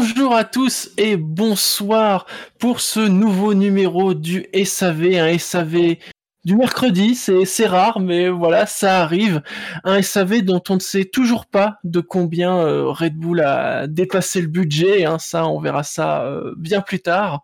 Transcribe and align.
Bonjour 0.00 0.32
à 0.32 0.44
tous 0.44 0.90
et 0.96 1.16
bonsoir 1.16 2.24
pour 2.60 2.80
ce 2.80 3.00
nouveau 3.00 3.52
numéro 3.52 4.14
du 4.14 4.46
SAV, 4.54 5.16
un 5.16 5.36
SAV 5.36 5.96
du 6.44 6.54
mercredi, 6.54 7.16
c'est 7.16 7.66
rare, 7.66 7.98
mais 7.98 8.28
voilà, 8.28 8.66
ça 8.66 9.02
arrive. 9.02 9.42
Un 9.82 10.00
SAV 10.00 10.42
dont 10.42 10.62
on 10.68 10.76
ne 10.76 10.80
sait 10.80 11.04
toujours 11.04 11.46
pas 11.46 11.80
de 11.82 11.98
combien 11.98 12.58
euh, 12.58 12.84
Red 12.92 13.16
Bull 13.16 13.40
a 13.40 13.88
dépassé 13.88 14.40
le 14.40 14.46
budget, 14.46 15.04
hein, 15.04 15.18
ça 15.18 15.48
on 15.48 15.58
verra 15.58 15.82
ça 15.82 16.22
euh, 16.22 16.54
bien 16.56 16.80
plus 16.80 17.00
tard. 17.00 17.42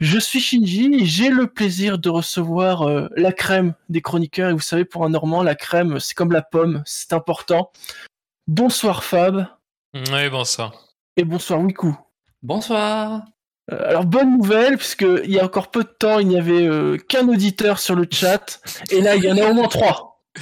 Je 0.00 0.18
suis 0.18 0.40
Shinji, 0.40 1.06
j'ai 1.06 1.30
le 1.30 1.46
plaisir 1.46 2.00
de 2.00 2.08
recevoir 2.08 2.82
euh, 2.82 3.06
la 3.14 3.30
crème 3.30 3.74
des 3.88 4.00
chroniqueurs, 4.00 4.50
et 4.50 4.54
vous 4.54 4.58
savez, 4.58 4.84
pour 4.84 5.04
un 5.04 5.10
Normand, 5.10 5.44
la 5.44 5.54
crème, 5.54 6.00
c'est 6.00 6.14
comme 6.14 6.32
la 6.32 6.42
pomme, 6.42 6.82
c'est 6.84 7.12
important. 7.12 7.70
Bonsoir 8.48 9.04
Fab. 9.04 9.46
Oui, 9.94 10.28
bonsoir. 10.30 10.89
Et 11.16 11.24
bonsoir 11.24 11.60
Wiku. 11.60 11.94
Bonsoir. 12.42 13.22
Euh, 13.72 13.88
alors 13.88 14.04
bonne 14.04 14.38
nouvelle, 14.38 14.76
puisque 14.76 15.06
il 15.24 15.30
y 15.30 15.38
a 15.38 15.44
encore 15.44 15.70
peu 15.70 15.82
de 15.82 15.88
temps, 15.88 16.18
il 16.18 16.28
n'y 16.28 16.38
avait 16.38 16.66
euh, 16.66 16.96
qu'un 16.96 17.28
auditeur 17.28 17.78
sur 17.78 17.94
le 17.94 18.06
chat, 18.10 18.60
et 18.90 19.00
là 19.00 19.16
il 19.16 19.24
y 19.24 19.30
en 19.30 19.36
a 19.36 19.50
au 19.50 19.54
moins 19.54 19.68
trois. 19.68 20.08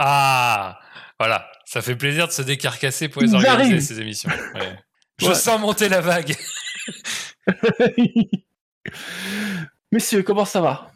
Ah, 0.00 0.78
voilà, 1.18 1.50
ça 1.64 1.82
fait 1.82 1.96
plaisir 1.96 2.28
de 2.28 2.32
se 2.32 2.40
décarcasser 2.42 3.08
pour 3.08 3.20
les 3.20 3.34
organiser 3.34 3.80
ces 3.80 4.00
émissions. 4.00 4.30
Je 5.18 5.32
sens 5.34 5.60
monter 5.60 5.88
la 5.88 6.00
vague. 6.00 6.36
Messieurs, 9.92 10.22
comment 10.22 10.44
ça 10.44 10.60
va? 10.60 10.92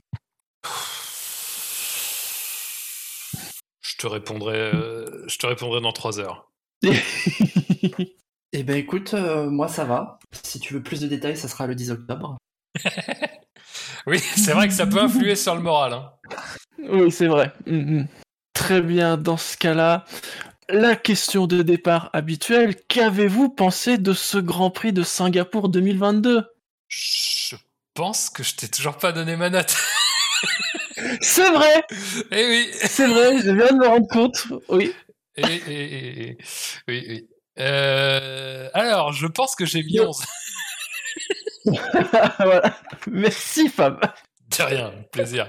Je 3.81 3.97
te 3.97 4.07
répondrai, 4.07 4.57
euh, 4.57 5.27
je 5.29 5.37
te 5.39 5.47
répondrai 5.47 5.81
dans 5.81 5.93
trois 5.93 6.21
heures. 6.21 6.49
Eh 8.55 8.65
ben 8.65 8.77
écoute, 8.77 9.15
euh, 9.15 9.49
moi 9.49 9.67
ça 9.69 9.85
va. 9.85 10.19
Si 10.45 10.61
tu 10.61 10.75
veux 10.75 10.83
plus 10.83 11.01
de 11.01 11.09
détails, 11.09 11.39
ça 11.39 11.49
sera 11.49 11.67
le 11.67 11.75
10 11.75 11.91
octobre. 11.93 12.37
oui, 14.07 14.19
c'est 14.19 14.53
vrai 14.53 14.69
que 14.69 14.75
ça 14.75 14.87
peut 14.87 15.01
influer 15.01 15.37
sur 15.37 15.55
le 15.55 15.63
moral. 15.63 15.95
Hein. 15.95 16.13
Oui, 16.91 17.11
c'est 17.11 17.29
vrai. 17.29 17.53
Mm-hmm. 17.67 18.07
Très 18.53 18.83
bien, 18.83 19.17
dans 19.17 19.39
ce 19.39 19.57
cas-là, 19.57 20.05
la 20.69 20.97
question 20.97 21.47
de 21.47 21.63
départ 21.63 22.11
habituelle, 22.13 22.77
qu'avez-vous 22.89 23.49
pensé 23.49 23.97
de 23.97 24.13
ce 24.13 24.37
Grand 24.37 24.71
Prix 24.71 24.93
de 24.93 25.03
Singapour 25.03 25.71
2022 25.71 26.45
Je 26.89 27.57
pense 27.95 28.29
que 28.29 28.43
je 28.43 28.55
t'ai 28.55 28.69
toujours 28.69 28.99
pas 28.99 29.13
donné 29.13 29.37
ma 29.37 29.49
note. 29.49 29.75
c'est 31.23 31.51
vrai 31.51 31.85
Eh 32.31 32.47
oui 32.47 32.71
C'est 32.75 33.07
vrai, 33.07 33.39
je 33.39 33.51
viens 33.51 33.73
de 33.73 33.79
me 33.79 33.87
rendre 33.87 34.09
compte, 34.09 34.47
oui. 34.69 34.93
Et, 35.37 36.37
oui, 36.87 37.05
oui. 37.09 37.29
Euh, 37.59 38.69
alors, 38.75 39.13
je 39.13 39.27
pense 39.27 39.55
que 39.55 39.65
j'ai 39.67 39.83
mis 39.83 40.01
11. 40.01 40.23
voilà. 42.39 42.75
Merci, 43.11 43.69
Fab. 43.69 44.01
De 44.59 44.63
rien, 44.63 44.93
plaisir. 45.13 45.49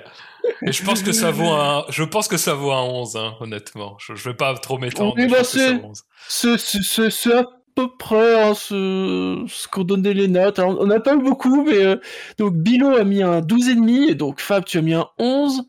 Et 0.62 0.72
je 0.72 0.84
pense 0.84 1.02
que 1.02 1.12
ça 1.12 1.32
vaut 1.32 1.52
un, 1.52 1.86
je 1.90 2.04
pense 2.04 2.28
que 2.28 2.38
ça 2.38 2.54
vaut 2.54 2.72
un 2.72 2.82
11, 2.82 3.16
hein, 3.16 3.36
honnêtement. 3.40 3.98
Je, 4.00 4.16
je 4.16 4.30
vais 4.30 4.36
pas 4.36 4.54
trop 4.56 4.78
m'étendre. 4.78 5.14
Oui, 5.18 5.28
bah 5.28 5.44
c'est 5.44 7.34
à 7.34 7.46
peu 7.76 7.90
près 7.98 8.44
hein, 8.44 8.54
ce, 8.54 9.44
ce 9.48 9.68
qu'on 9.68 9.84
donnait 9.84 10.14
les 10.14 10.28
notes. 10.28 10.60
Alors, 10.60 10.80
on 10.80 10.86
n'a 10.86 11.00
pas 11.00 11.16
eu 11.16 11.22
beaucoup, 11.22 11.64
mais 11.64 11.84
euh, 11.84 11.96
donc 12.38 12.56
Bilo 12.56 12.96
a 12.96 13.04
mis 13.04 13.24
un 13.24 13.42
12,5, 13.42 14.10
et 14.12 14.16
donc 14.16 14.42
Fab, 14.42 14.66
tu 14.66 14.78
as 14.78 14.82
mis 14.82 14.94
un 14.94 15.08
11. 15.18 15.64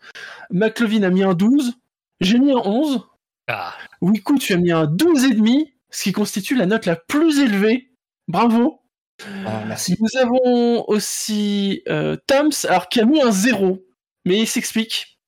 McLovin 0.50 1.02
a 1.02 1.10
mis 1.10 1.22
un 1.22 1.34
12. 1.34 1.72
J'ai 2.20 2.38
mis 2.38 2.52
un 2.52 2.62
11. 2.64 3.00
Ah. 3.48 3.74
Wiku, 4.00 4.38
tu 4.38 4.52
as 4.54 4.56
mis 4.56 4.72
un 4.72 4.84
12,5 4.84 5.73
ce 5.94 6.02
qui 6.02 6.12
constitue 6.12 6.56
la 6.56 6.66
note 6.66 6.86
la 6.86 6.96
plus 6.96 7.40
élevée. 7.40 7.90
Bravo. 8.26 8.80
Ah, 9.46 9.62
merci. 9.66 9.96
Nous 10.00 10.20
avons 10.20 10.88
aussi 10.88 11.82
euh, 11.88 12.16
Tams, 12.26 12.50
alors 12.68 12.88
qui 12.88 13.00
a 13.00 13.04
mis 13.04 13.22
un 13.22 13.30
0, 13.30 13.78
mais 14.24 14.40
il 14.40 14.48
s'explique. 14.48 15.20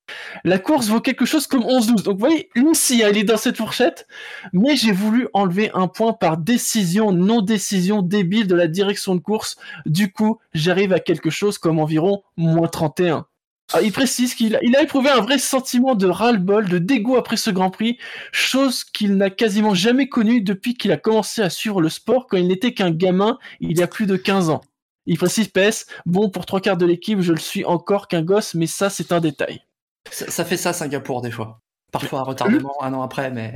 La 0.44 0.59
course 0.59 0.88
vaut 0.88 1.00
quelque 1.00 1.25
chose 1.25 1.47
comme 1.47 1.62
11-12. 1.62 2.03
Donc 2.03 2.15
vous 2.15 2.21
voyez, 2.21 2.49
une 2.54 2.75
si 2.75 3.00
elle 3.00 3.16
est 3.16 3.25
dans 3.25 3.37
cette 3.37 3.56
fourchette, 3.56 4.06
mais 4.53 4.77
j'ai 4.77 4.93
voulu 4.93 5.28
enlever 5.34 5.71
un 5.72 5.88
point 5.88 6.12
par 6.12 6.37
décision, 6.37 7.12
non-décision 7.12 8.03
débile 8.03 8.47
de 8.47 8.54
la 8.54 8.66
direction 8.66 9.15
de 9.15 9.21
course. 9.21 9.56
Du 9.84 10.12
coup, 10.12 10.38
j'arrive 10.53 10.93
à 10.93 11.00
quelque 11.00 11.31
chose 11.31 11.59
comme 11.59 11.78
environ 11.78 12.22
moins 12.37 12.69
31. 12.69 13.27
Ah, 13.72 13.82
il 13.82 13.93
précise 13.93 14.34
qu'il 14.34 14.54
a, 14.54 14.60
il 14.62 14.77
a 14.77 14.82
éprouvé 14.82 15.10
un 15.10 15.21
vrai 15.21 15.38
sentiment 15.38 15.97
de 15.97 16.06
ras-le-bol, 16.06 16.69
de 16.69 16.78
dégoût 16.78 17.16
après 17.16 17.37
ce 17.37 17.50
Grand 17.50 17.71
Prix, 17.71 17.99
chose 18.31 18.84
qu'il 18.84 19.16
n'a 19.16 19.28
quasiment 19.28 19.75
jamais 19.75 20.09
connue 20.09 20.41
depuis 20.41 20.75
qu'il 20.75 20.93
a 20.93 20.97
commencé 20.97 21.43
à 21.43 21.50
suivre 21.50 21.81
le 21.81 21.88
sport 21.88 22.28
quand 22.28 22.37
il 22.37 22.47
n'était 22.47 22.75
qu'un 22.75 22.93
gamin 22.93 23.38
il 23.59 23.77
y 23.77 23.82
a 23.82 23.88
plus 23.88 24.06
de 24.06 24.16
15 24.16 24.50
ans. 24.50 24.60
Il 25.06 25.19
précise 25.19 25.49
PS, 25.49 25.87
bon 26.04 26.31
pour 26.31 26.47
trois 26.47 26.60
quarts 26.60 26.77
de 26.77 26.87
l'équipe 26.87 27.21
je 27.21 27.32
le 27.32 27.41
suis 27.41 27.65
encore 27.65 28.06
qu'un 28.06 28.22
gosse, 28.22 28.54
mais 28.54 28.69
ça 28.69 28.88
c'est 28.88 29.10
un 29.10 29.21
détail. 29.21 29.62
Ça, 30.10 30.44
fait 30.44 30.56
ça 30.56 30.72
Singapour 30.72 31.21
des 31.21 31.33
fois. 31.33 31.60
Parfois 31.91 32.21
un 32.21 32.25
retardement 32.25 32.81
un 32.83 32.94
an 32.94 33.03
après, 33.03 33.31
mais... 33.33 33.54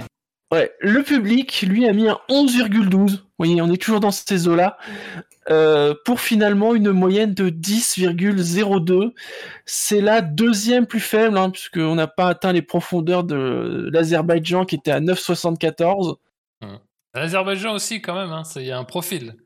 Ouais, 0.52 0.72
le 0.80 1.02
public, 1.02 1.62
lui, 1.62 1.86
a 1.86 1.92
mis 1.92 2.08
un 2.08 2.18
11,12. 2.28 2.90
Vous 2.90 3.18
voyez, 3.38 3.62
on 3.62 3.70
est 3.72 3.80
toujours 3.80 4.00
dans 4.00 4.10
ces 4.10 4.48
eaux-là. 4.48 4.78
Euh, 5.48 5.94
pour 6.04 6.20
finalement 6.20 6.74
une 6.74 6.92
moyenne 6.92 7.34
de 7.34 7.50
10,02. 7.50 9.12
C'est 9.64 10.00
la 10.00 10.20
deuxième 10.20 10.86
plus 10.86 11.00
faible, 11.00 11.38
hein, 11.38 11.50
puisqu'on 11.50 11.94
n'a 11.94 12.06
pas 12.06 12.28
atteint 12.28 12.52
les 12.52 12.62
profondeurs 12.62 13.24
de 13.24 13.88
l'Azerbaïdjan 13.92 14.64
qui 14.64 14.76
était 14.76 14.90
à 14.90 15.00
9,74. 15.00 16.16
Hum. 16.62 16.78
L'Azerbaïdjan 17.14 17.74
aussi, 17.74 18.02
quand 18.02 18.14
même, 18.14 18.30
hein, 18.30 18.42
il 18.56 18.62
y 18.62 18.70
a 18.70 18.78
un 18.78 18.84
profil. 18.84 19.36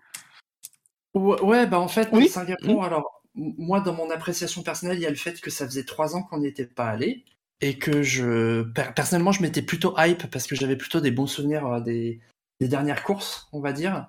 Ouais, 1.15 1.66
bah 1.66 1.78
en 1.78 1.88
fait, 1.88 2.09
oui 2.12 2.28
Singapour, 2.28 2.81
hum. 2.81 2.84
alors, 2.84 3.22
moi, 3.34 3.81
dans 3.81 3.94
mon 3.94 4.10
appréciation 4.10 4.62
personnelle, 4.62 4.98
il 4.98 5.03
y 5.03 5.06
a 5.06 5.10
le 5.10 5.16
fait 5.16 5.41
que 5.41 5.50
ça 5.50 5.65
faisait 5.65 5.84
trois 5.84 6.16
ans 6.16 6.22
qu'on 6.22 6.38
n'y 6.38 6.48
était 6.48 6.66
pas 6.66 6.86
allé. 6.86 7.25
Et 7.65 7.79
que 7.79 8.03
je, 8.03 8.63
personnellement, 8.95 9.33
je 9.33 9.41
m'étais 9.41 9.63
plutôt 9.63 9.95
hype 9.97 10.27
parce 10.31 10.47
que 10.47 10.55
j'avais 10.55 10.77
plutôt 10.77 11.01
des 11.01 11.11
bons 11.11 11.27
souvenirs 11.27 11.67
euh, 11.67 11.81
des, 11.81 12.21
des 12.61 12.69
dernières 12.69 13.03
courses, 13.03 13.49
on 13.53 13.61
va 13.61 13.73
dire. 13.73 14.09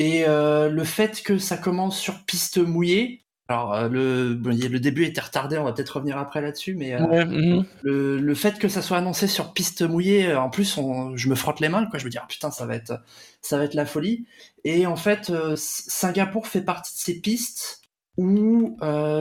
Et 0.00 0.24
euh, 0.26 0.70
le 0.70 0.82
fait 0.84 1.22
que 1.22 1.38
ça 1.38 1.58
commence 1.58 1.98
sur 1.98 2.24
piste 2.24 2.58
mouillée, 2.58 3.22
alors 3.48 3.74
euh, 3.74 3.88
le, 3.88 4.32
le 4.34 4.80
début 4.80 5.04
était 5.04 5.20
retardé, 5.20 5.58
on 5.58 5.64
va 5.64 5.72
peut-être 5.72 5.96
revenir 5.96 6.16
après 6.16 6.40
là-dessus, 6.40 6.74
mais 6.74 6.94
euh, 6.94 7.26
mhm. 7.26 7.64
le, 7.82 8.18
le, 8.18 8.34
fait 8.34 8.58
que 8.58 8.68
ça 8.68 8.80
soit 8.80 8.96
annoncé 8.96 9.26
sur 9.26 9.52
piste 9.52 9.82
mouillée, 9.82 10.34
en 10.34 10.48
plus, 10.48 10.78
on, 10.78 11.16
je 11.16 11.28
me 11.28 11.34
frotte 11.34 11.60
les 11.60 11.68
mains, 11.68 11.86
quoi. 11.86 11.98
Je 11.98 12.06
me 12.06 12.10
dis 12.10 12.18
ah, 12.18 12.26
putain, 12.26 12.50
ça 12.50 12.64
va 12.64 12.76
être, 12.76 13.02
ça 13.42 13.58
va 13.58 13.64
être 13.64 13.74
la 13.74 13.84
folie. 13.84 14.26
Et 14.64 14.86
en 14.86 14.96
fait, 14.96 15.30
Singapour 15.54 16.46
fait 16.46 16.62
partie 16.62 16.94
de 16.94 16.98
ces 16.98 17.20
pistes 17.20 17.82
où 18.16 18.78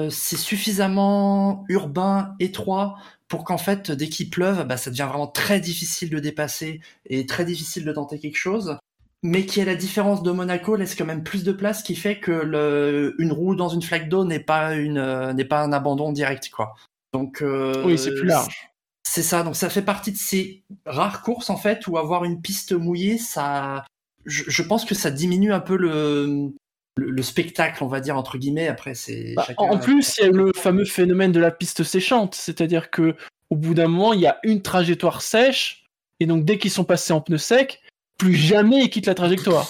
c'est 0.09 0.37
suffisamment 0.37 1.65
urbain, 1.67 2.35
étroit 2.39 2.95
pour 3.29 3.45
qu'en 3.45 3.57
fait, 3.57 3.91
dès 3.91 4.09
qu'il 4.09 4.29
pleuve, 4.29 4.65
bah, 4.65 4.75
ça 4.75 4.89
devient 4.89 5.07
vraiment 5.07 5.27
très 5.27 5.61
difficile 5.61 6.09
de 6.09 6.19
dépasser 6.19 6.81
et 7.05 7.25
très 7.25 7.45
difficile 7.45 7.85
de 7.85 7.93
tenter 7.93 8.19
quelque 8.19 8.37
chose 8.37 8.77
mais 9.21 9.45
qui, 9.45 9.61
à 9.61 9.65
la 9.65 9.75
différence 9.75 10.23
de 10.23 10.31
Monaco, 10.31 10.75
laisse 10.75 10.95
quand 10.95 11.05
même 11.05 11.23
plus 11.23 11.43
de 11.43 11.51
place, 11.51 11.83
qui 11.83 11.95
fait 11.95 12.19
que 12.19 12.31
le, 12.31 13.15
une 13.19 13.31
roue 13.33 13.55
dans 13.55 13.69
une 13.69 13.81
flaque 13.81 14.07
d'eau 14.07 14.23
n'est 14.23 14.39
pas 14.39 14.75
une 14.75 14.97
euh, 14.97 15.33
n'est 15.33 15.45
pas 15.45 15.61
un 15.61 15.73
abandon 15.73 16.11
direct, 16.11 16.49
quoi. 16.49 16.75
Donc 17.13 17.41
euh, 17.41 17.83
oui, 17.85 17.97
c'est 17.97 18.13
plus 18.13 18.27
large. 18.27 18.69
C'est 19.03 19.23
ça. 19.23 19.43
Donc 19.43 19.55
ça 19.55 19.69
fait 19.69 19.81
partie 19.81 20.11
de 20.11 20.17
ces 20.17 20.63
rares 20.85 21.21
courses 21.21 21.49
en 21.49 21.57
fait 21.57 21.87
où 21.87 21.97
avoir 21.97 22.23
une 22.23 22.41
piste 22.41 22.71
mouillée, 22.71 23.17
ça, 23.17 23.85
je, 24.25 24.61
pense 24.61 24.85
que 24.85 24.95
ça 24.95 25.11
diminue 25.11 25.51
un 25.51 25.59
peu 25.59 25.75
le, 25.75 26.51
le, 26.99 27.21
spectacle, 27.23 27.83
on 27.83 27.87
va 27.87 27.99
dire 27.99 28.17
entre 28.17 28.37
guillemets. 28.37 28.67
Après, 28.67 28.93
c'est. 28.93 29.33
Bah, 29.35 29.47
en 29.57 29.77
plus, 29.77 30.17
il 30.17 30.25
y 30.25 30.27
a 30.27 30.31
le 30.31 30.51
fameux 30.53 30.85
phénomène 30.85 31.31
de 31.31 31.39
la 31.39 31.51
piste 31.51 31.83
séchante, 31.83 32.35
c'est-à-dire 32.35 32.91
que 32.91 33.15
au 33.49 33.55
bout 33.55 33.73
d'un 33.73 33.87
moment, 33.87 34.13
il 34.13 34.21
y 34.21 34.27
a 34.27 34.39
une 34.43 34.61
trajectoire 34.61 35.21
sèche, 35.21 35.85
et 36.19 36.25
donc 36.25 36.45
dès 36.45 36.57
qu'ils 36.57 36.71
sont 36.71 36.83
passés 36.83 37.13
en 37.13 37.21
pneu 37.21 37.37
sec, 37.37 37.81
plus 38.17 38.35
jamais 38.35 38.83
il 38.83 38.89
quitte 38.89 39.07
la 39.07 39.15
trajectoire. 39.15 39.67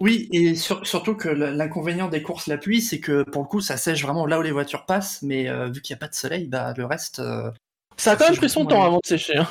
Oui, 0.00 0.28
et 0.32 0.54
surtout 0.54 1.16
que 1.16 1.28
l'inconvénient 1.28 2.08
des 2.08 2.22
courses 2.22 2.46
la 2.46 2.56
pluie, 2.56 2.80
c'est 2.80 3.00
que 3.00 3.24
pour 3.24 3.42
le 3.42 3.48
coup, 3.48 3.60
ça 3.60 3.76
sèche 3.76 4.02
vraiment 4.02 4.26
là 4.26 4.38
où 4.38 4.42
les 4.42 4.52
voitures 4.52 4.86
passent, 4.86 5.22
mais 5.22 5.48
euh, 5.48 5.66
vu 5.66 5.82
qu'il 5.82 5.92
n'y 5.92 5.98
a 5.98 6.00
pas 6.00 6.08
de 6.08 6.14
soleil, 6.14 6.46
bah 6.46 6.72
le 6.76 6.84
reste. 6.84 7.18
Euh, 7.18 7.50
ça 7.96 8.12
a 8.12 8.16
quand 8.16 8.28
même 8.28 8.36
pris 8.36 8.48
son 8.48 8.64
temps 8.64 8.84
avant 8.84 9.00
de 9.02 9.08
sécher. 9.08 9.38
Hein. 9.38 9.48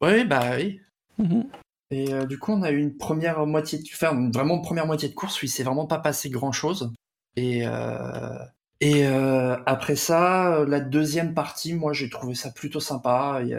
Oui, 0.00 0.24
bah 0.24 0.50
oui. 0.56 0.80
Mhm. 1.18 1.46
Et 1.94 2.12
euh, 2.12 2.26
du 2.26 2.40
coup, 2.40 2.50
on 2.50 2.62
a 2.62 2.72
eu 2.72 2.78
une 2.78 2.96
première 2.96 3.46
moitié, 3.46 3.78
de... 3.78 4.32
vraiment 4.32 4.60
première 4.60 4.86
moitié 4.86 5.08
de 5.08 5.14
course 5.14 5.40
où 5.40 5.46
il 5.46 5.48
s'est 5.48 5.62
vraiment 5.62 5.86
pas 5.86 5.98
passé 5.98 6.28
grand 6.28 6.50
chose. 6.50 6.92
Et 7.36 7.64
et 8.80 9.06
après 9.06 9.96
ça, 9.96 10.64
la 10.66 10.80
deuxième 10.80 11.32
partie, 11.32 11.72
moi 11.72 11.92
j'ai 11.94 12.10
trouvé 12.10 12.34
ça 12.34 12.50
plutôt 12.50 12.80
sympa. 12.80 13.40
Il 13.42 13.48
y 13.48 13.54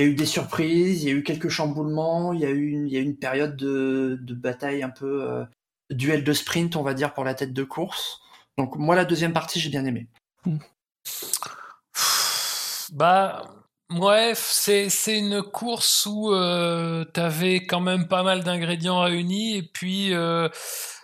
a, 0.00 0.04
eu 0.04 0.14
des 0.14 0.26
surprises, 0.26 1.02
il 1.02 1.08
y 1.08 1.10
a 1.10 1.14
eu 1.14 1.24
quelques 1.24 1.48
chamboulements, 1.48 2.32
il 2.32 2.40
y 2.40 2.44
a 2.44 2.50
eu 2.50 2.68
une, 2.68 3.16
période 3.16 3.56
de, 3.56 4.18
de 4.22 4.34
bataille 4.34 4.84
un 4.84 4.90
peu 4.90 5.28
euh, 5.28 5.44
duel 5.90 6.22
de 6.22 6.32
sprint, 6.32 6.76
on 6.76 6.82
va 6.82 6.94
dire, 6.94 7.12
pour 7.12 7.24
la 7.24 7.34
tête 7.34 7.52
de 7.52 7.64
course. 7.64 8.20
Donc 8.56 8.76
moi, 8.76 8.94
la 8.94 9.04
deuxième 9.04 9.32
partie, 9.32 9.58
j'ai 9.58 9.70
bien 9.70 9.84
aimé. 9.84 10.06
Bah, 12.92 13.42
ouais, 13.90 14.32
c'est, 14.34 14.88
c'est 14.88 15.18
une 15.18 15.42
course 15.42 16.06
où 16.06 16.32
euh, 16.32 17.04
tu 17.12 17.20
avais 17.20 17.66
quand 17.66 17.80
même 17.80 18.08
pas 18.08 18.22
mal 18.22 18.44
d'ingrédients 18.44 19.00
réunis 19.00 19.56
et 19.56 19.62
puis 19.62 20.14
euh, 20.14 20.48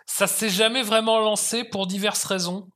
ça 0.07 0.27
s'est 0.27 0.49
jamais 0.49 0.83
vraiment 0.83 1.21
lancé 1.21 1.65
pour 1.65 1.87
diverses 1.87 2.25
raisons. 2.25 2.69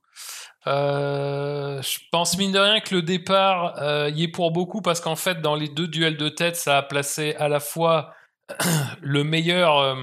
Euh, 0.67 1.81
je 1.81 1.97
pense 2.11 2.37
mine 2.37 2.51
de 2.51 2.59
rien 2.59 2.79
que 2.81 2.93
le 2.93 3.01
départ 3.01 3.81
euh, 3.81 4.11
y 4.13 4.23
est 4.23 4.27
pour 4.27 4.51
beaucoup 4.51 4.81
parce 4.83 5.01
qu'en 5.01 5.15
fait 5.15 5.41
dans 5.41 5.55
les 5.55 5.67
deux 5.67 5.87
duels 5.87 6.17
de 6.17 6.29
tête 6.29 6.55
ça 6.55 6.77
a 6.77 6.83
placé 6.83 7.33
à 7.39 7.47
la 7.47 7.59
fois 7.59 8.13
le 9.01 9.23
meilleur, 9.23 9.79
euh, 9.79 9.95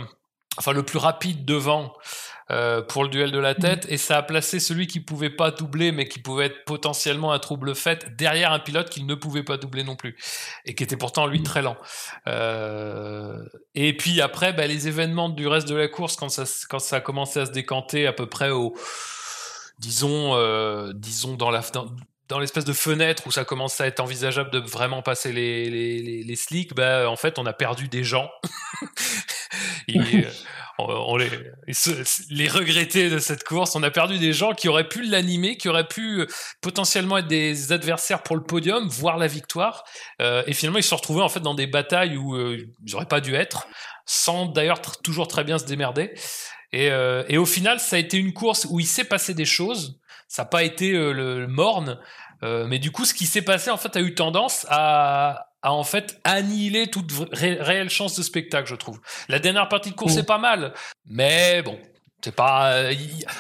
enfin 0.56 0.72
le 0.72 0.82
plus 0.82 0.99
rapide 0.99 1.44
devant 1.44 1.93
euh, 2.50 2.80
pour 2.82 3.04
le 3.04 3.10
duel 3.10 3.30
de 3.30 3.38
la 3.38 3.54
tête. 3.54 3.86
Et 3.90 3.96
ça 3.96 4.18
a 4.18 4.22
placé 4.22 4.60
celui 4.60 4.86
qui 4.86 5.00
pouvait 5.00 5.30
pas 5.30 5.50
doubler 5.50 5.92
mais 5.92 6.08
qui 6.08 6.18
pouvait 6.18 6.46
être 6.46 6.64
potentiellement 6.64 7.32
un 7.32 7.38
trouble 7.38 7.74
fait 7.74 8.16
derrière 8.16 8.52
un 8.52 8.58
pilote 8.58 8.88
qui 8.88 9.04
ne 9.04 9.14
pouvait 9.14 9.42
pas 9.42 9.56
doubler 9.56 9.84
non 9.84 9.96
plus. 9.96 10.16
Et 10.64 10.74
qui 10.74 10.82
était 10.82 10.96
pourtant 10.96 11.26
lui 11.26 11.42
très 11.42 11.62
lent. 11.62 11.76
Euh, 12.26 13.44
et 13.74 13.96
puis 13.96 14.20
après 14.20 14.52
bah, 14.52 14.66
les 14.66 14.88
événements 14.88 15.28
du 15.28 15.46
reste 15.46 15.68
de 15.68 15.74
la 15.74 15.88
course 15.88 16.16
quand 16.16 16.28
ça 16.28 16.44
quand 16.68 16.78
ça 16.78 16.96
a 16.96 17.00
commencé 17.00 17.40
à 17.40 17.46
se 17.46 17.52
décanter 17.52 18.06
à 18.06 18.12
peu 18.12 18.26
près 18.26 18.50
au 18.50 18.74
disons 19.78 20.34
euh, 20.34 20.92
disons 20.94 21.34
dans 21.34 21.50
la 21.50 21.60
dans, 21.72 21.86
l'espèce 22.38 22.64
de 22.64 22.72
fenêtre 22.72 23.26
où 23.26 23.30
ça 23.30 23.44
commence 23.44 23.80
à 23.80 23.86
être 23.86 24.00
envisageable 24.00 24.50
de 24.50 24.58
vraiment 24.58 25.02
passer 25.02 25.32
les, 25.32 25.70
les, 25.70 26.02
les, 26.02 26.22
les 26.22 26.36
slicks, 26.36 26.75
bah, 26.75 27.08
en 27.10 27.16
fait, 27.16 27.38
on 27.38 27.46
a 27.46 27.52
perdu 27.52 27.88
des 27.88 28.04
gens. 28.04 28.30
et, 29.88 29.98
on 30.78 31.16
les, 31.16 31.30
les 32.30 32.48
regretter 32.48 33.10
de 33.10 33.19
cette 33.19 33.42
course. 33.42 33.75
On 33.75 33.82
a 33.82 33.90
perdu 33.90 34.19
des 34.19 34.32
gens 34.32 34.52
qui 34.52 34.69
auraient 34.69 34.88
pu 34.88 35.02
l'animer, 35.02 35.56
qui 35.56 35.69
auraient 35.69 35.88
pu 35.88 36.20
euh, 36.20 36.26
potentiellement 36.60 37.19
être 37.19 37.26
des 37.26 37.72
adversaires 37.72 38.22
pour 38.22 38.36
le 38.36 38.44
podium, 38.44 38.88
voire 38.88 39.19
la 39.19 39.26
victoire. 39.26 39.84
Euh, 40.22 40.44
et 40.46 40.52
finalement, 40.52 40.78
ils 40.78 40.84
se 40.84 40.90
sont 40.90 40.96
retrouvés 40.96 41.22
en 41.22 41.28
fait 41.28 41.40
dans 41.40 41.54
des 41.54 41.66
batailles 41.66 42.16
où 42.16 42.36
euh, 42.36 42.58
ils 42.86 42.92
n'auraient 42.92 43.06
pas 43.06 43.20
dû 43.20 43.34
être, 43.34 43.66
sans 44.06 44.46
d'ailleurs 44.46 44.80
toujours 45.02 45.26
très 45.26 45.42
bien 45.42 45.58
se 45.58 45.64
démerder. 45.64 46.14
Et, 46.72 46.90
euh, 46.90 47.25
et, 47.28 47.38
au 47.38 47.46
final, 47.46 47.80
ça 47.80 47.96
a 47.96 47.98
été 47.98 48.16
une 48.19 48.32
course 48.32 48.66
où 48.70 48.78
il 48.78 48.86
s'est 48.86 49.04
passé 49.04 49.34
des 49.34 49.46
choses. 49.46 49.98
Ça 50.28 50.42
n'a 50.42 50.46
pas 50.46 50.62
été 50.62 50.92
le, 50.92 51.12
le 51.12 51.46
morne, 51.46 51.98
mais 52.42 52.78
du 52.78 52.92
coup, 52.92 53.04
ce 53.04 53.14
qui 53.14 53.26
s'est 53.26 53.42
passé 53.42 53.70
en 53.70 53.76
fait 53.76 53.96
a 53.96 54.00
eu 54.00 54.14
tendance 54.14 54.66
à, 54.69 55.48
en 55.62 55.84
fait 55.84 56.20
annihilé 56.25 56.88
toute 56.88 57.10
réelle 57.32 57.90
chance 57.90 58.16
de 58.16 58.22
spectacle, 58.22 58.69
je 58.69 58.76
trouve. 58.76 59.00
La 59.28 59.38
dernière 59.38 59.69
partie 59.69 59.90
de 59.90 59.94
course 59.94 60.16
est 60.16 60.26
pas 60.26 60.38
mal, 60.38 60.72
mais 61.06 61.62
bon, 61.62 61.78
c'est 62.22 62.34
pas. 62.34 62.72
Euh, 62.72 62.94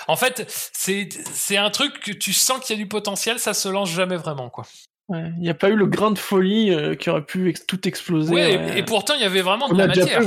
en 0.06 0.16
fait, 0.16 0.44
c'est 0.72 1.56
un 1.56 1.70
truc 1.70 2.00
que 2.00 2.12
tu 2.12 2.32
sens 2.32 2.60
qu'il 2.60 2.76
y 2.76 2.78
a 2.78 2.82
du 2.82 2.88
potentiel, 2.88 3.38
ça 3.38 3.54
se 3.54 3.68
lance 3.68 3.90
jamais 3.90 4.16
vraiment, 4.16 4.50
quoi. 4.50 4.64
Il 5.10 5.38
n'y 5.38 5.48
a 5.48 5.54
pas 5.54 5.70
eu 5.70 5.74
le 5.76 5.86
grain 5.86 6.10
de 6.10 6.18
folie 6.18 6.70
euh, 6.70 6.94
qui 6.94 7.08
aurait 7.08 7.24
pu 7.24 7.54
tout 7.66 7.88
exploser. 7.88 8.34
Ouais, 8.34 8.78
et, 8.78 8.82
pourtant 8.82 9.14
il 9.14 9.22
y 9.22 9.24
avait 9.24 9.40
vraiment 9.40 9.68
de 9.68 9.78
la 9.78 9.86
matière. 9.86 10.20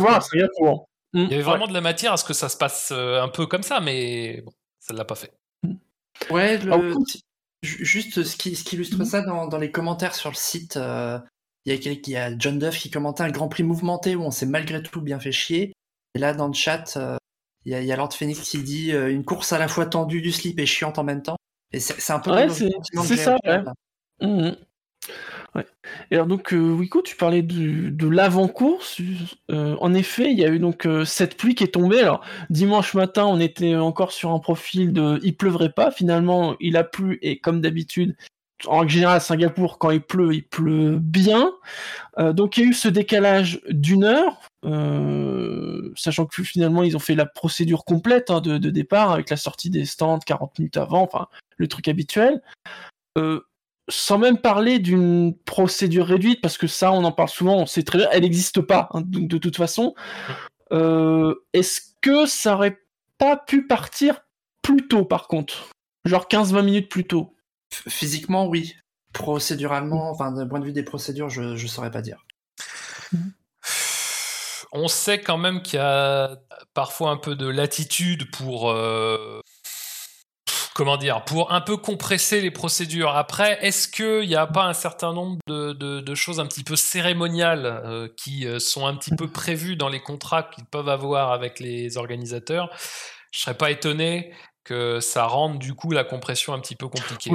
il 1.14 1.30
y 1.30 1.34
avait 1.34 1.44
vraiment 1.44 1.68
de 1.68 1.74
la 1.74 1.82
matière 1.82 2.14
à 2.14 2.18
ce 2.18 2.24
que 2.24 2.34
ça 2.34 2.50
se 2.50 2.58
passe 2.58 2.90
euh, 2.92 3.22
un 3.22 3.28
peu 3.28 3.46
comme 3.46 3.62
ça, 3.62 3.80
mais 3.80 4.42
bon, 4.44 4.52
ça 4.80 4.94
ne 4.94 4.98
l'a 4.98 5.06
pas 5.06 5.14
fait. 5.14 5.32
Ouais, 6.30 6.60
juste 7.64 8.24
ce 8.24 8.36
qui, 8.36 8.56
ce 8.56 8.64
qui 8.64 8.76
illustre 8.76 8.98
mm. 9.00 9.06
ça 9.06 9.22
dans, 9.22 9.48
dans, 9.48 9.58
les 9.58 9.72
commentaires 9.72 10.16
sur 10.16 10.30
le 10.30 10.36
site, 10.36 10.80
il 11.66 11.74
y, 11.74 11.88
a, 11.88 11.92
il 11.92 12.10
y 12.10 12.16
a 12.16 12.38
John 12.38 12.58
Duff 12.58 12.78
qui 12.78 12.90
commentait 12.90 13.24
un 13.24 13.30
Grand 13.30 13.48
Prix 13.48 13.64
mouvementé 13.64 14.16
où 14.16 14.24
on 14.24 14.32
s'est 14.32 14.46
malgré 14.46 14.82
tout 14.82 15.02
bien 15.02 15.20
fait 15.20 15.32
chier. 15.32 15.74
Et 16.16 16.20
là, 16.20 16.34
dans 16.34 16.48
le 16.48 16.54
chat, 16.54 16.98
euh, 16.98 17.18
il, 17.66 17.72
y 17.72 17.76
a, 17.76 17.82
il, 17.82 17.88
y 17.88 17.92
a, 17.92 17.96
Lord 17.96 18.14
Phoenix 18.14 18.40
qui 18.42 18.62
dit 18.64 18.92
euh, 18.94 19.12
une 19.12 19.24
course 19.24 19.54
à 19.54 19.60
la 19.60 19.68
fois 19.68 19.86
tendue 19.86 20.22
du 20.22 20.32
slip 20.32 20.60
et 20.60 20.66
chiante 20.66 20.98
en 20.98 21.04
même 21.04 21.22
temps. 21.22 21.38
Et 21.72 21.80
c'est 21.80 22.12
un 22.12 22.20
peu 22.20 22.32
ouais, 22.32 22.50
c'est 22.50 23.18
ça. 23.18 23.38
Ouais. 23.46 23.62
Mmh. 24.20 24.56
Et 26.10 26.16
alors 26.16 26.28
donc, 26.28 26.54
euh, 26.54 26.78
tu 27.04 27.16
parlais 27.16 27.42
de, 27.42 27.90
de 27.90 28.08
l'avant-course. 28.08 29.02
Euh, 29.50 29.76
en 29.82 29.94
effet, 29.94 30.32
il 30.32 30.40
y 30.40 30.46
a 30.46 30.50
eu 30.50 30.60
donc 30.60 30.86
euh, 30.86 31.04
cette 31.04 31.36
pluie 31.36 31.56
qui 31.56 31.64
est 31.64 31.74
tombée. 31.74 32.00
Alors 32.00 32.24
dimanche 32.50 32.94
matin, 32.94 33.26
on 33.26 33.40
était 33.40 33.76
encore 33.76 34.12
sur 34.12 34.32
un 34.32 34.40
profil 34.40 34.94
de 34.94 35.20
il 35.24 35.36
pleuvrait 35.36 35.72
pas. 35.72 35.92
Finalement, 35.92 36.56
il 36.60 36.78
a 36.78 36.84
plu 36.84 37.20
et 37.22 37.40
comme 37.40 37.60
d'habitude, 37.60 38.16
en 38.68 38.88
général 38.88 39.18
à 39.18 39.20
Singapour, 39.20 39.78
quand 39.78 39.92
il 39.92 40.02
pleut, 40.02 40.34
il 40.34 40.48
pleut 40.48 40.98
bien. 41.00 41.52
Euh, 42.18 42.32
donc 42.32 42.58
il 42.58 42.64
y 42.64 42.68
a 42.68 42.70
eu 42.70 42.74
ce 42.74 42.88
décalage 42.88 43.60
d'une 43.70 44.06
heure, 44.06 44.48
sachant 45.96 46.26
que 46.28 46.44
finalement 46.44 46.84
ils 46.84 46.96
ont 46.96 47.00
fait 47.00 47.16
la 47.16 47.26
procédure 47.26 47.84
complète 47.84 48.30
hein, 48.30 48.40
de, 48.40 48.58
départ 48.58 49.12
avec 49.12 49.30
la 49.30 49.38
sortie 49.38 49.70
des 49.70 49.86
stands 49.86 50.20
40 50.20 50.60
minutes 50.60 50.78
avant, 50.78 51.04
enfin 51.04 51.28
le 51.58 51.68
truc 51.68 51.88
habituel. 51.88 52.42
Euh, 53.18 53.42
sans 53.92 54.18
même 54.18 54.38
parler 54.38 54.80
d'une 54.80 55.36
procédure 55.46 56.08
réduite, 56.08 56.42
parce 56.42 56.58
que 56.58 56.68
ça 56.68 56.92
on 56.92 57.04
en 57.04 57.12
parle 57.12 57.30
souvent, 57.30 57.58
on 57.58 57.66
sait 57.66 57.84
très 57.84 58.00
bien, 58.00 58.08
elle 58.12 58.22
n'existe 58.22 58.62
pas 58.62 58.90
hein, 58.94 59.02
de, 59.02 59.20
de, 59.20 59.38
toute 59.38 59.58
façon. 59.58 59.94
Est-ce 60.72 61.82
que 62.02 62.26
ça 62.26 62.56
aurait 62.56 62.80
pas 63.18 63.38
pu 63.38 63.68
partir 63.68 64.22
plus 64.62 64.88
tôt 64.88 65.06
par 65.06 65.28
contre? 65.28 65.70
Genre 66.06 66.26
15-20 66.28 66.64
minutes 66.64 66.90
plus 66.90 67.06
tôt? 67.06 67.36
Physiquement, 67.72 68.48
oui. 68.48 68.76
Procéduralement, 69.14 70.10
enfin, 70.10 70.32
d'un 70.32 70.48
point 70.48 70.60
de 70.60 70.66
vue 70.66 70.74
des 70.74 70.84
procédures, 70.84 71.30
je 71.30 71.42
ne 71.42 71.68
saurais 71.68 71.92
pas 71.92 72.02
dire. 72.02 72.26
On 74.72 74.88
sait 74.88 75.20
quand 75.20 75.38
même 75.38 75.62
qu'il 75.62 75.78
y 75.78 75.82
a 75.82 76.38
parfois 76.74 77.12
un 77.12 77.18
peu 77.18 77.36
de 77.36 77.48
latitude 77.48 78.32
pour. 78.32 78.72
Euh, 78.72 79.42
comment 80.74 80.98
dire 80.98 81.24
Pour 81.26 81.52
un 81.52 81.62
peu 81.62 81.78
compresser 81.78 82.42
les 82.42 82.52
procédures. 82.52 83.16
Après, 83.16 83.58
est-ce 83.66 83.88
qu'il 83.88 84.28
n'y 84.28 84.36
a 84.36 84.48
pas 84.48 84.66
un 84.66 84.74
certain 84.74 85.14
nombre 85.14 85.38
de, 85.48 86.16
choses 86.16 86.40
un 86.40 86.46
petit 86.46 86.64
peu 86.64 86.76
cérémoniales 86.76 87.66
euh, 87.66 88.08
qui 88.18 88.46
euh, 88.46 88.60
sont 88.60 88.86
un 88.86 88.96
petit 88.96 89.16
peu 89.16 89.28
prévues 89.28 89.76
dans 89.76 89.90
les 89.90 90.02
contrats 90.02 90.44
qu'ils 90.44 90.66
peuvent 90.66 90.90
avoir 90.90 91.32
avec 91.32 91.60
les 91.60 91.98
organisateurs? 91.98 92.70
Je 93.32 93.40
ne 93.40 93.42
serais 93.44 93.58
pas 93.58 93.72
étonné 93.72 94.34
que 94.64 95.00
ça 95.00 95.26
rende 95.26 95.58
du 95.58 95.74
coup 95.74 95.92
la 95.92 96.04
compression 96.04 96.54
un 96.54 96.60
petit 96.60 96.76
peu 96.76 96.88
compliquée. 96.88 97.32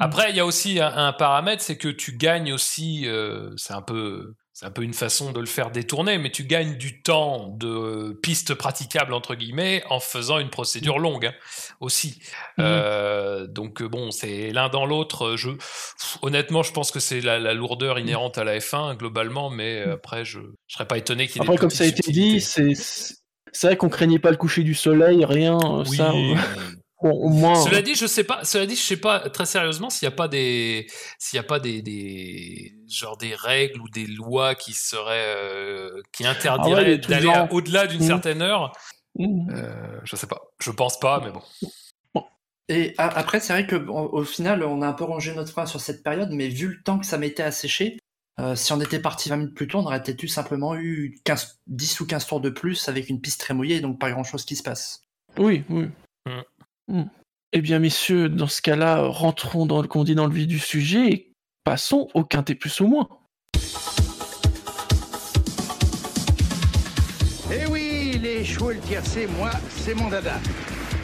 Après, 0.00 0.30
il 0.30 0.36
y 0.36 0.40
a 0.40 0.46
aussi 0.46 0.80
un, 0.80 1.12
paramètre, 1.12 1.62
c'est 1.62 1.78
que 1.78 1.88
tu 1.88 2.16
gagnes 2.16 2.52
aussi, 2.52 3.06
euh, 3.06 3.50
c'est 3.56 3.74
un 3.74 3.82
peu, 3.82 4.34
c'est 4.54 4.64
un 4.64 4.70
peu 4.70 4.82
une 4.82 4.94
façon 4.94 5.32
de 5.32 5.40
le 5.40 5.46
faire 5.46 5.70
détourner, 5.70 6.16
mais 6.16 6.30
tu 6.30 6.44
gagnes 6.44 6.76
du 6.76 7.02
temps 7.02 7.48
de 7.48 8.18
piste 8.22 8.54
praticable 8.54 9.12
entre 9.12 9.34
guillemets 9.34 9.82
en 9.90 10.00
faisant 10.00 10.38
une 10.38 10.48
procédure 10.48 10.98
longue 10.98 11.26
hein, 11.26 11.34
aussi. 11.80 12.20
Mmh. 12.56 12.62
Euh, 12.62 13.46
donc 13.46 13.82
bon, 13.82 14.10
c'est 14.10 14.52
l'un 14.52 14.68
dans 14.68 14.86
l'autre. 14.86 15.36
Je, 15.36 15.50
honnêtement, 16.22 16.62
je 16.62 16.72
pense 16.72 16.90
que 16.90 17.00
c'est 17.00 17.20
la, 17.20 17.52
lourdeur 17.52 17.98
inhérente 17.98 18.38
à 18.38 18.44
la 18.44 18.58
F1 18.58 18.96
globalement, 18.96 19.50
mais 19.50 19.84
mmh. 19.84 19.90
après, 19.90 20.24
je, 20.24 20.38
je 20.68 20.74
serais 20.74 20.86
pas 20.86 20.96
étonné 20.96 21.26
qu'il. 21.26 21.42
Après, 21.42 21.56
comme 21.56 21.70
ça 21.70 21.84
a 21.84 21.88
été 21.88 22.10
dit, 22.10 22.40
c'est 22.40 22.72
c'est 23.54 23.68
vrai 23.68 23.76
qu'on 23.76 23.88
craignait 23.88 24.18
pas 24.18 24.30
le 24.30 24.36
coucher 24.36 24.64
du 24.64 24.74
soleil, 24.74 25.24
rien. 25.24 25.58
Euh, 25.58 25.84
ça, 25.84 26.12
au 27.00 27.28
moins. 27.28 27.54
Cela 27.64 27.82
dit, 27.82 27.94
je 27.94 28.06
sais 28.06 28.24
pas. 28.24 28.44
Cela 28.44 28.66
dit, 28.66 28.74
je 28.76 28.82
sais 28.82 28.96
pas 28.96 29.20
très 29.30 29.46
sérieusement 29.46 29.90
s'il 29.90 30.08
n'y 30.08 30.12
a 30.12 30.16
pas 30.16 30.28
des, 30.28 30.86
s'il 31.18 31.36
y 31.36 31.40
a 31.40 31.44
pas 31.44 31.60
des, 31.60 31.80
des, 31.80 32.63
genre 32.88 33.16
des 33.16 33.34
règles 33.34 33.80
ou 33.80 33.88
des 33.88 34.06
lois 34.06 34.54
qui 34.54 34.72
seraient, 34.72 35.34
euh, 35.36 36.02
qui 36.12 36.26
interdiraient 36.26 37.00
ah 37.02 37.08
d'aller 37.08 37.46
au-delà 37.50 37.86
d'une 37.86 38.02
mmh. 38.02 38.06
certaine 38.06 38.42
heure? 38.42 38.72
Mmh. 39.16 39.50
Euh, 39.54 40.00
je 40.04 40.16
sais 40.16 40.26
pas. 40.26 40.42
Je 40.60 40.70
pense 40.70 40.98
pas, 40.98 41.20
mais 41.24 41.30
bon. 41.30 41.42
Et 42.68 42.94
après, 42.96 43.40
c'est 43.40 43.52
vrai 43.52 43.66
qu'au 43.66 44.24
final, 44.24 44.64
on 44.64 44.80
a 44.80 44.88
un 44.88 44.94
peu 44.94 45.04
rangé 45.04 45.34
notre 45.34 45.50
frein 45.50 45.66
sur 45.66 45.80
cette 45.80 46.02
période, 46.02 46.30
mais 46.32 46.48
vu 46.48 46.68
le 46.68 46.82
temps 46.82 46.98
que 46.98 47.04
ça 47.04 47.18
m'était 47.18 47.42
asséché, 47.42 47.98
euh, 48.40 48.56
si 48.56 48.72
on 48.72 48.80
était 48.80 48.98
parti 48.98 49.28
20 49.28 49.36
minutes 49.36 49.54
plus 49.54 49.68
tôt, 49.68 49.78
on 49.78 49.84
aurait 49.84 50.02
peut-être 50.02 50.22
eu 50.22 50.28
simplement 50.28 50.74
eu 50.74 51.20
15, 51.24 51.60
10 51.66 52.00
ou 52.00 52.06
15 52.06 52.26
tours 52.26 52.40
de 52.40 52.50
plus 52.50 52.88
avec 52.88 53.10
une 53.10 53.20
piste 53.20 53.40
très 53.40 53.54
mouillée, 53.54 53.80
donc 53.80 54.00
pas 54.00 54.10
grand-chose 54.10 54.44
qui 54.44 54.56
se 54.56 54.62
passe. 54.62 55.04
Oui, 55.36 55.62
oui. 55.68 55.88
Mm. 56.26 56.40
Mm. 56.88 57.10
Eh 57.52 57.60
bien, 57.60 57.78
messieurs, 57.78 58.28
dans 58.28 58.48
ce 58.48 58.62
cas-là, 58.62 59.06
rentrons 59.06 59.66
dans 59.66 59.82
le 59.82 59.86
qu'on 59.86 60.02
dit 60.02 60.14
dans 60.14 60.26
le 60.26 60.34
vif 60.34 60.48
du 60.48 60.58
sujet 60.58 61.08
et 61.08 61.33
passons 61.64 62.08
au 62.14 62.24
quintet 62.24 62.54
plus 62.54 62.80
ou 62.80 62.86
moins. 62.86 63.08
Eh 67.52 67.66
oui, 67.70 68.18
les 68.22 68.44
chevaux 68.44 68.70
et 68.70 68.74
le 68.74 68.80
tiercé, 68.80 69.26
moi, 69.26 69.50
c'est 69.68 69.94
mon 69.94 70.08
dada. 70.08 70.38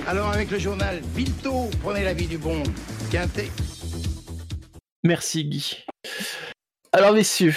Alors 0.06 0.30
avec 0.30 0.50
le 0.50 0.58
journal 0.58 1.00
Vito, 1.14 1.70
prenez 1.82 2.04
la 2.04 2.14
vie 2.14 2.26
du 2.26 2.38
bon 2.38 2.62
quintet. 3.10 3.50
Merci 5.02 5.44
Guy. 5.44 5.84
Alors, 6.92 7.12
messieurs, 7.14 7.54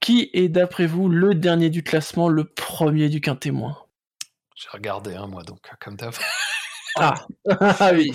qui 0.00 0.30
est 0.34 0.48
d'après 0.48 0.86
vous 0.86 1.08
le 1.08 1.34
dernier 1.34 1.70
du 1.70 1.82
classement, 1.82 2.28
le 2.28 2.44
premier 2.44 3.08
du 3.08 3.20
quintémoin 3.20 3.78
J'ai 4.56 4.68
regardé, 4.70 5.14
hein, 5.14 5.26
moi, 5.26 5.42
donc, 5.42 5.60
comme 5.80 5.96
d'hab. 5.96 6.12
Ah. 6.96 7.14
ah 7.60 7.90
oui. 7.94 8.10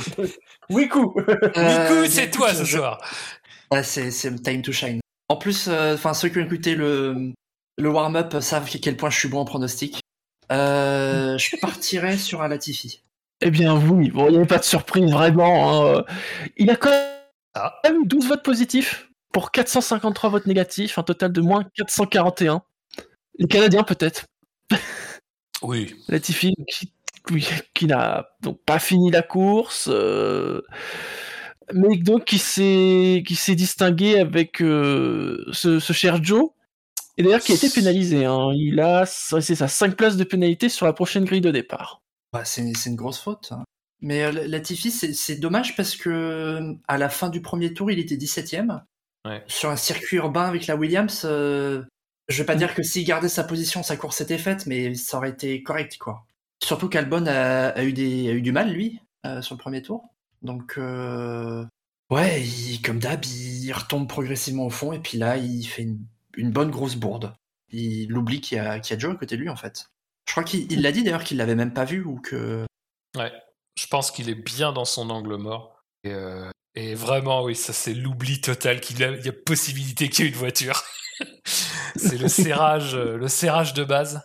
Wiku. 0.69 1.13
Euh, 1.57 2.05
c'est 2.07 2.31
toi 2.31 2.53
ce 2.53 2.65
soir. 2.65 2.99
C'est 3.83 4.43
time 4.43 4.61
to 4.61 4.71
shine. 4.71 4.99
En 5.29 5.37
plus, 5.37 5.67
euh, 5.67 5.95
enfin 5.95 6.13
ceux 6.13 6.29
qui 6.29 6.39
ont 6.39 6.45
écouté 6.45 6.75
le, 6.75 7.31
le 7.77 7.89
warm-up 7.89 8.41
savent 8.41 8.69
à 8.73 8.77
quel 8.77 8.97
point 8.97 9.09
je 9.09 9.17
suis 9.17 9.29
bon 9.29 9.39
en 9.39 9.45
pronostic. 9.45 10.01
Euh, 10.51 11.37
je 11.37 11.55
partirais 11.57 12.17
sur 12.17 12.41
un 12.41 12.49
Latifi. 12.49 13.01
Eh 13.41 13.49
bien 13.49 13.75
oui, 13.75 14.11
bon, 14.11 14.27
il 14.27 14.31
n'y 14.31 14.37
avait 14.37 14.45
pas 14.45 14.59
de 14.59 14.63
surprise 14.63 15.09
vraiment. 15.11 15.95
Hein. 15.97 16.03
Il 16.57 16.69
a 16.69 16.75
quand 16.75 16.91
même 17.83 18.05
12 18.05 18.25
ah. 18.25 18.27
votes 18.29 18.43
positifs 18.43 19.09
pour 19.31 19.51
453 19.51 20.29
votes 20.29 20.45
négatifs, 20.45 20.97
un 20.97 21.03
total 21.03 21.31
de 21.31 21.41
moins 21.41 21.63
441. 21.75 22.61
Les 23.39 23.47
Canadiens 23.47 23.83
peut-être. 23.83 24.25
Oui. 25.63 25.95
Latifi, 26.07 26.55
qui 27.75 27.85
n'a 27.85 28.29
donc 28.41 28.59
pas 28.65 28.79
fini 28.79 29.11
la 29.11 29.21
course, 29.21 29.87
mais 31.73 31.97
donc 31.97 32.25
qui 32.25 32.37
s'est 32.37 33.23
qui 33.25 33.35
s'est 33.35 33.55
distingué 33.55 34.19
avec 34.19 34.57
ce, 34.59 35.79
cher 35.93 36.23
Joe. 36.23 36.49
Et 37.17 37.23
d'ailleurs 37.23 37.41
qui 37.41 37.51
a 37.51 37.55
été 37.55 37.69
pénalisé. 37.69 38.25
Hein. 38.25 38.51
Il 38.55 38.79
a 38.79 39.05
c'est 39.05 39.55
ça 39.55 39.67
5 39.67 39.95
places 39.95 40.17
de 40.17 40.23
pénalité 40.23 40.69
sur 40.69 40.85
la 40.85 40.93
prochaine 40.93 41.25
grille 41.25 41.41
de 41.41 41.51
départ. 41.51 42.01
Bah, 42.33 42.45
c'est 42.45 42.61
une 42.61 42.95
grosse 42.95 43.19
faute. 43.19 43.49
Hein. 43.51 43.63
Mais 44.01 44.23
euh, 44.23 44.47
Latifi, 44.47 44.91
c'est 44.91 45.35
dommage 45.35 45.75
parce 45.75 45.95
que 45.95 46.75
à 46.87 46.97
la 46.97 47.09
fin 47.09 47.29
du 47.29 47.41
premier 47.41 47.73
tour, 47.73 47.91
il 47.91 47.99
était 47.99 48.15
17ème. 48.15 48.81
Sur 49.47 49.69
un 49.69 49.75
circuit 49.75 50.17
urbain 50.17 50.45
avec 50.45 50.65
la 50.65 50.75
Williams, 50.75 51.21
euh, 51.25 51.83
je 52.27 52.39
vais 52.39 52.45
pas 52.45 52.55
dire 52.55 52.73
que 52.73 52.81
s'il 52.81 53.05
gardait 53.05 53.29
sa 53.29 53.43
position, 53.43 53.83
sa 53.83 53.95
course 53.95 54.19
était 54.19 54.39
faite, 54.39 54.65
mais 54.65 54.95
ça 54.95 55.17
aurait 55.17 55.29
été 55.29 55.61
correct, 55.61 55.97
quoi. 55.99 56.25
Surtout 56.63 56.89
qu'Albon 56.89 57.27
a, 57.27 57.83
eu 57.83 57.93
eu 57.93 58.41
du 58.41 58.51
mal, 58.51 58.71
lui, 58.71 58.99
euh, 59.27 59.43
sur 59.43 59.53
le 59.53 59.59
premier 59.59 59.83
tour. 59.83 60.09
Donc, 60.41 60.77
ouais, 62.09 62.43
comme 62.83 62.99
d'hab, 62.99 63.23
il 63.25 63.71
retombe 63.73 64.07
progressivement 64.07 64.65
au 64.65 64.69
fond, 64.69 64.93
et 64.93 64.99
puis 64.99 65.17
là, 65.17 65.37
il 65.37 65.65
fait 65.65 65.87
une, 66.35 66.51
bonne 66.51 66.71
grosse 66.71 66.95
bourde. 66.95 67.33
Il 67.69 68.15
oublie 68.17 68.41
qu'il 68.41 68.57
y, 68.57 68.59
a, 68.59 68.79
qu'il 68.79 68.95
y 68.95 68.97
a 68.97 68.99
Joe 68.99 69.13
à 69.13 69.15
côté 69.15 69.37
de 69.37 69.41
lui, 69.41 69.49
en 69.49 69.55
fait. 69.55 69.89
Je 70.27 70.33
crois 70.33 70.43
qu'il 70.43 70.81
l'a 70.81 70.91
dit 70.91 71.03
d'ailleurs 71.03 71.23
qu'il 71.23 71.37
l'avait 71.37 71.55
même 71.55 71.73
pas 71.73 71.85
vu 71.85 72.03
ou 72.03 72.19
que. 72.19 72.65
Ouais 73.17 73.31
je 73.75 73.87
pense 73.87 74.11
qu'il 74.11 74.29
est 74.29 74.35
bien 74.35 74.73
dans 74.73 74.85
son 74.85 75.09
angle 75.09 75.35
mort. 75.35 75.83
Et, 76.03 76.11
euh, 76.11 76.49
vraiment, 76.95 77.43
oui, 77.43 77.55
ça 77.55 77.73
c'est 77.73 77.93
l'oubli 77.93 78.41
total 78.41 78.79
qu'il 78.79 78.99
y 78.99 79.03
a 79.03 79.33
possibilité 79.33 80.09
qu'il 80.09 80.25
y 80.25 80.27
ait 80.27 80.31
une 80.31 80.37
voiture. 80.37 80.81
c'est 81.95 82.17
le 82.17 82.27
serrage, 82.27 82.95
euh, 82.95 83.17
le 83.17 83.27
serrage 83.27 83.73
de 83.73 83.83
base. 83.83 84.21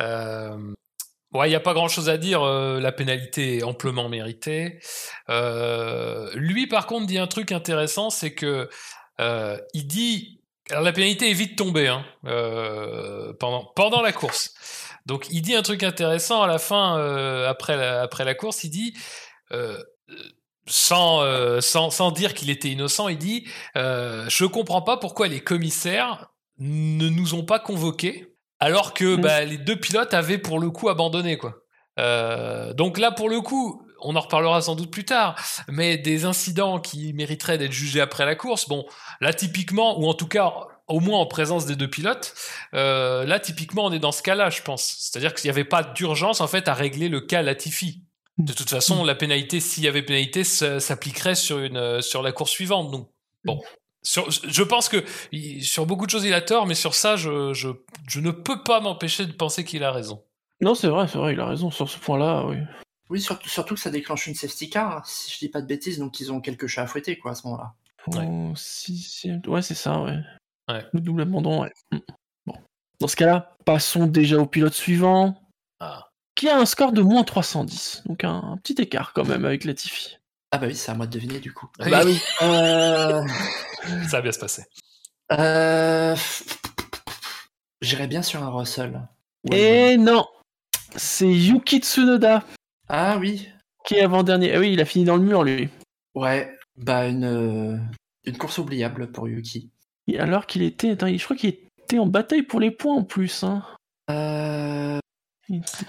Euh, 0.00 0.74
ouais, 1.32 1.46
il 1.46 1.50
n'y 1.50 1.56
a 1.56 1.60
pas 1.60 1.74
grand 1.74 1.88
chose 1.88 2.08
à 2.08 2.18
dire. 2.18 2.44
la 2.44 2.92
pénalité 2.92 3.58
est 3.58 3.62
amplement 3.62 4.08
méritée. 4.08 4.80
lui, 5.28 6.66
par 6.66 6.86
contre, 6.86 7.06
dit 7.06 7.18
un 7.18 7.26
truc 7.26 7.52
intéressant, 7.52 8.10
c'est 8.10 8.34
que 8.34 8.68
il 9.18 9.86
dit, 9.86 10.40
alors 10.70 10.84
la 10.84 10.92
pénalité 10.92 11.30
est 11.30 11.34
vite 11.34 11.56
tombée 11.56 11.88
hein, 11.88 12.04
pendant 13.38 13.64
pendant 13.74 14.02
la 14.02 14.12
course. 14.12 14.54
Donc 15.06 15.26
il 15.30 15.42
dit 15.42 15.54
un 15.54 15.62
truc 15.62 15.82
intéressant 15.82 16.42
à 16.42 16.46
la 16.46 16.58
fin, 16.58 16.98
euh, 16.98 17.48
après, 17.48 17.76
la, 17.76 18.02
après 18.02 18.24
la 18.24 18.34
course, 18.34 18.64
il 18.64 18.70
dit, 18.70 18.94
euh, 19.52 19.82
sans, 20.66 21.22
euh, 21.22 21.60
sans, 21.60 21.90
sans, 21.90 22.12
dire 22.12 22.34
qu'il 22.34 22.50
était 22.50 22.68
innocent, 22.68 23.08
il 23.08 23.18
dit, 23.18 23.46
je 23.74 24.44
comprends 24.44 24.82
pas 24.82 24.96
pourquoi 24.96 25.28
les 25.28 25.40
commissaires 25.40 26.30
ne 26.58 27.08
nous 27.08 27.34
ont 27.34 27.44
pas 27.44 27.58
convoqués, 27.58 28.29
alors 28.60 28.94
que 28.94 29.16
mmh. 29.16 29.20
bah, 29.20 29.44
les 29.44 29.58
deux 29.58 29.76
pilotes 29.76 30.14
avaient 30.14 30.38
pour 30.38 30.58
le 30.60 30.70
coup 30.70 30.88
abandonné. 30.88 31.38
quoi. 31.38 31.54
donc 32.74 32.98
là, 32.98 33.10
pour 33.10 33.28
le 33.28 33.40
coup, 33.40 33.82
on 34.02 34.16
en 34.16 34.20
reparlera 34.20 34.62
sans 34.62 34.76
doute 34.76 34.90
plus 34.90 35.04
tard, 35.04 35.36
mais 35.68 35.98
des 35.98 36.24
incidents 36.24 36.80
qui 36.80 37.12
mériteraient 37.12 37.58
d'être 37.58 37.72
jugés 37.72 38.00
après 38.00 38.24
la 38.24 38.34
course, 38.34 38.68
bon, 38.68 38.86
là 39.20 39.32
typiquement, 39.32 40.00
ou 40.00 40.08
en 40.08 40.14
tout 40.14 40.28
cas 40.28 40.52
au 40.90 41.00
moins 41.00 41.20
en 41.20 41.26
présence 41.26 41.66
des 41.66 41.76
deux 41.76 41.88
pilotes. 41.88 42.34
Euh, 42.74 43.24
là, 43.24 43.38
typiquement, 43.40 43.84
on 43.84 43.92
est 43.92 44.00
dans 44.00 44.12
ce 44.12 44.22
cas-là, 44.22 44.50
je 44.50 44.60
pense. 44.62 44.96
C'est-à-dire 44.98 45.34
qu'il 45.34 45.46
n'y 45.46 45.50
avait 45.50 45.64
pas 45.64 45.82
d'urgence 45.82 46.40
en 46.40 46.48
fait 46.48 46.68
à 46.68 46.74
régler 46.74 47.08
le 47.08 47.20
cas 47.20 47.42
Latifi. 47.42 48.02
De 48.38 48.52
toute 48.52 48.70
façon, 48.70 49.04
la 49.04 49.14
pénalité, 49.14 49.60
s'il 49.60 49.84
y 49.84 49.88
avait 49.88 50.02
pénalité, 50.02 50.44
s'appliquerait 50.44 51.34
sur 51.34 51.58
une 51.58 51.76
euh, 51.76 52.00
sur 52.00 52.22
la 52.22 52.32
course 52.32 52.50
suivante. 52.50 52.90
Donc, 52.90 53.08
bon, 53.44 53.60
je 54.02 54.62
pense 54.62 54.88
que 54.88 55.04
sur 55.62 55.86
beaucoup 55.86 56.06
de 56.06 56.10
choses, 56.10 56.24
il 56.24 56.34
a 56.34 56.40
tort, 56.40 56.66
mais 56.66 56.74
sur 56.74 56.94
ça, 56.94 57.16
je, 57.16 57.52
je, 57.52 57.68
je 58.08 58.20
ne 58.20 58.30
peux 58.30 58.62
pas 58.62 58.80
m'empêcher 58.80 59.26
de 59.26 59.32
penser 59.32 59.64
qu'il 59.64 59.84
a 59.84 59.92
raison. 59.92 60.22
Non, 60.60 60.74
c'est 60.74 60.88
vrai, 60.88 61.08
c'est 61.08 61.18
vrai, 61.18 61.32
il 61.32 61.40
a 61.40 61.46
raison 61.46 61.70
sur 61.70 61.88
ce 61.88 61.98
point-là, 61.98 62.44
oui. 62.46 62.56
Oui, 63.08 63.20
surtout, 63.20 63.48
surtout 63.48 63.74
que 63.74 63.80
ça 63.80 63.90
déclenche 63.90 64.26
une 64.26 64.34
safety 64.34 64.70
car, 64.70 65.06
si 65.06 65.32
je 65.32 65.38
dis 65.38 65.48
pas 65.48 65.60
de 65.60 65.66
bêtises, 65.66 65.98
donc 65.98 66.20
ils 66.20 66.32
ont 66.32 66.40
quelques 66.40 66.66
chats 66.66 66.82
à 66.82 66.86
fouetter, 66.86 67.18
quoi, 67.18 67.32
à 67.32 67.34
ce 67.34 67.46
moment-là. 67.48 67.74
Ouais, 68.06 69.48
ouais 69.48 69.62
c'est 69.62 69.74
ça, 69.74 70.00
ouais. 70.00 70.18
Le 70.92 71.00
double 71.00 71.22
abandon, 71.22 71.62
ouais. 71.62 71.72
Mm. 71.90 71.98
Bon. 72.46 72.54
Dans 73.00 73.08
ce 73.08 73.16
cas-là, 73.16 73.56
passons 73.64 74.06
déjà 74.06 74.38
au 74.38 74.46
pilote 74.46 74.74
suivant. 74.74 75.42
Ah. 75.80 76.08
Qui 76.34 76.48
a 76.48 76.56
un 76.56 76.66
score 76.66 76.92
de 76.92 77.02
moins 77.02 77.24
310. 77.24 78.04
Donc 78.06 78.24
un, 78.24 78.58
petit 78.62 78.80
écart 78.80 79.12
quand 79.12 79.26
même 79.26 79.44
avec 79.44 79.64
Latifi. 79.64 80.18
Ah 80.52 80.58
bah 80.58 80.66
oui, 80.68 80.74
c'est 80.74 80.90
à 80.90 80.94
moi 80.94 81.06
de 81.06 81.12
deviner 81.12 81.38
du 81.38 81.52
coup. 81.52 81.68
Bah 81.78 82.02
oui. 82.04 82.20
Euh, 82.42 83.22
Ça 84.08 84.18
va 84.18 84.22
bien 84.22 84.32
se 84.32 84.38
passer. 84.38 84.64
Euh... 85.32 86.16
J'irais 87.80 88.08
bien 88.08 88.22
sur 88.22 88.42
un 88.42 88.50
Russell. 88.50 89.08
Et 89.50 89.96
non 89.96 90.26
C'est 90.96 91.30
Yuki 91.30 91.78
Tsunoda. 91.78 92.44
Ah 92.88 93.16
oui. 93.18 93.48
Qui 93.86 93.94
est 93.94 94.02
avant-dernier. 94.02 94.54
Ah 94.54 94.58
oui, 94.58 94.72
il 94.72 94.80
a 94.80 94.84
fini 94.84 95.04
dans 95.04 95.16
le 95.16 95.22
mur 95.22 95.44
lui. 95.44 95.68
Ouais, 96.14 96.52
bah 96.76 97.06
une, 97.06 97.24
euh, 97.24 97.78
une 98.24 98.36
course 98.36 98.58
oubliable 98.58 99.12
pour 99.12 99.28
Yuki 99.28 99.70
alors 100.18 100.46
qu'il 100.46 100.62
était. 100.62 100.96
je 100.98 101.24
crois 101.24 101.36
qu'il 101.36 101.54
était 101.82 101.98
en 101.98 102.06
bataille 102.06 102.42
pour 102.42 102.60
les 102.60 102.70
points 102.70 102.96
en 102.96 103.04
plus. 103.04 103.44
Hein. 103.44 103.62
Euh... 104.10 104.98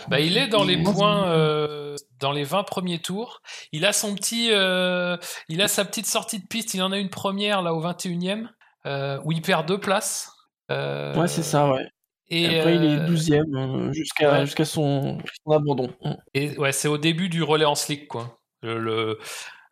Bah, 0.08 0.20
il 0.20 0.38
est 0.38 0.48
dans 0.48 0.64
les 0.64 0.82
points 0.82 1.28
euh, 1.30 1.96
dans 2.20 2.32
les 2.32 2.44
20 2.44 2.64
premiers 2.64 3.00
tours. 3.00 3.42
Il 3.72 3.86
a 3.86 3.94
son 3.94 4.16
petit, 4.16 4.50
euh, 4.52 5.18
il 5.50 5.62
a 5.62 5.68
sa 5.68 5.86
petite 5.86 6.08
sortie 6.08 6.40
de 6.40 6.48
piste. 6.48 6.74
Il 6.74 6.82
en 6.82 6.92
a 6.92 6.98
une 6.98 7.10
première 7.10 7.62
là 7.62 7.74
au 7.74 7.82
21e 7.82 8.48
euh, 8.86 9.20
où 9.24 9.32
il 9.32 9.42
perd 9.42 9.68
deux 9.68 9.80
places. 9.80 10.32
ouais, 10.70 11.28
c'est 11.28 11.44
ça, 11.44 11.70
ouais. 11.72 11.86
Et, 12.34 12.60
après, 12.60 12.76
il 12.76 12.84
est 12.86 12.98
12e 12.98 13.92
jusqu'à 13.92 14.46
jusqu'à 14.46 14.64
son, 14.64 15.18
abandon. 15.50 15.94
Et 16.34 16.58
ouais, 16.58 16.72
c'est 16.72 16.88
au 16.88 16.98
début 16.98 17.28
du 17.28 17.44
relais 17.44 17.66
en 17.66 17.76
slick, 17.76 18.08
quoi. 18.08 18.40
Le, 18.64 19.20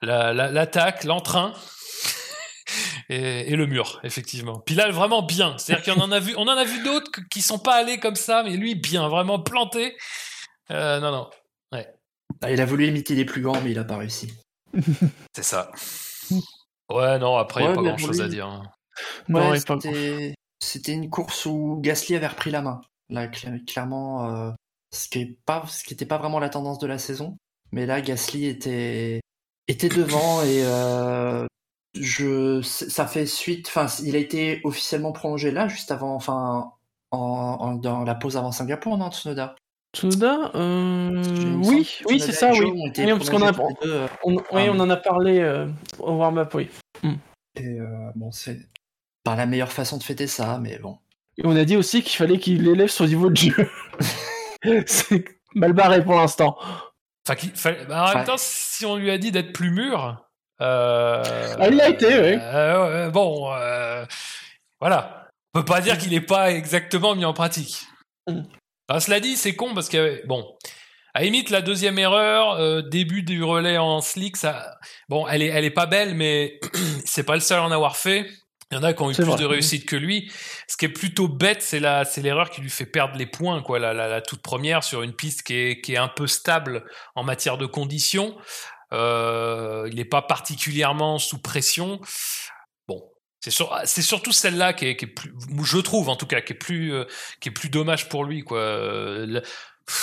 l'attaque, 0.02 1.04
l'entrain 1.06 1.54
et, 3.10 3.56
le 3.56 3.66
mur, 3.66 4.00
effectivement. 4.04 4.60
Puis 4.60 4.76
là, 4.76 4.90
vraiment 4.92 5.22
bien. 5.22 5.58
C'est-à-dire 5.58 5.94
qu'on 5.94 6.02
en 6.02 6.12
a 6.12 6.20
vu, 6.20 6.34
on 6.38 6.44
en 6.44 6.58
a 6.58 6.64
vu 6.64 6.84
d'autres 6.84 7.12
qui 7.30 7.42
sont 7.42 7.60
pas 7.60 7.76
allés 7.76 8.00
comme 8.00 8.16
ça, 8.16 8.44
mais 8.44 8.58
lui, 8.58 8.76
bien, 8.76 9.08
vraiment 9.08 9.40
planté. 9.40 9.96
Euh, 10.72 11.00
non, 11.00 11.12
non. 11.12 11.30
Ouais. 11.72 11.88
Ah, 12.42 12.52
il 12.52 12.62
a 12.62 12.66
voulu 12.66 12.88
imiter 12.88 13.16
les 13.16 13.26
plus 13.26 13.42
grands, 13.42 13.60
mais 13.62 13.72
il 13.72 13.80
a 13.80 13.84
pas 13.84 13.98
réussi. 13.98 14.34
C'est 15.36 15.44
ça. 15.44 15.72
Ouais, 16.90 17.20
non, 17.20 17.38
après, 17.38 17.62
il 17.62 17.68
n'y 17.68 17.74
a 17.74 17.76
pas 17.76 17.82
grand-chose 17.82 18.22
à 18.22 18.28
dire. 18.28 18.48
Hein. 18.48 18.64
c'était 20.60 20.94
une 20.94 21.10
course 21.10 21.46
où 21.46 21.80
Gasly 21.82 22.16
avait 22.16 22.28
repris 22.28 22.52
la 22.52 22.62
main. 22.62 22.82
Là, 23.10 23.28
clairement, 23.28 24.30
euh, 24.30 24.52
ce 24.92 25.08
qui 25.08 25.20
n'était 25.20 25.36
pas, 25.46 25.66
pas 26.08 26.18
vraiment 26.18 26.40
la 26.40 26.50
tendance 26.50 26.80
de 26.80 26.88
la 26.88 26.98
saison. 26.98 27.38
Mais 27.72 27.86
là, 27.86 28.02
Gasly 28.02 28.46
était, 28.46 29.22
était 29.68 29.90
devant 29.90 30.42
et 30.42 30.64
euh, 30.64 31.46
je, 31.94 32.62
ça 32.62 33.08
fait 33.08 33.26
suite. 33.26 33.68
Enfin, 33.68 33.88
il 34.04 34.16
a 34.16 34.20
été 34.20 34.62
officiellement 34.64 35.12
prolongé 35.12 35.52
là, 35.52 35.68
juste 35.68 35.92
avant, 35.92 36.16
enfin, 36.16 36.74
en, 37.12 37.76
dans 37.76 38.04
la 38.04 38.16
pause 38.16 38.38
avant 38.38 38.52
Singapour, 38.52 38.98
non, 38.98 39.12
Tsunoda? 39.12 39.56
Tsunoda, 39.96 40.52
euh... 40.56 41.56
oui, 41.64 42.00
oui, 42.08 42.20
c'est 42.20 42.32
ça, 42.32 42.52
oui. 42.52 42.72
Oui, 42.72 42.92
parce 42.94 43.30
qu'on 43.30 43.42
a, 43.42 43.52
on, 44.24 44.36
oui, 44.36 44.42
ah, 44.52 44.72
on 44.72 44.80
en 44.80 44.90
a 44.90 44.98
parlé 44.98 45.40
euh, 45.40 45.68
au 45.98 46.14
warm-up, 46.14 46.54
oui. 46.54 46.70
Hmm. 47.02 47.16
Et 47.56 47.80
euh, 47.80 48.12
bon, 48.16 48.32
c'est 48.32 48.60
pas 49.24 49.36
la 49.36 49.48
meilleure 49.48 49.72
façon 49.72 49.98
de 49.98 50.04
fêter 50.04 50.28
ça, 50.28 50.60
mais 50.62 50.78
bon. 50.78 51.00
Et 51.38 51.42
on 51.46 51.56
a 51.56 51.66
dit 51.66 51.76
aussi 51.76 52.04
qu'il 52.04 52.18
fallait 52.18 52.38
qu'il 52.38 52.68
élève 52.68 52.90
son 52.90 53.06
niveau 53.06 53.30
de 53.30 53.38
jeu. 53.38 53.70
c'est 54.86 55.26
mal 55.56 55.74
barré 55.74 56.04
pour 56.04 56.16
l'instant. 56.16 56.58
Enfin, 57.28 57.74
bah, 57.88 58.12
en 58.12 58.16
même 58.16 58.26
temps, 58.26 58.36
si 58.38 58.86
on 58.86 58.96
lui 58.96 59.10
a 59.10 59.18
dit 59.18 59.32
d'être 59.32 59.54
plus 59.54 59.72
mûr, 59.72 60.29
euh, 60.62 61.24
ah, 61.60 61.68
il 61.70 61.76
l'a 61.76 61.90
été, 61.90 62.08
oui. 62.08 62.38
Euh, 62.42 63.10
bon, 63.10 63.54
euh, 63.54 64.06
voilà. 64.80 65.28
On 65.54 65.60
peut 65.60 65.66
pas 65.66 65.82
dire 65.82 65.98
qu'il 65.98 66.12
n'est 66.12 66.22
pas 66.22 66.52
exactement 66.52 67.16
mis 67.16 67.26
en 67.26 67.34
pratique. 67.34 67.86
Mm. 68.28 68.44
cela 69.00 69.20
dit, 69.20 69.36
c'est 69.36 69.56
con 69.56 69.74
parce 69.74 69.90
que, 69.90 70.22
bon, 70.28 70.46
à 71.14 71.24
limite, 71.24 71.50
la 71.50 71.62
deuxième 71.62 71.98
erreur, 71.98 72.84
début 72.84 73.24
du 73.24 73.44
relais 73.44 73.78
en 73.78 74.02
slick, 74.02 74.38
ça, 74.38 74.78
bon, 75.08 75.28
elle 75.28 75.42
est, 75.42 75.48
elle 75.48 75.66
est 75.66 75.72
pas 75.72 75.88
belle, 75.88 76.14
mais 76.14 76.60
c'est 77.06 77.24
pas 77.24 77.36
le 77.36 77.42
seul 77.42 77.60
à 77.60 77.64
en 77.64 77.72
avoir 77.72 77.98
fait. 77.98 78.28
Il 78.72 78.76
y 78.76 78.78
en 78.78 78.84
a 78.84 78.94
qui 78.94 79.02
ont 79.02 79.10
eu 79.10 79.16
plus 79.16 79.36
de 79.36 79.46
réussite 79.46 79.88
que 79.88 79.96
lui. 79.96 80.32
Ce 80.68 80.78
qui 80.78 80.86
est 80.86 80.90
plutôt 80.90 81.28
bête, 81.28 81.64
c'est 81.64 81.80
la, 81.80 82.06
c'est 82.06 82.22
l'erreur 82.22 82.52
qui 82.52 82.62
lui 82.62 82.70
fait 82.70 82.86
perdre 82.86 83.18
les 83.18 83.26
points, 83.26 83.64
quoi. 83.64 83.80
La, 83.80 83.94
la, 83.94 84.08
la 84.08 84.22
toute 84.22 84.44
première 84.44 84.84
sur 84.84 85.02
une 85.02 85.14
piste 85.14 85.42
qui 85.42 85.56
est, 85.56 85.82
qui 85.82 85.94
est 85.94 85.98
un 85.98 86.08
peu 86.08 86.28
stable 86.28 86.86
en 87.16 87.24
matière 87.24 87.58
de 87.58 87.66
conditions. 87.66 88.38
Euh, 88.94 89.88
il 89.90 89.96
n'est 89.96 90.06
pas 90.06 90.22
particulièrement 90.22 91.20
sous 91.20 91.40
pression. 91.40 92.00
Bon, 92.88 93.04
c'est 93.40 93.54
c'est 93.86 94.02
surtout 94.02 94.32
celle-là 94.32 94.74
qui 94.74 94.88
est, 94.88 94.96
qui 94.96 95.06
est, 95.06 95.08
plus, 95.08 95.34
je 95.64 95.78
trouve 95.78 96.10
en 96.10 96.16
tout 96.16 96.26
cas, 96.26 96.42
qui 96.42 96.54
est 96.54 96.58
plus, 96.58 96.94
euh, 96.94 97.06
qui 97.40 97.50
est 97.50 97.54
plus 97.54 97.70
dommage 97.70 98.10
pour 98.10 98.24
lui 98.26 98.44
quoi. 98.44 98.62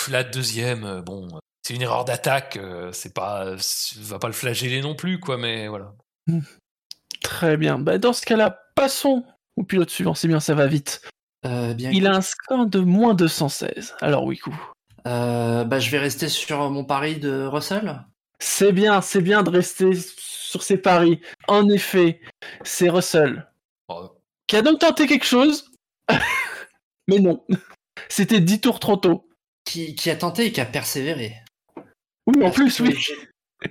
La, 0.09 0.23
deuxième, 0.23 0.83
euh, 0.83 1.01
bon, 1.01 1.27
c'est 1.63 1.73
une 1.73 1.81
erreur 1.81 2.05
d'attaque, 2.05 2.59
c'est 2.91 3.13
pas, 3.13 3.55
va 3.99 4.19
pas 4.19 4.27
le 4.27 4.33
flageller 4.33 4.81
non 4.81 4.95
plus 4.95 5.19
quoi, 5.19 5.37
mais 5.37 5.67
voilà. 5.67 5.93
Hmm. 6.27 6.41
Très 7.23 7.57
bien. 7.57 7.79
Bah, 7.79 7.97
dans 7.97 8.13
ce 8.13 8.25
cas-là, 8.25 8.57
passons 8.75 9.25
au 9.57 9.63
pilote 9.63 9.89
suivant. 9.89 10.13
C'est 10.13 10.27
bien, 10.27 10.39
ça 10.39 10.55
va 10.55 10.67
vite. 10.67 11.01
bien 11.43 11.91
il 11.91 12.07
a 12.07 12.15
un 12.15 12.21
score 12.21 12.65
de 12.67 12.79
moins 12.79 13.13
216. 13.13 13.95
Alors 14.01 14.23
oui, 14.25 14.37
coup. 14.37 14.57
Euh, 15.07 15.63
bah, 15.63 15.79
je 15.79 15.89
vais 15.89 15.99
rester 15.99 16.27
sur 16.27 16.69
mon 16.69 16.83
pari 16.83 17.17
de 17.17 17.45
Russell. 17.45 18.03
C'est 18.39 18.71
bien, 18.71 19.01
c'est 19.01 19.21
bien 19.21 19.43
de 19.43 19.49
rester 19.49 19.91
sur 20.17 20.61
ses 20.63 20.77
paris. 20.77 21.19
En 21.47 21.69
effet, 21.69 22.21
c'est 22.63 22.89
Russell. 22.89 23.47
Oh. 23.87 24.09
Qui 24.47 24.55
a 24.57 24.61
donc 24.61 24.79
tenté 24.79 25.07
quelque 25.07 25.25
chose, 25.25 25.71
mais 27.07 27.19
non. 27.19 27.43
C'était 28.09 28.39
10 28.39 28.61
tours 28.61 28.79
trop 28.79 28.97
tôt. 28.97 29.27
Qui, 29.65 29.95
qui 29.95 30.09
a 30.09 30.15
tenté 30.15 30.45
et 30.45 30.51
qui 30.51 30.61
a 30.61 30.65
persévéré. 30.65 31.33
Oui, 32.27 32.35
en 32.37 32.41
Parce 32.51 32.55
plus, 32.55 32.79
oui. 32.81 32.97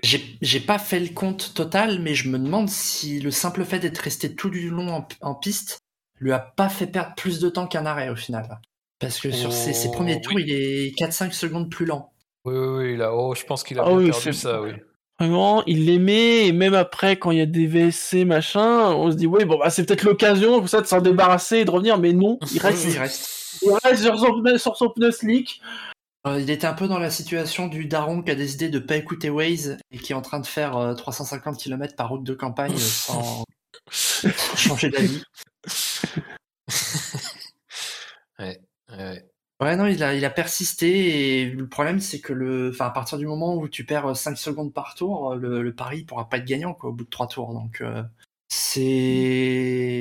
j'ai- 0.03 0.61
pas 0.61 0.79
fait 0.79 1.01
le 1.01 1.09
compte 1.15 1.55
total, 1.55 2.01
mais 2.03 2.15
je 2.15 2.29
me 2.29 2.39
demande 2.39 2.69
si 2.69 3.21
le 3.21 3.31
simple 3.31 3.65
fait 3.65 3.79
d'être 3.79 3.99
resté 3.99 4.35
tout 4.35 4.51
du 4.51 4.69
long 4.71 4.89
en, 4.91 5.09
en 5.21 5.35
piste 5.35 5.79
lui 6.19 6.33
a 6.33 6.39
pas 6.39 6.69
fait 6.71 6.87
perdre 6.87 7.15
plus 7.15 7.41
de 7.41 7.49
temps 7.51 7.67
qu'un 7.67 7.85
arrêt 7.87 8.09
au 8.09 8.17
final. 8.17 8.59
Parce 8.99 9.21
que 9.21 9.31
sur 9.31 9.53
ses, 9.53 9.75
ses 9.75 9.89
Oh, 9.89 9.93
premiers 9.93 10.21
tours, 10.21 10.33
oui. 10.35 10.45
il 10.47 10.51
est 10.53 10.99
4-5 10.99 11.33
secondes 11.33 11.71
plus 11.71 11.85
lent. 11.85 12.13
Oui, 12.47 12.55
oui, 12.57 12.77
oui, 12.77 12.97
là, 12.97 13.13
oh, 13.13 13.35
je 13.35 13.45
pense 13.45 13.65
qu'il 13.65 13.79
a 13.79 13.83
Ah 13.83 13.89
bien 13.89 13.97
oui, 13.99 14.11
perdu 14.11 14.33
ça, 14.33 14.63
oui. 14.63 14.71
Vraiment, 15.19 15.65
il 15.67 15.87
l'aimait, 15.87 16.47
et 16.47 16.53
même 16.53 16.75
après, 16.75 17.17
quand 17.17 17.31
il 17.33 17.39
y 17.39 17.41
a 17.41 17.47
des 17.47 17.67
VSC, 17.67 18.25
machin, 18.25 18.91
on 18.93 19.11
se 19.11 19.17
dit, 19.17 19.27
oui, 19.27 19.45
bon, 19.45 19.59
bah, 19.59 19.71
c'est 19.71 19.85
peut-être 19.85 20.05
l'occasion, 20.05 20.61
pour 20.61 20.69
ça, 20.69 20.81
de 20.81 20.87
s'en 20.87 21.01
débarrasser 21.01 21.59
et 21.59 21.65
de 21.65 21.71
revenir, 21.71 21.99
mais 21.99 22.13
non, 22.13 22.39
il 22.53 22.61
reste, 22.61 22.85
il 22.85 22.99
reste. 22.99 23.59
il 23.63 23.73
reste 23.83 24.03
sur, 24.03 24.19
son, 24.19 24.41
pneu- 24.41 24.59
sur 24.59 24.77
son 24.77 24.91
pneu 24.91 25.11
slick. 25.11 25.61
Euh, 26.27 26.41
il 26.41 26.51
était 26.51 26.67
un 26.67 26.75
peu 26.75 26.87
dans 26.89 26.99
la 26.99 27.11
situation 27.11 27.67
du 27.67 27.87
daron 27.87 28.23
qui 28.23 28.31
a 28.31 28.35
décidé 28.35 28.69
de 28.69 28.79
pas 28.79 28.97
écouter 28.97 29.31
Waze 29.31 29.79
et 29.91 29.99
qui 29.99 30.13
est 30.13 30.17
en 30.17 30.23
train 30.23 30.41
de 30.41 30.47
faire 30.47 30.77
euh, 30.77 30.95
350 30.95 31.57
km 31.57 31.95
par 31.97 32.09
route 32.11 32.25
de 32.25 32.35
campagne 32.35 32.75
euh, 32.75 32.79
sans, 32.79 33.45
sans 33.91 34.57
changer 34.57 34.91
d'avis. 34.91 35.23
Ouais, 38.39 38.61
ouais. 38.91 39.25
Ouais, 39.63 39.75
non, 39.75 39.87
il 39.87 40.03
a, 40.03 40.15
il 40.15 40.25
a 40.27 40.31
persisté 40.31 41.41
et 41.41 41.47
le 41.47 41.67
problème 41.67 41.99
c'est 41.99 42.21
que 42.21 42.35
le, 42.35 42.71
enfin, 42.75 42.87
à 42.87 42.91
partir 42.91 43.17
du 43.17 43.27
moment 43.27 43.55
où 43.57 43.69
tu 43.69 43.87
perds 43.87 44.15
5 44.15 44.37
secondes 44.37 44.73
par 44.75 44.95
tour, 44.95 45.35
le, 45.35 45.63
le 45.63 45.75
pari 45.75 46.05
pourra 46.05 46.29
pas 46.29 46.37
être 46.37 46.45
gagnant 46.45 46.75
quoi, 46.75 46.91
au 46.91 46.93
bout 46.93 47.05
de 47.05 47.11
3 47.11 47.27
tours. 47.27 47.55
Donc 47.55 47.81
euh, 47.81 48.03
c'est 48.51 50.01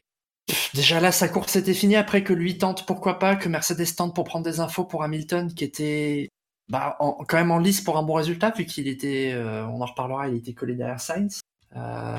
déjà 0.73 0.99
là 0.99 1.13
sa 1.13 1.29
course 1.29 1.55
était 1.55 1.73
finie 1.73 1.95
après 1.95 2.21
que 2.21 2.33
lui 2.33 2.57
tente 2.57 2.85
pourquoi 2.85 3.17
pas 3.17 3.37
que 3.37 3.47
Mercedes 3.47 3.95
tente 3.95 4.13
pour 4.13 4.25
prendre 4.25 4.43
des 4.43 4.59
infos 4.59 4.83
pour 4.83 5.03
Hamilton 5.03 5.53
qui 5.53 5.63
était 5.63 6.27
bah, 6.67 6.97
en- 6.99 7.13
quand 7.25 7.37
même 7.37 7.51
en 7.51 7.59
lice 7.59 7.79
pour 7.79 7.97
un 7.97 8.03
bon 8.03 8.13
résultat 8.13 8.51
vu 8.51 8.65
qu'il 8.65 8.89
était, 8.89 9.31
euh, 9.33 9.65
on 9.67 9.79
en 9.81 9.85
reparlera, 9.85 10.27
il 10.27 10.35
était 10.35 10.53
collé 10.53 10.75
derrière 10.75 10.99
Sainz. 10.99 11.39
Euh, 11.77 12.17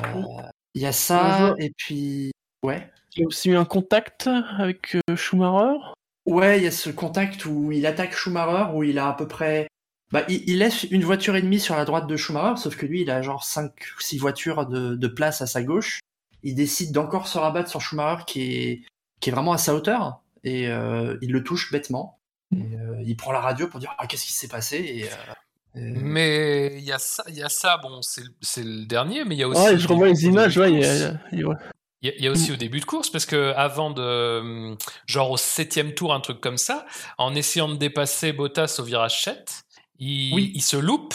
Il 0.75 0.81
y 0.81 0.87
a 0.87 0.93
ça 0.93 1.53
et 1.59 1.71
puis 1.77 2.31
ouais. 2.63 2.91
Il 3.15 3.25
a 3.25 3.27
aussi 3.27 3.51
eu 3.51 3.57
un 3.57 3.65
contact 3.67 4.27
avec 4.27 4.97
euh, 4.97 5.17
Schumacher? 5.17 5.79
Ouais, 6.27 6.59
il 6.59 6.65
y 6.65 6.67
a 6.67 6.71
ce 6.73 6.91
contact 6.91 7.45
où 7.47 7.71
il 7.73 7.87
attaque 7.87 8.13
Schumacher, 8.15 8.73
où 8.75 8.83
il 8.83 8.99
a 8.99 9.09
à 9.09 9.13
peu 9.15 9.27
près. 9.29 9.69
Bah, 10.13 10.25
il, 10.29 10.43
il 10.49 10.59
laisse 10.59 10.85
une 10.85 11.05
voiture 11.05 11.37
et 11.37 11.43
demie 11.43 11.61
sur 11.61 11.77
la 11.77 11.85
droite 11.85 12.07
de 12.07 12.17
Schumacher, 12.17 12.61
sauf 12.61 12.77
que 12.77 12.87
lui, 12.87 13.03
il 13.03 13.11
a 13.11 13.23
genre 13.23 13.45
5 13.45 13.71
ou 13.97 14.01
6 14.01 14.19
voitures 14.19 14.67
de, 14.67 14.95
de 14.95 15.07
place 15.09 15.41
à 15.43 15.47
sa 15.47 15.63
gauche. 15.63 16.01
Il 16.43 16.55
décide 16.55 16.93
d'encore 16.93 17.27
se 17.29 17.39
rabattre 17.39 17.71
sur 17.71 17.81
Schumacher 17.81 18.25
qui 18.27 18.43
est, 18.43 18.83
qui 19.21 19.31
est 19.31 19.33
vraiment 19.33 19.53
à 19.53 19.59
sa 19.59 19.75
hauteur, 19.75 20.21
et 20.45 20.69
euh, 20.69 21.17
il 21.23 21.33
le 21.33 21.43
touche 21.43 21.73
bêtement. 21.73 22.19
Et, 22.57 22.77
euh, 22.77 23.03
il 23.05 23.17
prend 23.17 23.33
la 23.33 23.41
radio 23.41 23.67
pour 23.67 23.81
dire 23.81 23.95
Ah, 23.99 24.07
qu'est-ce 24.07 24.25
qui 24.27 24.33
s'est 24.33 24.47
passé 24.49 24.77
et, 24.79 25.05
euh, 25.05 25.81
et- 25.81 25.81
Mais 26.01 26.75
il 26.79 26.85
y 26.85 26.93
a 26.93 26.99
ça, 26.99 27.25
il 27.29 27.35
y 27.37 27.43
a 27.43 27.49
ça 27.49 27.77
bon, 27.83 28.01
c'est 28.03 28.23
le- 28.23 28.35
c'est 28.41 28.63
le 28.63 28.85
dernier, 28.85 29.25
mais 29.25 29.35
il 29.35 29.39
y 29.39 29.43
a 29.43 29.49
aussi. 29.49 29.61
Ouais, 29.61 29.79
je 29.79 29.89
revois 29.89 30.07
les 30.09 30.25
images, 30.27 30.57
ouais, 30.59 30.73
il 30.73 30.79
y 30.81 30.85
a- 30.85 31.15
il 31.33 31.39
y 31.41 31.43
a- 31.43 31.47
ouais. 31.49 31.57
Il 32.03 32.09
y, 32.11 32.13
a- 32.13 32.15
il 32.17 32.25
y 32.25 32.29
a 32.29 32.31
aussi 32.31 32.53
au 32.53 32.57
début 32.57 32.81
de 32.81 32.85
course, 32.85 33.09
parce 33.11 33.27
que 33.27 33.53
avant 33.57 33.91
de, 33.91 34.39
hum, 34.41 34.77
genre 35.07 35.31
au 35.31 35.37
septième 35.37 35.95
tour, 35.95 36.13
un 36.15 36.21
truc 36.21 36.41
comme 36.41 36.59
ça, 36.59 36.85
en 37.19 37.35
essayant 37.35 37.69
de 37.69 37.77
dépasser 37.77 38.33
Bottas 38.33 38.77
au 38.79 38.83
virage 38.85 39.23
7, 39.23 39.65
il, 39.99 40.35
Oui. 40.35 40.53
il 40.55 40.63
se 40.63 40.77
loupe 40.77 41.15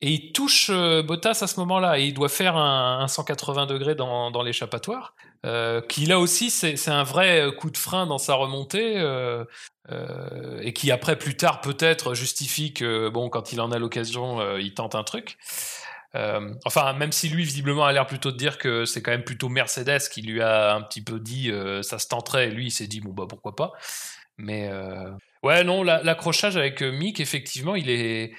et 0.00 0.10
il 0.12 0.32
touche 0.32 0.68
euh, 0.70 1.02
Bottas 1.02 1.38
à 1.42 1.46
ce 1.46 1.58
moment-là. 1.60 1.98
Et 1.98 2.04
il 2.06 2.14
doit 2.14 2.28
faire 2.28 2.56
un, 2.56 3.00
un 3.00 3.08
180 3.08 3.66
degrés 3.66 3.94
dans, 3.94 4.30
dans 4.30 4.42
l'échappatoire. 4.42 5.14
Euh, 5.46 5.80
qui 5.80 6.04
là 6.06 6.18
aussi, 6.18 6.50
c'est 6.50 6.88
un 6.88 7.04
vrai 7.04 7.48
coup 7.58 7.70
de 7.70 7.76
frein 7.78 8.06
dans 8.06 8.18
sa 8.18 8.34
remontée. 8.34 8.94
euh, 8.98 9.44
euh, 9.90 10.60
et 10.62 10.74
qui 10.74 10.90
après, 10.90 11.16
plus 11.16 11.36
tard, 11.36 11.62
peut-être 11.62 12.12
justifie 12.14 12.74
que, 12.74 13.08
bon, 13.08 13.30
quand 13.30 13.52
il 13.52 13.60
en 13.62 13.72
a 13.72 13.78
l'occasion, 13.78 14.38
euh, 14.40 14.60
il 14.60 14.74
tente 14.74 14.94
un 14.94 15.02
truc. 15.04 15.38
Euh, 16.14 16.54
enfin, 16.64 16.92
même 16.94 17.12
si 17.12 17.28
lui, 17.28 17.44
visiblement, 17.44 17.84
a 17.84 17.92
l'air 17.92 18.06
plutôt 18.06 18.32
de 18.32 18.36
dire 18.36 18.58
que 18.58 18.84
c'est 18.84 19.02
quand 19.02 19.10
même 19.10 19.24
plutôt 19.24 19.48
Mercedes 19.48 20.00
qui 20.10 20.22
lui 20.22 20.40
a 20.42 20.74
un 20.74 20.82
petit 20.82 21.02
peu 21.02 21.20
dit 21.20 21.50
euh, 21.50 21.82
ça 21.82 21.98
se 21.98 22.08
tenterait, 22.08 22.48
lui, 22.50 22.66
il 22.66 22.70
s'est 22.70 22.86
dit 22.86 23.00
bon, 23.00 23.12
bah 23.12 23.26
pourquoi 23.28 23.54
pas. 23.56 23.72
Mais 24.38 24.68
euh, 24.70 25.10
ouais, 25.42 25.64
non, 25.64 25.82
la- 25.82 26.02
l'accrochage 26.02 26.56
avec 26.56 26.82
Mick, 26.82 27.20
effectivement, 27.20 27.74
il 27.76 27.90
est. 27.90 28.32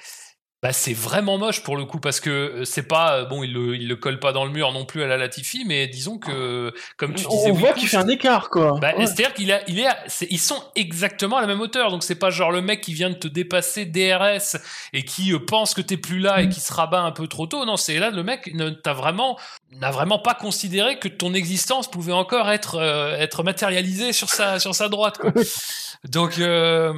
Bah, 0.62 0.74
c'est 0.74 0.94
vraiment 0.94 1.38
moche 1.38 1.64
pour 1.64 1.78
le 1.78 1.86
coup 1.86 2.02
parce 2.02 2.20
que 2.20 2.30
euh, 2.30 2.66
c'est 2.66 2.84
pas 2.88 3.24
bon 3.24 3.44
il 3.44 3.54
le, 3.54 3.76
il 3.78 3.88
le 3.88 3.96
colle 3.96 4.20
pas 4.20 4.34
dans 4.34 4.44
le 4.44 4.52
mur 4.52 4.74
non 4.74 4.84
plus 4.84 5.02
à 5.04 5.08
la 5.08 5.16
Latifi 5.16 5.64
mais 5.66 5.88
disons 5.88 6.18
que 6.18 6.74
comme 6.98 7.14
tu 7.16 7.26
disais 7.26 7.52
On 7.52 7.54
voit 7.54 7.72
qu'il 7.72 7.88
fait 7.88 7.96
un 7.96 8.08
écart, 8.10 8.50
quoi. 8.50 8.78
bah, 8.82 8.94
Ouais. 8.98 9.06
C'est-à-dire 9.06 9.34
qu'il 9.34 9.54
a, 9.54 9.62
il 9.70 9.80
est, 9.80 9.88
ils 10.30 10.40
sont 10.40 10.62
exactement 10.76 11.38
à 11.38 11.42
la 11.42 11.48
même 11.48 11.62
hauteur. 11.62 11.92
Donc 11.92 12.04
c'est 12.04 12.16
pas 12.16 12.30
genre 12.30 12.52
le 12.52 12.62
mec 12.62 12.82
qui 12.82 12.94
vient 12.94 13.10
de 13.10 13.16
te 13.16 13.28
dépasser 13.30 13.86
DRS 13.86 14.58
et 14.92 15.04
qui 15.06 15.32
euh, 15.34 15.40
pense 15.40 15.74
que 15.74 15.82
t'es 15.82 15.96
plus 15.96 16.20
là 16.20 16.42
et 16.42 16.50
qui 16.50 16.60
se 16.60 16.74
rabat 16.74 17.02
un 17.04 17.12
peu 17.12 17.28
trop 17.28 17.48
tôt. 17.48 17.64
Non, 17.66 17.78
c'est 17.78 17.98
là 17.98 18.10
le 18.10 18.24
mec 18.24 18.54
ne 18.54 18.70
t'a 18.70 18.92
vraiment 18.94 19.40
n'a 19.72 19.92
vraiment 19.92 20.20
pas 20.20 20.34
considéré 20.34 21.00
que 21.00 21.08
ton 21.08 21.34
existence 21.34 21.90
pouvait 21.90 22.12
encore 22.12 22.50
être 22.50 22.76
euh, 22.76 23.16
être 23.18 23.44
matérialisée 23.44 24.12
sur 24.12 24.28
sa 24.30 24.60
sur 24.60 24.76
sa 24.76 24.90
droite. 24.90 25.20
Quoi. 25.20 25.32
Donc 26.04 26.38
euh, 26.40 26.94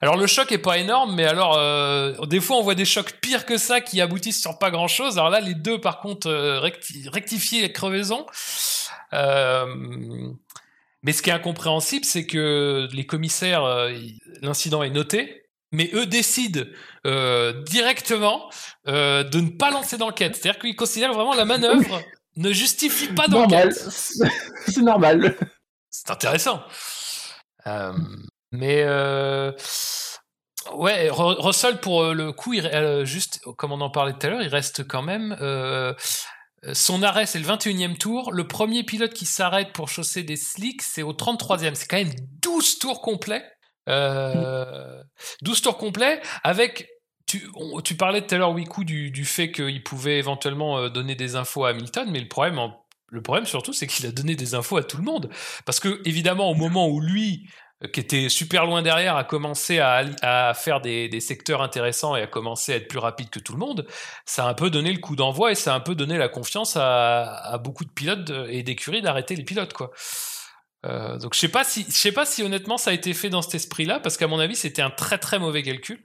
alors 0.00 0.16
le 0.16 0.26
choc 0.26 0.52
est 0.52 0.58
pas 0.58 0.78
énorme, 0.78 1.14
mais 1.14 1.24
alors 1.24 1.56
euh, 1.56 2.14
des 2.26 2.40
fois 2.40 2.56
on 2.58 2.62
voit 2.62 2.74
des 2.74 2.84
chocs 2.84 3.12
pires 3.20 3.46
que 3.46 3.56
ça 3.56 3.80
qui 3.80 4.00
aboutissent 4.00 4.40
sur 4.40 4.58
pas 4.58 4.70
grand 4.70 4.88
chose. 4.88 5.18
Alors 5.18 5.30
là 5.30 5.40
les 5.40 5.54
deux 5.54 5.80
par 5.80 6.00
contre 6.00 6.28
euh, 6.28 6.60
recti- 6.60 7.08
rectifier 7.08 7.62
les 7.62 7.72
crevaisons. 7.72 8.26
Euh, 9.12 9.66
mais 11.02 11.12
ce 11.12 11.22
qui 11.22 11.30
est 11.30 11.32
incompréhensible, 11.32 12.04
c'est 12.04 12.26
que 12.26 12.88
les 12.92 13.06
commissaires, 13.06 13.64
euh, 13.64 13.92
l'incident 14.42 14.82
est 14.82 14.90
noté, 14.90 15.44
mais 15.70 15.88
eux 15.94 16.06
décident 16.06 16.62
euh, 17.06 17.62
directement 17.62 18.50
euh, 18.88 19.22
de 19.22 19.40
ne 19.40 19.50
pas 19.50 19.70
lancer 19.70 19.98
d'enquête. 19.98 20.34
C'est-à-dire 20.34 20.60
qu'ils 20.60 20.74
considèrent 20.74 21.12
vraiment 21.12 21.34
la 21.34 21.44
manœuvre 21.44 22.02
ne 22.36 22.52
justifie 22.52 23.08
pas 23.08 23.28
d'enquête. 23.28 23.72
C'est 24.66 24.82
normal. 24.82 25.36
C'est 25.90 26.10
intéressant. 26.10 26.62
Euh, 27.66 27.92
mais 28.56 28.82
euh, 28.84 29.52
ouais, 30.74 31.08
Ru- 31.10 31.36
Russell 31.38 31.78
pour 31.80 32.02
euh, 32.02 32.12
le 32.14 32.32
coup, 32.32 32.54
euh, 32.54 33.04
juste 33.04 33.40
comme 33.56 33.72
on 33.72 33.80
en 33.80 33.90
parlait 33.90 34.12
tout 34.12 34.26
à 34.26 34.30
l'heure, 34.30 34.42
il 34.42 34.48
reste 34.48 34.86
quand 34.86 35.02
même. 35.02 35.36
son 36.72 37.02
arrêt, 37.02 37.26
c'est 37.26 37.38
le 37.38 37.46
21e 37.46 37.96
tour. 37.96 38.32
Le 38.32 38.46
premier 38.46 38.82
pilote 38.82 39.12
qui 39.12 39.26
s'arrête 39.26 39.72
pour 39.72 39.88
chausser 39.88 40.22
des 40.22 40.36
slicks, 40.36 40.82
c'est 40.82 41.02
au 41.02 41.12
33e. 41.12 41.74
C'est 41.74 41.86
quand 41.86 41.98
même 41.98 42.14
12 42.42 42.78
tours 42.78 43.00
complets. 43.00 43.44
Euh, 43.88 45.02
12 45.42 45.62
tours 45.62 45.78
complets 45.78 46.20
avec. 46.42 46.88
Tu, 47.28 47.44
tu 47.82 47.96
parlais 47.96 48.24
tout 48.24 48.34
à 48.36 48.38
l'heure, 48.38 48.52
Wiku, 48.52 48.84
du, 48.84 49.10
du 49.10 49.24
fait 49.24 49.50
qu'il 49.50 49.82
pouvait 49.82 50.18
éventuellement 50.18 50.88
donner 50.88 51.16
des 51.16 51.34
infos 51.34 51.64
à 51.64 51.70
Hamilton, 51.70 52.08
mais 52.12 52.20
le 52.20 52.28
problème, 52.28 52.60
le 53.08 53.20
problème 53.20 53.46
surtout, 53.46 53.72
c'est 53.72 53.88
qu'il 53.88 54.06
a 54.06 54.12
donné 54.12 54.36
des 54.36 54.54
infos 54.54 54.76
à 54.76 54.84
tout 54.84 54.96
le 54.96 55.02
monde. 55.02 55.28
Parce 55.64 55.80
que, 55.80 56.00
évidemment, 56.04 56.48
au 56.50 56.54
moment 56.54 56.88
où 56.88 57.00
lui, 57.00 57.48
qui 57.92 58.00
était 58.00 58.28
super 58.28 58.64
loin 58.64 58.82
derrière, 58.82 59.16
a 59.16 59.24
commencé 59.24 59.78
à, 59.78 60.52
faire 60.54 60.80
des, 60.80 61.08
des 61.08 61.20
secteurs 61.20 61.62
intéressants 61.62 62.16
et 62.16 62.22
a 62.22 62.26
commencé 62.26 62.72
à 62.72 62.76
être 62.76 62.88
plus 62.88 62.98
rapide 62.98 63.28
que 63.30 63.38
tout 63.38 63.52
le 63.52 63.58
monde, 63.58 63.86
ça 64.24 64.46
a 64.46 64.48
un 64.48 64.54
peu 64.54 64.70
donné 64.70 64.92
le 64.92 64.98
coup 64.98 65.14
d'envoi 65.14 65.52
et 65.52 65.54
ça 65.54 65.74
a 65.74 65.76
un 65.76 65.80
peu 65.80 65.94
donné 65.94 66.16
la 66.16 66.28
confiance 66.28 66.76
à, 66.76 67.24
à 67.24 67.58
beaucoup 67.58 67.84
de 67.84 67.90
pilotes 67.90 68.24
de- 68.24 68.46
et 68.48 68.62
d'écuries 68.62 69.02
d'arrêter 69.02 69.36
les 69.36 69.44
pilotes, 69.44 69.72
quoi. 69.72 69.90
Euh, 70.84 71.18
donc 71.18 71.34
je 71.34 71.40
sais 71.40 71.48
pas 71.48 71.64
si 71.64 71.84
je 71.88 71.96
sais 71.96 72.12
pas 72.12 72.24
si 72.26 72.42
honnêtement 72.42 72.78
ça 72.78 72.90
a 72.90 72.92
été 72.92 73.12
fait 73.14 73.30
dans 73.30 73.42
cet 73.42 73.54
esprit-là 73.56 73.98
parce 73.98 74.16
qu'à 74.16 74.28
mon 74.28 74.38
avis 74.38 74.54
c'était 74.54 74.82
un 74.82 74.90
très 74.90 75.18
très 75.18 75.38
mauvais 75.38 75.62
calcul. 75.62 76.04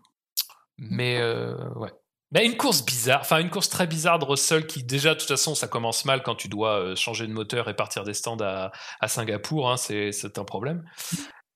Mais 0.77 1.17
euh, 1.19 1.55
ouais. 1.75 1.91
Mais 2.31 2.45
une 2.45 2.55
course 2.55 2.84
bizarre, 2.86 3.19
enfin 3.21 3.39
une 3.39 3.49
course 3.49 3.69
très 3.69 3.86
bizarre 3.86 4.17
de 4.17 4.25
Russell 4.25 4.65
qui 4.65 4.84
déjà 4.84 5.13
de 5.13 5.19
toute 5.19 5.27
façon 5.27 5.53
ça 5.53 5.67
commence 5.67 6.05
mal 6.05 6.23
quand 6.23 6.36
tu 6.36 6.47
dois 6.47 6.79
euh, 6.79 6.95
changer 6.95 7.27
de 7.27 7.34
moteur 7.34 7.69
et 7.69 7.75
partir 7.75 8.05
des 8.05 8.13
stands 8.13 8.39
à, 8.39 8.71
à 9.01 9.07
Singapour, 9.07 9.69
hein, 9.69 9.77
c'est 9.77 10.38
un 10.38 10.45
problème. 10.45 10.84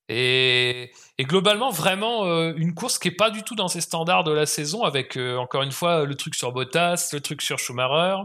Et, 0.08 0.92
et 1.18 1.24
globalement 1.24 1.72
vraiment 1.72 2.26
euh, 2.26 2.54
une 2.58 2.76
course 2.76 3.00
qui 3.00 3.08
est 3.08 3.16
pas 3.16 3.32
du 3.32 3.44
tout 3.44 3.56
dans 3.56 3.68
ses 3.68 3.82
standards 3.82 4.24
de 4.24 4.32
la 4.32 4.46
saison 4.46 4.84
avec 4.84 5.18
euh, 5.18 5.38
encore 5.38 5.64
une 5.64 5.72
fois 5.72 6.06
le 6.06 6.16
truc 6.16 6.36
sur 6.36 6.52
Bottas, 6.52 7.10
le 7.14 7.22
truc 7.22 7.42
sur 7.42 7.58
Schumacher. 7.58 8.18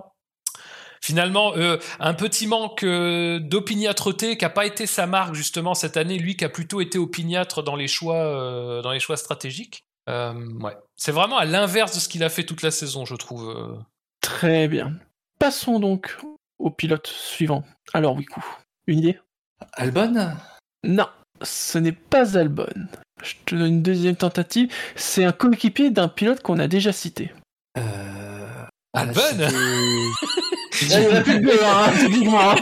Finalement, 1.03 1.55
euh, 1.57 1.79
un 1.99 2.13
petit 2.13 2.47
manque 2.47 2.83
euh, 2.83 3.39
d'opiniâtreté 3.41 4.37
qui 4.37 4.45
a 4.45 4.51
pas 4.51 4.67
été 4.67 4.87
sa 4.87 5.07
marque 5.07 5.35
justement 5.35 5.73
cette 5.73 5.97
année, 5.97 6.19
lui 6.19 6.37
qui 6.37 6.45
a 6.45 6.51
plutôt 6.51 6.83
été 6.83 6.99
opiniâtre 6.99 7.63
dans 7.63 7.77
les 7.77 7.89
choix, 7.89 8.17
euh, 8.17 8.83
dans 8.83 8.93
les 8.93 9.01
choix 9.01 9.17
stratégiques. 9.17 9.87
Euh, 10.11 10.35
ouais, 10.59 10.77
c'est 10.97 11.13
vraiment 11.13 11.39
à 11.39 11.47
l'inverse 11.47 11.95
de 11.95 12.01
ce 12.01 12.09
qu'il 12.11 12.23
a 12.23 12.29
fait 12.29 12.45
toute 12.45 12.61
la 12.61 12.71
saison, 12.71 13.07
je 13.07 13.15
trouve. 13.15 13.81
Très 14.21 14.69
bien. 14.69 14.93
Passons 15.39 15.81
donc 15.81 16.19
au 16.59 16.71
pilote 16.71 17.07
suivant. 17.07 17.65
Alors, 17.95 18.15
Wiku, 18.15 18.45
une 18.87 18.99
idée? 18.99 19.19
Albon? 19.73 20.37
Non, 20.85 21.07
ce 21.43 21.79
n'est 21.79 21.93
pas 21.93 22.39
Albon. 22.39 22.67
Je 23.23 23.35
te 23.45 23.55
donne 23.55 23.67
une 23.67 23.83
deuxième 23.83 24.17
tentative. 24.17 24.73
C'est 24.97 25.25
un 25.25 25.33
coéquipier 25.33 25.91
d'un 25.91 26.09
pilote 26.09 26.43
qu'on 26.43 26.59
a 26.59 26.69
déjà 26.69 26.93
cité. 26.93 27.33
Euh... 27.79 28.41
Albon 28.93 29.21
Il 30.83 30.89
n'y 30.89 31.07
en 31.07 31.15
a 31.15 31.21
plus 31.21 31.41
que 31.41 31.45
deux, 31.45 31.63
hein, 31.63 31.93
typiquement. 31.99 32.55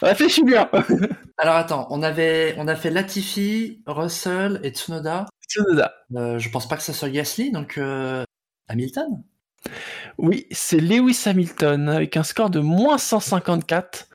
Réfléchis 0.02 0.42
bien. 0.42 0.68
Alors 1.38 1.56
attends, 1.56 1.86
on 1.90 2.02
avait, 2.02 2.54
on 2.56 2.66
a 2.66 2.74
fait 2.74 2.90
Latifi, 2.90 3.82
Russell 3.86 4.60
et 4.64 4.70
Tsunoda. 4.70 5.26
Tsunoda. 5.48 5.92
Euh, 6.16 6.38
je 6.38 6.50
pense 6.50 6.66
pas 6.66 6.76
que 6.76 6.82
ça 6.82 6.92
soit 6.92 7.10
Gasly, 7.10 7.52
donc 7.52 7.78
euh, 7.78 8.24
Hamilton. 8.68 9.22
Oui, 10.18 10.46
c'est 10.50 10.80
Lewis 10.80 11.22
Hamilton 11.26 11.88
avec 11.88 12.16
un 12.16 12.22
score 12.22 12.50
de 12.50 12.60
moins 12.60 12.98
154, 12.98 14.08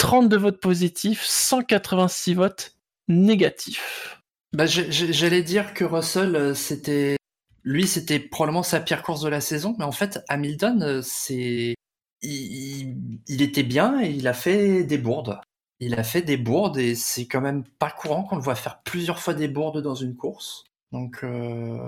32 0.00 0.36
votes 0.38 0.60
positifs, 0.60 1.22
186 1.24 2.32
votes 2.34 2.74
négatifs. 3.08 4.18
Bah, 4.54 4.64
j'allais 4.66 5.42
dire 5.42 5.74
que 5.74 5.84
Russell, 5.84 6.34
euh, 6.36 6.54
c'était, 6.54 7.16
lui, 7.64 7.86
c'était 7.86 8.18
probablement 8.18 8.62
sa 8.62 8.80
pire 8.80 9.02
course 9.02 9.20
de 9.20 9.28
la 9.28 9.42
saison, 9.42 9.76
mais 9.78 9.84
en 9.84 9.92
fait, 9.92 10.20
Hamilton, 10.28 10.82
euh, 10.82 11.02
c'est, 11.04 11.74
il, 12.22 12.30
il- 12.32 12.96
il 13.28 13.42
était 13.42 13.62
bien 13.62 14.00
et 14.02 14.08
il 14.10 14.26
a 14.26 14.32
fait 14.32 14.84
des 14.84 14.96
bourdes. 14.98 15.38
Il 15.80 15.94
a 15.94 16.02
fait 16.02 16.22
des 16.22 16.36
bourdes 16.38 16.78
et 16.78 16.94
c'est 16.94 17.26
quand 17.26 17.40
même 17.42 17.62
pas 17.78 17.90
courant 17.90 18.22
qu'on 18.24 18.36
le 18.36 18.42
voit 18.42 18.54
faire 18.54 18.80
plusieurs 18.82 19.18
fois 19.20 19.34
des 19.34 19.48
bourdes 19.48 19.82
dans 19.82 19.94
une 19.94 20.16
course. 20.16 20.64
Donc, 20.92 21.20
euh, 21.24 21.78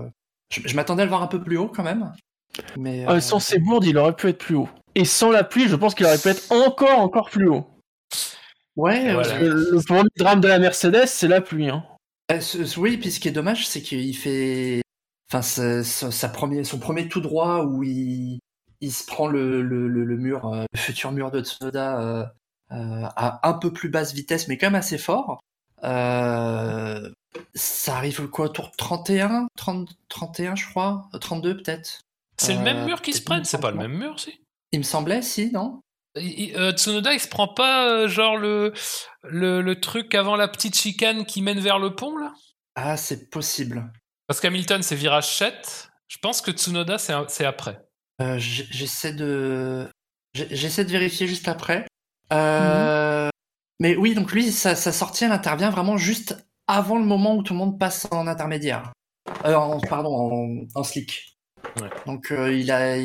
je, 0.50 0.60
je 0.66 0.76
m'attendais 0.76 1.02
à 1.02 1.04
le 1.06 1.10
voir 1.10 1.22
un 1.22 1.26
peu 1.28 1.42
plus 1.42 1.56
haut 1.56 1.68
quand 1.68 1.82
même. 1.82 2.12
Mais 2.76 3.06
Euh, 3.06 3.12
euh, 3.12 3.20
sans 3.20 3.38
ces 3.40 3.58
bourdes, 3.58 3.84
il 3.86 3.96
aurait 3.96 4.14
pu 4.14 4.28
être 4.28 4.38
plus 4.38 4.54
haut. 4.54 4.68
Et 4.94 5.06
sans 5.06 5.30
la 5.30 5.44
pluie, 5.44 5.66
je 5.68 5.76
pense 5.76 5.94
qu'il 5.94 6.04
aurait 6.04 6.18
pu 6.18 6.28
être 6.28 6.52
encore, 6.52 6.98
encore 7.00 7.30
plus 7.30 7.48
haut. 7.48 7.66
Ouais, 8.76 9.10
euh, 9.10 9.14
voilà. 9.14 9.38
Le, 9.40 9.70
le 9.72 9.82
premier 9.82 10.08
drame 10.16 10.40
de 10.40 10.48
la 10.48 10.58
Mercedes, 10.58 11.06
c'est 11.06 11.28
la 11.28 11.40
pluie. 11.40 11.68
Hein. 11.68 11.84
Euh, 12.30 12.40
ce- 12.40 12.64
ce- 12.64 12.78
oui, 12.80 12.96
puis 12.98 13.10
ce 13.10 13.20
qui 13.20 13.28
est 13.28 13.32
dommage, 13.32 13.66
c'est 13.66 13.82
qu'il 13.82 14.16
fait, 14.16 14.82
enfin, 15.30 15.42
sa, 15.42 15.82
sa- 15.84 16.10
sa 16.10 16.28
premier, 16.28 16.64
son 16.64 16.78
premier 16.78 17.08
tout 17.08 17.20
droit 17.20 17.64
où 17.64 17.82
il, 17.82 18.38
il 18.80 18.92
se 18.92 19.04
prend 19.04 19.26
le, 19.28 19.62
le, 19.62 19.88
le, 19.88 20.04
le 20.04 20.16
mur, 20.16 20.46
euh, 20.52 20.64
le 20.72 20.78
futur 20.78 21.12
mur 21.12 21.30
de 21.30 21.42
Tsunoda 21.42 22.00
euh, 22.00 22.24
euh, 22.72 23.04
à 23.16 23.46
un 23.48 23.54
peu 23.54 23.72
plus 23.72 23.88
basse 23.90 24.14
vitesse, 24.14 24.48
mais 24.48 24.56
quand 24.58 24.66
même 24.68 24.74
assez 24.76 24.98
fort. 24.98 25.40
Euh, 25.84 27.10
ça 27.54 27.96
arrive 27.96 28.28
quoi, 28.28 28.46
autour 28.46 28.70
de 28.70 28.76
31, 28.76 29.48
30, 29.56 29.88
31, 30.08 30.54
je 30.54 30.68
crois, 30.68 31.08
Euh, 31.14 31.18
32 31.18 31.56
peut-être? 31.56 32.00
C'est 32.38 32.54
le 32.54 32.60
même 32.60 32.86
mur 32.86 33.02
qui 33.02 33.12
se 33.12 33.22
prennent, 33.22 33.44
c'est 33.44 33.60
pas 33.60 33.70
le 33.70 33.76
même 33.78 33.92
mur, 33.98 34.18
si? 34.18 34.40
Il 34.72 34.78
me 34.80 34.84
semblait, 34.84 35.22
si, 35.22 35.50
non? 35.52 35.80
Il- 36.16 36.54
euh, 36.56 36.72
Tsunoda, 36.72 37.14
il 37.14 37.20
se 37.20 37.28
prend 37.28 37.48
pas 37.48 37.88
euh, 37.88 38.08
genre 38.08 38.36
le, 38.36 38.72
le, 39.22 39.62
le 39.62 39.80
truc 39.80 40.14
avant 40.14 40.36
la 40.36 40.48
petite 40.48 40.76
chicane 40.76 41.24
qui 41.24 41.40
mène 41.42 41.60
vers 41.60 41.78
le 41.78 41.94
pont, 41.94 42.16
là? 42.16 42.32
Ah, 42.74 42.96
c'est 42.96 43.30
possible. 43.30 43.90
Parce 44.26 44.40
qu'Hamilton, 44.40 44.82
c'est 44.82 44.94
virage 44.96 45.36
7. 45.36 45.88
Je 46.08 46.18
pense 46.18 46.40
que 46.40 46.50
Tsunoda, 46.50 46.98
c'est 46.98 47.44
après. 47.44 47.80
Euh, 48.20 48.36
j'essaie 48.38 49.14
de 49.14 49.88
j'essaie 50.34 50.84
de 50.84 50.90
vérifier 50.90 51.26
juste 51.26 51.48
après. 51.48 51.86
Euh, 52.32 53.28
Mais 53.80 53.96
oui, 53.96 54.14
donc 54.14 54.32
lui, 54.32 54.52
sa, 54.52 54.74
sa 54.74 54.92
sortie, 54.92 55.24
elle 55.24 55.32
intervient 55.32 55.70
vraiment 55.70 55.96
juste 55.96 56.36
avant 56.66 56.98
le 56.98 57.04
moment 57.04 57.36
où 57.36 57.42
tout 57.42 57.52
le 57.52 57.58
monde 57.58 57.78
passe 57.78 58.06
en 58.10 58.26
intermédiaire. 58.26 58.92
En, 59.44 59.80
pardon, 59.80 60.14
en, 60.14 60.66
en 60.74 60.82
slick. 60.84 61.36
Ouais. 61.80 61.88
Donc 62.06 62.30
il 62.30 62.70
a, 62.70 62.96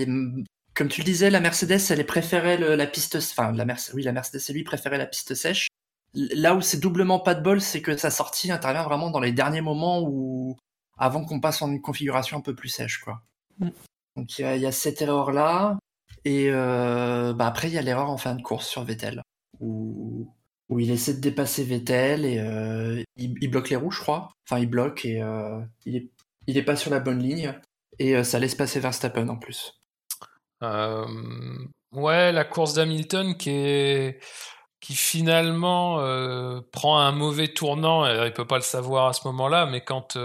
comme 0.77 0.87
tu 0.89 1.01
le 1.01 1.05
disais, 1.05 1.29
la 1.29 1.39
Mercedes, 1.39 1.79
elle 1.89 1.99
est 1.99 2.03
préférée 2.03 2.57
le- 2.57 2.75
la 2.75 2.87
piste, 2.87 3.15
enfin 3.15 3.51
la 3.51 3.65
Mercedes, 3.65 3.95
oui, 3.95 4.03
la 4.03 4.11
Mercedes, 4.11 4.39
c'est 4.39 4.53
lui 4.53 4.63
préférait 4.63 4.97
la 4.97 5.07
piste 5.07 5.33
sèche. 5.35 5.67
Là 6.13 6.55
où 6.55 6.61
c'est 6.61 6.79
doublement 6.79 7.19
pas 7.19 7.35
de 7.35 7.41
bol, 7.41 7.61
c'est 7.61 7.81
que 7.81 7.97
sa 7.97 8.11
sortie 8.11 8.51
intervient 8.51 8.83
vraiment 8.83 9.09
dans 9.09 9.19
les 9.19 9.31
derniers 9.31 9.61
moments 9.61 10.01
où, 10.01 10.55
avant 10.97 11.25
qu'on 11.25 11.39
passe 11.39 11.61
en 11.61 11.71
une 11.71 11.81
configuration 11.81 12.37
un 12.37 12.41
peu 12.41 12.55
plus 12.55 12.69
sèche, 12.69 12.99
quoi. 12.99 13.21
Mm. 13.59 13.69
Donc 14.15 14.39
il 14.39 14.41
y 14.41 14.45
a, 14.45 14.55
il 14.55 14.61
y 14.61 14.65
a 14.65 14.71
cette 14.71 15.01
erreur 15.01 15.31
là, 15.31 15.77
et 16.25 16.49
euh, 16.49 17.33
bah 17.33 17.47
après 17.47 17.67
il 17.67 17.73
y 17.73 17.77
a 17.77 17.81
l'erreur 17.81 18.09
en 18.09 18.17
fin 18.17 18.35
de 18.35 18.41
course 18.41 18.67
sur 18.67 18.83
Vettel, 18.83 19.21
où, 19.59 20.33
où 20.69 20.79
il 20.79 20.89
essaie 20.91 21.13
de 21.13 21.19
dépasser 21.19 21.63
Vettel 21.63 22.25
et 22.25 22.39
euh, 22.39 23.03
il, 23.15 23.35
il 23.41 23.49
bloque 23.49 23.69
les 23.69 23.75
roues, 23.75 23.91
je 23.91 23.99
crois. 24.01 24.29
Enfin 24.49 24.59
il 24.59 24.67
bloque 24.67 25.05
et 25.05 25.21
euh, 25.21 25.59
il 25.85 25.95
est 25.97 26.09
il 26.47 26.57
est 26.57 26.63
pas 26.63 26.75
sur 26.77 26.91
la 26.91 26.99
bonne 26.99 27.21
ligne 27.21 27.53
et 27.99 28.23
ça 28.23 28.39
laisse 28.39 28.55
passer 28.55 28.79
Verstappen 28.79 29.27
en 29.27 29.37
plus. 29.37 29.73
Ouais, 30.61 32.31
la 32.31 32.43
course 32.43 32.73
d'Hamilton 32.73 33.37
qui 33.37 33.49
est 33.51 34.19
qui 34.79 34.95
finalement 34.95 35.97
prend 36.71 36.99
un 36.99 37.11
mauvais 37.11 37.47
tournant. 37.47 38.05
Il 38.25 38.33
peut 38.33 38.45
pas 38.45 38.57
le 38.57 38.61
savoir 38.61 39.07
à 39.07 39.13
ce 39.13 39.27
moment-là, 39.27 39.65
mais 39.65 39.81
quand 39.81 40.17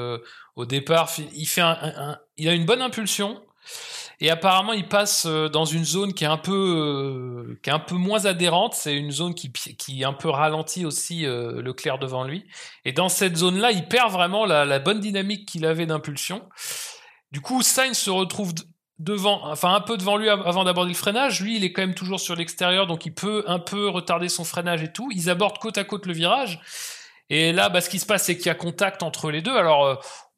au 0.57 0.67
départ 0.67 1.11
il 2.37 2.49
a 2.49 2.53
une 2.53 2.67
bonne 2.67 2.83
impulsion 2.83 3.43
et 4.21 4.31
apparemment 4.31 4.73
il 4.73 4.87
passe 4.87 5.27
dans 5.27 5.65
une 5.65 5.85
zone 5.85 6.15
qui 6.15 6.23
est 6.23 6.29
un 6.29 6.37
peu 6.37 7.59
qui 7.63 7.71
est 7.71 7.73
un 7.73 7.81
peu 7.81 7.97
moins 7.97 8.25
adhérente. 8.25 8.75
C'est 8.75 8.95
une 8.95 9.11
zone 9.11 9.35
qui 9.35 9.51
qui 9.53 10.05
un 10.05 10.13
peu 10.13 10.29
ralentit 10.29 10.87
aussi 10.87 11.27
euh, 11.27 11.61
Leclerc 11.61 11.99
devant 11.99 12.25
lui. 12.25 12.45
Et 12.85 12.93
dans 12.93 13.09
cette 13.09 13.37
zone-là, 13.37 13.73
il 13.73 13.89
perd 13.89 14.13
vraiment 14.13 14.47
la, 14.47 14.79
bonne 14.79 15.01
dynamique 15.01 15.49
qu'il 15.49 15.67
avait 15.67 15.87
d'impulsion. 15.87 16.49
Du 17.33 17.41
coup, 17.41 17.63
Sainz 17.63 17.99
se 17.99 18.11
retrouve 18.11 18.53
devant, 19.03 19.41
enfin 19.51 19.75
un 19.75 19.81
peu 19.81 19.97
devant 19.97 20.17
lui 20.17 20.29
av- 20.29 20.47
avant 20.47 20.65
d'aborder 20.65 20.91
le 20.93 20.97
freinage. 20.97 21.41
Lui, 21.41 21.57
il 21.57 21.65
est 21.65 21.73
quand 21.73 21.83
même 21.83 21.95
toujours 21.95 22.21
sur 22.21 22.37
l'extérieur, 22.37 22.87
donc 22.87 23.05
il 23.07 23.13
peut 23.13 23.45
un 23.47 23.59
peu 23.59 23.89
retarder 23.89 24.29
son 24.29 24.45
freinage 24.45 24.83
et 24.83 24.93
tout. 24.93 25.11
Ils 25.15 25.29
abordent 25.29 25.59
côte 25.59 25.79
à 25.79 25.85
côte 25.85 26.07
le 26.07 26.13
virage. 26.13 26.61
Et 27.31 27.53
là, 27.53 27.69
bah, 27.69 27.81
ce 27.81 27.89
qui 27.89 27.99
se 27.99 28.07
passe, 28.07 28.25
c'est 28.25 28.37
qu'il 28.37 28.47
y 28.47 28.51
a 28.51 28.55
contact 28.55 29.03
entre 29.03 29.31
les 29.31 29.41
deux. 29.43 29.57
Alors, 29.57 29.87
euh, 29.87 29.95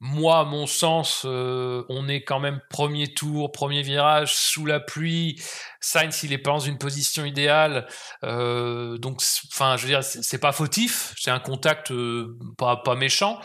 moi, 0.06 0.44
mon 0.44 0.66
sens, 0.66 1.22
euh, 1.24 1.82
on 1.88 2.08
est 2.08 2.24
quand 2.24 2.38
même 2.38 2.60
premier 2.68 3.14
tour, 3.14 3.50
premier 3.52 3.80
virage, 3.80 4.34
sous 4.34 4.66
la 4.66 4.78
pluie. 4.78 5.42
Sainz, 5.80 6.22
il 6.24 6.34
est 6.34 6.38
pas 6.38 6.50
dans 6.50 6.58
une 6.58 6.76
position 6.76 7.24
idéale. 7.24 7.86
Euh, 8.22 8.98
donc, 8.98 9.22
enfin, 9.50 9.78
je 9.78 9.84
veux 9.84 9.88
dire, 9.88 10.04
c'est 10.04 10.38
pas 10.38 10.52
fautif. 10.52 11.14
C'est 11.16 11.30
un 11.30 11.40
contact 11.40 11.90
euh, 11.90 12.36
pas, 12.58 12.76
pas 12.76 12.96
méchant. 12.96 13.40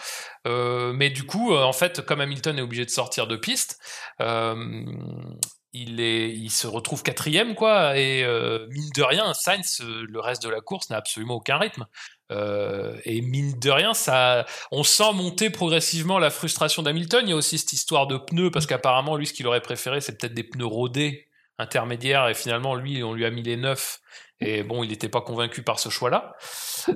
Mais 0.46 1.10
du 1.10 1.24
coup, 1.24 1.56
en 1.56 1.72
fait, 1.74 2.02
comme 2.06 2.20
Hamilton 2.20 2.58
est 2.58 2.62
obligé 2.62 2.84
de 2.84 2.90
sortir 2.90 3.28
de 3.28 3.38
piste, 3.38 3.80
il, 4.20 6.00
il 6.00 6.50
se 6.50 6.68
retrouve 6.68 7.04
quatrième, 7.04 7.56
quoi. 7.56 7.98
Et 7.98 8.26
mine 8.70 8.90
de 8.96 9.04
rien, 9.04 9.34
Sainz, 9.34 9.82
le 9.82 10.20
reste 10.20 10.44
de 10.44 10.50
la 10.50 10.60
course 10.60 10.90
n'a 10.90 10.98
absolument 10.98 11.36
aucun 11.36 11.58
rythme. 11.58 11.86
Euh, 12.32 12.96
et 13.06 13.22
mine 13.22 13.60
de 13.60 13.70
rien, 13.70 13.94
ça, 13.94 14.46
on 14.72 14.84
sent 14.84 15.14
monter 15.14 15.50
progressivement 15.50 16.20
la 16.20 16.30
frustration 16.30 16.84
d'Hamilton. 16.84 17.22
Il 17.26 17.30
y 17.30 17.34
a 17.34 17.36
aussi 17.36 17.58
cette 17.58 17.74
histoire 17.74 18.08
de 18.08 18.18
pneus, 18.18 18.52
parce 18.52 18.66
qu'apparemment, 18.66 19.16
lui, 19.16 19.26
ce 19.26 19.34
qu'il 19.34 19.48
aurait 19.48 19.62
préféré, 19.62 20.02
c'est 20.02 20.18
peut-être 20.18 20.34
des 20.34 20.44
pneus 20.44 20.66
rodés 20.66 21.29
intermédiaires. 21.60 22.28
Et 22.28 22.34
finalement, 22.34 22.74
lui, 22.74 23.04
on 23.04 23.14
lui 23.14 23.26
a 23.26 23.30
mis 23.30 23.44
les 23.44 23.58
neufs. 23.58 24.00
Et 24.42 24.64
bon, 24.64 24.84
il 24.84 24.90
n'était 24.90 25.10
pas 25.10 25.22
convaincu 25.22 25.62
par 25.64 25.80
ce 25.80 25.90
choix-là. 25.90 26.36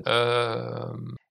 Euh, 0.08 0.86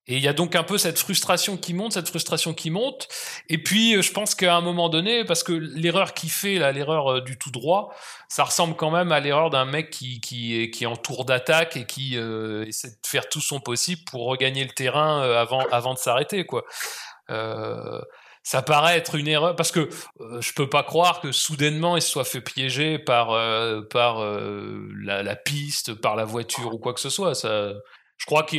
et 0.07 0.17
il 0.17 0.23
y 0.23 0.29
a 0.29 0.33
donc 0.33 0.57
un 0.57 0.65
peu 0.65 0.79
cette 0.79 0.99
frustration 0.99 1.57
qui 1.57 1.75
monte, 1.75 1.93
cette 1.93 2.09
frustration 2.09 2.55
qui 2.55 2.71
monte. 2.71 3.09
Et 3.49 3.57
puis, 3.57 4.03
je 4.03 4.13
pense 4.13 4.35
qu'à 4.35 4.57
un 4.57 4.61
moment 4.61 4.89
donné, 4.89 5.25
parce 5.25 5.45
que 5.45 5.53
l'erreur 5.53 6.13
qu'il 6.13 6.31
fait, 6.31 6.59
là, 6.59 6.73
l'erreur 6.73 7.13
euh, 7.13 7.21
du 7.21 7.39
tout 7.39 7.51
droit, 7.51 7.95
ça 8.29 8.45
ressemble 8.45 8.75
quand 8.75 8.91
même 8.91 9.13
à 9.13 9.21
l'erreur 9.21 9.51
d'un 9.51 9.65
mec 9.65 9.91
qui, 9.91 10.21
qui, 10.21 10.71
qui 10.71 10.85
est 10.85 10.87
en 10.87 10.97
tour 10.97 11.25
d'attaque 11.25 11.77
et 11.77 11.87
qui 11.87 12.17
euh, 12.17 12.67
essaie 12.67 12.89
de 12.89 13.07
faire 13.07 13.29
tout 13.29 13.41
son 13.41 13.61
possible 13.61 14.03
pour 14.11 14.27
regagner 14.27 14.65
le 14.65 14.71
terrain 14.71 15.23
euh, 15.23 15.41
avant, 15.41 15.61
avant 15.71 15.95
de 15.95 15.99
s'arrêter, 15.99 16.45
quoi. 16.45 16.65
Euh, 17.31 18.01
ça 18.43 18.63
paraît 18.63 18.99
être 18.99 19.15
une 19.15 19.29
erreur 19.29 19.55
parce 19.57 19.71
que 19.71 19.89
euh, 20.21 20.41
je 20.41 20.53
peux 20.53 20.69
pas 20.69 20.83
croire 20.83 21.21
que 21.21 21.31
soudainement 21.33 21.97
il 21.97 22.03
se 22.03 22.11
soit 22.11 22.25
fait 22.25 22.41
piéger 22.41 22.99
par 22.99 23.31
euh, 23.31 23.83
par 23.83 24.21
euh, 24.23 24.89
la, 25.05 25.37
piste, 25.37 25.95
par 25.95 26.17
la 26.17 26.25
voiture 26.25 26.75
ou 26.75 26.79
quoi 26.79 26.93
que 26.95 27.01
ce 27.01 27.11
soit. 27.11 27.35
Je 27.45 28.27
crois 28.27 28.43
que 28.45 28.57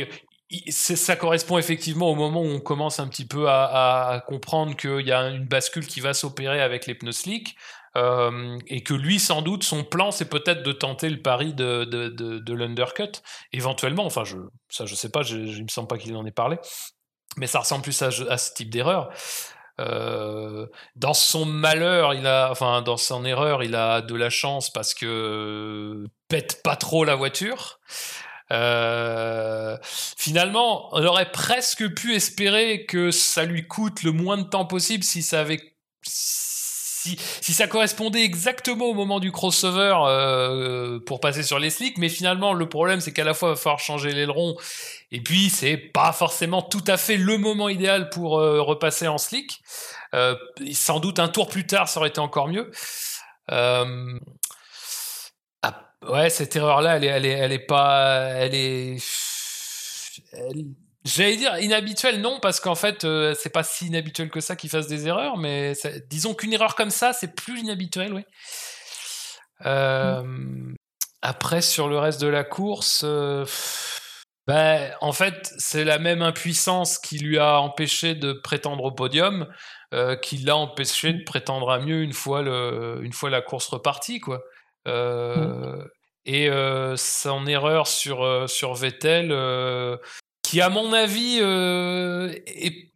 ça 0.68 1.16
correspond 1.16 1.58
effectivement 1.58 2.10
au 2.10 2.14
moment 2.14 2.40
où 2.42 2.46
on 2.48 2.60
commence 2.60 3.00
un 3.00 3.08
petit 3.08 3.26
peu 3.26 3.46
à, 3.48 4.22
comprendre 4.26 4.76
qu'il 4.76 5.06
y 5.06 5.12
a 5.12 5.22
une 5.28 5.46
bascule 5.46 5.86
qui 5.86 6.00
va 6.00 6.14
s'opérer 6.14 6.60
avec 6.60 6.86
les 6.86 6.94
pneus 6.94 7.12
slick. 7.12 7.56
euh, 7.96 8.58
et 8.66 8.82
que 8.82 8.94
lui, 8.94 9.20
sans 9.20 9.40
doute, 9.42 9.62
son 9.62 9.84
plan, 9.84 10.10
c'est 10.10 10.28
peut-être 10.28 10.62
de 10.64 10.72
tenter 10.72 11.08
le 11.08 11.22
pari 11.22 11.54
de, 11.54 11.84
de, 11.84 12.08
de, 12.08 12.38
de 12.38 12.54
l'undercut, 12.54 13.22
éventuellement. 13.52 14.04
Enfin, 14.04 14.24
je, 14.24 14.36
ça, 14.68 14.84
je 14.84 14.94
sais 14.96 15.10
pas, 15.10 15.22
je, 15.22 15.36
il 15.36 15.62
me 15.62 15.68
semble 15.68 15.88
pas 15.88 15.96
qu'il 15.98 16.14
en 16.16 16.26
ait 16.26 16.32
parlé, 16.32 16.58
mais 17.36 17.46
ça 17.46 17.60
ressemble 17.60 17.82
plus 17.82 18.02
à 18.02 18.10
ce 18.10 18.54
type 18.54 18.70
d'erreur. 18.70 19.10
Euh, 19.80 20.66
dans 20.96 21.14
son 21.14 21.44
malheur, 21.44 22.14
il 22.14 22.26
a, 22.26 22.50
enfin, 22.50 22.82
dans 22.82 22.96
son 22.96 23.24
erreur, 23.24 23.62
il 23.62 23.74
a 23.74 24.00
de 24.02 24.14
la 24.14 24.30
chance 24.30 24.70
parce 24.70 24.94
que 24.94 25.06
euh, 25.06 26.08
pète 26.28 26.62
pas 26.62 26.76
trop 26.76 27.04
la 27.04 27.16
voiture. 27.16 27.80
Euh, 28.52 29.76
finalement, 29.82 30.94
on 30.94 31.04
aurait 31.04 31.30
presque 31.30 31.92
pu 31.94 32.14
espérer 32.14 32.86
que 32.86 33.10
ça 33.10 33.44
lui 33.44 33.66
coûte 33.66 34.02
le 34.02 34.12
moins 34.12 34.38
de 34.38 34.44
temps 34.44 34.66
possible 34.66 35.02
si 35.02 35.22
ça 35.22 35.40
avait 35.40 35.74
si 37.04 37.52
ça 37.52 37.66
correspondait 37.66 38.24
exactement 38.24 38.86
au 38.86 38.94
moment 38.94 39.20
du 39.20 39.30
crossover 39.32 39.96
euh, 40.06 40.98
pour 41.00 41.20
passer 41.20 41.42
sur 41.42 41.58
les 41.58 41.70
slicks, 41.70 41.98
mais 41.98 42.08
finalement 42.08 42.52
le 42.52 42.68
problème 42.68 43.00
c'est 43.00 43.12
qu'à 43.12 43.24
la 43.24 43.34
fois 43.34 43.50
il 43.50 43.52
va 43.52 43.56
falloir 43.56 43.78
changer 43.78 44.12
l'aileron 44.12 44.56
et 45.12 45.20
puis 45.20 45.50
c'est 45.50 45.76
pas 45.76 46.12
forcément 46.12 46.62
tout 46.62 46.84
à 46.86 46.96
fait 46.96 47.16
le 47.16 47.38
moment 47.38 47.68
idéal 47.68 48.08
pour 48.10 48.38
euh, 48.38 48.62
repasser 48.62 49.08
en 49.08 49.18
slick. 49.18 49.60
Euh, 50.14 50.36
sans 50.72 51.00
doute 51.00 51.18
un 51.18 51.28
tour 51.28 51.48
plus 51.48 51.66
tard 51.66 51.88
ça 51.88 52.00
aurait 52.00 52.08
été 52.08 52.20
encore 52.20 52.48
mieux. 52.48 52.70
Euh, 53.50 54.18
ah, 55.62 55.90
ouais, 56.08 56.30
cette 56.30 56.56
erreur 56.56 56.80
là, 56.80 56.96
elle 56.96 57.04
est, 57.04 57.08
elle 57.08 57.26
est, 57.26 57.30
elle 57.30 57.52
est 57.52 57.58
pas, 57.58 58.18
elle 58.36 58.54
est, 58.54 58.96
J'allais 61.04 61.36
dire 61.36 61.58
inhabituel, 61.58 62.20
non, 62.22 62.40
parce 62.40 62.60
qu'en 62.60 62.74
fait, 62.74 63.04
euh, 63.04 63.34
c'est 63.38 63.50
pas 63.50 63.62
si 63.62 63.86
inhabituel 63.88 64.30
que 64.30 64.40
ça 64.40 64.56
qu'il 64.56 64.70
fasse 64.70 64.86
des 64.86 65.06
erreurs, 65.06 65.36
mais 65.36 65.74
ça- 65.74 65.98
disons 66.08 66.34
qu'une 66.34 66.54
erreur 66.54 66.74
comme 66.76 66.88
ça, 66.90 67.12
c'est 67.12 67.34
plus 67.34 67.60
inhabituel, 67.60 68.14
oui. 68.14 68.22
Euh, 69.66 70.22
Après, 71.22 71.62
sur 71.62 71.88
le 71.88 71.98
reste 71.98 72.20
de 72.20 72.26
la 72.26 72.44
course, 72.44 73.00
euh, 73.04 73.46
ben, 74.46 74.92
en 75.00 75.12
fait, 75.12 75.50
c'est 75.58 75.84
la 75.84 75.98
même 75.98 76.20
impuissance 76.22 76.98
qui 76.98 77.18
lui 77.18 77.38
a 77.38 77.60
empêché 77.60 78.14
de 78.14 78.32
prétendre 78.34 78.84
au 78.84 78.92
podium, 78.92 79.46
euh, 79.94 80.16
qui 80.16 80.36
l'a 80.38 80.56
empêché 80.56 81.14
de 81.14 81.24
prétendre 81.24 81.70
à 81.70 81.78
mieux 81.78 82.02
une 82.02 82.12
fois, 82.12 82.42
le, 82.42 83.00
une 83.02 83.12
fois 83.14 83.30
la 83.30 83.40
course 83.42 83.68
repartie, 83.68 84.20
quoi. 84.20 84.42
Euh, 84.88 85.82
Et 86.26 86.48
euh, 86.50 86.96
son 86.96 87.46
erreur 87.46 87.86
sur, 87.86 88.48
sur 88.48 88.74
Vettel, 88.74 89.30
à 90.60 90.68
mon 90.68 90.92
avis 90.92 91.38
euh, 91.40 92.32
est 92.46 92.90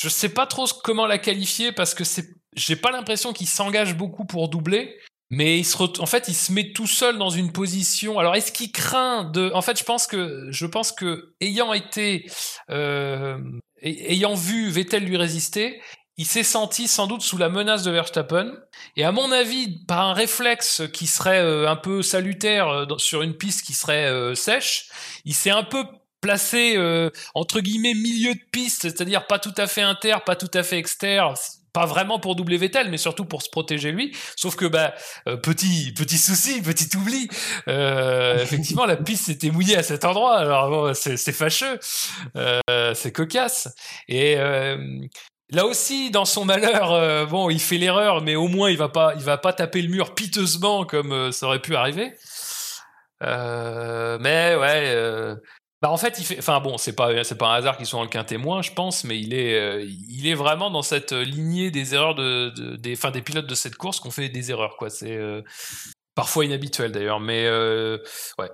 je 0.00 0.08
sais 0.08 0.28
pas 0.28 0.46
trop 0.46 0.66
comment 0.84 1.06
la 1.06 1.18
qualifier 1.18 1.72
parce 1.72 1.94
que 1.94 2.04
c'est 2.04 2.28
j'ai 2.54 2.76
pas 2.76 2.90
l'impression 2.90 3.32
qu'il 3.32 3.48
s'engage 3.48 3.96
beaucoup 3.96 4.24
pour 4.24 4.48
doubler 4.48 4.96
mais 5.30 5.58
il 5.58 5.64
se 5.64 5.76
en 6.00 6.06
fait 6.06 6.28
il 6.28 6.34
se 6.34 6.52
met 6.52 6.72
tout 6.72 6.86
seul 6.86 7.18
dans 7.18 7.30
une 7.30 7.52
position. 7.52 8.18
Alors 8.18 8.34
est-ce 8.36 8.50
qu'il 8.52 8.72
craint 8.72 9.24
de 9.24 9.50
en 9.54 9.60
fait 9.62 9.78
je 9.78 9.84
pense 9.84 10.06
que 10.06 10.46
je 10.50 10.66
pense 10.66 10.92
que 10.92 11.34
ayant 11.40 11.72
été 11.74 12.26
euh, 12.70 13.38
ay- 13.82 14.12
ayant 14.12 14.34
vu 14.34 14.70
Vettel 14.70 15.04
lui 15.04 15.16
résister 15.16 15.82
il 16.16 16.26
s'est 16.26 16.42
senti 16.42 16.88
sans 16.88 17.06
doute 17.06 17.22
sous 17.22 17.38
la 17.38 17.48
menace 17.48 17.84
de 17.84 17.92
Verstappen. 17.92 18.52
Et 18.96 19.04
à 19.04 19.12
mon 19.12 19.30
avis 19.30 19.84
par 19.86 20.00
un 20.00 20.14
réflexe 20.14 20.82
qui 20.92 21.06
serait 21.06 21.38
euh, 21.40 21.68
un 21.68 21.76
peu 21.76 22.02
salutaire 22.02 22.68
euh, 22.68 22.86
sur 22.96 23.22
une 23.22 23.36
piste 23.36 23.64
qui 23.66 23.72
serait 23.74 24.34
sèche 24.34 24.88
il 25.24 25.34
s'est 25.34 25.50
un 25.50 25.62
peu 25.64 25.84
placé 26.20 26.74
euh, 26.76 27.10
entre 27.34 27.60
guillemets 27.60 27.94
milieu 27.94 28.34
de 28.34 28.40
piste, 28.50 28.82
c'est-à-dire 28.82 29.26
pas 29.26 29.38
tout 29.38 29.54
à 29.56 29.66
fait 29.66 29.82
inter, 29.82 30.16
pas 30.24 30.36
tout 30.36 30.50
à 30.54 30.62
fait 30.62 30.78
exter, 30.78 31.26
pas 31.72 31.86
vraiment 31.86 32.18
pour 32.18 32.34
doubler 32.34 32.56
Vettel, 32.56 32.90
mais 32.90 32.96
surtout 32.96 33.24
pour 33.24 33.42
se 33.42 33.50
protéger 33.50 33.92
lui. 33.92 34.16
Sauf 34.36 34.56
que 34.56 34.66
bah 34.66 34.94
euh, 35.28 35.36
petit 35.36 35.92
petit 35.94 36.18
souci, 36.18 36.62
petit 36.62 36.96
oubli, 36.96 37.28
euh, 37.68 38.38
effectivement 38.42 38.86
la 38.86 38.96
piste 38.96 39.26
s'était 39.26 39.50
mouillée 39.50 39.76
à 39.76 39.82
cet 39.82 40.04
endroit. 40.04 40.38
Alors 40.38 40.70
bon, 40.70 40.94
c'est 40.94 41.32
fâcheux, 41.32 41.78
c'est 42.94 43.12
cocasse. 43.12 43.68
Et 44.08 44.36
Là 45.50 45.64
aussi, 45.64 46.10
dans 46.10 46.26
son 46.26 46.44
malheur, 46.44 46.92
euh, 46.92 47.24
bon, 47.24 47.48
il 47.48 47.60
fait 47.60 47.78
l'erreur, 47.78 48.20
mais 48.22 48.36
au 48.36 48.48
moins 48.48 48.70
il 48.70 48.76
va 48.76 48.90
pas, 48.90 49.14
il 49.16 49.22
va 49.22 49.38
pas 49.38 49.54
taper 49.54 49.80
le 49.80 49.88
mur 49.88 50.14
piteusement 50.14 50.84
comme 50.84 51.12
euh, 51.12 51.32
ça 51.32 51.46
aurait 51.46 51.62
pu 51.62 51.74
arriver. 51.74 52.12
Euh, 53.22 54.18
mais 54.20 54.54
ouais, 54.56 55.34
bah 55.80 55.90
en 55.90 55.96
fait, 55.96 56.18
il 56.18 56.24
fait, 56.24 56.38
enfin 56.38 56.58
bon, 56.58 56.76
c'est 56.76 56.94
pas, 56.94 57.22
c'est 57.22 57.38
pas 57.38 57.48
un 57.50 57.54
hasard 57.54 57.76
qu'il 57.76 57.86
soit 57.86 58.04
dans 58.04 58.22
le 58.30 58.38
moins, 58.38 58.62
je 58.62 58.72
pense, 58.72 59.04
mais 59.04 59.18
il 59.20 59.32
est, 59.32 59.54
euh, 59.58 59.84
il 59.86 60.26
est 60.26 60.34
vraiment 60.34 60.70
dans 60.70 60.82
cette 60.82 61.12
lignée 61.12 61.70
des 61.70 61.94
erreurs 61.94 62.16
de, 62.16 62.50
de- 62.50 62.76
des, 62.76 62.94
enfin 62.94 63.12
des 63.12 63.22
pilotes 63.22 63.46
de 63.46 63.54
cette 63.54 63.76
course 63.76 64.00
qu'on 64.00 64.10
fait 64.10 64.28
des 64.28 64.50
erreurs, 64.50 64.76
quoi. 64.76 64.90
C'est 64.90 65.14
euh, 65.16 65.42
parfois 66.16 66.44
inhabituel 66.44 66.90
d'ailleurs, 66.90 67.20
mais 67.20 67.44
euh, 67.46 67.98
ouais. 68.40 68.50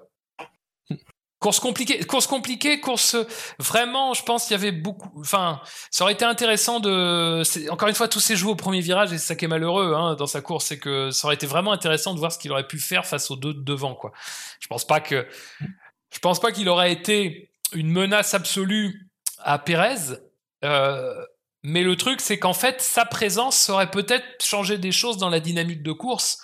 Course 1.40 1.60
compliquée, 1.60 2.02
course 2.06 2.26
compliquée, 2.26 2.80
course 2.80 3.16
euh, 3.16 3.24
vraiment. 3.58 4.14
Je 4.14 4.22
pense 4.22 4.44
qu'il 4.46 4.52
y 4.52 4.54
avait 4.54 4.72
beaucoup. 4.72 5.10
Enfin, 5.20 5.60
ça 5.90 6.04
aurait 6.04 6.14
été 6.14 6.24
intéressant 6.24 6.80
de. 6.80 7.42
Encore 7.70 7.88
une 7.88 7.94
fois, 7.94 8.08
tout 8.08 8.20
s'est 8.20 8.36
joué 8.36 8.50
au 8.52 8.54
premier 8.56 8.80
virage 8.80 9.12
et 9.12 9.18
c'est 9.18 9.26
ça 9.26 9.34
qui 9.34 9.44
est 9.44 9.48
malheureux 9.48 9.92
hein, 9.94 10.14
dans 10.14 10.26
sa 10.26 10.40
course, 10.40 10.64
c'est 10.66 10.78
que 10.78 11.10
ça 11.10 11.26
aurait 11.26 11.34
été 11.34 11.46
vraiment 11.46 11.72
intéressant 11.72 12.14
de 12.14 12.18
voir 12.18 12.32
ce 12.32 12.38
qu'il 12.38 12.50
aurait 12.50 12.66
pu 12.66 12.78
faire 12.78 13.04
face 13.04 13.30
aux 13.30 13.36
deux 13.36 13.52
de 13.52 13.60
devant, 13.62 13.94
quoi. 13.94 14.12
Je 14.60 14.66
pense 14.68 14.86
pas 14.86 15.00
que. 15.00 15.26
Je 16.14 16.20
pense 16.20 16.40
pas 16.40 16.52
qu'il 16.52 16.68
aurait 16.68 16.92
été 16.92 17.50
une 17.72 17.90
menace 17.90 18.34
absolue 18.34 19.10
à 19.38 19.58
Pérez. 19.58 20.16
euh, 20.64 21.14
mais 21.62 21.82
le 21.82 21.96
truc, 21.96 22.20
c'est 22.20 22.38
qu'en 22.38 22.52
fait, 22.52 22.80
sa 22.82 23.06
présence 23.06 23.70
aurait 23.70 23.90
peut-être 23.90 24.24
changé 24.42 24.76
des 24.76 24.92
choses 24.92 25.16
dans 25.16 25.30
la 25.30 25.40
dynamique 25.40 25.82
de 25.82 25.92
course. 25.92 26.38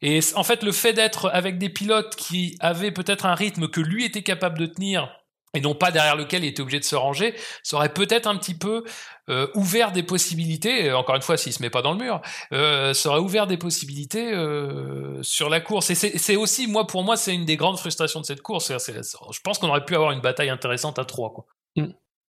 Et 0.00 0.20
en 0.34 0.42
fait, 0.42 0.62
le 0.62 0.72
fait 0.72 0.94
d'être 0.94 1.30
avec 1.32 1.58
des 1.58 1.68
pilotes 1.68 2.16
qui 2.16 2.56
avaient 2.58 2.90
peut-être 2.90 3.26
un 3.26 3.34
rythme 3.34 3.68
que 3.68 3.80
lui 3.80 4.04
était 4.04 4.22
capable 4.22 4.58
de 4.58 4.66
tenir 4.66 5.14
et 5.54 5.60
non 5.60 5.74
pas 5.74 5.90
derrière 5.90 6.16
lequel 6.16 6.44
il 6.44 6.48
était 6.48 6.62
obligé 6.62 6.80
de 6.80 6.84
se 6.84 6.96
ranger, 6.96 7.34
ça 7.62 7.76
aurait 7.76 7.92
peut-être 7.92 8.26
un 8.26 8.36
petit 8.36 8.54
peu 8.54 8.84
euh, 9.28 9.46
ouvert 9.54 9.92
des 9.92 10.02
possibilités, 10.02 10.88
euh, 10.88 10.96
encore 10.96 11.16
une 11.16 11.22
fois 11.22 11.36
s'il 11.36 11.52
se 11.52 11.62
met 11.62 11.70
pas 11.70 11.82
dans 11.82 11.92
le 11.92 11.98
mur, 11.98 12.20
euh, 12.52 12.94
ça 12.94 13.10
aurait 13.10 13.20
ouvert 13.20 13.46
des 13.46 13.56
possibilités 13.58 14.32
euh, 14.32 15.22
sur 15.22 15.48
la 15.48 15.60
course. 15.60 15.90
Et 15.90 15.94
c'est 15.94 16.36
aussi, 16.36 16.66
moi 16.66 16.86
pour 16.86 17.04
moi, 17.04 17.16
c'est 17.16 17.34
une 17.34 17.44
des 17.44 17.56
grandes 17.56 17.78
frustrations 17.78 18.20
de 18.20 18.26
cette 18.26 18.42
course. 18.42 18.72
Je 18.72 19.40
pense 19.44 19.58
qu'on 19.58 19.68
aurait 19.68 19.84
pu 19.84 19.94
avoir 19.94 20.12
une 20.12 20.20
bataille 20.20 20.50
intéressante 20.50 20.98
à 20.98 21.04
trois. 21.04 21.32
Quoi. 21.32 21.46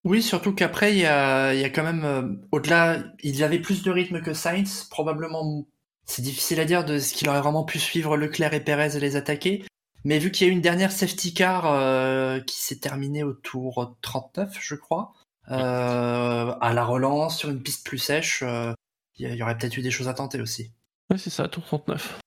Oui, 0.05 0.21
surtout 0.21 0.53
qu'après, 0.53 0.93
il 0.93 0.99
y 0.99 1.07
a, 1.07 1.55
y 1.55 1.63
a 1.65 1.71
quand 1.71 1.85
même, 1.85 2.05
euh, 2.05 2.23
au-delà, 2.51 2.99
il 3.23 3.43
avait 3.45 3.61
plus 3.61 3.85
de 3.85 3.91
rythme 3.91 4.21
que 4.21 4.35
Sainz, 4.35 4.89
probablement, 4.91 5.65
c'est 6.07 6.23
difficile 6.23 6.59
à 6.59 6.65
dire 6.65 6.85
de 6.85 6.99
ce 6.99 7.15
qu'il 7.15 7.29
aurait 7.29 7.41
vraiment 7.41 7.63
pu 7.63 7.79
suivre 7.79 8.17
Leclerc 8.17 8.53
et 8.53 8.61
Perez 8.61 8.97
et 8.97 9.01
les 9.01 9.15
attaquer. 9.15 9.65
Mais 10.05 10.19
vu 10.19 10.31
qu'il 10.31 10.47
y 10.47 10.51
a 10.51 10.53
eu 10.53 10.57
une 10.57 10.63
dernière 10.63 10.93
safety 10.93 11.35
car 11.35 11.67
euh, 11.67 12.41
qui 12.41 12.61
s'est 12.61 12.79
terminée 12.79 13.23
au 13.23 13.33
tour 13.33 13.97
39, 14.03 14.59
je 14.61 14.75
crois, 14.75 15.13
euh, 15.51 16.55
à 16.61 16.73
la 16.73 16.85
relance, 16.85 17.39
sur 17.39 17.51
une 17.51 17.63
piste 17.63 17.87
plus 17.87 17.99
sèche, 17.99 18.43
euh, 18.43 18.73
il 19.19 19.35
y, 19.35 19.43
aurait 19.43 19.57
peut-être 19.57 19.77
eu 19.77 19.83
des 19.83 19.91
choses 19.91 20.09
à 20.09 20.15
tenter 20.15 20.41
aussi. 20.41 20.73
Ouais, 21.11 21.19
c'est 21.19 21.31
ça, 21.31 21.49
tour 21.49 21.65
39. 21.65 22.19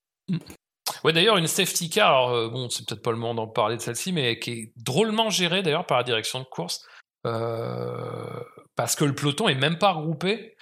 Ouais, 1.04 1.14
d'ailleurs, 1.14 1.38
une 1.38 1.48
safety 1.48 1.90
car, 1.90 2.08
alors, 2.08 2.30
euh, 2.32 2.50
bon, 2.50 2.70
c'est 2.70 2.86
peut-être 2.88 3.02
pas 3.02 3.12
le 3.12 3.18
moment 3.18 3.36
d'en 3.36 3.48
parler 3.48 3.78
de 3.78 3.82
celle-ci, 3.82 4.12
mais 4.12 4.40
qui 4.40 4.52
est 4.52 4.74
drôlement 4.78 5.30
gérée 5.30 5.64
d'ailleurs 5.64 5.86
par 5.86 5.98
la 5.98 6.04
direction 6.04 6.40
de 6.40 6.46
course. 6.46 6.86
euh, 7.26 8.44
parce 8.76 8.96
que 8.96 9.06
le 9.06 9.16
peloton 9.16 9.48
est 9.48 9.56
même 9.56 9.78
pas 9.78 9.94
regroupé. 9.94 10.56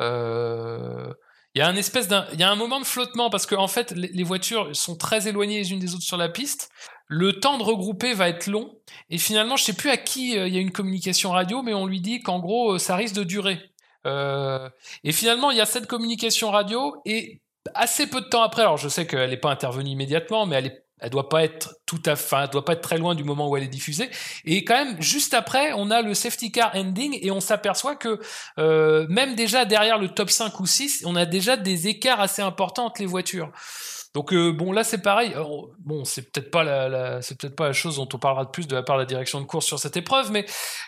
Euh, 0.00 1.12
Il 1.56 1.60
y 1.60 1.62
a 1.62 1.68
un 1.68 1.76
espèce 1.76 2.06
d'un, 2.06 2.26
il 2.34 2.38
y 2.38 2.42
a 2.42 2.50
un 2.50 2.54
moment 2.54 2.80
de 2.80 2.84
flottement 2.84 3.30
parce 3.30 3.46
que 3.46 3.54
en 3.54 3.66
fait 3.66 3.90
les, 3.92 4.22
voitures 4.24 4.76
sont 4.76 4.94
très 4.94 5.26
éloignées 5.26 5.56
les 5.56 5.72
unes 5.72 5.78
des 5.78 5.94
autres 5.94 6.04
sur 6.04 6.18
la 6.18 6.28
piste. 6.28 6.68
Le 7.06 7.40
temps 7.40 7.56
de 7.56 7.62
regrouper 7.62 8.12
va 8.12 8.28
être 8.28 8.46
long 8.46 8.78
et 9.08 9.16
finalement 9.16 9.56
je 9.56 9.64
sais 9.64 9.72
plus 9.72 9.88
à 9.88 9.96
qui 9.96 10.36
euh, 10.36 10.48
il 10.48 10.54
y 10.54 10.58
a 10.58 10.60
une 10.60 10.70
communication 10.70 11.30
radio, 11.30 11.62
mais 11.62 11.72
on 11.72 11.86
lui 11.86 12.02
dit 12.02 12.20
qu'en 12.20 12.40
gros 12.40 12.74
euh, 12.74 12.78
ça 12.78 12.94
risque 12.94 13.14
de 13.14 13.24
durer. 13.24 13.58
Euh, 14.06 14.68
et 15.02 15.12
finalement 15.12 15.50
il 15.50 15.56
y 15.56 15.62
a 15.62 15.64
cette 15.64 15.86
communication 15.86 16.50
radio 16.50 16.94
et 17.06 17.40
assez 17.72 18.06
peu 18.06 18.20
de 18.20 18.26
temps 18.26 18.42
après, 18.42 18.60
alors 18.60 18.76
je 18.76 18.90
sais 18.90 19.06
qu'elle 19.06 19.30
n'est 19.30 19.38
pas 19.38 19.50
intervenue 19.50 19.88
immédiatement, 19.88 20.44
mais 20.44 20.56
elle 20.56 20.66
est 20.66 20.85
elle 21.00 21.10
doit 21.10 21.28
pas 21.28 21.44
être 21.44 21.76
tout 21.86 22.02
à 22.06 22.16
fait, 22.16 22.36
elle 22.44 22.48
doit 22.50 22.64
pas 22.64 22.72
être 22.72 22.80
très 22.80 22.98
loin 22.98 23.14
du 23.14 23.22
moment 23.24 23.48
où 23.48 23.56
elle 23.56 23.62
est 23.64 23.68
diffusée. 23.68 24.08
Et 24.44 24.64
quand 24.64 24.82
même, 24.84 25.00
juste 25.02 25.34
après, 25.34 25.72
on 25.74 25.90
a 25.90 26.00
le 26.02 26.14
safety 26.14 26.50
car 26.52 26.74
ending 26.74 27.18
et 27.20 27.30
on 27.30 27.40
s'aperçoit 27.40 27.96
que 27.96 28.18
euh, 28.58 29.06
même 29.08 29.34
déjà 29.34 29.64
derrière 29.64 29.98
le 29.98 30.08
top 30.08 30.30
5 30.30 30.58
ou 30.60 30.66
6, 30.66 31.02
on 31.06 31.14
a 31.16 31.26
déjà 31.26 31.56
des 31.56 31.88
écarts 31.88 32.20
assez 32.20 32.40
importants 32.42 32.86
entre 32.86 33.00
les 33.00 33.06
voitures. 33.06 33.50
Donc 34.14 34.32
euh, 34.32 34.50
bon, 34.52 34.72
là 34.72 34.82
c'est 34.82 35.02
pareil. 35.02 35.34
Alors, 35.34 35.68
bon, 35.78 36.04
c'est 36.06 36.22
peut-être 36.32 36.50
pas 36.50 36.64
la, 36.64 36.88
la- 36.88 37.20
c'est 37.20 37.38
peut-être 37.38 37.54
pas 37.56 37.66
la 37.66 37.74
chose 37.74 37.96
dont 37.96 38.08
on 38.14 38.18
parlera 38.18 38.46
de 38.46 38.50
plus 38.50 38.66
de 38.66 38.74
la 38.74 38.82
part 38.82 38.96
de 38.96 39.02
la 39.02 39.06
direction 39.06 39.38
de 39.42 39.44
course 39.44 39.66
sur 39.66 39.78
cette 39.78 39.98
épreuve, 39.98 40.32
mais 40.32 40.46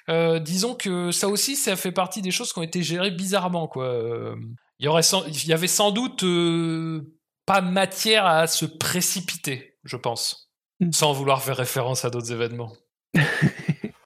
euh, 0.09 0.38
disons 0.38 0.75
que 0.75 1.11
ça 1.11 1.29
aussi, 1.29 1.55
ça 1.55 1.77
fait 1.77 1.92
partie 1.92 2.23
des 2.23 2.31
choses 2.31 2.55
qui 2.55 2.59
ont 2.59 2.62
été 2.62 2.83
gérées 2.83 3.11
bizarrement, 3.11 3.68
quoi. 3.68 3.85
Euh, 3.85 4.35
Il 4.81 4.87
y 4.87 4.88
aurait, 4.88 5.03
sans- 5.03 5.27
il 5.27 5.47
y 5.47 5.53
avait 5.53 5.66
sans 5.66 5.90
doute 5.90 6.23
euh, 6.25 7.03
pas 7.44 7.61
matière 7.61 8.25
à 8.25 8.47
se 8.47 8.64
précipiter, 8.64 9.75
je 9.88 9.96
pense, 9.96 10.51
Mm. 10.81 10.92
sans 10.92 11.12
vouloir 11.12 11.42
faire 11.42 11.57
référence 11.57 12.05
à 12.05 12.11
d'autres 12.11 12.31
événements. 12.33 12.72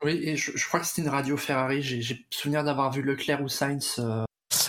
Oui, 0.05 0.21
et 0.25 0.37
je, 0.37 0.51
je 0.57 0.67
crois 0.67 0.81
que 0.81 0.87
c'était 0.87 1.03
une 1.03 1.09
radio 1.11 1.37
Ferrari. 1.37 1.81
J'ai 1.81 2.27
souvenir 2.31 2.65
d'avoir 2.65 2.91
vu 2.91 3.03
Leclerc 3.03 3.41
ou 3.41 3.49
Sainz. 3.49 3.97
euh, 4.01 4.25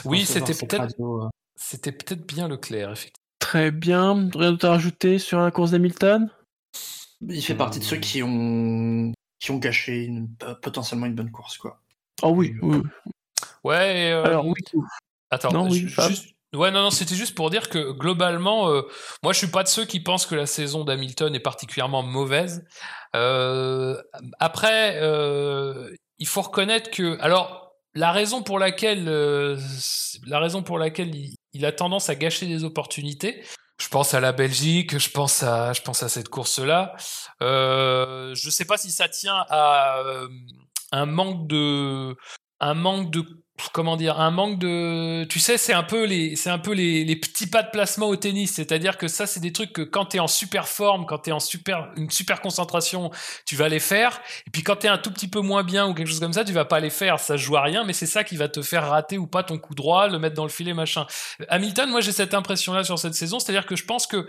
Oui, 0.05 0.19
recevoir 0.21 0.47
c'était 0.47 0.67
peut-être, 0.67 1.01
euh. 1.01 1.27
c'était 1.55 1.91
peut-être 1.91 2.27
bien 2.27 2.47
Leclerc, 2.47 2.91
effectivement. 2.91 3.17
Très 3.39 3.71
bien. 3.71 4.29
Rien 4.35 4.51
d'autre 4.51 4.67
à 4.67 4.71
rajouter 4.71 5.17
sur 5.17 5.39
la 5.39 5.49
course 5.49 5.71
d'Hamilton? 5.71 6.29
Il 7.27 7.41
fait 7.41 7.55
partie 7.55 7.79
de 7.79 7.83
ceux 7.83 7.97
qui 7.97 8.21
ont 8.21 9.11
qui 9.39 9.49
ont 9.51 9.57
gâché 9.57 10.03
une- 10.03 10.27
potentiellement 10.61 11.07
une 11.07 11.15
bonne 11.15 11.31
course, 11.31 11.57
quoi. 11.57 11.81
Oh 12.21 12.29
oui, 12.29 12.55
oui. 12.61 12.77
oui. 12.77 13.11
Ouais. 13.63 14.11
euh, 14.11 14.23
Alors 14.23 14.45
oui. 14.45 14.61
Attends, 15.31 15.51
Non, 15.51 15.67
oui, 15.67 15.87
juste- 15.87 16.32
Ouais, 16.53 16.69
non, 16.69 16.83
non, 16.83 16.91
c'était 16.91 17.15
juste 17.15 17.33
pour 17.33 17.49
dire 17.49 17.67
que 17.67 17.91
globalement, 17.91 18.69
euh, 18.69 18.83
moi, 19.23 19.33
je 19.33 19.39
suis 19.39 19.47
pas 19.47 19.63
de 19.63 19.67
ceux 19.67 19.85
qui 19.85 19.99
pensent 19.99 20.27
que 20.27 20.35
la 20.35 20.45
saison 20.45 20.83
d'Hamilton 20.83 21.33
est 21.33 21.39
particulièrement 21.39 22.03
mauvaise. 22.03 22.63
Euh, 23.15 23.99
après, 24.39 24.99
euh, 25.01 25.89
il 26.19 26.27
faut 26.27 26.43
reconnaître 26.43 26.91
que, 26.91 27.19
alors, 27.21 27.73
la 27.95 28.11
raison 28.11 28.43
pour 28.43 28.59
laquelle, 28.59 29.05
la 30.27 30.39
raison 30.39 30.61
pour 30.61 30.77
laquelle 30.77 31.11
il, 31.53 31.65
a 31.65 31.71
tendance 31.71 32.09
à 32.09 32.15
gâcher 32.15 32.45
des 32.45 32.63
opportunités, 32.63 33.43
je 33.79 33.87
pense 33.87 34.13
à 34.13 34.19
la 34.19 34.31
Belgique, 34.31 34.97
je 34.99 35.09
pense 35.09 35.41
à, 35.41 35.73
je 35.73 35.81
pense 35.81 36.03
à 36.03 36.09
cette 36.09 36.29
course-là. 36.29 36.95
Euh, 37.41 38.33
je 38.35 38.49
sais 38.51 38.65
pas 38.65 38.77
si 38.77 38.91
ça 38.91 39.09
tient 39.09 39.43
à 39.49 40.03
un 40.91 41.05
manque 41.07 41.47
de, 41.47 42.15
un 42.59 42.73
manque 42.75 43.11
de 43.11 43.42
comment 43.71 43.97
dire 43.97 44.19
un 44.19 44.31
manque 44.31 44.57
de 44.57 45.25
tu 45.25 45.39
sais 45.39 45.57
c'est 45.57 45.73
un 45.73 45.83
peu 45.83 46.05
les 46.05 46.35
c'est 46.35 46.49
un 46.49 46.57
peu 46.57 46.73
les, 46.73 47.05
les, 47.05 47.15
petits 47.15 47.47
pas 47.47 47.61
de 47.61 47.69
placement 47.69 48.07
au 48.07 48.15
tennis. 48.15 48.53
C'est-à-dire 48.53 48.97
que 48.97 49.07
ça 49.07 49.27
c'est 49.27 49.39
des 49.39 49.53
trucs 49.53 49.73
que 49.73 49.81
quand 49.81 50.05
tu 50.05 50.17
es 50.17 50.19
en 50.19 50.27
super 50.27 50.67
forme 50.67 51.05
quand 51.05 51.19
tu 51.19 51.29
es 51.29 51.33
en 51.33 51.39
super 51.39 51.91
une 51.95 52.09
super 52.09 52.41
concentration 52.41 53.11
tu 53.45 53.55
vas 53.55 53.69
les 53.69 53.79
faire. 53.79 54.21
Et 54.47 54.49
puis 54.49 54.63
quand 54.63 54.77
tu 54.77 54.87
es 54.87 54.89
un 54.89 54.97
tout 54.97 55.11
petit 55.11 55.27
peu 55.27 55.39
moins 55.41 55.63
bien 55.63 55.87
ou 55.87 55.93
quelque 55.93 56.07
chose 56.07 56.19
comme 56.19 56.33
ça 56.33 56.43
tu 56.43 56.51
vas 56.51 56.65
pas 56.65 56.79
les 56.79 56.89
faire. 56.89 57.19
Ça 57.19 57.37
joue 57.37 57.55
à 57.55 57.61
rien 57.61 57.83
mais 57.83 57.93
c'est 57.93 58.07
ça 58.07 58.23
qui 58.23 58.37
va 58.37 58.49
te 58.49 58.61
faire 58.61 58.89
rater 58.89 59.17
ou 59.17 59.27
pas 59.27 59.43
ton 59.43 59.59
coup 59.59 59.75
droit 59.75 60.07
le 60.07 60.17
mettre 60.17 60.35
dans 60.35 60.45
le 60.45 60.49
filet 60.49 60.73
machin. 60.73 61.05
Hamilton 61.49 61.89
moi 61.89 62.01
j'ai 62.01 62.11
cette 62.11 62.33
impression 62.33 62.73
là 62.73 62.83
sur 62.83 62.97
cette 62.97 63.15
saison. 63.15 63.39
C'est-à-dire 63.39 63.67
que 63.67 63.75
je 63.75 63.85
pense 63.85 64.07
que 64.07 64.27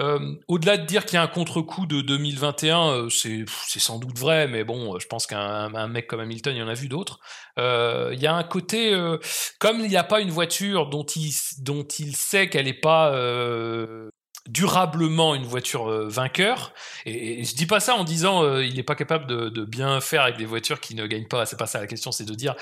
euh, 0.00 0.34
au-delà 0.48 0.76
de 0.78 0.86
dire 0.86 1.04
qu'il 1.04 1.14
y 1.14 1.18
a 1.18 1.22
un 1.22 1.28
contre-coup 1.28 1.86
de 1.86 2.00
2021 2.00 2.88
euh, 2.88 3.08
c'est 3.10 3.46
sans 3.78 3.98
doute 3.98 4.18
vrai 4.18 4.48
mais 4.48 4.64
bon 4.64 4.98
je 4.98 5.06
pense 5.06 5.26
qu'un 5.26 5.88
mec 5.88 6.06
comme 6.06 6.20
Hamilton 6.20 6.56
il 6.56 6.58
y 6.58 6.62
en 6.62 6.68
a 6.68 6.74
vu 6.74 6.88
d'autres. 6.88 7.20
Euh, 7.58 8.10
il 8.12 8.20
y 8.20 8.26
a 8.26 8.34
un 8.34 8.42
côté, 8.42 8.94
euh, 8.94 9.18
comme 9.58 9.80
il 9.80 9.88
n'y 9.88 9.96
a 9.96 10.04
pas 10.04 10.20
une 10.20 10.30
voiture 10.30 10.88
dont 10.88 11.04
il, 11.04 11.32
dont 11.58 11.84
il 11.84 12.16
sait 12.16 12.48
qu'elle 12.48 12.66
n'est 12.66 12.74
pas 12.74 13.14
euh, 13.14 14.10
durablement 14.48 15.34
une 15.34 15.44
voiture 15.44 15.88
vainqueur. 16.08 16.72
Et, 17.06 17.44
je 17.44 17.54
dis 17.54 17.66
pas 17.66 17.80
ça 17.80 17.94
en 17.94 18.04
disant 18.04 18.58
il 18.58 18.74
n'est 18.74 18.82
pas 18.82 18.94
capable 18.94 19.26
de, 19.26 19.64
bien 19.64 20.00
faire 20.00 20.22
avec 20.22 20.36
des 20.36 20.46
voitures 20.46 20.80
qui 20.80 20.94
ne 20.94 21.06
gagnent 21.06 21.28
pas. 21.28 21.46
C'est 21.46 21.58
pas 21.58 21.66
ça 21.66 21.80
la 21.80 21.86
question, 21.86 22.12
c'est 22.12 22.24
de 22.24 22.34
dire. 22.34 22.54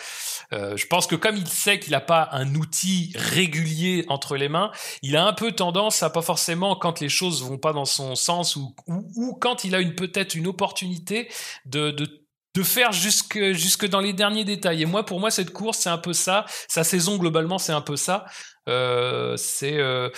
je 0.52 0.86
pense 0.86 1.06
que 1.06 1.14
comme 1.14 1.36
il 1.36 1.48
sait 1.48 1.78
qu'il 1.78 1.92
n'a 1.92 2.00
pas 2.00 2.28
un 2.32 2.54
outil 2.54 3.12
régulier 3.14 4.04
entre 4.08 4.36
les 4.36 4.48
mains, 4.48 4.70
il 5.02 5.16
a 5.16 5.24
un 5.24 5.32
peu 5.32 5.52
tendance 5.52 6.02
à 6.02 6.10
pas 6.10 6.22
forcément 6.22 6.76
quand 6.76 7.00
les 7.00 7.08
choses 7.08 7.42
vont 7.42 7.58
pas 7.58 7.72
dans 7.72 7.84
son 7.84 8.14
sens 8.14 8.56
ou, 8.56 8.74
quand 9.40 9.64
il 9.64 9.74
a 9.74 9.80
une 9.80 9.94
peut-être 9.94 10.34
une 10.34 10.46
opportunité 10.46 11.28
de, 11.66 11.94
faire 12.62 12.90
jusque, 12.90 13.52
jusque 13.52 13.86
dans 13.86 14.00
les 14.00 14.12
derniers 14.12 14.44
détails. 14.44 14.82
Et 14.82 14.86
moi, 14.86 15.06
pour 15.06 15.20
moi, 15.20 15.30
cette 15.30 15.52
course, 15.52 15.78
c'est 15.78 15.90
un 15.90 15.98
peu 15.98 16.12
ça. 16.12 16.44
Sa 16.66 16.82
saison, 16.82 17.16
globalement, 17.16 17.58
c'est 17.58 17.72
un 17.72 17.80
peu 17.80 17.96
ça. 17.96 18.26
Euh, 18.68 19.36
c'est. 19.36 19.78
Euh, 19.78 20.10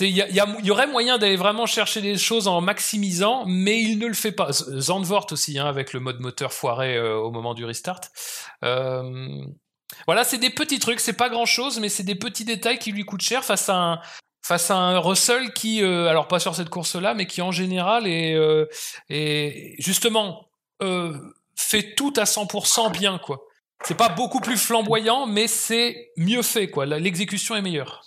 il 0.00 0.16
y, 0.16 0.70
aurait 0.70 0.86
moyen 0.86 1.18
d'aller 1.18 1.36
vraiment 1.36 1.66
chercher 1.66 2.00
des 2.00 2.16
choses 2.16 2.46
en 2.46 2.60
maximisant, 2.60 3.44
mais 3.46 3.80
il 3.80 3.98
ne 3.98 4.06
le 4.06 4.14
fait 4.14 4.32
pas. 4.32 4.52
Zandvoort 4.52 5.26
aussi, 5.32 5.58
hein, 5.58 5.66
avec 5.66 5.92
le 5.92 6.00
mode 6.00 6.20
moteur 6.20 6.52
foiré 6.52 6.96
euh, 6.96 7.16
au 7.16 7.30
moment 7.30 7.54
du 7.54 7.64
restart. 7.64 8.00
voilà, 8.62 10.24
c'est 10.24 10.38
des 10.38 10.50
petits 10.50 10.78
trucs, 10.78 11.00
c'est 11.00 11.12
pas 11.12 11.28
grand 11.28 11.46
chose, 11.46 11.80
mais 11.80 11.88
c'est 11.88 12.04
des 12.04 12.14
petits 12.14 12.44
détails 12.44 12.78
qui 12.78 12.92
lui 12.92 13.04
coûtent 13.04 13.22
cher 13.22 13.44
face 13.44 13.68
à 13.68 13.74
un, 13.74 14.00
face 14.42 14.70
à 14.70 14.98
Russell 14.98 15.52
qui, 15.52 15.82
alors 15.82 16.28
pas 16.28 16.38
sur 16.38 16.54
cette 16.54 16.70
course-là, 16.70 17.14
mais 17.14 17.26
qui 17.26 17.42
en 17.42 17.50
général 17.50 18.06
est, 18.06 18.36
est 19.08 19.74
justement 19.78 20.48
euh, 20.82 21.18
fait 21.56 21.94
tout 21.94 22.12
à 22.16 22.24
100% 22.24 22.90
bien, 22.90 23.18
quoi. 23.18 23.44
C'est 23.82 23.96
pas 23.96 24.08
beaucoup 24.08 24.40
plus 24.40 24.56
flamboyant, 24.56 25.26
mais 25.26 25.46
c'est 25.46 26.12
mieux 26.16 26.42
fait, 26.42 26.70
quoi. 26.70 26.86
L'exécution 26.86 27.54
est 27.54 27.62
meilleure. 27.62 28.02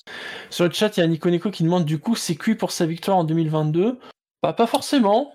Sur 0.49 0.65
le 0.65 0.71
chat, 0.71 0.97
il 0.97 1.01
y 1.01 1.03
a 1.03 1.07
Nico 1.07 1.29
Nico 1.29 1.51
qui 1.51 1.63
demande 1.63 1.85
du 1.85 1.99
coup, 1.99 2.15
c'est 2.15 2.35
cuit 2.35 2.55
pour 2.55 2.71
sa 2.71 2.85
victoire 2.85 3.17
en 3.17 3.23
2022 3.23 3.99
Bah, 4.41 4.53
pas 4.53 4.65
forcément. 4.65 5.33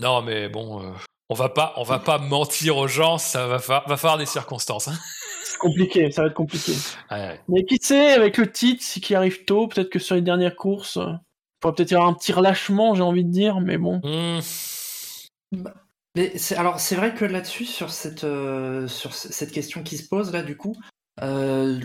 Non, 0.00 0.22
mais 0.22 0.48
bon, 0.48 0.82
euh, 0.82 0.90
on 1.28 1.34
va 1.34 1.48
pas, 1.48 1.74
on 1.76 1.82
va 1.82 1.98
pas 1.98 2.18
mentir 2.18 2.76
aux 2.76 2.88
gens, 2.88 3.18
ça 3.18 3.46
va, 3.46 3.58
fa 3.58 3.84
va 3.86 3.96
falloir 3.96 4.18
des 4.18 4.26
circonstances. 4.26 4.88
Hein. 4.88 4.98
C'est 5.44 5.58
compliqué, 5.58 6.10
ça 6.10 6.22
va 6.22 6.28
être 6.28 6.34
compliqué. 6.34 6.72
Mais 7.48 7.64
qui 7.64 7.76
sait, 7.80 8.12
avec 8.12 8.38
le 8.38 8.50
titre, 8.50 8.82
si 8.82 9.00
qui 9.00 9.14
arrive 9.14 9.44
tôt, 9.44 9.68
peut-être 9.68 9.90
que 9.90 9.98
sur 9.98 10.14
les 10.14 10.22
dernières 10.22 10.56
courses, 10.56 10.96
il 10.96 11.20
pourrait 11.60 11.74
peut-être 11.74 11.90
y 11.90 11.94
avoir 11.94 12.08
un 12.08 12.14
petit 12.14 12.32
relâchement, 12.32 12.94
j'ai 12.94 13.02
envie 13.02 13.24
de 13.24 13.30
dire, 13.30 13.60
mais 13.60 13.76
bon. 13.76 14.00
Mmh. 14.02 14.40
Bah, 15.52 15.74
mais 16.14 16.32
alors 16.56 16.78
c'est 16.78 16.94
vrai 16.94 17.14
que 17.14 17.24
là-dessus, 17.24 17.64
sur 17.64 17.90
cette, 17.90 18.24
euh, 18.24 18.86
sur 18.86 19.14
cette 19.14 19.50
question 19.50 19.82
qui 19.82 19.96
se 19.96 20.08
pose 20.08 20.32
là, 20.32 20.42
du 20.42 20.56
coup, 20.56 20.76
euh, 21.22 21.80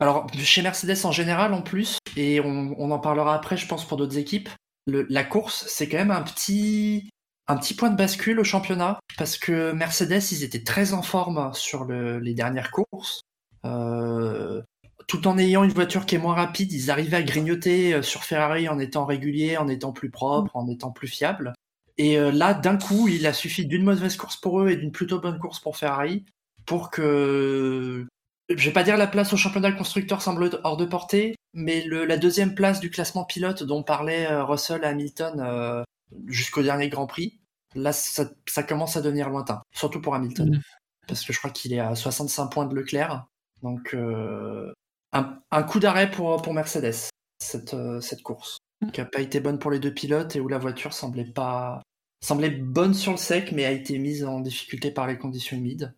alors 0.00 0.26
chez 0.34 0.62
Mercedes 0.62 1.04
en 1.04 1.12
général 1.12 1.54
en 1.54 1.62
plus, 1.62 1.98
et 2.16 2.40
on, 2.40 2.90
en 2.90 2.98
parlera 2.98 3.34
après, 3.34 3.56
je 3.56 3.66
pense 3.66 3.86
pour 3.86 3.96
d'autres 3.96 4.18
équipes, 4.18 4.50
la 4.86 5.24
course 5.24 5.64
c'est 5.66 5.88
quand 5.88 5.96
même 5.96 6.10
un 6.10 6.22
petit, 6.22 7.08
un 7.46 7.56
petit 7.56 7.74
point 7.74 7.90
de 7.90 7.96
bascule 7.96 8.38
au 8.38 8.44
championnat 8.44 8.98
parce 9.16 9.38
que 9.38 9.72
Mercedes 9.72 10.32
ils 10.32 10.44
étaient 10.44 10.64
très 10.64 10.92
en 10.92 11.02
forme 11.02 11.52
sur 11.54 11.86
les 11.86 12.34
dernières 12.34 12.70
courses. 12.70 13.22
Euh, 13.64 14.62
tout 15.08 15.26
en 15.26 15.38
ayant 15.38 15.64
une 15.64 15.72
voiture 15.72 16.04
qui 16.04 16.16
est 16.16 16.18
moins 16.18 16.34
rapide, 16.34 16.70
ils 16.72 16.90
arrivaient 16.90 17.16
à 17.16 17.22
grignoter 17.22 18.02
sur 18.02 18.24
Ferrari 18.24 18.68
en 18.68 18.78
étant 18.78 19.06
réguliers, 19.06 19.56
en 19.56 19.68
étant 19.68 19.92
plus 19.92 20.10
propre, 20.10 20.54
en 20.54 20.68
étant 20.68 20.90
plus 20.90 21.08
fiable. 21.08 21.54
Et 21.98 22.18
euh, 22.18 22.30
là, 22.30 22.54
d'un 22.54 22.78
coup, 22.78 23.08
il 23.08 23.26
a 23.26 23.32
suffi 23.32 23.66
d'une 23.66 23.82
mauvaise 23.82 24.16
course 24.16 24.36
pour 24.36 24.60
eux 24.60 24.70
et 24.70 24.76
d'une 24.76 24.92
plutôt 24.92 25.20
bonne 25.20 25.38
course 25.38 25.58
pour 25.60 25.76
Ferrari 25.76 26.24
pour 26.64 26.90
que, 26.90 28.06
je 28.50 28.64
vais 28.66 28.72
pas 28.72 28.82
dire 28.82 28.98
la 28.98 29.06
place 29.06 29.32
au 29.32 29.36
championnat 29.38 29.72
constructeur 29.72 30.20
semble 30.20 30.50
hors 30.64 30.76
de 30.76 30.84
portée, 30.84 31.34
mais 31.54 31.82
le, 31.84 32.04
la 32.04 32.18
deuxième 32.18 32.54
place 32.54 32.78
du 32.78 32.90
classement 32.90 33.24
pilote 33.24 33.62
dont 33.62 33.82
parlait 33.82 34.26
euh, 34.26 34.44
Russell 34.44 34.84
et 34.84 34.86
Hamilton 34.86 35.40
euh, 35.40 35.82
jusqu'au 36.26 36.62
dernier 36.62 36.90
Grand 36.90 37.06
Prix, 37.06 37.40
là, 37.74 37.92
ça, 37.92 38.30
ça, 38.46 38.62
commence 38.62 38.98
à 38.98 39.00
devenir 39.00 39.30
lointain, 39.30 39.62
surtout 39.74 40.02
pour 40.02 40.14
Hamilton, 40.14 40.60
parce 41.06 41.24
que 41.24 41.32
je 41.32 41.38
crois 41.38 41.50
qu'il 41.50 41.72
est 41.72 41.80
à 41.80 41.94
65 41.94 42.48
points 42.48 42.66
de 42.66 42.74
Leclerc. 42.74 43.26
Donc, 43.62 43.94
euh, 43.94 44.70
un, 45.12 45.38
un, 45.50 45.62
coup 45.62 45.80
d'arrêt 45.80 46.10
pour, 46.10 46.40
pour 46.42 46.52
Mercedes, 46.52 47.08
cette, 47.42 47.76
cette 48.02 48.22
course, 48.22 48.58
qui 48.92 49.00
a 49.00 49.06
pas 49.06 49.20
été 49.20 49.40
bonne 49.40 49.58
pour 49.58 49.70
les 49.70 49.78
deux 49.78 49.92
pilotes 49.92 50.36
et 50.36 50.40
où 50.40 50.48
la 50.48 50.58
voiture 50.58 50.92
semblait 50.92 51.24
pas 51.24 51.82
semblait 52.20 52.50
bonne 52.50 52.94
sur 52.94 53.12
le 53.12 53.18
sec, 53.18 53.52
mais 53.52 53.64
a 53.64 53.70
été 53.70 53.98
mise 53.98 54.24
en 54.24 54.40
difficulté 54.40 54.90
par 54.90 55.06
les 55.06 55.18
conditions 55.18 55.56
humides. 55.56 55.94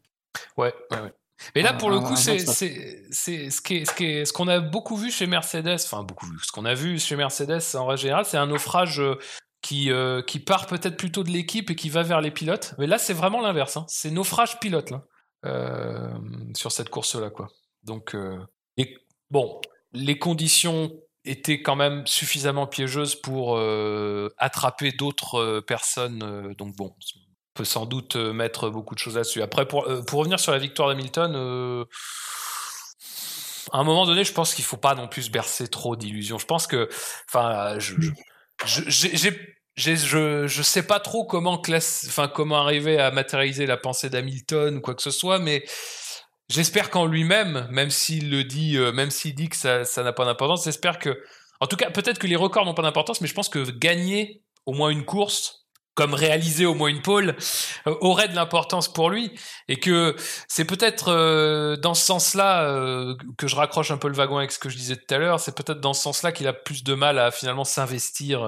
Ouais, 0.57 0.73
ouais, 0.91 1.01
ouais. 1.01 1.13
Mais 1.55 1.63
là, 1.63 1.73
pour 1.73 1.91
le 1.91 2.01
coup, 2.01 2.17
c'est 2.17 2.39
ce 2.39 3.61
qu'on 3.63 3.85
ce 3.85 4.25
ce 4.25 4.33
qu'on 4.33 4.49
a 4.49 4.61
beaucoup 4.61 4.97
vu 4.97 5.11
chez 5.11 5.27
Mercedes, 5.27 5.81
enfin 5.85 6.03
beaucoup 6.03 6.27
vu, 6.27 6.37
ce 6.43 6.53
qu'on 6.53 6.65
a 6.65 6.75
vu 6.75 6.99
chez 6.99 7.17
Mercedes 7.17 7.63
en 7.75 7.87
règle 7.87 8.03
générale, 8.03 8.25
c'est 8.27 8.37
un 8.37 8.47
naufrage 8.47 9.01
euh, 9.01 9.19
qui, 9.63 9.91
euh, 9.91 10.23
qui 10.23 10.39
part 10.39 10.67
peut-être 10.67 10.97
plutôt 10.97 11.25
de 11.25 11.31
l'équipe 11.31 11.71
et 11.71 11.75
qui 11.75 11.89
va 11.89 12.03
vers 12.03 12.21
les 12.21 12.31
pilotes. 12.31 12.75
Mais 12.79 12.87
là, 12.87 12.99
c'est 12.99 13.15
vraiment 13.15 13.41
l'inverse. 13.41 13.77
Hein. 13.77 13.87
C'est 13.89 14.11
naufrage 14.11 14.61
pilote 14.61 14.91
là, 14.91 15.05
euh, 15.47 16.11
sur 16.55 16.73
cette 16.73 16.91
course-là. 16.91 17.31
quoi. 17.31 17.49
Donc, 17.85 18.15
et, 18.77 18.99
bon, 19.31 19.61
les 19.93 20.19
conditions 20.19 20.93
était 21.31 21.63
quand 21.63 21.77
même 21.77 22.07
suffisamment 22.07 22.67
piégeuse 22.67 23.15
pour 23.15 23.57
euh, 23.57 24.29
attraper 24.39 24.93
d'autres 24.93 25.41
euh, 25.41 25.61
personnes. 25.61 26.23
Euh, 26.23 26.55
donc 26.55 26.77
bon, 26.77 26.95
on 26.95 27.55
peut 27.55 27.65
sans 27.65 27.87
doute 27.87 28.17
mettre 28.17 28.71
beaucoup 28.71 28.95
de 28.95 29.01
choses 29.01 29.17
là-dessus. 29.17 29.43
Après, 29.43 29.67
pour, 29.67 29.87
pour 30.07 30.21
revenir 30.21 30.41
sur 30.41 30.53
la 30.53 30.59
victoire 30.59 30.89
d'Hamilton, 30.89 31.87
à 33.73 33.79
un 33.79 33.85
moment 33.85 34.07
donné, 34.07 34.25
je 34.25 34.33
pense 34.33 34.55
qu'il 34.55 34.65
faut 34.65 34.77
pas 34.77 34.95
non 34.95 35.09
plus 35.09 35.31
bercer 35.31 35.69
trop 35.69 35.97
d'illusions. 35.97 36.39
Je 36.39 36.47
pense 36.47 36.67
que, 36.67 36.89
enfin, 37.29 37.79
je, 37.79 37.95
je, 38.65 38.89
je, 39.77 40.47
je, 40.47 40.63
sais 40.63 40.83
pas 40.83 41.01
trop 41.01 41.25
comment 41.25 41.59
classe, 41.59 42.07
enfin, 42.09 42.29
comment 42.29 42.61
arriver 42.61 42.99
à 42.99 43.11
matérialiser 43.11 43.67
la 43.67 43.77
pensée 43.77 44.11
d'Hamilton 44.11 44.77
ou 44.77 44.81
quoi 44.81 44.95
que 44.95 45.03
ce 45.03 45.11
soit, 45.11 45.39
mais 45.39 45.65
J'espère 46.51 46.91
qu'en 46.91 47.07
lui-même, 47.07 47.69
même 47.71 47.91
s'il 47.91 48.29
le 48.29 48.43
dit, 48.43 48.77
euh, 48.77 48.91
même 48.91 49.13
s'il 49.13 49.37
dit 49.37 49.49
que 49.49 49.57
ça, 49.57 49.85
n'a 50.03 50.13
pas 50.13 50.25
d'importance, 50.25 50.65
j'espère 50.65 50.99
que, 50.99 51.23
en 51.61 51.69
tout 51.69 51.77
cas, 51.77 51.91
peut-être 51.93 52.19
que 52.19 52.27
les 52.27 52.35
records 52.35 52.65
n'ont 52.65 52.75
pas 52.75 52.83
d'importance, 52.83 53.21
mais 53.21 53.29
je 53.29 53.35
pense 53.35 53.49
que 53.49 53.71
gagner 53.71 54.43
au 54.67 54.73
moins 54.73 54.91
une 54.91 55.05
course, 55.05 55.69
comme 55.95 56.13
réaliser 56.13 56.67
au 56.67 56.75
moins 56.75 56.89
une 56.89 57.03
pole, 57.03 57.37
euh, 57.87 57.95
aurait 58.01 58.27
de 58.27 58.35
l'importance 58.35 58.93
pour 58.93 59.11
lui, 59.11 59.31
et 59.69 59.79
que 59.79 60.17
c'est 60.49 60.65
peut-être 60.65 61.13
euh, 61.13 61.77
dans 61.77 61.95
ce 61.95 62.05
sens-là 62.05 63.15
que 63.39 63.47
je 63.47 63.55
raccroche 63.55 63.93
un 63.93 63.99
peu 63.99 64.09
le 64.09 64.15
wagon 64.15 64.39
avec 64.39 64.51
ce 64.51 64.59
que 64.59 64.71
je 64.71 64.77
disais 64.77 64.97
tout 64.97 65.15
à 65.15 65.19
l'heure. 65.19 65.39
C'est 65.39 65.55
peut-être 65.55 65.81
dans 65.81 65.93
ce 65.93 66.03
sens-là 66.03 66.33
qu'il 66.33 66.49
a 66.49 66.53
plus 66.53 66.83
de 66.83 66.95
mal 66.95 67.21
à 67.21 67.31
finalement 67.31 67.65
s'investir 67.65 68.45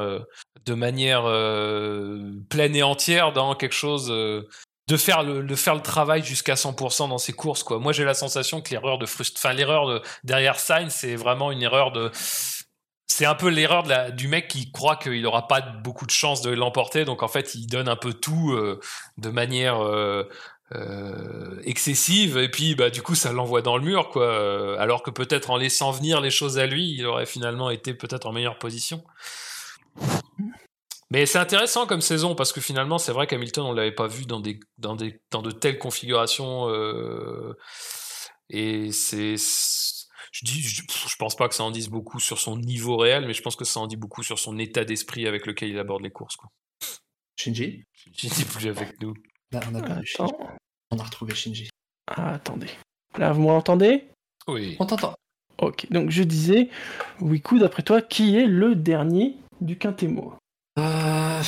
de 0.67 0.75
manière 0.75 1.23
pleine 2.49 2.75
et 2.75 2.83
entière 2.83 3.33
dans 3.33 3.55
quelque 3.55 3.75
chose 3.75 4.13
de 4.89 4.97
faire 4.97 5.23
le, 5.23 5.43
de 5.43 5.55
faire 5.55 5.75
le 5.75 5.81
travail 5.81 6.23
jusqu'à 6.23 6.55
100% 6.55 7.09
dans 7.09 7.19
ses 7.19 7.33
courses 7.33 7.63
quoi. 7.63 7.79
Moi 7.79 7.93
j'ai 7.93 8.05
la 8.05 8.15
sensation 8.15 8.61
que 8.61 8.71
l'erreur 8.71 8.99
de 8.99 9.05
enfin 9.05 9.53
l'erreur 9.53 9.87
de, 9.87 10.03
derrière 10.25 10.59
Sainz 10.59 10.93
c'est 10.93 11.15
vraiment 11.15 11.53
une 11.53 11.63
erreur 11.63 11.93
de 11.93 12.11
c'est 13.13 13.27
un 13.27 13.35
peu 13.35 13.49
l'erreur 13.49 13.85
du 14.13 14.27
mec 14.29 14.49
qui 14.49 14.73
croit 14.73 14.97
qu'il 14.97 15.21
n'aura 15.23 15.47
pas 15.47 15.61
beaucoup 15.61 16.07
de 16.07 16.11
chance 16.11 16.41
de 16.41 16.51
l'emporter. 16.51 17.05
Donc 17.05 17.23
en 17.23 17.29
fait 17.29 17.55
il 17.55 17.67
donne 17.67 17.89
un 17.89 17.97
peu 17.97 18.15
tout 18.15 18.53
euh, 18.53 18.81
de 19.19 19.29
manière 19.29 19.85
euh, 19.85 20.25
euh, 20.75 21.61
excessive. 21.65 22.39
Et 22.39 22.49
puis 22.49 22.75
bah 22.75 22.91
du 22.91 23.03
coup 23.03 23.15
ça 23.15 23.33
l'envoie 23.33 23.63
dans 23.63 23.77
le 23.77 23.85
mur 23.85 24.09
quoi. 24.09 24.81
Alors 24.81 25.03
que 25.03 25.11
peut-être 25.11 25.51
en 25.51 25.57
laissant 25.59 25.91
venir 25.91 26.21
les 26.21 26.31
choses 26.31 26.59
à 26.59 26.67
lui 26.67 26.95
il 26.95 27.07
aurait 27.07 27.27
finalement 27.27 27.71
été 27.71 27.95
peut-être 27.95 28.27
en 28.27 28.33
meilleure 28.33 28.59
position 28.59 29.05
mais 31.13 31.27
c'est 31.27 31.39
intéressant 31.39 31.87
comme 31.87 32.01
saison 32.01 32.35
parce 32.35 32.53
que 32.53 32.63
finalement, 32.63 32.97
c'est 32.97 33.13
vrai 33.13 33.27
qu'Hamilton, 33.27 33.67
on 33.67 33.73
l'avait 33.75 33.93
pas 33.93 34.07
vu 34.07 34.25
dans 34.25 34.41
des, 34.41 34.59
dans 34.79 34.97
des, 34.97 35.21
dans 35.31 35.43
de 35.43 35.51
telles 35.51 35.79
configurations. 35.79 36.71
Euh, 36.71 37.55
Et 38.49 38.91
c'est. 38.93 39.37
Je, 39.37 40.47
dis, 40.47 40.63
je, 40.63 41.17
pense 41.19 41.37
pas 41.37 41.49
que 41.49 41.55
ça 41.55 41.65
en 41.65 41.71
dise 41.71 41.91
beaucoup 41.91 42.19
sur 42.19 42.39
son 42.39 42.57
niveau 42.57 42.97
réel, 42.97 43.27
mais 43.27 43.35
je 43.35 43.43
pense 43.43 43.57
que 43.57 43.67
ça 43.67 43.81
en 43.81 43.87
dit 43.87 43.97
beaucoup 43.97 44.23
sur 44.23 44.39
son 44.39 44.59
état 44.59 44.87
d'esprit 44.87 45.27
avec 45.27 45.45
lequel 45.45 45.69
il 45.69 45.79
aborde 45.79 46.03
les 46.03 46.11
courses. 46.11 46.37
Quoi. 46.37 46.49
Shinji? 47.37 47.85
Shinji 47.93 48.29
n'est 48.39 48.45
plus 48.47 48.69
avec 48.69 48.99
nous. 49.03 49.13
Bah, 49.51 49.61
on, 49.71 49.75
a 49.75 50.01
on 50.91 50.99
a 50.99 51.03
retrouvé 51.03 51.35
Shinji. 51.35 51.69
Ah, 52.07 52.35
attendez. 52.35 52.71
Là, 53.19 53.33
vous 53.33 53.43
m'entendez? 53.43 54.09
Oui. 54.49 54.77
On 54.81 54.87
t'entend. 54.87 55.15
Ok, 55.59 55.87
donc 55.91 56.09
je 56.09 56.23
disais, 56.23 56.71
Wiku, 57.21 57.59
d'après 57.59 57.83
toi, 57.83 58.01
qui 58.01 58.39
est 58.39 58.47
le 58.47 58.75
dernier 58.75 59.37
du 59.61 59.77
Quintemo? 59.77 60.35
Euh... 60.79 61.43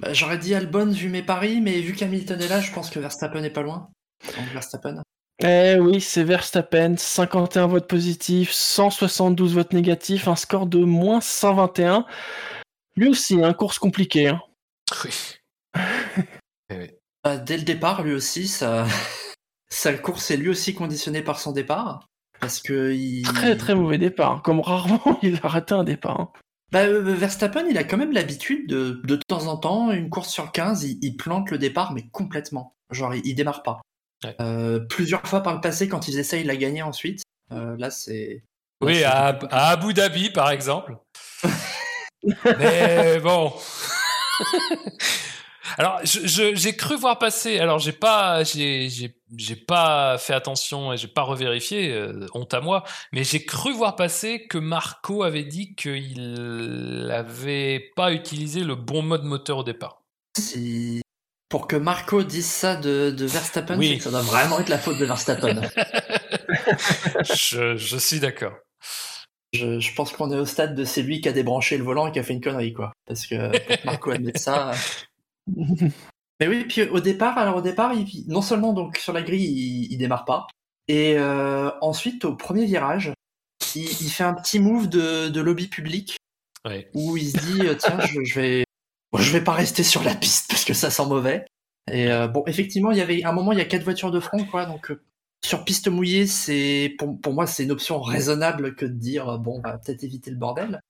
bah, 0.00 0.12
J'aurais 0.12 0.38
dit 0.38 0.54
Albon 0.54 0.90
vu 0.90 1.08
mes 1.08 1.22
paris, 1.22 1.60
mais 1.60 1.80
vu 1.80 1.94
qu'Hamilton 1.94 2.40
est 2.40 2.48
là, 2.48 2.60
je 2.60 2.72
pense 2.72 2.90
que 2.90 2.98
Verstappen 2.98 3.42
est 3.42 3.50
pas 3.50 3.62
loin. 3.62 3.90
Donc 4.36 4.46
Verstappen. 4.52 5.02
Eh 5.42 5.76
oui, 5.78 6.00
c'est 6.00 6.24
Verstappen, 6.24 6.96
51 6.96 7.66
votes 7.66 7.88
positifs, 7.88 8.52
172 8.52 9.54
votes 9.54 9.74
négatifs, 9.74 10.28
un 10.28 10.36
score 10.36 10.66
de 10.66 10.78
moins 10.78 11.20
121. 11.20 12.06
Lui 12.96 13.08
aussi, 13.08 13.42
un 13.42 13.52
course 13.52 13.78
compliqué. 13.78 14.28
Hein. 14.28 14.40
Oui. 15.04 15.34
Eh 16.68 16.98
bah, 17.22 17.36
dès 17.36 17.58
le 17.58 17.62
départ, 17.62 18.02
lui 18.02 18.12
aussi, 18.12 18.48
ça... 18.48 18.86
sa 19.68 19.94
course 19.94 20.32
est 20.32 20.36
lui 20.36 20.48
aussi 20.48 20.74
conditionnée 20.74 21.22
par 21.22 21.38
son 21.38 21.52
départ. 21.52 22.08
Parce 22.40 22.60
que 22.60 22.92
il... 22.92 23.22
Très 23.22 23.56
très 23.56 23.76
mauvais 23.76 23.98
départ, 23.98 24.42
comme 24.42 24.60
rarement 24.60 25.18
il 25.22 25.38
a 25.44 25.48
raté 25.48 25.74
un 25.74 25.84
départ. 25.84 26.20
Hein. 26.20 26.32
Bah, 26.72 26.80
euh, 26.80 27.00
Verstappen, 27.00 27.66
il 27.68 27.78
a 27.78 27.84
quand 27.84 27.96
même 27.96 28.12
l'habitude 28.12 28.68
de, 28.68 29.00
de 29.04 29.18
temps 29.28 29.46
en 29.46 29.56
temps, 29.56 29.92
une 29.92 30.10
course 30.10 30.30
sur 30.30 30.50
15, 30.50 30.84
il, 30.84 31.16
plante 31.16 31.50
le 31.50 31.58
départ, 31.58 31.92
mais 31.92 32.08
complètement. 32.10 32.74
Genre, 32.90 33.14
il, 33.14 33.34
démarre 33.34 33.62
pas. 33.62 33.80
Euh, 34.40 34.80
plusieurs 34.80 35.26
fois 35.26 35.42
par 35.42 35.54
le 35.54 35.60
passé, 35.60 35.88
quand 35.88 36.08
ils 36.08 36.18
essayent, 36.18 36.42
il 36.42 36.50
a 36.50 36.56
gagné 36.56 36.82
ensuite. 36.82 37.22
Euh, 37.52 37.76
là, 37.78 37.90
c'est. 37.90 38.42
Oui, 38.80 39.04
à, 39.04 39.28
à, 39.50 39.70
Abu 39.70 39.94
Dhabi, 39.94 40.30
par 40.30 40.50
exemple. 40.50 40.96
mais 42.58 43.20
bon. 43.20 43.52
Alors, 45.78 46.00
j'ai 46.04 46.76
cru 46.76 46.96
voir 46.96 47.18
passer. 47.18 47.58
Alors, 47.58 47.78
j'ai 47.78 47.92
pas, 47.92 48.42
j'ai 48.44 49.56
pas 49.66 50.16
fait 50.18 50.32
attention 50.32 50.92
et 50.92 50.96
j'ai 50.96 51.08
pas 51.08 51.22
revérifié. 51.22 51.92
Euh, 51.92 52.26
honte 52.32 52.54
à 52.54 52.60
moi. 52.60 52.84
Mais 53.12 53.24
j'ai 53.24 53.44
cru 53.44 53.72
voir 53.72 53.96
passer 53.96 54.46
que 54.46 54.58
Marco 54.58 55.22
avait 55.22 55.44
dit 55.44 55.74
qu'il 55.74 57.10
avait 57.12 57.90
pas 57.94 58.12
utilisé 58.12 58.64
le 58.64 58.74
bon 58.74 59.02
mode 59.02 59.24
moteur 59.24 59.58
au 59.58 59.64
départ. 59.64 60.02
Si 60.38 61.02
pour 61.48 61.68
que 61.68 61.76
Marco 61.76 62.24
dise 62.24 62.50
ça 62.50 62.76
de, 62.76 63.14
Verstappen, 63.18 63.80
ça 64.00 64.10
doit 64.10 64.20
vraiment 64.20 64.58
être 64.58 64.68
la 64.68 64.78
faute 64.78 64.98
de 64.98 65.04
Verstappen. 65.04 65.60
je, 67.22 67.76
je, 67.76 67.96
suis 67.96 68.18
d'accord. 68.18 68.54
Je, 69.52 69.78
je, 69.78 69.94
pense 69.94 70.12
qu'on 70.12 70.32
est 70.32 70.38
au 70.38 70.44
stade 70.44 70.74
de 70.74 70.84
c'est 70.84 71.02
lui 71.02 71.20
qui 71.20 71.28
a 71.28 71.32
débranché 71.32 71.78
le 71.78 71.84
volant 71.84 72.08
et 72.08 72.12
qui 72.12 72.18
a 72.18 72.24
fait 72.24 72.32
une 72.32 72.40
connerie, 72.40 72.72
quoi. 72.72 72.92
Parce 73.06 73.26
que 73.26 73.52
Marco 73.84 74.10
admet 74.10 74.36
ça. 74.36 74.72
Mais 76.40 76.48
oui, 76.48 76.64
puis 76.68 76.82
au 76.82 77.00
départ, 77.00 77.38
alors 77.38 77.56
au 77.56 77.60
départ, 77.62 77.94
il, 77.94 78.26
non 78.28 78.42
seulement 78.42 78.72
donc 78.72 78.98
sur 78.98 79.12
la 79.12 79.22
grille, 79.22 79.88
il, 79.90 79.96
démarre 79.96 80.24
pas, 80.24 80.46
et 80.88 81.14
euh, 81.16 81.70
ensuite 81.80 82.24
au 82.24 82.34
premier 82.34 82.66
virage, 82.66 83.12
il, 83.74 84.10
fait 84.10 84.24
un 84.24 84.34
petit 84.34 84.58
move 84.58 84.88
de, 84.88 85.40
lobby 85.40 85.66
public 85.68 86.16
où 86.94 87.16
il 87.16 87.30
se 87.30 87.38
dit 87.38 87.66
euh, 87.66 87.74
tiens, 87.74 87.98
je, 88.00 88.40
vais, 88.40 88.64
je 89.16 89.32
vais 89.32 89.40
pas 89.42 89.52
rester 89.52 89.82
sur 89.82 90.02
la 90.02 90.14
piste 90.14 90.48
parce 90.50 90.64
que 90.64 90.74
ça 90.74 90.90
sent 90.90 91.06
mauvais. 91.06 91.46
Et 91.90 92.10
euh, 92.10 92.26
bon, 92.26 92.42
effectivement, 92.46 92.90
il 92.90 92.98
y 92.98 93.02
avait 93.02 93.22
un 93.24 93.32
moment, 93.32 93.52
il 93.52 93.58
y 93.58 93.62
a 93.62 93.66
quatre 93.66 93.84
voitures 93.84 94.10
de 94.10 94.20
front, 94.20 94.44
quoi, 94.44 94.66
donc 94.66 94.92
sur 95.44 95.64
piste 95.64 95.88
mouillée, 95.88 96.26
c'est 96.26 96.94
pour, 96.98 97.18
pour 97.20 97.32
moi 97.32 97.46
c'est 97.46 97.64
une 97.64 97.70
option 97.70 98.00
raisonnable 98.00 98.74
que 98.74 98.84
de 98.84 98.92
dire 98.92 99.38
bon, 99.38 99.58
on 99.58 99.60
va 99.60 99.78
peut-être 99.78 100.04
éviter 100.04 100.30
le 100.30 100.36
bordel. 100.36 100.80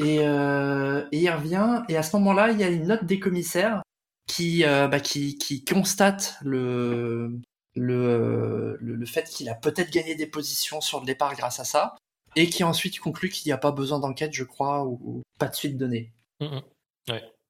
Euh, 0.00 1.06
et, 1.12 1.18
il 1.18 1.30
revient, 1.30 1.82
et 1.88 1.96
à 1.96 2.02
ce 2.02 2.16
moment-là, 2.16 2.50
il 2.50 2.60
y 2.60 2.64
a 2.64 2.68
une 2.68 2.86
note 2.86 3.04
des 3.04 3.18
commissaires 3.18 3.82
qui, 4.26 4.64
euh, 4.64 4.88
bah, 4.88 5.00
qui, 5.00 5.36
qui, 5.36 5.64
constate 5.64 6.38
le, 6.42 7.40
le, 7.74 8.78
le, 8.80 9.06
fait 9.06 9.28
qu'il 9.28 9.48
a 9.48 9.54
peut-être 9.54 9.90
gagné 9.90 10.14
des 10.14 10.26
positions 10.26 10.80
sur 10.80 11.00
le 11.00 11.06
départ 11.06 11.34
grâce 11.34 11.60
à 11.60 11.64
ça, 11.64 11.96
et 12.36 12.48
qui 12.48 12.62
ensuite 12.62 13.00
conclut 13.00 13.28
qu'il 13.28 13.48
n'y 13.48 13.52
a 13.52 13.58
pas 13.58 13.72
besoin 13.72 13.98
d'enquête, 13.98 14.32
je 14.32 14.44
crois, 14.44 14.84
ou, 14.86 15.22
pas 15.38 15.48
de 15.48 15.56
suite 15.56 15.76
donnée. 15.76 16.12
Mmh. 16.40 16.60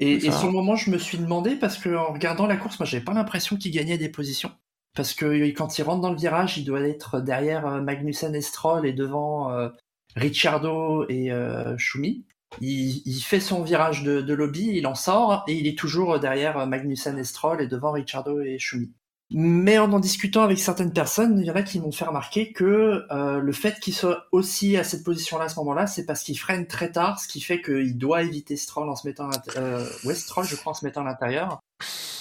Et, 0.01 0.13
et, 0.15 0.31
sur 0.31 0.47
le 0.47 0.53
moment, 0.53 0.77
je 0.77 0.91
me 0.91 0.99
suis 0.99 1.19
demandé, 1.19 1.57
parce 1.57 1.77
qu'en 1.77 2.13
regardant 2.15 2.47
la 2.47 2.57
course, 2.57 2.79
moi, 2.81 2.87
j'avais 2.87 3.05
pas 3.05 3.13
l'impression 3.13 3.57
qu'il 3.57 3.73
gagnait 3.73 3.99
des 3.99 4.09
positions. 4.09 4.51
Parce 4.97 5.15
que 5.15 5.45
quand 5.51 5.79
il 5.79 5.83
rentre 5.83 6.01
dans 6.01 6.11
le 6.11 6.17
virage, 6.17 6.59
il 6.59 6.65
doit 6.65 6.81
être 6.81 7.21
derrière 7.21 7.67
euh, 7.67 7.81
Magnussen 7.81 8.35
et 8.35 8.41
Stroll 8.41 8.87
et 8.87 8.93
devant 8.93 9.53
euh, 9.53 9.69
Ricciardo 10.17 11.07
et 11.09 11.31
euh, 11.33 11.77
Schumi. 11.79 12.25
Il, 12.61 13.21
fait 13.21 13.39
son 13.39 13.63
virage 13.63 14.03
de, 14.03 14.35
lobby, 14.35 14.73
il 14.75 14.87
en 14.89 14.97
sort 14.97 15.45
et 15.47 15.55
il 15.55 15.69
est 15.69 15.79
toujours 15.79 16.19
derrière 16.19 16.67
Magnussen 16.67 17.17
et 17.17 17.25
Stroll 17.25 17.63
et 17.63 17.69
devant 17.69 17.93
Ricciardo 17.93 18.41
et 18.41 18.59
Schumi. 18.59 18.91
Mais 19.33 19.79
en 19.79 19.93
en 19.93 20.01
discutant 20.01 20.43
avec 20.43 20.59
certaines 20.59 20.93
personnes, 20.93 21.39
il 21.39 21.47
y 21.47 21.51
en 21.53 21.55
a 21.55 21.63
qui 21.63 21.79
m'ont 21.79 21.93
fait 21.93 22.05
remarquer 22.05 22.53
que 22.53 23.07
euh, 23.13 23.39
le 23.39 23.53
fait 23.53 23.79
qu'il 23.79 23.95
soit 23.95 24.27
aussi 24.33 24.77
à 24.77 24.83
cette 24.83 25.05
position-là 25.05 25.45
à 25.45 25.49
ce 25.49 25.55
moment-là, 25.61 25.87
c'est 25.87 26.05
parce 26.05 26.25
qu'il 26.25 26.37
freine 26.37 26.67
très 26.67 26.91
tard, 26.91 27.21
ce 27.21 27.29
qui 27.29 27.41
fait 27.41 27.63
qu'il 27.63 27.97
doit 27.97 28.23
éviter 28.23 28.57
Stroll 28.57 28.89
en 28.89 28.97
se 28.97 29.07
mettant, 29.07 29.31
euh, 29.57 29.87
ouais, 30.05 30.17
Stroll, 30.17 30.47
je 30.47 30.57
crois, 30.57 30.73
en 30.73 30.75
se 30.75 30.85
mettant 30.85 31.03
à 31.03 31.05
l'intérieur, 31.05 31.61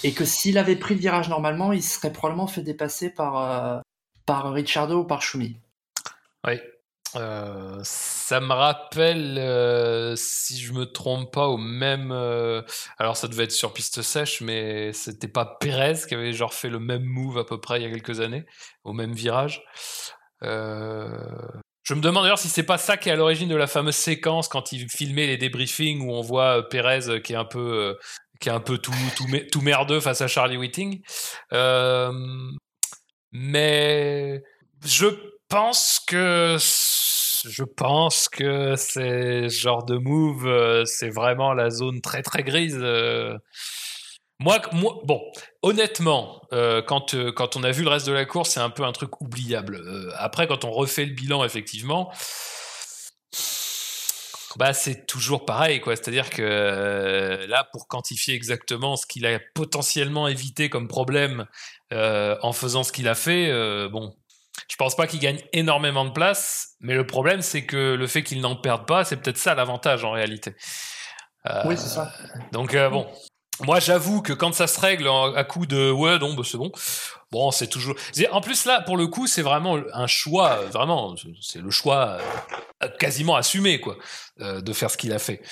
et 0.04 0.12
que 0.12 0.24
s'il 0.24 0.56
avait 0.56 0.76
pris 0.76 0.94
le 0.94 1.00
virage 1.00 1.28
normalement, 1.28 1.72
il 1.72 1.82
serait 1.82 2.12
probablement 2.12 2.46
fait 2.46 2.62
dépasser 2.62 3.10
par 3.10 3.38
euh, 3.38 3.80
par 4.24 4.52
Ricciardo 4.52 5.00
ou 5.00 5.04
par 5.04 5.20
Schumi. 5.20 5.56
Oui, 6.46 6.60
euh, 7.16 7.80
ça 7.82 8.40
me 8.40 8.52
rappelle, 8.52 9.36
euh, 9.38 10.14
si 10.16 10.60
je 10.60 10.72
me 10.72 10.86
trompe 10.86 11.32
pas, 11.32 11.48
au 11.48 11.56
même. 11.56 12.12
Euh, 12.12 12.62
alors, 12.98 13.16
ça 13.16 13.28
devait 13.28 13.44
être 13.44 13.52
sur 13.52 13.72
piste 13.72 14.02
sèche, 14.02 14.40
mais 14.40 14.92
c'était 14.92 15.28
pas 15.28 15.44
Pérez 15.60 15.94
qui 16.06 16.14
avait 16.14 16.32
genre 16.32 16.54
fait 16.54 16.68
le 16.68 16.78
même 16.78 17.04
move 17.04 17.38
à 17.38 17.44
peu 17.44 17.60
près 17.60 17.80
il 17.80 17.82
y 17.84 17.86
a 17.86 17.90
quelques 17.90 18.20
années, 18.20 18.44
au 18.84 18.92
même 18.92 19.12
virage. 19.12 19.62
Je 20.42 21.94
me 21.94 22.00
demande 22.00 22.24
d'ailleurs 22.24 22.38
si 22.38 22.48
c'est 22.48 22.62
pas 22.62 22.78
ça 22.78 22.96
qui 22.96 23.08
est 23.08 23.12
à 23.12 23.16
l'origine 23.16 23.48
de 23.48 23.56
la 23.56 23.66
fameuse 23.66 23.96
séquence 23.96 24.48
quand 24.48 24.72
il 24.72 24.88
filmait 24.88 25.26
les 25.26 25.36
débriefings 25.36 26.00
où 26.00 26.12
on 26.12 26.20
voit 26.22 26.68
Pérez 26.68 27.20
qui 27.22 27.32
est 27.32 27.36
un 27.36 27.44
peu, 27.44 27.98
qui 28.40 28.48
est 28.48 28.52
un 28.52 28.60
peu 28.60 28.78
tout, 28.78 28.92
tout, 29.16 29.26
tout 29.50 29.60
merdeux 29.60 30.00
face 30.00 30.20
à 30.20 30.28
Charlie 30.28 30.56
Whiting. 30.56 31.02
mais 33.32 34.42
je 34.84 35.06
pense 35.50 36.00
que 36.06 36.56
je 37.44 37.64
pense 37.64 38.28
que 38.28 38.76
c'est 38.76 39.48
genre 39.48 39.84
de 39.84 39.96
move, 39.96 40.46
euh, 40.46 40.84
c'est 40.84 41.10
vraiment 41.10 41.52
la 41.52 41.70
zone 41.70 42.00
très 42.00 42.22
très 42.22 42.42
grise. 42.42 42.78
Euh. 42.80 43.36
Moi, 44.38 44.58
bon, 44.72 45.20
honnêtement, 45.60 46.40
euh, 46.52 46.80
quand, 46.80 47.14
quand 47.34 47.56
on 47.56 47.62
a 47.62 47.72
vu 47.72 47.82
le 47.82 47.90
reste 47.90 48.06
de 48.06 48.12
la 48.12 48.24
course, 48.24 48.50
c'est 48.50 48.60
un 48.60 48.70
peu 48.70 48.84
un 48.84 48.92
truc 48.92 49.20
oubliable. 49.20 49.82
après, 50.16 50.46
quand 50.46 50.64
on 50.64 50.70
refait 50.70 51.04
le 51.04 51.12
bilan, 51.12 51.44
effectivement, 51.44 52.10
bah 54.56 54.72
c'est 54.72 55.06
toujours 55.06 55.44
pareil. 55.44 55.82
C'est-à-dire 55.84 56.30
que 56.30 57.44
là, 57.46 57.68
pour 57.72 57.86
quantifier 57.86 58.34
exactement 58.34 58.96
ce 58.96 59.06
qu'il 59.06 59.26
a 59.26 59.38
potentiellement 59.54 60.26
évité 60.26 60.70
comme 60.70 60.88
problème 60.88 61.46
en 61.92 62.52
faisant 62.52 62.82
ce 62.82 62.92
qu'il 62.92 63.08
a 63.08 63.14
fait, 63.14 63.52
bon, 63.90 64.14
je 64.70 64.76
pense 64.76 64.94
pas 64.94 65.08
qu'il 65.08 65.18
gagne 65.18 65.40
énormément 65.52 66.04
de 66.04 66.10
place, 66.10 66.76
mais 66.78 66.94
le 66.94 67.04
problème, 67.04 67.42
c'est 67.42 67.66
que 67.66 67.94
le 67.94 68.06
fait 68.06 68.22
qu'il 68.22 68.40
n'en 68.40 68.54
perde 68.54 68.86
pas, 68.86 69.04
c'est 69.04 69.16
peut-être 69.16 69.36
ça 69.36 69.56
l'avantage 69.56 70.04
en 70.04 70.12
réalité. 70.12 70.54
Euh, 71.48 71.62
oui, 71.66 71.76
c'est 71.76 71.88
ça. 71.88 72.12
Donc, 72.52 72.74
euh, 72.74 72.88
bon. 72.88 73.08
Moi, 73.62 73.80
j'avoue 73.80 74.22
que 74.22 74.32
quand 74.32 74.54
ça 74.54 74.68
se 74.68 74.80
règle 74.80 75.08
à 75.08 75.44
coup 75.44 75.66
de 75.66 75.90
ouais, 75.90 76.18
non, 76.18 76.34
bah, 76.34 76.44
c'est 76.46 76.56
bon. 76.56 76.70
Bon, 77.32 77.50
c'est 77.50 77.66
toujours. 77.66 77.96
En 78.30 78.40
plus, 78.40 78.64
là, 78.64 78.80
pour 78.80 78.96
le 78.96 79.08
coup, 79.08 79.26
c'est 79.26 79.42
vraiment 79.42 79.76
un 79.92 80.06
choix, 80.06 80.60
vraiment, 80.66 81.16
c'est 81.42 81.60
le 81.60 81.70
choix 81.70 82.18
euh, 82.82 82.88
quasiment 83.00 83.34
assumé, 83.34 83.80
quoi, 83.80 83.96
de 84.38 84.72
faire 84.72 84.90
ce 84.90 84.96
qu'il 84.96 85.12
a 85.12 85.18
fait. 85.18 85.42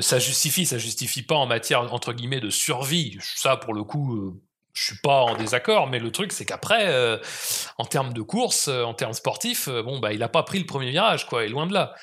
ça 0.00 0.18
justifie, 0.18 0.64
ça 0.64 0.78
justifie 0.78 1.22
pas 1.22 1.36
en 1.36 1.46
matière 1.46 1.92
entre 1.92 2.14
guillemets 2.14 2.40
de 2.40 2.50
survie. 2.50 3.18
Ça, 3.20 3.56
pour 3.58 3.74
le 3.74 3.84
coup, 3.84 4.40
je 4.76 4.84
suis 4.84 4.98
pas 5.02 5.22
en 5.22 5.34
désaccord, 5.36 5.88
mais 5.88 5.98
le 5.98 6.12
truc 6.12 6.32
c'est 6.32 6.44
qu'après, 6.44 6.88
euh, 6.88 7.18
en 7.78 7.84
termes 7.86 8.12
de 8.12 8.20
course, 8.20 8.68
euh, 8.68 8.84
en 8.84 8.94
termes 8.94 9.14
sportifs, 9.14 9.68
euh, 9.68 9.82
bon 9.82 9.98
bah 9.98 10.12
il 10.12 10.22
a 10.22 10.28
pas 10.28 10.42
pris 10.42 10.58
le 10.58 10.66
premier 10.66 10.90
virage, 10.90 11.26
quoi, 11.26 11.44
et 11.44 11.48
loin 11.48 11.66
de 11.66 11.72
là. 11.72 11.94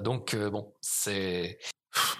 donc 0.00 0.36
bon, 0.36 0.74
c'est 0.82 1.58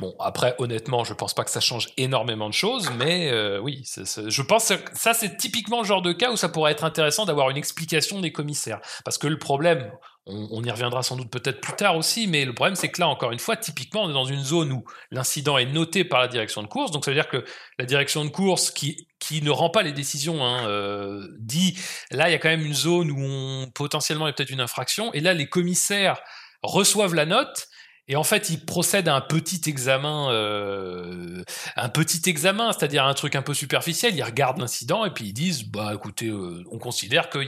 Bon, 0.00 0.14
après, 0.18 0.54
honnêtement, 0.58 1.04
je 1.04 1.14
pense 1.14 1.32
pas 1.32 1.44
que 1.44 1.50
ça 1.50 1.60
change 1.60 1.88
énormément 1.96 2.48
de 2.48 2.54
choses, 2.54 2.90
mais 2.96 3.30
euh, 3.30 3.60
oui, 3.60 3.84
je 3.86 4.42
pense 4.42 4.68
que 4.68 4.74
ça, 4.94 5.14
c'est 5.14 5.36
typiquement 5.36 5.80
le 5.80 5.86
genre 5.86 6.02
de 6.02 6.12
cas 6.12 6.32
où 6.32 6.36
ça 6.36 6.48
pourrait 6.48 6.72
être 6.72 6.84
intéressant 6.84 7.24
d'avoir 7.24 7.50
une 7.50 7.56
explication 7.56 8.20
des 8.20 8.32
commissaires. 8.32 8.80
Parce 9.04 9.16
que 9.16 9.28
le 9.28 9.38
problème, 9.38 9.90
on, 10.26 10.62
y 10.62 10.70
reviendra 10.70 11.02
sans 11.02 11.16
doute 11.16 11.30
peut-être 11.30 11.60
plus 11.60 11.74
tard 11.74 11.96
aussi, 11.96 12.26
mais 12.26 12.44
le 12.44 12.52
problème, 12.52 12.74
c'est 12.74 12.90
que 12.90 13.00
là, 13.00 13.08
encore 13.08 13.32
une 13.32 13.38
fois, 13.38 13.56
typiquement, 13.56 14.04
on 14.04 14.10
est 14.10 14.14
dans 14.14 14.24
une 14.24 14.42
zone 14.42 14.72
où 14.72 14.84
l'incident 15.10 15.56
est 15.56 15.66
noté 15.66 16.04
par 16.04 16.20
la 16.20 16.28
direction 16.28 16.62
de 16.62 16.66
course, 16.66 16.90
donc 16.90 17.04
ça 17.04 17.10
veut 17.10 17.16
dire 17.16 17.28
que 17.28 17.44
la 17.78 17.84
direction 17.84 18.24
de 18.24 18.30
course 18.30 18.70
qui, 18.70 19.08
qui 19.18 19.42
ne 19.42 19.50
rend 19.50 19.70
pas 19.70 19.82
les 19.82 19.92
décisions 19.92 20.44
hein, 20.44 20.66
euh, 20.66 21.26
dit, 21.38 21.78
là, 22.10 22.28
il 22.28 22.32
y 22.32 22.34
a 22.34 22.38
quand 22.38 22.48
même 22.48 22.64
une 22.64 22.74
zone 22.74 23.10
où 23.10 23.70
potentiellement 23.72 24.26
il 24.26 24.30
y 24.30 24.32
a 24.32 24.34
peut-être 24.34 24.50
une 24.50 24.60
infraction, 24.60 25.12
et 25.14 25.20
là, 25.20 25.32
les 25.32 25.48
commissaires 25.48 26.20
reçoivent 26.62 27.14
la 27.14 27.26
note, 27.26 27.68
et 28.10 28.16
en 28.16 28.24
fait, 28.24 28.50
ils 28.50 28.58
procèdent 28.58 29.06
à 29.06 29.14
un 29.14 29.20
petit 29.20 29.60
examen, 29.70 30.32
euh, 30.32 31.44
un 31.76 31.88
petit 31.88 32.28
examen, 32.28 32.72
c'est-à-dire 32.72 33.04
un 33.04 33.14
truc 33.14 33.36
un 33.36 33.42
peu 33.42 33.54
superficiel. 33.54 34.16
Ils 34.16 34.22
regardent 34.24 34.58
l'incident 34.58 35.04
et 35.04 35.10
puis 35.10 35.26
ils 35.26 35.32
disent, 35.32 35.62
bah 35.62 35.92
écoutez, 35.94 36.26
euh, 36.26 36.64
on 36.72 36.78
considère 36.78 37.30
que 37.30 37.38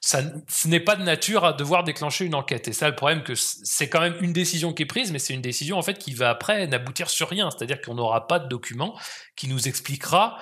ça, 0.00 0.22
ce 0.48 0.66
n'est 0.66 0.80
pas 0.80 0.96
de 0.96 1.04
nature 1.04 1.44
à 1.44 1.52
devoir 1.52 1.84
déclencher 1.84 2.24
une 2.24 2.34
enquête. 2.34 2.66
Et 2.66 2.72
ça, 2.72 2.88
le 2.88 2.96
problème, 2.96 3.22
que 3.22 3.34
c'est 3.36 3.88
quand 3.88 4.00
même 4.00 4.16
une 4.20 4.32
décision 4.32 4.72
qui 4.72 4.82
est 4.82 4.86
prise, 4.86 5.12
mais 5.12 5.20
c'est 5.20 5.32
une 5.32 5.42
décision 5.42 5.78
en 5.78 5.82
fait 5.82 5.96
qui 5.96 6.12
va 6.12 6.30
après 6.30 6.66
n'aboutir 6.66 7.08
sur 7.08 7.28
rien. 7.28 7.48
C'est-à-dire 7.52 7.80
qu'on 7.80 7.94
n'aura 7.94 8.26
pas 8.26 8.40
de 8.40 8.48
document 8.48 8.98
qui 9.36 9.46
nous 9.46 9.68
expliquera 9.68 10.38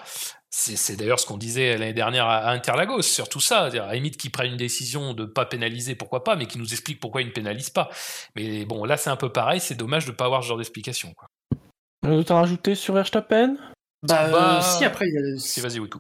c'est 0.50 0.96
d'ailleurs 0.96 1.20
ce 1.20 1.26
qu'on 1.26 1.36
disait 1.36 1.76
l'année 1.76 1.92
dernière 1.92 2.26
à 2.26 2.50
Interlagos 2.50 3.02
sur 3.02 3.28
tout 3.28 3.40
ça. 3.40 3.64
À 3.66 3.94
limite 3.94 4.16
qui 4.16 4.30
prennent 4.30 4.52
une 4.52 4.56
décision 4.56 5.12
de 5.12 5.22
ne 5.22 5.28
pas 5.28 5.44
pénaliser, 5.44 5.94
pourquoi 5.94 6.24
pas, 6.24 6.36
mais 6.36 6.46
qui 6.46 6.58
nous 6.58 6.72
explique 6.72 7.00
pourquoi 7.00 7.20
ils 7.22 7.28
ne 7.28 7.32
pénalisent 7.32 7.70
pas. 7.70 7.90
Mais 8.34 8.64
bon, 8.64 8.84
là 8.84 8.96
c'est 8.96 9.10
un 9.10 9.16
peu 9.16 9.30
pareil, 9.30 9.60
c'est 9.60 9.74
dommage 9.74 10.06
de 10.06 10.10
ne 10.10 10.16
pas 10.16 10.24
avoir 10.24 10.42
ce 10.42 10.48
genre 10.48 10.56
d'explication. 10.56 11.14
Euh, 12.06 12.22
T'as 12.22 12.34
rajouté 12.34 12.74
sur 12.74 12.94
Verstappen? 12.94 13.56
Bah, 14.06 14.30
bah, 14.30 14.60
si 14.62 14.84
après 14.84 15.06
il 15.08 15.14
y 15.14 15.34
a... 15.34 15.38
Si 15.38 15.60
vas-y 15.60 15.80
Wiku. 15.80 15.98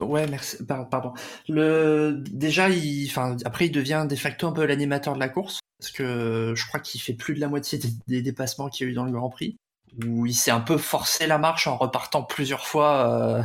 Ouais, 0.00 0.26
merci. 0.26 0.56
Pardon. 0.64 1.12
Le 1.48 2.22
déjà, 2.30 2.70
il, 2.70 3.06
enfin, 3.08 3.36
après 3.44 3.66
il 3.66 3.72
devient 3.72 4.06
de 4.08 4.16
facto 4.16 4.46
un 4.46 4.52
peu 4.52 4.64
l'animateur 4.64 5.14
de 5.14 5.20
la 5.20 5.28
course 5.28 5.60
parce 5.78 5.92
que 5.92 6.54
je 6.56 6.66
crois 6.66 6.80
qu'il 6.80 7.00
fait 7.00 7.12
plus 7.12 7.34
de 7.34 7.40
la 7.40 7.48
moitié 7.48 7.78
des, 8.06 8.22
dépassements 8.22 8.68
qu'il 8.68 8.86
y 8.86 8.88
a 8.88 8.92
eu 8.92 8.94
dans 8.94 9.04
le 9.04 9.12
Grand 9.12 9.30
Prix 9.30 9.56
où 10.04 10.24
il 10.26 10.34
s'est 10.34 10.50
un 10.50 10.60
peu 10.60 10.78
forcé 10.78 11.26
la 11.26 11.38
marche 11.38 11.66
en 11.66 11.76
repartant 11.76 12.22
plusieurs 12.22 12.66
fois 12.66 13.42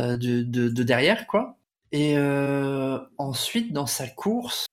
euh, 0.00 0.16
de, 0.16 0.42
de, 0.42 0.82
derrière, 0.82 1.26
quoi. 1.26 1.56
Et 1.92 2.14
euh, 2.16 2.98
ensuite, 3.18 3.72
dans 3.72 3.86
sa 3.86 4.08
course, 4.08 4.66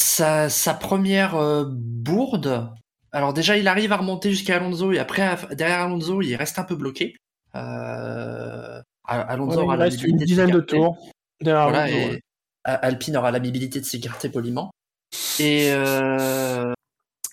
sa, 0.00 0.48
sa 0.48 0.74
première 0.74 1.34
euh, 1.36 1.64
bourde. 1.68 2.70
Alors 3.12 3.32
déjà, 3.32 3.56
il 3.56 3.68
arrive 3.68 3.92
à 3.92 3.96
remonter 3.96 4.30
jusqu'à 4.30 4.56
Alonso 4.56 4.92
et 4.92 4.98
après, 4.98 5.36
derrière 5.56 5.80
Alonso, 5.80 6.22
il 6.22 6.34
reste 6.36 6.58
un 6.58 6.64
peu 6.64 6.76
bloqué. 6.76 7.16
Euh, 7.54 8.80
Alonso 9.04 9.60
aura 9.60 9.76
reste 9.76 10.02
une 10.02 10.18
dizaine 10.18 10.50
de, 10.50 10.60
tours. 10.60 10.98
Voilà, 11.40 11.90
et 11.90 12.20
Alpine 12.64 13.16
aura 13.16 13.30
l'habilité 13.30 13.80
de 13.80 13.84
s'écarter 13.84 14.28
poliment. 14.28 14.70
Et, 15.38 15.70
euh, 15.72 16.72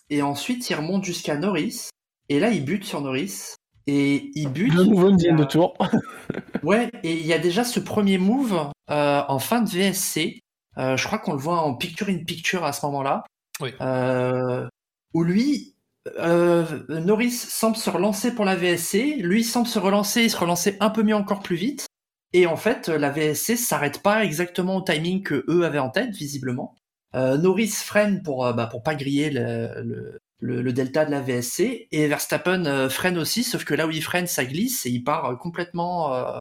et 0.09 0.21
ensuite, 0.21 0.69
il 0.69 0.75
remonte 0.75 1.03
jusqu'à 1.03 1.35
Norris. 1.35 1.89
Et 2.29 2.39
là, 2.39 2.49
il 2.51 2.63
bute 2.63 2.85
sur 2.85 3.01
Norris. 3.01 3.55
Et 3.87 4.31
il 4.35 4.49
bute. 4.49 4.75
De 4.75 4.83
nouveau 4.83 5.09
une 5.09 5.17
dizaine 5.17 5.35
de 5.35 5.43
tours. 5.43 5.77
ouais, 6.63 6.89
et 7.03 7.13
il 7.13 7.25
y 7.25 7.33
a 7.33 7.39
déjà 7.39 7.63
ce 7.63 7.79
premier 7.79 8.17
move 8.17 8.71
euh, 8.89 9.21
en 9.27 9.39
fin 9.39 9.61
de 9.61 9.69
VSC. 9.69 10.39
Euh, 10.77 10.97
je 10.97 11.07
crois 11.07 11.19
qu'on 11.19 11.33
le 11.33 11.39
voit 11.39 11.61
en 11.61 11.75
picture 11.75 12.09
in 12.09 12.23
picture 12.23 12.63
à 12.63 12.73
ce 12.73 12.85
moment-là. 12.87 13.23
Oui. 13.61 13.73
Euh, 13.81 14.67
où 15.13 15.23
lui, 15.23 15.75
euh, 16.17 16.65
Norris 16.89 17.31
semble 17.31 17.77
se 17.77 17.89
relancer 17.89 18.33
pour 18.33 18.45
la 18.45 18.55
VSC. 18.55 19.17
Lui 19.19 19.43
semble 19.43 19.67
se 19.67 19.79
relancer 19.79 20.21
et 20.21 20.29
se 20.29 20.37
relancer 20.37 20.77
un 20.79 20.89
peu 20.89 21.03
mieux 21.03 21.15
encore 21.15 21.41
plus 21.41 21.55
vite. 21.55 21.85
Et 22.33 22.47
en 22.47 22.57
fait, 22.57 22.89
la 22.89 23.11
VSC 23.11 23.55
s'arrête 23.55 24.01
pas 24.01 24.25
exactement 24.25 24.77
au 24.77 24.81
timing 24.81 25.23
que 25.23 25.45
eux 25.47 25.63
avaient 25.63 25.79
en 25.79 25.89
tête, 25.89 26.13
visiblement. 26.13 26.75
Euh, 27.15 27.37
Norris 27.37 27.69
freine 27.69 28.23
pour, 28.23 28.51
bah, 28.53 28.67
pour 28.67 28.83
pas 28.83 28.95
griller 28.95 29.29
le, 29.29 29.69
le, 29.83 30.19
le, 30.39 30.73
delta 30.73 31.05
de 31.05 31.11
la 31.11 31.21
VSC 31.21 31.87
et 31.91 32.07
Verstappen 32.07 32.65
euh, 32.65 32.89
freine 32.89 33.17
aussi, 33.17 33.43
sauf 33.43 33.63
que 33.63 33.73
là 33.73 33.87
où 33.87 33.91
il 33.91 34.03
freine, 34.03 34.27
ça 34.27 34.45
glisse 34.45 34.85
et 34.85 34.89
il 34.89 35.03
part 35.03 35.25
euh, 35.25 35.35
complètement. 35.35 36.13
Euh, 36.13 36.37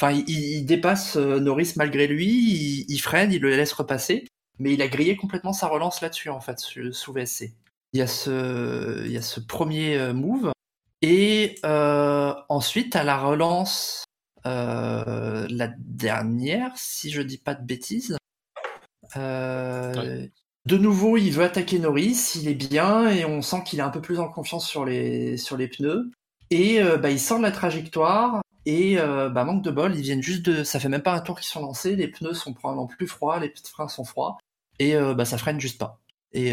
enfin, 0.00 0.12
il, 0.26 0.64
dépasse 0.64 1.16
Norris 1.16 1.74
malgré 1.76 2.06
lui, 2.06 2.84
il, 2.88 2.98
freine, 2.98 3.32
il 3.32 3.40
le 3.40 3.50
laisse 3.50 3.72
repasser, 3.72 4.26
mais 4.58 4.74
il 4.74 4.82
a 4.82 4.88
grillé 4.88 5.16
complètement 5.16 5.52
sa 5.52 5.68
relance 5.68 6.00
là-dessus 6.00 6.30
en 6.30 6.40
fait 6.40 6.58
sous 6.58 7.12
VSC. 7.12 7.54
Il 7.92 8.00
y 8.00 8.02
a 8.02 8.06
ce, 8.06 9.04
il 9.06 9.12
y 9.12 9.16
a 9.16 9.22
ce 9.22 9.40
premier 9.40 10.12
move 10.12 10.52
et 11.02 11.54
ensuite 11.62 12.96
à 12.96 13.04
la 13.04 13.16
relance, 13.16 14.04
la 14.44 15.68
dernière, 15.78 16.72
si 16.74 17.10
je 17.10 17.22
dis 17.22 17.38
pas 17.38 17.54
de 17.54 17.64
bêtises. 17.64 18.18
De 20.66 20.76
nouveau, 20.76 21.16
il 21.16 21.30
veut 21.30 21.44
attaquer 21.44 21.78
Norris, 21.78 22.32
il 22.34 22.48
est 22.48 22.54
bien 22.54 23.08
et 23.08 23.24
on 23.24 23.40
sent 23.40 23.62
qu'il 23.64 23.78
est 23.78 23.82
un 23.82 23.90
peu 23.90 24.00
plus 24.00 24.18
en 24.18 24.28
confiance 24.28 24.66
sur 24.66 24.84
les, 24.84 25.36
sur 25.36 25.56
les 25.56 25.68
pneus. 25.68 26.10
Et 26.50 26.82
euh, 26.82 26.98
bah, 26.98 27.10
il 27.10 27.20
sort 27.20 27.38
de 27.38 27.44
la 27.44 27.52
trajectoire 27.52 28.42
et 28.66 28.98
euh, 28.98 29.28
bah, 29.28 29.44
manque 29.44 29.62
de 29.62 29.70
bol, 29.70 29.94
ils 29.94 30.02
viennent 30.02 30.24
juste 30.24 30.44
de. 30.44 30.64
Ça 30.64 30.80
fait 30.80 30.88
même 30.88 31.02
pas 31.02 31.14
un 31.14 31.20
tour 31.20 31.38
qu'ils 31.38 31.48
sont 31.48 31.60
lancés, 31.60 31.94
les 31.94 32.08
pneus 32.08 32.34
sont 32.34 32.52
probablement 32.52 32.88
plus 32.88 33.06
froids, 33.06 33.38
les 33.38 33.54
freins 33.64 33.86
sont 33.86 34.04
froids 34.04 34.38
et 34.80 34.96
euh, 34.96 35.14
bah, 35.14 35.24
ça 35.24 35.38
freine 35.38 35.60
juste 35.60 35.78
pas. 35.78 36.00
Et 36.32 36.52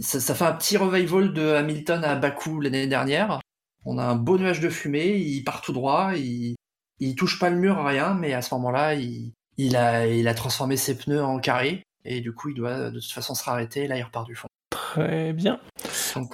ça, 0.00 0.34
fait 0.34 0.44
un 0.44 0.52
petit 0.52 0.76
revival 0.76 1.32
de 1.32 1.52
Hamilton 1.52 2.02
à 2.02 2.16
Bakou 2.16 2.60
l'année 2.60 2.88
dernière. 2.88 3.40
On 3.84 3.98
a 3.98 4.04
un 4.04 4.16
beau 4.16 4.36
nuage 4.36 4.60
de 4.60 4.68
fumée, 4.68 5.16
il 5.16 5.44
part 5.44 5.60
tout 5.62 5.72
droit, 5.72 6.14
il, 6.16 6.56
il 6.98 7.14
touche 7.14 7.38
pas 7.38 7.50
le 7.50 7.56
mur, 7.56 7.82
rien, 7.84 8.14
mais 8.14 8.34
à 8.34 8.42
ce 8.42 8.52
moment-là, 8.56 8.94
il, 8.94 9.32
il, 9.56 9.76
a, 9.76 10.08
il 10.08 10.26
a 10.26 10.34
transformé 10.34 10.76
ses 10.76 10.98
pneus 10.98 11.24
en 11.24 11.38
carré 11.38 11.84
et 12.06 12.20
du 12.20 12.32
coup 12.32 12.50
il 12.50 12.54
doit 12.54 12.90
de 12.90 13.00
toute 13.00 13.12
façon 13.12 13.34
se 13.34 13.48
arrêter, 13.48 13.86
là 13.86 13.98
il 13.98 14.02
repart 14.02 14.26
du 14.26 14.34
fond. 14.34 14.48
Très 14.70 15.32
bien. 15.32 15.60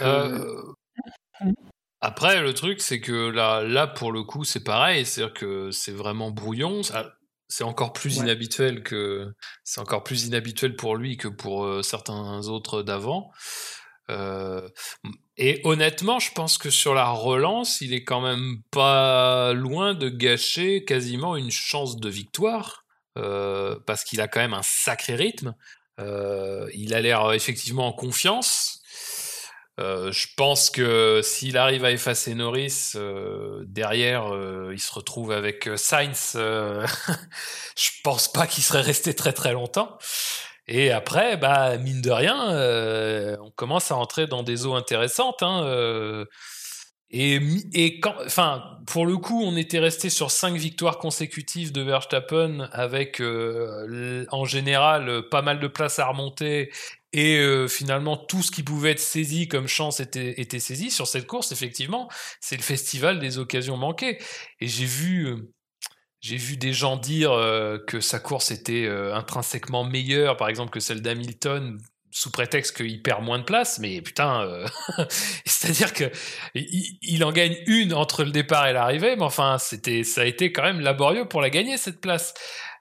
Euh, 0.00 0.72
euh, 1.42 1.52
après 2.00 2.40
le 2.42 2.54
truc 2.54 2.80
c'est 2.80 3.00
que 3.00 3.30
là, 3.30 3.62
là 3.62 3.86
pour 3.86 4.12
le 4.12 4.22
coup 4.22 4.44
c'est 4.44 4.62
pareil, 4.62 5.04
c'est-à-dire 5.04 5.34
que 5.34 5.70
c'est 5.70 5.92
vraiment 5.92 6.30
brouillon. 6.30 6.82
c'est 7.48 7.64
encore 7.64 7.92
plus 7.92 8.18
inhabituel 8.18 8.82
que 8.82 9.32
c'est 9.64 9.80
encore 9.80 10.04
plus 10.04 10.26
inhabituel 10.26 10.76
pour 10.76 10.96
lui 10.96 11.16
que 11.16 11.28
pour 11.28 11.64
euh, 11.64 11.82
certains 11.82 12.48
autres 12.48 12.82
d'avant. 12.82 13.30
et 15.38 15.60
honnêtement, 15.64 16.18
je 16.18 16.32
pense 16.32 16.58
que 16.58 16.68
sur 16.68 16.92
la 16.92 17.08
relance, 17.08 17.80
il 17.80 17.94
est 17.94 18.04
quand 18.04 18.20
même 18.20 18.58
pas 18.70 19.54
loin 19.54 19.94
de 19.94 20.10
gâcher 20.10 20.84
quasiment 20.84 21.34
une 21.34 21.50
chance 21.50 21.96
de 21.96 22.10
victoire 22.10 22.81
parce 23.14 24.04
qu'il 24.04 24.20
a 24.20 24.28
quand 24.28 24.40
même 24.40 24.54
un 24.54 24.62
sacré 24.62 25.14
rythme. 25.14 25.54
Euh, 26.00 26.68
il 26.74 26.94
a 26.94 27.00
l'air 27.00 27.24
euh, 27.24 27.32
effectivement 27.32 27.86
en 27.86 27.92
confiance. 27.92 28.80
je 29.78 30.26
pense 30.36 30.70
que 30.70 31.20
s'il 31.22 31.56
arrive 31.56 31.84
à 31.84 31.90
effacer 31.90 32.34
Norris, 32.34 32.92
derrière, 33.66 34.30
il 34.72 34.80
se 34.80 34.92
retrouve 34.92 35.32
avec 35.32 35.68
Sainz. 35.76 36.32
je 37.76 37.90
pense 38.04 38.30
pas 38.30 38.46
qu'il 38.46 38.62
serait 38.62 38.82
resté 38.82 39.14
très 39.14 39.32
très 39.32 39.52
longtemps. 39.52 39.98
Et 40.68 40.92
après, 40.92 41.36
bah, 41.36 41.76
mine 41.78 42.00
de 42.00 42.10
rien, 42.10 43.38
on 43.40 43.50
commence 43.50 43.90
à 43.90 43.96
entrer 43.96 44.28
dans 44.28 44.44
des 44.44 44.66
eaux 44.66 44.74
intéressantes. 44.74 45.42
Hein, 45.42 46.26
et, 47.12 47.40
et 47.74 48.00
quand, 48.00 48.14
enfin, 48.24 48.78
pour 48.86 49.06
le 49.06 49.18
coup, 49.18 49.42
on 49.42 49.56
était 49.56 49.78
resté 49.78 50.08
sur 50.08 50.30
cinq 50.30 50.56
victoires 50.56 50.98
consécutives 50.98 51.70
de 51.70 51.82
Verstappen 51.82 52.68
avec, 52.72 53.20
euh, 53.20 54.24
en 54.30 54.46
général, 54.46 55.28
pas 55.30 55.42
mal 55.42 55.60
de 55.60 55.66
places 55.68 55.98
à 55.98 56.06
remonter 56.06 56.72
et 57.12 57.36
euh, 57.36 57.68
finalement 57.68 58.16
tout 58.16 58.42
ce 58.42 58.50
qui 58.50 58.62
pouvait 58.62 58.92
être 58.92 58.98
saisi 58.98 59.46
comme 59.46 59.68
chance 59.68 60.00
était, 60.00 60.40
était 60.40 60.58
saisi 60.58 60.90
sur 60.90 61.06
cette 61.06 61.26
course. 61.26 61.52
Effectivement, 61.52 62.08
c'est 62.40 62.56
le 62.56 62.62
festival 62.62 63.18
des 63.18 63.36
occasions 63.36 63.76
manquées. 63.76 64.18
Et 64.60 64.66
j'ai 64.66 64.86
vu, 64.86 65.26
euh, 65.26 65.36
j'ai 66.22 66.38
vu 66.38 66.56
des 66.56 66.72
gens 66.72 66.96
dire 66.96 67.32
que 67.86 68.00
sa 68.00 68.20
course 68.20 68.52
était 68.52 68.88
intrinsèquement 68.88 69.84
meilleure, 69.84 70.36
par 70.36 70.48
exemple, 70.48 70.70
que 70.70 70.80
celle 70.80 71.02
d'Hamilton 71.02 71.78
sous 72.12 72.30
prétexte 72.30 72.76
qu'il 72.76 73.02
perd 73.02 73.24
moins 73.24 73.38
de 73.38 73.44
place, 73.44 73.78
mais 73.78 74.02
putain, 74.02 74.42
euh, 74.42 74.66
c'est-à-dire 75.46 75.94
que 75.94 76.04
il, 76.54 77.24
en 77.24 77.32
gagne 77.32 77.56
une 77.66 77.94
entre 77.94 78.22
le 78.22 78.30
départ 78.30 78.66
et 78.66 78.74
l'arrivée, 78.74 79.16
mais 79.16 79.22
enfin, 79.22 79.56
c'était, 79.58 80.04
ça 80.04 80.20
a 80.20 80.24
été 80.26 80.52
quand 80.52 80.62
même 80.62 80.80
laborieux 80.80 81.26
pour 81.26 81.40
la 81.40 81.48
gagner 81.48 81.78
cette 81.78 82.00
place. 82.00 82.34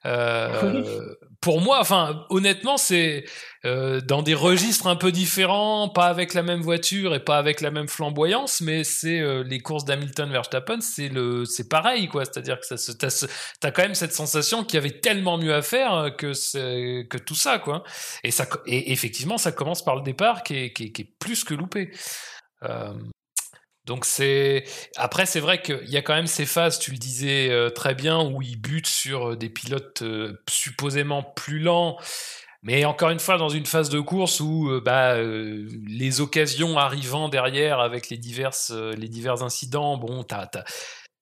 Euh, 0.06 1.16
pour 1.42 1.60
moi, 1.60 1.80
enfin, 1.80 2.26
honnêtement, 2.30 2.78
c'est 2.78 3.26
euh, 3.66 4.00
dans 4.00 4.22
des 4.22 4.36
registres 4.36 4.86
un 4.86 4.96
peu 4.96 5.12
différents, 5.12 5.90
pas 5.90 6.06
avec 6.06 6.36
la 6.36 6.44
même 6.44 6.62
voiture 6.62 7.16
et 7.16 7.20
pas 7.20 7.40
avec 7.40 7.62
la 7.62 7.72
même 7.72 7.88
flamboyance, 7.88 8.62
mais 8.62 8.84
c'est 8.84 9.20
euh, 9.20 9.44
les 9.44 9.60
courses 9.60 9.84
d'Hamilton 9.84 10.32
Verstappen, 10.32 10.80
c'est 10.82 11.10
le, 11.10 11.46
c'est 11.46 11.68
pareil, 11.68 12.08
quoi. 12.08 12.26
C'est-à-dire 12.26 12.60
que 12.60 12.78
ça, 12.78 12.94
t'as, 13.60 13.72
quand 13.72 13.82
même 13.82 13.96
cette 13.96 14.14
sensation 14.14 14.64
qu'il 14.64 14.76
y 14.76 14.78
avait 14.78 15.00
tellement 15.00 15.40
mieux 15.40 15.54
à 15.54 15.64
faire 15.64 16.16
que 16.16 16.34
c'est, 16.34 17.08
que 17.10 17.18
tout 17.18 17.36
ça, 17.36 17.58
quoi. 17.58 17.84
Et 18.24 18.30
ça, 18.30 18.48
et 18.68 18.92
effectivement, 18.92 19.40
ça 19.40 19.52
commence 19.52 19.84
par 19.84 19.96
le 19.96 20.04
départ 20.04 20.44
qui 20.44 20.56
est, 20.56 20.74
qui 20.74 20.84
est, 20.84 21.18
plus 21.20 21.44
que 21.44 21.56
loupé. 21.56 21.92
Euh, 22.64 22.94
Donc 23.86 24.06
c'est 24.06 24.64
après 24.96 25.26
c'est 25.26 25.40
vrai 25.40 25.62
qu'il 25.62 25.90
y 25.90 25.98
a 25.98 26.02
quand 26.02 26.14
même 26.14 26.28
ces 26.28 26.46
phases, 26.46 26.78
tu 26.78 26.92
le 26.92 26.98
disais 26.98 27.50
euh, 27.50 27.70
très 27.70 27.96
bien, 27.96 28.24
où 28.24 28.42
il 28.42 28.56
bute 28.58 28.88
sur 28.88 29.32
euh, 29.32 29.36
des 29.36 29.50
pilotes 29.50 30.04
euh, 30.04 30.40
supposément 30.50 31.24
plus 31.24 31.60
lents. 31.60 31.98
Mais 32.64 32.86
encore 32.86 33.10
une 33.10 33.20
fois, 33.20 33.38
dans 33.38 33.50
une 33.50 33.66
phase 33.66 33.90
de 33.90 34.00
course 34.00 34.40
où 34.40 34.70
bah, 34.86 35.18
les 35.20 36.22
occasions 36.22 36.78
arrivant 36.78 37.28
derrière 37.28 37.80
avec 37.80 38.12
les, 38.12 38.18
diverses, 38.18 38.70
les 38.70 39.08
divers 39.08 39.42
incidents, 39.42 39.98
bon, 39.98 40.24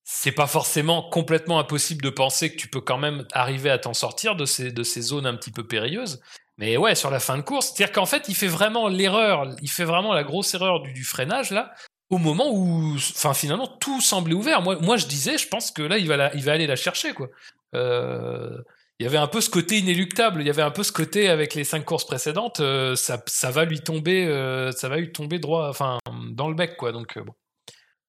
c'est 0.03 0.33
pas 0.33 0.47
forcément 0.47 1.01
complètement 1.09 1.57
impossible 1.59 2.01
de 2.01 2.09
penser 2.09 2.51
que 2.51 2.57
tu 2.57 2.67
peux 2.67 2.81
quand 2.81 2.97
même 2.97 3.25
arriver 3.31 3.69
à 3.69 3.77
t'en 3.77 3.93
sortir 3.93 4.35
de 4.35 4.43
ces, 4.43 4.73
de 4.73 4.83
ces 4.83 5.01
zones 5.01 5.25
un 5.25 5.35
petit 5.35 5.51
peu 5.51 5.65
périlleuses. 5.65 6.19
Mais 6.57 6.75
ouais, 6.75 6.93
sur 6.93 7.09
la 7.09 7.21
fin 7.21 7.37
de 7.37 7.41
course, 7.41 7.67
c'est-à-dire 7.67 7.93
qu'en 7.93 8.05
fait, 8.05 8.27
il 8.27 8.35
fait 8.35 8.47
vraiment 8.47 8.89
l'erreur, 8.89 9.45
il 9.61 9.69
fait 9.69 9.85
vraiment 9.85 10.11
la 10.11 10.25
grosse 10.25 10.53
erreur 10.53 10.81
du, 10.81 10.91
du 10.91 11.05
freinage 11.05 11.51
là, 11.51 11.73
au 12.09 12.17
moment 12.17 12.51
où, 12.51 12.95
enfin, 12.95 13.33
finalement, 13.33 13.67
tout 13.67 14.01
semblait 14.01 14.33
ouvert. 14.33 14.61
Moi, 14.61 14.77
moi, 14.81 14.97
je 14.97 15.05
disais, 15.05 15.37
je 15.37 15.47
pense 15.47 15.71
que 15.71 15.81
là, 15.81 15.97
il 15.97 16.07
va, 16.07 16.33
il 16.33 16.43
va 16.43 16.53
aller 16.53 16.67
la 16.67 16.75
chercher, 16.75 17.13
quoi. 17.13 17.29
Euh, 17.75 18.57
il 18.99 19.03
y 19.03 19.07
avait 19.07 19.17
un 19.17 19.27
peu 19.27 19.41
ce 19.41 19.49
côté 19.49 19.77
inéluctable. 19.77 20.41
Il 20.41 20.47
y 20.47 20.49
avait 20.49 20.63
un 20.63 20.71
peu 20.71 20.83
ce 20.83 20.91
côté 20.91 21.29
avec 21.29 21.53
les 21.53 21.63
cinq 21.63 21.85
courses 21.85 22.05
précédentes. 22.05 22.59
Euh, 22.59 22.95
ça, 22.95 23.21
ça, 23.27 23.51
va 23.51 23.63
lui 23.63 23.81
tomber, 23.81 24.25
euh, 24.25 24.71
ça 24.71 24.89
va 24.89 24.97
lui 24.97 25.11
tomber 25.11 25.39
droit, 25.39 25.69
enfin, 25.69 25.99
dans 26.31 26.49
le 26.49 26.55
bec, 26.55 26.75
quoi. 26.77 26.91
Donc 26.91 27.17
bon. 27.17 27.33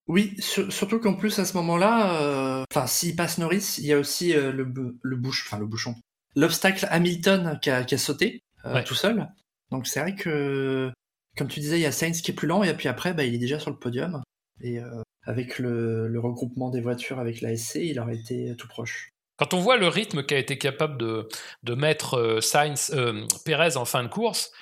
Oui, 0.07 0.35
surtout 0.41 0.99
qu'en 0.99 1.15
plus 1.15 1.39
à 1.39 1.45
ce 1.45 1.57
moment-là, 1.59 2.65
enfin, 2.69 2.89
s'il 2.89 3.15
passe 3.15 3.39
Norris, 3.39 3.77
il 3.79 3.87
y 3.87 3.93
a 3.93 3.99
aussi 3.99 4.33
le, 4.33 4.67
le 5.01 5.17
bouche, 5.17 5.45
enfin 5.47 5.61
le 5.61 5.67
bouchon, 5.67 5.95
l'obstacle 6.35 6.89
Hamilton 6.91 7.61
qui 7.63 7.71
a, 7.71 7.85
qui 7.85 7.95
a 7.95 7.99
sauté 7.99 8.43
tout 8.87 8.97
seul. 8.97 9.29
Donc 9.71 9.87
c'est 9.87 10.01
vrai 10.01 10.17
que 10.17 10.91
comme 11.37 11.49
tu 11.49 11.61
disais, 11.61 11.79
il 11.79 11.83
y 11.83 11.87
a 11.87 11.93
Sainz 11.93 12.23
qui 12.23 12.31
est 12.31 12.35
plus 12.35 12.49
lent, 12.49 12.63
et 12.63 12.75
puis 12.75 12.89
après, 12.89 13.15
bah, 13.15 13.25
il 13.25 13.35
est 13.35 13.39
déjà 13.39 13.59
sur 13.59 13.71
le 13.71 13.79
podium. 13.79 14.23
Et 14.63 14.79
euh, 14.79 15.03
avec 15.25 15.59
le, 15.59 16.13
regroupement 16.19 16.71
des 16.71 16.81
voitures 16.81 17.19
avec 17.19 17.41
la 17.41 17.57
SC, 17.57 17.77
il 17.77 17.99
aurait 18.01 18.17
été 18.17 18.55
tout 18.57 18.69
proche. 18.69 19.11
Quand 19.39 19.55
on 19.55 19.61
voit 19.61 19.79
le 19.79 19.89
rythme 19.89 20.23
qu'a 20.23 20.37
été 20.37 20.59
capable 20.59 20.99
de, 20.99 21.75
mettre 21.75 22.19
euh, 22.19 22.41
Sainz, 22.41 22.91
euh, 22.95 23.27
Perez 23.45 23.77
en 23.77 23.85
fin 23.85 24.03
de 24.03 24.09
course 24.09 24.53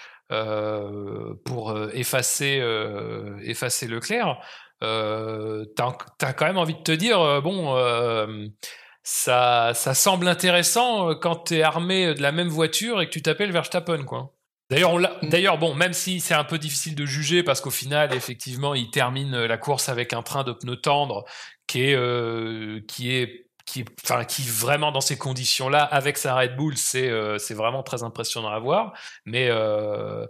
pour 1.46 1.74
effacer, 1.94 2.62
effacer 3.44 3.86
Leclerc, 3.86 4.38
t'as 4.80 5.96
as 6.20 6.32
quand 6.34 6.44
même 6.44 6.58
envie 6.58 6.74
de 6.74 6.82
te 6.82 6.92
dire, 6.92 7.40
bon, 7.40 7.74
ça, 9.02 9.72
ça 9.72 9.94
semble 9.94 10.28
intéressant 10.28 11.14
quand 11.14 11.44
tu 11.44 11.54
es 11.54 11.62
armé 11.62 12.12
de 12.12 12.20
la 12.20 12.30
même 12.30 12.48
voiture 12.48 13.00
et 13.00 13.06
que 13.06 13.10
tu 13.10 13.22
t'appelles 13.22 13.52
Verstappen, 13.52 14.04
quoi. 14.04 14.37
D'ailleurs, 14.70 14.98
mm. 14.98 15.28
D'ailleurs, 15.28 15.58
bon, 15.58 15.74
même 15.74 15.92
si 15.92 16.20
c'est 16.20 16.34
un 16.34 16.44
peu 16.44 16.58
difficile 16.58 16.94
de 16.94 17.06
juger 17.06 17.42
parce 17.42 17.60
qu'au 17.60 17.70
final, 17.70 18.14
effectivement, 18.14 18.74
il 18.74 18.90
termine 18.90 19.44
la 19.44 19.58
course 19.58 19.88
avec 19.88 20.12
un 20.12 20.22
train 20.22 20.44
de 20.44 20.52
pneus 20.52 20.80
tendres 20.80 21.24
qui 21.66 21.84
est, 21.84 21.94
euh, 21.94 22.80
qui 22.88 23.14
est, 23.14 23.46
qui, 23.66 23.84
enfin, 24.04 24.24
qui 24.24 24.42
vraiment 24.42 24.92
dans 24.92 25.00
ces 25.00 25.18
conditions-là, 25.18 25.84
avec 25.84 26.18
sa 26.18 26.34
Red 26.34 26.56
Bull, 26.56 26.76
c'est, 26.76 27.08
euh, 27.08 27.38
c'est 27.38 27.54
vraiment 27.54 27.82
très 27.82 28.02
impressionnant 28.02 28.48
à 28.48 28.58
voir. 28.58 28.94
Mais, 29.26 29.48
euh, 29.50 30.26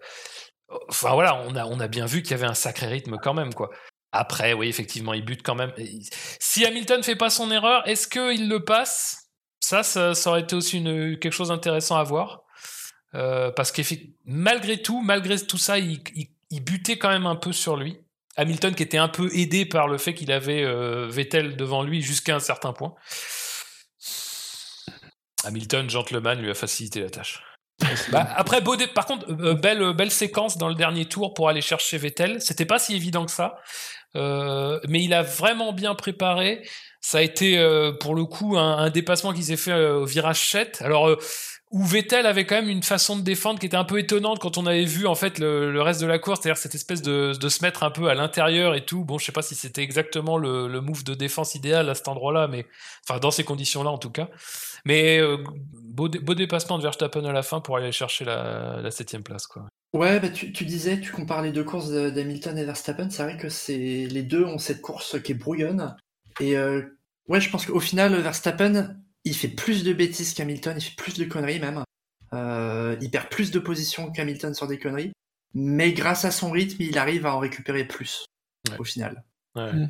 enfin 0.88 1.12
voilà, 1.14 1.36
on 1.46 1.56
a, 1.56 1.64
on 1.66 1.80
a 1.80 1.88
bien 1.88 2.06
vu 2.06 2.22
qu'il 2.22 2.32
y 2.32 2.34
avait 2.34 2.46
un 2.46 2.54
sacré 2.54 2.86
rythme 2.86 3.16
quand 3.22 3.34
même, 3.34 3.54
quoi. 3.54 3.70
Après, 4.12 4.54
oui, 4.54 4.68
effectivement, 4.68 5.14
il 5.14 5.24
bute 5.24 5.42
quand 5.42 5.54
même. 5.54 5.72
Si 6.40 6.64
Hamilton 6.64 7.02
fait 7.02 7.16
pas 7.16 7.30
son 7.30 7.50
erreur, 7.50 7.86
est-ce 7.86 8.08
qu'il 8.08 8.48
le 8.48 8.64
passe? 8.64 9.28
Ça, 9.60 9.82
ça, 9.82 10.14
ça, 10.14 10.30
aurait 10.30 10.40
été 10.40 10.56
aussi 10.56 10.78
une, 10.78 11.18
quelque 11.18 11.32
chose 11.32 11.48
d'intéressant 11.48 11.96
à 11.96 12.04
voir. 12.04 12.42
Euh, 13.14 13.50
parce 13.50 13.72
que 13.72 13.82
malgré 14.26 14.80
tout, 14.82 15.00
malgré 15.00 15.38
tout 15.38 15.58
ça, 15.58 15.78
il, 15.78 16.00
butait 16.50 16.98
quand 16.98 17.08
même 17.08 17.26
un 17.26 17.36
peu 17.36 17.52
sur 17.52 17.76
lui. 17.76 17.98
Hamilton 18.36 18.74
qui 18.74 18.82
était 18.84 18.98
un 18.98 19.08
peu 19.08 19.30
aidé 19.34 19.66
par 19.66 19.88
le 19.88 19.98
fait 19.98 20.14
qu'il 20.14 20.30
avait 20.30 20.62
euh, 20.62 21.08
Vettel 21.08 21.56
devant 21.56 21.82
lui 21.82 22.02
jusqu'à 22.02 22.36
un 22.36 22.40
certain 22.40 22.72
point. 22.72 22.94
Hamilton, 25.44 25.88
gentleman, 25.90 26.40
lui 26.40 26.50
a 26.50 26.54
facilité 26.54 27.00
la 27.00 27.10
tâche. 27.10 27.42
Bah, 28.10 28.28
après, 28.36 28.60
par 28.94 29.06
contre, 29.06 29.26
euh, 29.30 29.54
belle, 29.54 29.92
belle 29.94 30.10
séquence 30.10 30.58
dans 30.58 30.68
le 30.68 30.74
dernier 30.74 31.06
tour 31.06 31.32
pour 31.34 31.48
aller 31.48 31.60
chercher 31.60 31.96
Vettel. 31.96 32.40
C'était 32.40 32.66
pas 32.66 32.78
si 32.78 32.94
évident 32.94 33.24
que 33.24 33.30
ça, 33.30 33.56
mais 34.14 35.02
il 35.02 35.14
a 35.14 35.22
vraiment 35.22 35.72
bien 35.72 35.94
préparé. 35.94 36.66
Ça 37.00 37.18
a 37.18 37.22
été 37.22 37.56
pour 38.00 38.16
le 38.16 38.24
coup 38.24 38.58
un, 38.58 38.90
dépassement 38.90 39.32
qui 39.32 39.44
s'est 39.44 39.56
fait 39.56 39.72
au 39.72 40.04
virage 40.04 40.50
7. 40.50 40.82
Alors 40.82 41.16
où 41.70 41.84
Vettel 41.84 42.24
avait 42.26 42.46
quand 42.46 42.54
même 42.54 42.70
une 42.70 42.82
façon 42.82 43.16
de 43.16 43.22
défendre 43.22 43.60
qui 43.60 43.66
était 43.66 43.76
un 43.76 43.84
peu 43.84 43.98
étonnante 43.98 44.38
quand 44.38 44.56
on 44.56 44.66
avait 44.66 44.84
vu 44.84 45.06
en 45.06 45.14
fait 45.14 45.38
le, 45.38 45.80
reste 45.82 46.00
de 46.00 46.06
la 46.06 46.18
course, 46.18 46.40
c'est-à-dire 46.40 46.56
cette 46.56 46.74
espèce 46.74 47.02
de, 47.02 47.32
de, 47.38 47.48
se 47.48 47.62
mettre 47.62 47.82
un 47.82 47.90
peu 47.90 48.08
à 48.08 48.14
l'intérieur 48.14 48.74
et 48.74 48.84
tout. 48.84 49.04
Bon, 49.04 49.18
je 49.18 49.26
sais 49.26 49.32
pas 49.32 49.42
si 49.42 49.54
c'était 49.54 49.82
exactement 49.82 50.38
le, 50.38 50.66
le, 50.66 50.80
move 50.80 51.04
de 51.04 51.14
défense 51.14 51.54
idéal 51.54 51.90
à 51.90 51.94
cet 51.94 52.08
endroit-là, 52.08 52.48
mais 52.48 52.66
enfin 53.06 53.18
dans 53.18 53.30
ces 53.30 53.44
conditions-là 53.44 53.90
en 53.90 53.98
tout 53.98 54.10
cas. 54.10 54.28
Mais 54.86 55.18
euh, 55.18 55.36
beau, 55.72 56.08
beau, 56.08 56.34
dépassement 56.34 56.78
de 56.78 56.82
Verstappen 56.82 57.24
à 57.24 57.32
la 57.32 57.42
fin 57.42 57.60
pour 57.60 57.76
aller 57.76 57.92
chercher 57.92 58.24
la, 58.24 58.80
la 58.80 58.90
septième 58.90 59.22
place, 59.22 59.46
quoi. 59.46 59.66
Ouais, 59.94 60.20
bah 60.20 60.28
tu, 60.28 60.52
tu, 60.52 60.64
disais, 60.66 61.00
tu 61.00 61.12
compares 61.12 61.42
les 61.42 61.50
deux 61.50 61.64
courses 61.64 61.90
d'Hamilton 61.90 62.56
et 62.58 62.64
Verstappen. 62.64 63.08
C'est 63.10 63.22
vrai 63.22 63.36
que 63.36 63.48
c'est 63.48 64.06
les 64.10 64.22
deux 64.22 64.44
ont 64.44 64.58
cette 64.58 64.82
course 64.82 65.20
qui 65.22 65.32
est 65.32 65.34
brouillonne. 65.34 65.96
Et 66.40 66.56
euh, 66.56 66.82
ouais, 67.26 67.40
je 67.40 67.50
pense 67.50 67.66
qu'au 67.66 67.80
final, 67.80 68.14
Verstappen 68.16 68.96
il 69.24 69.34
fait 69.34 69.48
plus 69.48 69.84
de 69.84 69.92
bêtises 69.92 70.34
qu'Hamilton, 70.34 70.76
il 70.76 70.82
fait 70.82 70.96
plus 70.96 71.18
de 71.18 71.24
conneries 71.24 71.60
même. 71.60 71.84
Euh, 72.32 72.96
il 73.00 73.10
perd 73.10 73.28
plus 73.28 73.50
de 73.50 73.58
positions 73.58 74.10
qu'Hamilton 74.10 74.54
sur 74.54 74.66
des 74.66 74.78
conneries. 74.78 75.12
Mais 75.54 75.92
grâce 75.92 76.24
à 76.24 76.30
son 76.30 76.50
rythme, 76.50 76.82
il 76.82 76.98
arrive 76.98 77.26
à 77.26 77.34
en 77.34 77.38
récupérer 77.38 77.86
plus 77.86 78.26
au 78.78 78.84
final. 78.84 79.24
Mm. 79.54 79.86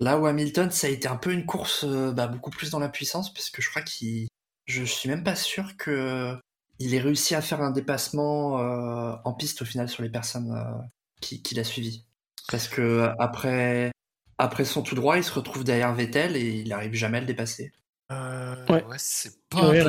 Là 0.00 0.18
où 0.18 0.26
Hamilton, 0.26 0.70
ça 0.70 0.86
a 0.86 0.90
été 0.90 1.06
un 1.06 1.16
peu 1.16 1.32
une 1.32 1.46
course 1.46 1.84
euh, 1.84 2.12
bah, 2.12 2.26
beaucoup 2.26 2.50
plus 2.50 2.70
dans 2.70 2.78
la 2.78 2.88
puissance, 2.88 3.32
puisque 3.32 3.60
je 3.60 3.70
crois 3.70 3.82
qu'il. 3.82 4.28
Je 4.66 4.84
suis 4.84 5.08
même 5.08 5.24
pas 5.24 5.34
sûr 5.34 5.76
que 5.76 6.38
il 6.78 6.94
ait 6.94 7.00
réussi 7.00 7.34
à 7.34 7.42
faire 7.42 7.60
un 7.60 7.72
dépassement 7.72 8.60
euh, 8.60 9.14
en 9.24 9.34
piste 9.34 9.62
au 9.62 9.64
final 9.64 9.88
sur 9.88 10.02
les 10.02 10.08
personnes 10.08 10.56
qui, 11.20 11.42
qui 11.42 11.54
l'a 11.54 11.64
suivi. 11.64 12.04
Parce 12.48 12.68
que 12.68 13.10
après, 13.18 13.92
après 14.38 14.64
son 14.64 14.82
tout 14.82 14.94
droit, 14.94 15.18
il 15.18 15.24
se 15.24 15.32
retrouve 15.32 15.64
derrière 15.64 15.94
Vettel 15.94 16.36
et 16.36 16.60
il 16.60 16.68
n'arrive 16.68 16.94
jamais 16.94 17.18
à 17.18 17.20
le 17.20 17.26
dépasser. 17.26 17.72
Euh, 18.12 18.66
ouais. 18.68 18.82
c'est 18.98 19.32
pas 19.48 19.70
ouais, 19.70 19.82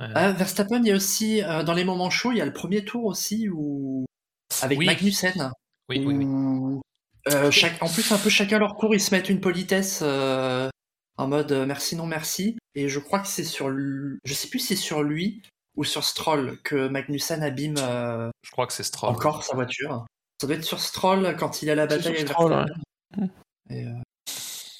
ah, 0.00 0.32
Verstappen, 0.32 0.80
il 0.82 0.88
y 0.88 0.92
a 0.92 0.96
aussi, 0.96 1.42
euh, 1.42 1.62
dans 1.62 1.72
les 1.72 1.84
moments 1.84 2.10
chauds, 2.10 2.32
il 2.32 2.38
y 2.38 2.40
a 2.40 2.46
le 2.46 2.52
premier 2.52 2.84
tour 2.84 3.04
aussi 3.04 3.48
où... 3.48 4.04
avec 4.60 4.78
Magnussen. 4.78 5.52
Oui, 5.88 6.02
oui, 6.04 6.14
oui. 6.16 6.80
Euh, 7.32 7.50
chaque... 7.50 7.80
En 7.82 7.88
plus, 7.88 8.10
un 8.12 8.18
peu 8.18 8.28
chacun 8.28 8.58
leur 8.58 8.74
cours, 8.74 8.94
ils 8.94 9.00
se 9.00 9.14
mettent 9.14 9.28
une 9.28 9.40
politesse 9.40 10.02
en 11.16 11.28
mode 11.28 11.52
merci, 11.66 11.94
non 11.94 12.06
merci. 12.06 12.58
Et 12.74 12.88
je 12.88 12.98
crois 12.98 13.20
que 13.20 13.28
c'est 13.28 13.44
sur. 13.44 13.70
Je 13.70 14.34
sais 14.34 14.48
plus 14.48 14.58
si 14.58 14.66
c'est 14.68 14.76
sur 14.76 15.04
lui 15.04 15.42
ou 15.76 15.84
sur 15.84 16.02
Stroll 16.02 16.58
que 16.64 16.88
Magnussen 16.88 17.40
abîme. 17.42 17.76
Je 17.76 18.50
crois 18.50 18.66
que 18.66 18.72
c'est 18.72 18.82
Stroll. 18.82 19.10
Encore 19.10 19.44
sa 19.44 19.54
voiture. 19.54 20.04
Ça 20.40 20.48
doit 20.48 20.56
être 20.56 20.64
sur 20.64 20.80
Stroll 20.80 21.36
quand 21.38 21.62
il 21.62 21.70
a 21.70 21.76
la 21.76 21.86
bataille 21.86 22.16
avec 22.16 22.28
Stroll, 22.28 22.66
Et, 23.70 23.86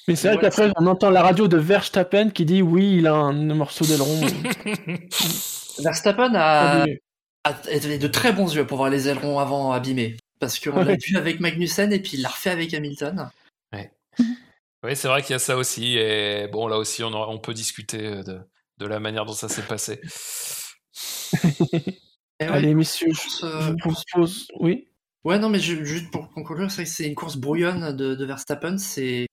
mais 0.07 0.15
c'est 0.15 0.27
vrai 0.29 0.37
qu'après, 0.39 0.71
on 0.77 0.85
entend 0.87 1.09
la 1.09 1.23
radio 1.23 1.47
de 1.47 1.57
Verstappen 1.57 2.29
qui 2.29 2.45
dit 2.45 2.61
oui, 2.61 2.97
il 2.97 3.07
a 3.07 3.13
un 3.13 3.33
morceau 3.33 3.85
d'aileron. 3.85 4.21
Verstappen 5.79 6.33
a... 6.35 6.85
a, 7.43 7.53
de 7.53 8.07
très 8.07 8.31
bons 8.31 8.55
yeux 8.55 8.67
pour 8.67 8.77
voir 8.77 8.89
les 8.89 9.07
ailerons 9.07 9.39
avant 9.39 9.71
abîmés. 9.71 10.17
Parce 10.39 10.59
qu'on 10.59 10.83
l'a 10.83 10.95
vu 10.95 11.17
avec 11.17 11.39
Magnussen 11.39 11.91
et 11.91 11.99
puis 11.99 12.11
il 12.15 12.21
l'a 12.21 12.29
refait 12.29 12.51
avec 12.51 12.73
Hamilton. 12.73 13.29
Ouais. 13.73 13.91
oui, 14.83 14.95
c'est 14.95 15.07
vrai 15.07 15.21
qu'il 15.21 15.31
y 15.31 15.35
a 15.35 15.39
ça 15.39 15.57
aussi. 15.57 15.97
Et 15.97 16.47
bon, 16.51 16.67
là 16.67 16.77
aussi, 16.77 17.03
on, 17.03 17.13
on 17.13 17.39
peut 17.39 17.53
discuter 17.53 18.23
de, 18.23 18.41
de, 18.77 18.85
la 18.85 18.99
manière 18.99 19.25
dont 19.25 19.33
ça 19.33 19.49
s'est 19.49 19.63
passé. 19.63 20.01
Allez, 22.39 22.75
messieurs, 22.75 23.11
je, 23.13 23.45
euh, 23.45 23.59
vous 23.59 23.77
propose. 23.77 24.47
Oui. 24.59 24.87
Ouais, 25.23 25.39
non, 25.39 25.49
mais 25.49 25.59
juste 25.59 26.11
pour 26.11 26.29
conclure, 26.29 26.69
c'est 26.69 27.07
une 27.07 27.15
course 27.15 27.37
brouillonne 27.37 27.95
de, 27.95 28.13
de 28.13 28.25
Verstappen. 28.25 28.77
C'est 28.77 29.25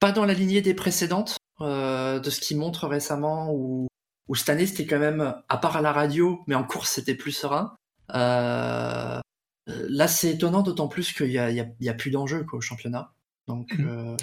pas 0.00 0.12
dans 0.12 0.24
la 0.24 0.34
lignée 0.34 0.62
des 0.62 0.74
précédentes, 0.74 1.36
euh, 1.60 2.18
de 2.18 2.30
ce 2.30 2.40
qu'il 2.40 2.56
montre 2.56 2.88
récemment, 2.88 3.52
où, 3.52 3.86
cette 4.34 4.48
année 4.48 4.66
c'était 4.66 4.86
quand 4.86 4.98
même, 4.98 5.34
à 5.48 5.58
part 5.58 5.76
à 5.76 5.82
la 5.82 5.92
radio, 5.92 6.40
mais 6.46 6.54
en 6.54 6.64
course 6.64 6.90
c'était 6.90 7.14
plus 7.14 7.32
serein. 7.32 7.74
Euh, 8.14 9.20
là 9.66 10.08
c'est 10.08 10.30
étonnant, 10.30 10.62
d'autant 10.62 10.88
plus 10.88 11.12
qu'il 11.12 11.30
y 11.30 11.38
a, 11.38 11.50
y 11.50 11.88
a, 11.88 11.94
plus 11.94 12.10
d'enjeux 12.10 12.44
au 12.52 12.60
championnat. 12.60 13.12
Donc. 13.46 13.78
Mhm. 13.78 14.16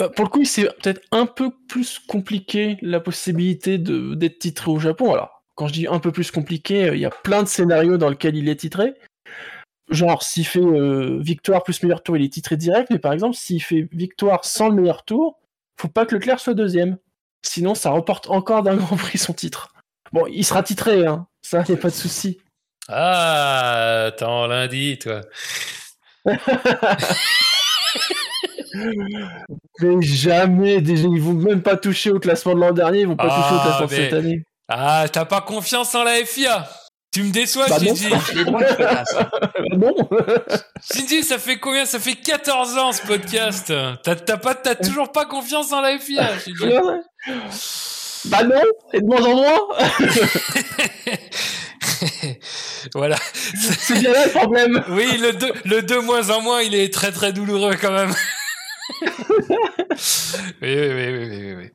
Euh, 0.00 0.08
pour 0.10 0.24
le 0.24 0.30
coup, 0.30 0.44
c'est 0.44 0.64
peut-être 0.80 1.00
un 1.10 1.26
peu 1.26 1.50
plus 1.68 1.98
compliqué 1.98 2.76
la 2.82 3.00
possibilité 3.00 3.78
d'être 3.78 4.38
titré 4.38 4.70
au 4.70 4.78
Japon. 4.78 5.12
Alors, 5.12 5.42
quand 5.56 5.66
je 5.66 5.72
dis 5.72 5.86
un 5.88 5.98
peu 5.98 6.12
plus 6.12 6.30
compliqué, 6.30 6.90
il 6.92 7.00
y 7.00 7.04
a 7.04 7.10
plein 7.10 7.42
de 7.42 7.48
scénarios 7.48 7.96
dans 7.96 8.08
lesquels 8.08 8.36
il 8.36 8.48
est 8.48 8.60
titré. 8.60 8.94
Genre, 9.90 10.22
s'il 10.22 10.46
fait 10.46 10.60
euh, 10.60 11.18
victoire 11.20 11.62
plus 11.62 11.82
meilleur 11.82 12.02
tour, 12.02 12.16
il 12.16 12.24
est 12.24 12.32
titré 12.32 12.56
direct, 12.56 12.88
mais 12.90 12.98
par 12.98 13.12
exemple, 13.12 13.34
s'il 13.36 13.62
fait 13.62 13.88
victoire 13.92 14.44
sans 14.44 14.68
le 14.68 14.74
meilleur 14.80 15.04
tour, 15.04 15.38
faut 15.80 15.88
pas 15.88 16.04
que 16.06 16.14
Leclerc 16.14 16.40
soit 16.40 16.54
deuxième. 16.54 16.98
Sinon, 17.42 17.74
ça 17.74 17.90
reporte 17.90 18.28
encore 18.28 18.62
d'un 18.62 18.76
Grand 18.82 18.96
Prix 18.96 19.18
son 19.18 19.32
titre. 19.32 19.72
Bon, 20.12 20.26
il 20.26 20.44
sera 20.44 20.62
titré, 20.62 21.06
hein. 21.06 21.26
ça, 21.42 21.62
y 21.68 21.72
a 21.72 21.76
pas 21.76 21.88
de 21.90 21.94
souci. 21.94 22.38
Ah, 22.88 24.04
attends, 24.08 24.46
lundi, 24.46 24.98
toi. 24.98 25.20
Mais 29.80 30.02
jamais, 30.02 30.80
déjà, 30.80 31.08
ils 31.08 31.20
vont 31.22 31.32
même 31.34 31.62
pas 31.62 31.76
toucher 31.76 32.10
au 32.10 32.18
classement 32.18 32.54
de 32.54 32.60
l'an 32.60 32.72
dernier, 32.72 33.00
ils 33.00 33.06
vont 33.06 33.16
pas 33.16 33.28
Ah, 33.30 33.42
toucher 33.42 33.54
au 33.54 33.60
classement 33.62 33.86
de 33.86 33.90
mais- 33.90 33.96
cette 33.96 34.12
année. 34.12 34.42
Ah, 34.68 35.06
t'as 35.10 35.24
pas 35.24 35.40
confiance 35.40 35.94
en 35.94 36.04
la 36.04 36.14
FIA 36.24 36.68
Tu 37.18 37.24
me 37.24 37.32
déçois, 37.32 37.66
Bah 37.68 37.78
non. 37.80 37.94
De 37.94 38.74
place. 38.76 39.12
Euh, 39.16 39.24
non 39.76 39.92
Shinji, 40.92 41.24
ça 41.24 41.38
fait 41.38 41.58
combien? 41.58 41.84
Ça 41.84 41.98
fait 41.98 42.14
14 42.14 42.78
ans 42.78 42.92
ce 42.92 43.04
podcast. 43.04 43.72
T'as 44.04 44.14
t'as 44.14 44.36
pas, 44.36 44.54
t'as 44.54 44.76
toujours 44.76 45.10
pas 45.10 45.24
confiance 45.24 45.72
en 45.72 45.80
la 45.80 45.98
FIA, 45.98 46.38
Shinji. 46.38 46.76
Bah 48.26 48.44
non, 48.44 48.62
et 48.92 49.00
de 49.00 49.04
moins 49.04 49.24
en 49.24 49.34
moins, 49.34 49.58
voilà. 52.94 53.16
c'est 53.34 53.98
bien 53.98 54.12
là 54.12 54.26
le 54.26 54.30
problème. 54.30 54.84
Oui, 54.90 55.18
le 55.18 55.32
2 55.32 55.52
le 55.64 55.82
deux 55.82 56.00
moins 56.00 56.30
en 56.30 56.40
moins, 56.40 56.62
il 56.62 56.76
est 56.76 56.94
très 56.94 57.10
très 57.10 57.32
douloureux 57.32 57.74
quand 57.80 57.90
même. 57.90 58.14
oui, 59.02 59.08
oui, 60.62 60.64
oui, 60.92 61.12
oui, 61.12 61.28
oui, 61.30 61.54
oui. 61.56 61.70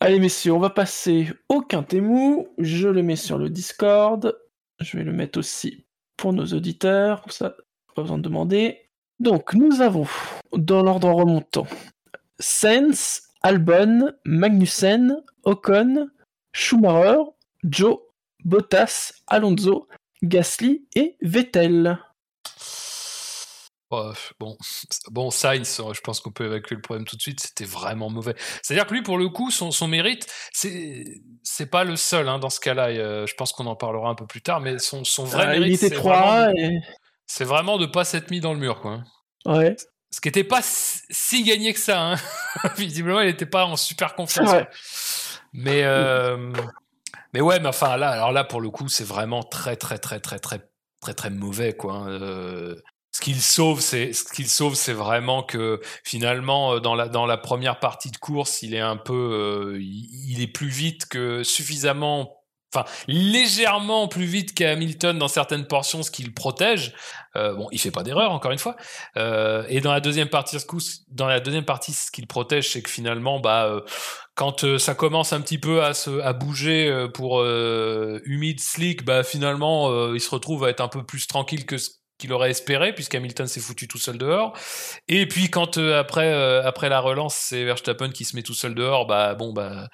Allez 0.00 0.20
messieurs, 0.20 0.52
on 0.52 0.60
va 0.60 0.70
passer 0.70 1.28
au 1.48 1.60
Quintémou. 1.60 2.46
Je 2.58 2.86
le 2.86 3.02
mets 3.02 3.16
sur 3.16 3.36
le 3.36 3.50
Discord. 3.50 4.38
Je 4.78 4.96
vais 4.96 5.02
le 5.02 5.12
mettre 5.12 5.40
aussi 5.40 5.86
pour 6.16 6.32
nos 6.32 6.46
auditeurs. 6.46 7.24
Ça, 7.32 7.56
pas 7.96 8.02
besoin 8.02 8.18
de 8.18 8.22
demander. 8.22 8.78
Donc, 9.18 9.54
nous 9.54 9.80
avons, 9.80 10.06
dans 10.52 10.84
l'ordre 10.84 11.10
remontant, 11.10 11.66
Sens, 12.38 13.22
Albon, 13.42 14.12
Magnussen, 14.24 15.20
Ocon, 15.42 16.08
Schumacher, 16.52 17.22
Joe, 17.64 17.98
Bottas, 18.44 19.14
Alonso, 19.26 19.88
Gasly 20.22 20.86
et 20.94 21.16
Vettel. 21.22 21.98
Oh, 23.90 24.12
bon, 24.38 24.56
bon, 25.10 25.30
Sainz, 25.30 25.80
je 25.92 26.00
pense 26.00 26.20
qu'on 26.20 26.30
peut 26.30 26.44
évacuer 26.46 26.74
le 26.74 26.82
problème 26.82 27.06
tout 27.06 27.16
de 27.16 27.22
suite. 27.22 27.40
C'était 27.40 27.64
vraiment 27.64 28.10
mauvais. 28.10 28.34
C'est-à-dire 28.62 28.86
que 28.86 28.94
lui, 28.94 29.02
pour 29.02 29.16
le 29.18 29.28
coup, 29.28 29.50
son, 29.50 29.70
son 29.70 29.88
mérite, 29.88 30.26
c'est 30.52 31.70
pas 31.70 31.84
le 31.84 31.96
seul 31.96 32.28
hein, 32.28 32.38
dans 32.38 32.50
ce 32.50 32.60
cas-là. 32.60 32.88
euh, 32.88 33.26
je 33.26 33.34
pense 33.34 33.52
qu'on 33.52 33.66
en 33.66 33.76
parlera 33.76 34.10
un 34.10 34.14
peu 34.14 34.26
plus 34.26 34.42
tard, 34.42 34.60
mais 34.60 34.78
son, 34.78 35.04
son 35.04 35.24
vrai 35.24 35.46
Euh, 35.46 35.60
mérite, 35.60 35.80
c'est 35.80 35.90
3 35.90 36.16
vraiment, 36.18 36.52
de- 36.52 36.58
et... 36.58 36.80
c'est 37.26 37.44
vraiment 37.44 37.78
de 37.78 37.86
pas 37.86 38.04
s'être 38.04 38.30
mis 38.30 38.40
dans 38.40 38.52
le 38.52 38.58
mur, 38.60 38.80
quoi. 38.80 39.02
Ouais, 39.46 39.74
Ce 40.10 40.20
qui 40.20 40.28
était 40.28 40.44
pas 40.44 40.60
si, 40.62 41.42
gagné 41.44 41.72
que 41.72 41.80
ça. 41.80 42.12
Hein. 42.12 42.16
Visiblement, 42.76 43.20
il 43.20 43.28
était 43.28 43.46
pas 43.46 43.64
en 43.64 43.76
super 43.76 44.14
confiance. 44.14 44.50
Mais 45.54 45.82
euh, 45.84 46.52
mais 47.32 47.40
ouais, 47.40 47.58
mais 47.60 47.68
enfin 47.68 47.96
là, 47.96 48.10
alors 48.10 48.32
là 48.32 48.44
pour 48.44 48.60
le 48.60 48.68
coup, 48.68 48.88
c'est 48.88 49.04
vraiment 49.06 49.42
très 49.42 49.76
très 49.76 49.98
très 49.98 50.20
très 50.20 50.38
très 50.38 50.60
très 51.00 51.14
très 51.14 51.30
mauvais 51.30 51.72
quoi. 51.72 51.94
hein. 51.94 52.74
Ce 53.18 53.20
qu'il 53.20 53.42
sauve, 53.42 53.80
c'est 53.80 54.12
ce 54.12 54.22
qu'il 54.22 54.48
sauve, 54.48 54.76
c'est 54.76 54.92
vraiment 54.92 55.42
que 55.42 55.80
finalement 56.04 56.74
euh, 56.74 56.78
dans 56.78 56.94
la 56.94 57.08
dans 57.08 57.26
la 57.26 57.36
première 57.36 57.80
partie 57.80 58.12
de 58.12 58.16
course, 58.16 58.62
il 58.62 58.74
est 58.74 58.80
un 58.80 58.96
peu, 58.96 59.72
euh, 59.74 59.78
il, 59.80 60.40
est 60.40 60.46
plus 60.46 60.68
vite 60.68 61.06
que 61.06 61.42
suffisamment. 61.42 62.36
Enfin, 62.72 62.84
légèrement 63.08 64.06
plus 64.06 64.26
vite 64.26 64.54
qu'Hamilton 64.54 65.18
dans 65.18 65.26
certaines 65.26 65.66
portions, 65.66 66.04
ce 66.04 66.12
qui 66.12 66.22
le 66.22 66.32
protège. 66.32 66.94
Euh, 67.34 67.54
bon, 67.54 67.66
il 67.72 67.80
fait 67.80 67.90
pas 67.90 68.04
d'erreur 68.04 68.30
encore 68.30 68.52
une 68.52 68.58
fois. 68.58 68.76
Euh, 69.16 69.64
et 69.68 69.80
dans 69.80 69.92
la 69.92 70.00
deuxième 70.00 70.28
partie, 70.28 70.56
dans 71.08 71.26
la 71.26 71.40
deuxième 71.40 71.64
partie, 71.64 71.94
ce 71.94 72.12
qui 72.12 72.20
le 72.20 72.28
protège, 72.28 72.70
c'est 72.70 72.82
que 72.82 72.90
finalement, 72.90 73.40
bah, 73.40 73.64
euh, 73.64 73.80
quand 74.36 74.62
euh, 74.62 74.78
ça 74.78 74.94
commence 74.94 75.32
un 75.32 75.40
petit 75.40 75.58
peu 75.58 75.82
à 75.82 75.92
se 75.92 76.20
à 76.20 76.32
bouger 76.34 76.88
euh, 76.88 77.08
pour 77.08 77.42
humide 77.42 78.60
slick 78.60 79.04
bah 79.04 79.24
finalement 79.24 80.12
il 80.14 80.20
se 80.20 80.30
retrouve 80.30 80.64
à 80.64 80.70
être 80.70 80.80
un 80.80 80.88
peu 80.88 81.02
plus 81.04 81.26
tranquille 81.26 81.66
que 81.66 81.78
ce 81.78 81.90
qu'il 82.18 82.32
aurait 82.32 82.50
espéré 82.50 82.92
puisqu'Hamilton 82.92 83.46
s'est 83.46 83.60
foutu 83.60 83.88
tout 83.88 83.98
seul 83.98 84.18
dehors 84.18 84.56
et 85.06 85.26
puis 85.26 85.50
quand 85.50 85.78
euh, 85.78 85.98
après 85.98 86.32
euh, 86.32 86.66
après 86.66 86.88
la 86.88 87.00
relance 87.00 87.34
c'est 87.34 87.64
Verstappen 87.64 88.10
qui 88.10 88.24
se 88.24 88.36
met 88.36 88.42
tout 88.42 88.54
seul 88.54 88.74
dehors 88.74 89.06
bah 89.06 89.34
bon 89.34 89.52
bah 89.52 89.88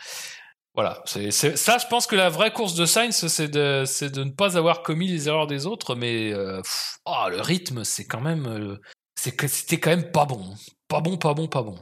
voilà, 0.74 1.02
c'est 1.06 1.30
ça. 1.30 1.78
Je 1.78 1.86
pense 1.86 2.08
que 2.08 2.16
la 2.16 2.28
vraie 2.28 2.52
course 2.52 2.74
de 2.74 2.84
Sainz, 2.84 3.28
c'est 3.28 3.46
de, 3.46 3.84
c'est 3.86 4.10
de 4.10 4.24
ne 4.24 4.30
pas 4.32 4.58
avoir 4.58 4.82
commis 4.82 5.06
les 5.06 5.28
erreurs 5.28 5.46
des 5.46 5.66
autres, 5.66 5.94
mais 5.94 6.32
euh, 6.32 6.60
oh, 7.06 7.26
le 7.30 7.40
rythme, 7.40 7.84
c'est 7.84 8.06
quand 8.06 8.20
même, 8.20 8.46
euh, 8.46 8.76
c'est 9.14 9.36
que 9.36 9.46
c'était 9.46 9.78
quand 9.78 9.90
même 9.90 10.10
pas 10.10 10.24
bon, 10.24 10.52
pas 10.88 11.00
bon, 11.00 11.16
pas 11.16 11.32
bon, 11.32 11.46
pas 11.46 11.62
bon. 11.62 11.78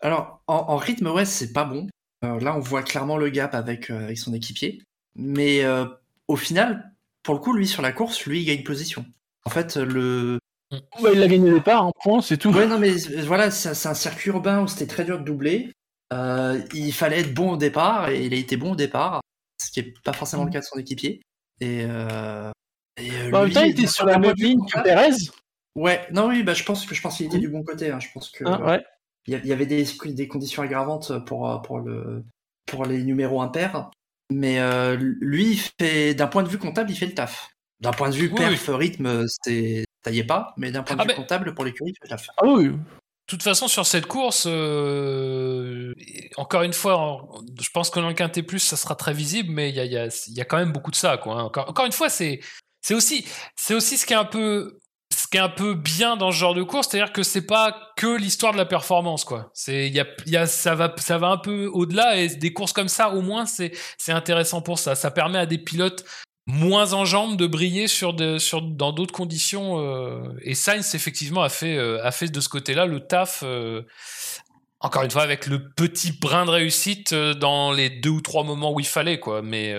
Alors, 0.00 0.42
en, 0.48 0.54
en 0.56 0.76
rythme, 0.76 1.06
ouais, 1.06 1.24
c'est 1.24 1.52
pas 1.52 1.64
bon. 1.64 1.86
Là, 2.22 2.56
on 2.56 2.58
voit 2.58 2.82
clairement 2.82 3.18
le 3.18 3.30
gap 3.30 3.54
avec, 3.54 3.90
avec 3.90 4.18
son 4.18 4.34
équipier. 4.34 4.82
Mais 5.14 5.64
au 6.26 6.36
final, 6.36 6.92
pour 7.22 7.34
le 7.34 7.40
coup, 7.40 7.52
lui, 7.52 7.68
sur 7.68 7.82
la 7.82 7.92
course, 7.92 8.26
lui, 8.26 8.40
il 8.40 8.46
gagne 8.46 8.64
position. 8.64 9.04
En 9.44 9.50
fait, 9.50 9.76
le. 9.76 10.38
Ouais, 11.00 11.12
il 11.14 11.22
a 11.22 11.28
gagné 11.28 11.50
au 11.50 11.54
départ, 11.54 11.84
un 11.86 11.92
point, 12.02 12.20
c'est 12.20 12.36
tout. 12.36 12.50
Ouais, 12.52 12.66
non, 12.66 12.78
mais 12.78 12.90
euh, 12.92 13.22
voilà, 13.24 13.50
c'est 13.50 13.88
un 13.88 13.94
circuit 13.94 14.30
urbain 14.30 14.62
où 14.62 14.68
c'était 14.68 14.86
très 14.86 15.04
dur 15.04 15.18
de 15.18 15.24
doubler. 15.24 15.72
Euh, 16.12 16.60
il 16.74 16.92
fallait 16.92 17.20
être 17.20 17.34
bon 17.34 17.52
au 17.52 17.56
départ, 17.56 18.10
et 18.10 18.26
il 18.26 18.34
a 18.34 18.36
été 18.36 18.56
bon 18.56 18.72
au 18.72 18.76
départ, 18.76 19.20
ce 19.62 19.70
qui 19.70 19.80
est 19.80 19.94
pas 20.04 20.12
forcément 20.12 20.44
le 20.44 20.50
cas 20.50 20.60
de 20.60 20.64
son 20.64 20.78
équipier. 20.78 21.22
Et. 21.60 21.84
Euh, 21.88 22.50
et 23.00 23.30
Bah, 23.30 23.38
en 23.38 23.40
même 23.42 23.44
lui, 23.46 23.54
temps, 23.54 23.62
il 23.62 23.70
était 23.70 23.86
sur 23.86 24.04
la 24.06 24.18
même 24.18 24.34
ligne 24.36 24.60
que 24.66 24.82
Perez. 24.82 25.14
Ouais, 25.74 26.06
non, 26.12 26.28
oui, 26.28 26.42
bah, 26.42 26.54
je 26.54 26.64
pense 26.64 26.84
que 26.84 26.94
je 26.94 27.00
pense 27.00 27.16
qu'il 27.16 27.26
était 27.26 27.38
du 27.38 27.48
bon 27.48 27.62
côté. 27.62 27.90
hein. 27.90 28.00
Je 28.00 28.08
pense 28.12 28.30
que. 28.30 28.44
Ah, 28.46 28.60
ouais. 28.64 28.84
Il 29.26 29.44
y 29.44 29.52
avait 29.52 29.66
des, 29.66 29.84
des 30.06 30.26
conditions 30.26 30.62
aggravantes 30.62 31.24
pour, 31.26 31.60
pour, 31.62 31.80
le, 31.80 32.24
pour 32.64 32.86
les 32.86 33.02
numéros 33.02 33.42
impairs. 33.42 33.90
Mais 34.32 34.58
euh, 34.58 34.96
lui, 35.20 35.62
d'un 36.16 36.26
point 36.28 36.42
de 36.42 36.48
vue 36.48 36.56
comptable, 36.58 36.90
il 36.90 36.96
fait 36.96 37.06
le 37.06 37.14
taf. 37.14 37.50
D'un 37.80 37.92
point 37.92 38.10
de 38.10 38.14
vue 38.14 38.28
Oui, 38.28 38.34
perf, 38.36 38.68
rythme, 38.68 39.24
c'est, 39.42 39.84
ça 40.04 40.10
y 40.10 40.18
est 40.18 40.24
pas. 40.24 40.52
Mais 40.56 40.70
d'un 40.70 40.82
point 40.82 40.96
de 40.96 41.02
Ah, 41.02 41.04
vue 41.06 41.14
comptable, 41.14 41.54
pour 41.54 41.64
l'écurie, 41.64 41.92
fait 41.92 42.04
le 42.04 42.08
taf. 42.08 42.26
Ah 42.36 42.46
oui. 42.46 42.68
De 42.68 42.76
toute 43.26 43.42
façon, 43.42 43.68
sur 43.68 43.86
cette 43.86 44.06
course, 44.06 44.46
euh, 44.48 45.92
encore 46.36 46.62
une 46.62 46.72
fois, 46.72 47.28
je 47.60 47.68
pense 47.72 47.90
que 47.90 48.00
dans 48.00 48.08
le 48.08 48.14
quintet 48.14 48.42
plus, 48.42 48.58
ça 48.58 48.76
sera 48.76 48.94
très 48.94 49.12
visible, 49.12 49.50
mais 49.52 49.68
il 49.70 49.76
y 49.76 49.80
a, 49.80 49.84
y 49.84 49.96
a- 49.98 50.08
y 50.28 50.40
a 50.40 50.44
quand 50.44 50.56
même 50.56 50.72
beaucoup 50.72 50.90
de 50.90 50.96
ça, 50.96 51.18
quoi. 51.18 51.34
hein. 51.34 51.42
Encore, 51.44 51.68
encore 51.68 51.84
une 51.86 51.92
fois, 51.92 52.08
c'est, 52.08 52.40
c'est 52.80 52.94
aussi, 52.94 53.26
c'est 53.54 53.74
aussi 53.74 53.98
ce 53.98 54.06
qui 54.06 54.12
est 54.14 54.16
un 54.16 54.24
peu, 54.24 54.78
ce 55.14 55.26
qui 55.28 55.36
est 55.36 55.40
un 55.40 55.48
peu 55.50 55.74
bien 55.74 56.16
dans 56.16 56.30
ce 56.32 56.36
genre 56.38 56.54
de 56.54 56.62
course, 56.62 56.88
c'est-à-dire 56.88 57.12
que 57.12 57.22
c'est 57.22 57.46
pas 57.46 57.92
que 57.96 58.16
l'histoire 58.16 58.52
de 58.52 58.58
la 58.58 58.66
performance, 58.66 59.24
quoi. 59.24 59.50
C'est, 59.52 59.88
il 59.88 59.94
y 59.94 60.00
a, 60.00 60.06
y 60.26 60.36
a, 60.36 60.46
ça 60.46 60.74
va, 60.74 60.94
ça 60.98 61.18
va 61.18 61.28
un 61.28 61.38
peu 61.38 61.66
au-delà, 61.72 62.16
et 62.16 62.28
des 62.28 62.52
courses 62.54 62.72
comme 62.72 62.88
ça, 62.88 63.10
au 63.10 63.20
moins, 63.20 63.44
c'est, 63.46 63.72
c'est 63.98 64.12
intéressant 64.12 64.62
pour 64.62 64.78
ça. 64.78 64.94
Ça 64.94 65.10
permet 65.10 65.38
à 65.38 65.46
des 65.46 65.58
pilotes 65.58 66.04
moins 66.48 66.94
en 66.94 67.04
jambes 67.04 67.36
de 67.36 67.46
briller 67.46 67.86
sur 67.88 68.14
de, 68.14 68.38
sur, 68.38 68.62
dans 68.62 68.92
d'autres 68.92 69.14
conditions. 69.14 69.78
euh, 69.78 70.32
et 70.42 70.54
Sainz, 70.54 70.94
effectivement, 70.94 71.42
a 71.42 71.50
fait, 71.50 71.76
euh, 71.76 72.02
a 72.02 72.10
fait 72.10 72.28
de 72.28 72.40
ce 72.40 72.48
côté-là 72.48 72.86
le 72.86 73.00
taf. 73.00 73.42
euh, 73.44 73.82
encore 74.80 75.02
une 75.02 75.10
fois, 75.10 75.22
avec 75.22 75.46
le 75.46 75.70
petit 75.70 76.12
brin 76.12 76.46
de 76.46 76.50
réussite 76.50 77.12
dans 77.12 77.72
les 77.72 77.90
deux 77.90 78.10
ou 78.10 78.20
trois 78.20 78.44
moments 78.44 78.72
où 78.72 78.80
il 78.80 78.86
fallait, 78.86 79.20
quoi. 79.20 79.42
Mais 79.42 79.74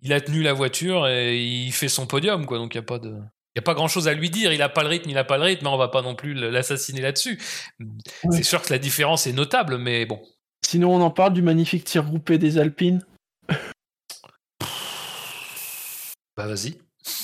il 0.00 0.12
a 0.14 0.20
tenu 0.20 0.42
la 0.42 0.54
voiture 0.54 1.06
et 1.06 1.38
il 1.38 1.72
fait 1.72 1.88
son 1.88 2.06
podium, 2.06 2.46
quoi. 2.46 2.58
Donc 2.58 2.74
il 2.74 2.78
n'y 2.78 2.82
a 2.82 2.86
pas 2.86 2.98
de. 2.98 3.14
Il 3.54 3.58
a 3.58 3.62
pas 3.62 3.74
grand 3.74 3.88
chose 3.88 4.08
à 4.08 4.14
lui 4.14 4.30
dire, 4.30 4.52
il 4.52 4.62
a 4.62 4.68
pas 4.68 4.82
le 4.82 4.88
rythme, 4.88 5.10
il 5.10 5.18
a 5.18 5.24
pas 5.24 5.36
le 5.36 5.42
rythme, 5.44 5.64
mais 5.64 5.70
on 5.70 5.76
va 5.76 5.88
pas 5.88 6.02
non 6.02 6.14
plus 6.14 6.34
l'assassiner 6.34 7.02
là-dessus. 7.02 7.38
C'est 8.30 8.44
sûr 8.44 8.62
que 8.62 8.72
la 8.72 8.78
différence 8.78 9.26
est 9.26 9.32
notable, 9.32 9.76
mais 9.76 10.06
bon. 10.06 10.22
Sinon, 10.64 10.94
on 10.94 11.00
en 11.02 11.10
parle 11.10 11.34
du 11.34 11.42
magnifique 11.42 11.84
tir 11.84 12.04
groupé 12.04 12.38
des 12.38 12.58
Alpines. 12.58 13.04
Bah 16.40 16.46
vas-y. 16.46 16.78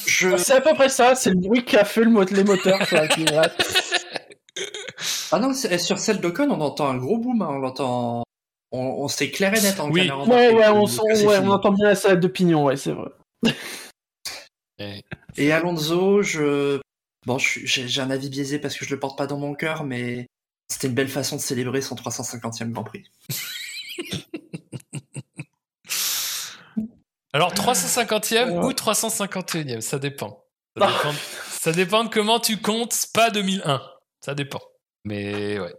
Je... 0.06 0.36
C'est 0.36 0.52
à 0.54 0.60
peu 0.60 0.74
près 0.74 0.88
ça, 0.90 1.14
c'est 1.14 1.30
le 1.30 1.36
bruit 1.36 1.64
qu'a 1.64 1.84
fait 1.86 2.02
le 2.04 2.10
mot- 2.10 2.24
les 2.24 2.44
moteurs. 2.44 2.78
Ah 5.32 5.38
non, 5.38 5.52
sur 5.52 5.98
celle 5.98 6.20
d'Ocon, 6.20 6.48
on 6.50 6.60
entend 6.60 6.88
un 6.88 6.96
gros 6.96 7.18
boom. 7.18 7.42
hein, 7.42 7.48
On 7.50 7.58
l'entend. 7.58 8.22
On, 8.72 8.78
on 8.78 9.08
c'est 9.08 9.30
clair 9.30 9.52
et 9.54 9.60
net 9.60 9.78
en 9.80 9.90
Oui. 9.90 10.06
caméra 10.06 10.24
Ouais, 10.24 10.52
ouais, 10.54 10.68
on, 10.68 10.84
ouais, 10.84 11.36
entend 11.48 11.72
bien 11.72 11.88
la 11.88 11.94
salade 11.94 12.20
de 12.20 12.28
pignon, 12.28 12.64
ouais, 12.64 12.76
c'est 12.76 12.92
vrai. 12.92 13.10
Et 15.36 15.52
Alonso, 15.52 16.22
je. 16.22 16.80
Bon, 17.26 17.38
j'ai 17.38 18.00
un 18.00 18.10
avis 18.10 18.30
biaisé 18.30 18.58
parce 18.58 18.76
que 18.76 18.84
je 18.84 18.90
le 18.94 19.00
porte 19.00 19.18
pas 19.18 19.26
dans 19.26 19.38
mon 19.38 19.54
cœur, 19.54 19.84
mais 19.84 20.26
c'était 20.68 20.86
une 20.88 20.94
belle 20.94 21.08
façon 21.08 21.36
de 21.36 21.40
célébrer 21.40 21.80
son 21.82 21.94
350e 21.96 22.70
Grand 22.70 22.84
Prix. 22.84 23.10
Alors 27.36 27.52
350e 27.52 28.48
Ouais. 28.50 28.64
ou 28.64 28.72
351e, 28.72 29.82
ça 29.82 29.98
dépend. 29.98 30.42
Ça 30.78 30.86
Ah. 30.86 30.92
dépend, 30.92 31.14
ça 31.50 31.72
dépend 31.72 32.04
de 32.04 32.08
comment 32.08 32.40
tu 32.40 32.56
comptes, 32.56 32.94
pas 33.12 33.28
2001. 33.30 33.82
Ça 34.24 34.34
dépend. 34.34 34.60
Mais 35.04 35.58
ouais. 35.60 35.74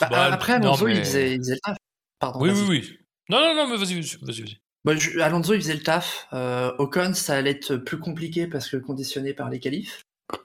Bah, 0.00 0.08
Bah, 0.10 0.24
après, 0.32 0.58
non, 0.58 0.68
Alonso, 0.68 0.86
mais- 0.86 0.92
il, 0.96 1.04
faisait, 1.04 1.32
il 1.34 1.38
faisait 1.40 1.54
le 1.54 1.60
taf. 1.62 1.76
Pardon. 2.18 2.40
Oui, 2.40 2.50
oui, 2.52 2.64
oui. 2.70 2.98
Non, 3.28 3.38
non, 3.40 3.54
non, 3.54 3.68
mais 3.68 3.76
vas-y, 3.76 4.00
vas-y, 4.00 4.16
vas-y. 4.22 4.56
Bah, 4.82 4.96
je- 4.96 5.18
Alonso, 5.20 5.52
il 5.52 5.60
faisait 5.60 5.74
le 5.74 5.82
taf. 5.82 6.26
Euh, 6.32 6.72
Ocon, 6.78 7.12
ça 7.12 7.34
allait 7.34 7.50
être 7.50 7.76
plus 7.76 7.98
compliqué 7.98 8.46
parce 8.46 8.68
que 8.70 8.78
conditionné 8.78 9.34
par 9.34 9.50
les 9.50 9.60
qualifs. 9.60 10.00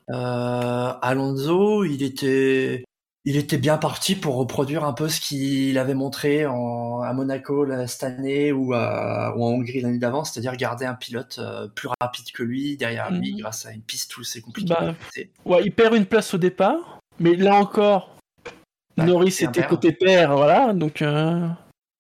Euh, 0.09 0.93
Alonso, 1.01 1.85
il 1.85 2.03
était. 2.03 2.83
Il 3.25 3.37
était 3.37 3.57
bien 3.57 3.77
parti 3.77 4.15
pour 4.15 4.35
reproduire 4.35 4.83
un 4.83 4.93
peu 4.93 5.07
ce 5.07 5.21
qu'il 5.21 5.77
avait 5.77 5.93
montré 5.93 6.45
en, 6.47 7.01
à 7.01 7.13
Monaco 7.13 7.67
cette 7.87 8.03
année 8.03 8.51
ou, 8.51 8.73
à, 8.73 9.35
ou 9.37 9.43
en 9.43 9.49
Hongrie 9.49 9.81
l'année 9.81 9.99
d'avant, 9.99 10.23
c'est-à-dire 10.23 10.55
garder 10.55 10.85
un 10.85 10.95
pilote 10.95 11.37
euh, 11.39 11.67
plus 11.67 11.87
rapide 12.01 12.31
que 12.33 12.41
lui 12.43 12.77
derrière 12.77 13.11
lui 13.11 13.33
Mhm. 13.33 13.39
grâce 13.41 13.65
à 13.67 13.71
une 13.73 13.83
piste 13.83 14.17
où 14.17 14.23
c'est 14.23 14.41
compliqué. 14.41 14.73
Bah. 14.73 14.95
Ouais, 15.45 15.61
il 15.63 15.71
perd 15.71 15.93
une 15.95 16.05
place 16.07 16.33
au 16.33 16.37
départ, 16.39 16.99
mais 17.19 17.35
là 17.35 17.53
encore, 17.55 18.15
Norris 18.97 19.37
était 19.41 19.67
côté 19.67 19.91
père, 19.91 20.35
voilà, 20.35 20.73
donc. 20.73 21.01
euh, 21.03 21.47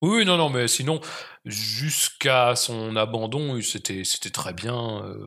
Oui, 0.01 0.25
non, 0.25 0.37
non, 0.37 0.49
mais 0.49 0.67
sinon, 0.67 0.99
jusqu'à 1.45 2.55
son 2.55 2.95
abandon, 2.95 3.61
c'était, 3.61 4.03
c'était 4.03 4.29
très 4.31 4.53
bien. 4.53 5.03
euh, 5.05 5.23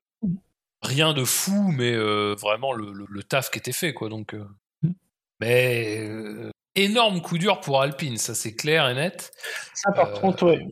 rien 0.82 1.14
de 1.14 1.24
fou, 1.24 1.70
mais 1.72 1.92
euh, 1.92 2.34
vraiment 2.38 2.72
le, 2.72 2.92
le- 2.92 3.06
le 3.08 3.22
taf 3.22 3.50
qui 3.50 3.58
était 3.58 3.72
fait, 3.72 3.94
quoi. 3.94 4.08
Donc. 4.08 4.34
Mais 5.40 5.98
euh, 6.00 6.50
énorme 6.74 7.20
coup 7.22 7.38
dur 7.38 7.60
pour 7.60 7.80
Alpine, 7.80 8.16
ça 8.18 8.34
c'est 8.34 8.54
clair 8.54 8.88
et 8.88 8.94
net. 8.94 9.30
Ça, 9.74 9.92
par 9.92 10.08
Euh, 10.08 10.20
contre, 10.20 10.44
ouais. 10.46 10.66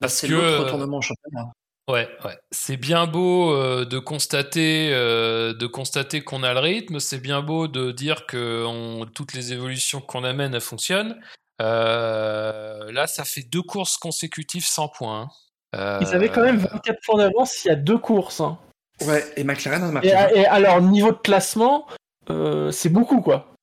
Parce 0.00 0.14
c'est 0.14 0.28
que 0.28 0.32
l'autre 0.32 0.64
retournement 0.64 1.00
championnat. 1.00 1.50
Ouais, 1.88 2.08
ouais. 2.24 2.38
C'est 2.50 2.78
bien 2.78 3.06
beau 3.06 3.52
euh, 3.54 3.84
de 3.84 3.98
constater, 3.98 4.88
euh, 4.92 5.52
de 5.52 5.66
constater 5.66 6.22
qu'on 6.22 6.42
a 6.42 6.54
le 6.54 6.60
rythme. 6.60 6.98
C'est 6.98 7.18
bien 7.20 7.42
beau 7.42 7.68
de 7.68 7.92
dire 7.92 8.24
que 8.26 8.64
on- 8.66 9.04
toutes 9.04 9.34
les 9.34 9.52
évolutions 9.52 10.00
qu'on 10.00 10.24
amène 10.24 10.54
elles 10.54 10.60
fonctionnent. 10.62 11.20
Euh, 11.60 12.90
là, 12.92 13.06
ça 13.06 13.24
fait 13.24 13.42
deux 13.42 13.62
courses 13.62 13.96
consécutives 13.96 14.66
sans 14.66 14.88
points. 14.88 15.28
hein. 15.74 15.98
Ils 16.00 16.14
avaient 16.14 16.28
quand 16.30 16.42
même 16.42 16.60
Euh, 16.64 16.68
24 16.72 16.98
points 17.04 17.18
d'avance 17.18 17.64
il 17.64 17.68
y 17.68 17.70
a 17.70 17.76
deux 17.76 17.98
courses. 17.98 18.40
hein. 18.40 18.58
Ouais, 19.02 19.24
et 19.36 19.44
McLaren 19.44 19.82
a 19.82 19.90
marqué. 19.90 20.08
et 20.08 20.46
alors, 20.46 20.80
niveau 20.80 21.10
de 21.10 21.16
classement, 21.18 21.86
euh, 22.30 22.70
c'est 22.70 22.88
beaucoup, 22.90 23.20
quoi. 23.20 23.53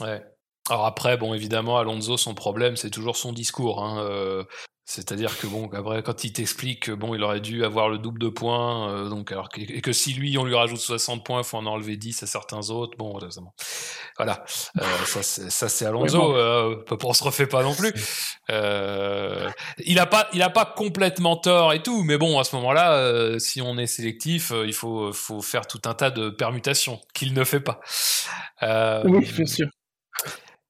Ouais. 0.00 0.22
Alors 0.70 0.86
après, 0.86 1.18
bon, 1.18 1.34
évidemment, 1.34 1.76
Alonso, 1.76 2.16
son 2.16 2.34
problème, 2.34 2.76
c'est 2.76 2.90
toujours 2.90 3.16
son 3.18 3.32
discours. 3.34 3.84
hein, 3.84 4.02
euh, 4.02 4.44
C'est-à-dire 4.86 5.38
que 5.38 5.46
bon, 5.46 5.68
après, 5.70 6.02
quand 6.02 6.24
il 6.24 6.32
t'explique 6.32 6.84
que 6.84 6.92
bon, 6.92 7.14
il 7.14 7.22
aurait 7.22 7.42
dû 7.42 7.66
avoir 7.66 7.90
le 7.90 7.98
double 7.98 8.18
de 8.18 8.30
points, 8.30 8.88
euh, 8.88 9.08
donc 9.10 9.30
alors 9.30 9.50
que, 9.50 9.60
et 9.60 9.82
que 9.82 9.92
si 9.92 10.14
lui, 10.14 10.38
on 10.38 10.44
lui 10.46 10.54
rajoute 10.54 10.78
60 10.78 11.22
points, 11.22 11.42
il 11.42 11.44
faut 11.44 11.58
en 11.58 11.66
enlever 11.66 11.98
10 11.98 12.22
à 12.22 12.26
certains 12.26 12.70
autres. 12.70 12.96
Bon, 12.96 13.18
voilà. 14.16 14.42
Euh, 14.80 14.82
ça, 15.04 15.22
c'est, 15.22 15.50
ça, 15.50 15.68
c'est 15.68 15.84
Alonso. 15.84 16.32
Ouais, 16.34 16.76
bon. 16.88 16.96
on 17.02 17.12
se 17.12 17.24
refait 17.24 17.46
pas 17.46 17.62
non 17.62 17.74
plus. 17.74 17.92
Il 18.48 19.98
a 19.98 20.06
pas, 20.06 20.28
il 20.32 20.40
a 20.40 20.48
pas 20.48 20.64
complètement 20.64 21.36
tort 21.36 21.74
et 21.74 21.82
tout, 21.82 22.04
mais 22.04 22.16
bon, 22.16 22.38
à 22.38 22.44
ce 22.44 22.56
moment-là, 22.56 23.38
si 23.38 23.60
on 23.60 23.76
est 23.76 23.86
sélectif, 23.86 24.50
il 24.64 24.72
faut, 24.72 25.12
faut 25.12 25.42
faire 25.42 25.66
tout 25.66 25.82
un 25.84 25.92
tas 25.92 26.10
de 26.10 26.30
permutations 26.30 27.02
qu'il 27.12 27.34
ne 27.34 27.44
fait 27.44 27.60
pas. 27.60 27.80
Oui, 28.62 29.30
bien 29.30 29.44
sûr. 29.46 29.66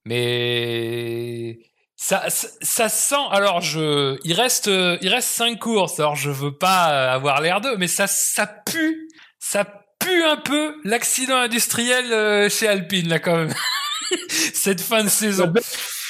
Mais 0.04 1.58
ça, 1.96 2.28
ça, 2.28 2.48
ça 2.60 2.88
sent. 2.88 3.14
Alors, 3.30 3.60
je, 3.60 4.18
il 4.24 4.34
reste, 4.34 4.68
euh, 4.68 4.98
il 5.00 5.08
reste 5.08 5.28
cinq 5.28 5.58
courses. 5.58 5.98
Alors, 6.00 6.16
je 6.16 6.30
veux 6.30 6.56
pas 6.56 7.12
avoir 7.12 7.40
l'air 7.40 7.60
d'eux, 7.60 7.76
mais 7.78 7.88
ça, 7.88 8.06
ça 8.06 8.46
pue, 8.46 9.08
ça 9.38 9.64
pue 9.98 10.24
un 10.24 10.36
peu 10.36 10.74
l'accident 10.84 11.36
industriel 11.36 12.12
euh, 12.12 12.48
chez 12.48 12.68
Alpine 12.68 13.08
là 13.08 13.18
quand 13.18 13.36
même. 13.36 13.54
Cette 14.28 14.80
fin 14.80 15.02
de 15.04 15.08
saison. 15.08 15.52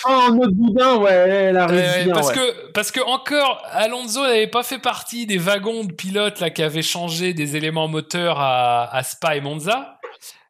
En 0.05 0.37
autre 0.37 0.53
boudin, 0.53 0.97
ouais, 0.97 1.57
arrive 1.57 2.09
Euh, 2.09 2.13
parce 2.13 2.29
ouais. 2.29 2.35
que 2.35 2.71
parce 2.73 2.91
que 2.91 3.01
encore 3.01 3.63
Alonso 3.71 4.23
n'avait 4.23 4.49
pas 4.49 4.63
fait 4.63 4.79
partie 4.79 5.25
des 5.27 5.39
wagons 5.39 5.85
de 5.85 5.93
pilotes 5.93 6.41
là 6.41 6.51
qui 6.51 6.63
avaient 6.63 6.83
changé 6.83 7.33
des 7.33 7.57
éléments 7.57 7.89
moteurs 7.89 8.39
à, 8.39 8.95
à 8.95 9.03
Spa 9.03 9.37
et 9.37 9.41
Monza. 9.41 9.94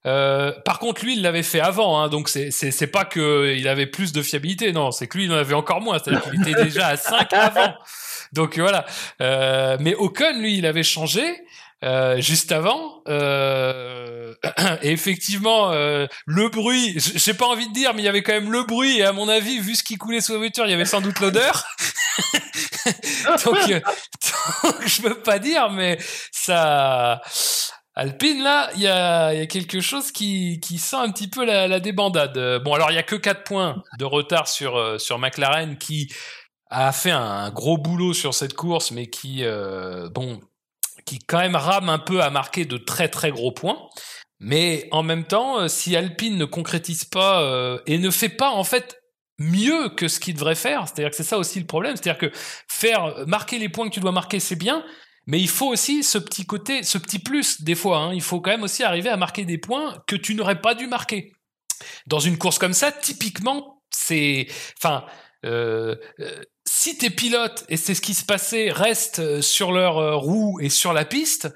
Euh, 0.07 0.53
par 0.65 0.79
contre, 0.79 1.05
lui, 1.05 1.15
il 1.17 1.23
l'avait 1.23 1.43
fait 1.43 1.61
avant, 1.61 1.99
hein, 2.01 2.09
donc 2.09 2.29
c'est 2.29 2.51
c'est 2.51 2.71
c'est 2.71 2.87
pas 2.87 3.05
que 3.05 3.55
il 3.57 3.67
avait 3.69 3.87
plus 3.87 4.13
de 4.13 4.23
fiabilité, 4.23 4.73
non, 4.73 4.91
c'est 4.91 5.07
que 5.07 5.17
lui, 5.19 5.25
il 5.25 5.33
en 5.33 5.37
avait 5.37 5.55
encore 5.55 5.81
moins, 5.81 5.99
c'est-à-dire 5.99 6.23
qu'il 6.31 6.41
était 6.49 6.63
déjà 6.65 6.89
à 6.89 6.97
5 6.97 7.33
avant. 7.33 7.75
Donc 8.33 8.59
voilà. 8.59 8.85
Euh, 9.23 9.77
mais 9.81 9.95
Ocon, 9.95 10.39
lui, 10.41 10.59
il 10.59 10.67
avait 10.67 10.83
changé. 10.83 11.23
euh, 11.85 12.19
juste 12.21 12.51
avant, 12.53 13.03
euh, 13.09 14.33
et 14.83 14.91
effectivement, 14.91 15.71
euh, 15.73 16.07
le 16.27 16.49
bruit, 16.49 16.95
j'ai 16.97 17.35
pas 17.35 17.47
envie 17.47 17.69
de 17.69 17.75
dire, 17.75 17.93
mais 17.95 18.01
il 18.03 18.05
y 18.07 18.09
avait 18.09 18.23
quand 18.23 18.33
même 18.33 18.51
le 18.53 18.63
bruit, 18.63 18.99
et 19.01 19.05
à 19.05 19.13
mon 19.13 19.29
avis, 19.29 19.59
vu 19.61 19.75
ce 19.75 19.83
qui 19.83 19.97
coulait 19.97 20.21
sous 20.23 20.33
la 20.33 20.39
voiture, 20.39 20.65
il 20.67 20.71
y 20.71 20.75
avait 20.75 20.87
sans 20.87 21.03
doute 21.03 21.21
l'odeur. 21.21 21.65
donc, 23.45 23.59
euh, 23.71 23.81
donc, 24.63 24.87
je 24.87 25.03
peux 25.03 25.15
pas 25.15 25.39
dire, 25.39 25.71
mais 25.71 25.99
ça, 26.33 27.21
Alpine, 27.97 28.43
là, 28.43 28.71
il 28.75 28.81
y 28.81 28.89
a, 28.89 29.47
quelque 29.47 29.81
chose 29.81 30.11
qui, 30.11 30.59
sent 30.79 30.97
un 30.97 31.11
petit 31.13 31.29
peu 31.29 31.45
la, 31.45 31.79
débandade. 31.79 32.37
Euh, 32.37 32.59
Bon, 32.59 32.75
alors, 32.75 32.91
il 32.91 32.95
y 32.95 32.99
a 32.99 33.05
que 33.05 33.15
4 33.15 33.45
points 33.45 33.83
de 33.99 34.05
retard 34.05 34.49
sur, 34.49 34.77
euh, 34.77 34.99
sur 34.99 35.19
McLaren 35.19 35.79
qui 35.79 36.13
a 36.71 36.91
fait 36.91 37.13
un 37.13 37.51
gros 37.51 37.79
boulot 37.79 38.13
sur 38.13 38.35
cette 38.35 38.55
course, 38.55 38.91
mais 38.91 39.09
qui, 39.09 39.45
euh, 39.45 40.09
bon, 40.11 40.41
qui 41.07 41.21
quand 41.21 41.39
même 41.39 41.55
rame 41.55 41.89
un 41.89 42.01
peu 42.01 42.21
à 42.21 42.31
marquer 42.31 42.65
de 42.65 42.79
très 42.79 43.09
très 43.09 43.31
gros 43.31 43.53
points. 43.53 43.79
Mais 44.41 44.89
en 44.91 45.05
même 45.05 45.25
temps, 45.25 45.69
si 45.69 45.95
Alpine 45.95 46.37
ne 46.37 46.45
concrétise 46.45 47.05
pas 47.05 47.79
et 47.87 47.99
ne 47.99 48.11
fait 48.11 48.29
pas 48.29 48.51
en 48.51 48.65
fait 48.65 49.01
mieux 49.39 49.89
que 49.91 50.09
ce 50.09 50.19
qu'il 50.19 50.35
devrait 50.35 50.57
faire, 50.57 50.89
c'est-à-dire 50.89 51.11
que 51.11 51.17
c'est 51.17 51.23
ça 51.23 51.39
aussi 51.39 51.61
le 51.61 51.67
problème, 51.67 51.97
c'est-à-dire 51.97 52.19
que 52.19 52.37
faire 52.69 53.27
marquer 53.27 53.59
les 53.59 53.69
points 53.69 53.89
que 53.89 53.95
tu 53.95 54.01
dois 54.01 54.13
marquer, 54.13 54.41
c'est 54.41 54.57
bien, 54.57 54.85
mais 55.27 55.41
il 55.41 55.49
faut 55.49 55.69
aussi 55.69 56.03
ce 56.03 56.19
petit 56.19 56.47
côté, 56.47 56.83
ce 56.83 56.99
petit 56.99 57.19
plus 57.19 57.63
des 57.63 57.75
fois. 57.75 57.99
hein. 57.99 58.15
il 58.15 58.23
faut 58.23 58.41
quand 58.41 58.51
même 58.51 58.63
aussi 58.63 58.83
arriver 58.83 59.11
à 59.11 59.17
marquer 59.17 59.45
des 59.45 59.59
points 59.59 60.03
que 60.07 60.17
tu 60.17 60.35
n'aurais 60.35 60.61
pas 60.61 60.75
dû 60.75 60.87
marquer. 60.87 61.33
Dans 62.07 62.21
une 62.21 62.39
course 62.39 62.59
comme 62.59 62.73
ça, 62.73 62.93
typiquement, 62.93 63.83
c'est, 63.91 64.47
enfin, 64.79 65.05
euh, 65.45 65.97
euh, 66.21 66.43
si 66.67 66.97
tes 66.97 67.11
pilotes, 67.11 67.65
et 67.69 67.77
c'est 67.77 67.95
ce 67.95 68.01
qui 68.01 68.15
se 68.15 68.25
passait, 68.25 68.71
restent 68.71 69.19
euh, 69.19 69.43
sur 69.43 69.73
leur 69.73 70.19
roue 70.21 70.59
et 70.61 70.71
sur 70.71 70.93
la 70.93 71.05
piste, 71.05 71.49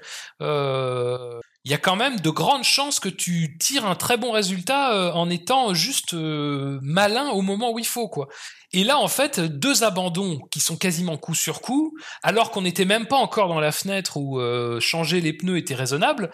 il 1.65 1.71
y 1.71 1.73
a 1.73 1.77
quand 1.77 1.95
même 1.95 2.19
de 2.19 2.29
grandes 2.29 2.63
chances 2.63 2.99
que 2.99 3.09
tu 3.09 3.57
tires 3.59 3.85
un 3.85 3.95
très 3.95 4.17
bon 4.17 4.31
résultat 4.31 4.93
euh, 4.93 5.11
en 5.11 5.29
étant 5.29 5.73
juste 5.73 6.13
euh, 6.13 6.79
malin 6.81 7.29
au 7.29 7.41
moment 7.41 7.71
où 7.71 7.79
il 7.79 7.85
faut, 7.85 8.07
quoi. 8.07 8.27
Et 8.71 8.83
là, 8.83 8.97
en 8.97 9.07
fait, 9.07 9.39
deux 9.39 9.83
abandons 9.83 10.39
qui 10.51 10.59
sont 10.59 10.77
quasiment 10.77 11.17
coup 11.17 11.33
sur 11.35 11.61
coup, 11.61 11.97
alors 12.23 12.51
qu'on 12.51 12.61
n'était 12.61 12.85
même 12.85 13.07
pas 13.07 13.17
encore 13.17 13.49
dans 13.49 13.59
la 13.59 13.71
fenêtre 13.71 14.17
où 14.17 14.39
euh, 14.39 14.79
changer 14.79 15.21
les 15.21 15.33
pneus 15.33 15.57
était 15.57 15.75
raisonnable, 15.75 16.31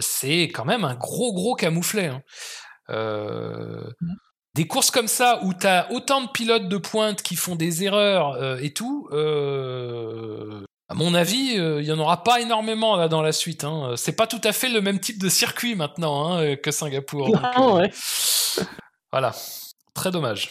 c'est 0.00 0.42
quand 0.44 0.64
même 0.64 0.84
un 0.84 0.94
gros 0.94 1.32
gros 1.32 1.54
camouflet. 1.54 2.06
hein. 2.06 2.22
Euh, 2.90 3.90
des 4.54 4.66
courses 4.66 4.90
comme 4.90 5.08
ça 5.08 5.40
où 5.44 5.54
tu 5.54 5.66
as 5.66 5.90
autant 5.92 6.20
de 6.22 6.28
pilotes 6.28 6.68
de 6.68 6.76
pointe 6.76 7.22
qui 7.22 7.36
font 7.36 7.56
des 7.56 7.84
erreurs 7.84 8.58
et 8.62 8.72
tout, 8.74 9.08
à 10.92 10.94
mon 10.94 11.14
avis, 11.14 11.58
euh, 11.58 11.80
il 11.80 11.86
y 11.86 11.92
en 11.92 11.98
aura 11.98 12.22
pas 12.22 12.42
énormément 12.42 12.96
là 12.96 13.08
dans 13.08 13.22
la 13.22 13.32
suite. 13.32 13.64
Hein. 13.64 13.94
C'est 13.96 14.12
pas 14.12 14.26
tout 14.26 14.42
à 14.44 14.52
fait 14.52 14.68
le 14.68 14.82
même 14.82 15.00
type 15.00 15.18
de 15.18 15.30
circuit 15.30 15.74
maintenant 15.74 16.36
hein, 16.36 16.56
que 16.56 16.70
Singapour. 16.70 17.30
Non, 17.30 17.78
euh, 17.78 17.80
ouais. 17.80 17.90
Voilà, 19.10 19.34
très 19.94 20.10
dommage. 20.10 20.50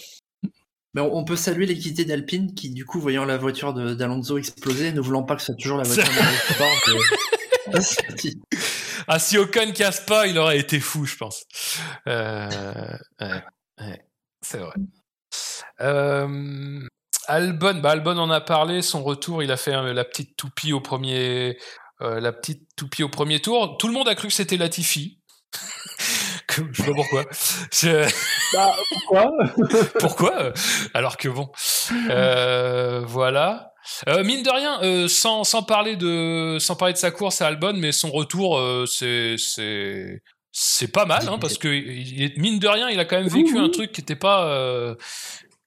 Mais 0.95 1.01
on 1.01 1.23
peut 1.23 1.35
saluer 1.35 1.67
l'équité 1.67 2.05
d'Alpine 2.05 2.55
qui, 2.55 2.71
du 2.71 2.85
coup, 2.85 2.99
voyant 2.99 3.23
la 3.23 3.37
voiture 3.37 3.73
de- 3.73 3.93
d'Alonso 3.93 4.39
exploser, 4.39 4.91
ne 4.91 4.99
voulant 4.99 5.23
pas 5.23 5.35
que 5.35 5.41
ce 5.41 5.47
soit 5.47 5.55
toujours 5.55 5.77
la 5.77 5.83
voiture 5.83 6.03
de 6.11 7.75
euh. 7.75 7.81
Ah, 9.07 9.19
si 9.19 9.37
Ocon 9.37 9.71
casse 9.73 9.99
pas, 10.01 10.25
il 10.27 10.37
aurait 10.39 10.59
été 10.59 10.79
fou, 10.79 11.05
je 11.05 11.17
pense. 11.17 11.45
Euh, 12.07 12.49
ouais, 13.19 13.43
ouais, 13.79 14.01
c'est 14.41 14.57
vrai. 14.57 14.73
Euh, 15.81 16.81
Albon, 17.27 17.79
bah 17.81 17.91
Albon 17.91 18.17
en 18.17 18.29
a 18.29 18.41
parlé. 18.41 18.81
Son 18.81 19.03
retour, 19.03 19.43
il 19.43 19.51
a 19.51 19.57
fait 19.57 19.73
euh, 19.75 19.93
la 19.93 20.03
petite 20.03 20.35
toupie 20.37 20.73
au 20.73 20.81
premier, 20.81 21.57
euh, 22.01 22.19
la 22.19 22.31
petite 22.31 22.63
toupie 22.75 23.03
au 23.03 23.09
premier 23.09 23.39
tour. 23.39 23.77
Tout 23.77 23.87
le 23.87 23.93
monde 23.93 24.07
a 24.07 24.15
cru 24.15 24.27
que 24.27 24.33
c'était 24.33 24.57
Latifi. 24.57 25.19
Je 26.49 26.63
sais 26.73 26.83
pas 26.85 26.93
pourquoi. 26.93 27.23
Je- 27.73 28.09
Bah, 28.53 28.75
pourquoi? 28.89 29.31
Pourquoi? 29.99 30.53
Alors 30.93 31.15
que 31.17 31.29
bon, 31.29 31.49
Euh, 32.09 33.01
voilà. 33.05 33.71
Euh, 34.09 34.23
mine 34.23 34.43
de 34.43 34.49
rien, 34.49 34.81
euh, 34.83 35.07
sans, 35.07 35.43
sans 35.45 35.63
parler 35.63 35.95
de 35.95 36.57
sans 36.59 36.75
parler 36.75 36.93
de 36.93 36.97
sa 36.99 37.09
course 37.11 37.41
à 37.41 37.47
Albon, 37.47 37.73
mais 37.77 37.91
son 37.93 38.11
retour, 38.11 38.57
euh, 38.59 38.85
c'est 38.85 39.35
c'est 39.37 40.21
c'est 40.51 40.91
pas 40.91 41.05
mal, 41.05 41.27
hein, 41.29 41.37
parce 41.39 41.57
que 41.57 41.69
il 41.69 42.33
mine 42.37 42.59
de 42.59 42.67
rien, 42.67 42.89
il 42.89 42.99
a 42.99 43.05
quand 43.05 43.15
même 43.17 43.29
vécu 43.29 43.53
Oui, 43.53 43.59
un 43.65 43.69
truc 43.69 43.93
qui 43.93 44.01
était 44.01 44.17
pas 44.17 44.45
euh, 44.49 44.95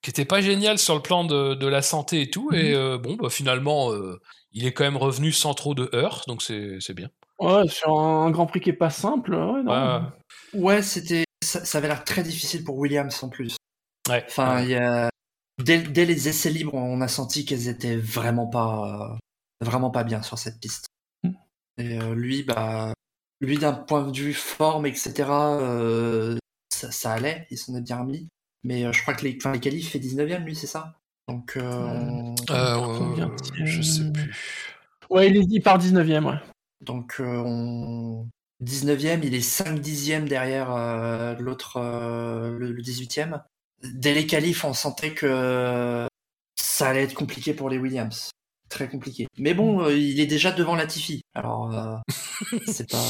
qui 0.05 0.11
était 0.11 0.27
pas 0.27 0.43
génial 0.43 0.79
sur 0.79 0.95
le 0.95 1.01
plan 1.01 1.25
de, 1.25 1.55
de 1.55 1.67
la 1.67 1.81
santé 1.81 2.21
et 2.21 2.31
tout, 2.31 2.53
et 2.53 2.75
euh, 2.75 2.99
bon, 2.99 3.15
bah, 3.15 3.31
finalement, 3.31 3.91
euh, 3.91 4.21
il 4.53 4.67
est 4.67 4.73
quand 4.73 4.85
même 4.85 4.99
revenu 4.99 5.33
sans 5.33 5.55
trop 5.55 5.75
de 5.75 5.89
heurts, 5.95 6.25
donc 6.29 6.43
c'est 6.43 6.77
c'est 6.81 6.93
bien. 6.93 7.09
Ouais, 7.39 7.67
sur 7.69 7.99
un 7.99 8.31
Grand 8.31 8.47
Prix 8.47 8.61
qui 8.61 8.69
est 8.69 8.75
pas 8.75 8.91
simple, 8.91 9.35
ouais, 9.35 9.63
non. 9.63 9.73
Ouais, 9.73 10.01
Ouais, 10.53 10.83
c'était, 10.83 11.25
ça, 11.43 11.65
ça 11.65 11.79
avait 11.79 11.89
l'air 11.89 12.05
très 12.05 12.23
difficile 12.23 12.65
pour 12.65 12.77
Williams 12.77 13.23
en 13.23 13.31
plus. 13.31 13.57
ouais. 14.11 14.23
Enfin, 14.29 14.57
ouais. 14.57 14.65
il 14.65 14.71
y 14.73 14.75
a, 14.75 15.09
dès, 15.59 15.79
dès 15.79 16.05
les 16.05 16.29
essais 16.29 16.51
libres, 16.51 16.75
on 16.75 17.01
a 17.01 17.09
senti 17.09 17.47
qu'elles 17.47 17.69
étaient 17.69 17.97
vraiment 17.97 18.47
pas, 18.47 19.17
euh, 19.63 19.65
vraiment 19.65 19.91
pas 19.91 20.05
bien 20.05 20.21
sur 20.21 20.39
cette 20.39 20.61
piste. 20.61 20.85
Mm. 21.23 21.31
Et 21.79 21.99
euh, 21.99 22.15
lui, 22.15 22.43
bah, 22.43 22.93
lui 23.41 23.57
d'un 23.57 23.73
point 23.73 24.07
de 24.07 24.17
vue 24.19 24.35
forme, 24.35 24.85
etc., 24.85 25.15
euh, 25.31 26.37
ça, 26.71 26.91
ça 26.91 27.13
allait, 27.13 27.47
il 27.51 27.57
s'en 27.57 27.75
est 27.75 27.81
bien 27.81 28.01
remis. 28.01 28.29
Mais 28.65 28.93
je 28.93 29.03
crois 29.03 29.15
que 29.15 29.25
les, 29.25 29.37
enfin, 29.37 29.53
les 29.53 29.61
qualifs 29.61 29.91
fait 29.91 29.99
19ème, 29.99 30.45
lui, 30.45 30.57
c'est 30.57 30.67
ça? 30.67 30.95
Donc, 31.29 31.57
je 31.57 33.83
sais 33.83 34.13
plus. 34.13 34.35
Ouais, 35.11 35.29
il, 35.29 35.37
est, 35.37 35.47
il 35.49 35.61
part 35.61 35.79
19ème, 35.79 36.25
ouais. 36.25 36.39
Donc, 36.81 37.17
on... 37.21 38.27
19ème, 38.63 39.21
il 39.23 39.35
est 39.35 39.41
5 39.41 39.81
dixièmes 39.81 40.29
derrière 40.29 40.71
l'autre, 41.39 41.81
le, 41.81 42.73
le 42.73 42.83
18ème. 42.83 43.43
Dès 43.83 44.15
les 44.15 44.27
qualifs, 44.27 44.65
on 44.65 44.73
sentait 44.73 45.13
que 45.13 46.07
ça 46.57 46.89
allait 46.89 47.05
être 47.05 47.15
compliqué 47.15 47.53
pour 47.53 47.69
les 47.69 47.79
Williams 47.79 48.31
très 48.75 48.89
compliqué. 48.89 49.27
Mais 49.39 49.55
bon, 49.55 49.83
euh, 49.83 49.97
il 49.97 50.21
est 50.21 50.27
déjà 50.27 50.53
devant 50.53 50.75
Latifi. 50.75 51.23
Alors, 51.35 51.73
euh, 51.73 51.97
c'est 52.67 52.91
pas. 52.91 53.03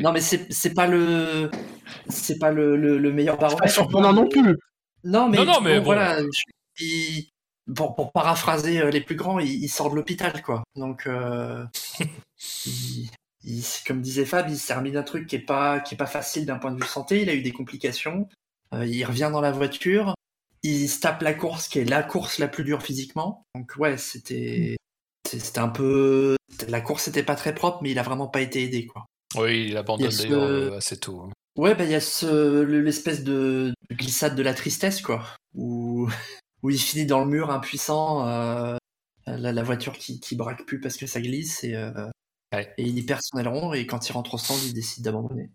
Non, 0.00 0.12
mais 0.12 0.20
c'est 0.20 0.74
pas 0.74 0.86
le 0.86 1.50
c'est 2.08 2.38
pas 2.38 2.50
le, 2.50 2.76
le, 2.76 3.12
meilleur 3.12 3.36
baromètre. 3.36 3.62
Pas 3.62 3.68
surprenant 3.68 4.12
non 4.12 4.28
plus. 4.28 4.56
Non, 5.04 5.28
mais, 5.28 5.44
non, 5.44 5.60
mais 5.60 5.78
voilà. 5.78 6.20
pour 7.74 8.12
paraphraser 8.12 8.80
euh, 8.80 8.90
les 8.90 9.00
plus 9.00 9.16
grands, 9.16 9.38
il, 9.38 9.68
sort 9.68 9.90
de 9.90 9.96
l'hôpital, 9.96 10.42
quoi. 10.42 10.62
Donc, 10.76 11.04
comme 13.86 14.00
disait 14.00 14.24
Fab, 14.24 14.48
il 14.48 14.58
s'est 14.58 14.74
remis 14.74 14.92
d'un 14.92 15.02
truc 15.02 15.26
qui 15.26 15.36
est 15.36 15.40
pas 15.40 15.80
qui 15.80 15.94
est 15.94 15.98
pas 15.98 16.06
facile 16.06 16.46
d'un 16.46 16.58
point 16.58 16.70
de 16.70 16.80
vue 16.80 16.88
santé. 16.88 17.22
Il 17.22 17.30
a 17.30 17.34
eu 17.34 17.42
des 17.42 17.52
complications. 17.52 18.28
il 18.72 19.04
revient 19.04 19.30
dans 19.32 19.40
la 19.40 19.52
voiture 19.52 20.14
il 20.62 20.88
se 20.88 21.00
tape 21.00 21.22
la 21.22 21.34
course 21.34 21.68
qui 21.68 21.80
est 21.80 21.84
la 21.84 22.02
course 22.02 22.38
la 22.38 22.48
plus 22.48 22.64
dure 22.64 22.82
physiquement. 22.82 23.44
Donc 23.54 23.72
ouais, 23.78 23.98
c'était 23.98 24.76
c'était 25.28 25.58
un 25.58 25.68
peu 25.68 26.36
la 26.68 26.80
course 26.80 27.08
n'était 27.08 27.22
pas 27.22 27.34
très 27.34 27.54
propre, 27.54 27.78
mais 27.82 27.90
il 27.90 27.98
a 27.98 28.02
vraiment 28.02 28.28
pas 28.28 28.40
été 28.40 28.62
aidé 28.62 28.86
quoi. 28.86 29.06
Oui, 29.36 29.68
il 29.68 29.76
abandonne 29.76 30.10
d'ailleurs 30.10 30.42
euh, 30.42 30.76
assez 30.76 30.98
tôt. 30.98 31.22
Hein. 31.22 31.30
Ouais, 31.56 31.74
bah 31.74 31.84
il 31.84 31.90
y 31.90 31.94
a 31.94 32.00
ce 32.00 32.62
l'espèce 32.62 33.24
de 33.24 33.74
glissade 33.92 34.34
de 34.34 34.42
la 34.42 34.54
tristesse 34.54 35.02
quoi, 35.02 35.24
où 35.54 36.08
où 36.62 36.70
il 36.70 36.78
finit 36.78 37.06
dans 37.06 37.20
le 37.20 37.30
mur 37.30 37.50
impuissant, 37.50 38.26
euh, 38.28 38.76
la, 39.26 39.62
voiture 39.62 39.92
qui 39.92 40.20
qui 40.20 40.36
braque 40.36 40.64
plus 40.64 40.80
parce 40.80 40.96
que 40.96 41.06
ça 41.06 41.20
glisse 41.20 41.64
et 41.64 41.74
euh, 41.74 42.08
et 42.52 42.84
il 42.84 43.06
perd 43.06 43.20
son 43.22 43.38
aileron 43.38 43.72
et 43.72 43.86
quand 43.86 44.08
il 44.08 44.12
rentre 44.12 44.34
au 44.34 44.38
stand, 44.38 44.58
il 44.64 44.74
décide 44.74 45.04
d'abandonner. 45.04 45.50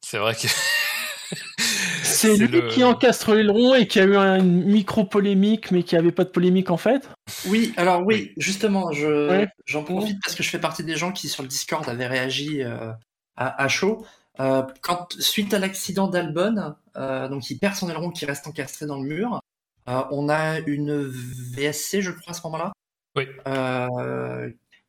C'est 0.00 0.18
vrai 0.18 0.34
que 0.34 0.48
c'est 2.02 2.36
lui 2.36 2.68
qui 2.68 2.84
encastre 2.84 3.34
l'aileron 3.34 3.74
et 3.74 3.86
qui 3.86 4.00
a 4.00 4.04
eu 4.04 4.16
une 4.16 4.64
micro-polémique, 4.64 5.70
mais 5.70 5.82
qui 5.82 5.96
avait 5.96 6.12
pas 6.12 6.24
de 6.24 6.30
polémique 6.30 6.70
en 6.70 6.76
fait? 6.76 7.08
Oui, 7.46 7.72
alors 7.76 8.02
oui, 8.04 8.32
justement, 8.36 8.92
je, 8.92 9.46
j'en 9.66 9.84
profite 9.84 10.18
parce 10.22 10.34
que 10.34 10.42
je 10.42 10.50
fais 10.50 10.58
partie 10.58 10.84
des 10.84 10.96
gens 10.96 11.12
qui, 11.12 11.28
sur 11.28 11.42
le 11.42 11.48
Discord, 11.48 11.88
avaient 11.88 12.06
réagi 12.06 12.62
euh, 12.62 12.92
à, 13.36 13.68
chaud. 13.68 14.04
Euh, 14.38 14.62
quand, 14.80 15.12
suite 15.20 15.52
à 15.54 15.58
l'accident 15.58 16.08
d'Albon, 16.08 16.74
euh, 16.96 17.28
donc 17.28 17.50
il 17.50 17.58
perd 17.58 17.74
son 17.74 17.90
aileron 17.90 18.10
qui 18.10 18.24
reste 18.24 18.46
encastré 18.46 18.86
dans 18.86 19.00
le 19.00 19.08
mur, 19.08 19.40
on 19.86 20.28
a 20.28 20.60
une 20.60 21.02
VSC, 21.02 22.00
je 22.00 22.12
crois, 22.12 22.30
à 22.30 22.34
ce 22.34 22.42
moment-là, 22.44 22.72
oui. 23.16 23.26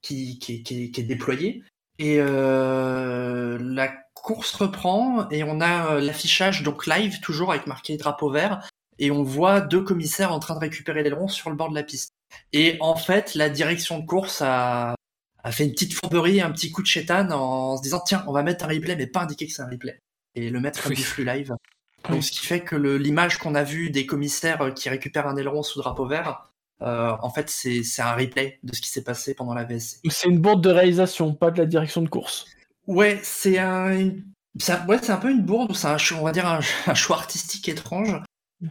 qui, 0.03 0.37
qui, 0.37 0.61
qui, 0.61 0.93
est 0.95 1.03
déployée. 1.03 1.63
Et 1.97 2.17
la 2.17 3.87
course 4.21 4.53
reprend 4.53 5.27
et 5.29 5.43
on 5.43 5.61
a 5.61 5.95
euh, 5.95 6.01
l'affichage 6.01 6.63
donc 6.63 6.85
live 6.87 7.19
toujours 7.21 7.51
avec 7.51 7.67
marqué 7.67 7.97
drapeau 7.97 8.29
vert 8.29 8.67
et 8.99 9.11
on 9.11 9.23
voit 9.23 9.61
deux 9.61 9.83
commissaires 9.83 10.31
en 10.31 10.39
train 10.39 10.53
de 10.53 10.59
récupérer 10.59 11.03
l'aileron 11.03 11.27
sur 11.27 11.49
le 11.49 11.55
bord 11.55 11.69
de 11.69 11.75
la 11.75 11.83
piste. 11.83 12.13
Et 12.53 12.77
en 12.81 12.95
fait, 12.95 13.35
la 13.35 13.49
direction 13.49 13.99
de 13.99 14.05
course 14.05 14.41
a, 14.41 14.95
a 15.43 15.51
fait 15.51 15.65
une 15.65 15.71
petite 15.71 15.93
fourberie, 15.93 16.41
un 16.41 16.51
petit 16.51 16.71
coup 16.71 16.81
de 16.81 16.87
chétane 16.87 17.31
en 17.33 17.77
se 17.77 17.81
disant 17.81 18.01
tiens, 18.05 18.23
on 18.27 18.31
va 18.31 18.43
mettre 18.43 18.65
un 18.65 18.67
replay 18.67 18.95
mais 18.95 19.07
pas 19.07 19.21
indiquer 19.21 19.47
que 19.47 19.53
c'est 19.53 19.61
un 19.61 19.69
replay 19.69 19.99
et 20.35 20.49
le 20.49 20.59
mettre 20.59 20.83
comme 20.83 20.93
du 20.93 21.03
flux 21.03 21.25
live. 21.25 21.53
Donc 22.09 22.23
ce 22.23 22.31
qui 22.31 22.45
fait 22.45 22.61
que 22.61 22.75
l'image 22.75 23.37
qu'on 23.37 23.53
a 23.53 23.63
vue 23.63 23.89
des 23.89 24.05
commissaires 24.05 24.61
euh, 24.61 24.71
qui 24.71 24.89
récupèrent 24.89 25.27
un 25.27 25.37
aileron 25.37 25.61
sous 25.61 25.79
drapeau 25.79 26.07
vert, 26.07 26.51
euh, 26.81 27.11
en 27.21 27.29
fait 27.29 27.49
c'est 27.49 28.01
un 28.01 28.13
replay 28.13 28.59
de 28.63 28.73
ce 28.73 28.81
qui 28.81 28.89
s'est 28.89 29.03
passé 29.03 29.35
pendant 29.35 29.53
la 29.53 29.65
VSC. 29.65 29.99
C'est 30.09 30.27
une 30.27 30.39
bourde 30.39 30.63
de 30.63 30.71
réalisation, 30.71 31.33
pas 31.33 31.51
de 31.51 31.59
la 31.59 31.65
direction 31.65 32.01
de 32.01 32.09
course. 32.09 32.47
Ouais, 32.87 33.19
c'est 33.21 33.59
un, 33.59 34.11
ouais, 34.87 34.99
c'est 35.01 35.11
un 35.11 35.17
peu 35.17 35.31
une 35.31 35.43
bourde, 35.43 35.75
c'est 35.75 35.87
un, 35.87 35.97
on 36.17 36.23
va 36.23 36.31
dire 36.31 36.47
un, 36.47 36.61
choix 36.95 37.17
artistique 37.17 37.69
étrange. 37.69 38.19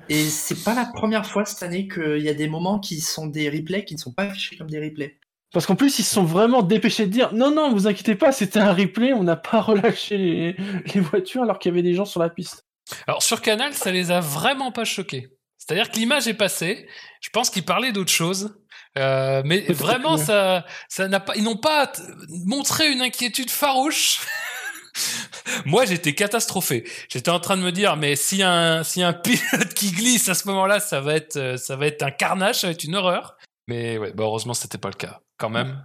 Et 0.08 0.22
c'est 0.24 0.62
pas 0.62 0.74
la 0.74 0.86
première 0.86 1.26
fois 1.26 1.44
cette 1.44 1.64
année 1.64 1.88
qu'il 1.88 2.18
y 2.18 2.28
a 2.28 2.34
des 2.34 2.48
moments 2.48 2.78
qui 2.78 3.00
sont 3.00 3.26
des 3.26 3.50
replays 3.50 3.84
qui 3.84 3.94
ne 3.94 3.98
sont 3.98 4.12
pas 4.12 4.24
affichés 4.24 4.56
comme 4.56 4.70
des 4.70 4.80
replays. 4.80 5.18
Parce 5.52 5.66
qu'en 5.66 5.76
plus, 5.76 5.98
ils 5.98 6.04
se 6.04 6.14
sont 6.14 6.24
vraiment 6.24 6.62
dépêchés 6.62 7.06
de 7.06 7.10
dire 7.10 7.32
non, 7.32 7.50
non, 7.50 7.72
vous 7.72 7.86
inquiétez 7.86 8.14
pas, 8.14 8.32
c'était 8.32 8.60
un 8.60 8.72
replay, 8.72 9.12
on 9.12 9.24
n'a 9.24 9.36
pas 9.36 9.60
relâché 9.60 10.16
les, 10.16 10.56
les 10.94 11.00
voitures 11.00 11.42
alors 11.42 11.58
qu'il 11.58 11.70
y 11.70 11.72
avait 11.72 11.82
des 11.82 11.94
gens 11.94 12.04
sur 12.04 12.20
la 12.20 12.30
piste. 12.30 12.66
Alors 13.06 13.22
sur 13.22 13.40
Canal, 13.40 13.74
ça 13.74 13.90
les 13.90 14.10
a 14.10 14.20
vraiment 14.20 14.72
pas 14.72 14.84
choqués. 14.84 15.28
C'est-à-dire 15.58 15.90
que 15.90 15.96
l'image 15.96 16.26
est 16.26 16.34
passée. 16.34 16.88
Je 17.20 17.28
pense 17.30 17.50
qu'ils 17.50 17.64
parlaient 17.64 17.92
d'autre 17.92 18.10
chose. 18.10 18.56
Euh, 18.98 19.42
mais 19.44 19.60
vraiment, 19.68 20.16
ça, 20.16 20.66
ça 20.88 21.06
n'a 21.06 21.20
pas, 21.20 21.36
ils 21.36 21.44
n'ont 21.44 21.56
pas 21.56 21.92
montré 22.28 22.90
une 22.90 23.02
inquiétude 23.02 23.50
farouche. 23.50 24.20
Moi, 25.64 25.84
j'étais 25.84 26.14
catastrophé. 26.14 26.88
J'étais 27.08 27.30
en 27.30 27.38
train 27.38 27.56
de 27.56 27.62
me 27.62 27.70
dire, 27.70 27.96
mais 27.96 28.16
si 28.16 28.42
un, 28.42 28.82
si 28.82 29.02
un 29.02 29.12
pilote 29.12 29.74
qui 29.74 29.92
glisse 29.92 30.28
à 30.28 30.34
ce 30.34 30.48
moment-là, 30.48 30.80
ça 30.80 31.00
va 31.00 31.14
être, 31.14 31.36
euh, 31.36 31.56
ça 31.56 31.76
va 31.76 31.86
être 31.86 32.02
un 32.02 32.10
carnage, 32.10 32.60
ça 32.60 32.66
va 32.66 32.72
être 32.72 32.84
une 32.84 32.96
horreur. 32.96 33.36
Mais 33.68 33.98
ouais, 33.98 34.12
bah 34.12 34.24
heureusement, 34.24 34.54
c'était 34.54 34.78
pas 34.78 34.88
le 34.88 34.94
cas, 34.94 35.20
quand 35.40 35.50
même. 35.50 35.84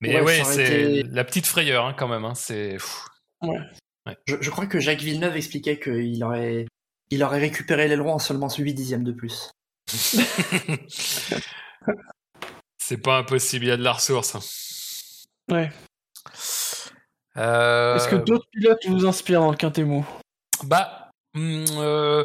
Mais 0.00 0.20
ouais, 0.20 0.44
c'est 0.44 1.02
la 1.02 1.24
petite 1.24 1.46
frayeur, 1.46 1.86
hein, 1.86 1.94
quand 1.96 2.08
même. 2.08 2.24
Hein, 2.24 2.34
c'est. 2.34 2.76
Ouais. 3.42 3.58
Je, 4.26 4.36
je, 4.40 4.50
crois 4.50 4.66
que 4.66 4.78
Jacques 4.78 5.00
Villeneuve 5.00 5.36
expliquait 5.36 5.78
qu'il 5.78 6.22
aurait, 6.24 6.66
il 7.10 7.22
aurait 7.22 7.40
récupéré 7.40 7.88
l'aileron 7.88 8.14
en 8.14 8.18
seulement 8.18 8.48
8 8.48 8.74
dixièmes 8.74 9.04
de 9.04 9.12
plus. 9.12 9.50
C'est 12.78 12.98
pas 12.98 13.18
impossible, 13.18 13.66
il 13.66 13.68
y 13.68 13.72
a 13.72 13.76
de 13.76 13.84
la 13.84 13.92
ressource. 13.92 14.34
Hein. 14.34 15.54
Ouais. 15.54 15.70
Euh, 17.36 17.96
Est-ce 17.96 18.08
que 18.08 18.16
d'autres 18.16 18.48
pilotes 18.50 18.84
vous 18.86 19.06
inspirent 19.06 19.40
dans 19.40 19.50
le 19.50 19.56
Quintémo 19.56 20.04
Bah, 20.64 21.10
hmm, 21.34 21.64
euh, 21.78 22.24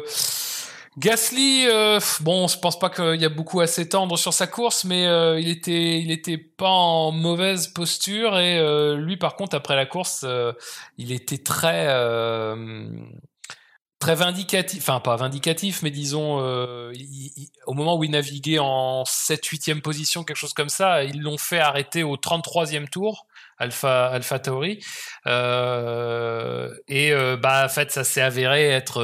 Gasly, 0.98 1.66
euh, 1.68 2.00
bon, 2.20 2.48
je 2.48 2.58
pense 2.58 2.78
pas 2.78 2.88
qu'il 2.88 3.20
y 3.20 3.24
a 3.24 3.28
beaucoup 3.28 3.60
à 3.60 3.66
s'étendre 3.66 4.18
sur 4.18 4.32
sa 4.32 4.46
course, 4.46 4.84
mais 4.84 5.04
il 5.40 5.48
était, 5.48 6.00
il 6.00 6.10
était 6.10 6.38
pas 6.38 6.70
en 6.70 7.12
mauvaise 7.12 7.68
posture 7.68 8.38
et 8.38 8.96
lui, 8.96 9.16
par 9.16 9.36
contre, 9.36 9.54
après 9.54 9.76
la 9.76 9.84
course, 9.84 10.24
il 10.96 11.12
était 11.12 11.38
très 11.38 11.86
très 13.98 14.14
vindicatif, 14.14 14.82
enfin 14.82 15.00
pas 15.00 15.16
vindicatif, 15.16 15.82
mais 15.82 15.90
disons, 15.90 16.40
euh, 16.40 16.92
au 17.66 17.74
moment 17.74 17.96
où 17.96 18.04
il 18.04 18.10
naviguait 18.10 18.58
en 18.58 19.04
7-8e 19.04 19.80
position, 19.80 20.22
quelque 20.22 20.36
chose 20.36 20.52
comme 20.52 20.68
ça, 20.68 21.04
ils 21.04 21.20
l'ont 21.20 21.38
fait 21.38 21.58
arrêter 21.58 22.02
au 22.02 22.16
33e 22.16 22.88
tour, 22.88 23.26
Alpha, 23.58 24.06
Alpha 24.06 24.38
Tauri. 24.38 24.84
Euh, 25.26 26.74
et 26.88 27.12
euh, 27.12 27.36
bah, 27.36 27.64
en 27.64 27.68
fait, 27.68 27.90
ça 27.90 28.04
s'est 28.04 28.22
avéré 28.22 28.68
être 28.68 29.02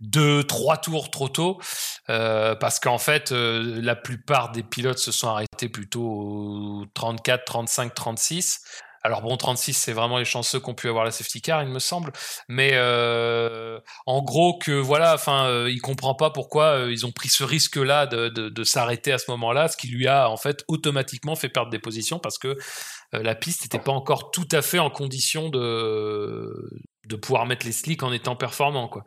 deux, 0.00 0.44
trois 0.44 0.76
tours 0.76 1.10
trop 1.10 1.28
tôt, 1.28 1.60
parce 2.06 2.80
qu'en 2.80 2.98
fait, 2.98 3.30
la 3.30 3.96
plupart 3.96 4.52
des 4.52 4.62
pilotes 4.62 4.98
se 4.98 5.12
sont 5.12 5.28
arrêtés 5.28 5.68
plutôt 5.68 6.02
au 6.02 6.84
34, 6.94 7.44
35, 7.44 7.94
36. 7.94 8.64
Alors 9.02 9.22
bon, 9.22 9.34
36, 9.36 9.72
c'est 9.72 9.92
vraiment 9.94 10.18
les 10.18 10.26
chanceux 10.26 10.60
qu'on 10.60 10.74
pu 10.74 10.88
avoir 10.88 11.04
la 11.04 11.10
safety 11.10 11.40
car, 11.40 11.62
il 11.62 11.70
me 11.70 11.78
semble. 11.78 12.12
Mais 12.48 12.72
euh, 12.74 13.80
en 14.04 14.22
gros 14.22 14.58
que 14.58 14.72
voilà, 14.72 15.14
enfin, 15.14 15.46
euh, 15.46 15.70
il 15.70 15.80
comprend 15.80 16.14
pas 16.14 16.30
pourquoi 16.30 16.64
euh, 16.64 16.92
ils 16.92 17.06
ont 17.06 17.10
pris 17.10 17.30
ce 17.30 17.42
risque-là 17.42 18.06
de, 18.06 18.28
de, 18.28 18.64
s'arrêter 18.64 19.10
à 19.12 19.18
ce 19.18 19.30
moment-là, 19.30 19.68
ce 19.68 19.78
qui 19.78 19.88
lui 19.88 20.06
a 20.06 20.28
en 20.28 20.36
fait 20.36 20.64
automatiquement 20.68 21.34
fait 21.34 21.48
perdre 21.48 21.70
des 21.70 21.78
positions 21.78 22.18
parce 22.18 22.36
que 22.36 22.58
la 23.12 23.34
piste 23.34 23.62
n'était 23.62 23.78
pas 23.78 23.92
encore 23.92 24.30
tout 24.30 24.48
à 24.52 24.62
fait 24.62 24.78
en 24.78 24.90
condition 24.90 25.48
de 25.48 26.70
de 27.06 27.16
pouvoir 27.16 27.46
mettre 27.46 27.66
les 27.66 27.72
slicks 27.72 28.02
en 28.02 28.12
étant 28.12 28.36
performant, 28.36 28.88
quoi. 28.88 29.04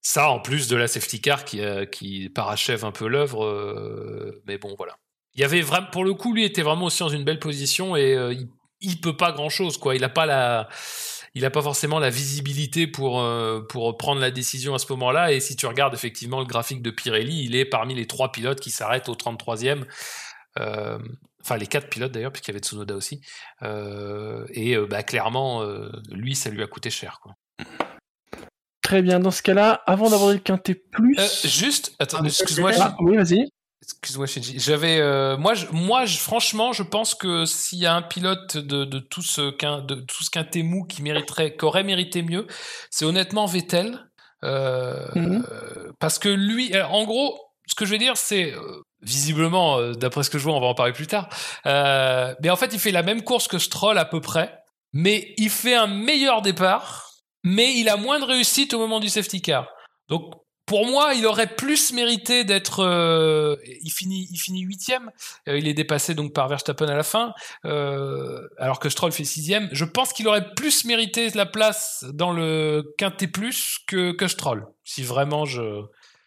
Ça, 0.00 0.30
en 0.30 0.38
plus 0.38 0.68
de 0.68 0.76
la 0.76 0.86
safety 0.86 1.20
car 1.20 1.44
qui, 1.44 1.60
qui 1.90 2.28
parachève 2.28 2.84
un 2.84 2.92
peu 2.92 3.08
l'œuvre, 3.08 4.40
mais 4.46 4.58
bon, 4.58 4.74
voilà. 4.76 4.96
Il 5.34 5.40
y 5.40 5.44
avait 5.44 5.62
vraiment, 5.62 5.88
pour 5.90 6.04
le 6.04 6.14
coup, 6.14 6.32
lui 6.32 6.44
était 6.44 6.62
vraiment 6.62 6.86
aussi 6.86 7.00
dans 7.00 7.08
une 7.08 7.24
belle 7.24 7.40
position 7.40 7.96
et 7.96 8.12
il 8.12 8.48
il 8.80 9.00
peut 9.00 9.16
pas 9.16 9.32
grand 9.32 9.48
chose 9.48 9.78
quoi. 9.78 9.94
Il 9.94 10.04
a 10.04 10.08
pas 10.08 10.26
la 10.26 10.68
il 11.34 11.48
pas 11.50 11.62
forcément 11.62 11.98
la 11.98 12.10
visibilité 12.10 12.86
pour 12.86 13.20
euh, 13.20 13.60
pour 13.60 13.96
prendre 13.98 14.20
la 14.20 14.30
décision 14.30 14.74
à 14.74 14.78
ce 14.78 14.90
moment-là. 14.92 15.32
Et 15.32 15.40
si 15.40 15.54
tu 15.56 15.66
regardes 15.66 15.94
effectivement 15.94 16.40
le 16.40 16.46
graphique 16.46 16.82
de 16.82 16.90
Pirelli, 16.90 17.44
il 17.44 17.54
est 17.54 17.66
parmi 17.66 17.94
les 17.94 18.06
trois 18.06 18.32
pilotes 18.32 18.60
qui 18.60 18.70
s'arrêtent 18.70 19.08
au 19.08 19.14
33e. 19.14 19.84
Euh, 20.58 20.98
enfin, 21.46 21.56
les 21.56 21.66
quatre 21.66 21.88
pilotes 21.88 22.12
d'ailleurs, 22.12 22.32
puisqu'il 22.32 22.50
y 22.50 22.54
avait 22.54 22.60
Tsunoda 22.62 22.94
aussi. 22.96 23.20
Euh, 23.62 24.44
et 24.50 24.76
bah, 24.76 25.02
clairement, 25.02 25.62
lui, 26.10 26.34
ça 26.34 26.50
lui 26.50 26.62
a 26.62 26.66
coûté 26.66 26.90
cher. 26.90 27.20
Quoi. 27.22 27.32
Très 28.82 29.02
bien. 29.02 29.18
Dans 29.20 29.30
ce 29.30 29.42
cas-là, 29.42 29.82
avant 29.86 30.10
d'avoir 30.10 30.32
le 30.32 30.38
quintet 30.38 30.74
plus. 30.74 31.16
juste, 31.44 31.94
attends, 31.98 32.22
excuse-moi. 32.24 32.72
Ah, 32.78 32.96
oui, 33.00 33.16
vas-y. 33.16 33.48
Excuse-moi, 33.82 34.26
Shinji. 34.26 34.58
J'avais, 34.58 34.98
euh, 35.00 35.36
moi, 35.36 35.54
je, 35.54 35.66
moi, 35.70 36.06
je, 36.06 36.18
franchement, 36.18 36.72
je 36.72 36.82
pense 36.82 37.14
que 37.14 37.44
s'il 37.44 37.78
y 37.78 37.86
a 37.86 37.94
un 37.94 38.02
pilote 38.02 38.56
de, 38.56 38.84
de 38.84 38.98
tout 38.98 39.22
ce 39.22 39.50
qu'un, 39.50 39.80
de 39.80 39.96
tout 39.96 40.24
ce 40.24 40.30
qu'un 40.30 40.44
Temu 40.44 40.86
qui 40.88 41.02
mériterait, 41.02 41.56
qui 41.56 41.64
aurait 41.64 41.84
mérité 41.84 42.22
mieux, 42.22 42.46
c'est 42.90 43.04
honnêtement 43.04 43.46
Vettel, 43.46 44.08
euh, 44.44 45.06
Mhm. 45.14 45.46
euh, 45.50 45.92
parce 46.00 46.18
que 46.18 46.28
lui, 46.28 46.74
euh, 46.74 46.86
en 46.86 47.04
gros, 47.04 47.38
ce 47.66 47.74
que 47.74 47.84
je 47.84 47.90
vais 47.90 47.98
dire, 47.98 48.16
c'est 48.16 48.52
euh, 48.54 48.82
visiblement, 49.06 49.78
euh, 49.78 49.92
d'après 49.92 50.22
ce 50.24 50.30
que 50.30 50.38
je 50.38 50.44
vois, 50.44 50.54
on 50.54 50.60
va 50.60 50.66
en 50.66 50.74
parler 50.74 50.92
plus 50.92 51.06
tard. 51.06 51.28
euh, 51.66 52.34
mais 52.42 52.50
en 52.50 52.56
fait, 52.56 52.72
il 52.72 52.80
fait 52.80 52.92
la 52.92 53.02
même 53.02 53.22
course 53.22 53.48
que 53.48 53.58
Stroll 53.58 53.98
à 53.98 54.04
peu 54.04 54.20
près, 54.20 54.52
mais 54.92 55.34
il 55.38 55.50
fait 55.50 55.74
un 55.74 55.86
meilleur 55.86 56.42
départ, 56.42 57.12
mais 57.44 57.74
il 57.78 57.88
a 57.88 57.96
moins 57.96 58.18
de 58.18 58.24
réussite 58.24 58.74
au 58.74 58.78
moment 58.78 59.00
du 59.00 59.08
safety 59.08 59.40
car. 59.40 59.68
Donc 60.08 60.34
pour 60.66 60.84
moi, 60.84 61.14
il 61.14 61.24
aurait 61.26 61.54
plus 61.54 61.92
mérité 61.92 62.42
d'être. 62.42 62.80
euh, 62.80 63.56
il 63.82 63.90
finit, 63.90 64.26
il 64.32 64.36
finit 64.36 64.62
huitième. 64.62 65.12
Euh, 65.48 65.56
il 65.56 65.68
est 65.68 65.74
dépassé 65.74 66.14
donc 66.14 66.32
par 66.32 66.48
Verstappen 66.48 66.88
à 66.88 66.96
la 66.96 67.04
fin, 67.04 67.32
euh, 67.64 68.40
alors 68.58 68.80
que 68.80 68.88
Stroll 68.88 69.12
fait 69.12 69.24
sixième. 69.24 69.68
Je 69.70 69.84
pense 69.84 70.12
qu'il 70.12 70.26
aurait 70.26 70.54
plus 70.54 70.84
mérité 70.84 71.30
la 71.30 71.46
place 71.46 72.04
dans 72.12 72.32
le 72.32 72.82
quintet 72.98 73.28
plus 73.28 73.78
que 73.86 74.10
que 74.10 74.26
Stroll. 74.26 74.66
Si 74.82 75.04
vraiment 75.04 75.44
je. 75.44 75.82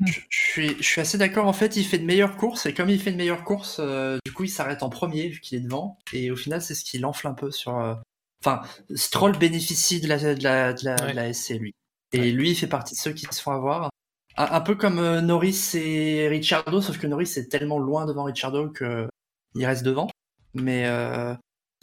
Je, 0.06 0.20
suis, 0.30 0.78
je 0.78 0.84
suis 0.84 1.02
assez 1.02 1.18
d'accord. 1.18 1.46
En 1.48 1.54
fait, 1.54 1.76
il 1.76 1.84
fait 1.86 1.98
de 2.00 2.06
meilleures 2.06 2.38
courses 2.38 2.66
et 2.66 2.74
comme 2.74 2.90
il 2.90 3.02
fait 3.02 3.12
de 3.12 3.18
meilleures 3.18 3.44
courses, 3.44 3.78
euh, 3.80 4.18
du 4.26 4.32
coup, 4.32 4.46
il 4.46 4.50
s'arrête 4.50 4.82
en 4.84 4.90
premier 4.90 5.28
vu 5.28 5.40
qu'il 5.42 5.58
est 5.58 5.62
devant. 5.62 6.00
Et 6.14 6.32
au 6.32 6.36
final, 6.38 6.62
c'est 6.62 6.74
ce 6.76 6.84
qui 6.86 7.00
l'enfle 7.00 7.28
un 7.28 7.34
peu 7.34 7.52
sur. 7.52 7.78
euh, 7.78 7.96
Enfin, 8.46 8.62
Stroll 8.96 9.38
bénéficie 9.38 10.00
de 10.00 10.08
la, 10.08 10.18
de 10.18 10.42
la, 10.44 10.72
de 10.74 10.86
la, 10.86 10.96
de 10.96 11.12
la 11.14 11.34
SC, 11.34 11.56
lui. 11.60 11.74
Et 12.14 12.20
Ouais. 12.20 12.32
lui, 12.32 12.52
il 12.52 12.56
fait 12.56 12.68
partie 12.68 12.96
de 12.96 13.00
ceux 13.00 13.12
qui 13.12 13.26
se 13.30 13.42
font 13.42 13.52
avoir. 13.52 13.90
Un, 14.38 14.46
un 14.52 14.62
peu 14.62 14.76
comme 14.76 15.00
euh, 15.00 15.20
Norris 15.20 15.72
et 15.76 16.30
Ricciardo, 16.30 16.82
sauf 16.82 16.98
que 16.98 17.08
Norris 17.08 17.34
est 17.36 17.50
tellement 17.52 17.80
loin 17.80 18.06
devant 18.06 18.24
Ricciardo 18.24 18.70
que 18.70 19.10
il 19.56 19.66
reste 19.66 19.84
devant. 19.84 20.10
Mais 20.54 20.86
euh, 20.88 21.34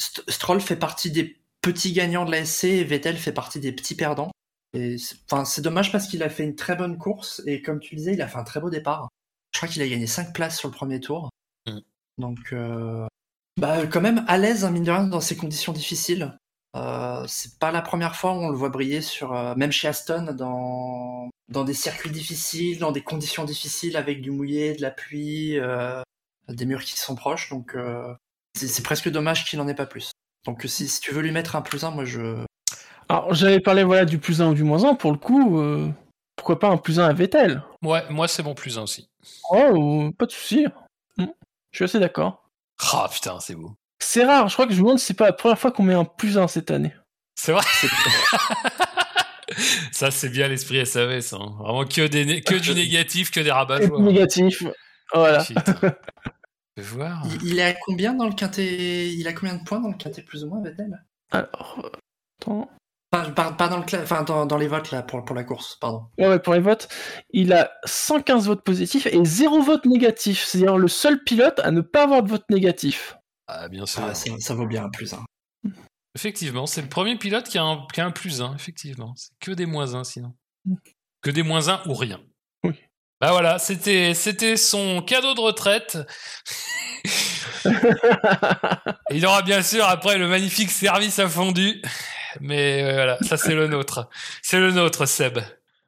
St- 0.00 0.24
Stroll 0.30 0.62
fait 0.62 0.76
partie 0.76 1.10
des 1.10 1.38
petits 1.60 1.92
gagnants 1.92 2.24
de 2.24 2.30
la 2.30 2.44
SC 2.46 2.64
et 2.64 2.84
Vettel 2.84 3.18
fait 3.18 3.32
partie 3.32 3.60
des 3.60 3.72
petits 3.72 3.94
perdants. 3.94 4.30
Et 4.74 4.96
Enfin, 5.30 5.44
c'est 5.44 5.62
dommage 5.62 5.92
parce 5.92 6.06
qu'il 6.06 6.22
a 6.22 6.28
fait 6.28 6.44
une 6.44 6.56
très 6.56 6.76
bonne 6.76 6.98
course 6.98 7.42
et 7.46 7.62
comme 7.62 7.80
tu 7.80 7.94
disais, 7.94 8.14
il 8.14 8.22
a 8.22 8.28
fait 8.28 8.38
un 8.38 8.44
très 8.44 8.60
beau 8.60 8.70
départ. 8.70 9.08
Je 9.52 9.58
crois 9.58 9.68
qu'il 9.68 9.82
a 9.82 9.88
gagné 9.88 10.06
5 10.06 10.34
places 10.34 10.58
sur 10.58 10.68
le 10.68 10.74
premier 10.74 11.00
tour. 11.00 11.30
Mm. 11.66 11.78
Donc, 12.18 12.52
euh, 12.52 13.06
bah, 13.58 13.86
quand 13.86 14.00
même 14.00 14.24
à 14.28 14.38
l'aise, 14.38 14.64
hein, 14.64 14.70
mine 14.70 14.84
de 14.84 14.90
rien, 14.90 15.06
dans 15.06 15.20
ces 15.20 15.36
conditions 15.36 15.72
difficiles. 15.72 16.36
Euh, 16.76 17.24
c'est 17.26 17.58
pas 17.58 17.72
la 17.72 17.80
première 17.80 18.16
fois 18.16 18.32
où 18.32 18.36
on 18.36 18.50
le 18.50 18.56
voit 18.56 18.68
briller 18.68 19.00
sur, 19.00 19.32
euh, 19.32 19.54
même 19.54 19.72
chez 19.72 19.88
Aston, 19.88 20.34
dans, 20.34 21.30
dans 21.48 21.64
des 21.64 21.72
circuits 21.72 22.10
difficiles, 22.10 22.78
dans 22.78 22.92
des 22.92 23.02
conditions 23.02 23.44
difficiles 23.44 23.96
avec 23.96 24.20
du 24.20 24.30
mouillé, 24.30 24.74
de 24.74 24.82
la 24.82 24.90
pluie, 24.90 25.58
des 26.48 26.66
murs 26.66 26.84
qui 26.84 26.98
sont 26.98 27.14
proches. 27.14 27.48
Donc, 27.48 27.74
c'est 28.54 28.82
presque 28.82 29.08
dommage 29.08 29.46
qu'il 29.46 29.60
en 29.60 29.68
ait 29.68 29.74
pas 29.74 29.86
plus. 29.86 30.10
Donc, 30.44 30.64
si, 30.66 30.86
si 30.88 31.00
tu 31.00 31.12
veux 31.12 31.22
lui 31.22 31.32
mettre 31.32 31.56
un 31.56 31.62
plus 31.62 31.82
un, 31.84 31.90
moi 31.90 32.04
je, 32.04 32.44
Alors, 33.08 33.34
j'avais 33.34 33.60
parlé 33.60 33.84
voilà, 33.84 34.04
du 34.04 34.18
plus 34.18 34.40
1 34.42 34.48
ou 34.50 34.54
du 34.54 34.64
moins 34.64 34.84
1. 34.84 34.94
Pour 34.94 35.12
le 35.12 35.18
coup, 35.18 35.60
euh, 35.60 35.88
pourquoi 36.36 36.58
pas 36.58 36.68
un 36.68 36.76
plus 36.76 36.98
1 37.00 37.04
à 37.06 37.12
Vettel? 37.12 37.62
Ouais, 37.82 38.02
moi 38.10 38.26
c'est 38.28 38.42
mon 38.42 38.54
plus 38.54 38.78
un 38.78 38.82
aussi. 38.82 39.08
Oh, 39.50 40.10
pas 40.18 40.26
de 40.26 40.32
souci. 40.32 40.66
Hmm, 41.16 41.26
Je 41.72 41.76
suis 41.76 41.84
assez 41.84 42.00
d'accord. 42.00 42.48
Ah 42.92 43.08
putain, 43.12 43.38
c'est 43.40 43.54
beau. 43.54 43.72
C'est 44.00 44.24
rare, 44.24 44.48
je 44.48 44.54
crois 44.54 44.66
que 44.66 44.72
je 44.72 44.78
me 44.78 44.82
demande 44.84 44.98
si 44.98 45.06
c'est 45.06 45.14
pas 45.14 45.26
la 45.26 45.32
première 45.32 45.58
fois 45.58 45.70
qu'on 45.72 45.82
met 45.84 45.94
un 45.94 46.04
plus 46.04 46.36
1 46.36 46.48
cette 46.48 46.70
année. 46.70 46.92
C'est 47.36 47.52
vrai? 47.52 47.62
ça 49.92 50.10
c'est 50.10 50.28
bien 50.28 50.48
l'esprit 50.48 50.78
SAV, 50.84 51.20
ça. 51.20 51.36
hein. 51.36 51.54
Vraiment 51.60 51.84
que 51.84 52.06
des 52.06 52.24
né- 52.24 52.40
que 52.42 52.56
du 52.56 52.74
négatif, 52.74 53.30
que 53.30 53.40
des 53.40 53.50
rabats 53.52 53.78
Négatif. 53.98 54.64
Voilà. 55.14 55.44
Je 56.76 56.82
vais 56.82 56.88
voir. 56.88 57.22
Il, 57.24 57.50
il 57.52 57.58
est 57.58 57.62
à 57.62 57.74
combien 57.74 58.12
dans 58.14 58.26
le 58.26 58.34
quintet 58.34 59.08
Il 59.12 59.26
a 59.28 59.32
combien 59.32 59.54
de 59.54 59.64
points 59.64 59.80
dans 59.80 59.88
le 59.88 59.94
quintet 59.96 60.22
plus 60.22 60.44
ou 60.44 60.48
moins, 60.48 60.60
Vettel? 60.62 61.02
Alors, 61.30 61.90
attends. 62.42 62.68
Pas, 63.10 63.30
pas 63.30 63.68
dans 63.68 63.78
le 63.78 63.84
enfin 64.02 64.24
dans, 64.24 64.46
dans 64.46 64.56
les 64.58 64.66
votes 64.66 64.90
là 64.90 65.02
pour, 65.02 65.24
pour 65.24 65.36
la 65.36 65.44
course, 65.44 65.76
pardon. 65.80 66.06
Ouais, 66.18 66.28
ouais, 66.28 66.38
pour 66.38 66.54
les 66.54 66.60
votes, 66.60 66.88
il 67.30 67.52
a 67.52 67.70
115 67.84 68.46
votes 68.46 68.64
positifs 68.64 69.06
et 69.06 69.24
0 69.24 69.62
vote 69.62 69.86
négatif. 69.86 70.44
C'est-à-dire 70.44 70.76
le 70.76 70.88
seul 70.88 71.22
pilote 71.22 71.60
à 71.60 71.70
ne 71.70 71.80
pas 71.80 72.02
avoir 72.02 72.22
de 72.22 72.28
vote 72.28 72.44
négatif. 72.50 73.16
Ah 73.46 73.68
bien 73.68 73.86
sûr. 73.86 74.02
Ah, 74.04 74.14
ça, 74.14 74.30
ça 74.38 74.54
vaut 74.54 74.66
bien 74.66 74.84
un 74.84 74.90
plus 74.90 75.14
un. 75.14 75.24
Effectivement, 76.16 76.66
c'est 76.66 76.82
le 76.82 76.88
premier 76.88 77.16
pilote 77.16 77.46
qui 77.48 77.58
a 77.58 77.62
un, 77.62 77.86
qui 77.92 78.00
a 78.00 78.06
un 78.06 78.10
plus 78.10 78.40
1, 78.40 78.54
effectivement. 78.54 79.12
C'est 79.16 79.30
que 79.38 79.52
des 79.52 79.66
moins 79.66 79.94
1 79.94 80.04
sinon. 80.04 80.32
Que 81.22 81.30
des 81.30 81.42
moins 81.42 81.68
1 81.68 81.82
ou 81.86 81.94
rien. 81.94 82.20
Oui. 82.64 82.72
Bah 83.20 83.30
voilà, 83.30 83.58
c'était 83.58 84.14
c'était 84.14 84.56
son 84.56 85.00
cadeau 85.02 85.34
de 85.34 85.40
retraite. 85.40 85.98
Et 89.10 89.16
il 89.16 89.26
aura 89.26 89.42
bien 89.42 89.62
sûr 89.62 89.84
après 89.86 90.18
le 90.18 90.26
magnifique 90.26 90.70
service 90.70 91.18
à 91.18 91.28
fondu. 91.28 91.82
Mais 92.40 92.82
euh, 92.82 92.94
voilà, 92.94 93.18
ça 93.22 93.36
c'est 93.36 93.54
le 93.54 93.68
nôtre. 93.68 94.08
C'est 94.42 94.60
le 94.60 94.72
nôtre, 94.72 95.06
Seb. 95.06 95.38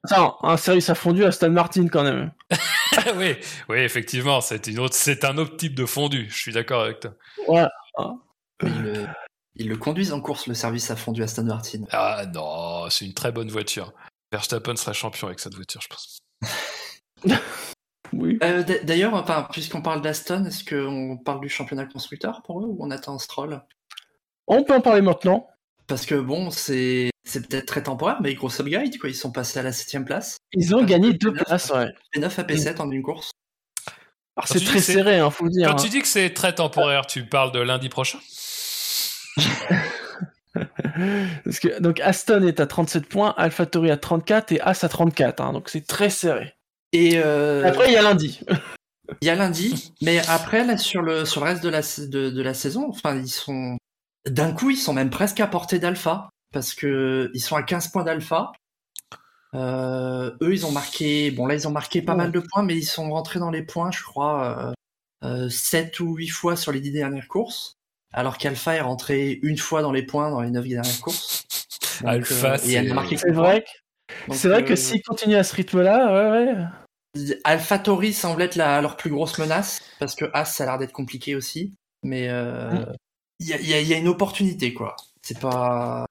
Attends, 0.05 0.39
un 0.43 0.57
service 0.57 0.91
a 0.91 0.95
fondu 0.95 1.25
à 1.25 1.33
Stan 1.33 1.51
Martin 1.51 1.89
quand 1.89 2.05
même. 2.05 2.33
oui, 3.17 3.37
oui, 3.69 3.79
effectivement, 3.79 4.41
c'est 4.41 4.67
une 4.69 4.79
autre, 4.79 4.95
c'est 4.95 5.25
un 5.25 5.37
autre 5.39 5.57
type 5.57 5.75
de 5.75 5.87
fondu. 5.87 6.29
Je 6.31 6.37
suis 6.37 6.53
d'accord 6.53 6.83
avec 6.83 7.01
toi. 7.01 7.15
Voilà. 7.47 7.71
Ils 8.63 8.83
le, 8.83 9.07
ils 9.57 9.69
le 9.69 9.77
conduisent 9.77 10.13
en 10.13 10.21
course 10.21 10.47
le 10.47 10.55
service 10.55 10.91
à 10.91 10.97
fondu 10.97 11.23
Aston 11.23 11.45
Martin. 11.45 11.83
Ah 11.91 12.25
non, 12.33 12.89
c'est 12.91 13.07
une 13.07 13.15
très 13.15 13.33
bonne 13.33 13.49
voiture. 13.49 13.93
Verstappen 14.33 14.77
sera 14.77 14.93
champion 14.93 15.27
avec 15.27 15.41
cette 15.41 15.55
voiture, 15.55 15.81
je 15.81 15.89
pense. 15.89 16.19
Oui. 18.13 18.39
Euh, 18.43 18.63
D'ailleurs, 18.85 19.15
enfin, 19.15 19.47
puisqu'on 19.53 19.83
parle 19.83 20.01
d'Aston, 20.03 20.45
est-ce 20.47 20.65
qu'on 20.65 21.19
parle 21.19 21.41
du 21.41 21.49
championnat 21.49 21.87
constructeur 21.87 22.43
pour 22.43 22.61
eux 22.61 22.65
ou 22.67 22.77
on 22.81 22.91
attend 22.91 23.19
Stroll? 23.19 23.63
On 24.47 24.65
peut 24.65 24.75
en 24.75 24.81
parler 24.81 25.03
maintenant. 25.03 25.47
Parce 25.89 26.07
que 26.07 26.15
bon, 26.15 26.51
c'est 26.51 27.11
c'est 27.25 27.49
peut-être 27.49 27.67
très 27.67 27.83
temporaire, 27.83 28.19
mais 28.23 28.35
grosse 28.35 28.61
upgrade 28.61 28.97
quoi. 28.99 29.09
Ils 29.11 29.15
sont 29.15 29.33
passés 29.33 29.59
à 29.59 29.63
la 29.63 29.73
septième 29.73 30.05
place. 30.05 30.37
Ils 30.53 30.75
ont 30.75 30.85
gagné 30.85 31.15
deux 31.15 31.33
places, 31.33 31.71
ouais. 31.71 31.89
P9 32.15 32.25
à 32.25 32.43
P7 32.45 32.81
en 32.81 32.91
une 32.91 33.03
course. 33.03 33.31
Alors 34.37 34.47
c'est 34.47 34.65
très 34.65 34.81
serré, 34.81 35.19
hein, 35.19 35.31
faut 35.31 35.45
le 35.45 35.51
dire. 35.51 35.69
Quand 35.69 35.77
tu 35.77 35.89
dis 35.89 36.01
que 36.01 36.07
c'est 36.07 36.31
très 36.31 36.55
temporaire, 36.55 37.07
tu 37.07 37.27
parles 37.27 37.51
de 37.53 37.59
lundi 37.59 37.89
prochain? 37.89 38.19
Parce 41.45 41.61
que, 41.61 41.81
donc 41.81 42.01
Aston 42.01 42.47
est 42.47 42.61
à 42.61 42.67
37 42.67 43.07
points, 43.07 43.35
AlphaTauri 43.37 43.91
à 43.91 43.97
34 43.97 44.53
et 44.53 44.61
As 44.61 44.85
à 44.85 44.89
34. 44.89 45.41
hein, 45.41 45.53
donc 45.53 45.69
c'est 45.69 45.87
très 45.87 46.11
serré. 46.11 46.55
Et 46.93 47.19
euh, 47.19 47.65
Après, 47.65 47.89
il 47.89 47.95
y 47.95 47.97
a 47.97 48.03
lundi. 48.03 48.41
Il 49.23 49.27
y 49.27 49.31
a 49.31 49.35
lundi, 49.35 49.95
mais 50.03 50.19
après, 50.29 50.65
là, 50.65 50.77
sur 50.77 51.03
le, 51.03 51.25
sur 51.25 51.41
le 51.41 51.47
reste 51.51 51.63
de 51.63 51.69
la, 51.71 51.81
de 52.31 52.43
la 52.43 52.55
saison, 52.55 52.87
enfin, 52.91 53.17
ils 53.17 53.29
sont. 53.29 53.79
D'un 54.31 54.53
coup, 54.53 54.71
ils 54.71 54.77
sont 54.77 54.93
même 54.93 55.11
presque 55.11 55.41
à 55.41 55.47
portée 55.47 55.79
d'Alpha, 55.79 56.29
parce 56.53 56.75
que 56.75 57.31
ils 57.35 57.41
sont 57.41 57.57
à 57.57 57.63
15 57.63 57.89
points 57.89 58.05
d'Alpha. 58.05 58.53
Euh, 59.55 60.31
eux, 60.43 60.53
ils 60.53 60.67
ont 60.67 60.73
marqué. 60.73 61.31
Bon, 61.31 61.47
là, 61.47 61.55
ils 61.55 61.67
ont 61.67 61.71
marqué 61.71 62.03
pas 62.03 62.13
Oh. 62.15 62.17
mal 62.17 62.33
de 62.33 62.41
points, 62.41 62.63
mais 62.63 62.77
ils 62.77 62.85
sont 62.85 63.11
rentrés 63.11 63.39
dans 63.39 63.51
les 63.51 63.63
points, 63.63 63.91
je 63.91 64.03
crois, 64.03 64.75
euh, 65.25 65.27
euh, 65.47 65.49
7 65.49 66.01
ou 66.01 66.15
8 66.17 66.29
fois 66.29 66.57
sur 66.57 66.73
les 66.73 66.81
10 66.81 66.91
dernières 66.93 67.29
courses. 67.29 67.75
Alors 68.13 68.39
qu'Alpha 68.39 68.75
est 68.75 68.81
rentré 68.81 69.39
une 69.43 69.59
fois 69.59 69.83
dans 69.83 69.93
les 69.93 70.03
points 70.03 70.31
dans 70.31 70.41
les 70.41 70.51
9 70.51 70.67
dernières 70.67 71.01
courses. 71.01 71.45
Donc, 72.01 72.11
Alpha, 72.11 72.55
elle 72.55 72.61
c'est- 72.61 72.91
a 72.91 72.95
marqué 72.95 73.17
C'est 73.17 73.31
vrai. 73.33 73.65
C'est 74.33 74.49
vrai 74.49 74.65
que 74.65 74.73
euh, 74.73 74.77
s'ils 74.77 75.03
continuent 75.03 75.37
à 75.37 75.45
ce 75.45 75.55
rythme-là, 75.55 76.13
ouais, 76.33 76.53
ouais. 76.55 77.35
AlphaTauri 77.45 78.13
semble 78.13 78.43
être 78.43 78.57
la, 78.57 78.81
leur 78.81 78.97
plus 78.97 79.11
grosse 79.11 79.39
menace, 79.39 79.81
parce 79.99 80.15
que 80.15 80.25
As, 80.35 80.45
ça 80.47 80.65
a 80.65 80.67
l'air 80.67 80.79
d'être 80.79 80.93
compliqué 80.93 81.35
aussi. 81.35 81.75
Mais 82.03 82.29
euh, 82.29 82.71
Mm. 82.73 82.93
Il 83.41 83.47
y, 83.47 83.53
a, 83.53 83.61
il 83.61 83.69
y 83.69 83.75
a- 83.75 83.81
il 83.81 83.89
y 83.89 83.95
a 83.95 83.99
une 83.99 84.09
opportunité, 84.09 84.75
quoi. 84.75 84.97
C'est 85.23 85.39
pas, 85.39 86.07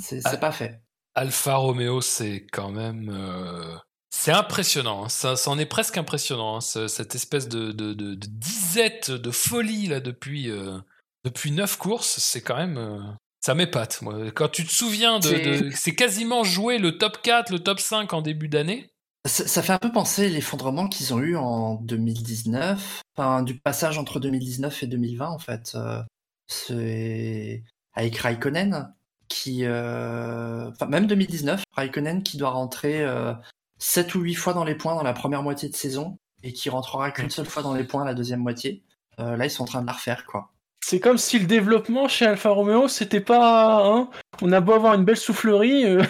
c'est 0.00 0.40
pas 0.40 0.52
fait. 0.52 0.80
Alfa 1.14 1.56
Romeo, 1.56 2.00
c'est 2.00 2.46
quand 2.52 2.70
même. 2.70 3.10
euh, 3.12 3.76
C'est 4.10 4.32
impressionnant, 4.32 5.04
hein. 5.04 5.08
ça, 5.08 5.36
ça 5.36 5.50
en 5.50 5.58
est 5.58 5.66
presque 5.66 5.96
impressionnant, 5.98 6.56
hein, 6.56 6.60
ce- 6.60 6.88
cette 6.88 7.14
espèce 7.14 7.48
de, 7.48 7.72
de, 7.72 7.92
de, 7.94 8.14
de 8.14 8.26
disette, 8.28 9.10
de 9.10 9.30
folie 9.30 9.86
là 9.86 10.00
depuis, 10.00 10.50
euh, 10.50 10.78
depuis 11.24 11.50
neuf 11.50 11.76
courses, 11.76 12.18
c'est 12.18 12.40
quand 12.40 12.56
même. 12.56 12.78
euh, 12.78 13.00
Ça 13.40 13.54
m'épate, 13.54 14.02
moi. 14.02 14.30
Quand 14.32 14.48
tu 14.48 14.64
te 14.66 14.70
souviens 14.72 15.18
de. 15.20 15.28
C'est- 15.28 15.60
de- 15.62 15.70
C'est 15.70 15.94
quasiment 15.94 16.42
joué 16.44 16.78
le 16.78 16.98
top 16.98 17.22
4, 17.22 17.52
le 17.52 17.60
top 17.60 17.78
5 17.80 18.12
en 18.12 18.20
début 18.22 18.48
d'année. 18.48 18.90
Ça, 19.26 19.46
ça 19.46 19.62
fait 19.62 19.72
un 19.72 19.78
peu 19.78 19.92
penser 19.92 20.28
l'effondrement 20.28 20.88
qu'ils 20.88 21.12
ont 21.14 21.20
eu 21.20 21.36
en 21.36 21.74
2019, 21.76 23.02
enfin 23.16 23.42
du 23.42 23.58
passage 23.58 23.98
entre 23.98 24.20
2019 24.20 24.82
et 24.82 24.86
2020 24.86 25.28
en 25.28 25.38
fait. 25.38 25.72
Euh, 25.74 26.02
c'est 26.48 27.62
avec 27.94 28.16
Raikkonen 28.16 28.94
qui, 29.28 29.64
euh, 29.64 30.70
enfin 30.70 30.86
même 30.86 31.06
2019, 31.06 31.62
Raikkonen 31.72 32.22
qui 32.22 32.38
doit 32.38 32.50
rentrer 32.50 33.02
euh, 33.02 33.32
7 33.78 34.14
ou 34.14 34.20
8 34.20 34.34
fois 34.34 34.54
dans 34.54 34.64
les 34.64 34.74
points 34.74 34.94
dans 34.94 35.02
la 35.02 35.12
première 35.12 35.42
moitié 35.42 35.68
de 35.68 35.76
saison 35.76 36.18
et 36.42 36.52
qui 36.52 36.70
rentrera 36.70 37.10
qu'une 37.10 37.30
seule 37.30 37.46
fois 37.46 37.62
dans 37.62 37.74
les 37.74 37.84
points 37.84 38.04
la 38.04 38.14
deuxième 38.14 38.40
moitié. 38.40 38.82
Euh, 39.20 39.36
là 39.36 39.44
ils 39.44 39.50
sont 39.50 39.64
en 39.64 39.66
train 39.66 39.82
de 39.82 39.86
la 39.86 39.92
refaire 39.92 40.24
quoi. 40.26 40.50
C'est 40.80 41.00
comme 41.00 41.18
si 41.18 41.38
le 41.38 41.46
développement 41.46 42.08
chez 42.08 42.24
Alfa 42.24 42.48
Romeo, 42.48 42.88
c'était 42.88 43.20
pas. 43.20 43.84
Hein, 43.84 44.08
on 44.40 44.52
a 44.52 44.60
beau 44.60 44.72
avoir 44.72 44.94
une 44.94 45.04
belle 45.04 45.18
soufflerie. 45.18 45.84
euh, 45.84 46.02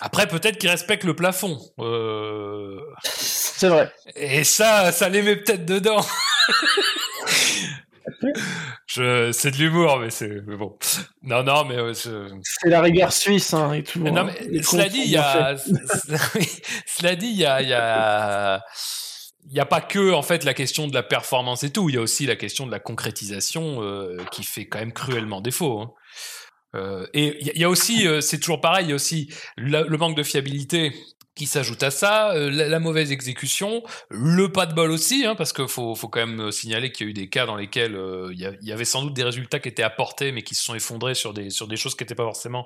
Après, 0.00 0.26
peut-être 0.26 0.58
qu'il 0.58 0.68
respecte 0.68 1.04
le 1.04 1.14
plafond. 1.14 1.58
Euh... 1.78 2.80
C'est 3.56 3.68
vrai. 3.68 3.90
Et 4.14 4.44
ça, 4.44 4.92
ça 4.92 5.08
les 5.08 5.22
met 5.22 5.36
peut-être 5.36 5.64
dedans. 5.64 6.04
je, 8.86 9.32
c'est 9.32 9.50
de 9.50 9.56
l'humour, 9.56 9.98
mais 9.98 10.10
c'est 10.10 10.42
mais 10.46 10.56
bon. 10.56 10.76
Non, 11.22 11.42
non, 11.42 11.64
mais 11.64 11.76
euh, 11.76 11.92
je... 11.92 12.28
c'est 12.42 12.68
la 12.68 12.80
rigueur 12.80 13.12
suisse 13.12 13.52
hein, 13.54 13.72
et 13.72 13.82
tout. 13.82 13.98
Non, 14.00 14.16
hein. 14.16 14.24
mais 14.40 14.46
Les 14.48 14.62
cela 14.62 14.88
dit, 14.88 15.00
il 15.04 15.10
y 15.10 15.16
a, 15.16 15.56
faits. 15.56 16.48
cela 16.86 17.16
dit, 17.16 17.26
il 17.28 17.36
y 17.38 17.46
a, 17.46 17.62
il 17.62 17.68
y 17.68 17.72
a, 17.74 18.62
il 19.48 19.56
y 19.56 19.60
a 19.60 19.66
pas 19.66 19.80
que 19.80 20.12
en 20.12 20.22
fait 20.22 20.44
la 20.44 20.54
question 20.54 20.86
de 20.86 20.94
la 20.94 21.02
performance 21.02 21.62
et 21.64 21.70
tout. 21.70 21.88
Il 21.88 21.94
y 21.94 21.98
a 21.98 22.02
aussi 22.02 22.26
la 22.26 22.36
question 22.36 22.66
de 22.66 22.70
la 22.72 22.80
concrétisation 22.80 23.82
euh, 23.82 24.16
qui 24.30 24.44
fait 24.44 24.66
quand 24.66 24.78
même 24.78 24.92
cruellement 24.92 25.40
défaut. 25.40 25.80
hein. 25.80 25.90
Euh, 26.74 27.06
et 27.14 27.36
il 27.40 27.46
y 27.46 27.50
a- 27.50 27.52
il 27.54 27.60
y 27.60 27.64
a 27.64 27.70
aussi, 27.70 28.06
c'est 28.20 28.38
toujours 28.38 28.60
pareil, 28.60 28.86
il 28.86 28.90
y 28.90 28.92
a 28.92 28.96
aussi 28.96 29.32
le 29.56 29.96
manque 29.96 30.16
de 30.16 30.22
fiabilité 30.22 30.92
qui 31.36 31.46
s'ajoute 31.46 31.82
à 31.82 31.90
ça, 31.90 32.32
euh, 32.32 32.50
la, 32.50 32.80
mauvaise 32.80 33.12
exécution, 33.12 33.82
le 34.08 34.50
pas 34.50 34.64
de 34.64 34.74
bol 34.74 34.90
aussi, 34.90 35.26
hein, 35.26 35.34
parce 35.36 35.52
qu'il 35.52 35.68
faut, 35.68 35.94
faut 35.94 36.08
quand 36.08 36.26
même 36.26 36.50
signaler 36.50 36.90
qu'il 36.90 37.06
y 37.06 37.08
a 37.08 37.10
eu 37.10 37.12
des 37.12 37.28
cas 37.28 37.44
dans 37.44 37.56
lesquels 37.56 37.94
euh, 37.94 38.32
il 38.32 38.58
y, 38.62 38.72
avait 38.72 38.84
sans 38.86 39.02
doute 39.02 39.12
des 39.12 39.22
résultats 39.22 39.60
qui 39.60 39.68
étaient 39.68 39.82
apportés, 39.82 40.32
mais 40.32 40.42
qui 40.42 40.54
se 40.54 40.64
sont 40.64 40.74
effondrés 40.74 41.14
sur 41.14 41.34
des, 41.34 41.50
sur 41.50 41.68
des 41.68 41.76
choses 41.76 41.94
qui 41.94 42.02
n'étaient 42.02 42.14
pas 42.14 42.24
forcément 42.24 42.64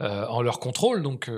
euh, 0.00 0.26
en 0.28 0.40
leur 0.40 0.60
contrôle. 0.60 1.02
Donc, 1.02 1.30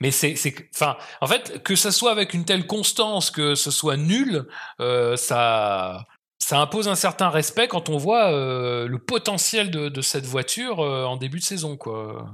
mais 0.00 0.12
c'est, 0.12 0.36
enfin, 0.72 0.96
en 1.20 1.26
fait, 1.26 1.64
que 1.64 1.74
ça 1.74 1.90
soit 1.90 2.12
avec 2.12 2.32
une 2.32 2.44
telle 2.44 2.66
constance, 2.66 3.32
que 3.32 3.56
ce 3.56 3.72
soit 3.72 3.96
nul, 3.96 4.46
ça, 4.78 6.06
ça 6.38 6.60
impose 6.60 6.86
un 6.86 6.94
certain 6.94 7.28
respect 7.28 7.66
quand 7.66 7.88
on 7.88 7.96
voit 7.96 8.30
le 8.30 8.98
potentiel 8.98 9.72
de, 9.72 9.88
de 9.88 10.00
cette 10.00 10.26
voiture 10.26 10.78
en 10.78 11.16
début 11.16 11.40
de 11.40 11.44
saison, 11.44 11.76
quoi. 11.76 12.24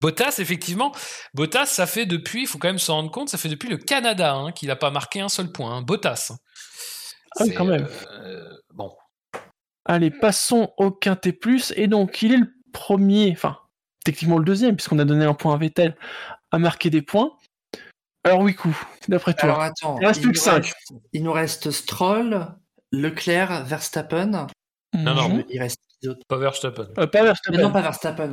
Bottas, 0.00 0.36
effectivement, 0.38 0.92
Bottas, 1.34 1.66
ça 1.66 1.86
fait 1.86 2.06
depuis, 2.06 2.42
il 2.42 2.46
faut 2.46 2.58
quand 2.58 2.68
même 2.68 2.78
se 2.78 2.90
rendre 2.90 3.10
compte, 3.10 3.28
ça 3.28 3.38
fait 3.38 3.48
depuis 3.48 3.68
le 3.68 3.76
Canada 3.78 4.32
hein, 4.34 4.52
qu'il 4.52 4.68
n'a 4.68 4.76
pas 4.76 4.90
marqué 4.90 5.20
un 5.20 5.28
seul 5.28 5.50
point. 5.50 5.76
hein. 5.76 5.82
Bottas. 5.82 6.32
Ah 7.36 7.44
oui, 7.44 7.54
quand 7.54 7.64
même. 7.64 7.86
euh, 8.12 8.48
bon, 8.74 8.94
Allez, 9.84 10.10
passons 10.10 10.72
au 10.76 10.90
Quintet 10.90 11.32
Plus. 11.32 11.72
Et 11.76 11.86
donc, 11.86 12.20
il 12.22 12.32
est 12.32 12.36
le 12.36 12.52
premier, 12.72 13.32
enfin, 13.32 13.58
techniquement 14.04 14.38
le 14.38 14.44
deuxième, 14.44 14.76
puisqu'on 14.76 14.98
a 14.98 15.04
donné 15.04 15.24
un 15.24 15.34
point 15.34 15.54
à 15.54 15.56
Vettel, 15.56 15.96
à 16.52 16.58
marquer 16.58 16.90
des 16.90 17.02
points. 17.02 17.32
Alors, 18.24 18.40
oui, 18.40 18.54
coup, 18.54 18.76
d'après 19.08 19.32
toi. 19.34 19.44
Alors 19.44 19.60
attends, 19.62 19.98
Il 20.00 20.06
reste 20.06 20.20
plus 20.20 20.26
nous 20.28 20.32
que 20.34 20.38
cinq. 20.38 20.64
reste- 20.66 20.92
il 21.12 21.22
nous 21.22 21.32
reste 21.32 21.70
Stroll, 21.70 22.54
Leclerc, 22.92 23.64
Verstappen. 23.64 24.46
non, 24.94 25.14
non. 25.14 25.28
Mhm. 25.30 25.44
Il 25.48 25.60
reste 25.60 25.78
qui 25.88 26.06
d'autre? 26.06 26.20
Pas 26.28 26.38
Verstappen. 26.38 26.88
Euh, 26.98 27.06
pas 27.06 27.22
Verstappen. 27.22 27.56
Mais 27.56 27.62
Non, 27.62 27.72
pas 27.72 27.82
Verstappen. 27.82 28.30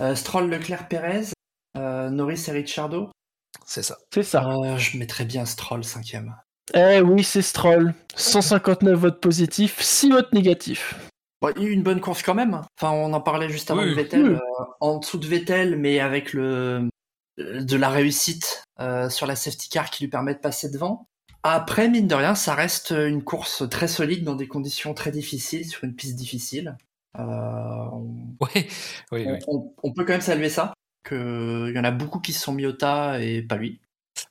Euh, 0.00 0.14
Stroll, 0.14 0.50
Leclerc, 0.50 0.88
Perez, 0.88 1.32
euh, 1.76 2.10
Norris 2.10 2.44
et 2.48 2.52
Ricciardo. 2.52 3.10
C'est 3.64 3.82
ça. 3.82 3.96
C'est 4.12 4.22
ça. 4.22 4.46
Euh, 4.48 4.76
je 4.78 4.98
mettrais 4.98 5.24
bien 5.24 5.44
Stroll 5.44 5.84
cinquième. 5.84 6.34
Eh 6.74 7.00
oui, 7.00 7.24
c'est 7.24 7.42
Stroll. 7.42 7.94
159 8.16 8.98
votes 8.98 9.20
positifs, 9.20 9.80
6 9.80 10.10
votes 10.10 10.32
négatifs. 10.32 10.94
Bon, 11.40 11.52
il 11.56 11.62
y 11.62 11.66
a 11.66 11.68
eu 11.68 11.72
une 11.72 11.82
bonne 11.82 12.00
course 12.00 12.22
quand 12.22 12.34
même. 12.34 12.60
Enfin, 12.80 12.92
on 12.92 13.12
en 13.12 13.20
parlait 13.20 13.48
juste 13.48 13.70
avant 13.70 13.82
Oui, 13.82 13.90
de 13.90 13.94
Vettel. 13.94 14.22
oui. 14.22 14.34
euh, 14.34 14.64
en 14.80 14.98
dessous 14.98 15.18
de 15.18 15.26
Vettel, 15.26 15.76
mais 15.76 16.00
avec 16.00 16.32
le 16.32 16.88
de 17.38 17.76
la 17.76 17.90
réussite 17.90 18.62
euh, 18.80 19.10
sur 19.10 19.26
la 19.26 19.36
safety 19.36 19.68
car 19.68 19.90
qui 19.90 20.04
lui 20.04 20.10
permet 20.10 20.32
de 20.34 20.38
passer 20.40 20.70
devant. 20.70 21.06
Après, 21.42 21.88
mine 21.88 22.08
de 22.08 22.14
rien, 22.14 22.34
ça 22.34 22.54
reste 22.54 22.90
une 22.92 23.22
course 23.22 23.68
très 23.70 23.88
solide 23.88 24.24
dans 24.24 24.34
des 24.34 24.48
conditions 24.48 24.94
très 24.94 25.10
difficiles, 25.10 25.66
sur 25.66 25.84
une 25.84 25.94
piste 25.94 26.16
difficile. 26.16 26.76
Euh, 27.18 27.22
on, 27.92 28.14
Oui, 28.40 28.66
oui, 29.12 29.26
oui. 29.28 29.38
on- 29.48 29.72
on 29.82 29.92
peut 29.92 30.04
quand 30.04 30.12
même 30.12 30.20
saluer 30.20 30.48
ça. 30.50 30.72
Que 31.04 31.68
il 31.70 31.74
y 31.76 31.78
en 31.78 31.84
a 31.84 31.90
beaucoup 31.92 32.20
qui 32.20 32.32
se 32.32 32.40
sont 32.42 32.52
mis 32.52 32.66
au 32.66 32.72
tas 32.72 33.20
et 33.20 33.42
pas 33.42 33.56
lui. 33.56 33.80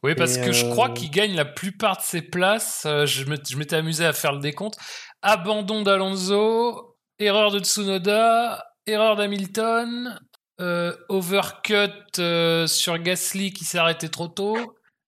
Oui, 0.04 0.14
parce 0.16 0.38
Et, 0.38 0.42
que 0.42 0.52
je 0.52 0.66
euh, 0.66 0.72
crois 0.72 0.90
qu'il 0.90 1.10
gagne 1.12 1.36
la 1.36 1.46
plupart 1.46 1.98
de 1.98 2.02
ses 2.02 2.22
places. 2.22 2.84
Euh, 2.86 3.06
je 3.06 3.24
m'étais 3.58 3.76
amusé 3.76 4.06
à 4.06 4.14
faire 4.14 4.34
le 4.34 4.40
décompte. 4.40 4.78
Abandon 5.22 5.84
d'Alonso, 5.84 6.98
erreur 7.20 7.52
de 7.52 7.60
Tsunoda, 7.60 8.64
erreur 8.88 9.16
d'Hamilton, 9.16 10.20
euh, 10.60 10.96
overcut 11.10 11.92
euh, 12.20 12.68
sur 12.68 12.98
Gasly 12.98 13.52
qui 13.54 13.64
s'est 13.66 13.78
arrêté 13.78 14.10
trop 14.10 14.28
tôt, 14.28 14.58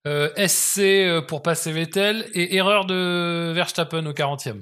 euh, 0.07 0.29
SC 0.37 0.79
euh, 1.05 1.21
pour 1.21 1.41
passer 1.41 1.71
Vettel 1.71 2.29
et 2.33 2.55
erreur 2.55 2.85
de 2.85 3.51
Verstappen 3.53 4.05
au 4.05 4.13
40e. 4.13 4.61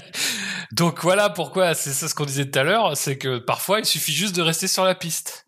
Donc 0.72 1.02
voilà 1.02 1.30
pourquoi, 1.30 1.74
c'est 1.74 1.92
ça 1.92 2.08
ce 2.08 2.14
qu'on 2.14 2.24
disait 2.24 2.50
tout 2.50 2.58
à 2.58 2.64
l'heure, 2.64 2.96
c'est 2.96 3.18
que 3.18 3.38
parfois 3.38 3.78
il 3.80 3.84
suffit 3.86 4.12
juste 4.12 4.34
de 4.34 4.42
rester 4.42 4.68
sur 4.68 4.84
la 4.84 4.94
piste. 4.94 5.46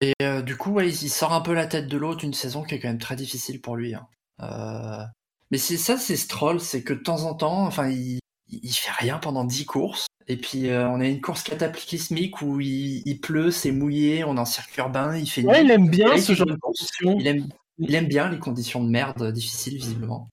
Et 0.00 0.14
euh, 0.22 0.42
du 0.42 0.56
coup, 0.56 0.72
ouais, 0.72 0.88
il 0.88 1.08
sort 1.10 1.32
un 1.32 1.40
peu 1.40 1.54
la 1.54 1.66
tête 1.66 1.86
de 1.86 1.96
l'eau 1.96 2.16
d'une 2.16 2.34
saison 2.34 2.64
qui 2.64 2.74
est 2.74 2.80
quand 2.80 2.88
même 2.88 2.98
très 2.98 3.14
difficile 3.14 3.60
pour 3.60 3.76
lui. 3.76 3.94
hein. 3.94 4.06
Euh, 4.40 5.04
Mais 5.52 5.58
c'est 5.58 5.76
ça, 5.76 5.96
c'est 5.96 6.16
Stroll, 6.16 6.60
c'est 6.60 6.82
que 6.82 6.92
de 6.92 6.98
temps 6.98 7.22
en 7.22 7.34
temps, 7.34 7.64
enfin, 7.66 7.88
il, 7.88 8.18
il 8.48 8.72
fait 8.72 8.90
rien 8.98 9.18
pendant 9.18 9.44
10 9.44 9.64
courses. 9.64 10.06
Et 10.28 10.36
puis 10.36 10.68
euh, 10.70 10.88
on 10.88 11.00
a 11.00 11.06
une 11.06 11.20
course 11.20 11.42
cataclysmique 11.42 12.42
où 12.42 12.60
il, 12.60 13.02
il 13.06 13.20
pleut, 13.20 13.50
c'est 13.50 13.72
mouillé, 13.72 14.24
on 14.24 14.36
est 14.36 14.40
en 14.40 14.44
circuit 14.44 14.80
urbain, 14.80 15.16
il 15.16 15.28
fait 15.28 15.42
Ouais, 15.44 15.64
il 15.64 15.70
aime 15.70 15.88
bien 15.88 16.16
ce 16.16 16.32
genre 16.32 16.46
de 16.46 16.56
conditions. 16.56 17.16
Il 17.18 17.26
aime, 17.26 17.48
il 17.78 17.94
aime 17.94 18.06
bien 18.06 18.28
les 18.28 18.38
conditions 18.38 18.82
de 18.82 18.88
merde 18.88 19.32
difficiles, 19.32 19.76
visiblement. 19.76 20.28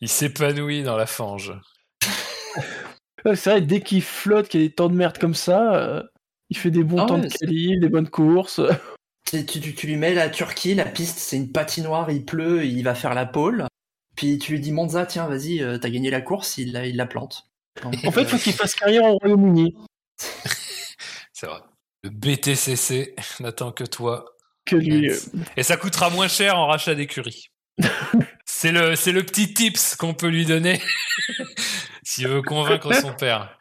Il 0.00 0.08
s'épanouit 0.08 0.82
dans 0.82 0.96
la 0.96 1.06
fange. 1.06 1.52
C'est 3.24 3.50
vrai, 3.50 3.60
dès 3.60 3.80
qu'il 3.82 4.02
flotte, 4.02 4.48
qu'il 4.48 4.62
y 4.62 4.64
a 4.64 4.68
des 4.68 4.74
temps 4.74 4.88
de 4.88 4.94
merde 4.94 5.18
comme 5.18 5.34
ça, 5.34 5.74
euh, 5.74 6.02
il 6.48 6.56
fait 6.56 6.70
des 6.70 6.84
bons 6.84 7.02
Ah 7.02 7.06
temps 7.06 7.20
ouais, 7.20 7.28
de 7.28 7.32
quali, 7.32 7.78
des 7.78 7.88
bonnes 7.88 8.08
courses. 8.08 8.60
Tu, 9.26 9.46
tu, 9.46 9.60
tu- 9.60 9.74
tu 9.74 9.86
lui 9.86 9.96
mets 9.96 10.14
la 10.14 10.28
Turquie, 10.28 10.74
la 10.74 10.86
piste, 10.86 11.18
c'est 11.18 11.36
une 11.36 11.52
patinoire, 11.52 12.10
il 12.10 12.24
pleut, 12.24 12.64
il 12.64 12.82
va 12.82 12.96
faire 12.96 13.14
la 13.14 13.26
pole. 13.26 13.66
Puis 14.16 14.38
tu 14.38 14.52
lui 14.52 14.60
dis 14.60 14.72
Monza, 14.72 15.06
tiens, 15.06 15.28
vas-y, 15.28 15.62
euh, 15.62 15.78
t'as 15.78 15.90
gagné 15.90 16.10
la 16.10 16.20
course, 16.20 16.58
il 16.58 16.72
la, 16.72 16.86
il 16.86 16.96
la 16.96 17.06
plante. 17.06 17.44
Donc, 17.82 17.94
En 18.04 18.10
fait, 18.10 18.22
euh, 18.22 18.26
faut 18.26 18.38
qu'il 18.38 18.54
fasse 18.54 18.74
carrière 18.74 19.04
au 19.04 19.18
Royaume-Uni. 19.18 19.76
C'est 21.32 21.46
vrai. 21.46 21.60
Le 22.02 22.10
BTCC 22.10 23.14
n'attend 23.38 23.70
que 23.70 23.84
toi. 23.84 24.24
Que 24.64 24.74
lui. 24.76 25.12
Et 25.56 25.62
ça 25.62 25.76
coûtera 25.76 26.10
moins 26.10 26.26
cher 26.26 26.58
en 26.58 26.66
rachat 26.66 26.96
d'écurie. 26.96 27.50
C'est 28.60 28.72
le, 28.72 28.94
c'est 28.94 29.12
le 29.12 29.22
petit 29.22 29.54
tips 29.54 29.96
qu'on 29.96 30.12
peut 30.12 30.28
lui 30.28 30.44
donner 30.44 30.82
s'il 32.02 32.28
veut 32.28 32.42
convaincre 32.42 32.92
son 32.92 33.14
père. 33.14 33.56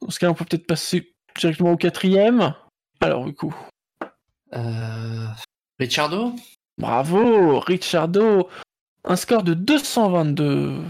Dans 0.00 0.08
ce 0.08 0.20
cas, 0.20 0.30
on 0.30 0.34
peut 0.34 0.44
peut-être 0.44 0.68
passer 0.68 1.16
directement 1.36 1.72
au 1.72 1.76
quatrième. 1.76 2.54
Alors, 3.00 3.24
du 3.24 3.34
coup, 3.34 3.52
euh, 4.54 5.26
Ricciardo 5.80 6.32
bravo, 6.78 7.58
Ricciardo. 7.58 8.48
Un 9.02 9.16
score 9.16 9.42
de 9.42 9.54
222 9.54 10.84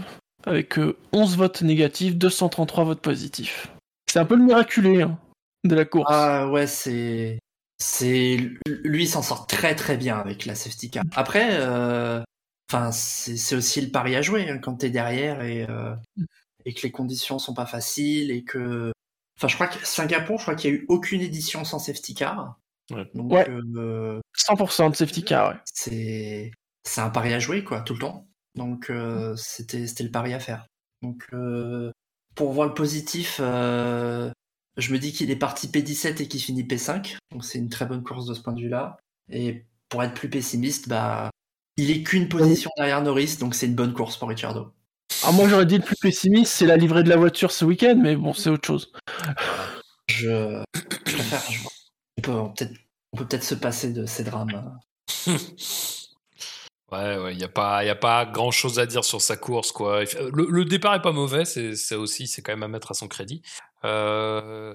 avec 0.45 0.77
euh, 0.77 0.95
11 1.13 1.35
votes 1.35 1.63
négatifs, 1.63 2.15
233 2.15 2.83
votes 2.83 3.01
positifs. 3.01 3.71
C'est 4.05 4.19
un 4.19 4.25
peu 4.25 4.35
le 4.35 4.43
miraculé 4.43 5.01
hein, 5.01 5.17
de 5.63 5.73
la 5.73 5.85
course. 5.85 6.11
Ah 6.13 6.47
ouais, 6.47 6.67
c'est. 6.67 7.39
c'est 7.79 8.37
Lui, 8.67 9.05
il 9.05 9.07
s'en 9.07 9.23
sort 9.23 9.47
très 9.47 9.73
très 9.73 9.97
bien 9.97 10.19
avec 10.19 10.45
la 10.45 10.53
safety 10.53 10.91
car. 10.91 11.03
Après, 11.15 11.47
euh, 11.53 12.21
enfin, 12.71 12.91
c'est 12.91 13.37
c'est 13.37 13.55
aussi 13.55 13.81
le 13.81 13.89
pari 13.91 14.15
à 14.15 14.21
jouer 14.21 14.49
hein, 14.49 14.57
quand 14.59 14.75
t'es 14.75 14.89
derrière 14.89 15.41
et, 15.41 15.65
euh, 15.69 15.95
et 16.65 16.73
que 16.73 16.81
les 16.83 16.91
conditions 16.91 17.39
sont 17.39 17.53
pas 17.53 17.65
faciles 17.65 18.31
et 18.31 18.43
que. 18.43 18.91
Enfin, 19.37 19.47
je 19.47 19.55
crois 19.55 19.67
que 19.67 19.85
Singapour, 19.85 20.37
je 20.39 20.43
crois 20.43 20.55
qu'il 20.55 20.71
y 20.71 20.73
a 20.73 20.77
eu 20.77 20.85
aucune 20.89 21.21
édition 21.21 21.63
sans 21.63 21.79
safety 21.79 22.15
car. 22.15 22.57
Ouais. 22.91 23.05
Donc, 23.13 23.31
Ouais. 23.31 23.47
euh, 23.49 24.19
100% 24.37 24.89
de 24.91 24.95
safety 24.95 25.23
car, 25.23 25.49
ouais. 25.51 25.59
c'est 25.65 26.51
c'est 26.85 27.01
un 27.01 27.09
pari 27.09 27.33
à 27.33 27.39
jouer 27.39 27.63
quoi 27.65 27.81
tout 27.81 27.93
le 27.93 27.99
temps 27.99 28.27
donc 28.55 28.89
euh, 28.89 29.35
c'était 29.35 29.85
c'était 29.87 30.05
le 30.05 30.11
pari 30.11 30.33
à 30.33 30.39
faire 30.39 30.65
donc 31.01 31.25
euh, 31.33 31.91
pour 32.33 32.53
voir 32.53 32.65
le 32.67 32.73
positif 32.73 33.39
euh, 33.41 34.31
je 34.77 34.93
me 34.93 34.97
dis 34.99 35.11
qu'il 35.11 35.29
est 35.31 35.35
parti 35.35 35.67
P17 35.67 36.21
et 36.23 36.27
qu'il 36.29 36.41
finit 36.41 36.63
P5 36.63 37.17
donc 37.33 37.43
c'est 37.43 37.57
une 37.59 37.67
très 37.69 37.85
bonne 37.85 38.03
course 38.03 38.25
de 38.25 38.33
ce 38.33 38.39
point 38.41 38.53
de 38.53 38.61
vue 38.61 38.69
là 38.69 38.95
et 39.29 39.65
pour 39.89 40.01
être 40.01 40.13
plus 40.13 40.29
pessimiste 40.29 40.87
bah 40.87 41.29
il 41.77 41.91
est 41.91 42.03
qu'une 42.03 42.27
position 42.27 42.69
derrière 42.77 43.01
Norris 43.01 43.37
donc 43.39 43.55
c'est 43.55 43.67
une 43.67 43.75
bonne 43.75 43.93
course 43.93 44.17
pour 44.17 44.29
Ricciardo 44.29 44.73
Alors 45.23 45.33
moi 45.33 45.47
j'aurais 45.47 45.65
dit 45.65 45.77
le 45.77 45.83
plus 45.83 45.95
pessimiste, 45.95 46.51
c'est 46.53 46.65
la 46.65 46.77
livrée 46.77 47.03
de 47.03 47.09
la 47.09 47.17
voiture 47.17 47.51
ce 47.51 47.65
week-end, 47.65 47.97
mais 48.01 48.15
bon, 48.15 48.33
c'est 48.33 48.49
autre 48.49 48.65
chose. 48.67 48.91
je, 50.09 50.61
je 51.05 51.13
préfère 51.13 51.41
je- 51.51 51.59
on 52.17 52.21
peut 52.21 52.53
peut-être 53.15 53.41
peut 53.41 53.45
se 53.45 53.55
passer 53.55 53.93
de 53.93 54.05
ces 54.05 54.23
drames 54.23 54.77
Ouais, 56.91 57.17
ouais, 57.17 57.33
il 57.33 57.37
n'y 57.37 57.43
a 57.43 57.49
pas, 57.49 57.83
y 57.83 57.89
a 57.89 57.95
pas 57.95 58.25
grand 58.25 58.49
chose 58.49 58.79
à 58.79 58.85
dire 58.85 59.03
sur 59.03 59.21
sa 59.21 59.35
course, 59.35 59.73
quoi. 59.73 60.03
Le, 60.05 60.47
le 60.49 60.63
départ 60.63 60.95
est 60.95 61.01
pas 61.01 61.11
mauvais, 61.11 61.43
c'est 61.43 61.95
aussi, 61.95 62.27
c'est 62.27 62.41
quand 62.41 62.53
même 62.53 62.63
à 62.63 62.69
mettre 62.69 62.91
à 62.91 62.93
son 62.93 63.09
crédit. 63.09 63.41
Euh, 63.83 64.73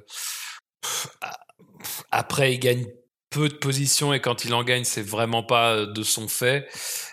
Après, 2.11 2.55
il 2.55 2.59
gagne 2.59 2.87
peu 3.33 3.49
de 3.49 3.55
positions 3.55 4.13
et 4.13 4.21
quand 4.21 4.45
il 4.45 4.55
en 4.55 4.63
gagne, 4.63 4.85
c'est 4.85 5.03
vraiment 5.03 5.43
pas 5.43 5.73
euh, 5.75 5.87
de 5.87 6.03
son 6.03 6.29
fait. 6.29 6.69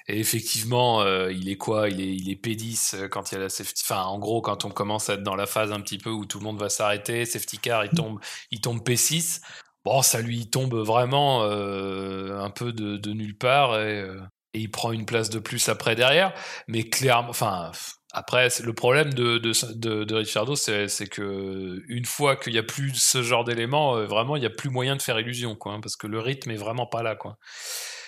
Et 0.08 0.20
effectivement, 0.20 1.02
euh, 1.02 1.32
il 1.32 1.50
est 1.50 1.58
quoi? 1.58 1.90
Il 1.90 2.02
est, 2.02 2.14
il 2.16 2.30
est 2.30 2.44
P10 2.44 2.96
euh, 2.96 3.08
quand 3.08 3.32
il 3.32 3.36
y 3.36 3.38
a 3.38 3.42
la 3.42 3.50
safety. 3.50 3.84
Enfin, 3.86 4.04
en 4.04 4.20
gros, 4.20 4.42
quand 4.42 4.66
on 4.66 4.70
commence 4.70 5.10
à 5.10 5.14
être 5.16 5.24
dans 5.24 5.36
la 5.36 5.48
phase 5.48 5.72
un 5.72 5.80
petit 5.80 5.98
peu 5.98 6.10
où 6.10 6.26
tout 6.26 6.40
le 6.40 6.44
monde 6.44 6.60
va 6.60 6.70
s'arrêter, 6.70 7.26
safety 7.26 7.58
car, 7.58 7.86
il 7.86 7.92
tombe, 7.92 8.20
il 8.52 8.62
tombe 8.62 8.82
P6. 8.82 9.42
bon, 9.86 10.02
ça 10.02 10.22
lui 10.22 10.50
tombe 10.50 10.76
vraiment 10.76 11.44
un 11.44 12.50
peu 12.52 12.74
de, 12.74 13.12
nulle 13.14 13.38
part 13.38 13.80
et, 13.80 14.06
et, 14.54 14.60
il 14.60 14.72
prend 14.72 14.92
une 14.92 15.06
place 15.06 15.30
de 15.30 15.40
plus 15.40 15.70
après 15.70 15.96
derrière. 15.96 16.34
Mais 16.68 16.84
clairement, 16.84 17.30
enfin, 17.30 17.72
après, 18.12 18.48
le 18.64 18.74
problème 18.74 19.14
de, 19.14 19.38
de, 19.38 20.04
de, 20.04 20.16
Richardo, 20.16 20.56
c'est 20.56 20.88
que 21.10 21.84
une 21.88 22.06
fois 22.06 22.36
qu'il 22.36 22.54
n'y 22.54 22.60
a 22.60 22.64
plus 22.64 22.96
ce 22.96 23.22
genre 23.22 23.44
d'éléments, 23.44 23.98
euh, 23.98 24.06
vraiment, 24.06 24.36
il 24.36 24.40
n'y 24.40 24.48
a 24.48 24.52
plus 24.52 24.72
moyen 24.72 24.96
de 24.96 25.02
faire 25.02 25.20
illusion, 25.20 25.56
quoi, 25.56 25.74
hein, 25.74 25.80
parce 25.80 25.96
que 25.96 26.08
le 26.08 26.20
rythme 26.20 26.50
est 26.50 26.58
vraiment 26.58 26.88
pas 26.88 27.04
là, 27.04 27.16
quoi. 27.16 27.38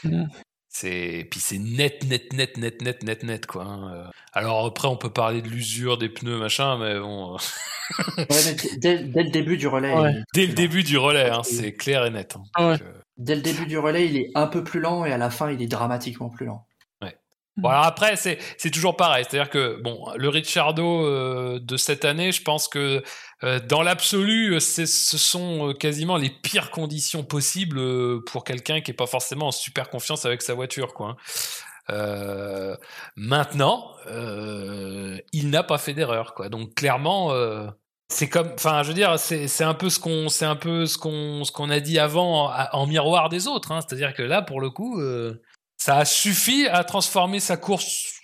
Mmh. 0.03 0.25
C'est 0.73 1.27
puis 1.29 1.39
c'est 1.39 1.59
net, 1.59 2.03
net, 2.05 2.33
net, 2.33 2.57
net, 2.57 2.81
net, 2.81 3.03
net, 3.03 3.23
net, 3.23 3.45
quoi. 3.45 3.63
Hein, 3.63 3.93
euh. 3.93 4.09
Alors 4.33 4.65
après, 4.65 4.87
on 4.87 4.97
peut 4.97 5.11
parler 5.11 5.41
de 5.41 5.49
l'usure 5.49 5.97
des 5.97 6.09
pneus, 6.09 6.39
machin, 6.39 6.77
mais 6.77 6.97
bon. 6.97 7.37
dès, 8.77 9.03
le 9.03 9.29
début 9.29 9.57
du 9.57 9.67
relais. 9.67 9.93
Dès 10.33 10.47
le 10.47 10.53
début 10.53 10.81
du 10.83 10.97
relais, 10.97 11.29
hein, 11.29 11.43
c'est 11.43 11.73
clair 11.73 12.05
et 12.05 12.09
net. 12.09 12.37
Euh. 12.57 12.77
Dès 13.17 13.35
le 13.35 13.41
début 13.41 13.67
du 13.67 13.77
relais, 13.77 14.07
il 14.07 14.17
est 14.17 14.31
un 14.33 14.47
peu 14.47 14.63
plus 14.63 14.79
lent 14.79 15.05
et 15.05 15.11
à 15.11 15.17
la 15.17 15.29
fin, 15.29 15.51
il 15.51 15.61
est 15.61 15.67
dramatiquement 15.67 16.29
plus 16.29 16.47
lent. 16.47 16.65
Bon, 17.57 17.67
alors 17.69 17.83
après, 17.83 18.15
c'est, 18.15 18.37
c'est 18.57 18.71
toujours 18.71 18.95
pareil. 18.95 19.25
C'est-à-dire 19.27 19.49
que, 19.49 19.81
bon, 19.81 20.05
le 20.15 20.29
Ricciardo 20.29 21.05
euh, 21.05 21.59
de 21.61 21.75
cette 21.75 22.05
année, 22.05 22.31
je 22.31 22.41
pense 22.41 22.69
que 22.69 23.03
euh, 23.43 23.59
dans 23.59 23.81
l'absolu, 23.81 24.59
ce 24.61 24.85
sont 24.85 25.69
euh, 25.69 25.73
quasiment 25.73 26.15
les 26.15 26.29
pires 26.29 26.71
conditions 26.71 27.23
possibles 27.23 28.23
pour 28.23 28.45
quelqu'un 28.45 28.79
qui 28.79 28.91
n'est 28.91 28.95
pas 28.95 29.05
forcément 29.05 29.47
en 29.47 29.51
super 29.51 29.89
confiance 29.89 30.25
avec 30.25 30.41
sa 30.41 30.53
voiture, 30.53 30.93
quoi. 30.93 31.17
Hein. 31.89 32.77
maintenant, 33.17 33.95
il 34.07 35.49
n'a 35.49 35.63
pas 35.63 35.77
fait 35.77 35.93
d'erreur, 35.93 36.33
quoi. 36.33 36.47
Donc 36.47 36.73
clairement, 36.73 37.33
c'est 38.07 38.29
comme, 38.29 38.51
enfin, 38.53 38.81
je 38.83 38.89
veux 38.89 38.93
dire, 38.93 39.19
c'est, 39.19 39.49
c'est 39.49 39.65
un 39.65 39.73
peu 39.73 39.89
ce 39.89 39.99
qu'on, 39.99 40.29
c'est 40.29 40.45
un 40.45 40.55
peu 40.55 40.85
ce 40.85 40.97
qu'on, 40.97 41.43
ce 41.43 41.51
qu'on 41.51 41.69
a 41.69 41.81
dit 41.81 41.99
avant 41.99 42.49
en, 42.71 42.87
miroir 42.87 43.27
des 43.27 43.47
autres. 43.47 43.73
Hein. 43.73 43.81
C'est-à-dire 43.81 44.13
que 44.13 44.23
là, 44.23 44.41
pour 44.41 44.61
le 44.61 44.69
coup 44.69 45.01
ça 45.81 45.97
a 45.97 46.05
suffi 46.05 46.67
à 46.67 46.83
transformer 46.83 47.39
sa 47.39 47.57
course 47.57 48.21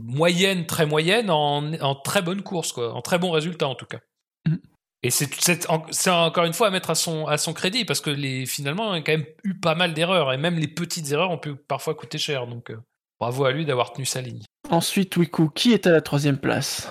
moyenne, 0.00 0.64
très 0.64 0.86
moyenne, 0.86 1.28
en, 1.28 1.94
très 2.04 2.22
bonne 2.22 2.42
course, 2.42 2.72
quoi, 2.72 2.94
en 2.94 3.02
très 3.02 3.18
bon 3.18 3.32
résultat 3.32 3.66
en 3.66 3.74
tout 3.74 3.86
cas. 3.86 3.98
Mm. 4.46 4.56
Et 5.02 5.10
c'est 5.10 5.68
encore 6.08 6.44
une 6.44 6.52
fois 6.52 6.68
à 6.68 6.70
mettre 6.70 6.90
à 6.90 6.94
son, 6.94 7.26
à 7.26 7.36
son 7.36 7.52
crédit, 7.52 7.84
parce 7.84 8.00
que 8.00 8.10
les, 8.10 8.46
finalement, 8.46 8.94
il 8.94 8.98
a 8.98 9.02
quand 9.02 9.10
même 9.10 9.26
eu 9.42 9.58
pas 9.58 9.74
mal 9.74 9.92
d'erreurs, 9.92 10.32
et 10.32 10.36
même 10.36 10.56
les 10.56 10.68
petites 10.68 11.10
erreurs 11.10 11.32
ont 11.32 11.38
pu 11.38 11.56
parfois 11.56 11.96
coûter 11.96 12.18
cher, 12.18 12.46
donc 12.46 12.70
euh, 12.70 12.78
bravo 13.18 13.44
à 13.44 13.50
lui 13.50 13.66
d'avoir 13.66 13.92
tenu 13.92 14.06
sa 14.06 14.20
ligne. 14.20 14.44
Ensuite, 14.70 15.16
Wiku, 15.16 15.50
qui 15.50 15.72
est 15.72 15.88
à 15.88 15.90
la 15.90 16.00
troisième 16.00 16.38
place? 16.38 16.88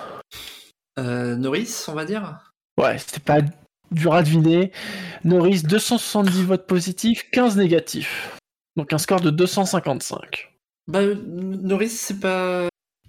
Euh, 0.98 1.34
Norris, 1.34 1.86
on 1.88 1.94
va 1.94 2.04
dire? 2.04 2.52
Ouais, 2.78 2.98
c'était 2.98 3.20
pas 3.20 3.40
dur 3.90 4.12
à 4.12 4.22
deviner. 4.22 4.70
Norris, 5.24 5.62
270 5.62 6.44
votes 6.44 6.66
positifs, 6.66 7.30
15 7.30 7.56
négatifs. 7.56 8.37
Donc 8.78 8.92
un 8.92 8.98
score 8.98 9.20
de 9.20 9.30
255. 9.30 10.54
Bah, 10.86 11.00
Norris, 11.26 11.88
c'est 11.88 12.20
pas. 12.20 12.68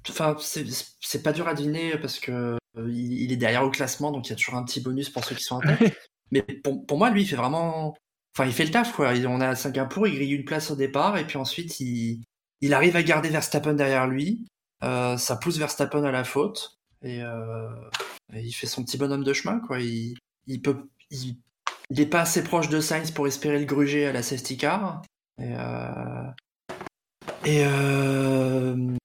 Enfin, 0.10 0.36
c'est 0.40 1.22
pas 1.22 1.32
dur 1.32 1.48
à 1.48 1.54
deviner 1.54 1.96
parce 2.00 2.20
que 2.20 2.58
euh, 2.78 2.91
il, 2.91 3.32
est 3.32 3.38
derrière 3.38 3.64
au 3.64 3.70
classement, 3.70 4.12
donc 4.12 4.28
il 4.28 4.30
y 4.32 4.34
a 4.34 4.36
toujours 4.36 4.56
un 4.56 4.64
petit 4.64 4.82
bonus 4.82 5.12
pour 5.12 5.24
ceux 5.24 5.36
qui 5.36 5.44
sont 5.44 5.58
en 5.58 5.62
tête. 5.62 5.96
Mais 6.32 6.41
pour, 6.41 6.98
moi, 6.98 7.12
lui, 7.12 7.22
il 7.22 7.28
fait 7.28 7.36
vraiment. 7.36 7.96
Enfin, 8.36 8.48
il 8.48 8.52
fait 8.52 8.66
le 8.66 8.72
taf, 8.72 8.94
quoi. 8.94 9.14
On 9.28 9.41
a 9.41 9.54
Singapour, 9.54 10.08
il 10.08 10.16
grille 10.16 10.34
une 10.34 10.44
place 10.44 10.72
au 10.72 10.76
départ, 10.76 11.20
et 11.20 11.28
puis 11.28 11.38
ensuite, 11.38 11.80
il, 11.80 12.24
il 12.62 12.74
arrive 12.74 12.96
à 12.96 13.04
garder 13.04 13.30
Verstappen 13.30 13.74
derrière 13.76 14.08
lui. 14.08 14.48
Euh, 14.84 15.18
ça 15.18 15.36
pousse 15.36 15.58
Verstappen 15.58 16.04
à 16.04 16.12
la 16.12 16.24
faute. 16.24 16.80
Et, 17.04 17.22
euh, 17.22 17.70
il 18.34 18.54
fait 18.54 18.68
son 18.68 18.84
petit 18.84 18.98
bonhomme 18.98 19.24
de 19.24 19.34
chemin, 19.34 19.60
quoi. 19.60 19.80
Il, 19.80 20.16
il 20.48 20.64
peut. 20.64 20.90
Il, 21.12 21.38
il 21.91 22.00
est 22.02 22.08
pas 22.08 22.22
assez 22.22 22.44
proche 22.44 22.70
de 22.70 22.80
Sainz 22.80 23.12
pour 23.12 23.28
espérer 23.28 23.60
le 23.60 23.66
gruger 23.66 24.08
à 24.08 24.12
la 24.12 24.24
safety 24.24 24.58
car. 24.58 25.04
Et, 25.40 25.56
euh, 25.56 26.24
euh, 27.48 28.95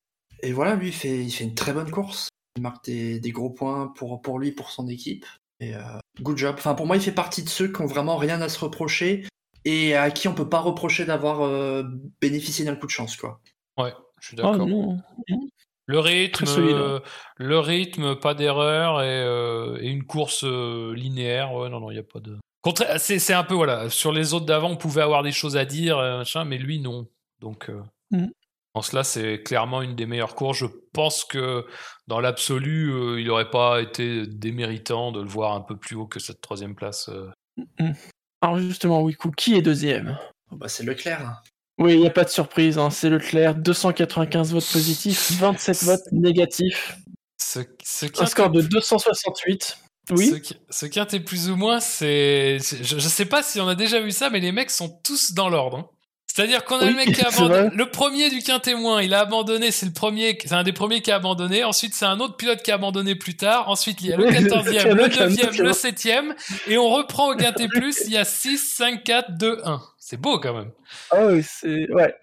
et, 0.43 0.52
voilà, 0.52 0.74
lui, 0.74 0.89
il 0.89 0.93
fait, 0.93 1.24
il 1.24 1.31
fait 1.31 1.44
une 1.44 1.55
très 1.55 1.73
bonne 1.73 1.90
course. 1.90 2.28
Il 2.56 2.62
marque 2.62 2.85
des, 2.85 3.20
gros 3.32 3.51
points 3.51 3.93
pour, 3.97 4.20
pour 4.20 4.39
lui, 4.39 4.52
pour 4.52 4.70
son 4.70 4.89
équipe. 4.89 5.27
Et 5.61 5.74
euh, 5.74 5.81
good 6.20 6.36
job. 6.36 6.56
Enfin, 6.59 6.74
pour 6.74 6.86
moi, 6.86 6.97
il 6.97 7.02
fait 7.02 7.12
partie 7.12 7.43
de 7.43 7.48
ceux 7.48 7.73
qui 7.73 7.81
ont 7.81 7.86
vraiment 7.86 8.16
rien 8.16 8.40
à 8.40 8.48
se 8.48 8.59
reprocher 8.59 9.27
et 9.65 9.94
à 9.94 10.11
qui 10.11 10.28
on 10.28 10.35
peut 10.35 10.48
pas 10.48 10.61
reprocher 10.61 11.05
d'avoir 11.05 11.85
bénéficié 12.20 12.65
d'un 12.65 12.77
coup 12.77 12.86
de 12.86 12.90
chance, 12.90 13.16
quoi. 13.16 13.40
Ouais, 13.78 13.94
je 14.20 14.28
suis 14.28 14.36
d'accord. 14.36 14.56
Ah, 14.61 15.35
le 15.86 15.98
rythme, 15.98 16.47
hein. 16.47 17.02
le 17.36 17.59
rythme, 17.59 18.16
pas 18.16 18.35
d'erreur 18.35 19.02
et, 19.02 19.89
une 19.89 20.05
course 20.05 20.44
linéaire. 20.44 21.55
Ouais, 21.55 21.70
non, 21.70 21.81
non, 21.81 21.90
il 21.90 21.94
n'y 21.94 22.01
a 22.01 22.05
pas 22.05 22.20
de. 22.20 22.39
C'est 22.99 23.32
un 23.32 23.45
peu, 23.45 23.55
voilà, 23.55 23.91
sur 23.91 24.12
les 24.12 24.32
autres 24.32 24.47
d'avant, 24.47 24.70
on 24.70 24.77
pouvait 24.77 25.03
avoir 25.03 25.23
des 25.23 25.32
choses 25.32 25.57
à 25.57 25.65
dire, 25.65 25.99
euh, 25.99 26.19
machin, 26.19 26.45
mais 26.45 26.59
lui, 26.59 26.81
non. 26.81 27.07
Donc, 27.41 27.69
euh, 27.69 27.82
mm. 28.11 28.28
en 28.73 28.82
cela, 28.82 29.05
c'est 29.05 29.43
clairement 29.43 29.82
une 29.82 29.95
des 29.95 30.07
meilleures 30.07 30.35
courses. 30.35 30.59
Je 30.59 30.66
pense 30.93 31.24
que 31.24 31.66
dans 32.07 32.20
l'absolu, 32.20 32.91
euh, 32.91 33.20
il 33.20 33.27
n'aurait 33.27 33.51
pas 33.51 33.82
été 33.82 34.27
déméritant 34.27 35.12
de 35.12 35.20
le 35.20 35.28
voir 35.28 35.53
un 35.53 35.61
peu 35.61 35.77
plus 35.77 35.95
haut 35.95 36.07
que 36.07 36.20
cette 36.20 36.41
troisième 36.41 36.74
place. 36.74 37.11
Mm. 37.78 37.93
Alors, 38.41 38.59
justement, 38.59 39.03
Wiku, 39.03 39.31
qui 39.32 39.57
est 39.57 39.62
deuxième? 39.62 40.19
Oh, 40.51 40.57
bah, 40.57 40.69
C'est 40.69 40.85
Leclerc. 40.85 41.43
Oui, 41.77 41.95
il 41.95 42.01
n'y 42.01 42.07
a 42.07 42.11
pas 42.11 42.24
de 42.24 42.31
surprise, 42.31 42.78
hein, 42.78 42.89
c'est 42.89 43.11
Leclerc, 43.11 43.57
295 43.57 44.53
votes 44.53 44.73
positifs, 44.73 45.32
27 45.32 45.82
votes 45.82 46.12
négatifs. 46.12 46.97
un 47.57 48.27
score 48.27 48.51
de 48.51 48.62
268. 48.62 49.84
Oui. 50.10 50.28
Ce, 50.70 50.86
qui, 50.86 50.98
est 50.98 51.20
plus 51.20 51.51
ou 51.51 51.56
moins, 51.56 51.81
c'est. 51.81 52.59
Je, 52.59 52.94
ne 52.94 53.01
sais 53.01 53.24
pas 53.24 53.43
si 53.43 53.60
on 53.60 53.68
a 53.68 53.74
déjà 53.74 54.01
vu 54.01 54.10
ça, 54.10 54.28
mais 54.31 54.40
les 54.40 54.52
mecs 54.52 54.70
sont 54.70 55.01
tous 55.02 55.32
dans 55.32 55.48
l'ordre. 55.48 55.78
Hein. 55.78 55.89
C'est-à-dire 56.35 56.64
qu'on 56.64 56.81
a 56.81 56.86
le 56.86 56.94
mec 56.94 57.14
qui 57.14 57.22
a 57.22 57.28
abandonné. 57.35 57.70
Le 57.74 57.86
premier 57.86 58.28
du 58.28 58.40
quintémoin, 58.40 59.02
il 59.02 59.14
a 59.14 59.20
abandonné, 59.20 59.70
c'est 59.70 59.86
le 59.86 59.93
premier, 59.93 60.36
c'est 60.44 60.52
un 60.52 60.64
des 60.64 60.72
premiers 60.72 61.01
qui 61.01 61.12
a 61.12 61.16
abandonné. 61.16 61.62
Ensuite, 61.62 61.94
c'est 61.94 62.06
un 62.06 62.18
autre 62.18 62.36
pilote 62.36 62.60
qui 62.60 62.72
a 62.72 62.74
abandonné 62.74 63.14
plus 63.14 63.36
tard. 63.36 63.68
Ensuite, 63.68 64.01
il 64.01 64.09
y 64.09 64.12
a 64.12 64.16
le 64.16 64.24
quatorzième, 64.32 64.89
le 64.89 64.94
neuvième, 64.94 65.56
le 65.56 65.72
septième. 65.72 66.35
Et 66.66 66.76
on 66.76 66.89
reprend 66.89 67.31
au 67.31 67.36
Quintet 67.36 67.68
Plus, 67.68 68.02
il 68.06 68.12
y 68.12 68.18
a 68.18 68.24
6, 68.24 68.59
5, 68.59 69.05
4, 69.05 69.39
2, 69.39 69.60
1. 69.64 69.81
C'est 69.98 70.20
beau 70.20 70.39
quand 70.39 70.52
même. 70.52 70.70
Ah 71.12 71.26
oui, 71.28 71.43
c'est. 71.43 71.90
Ouais. 71.90 72.14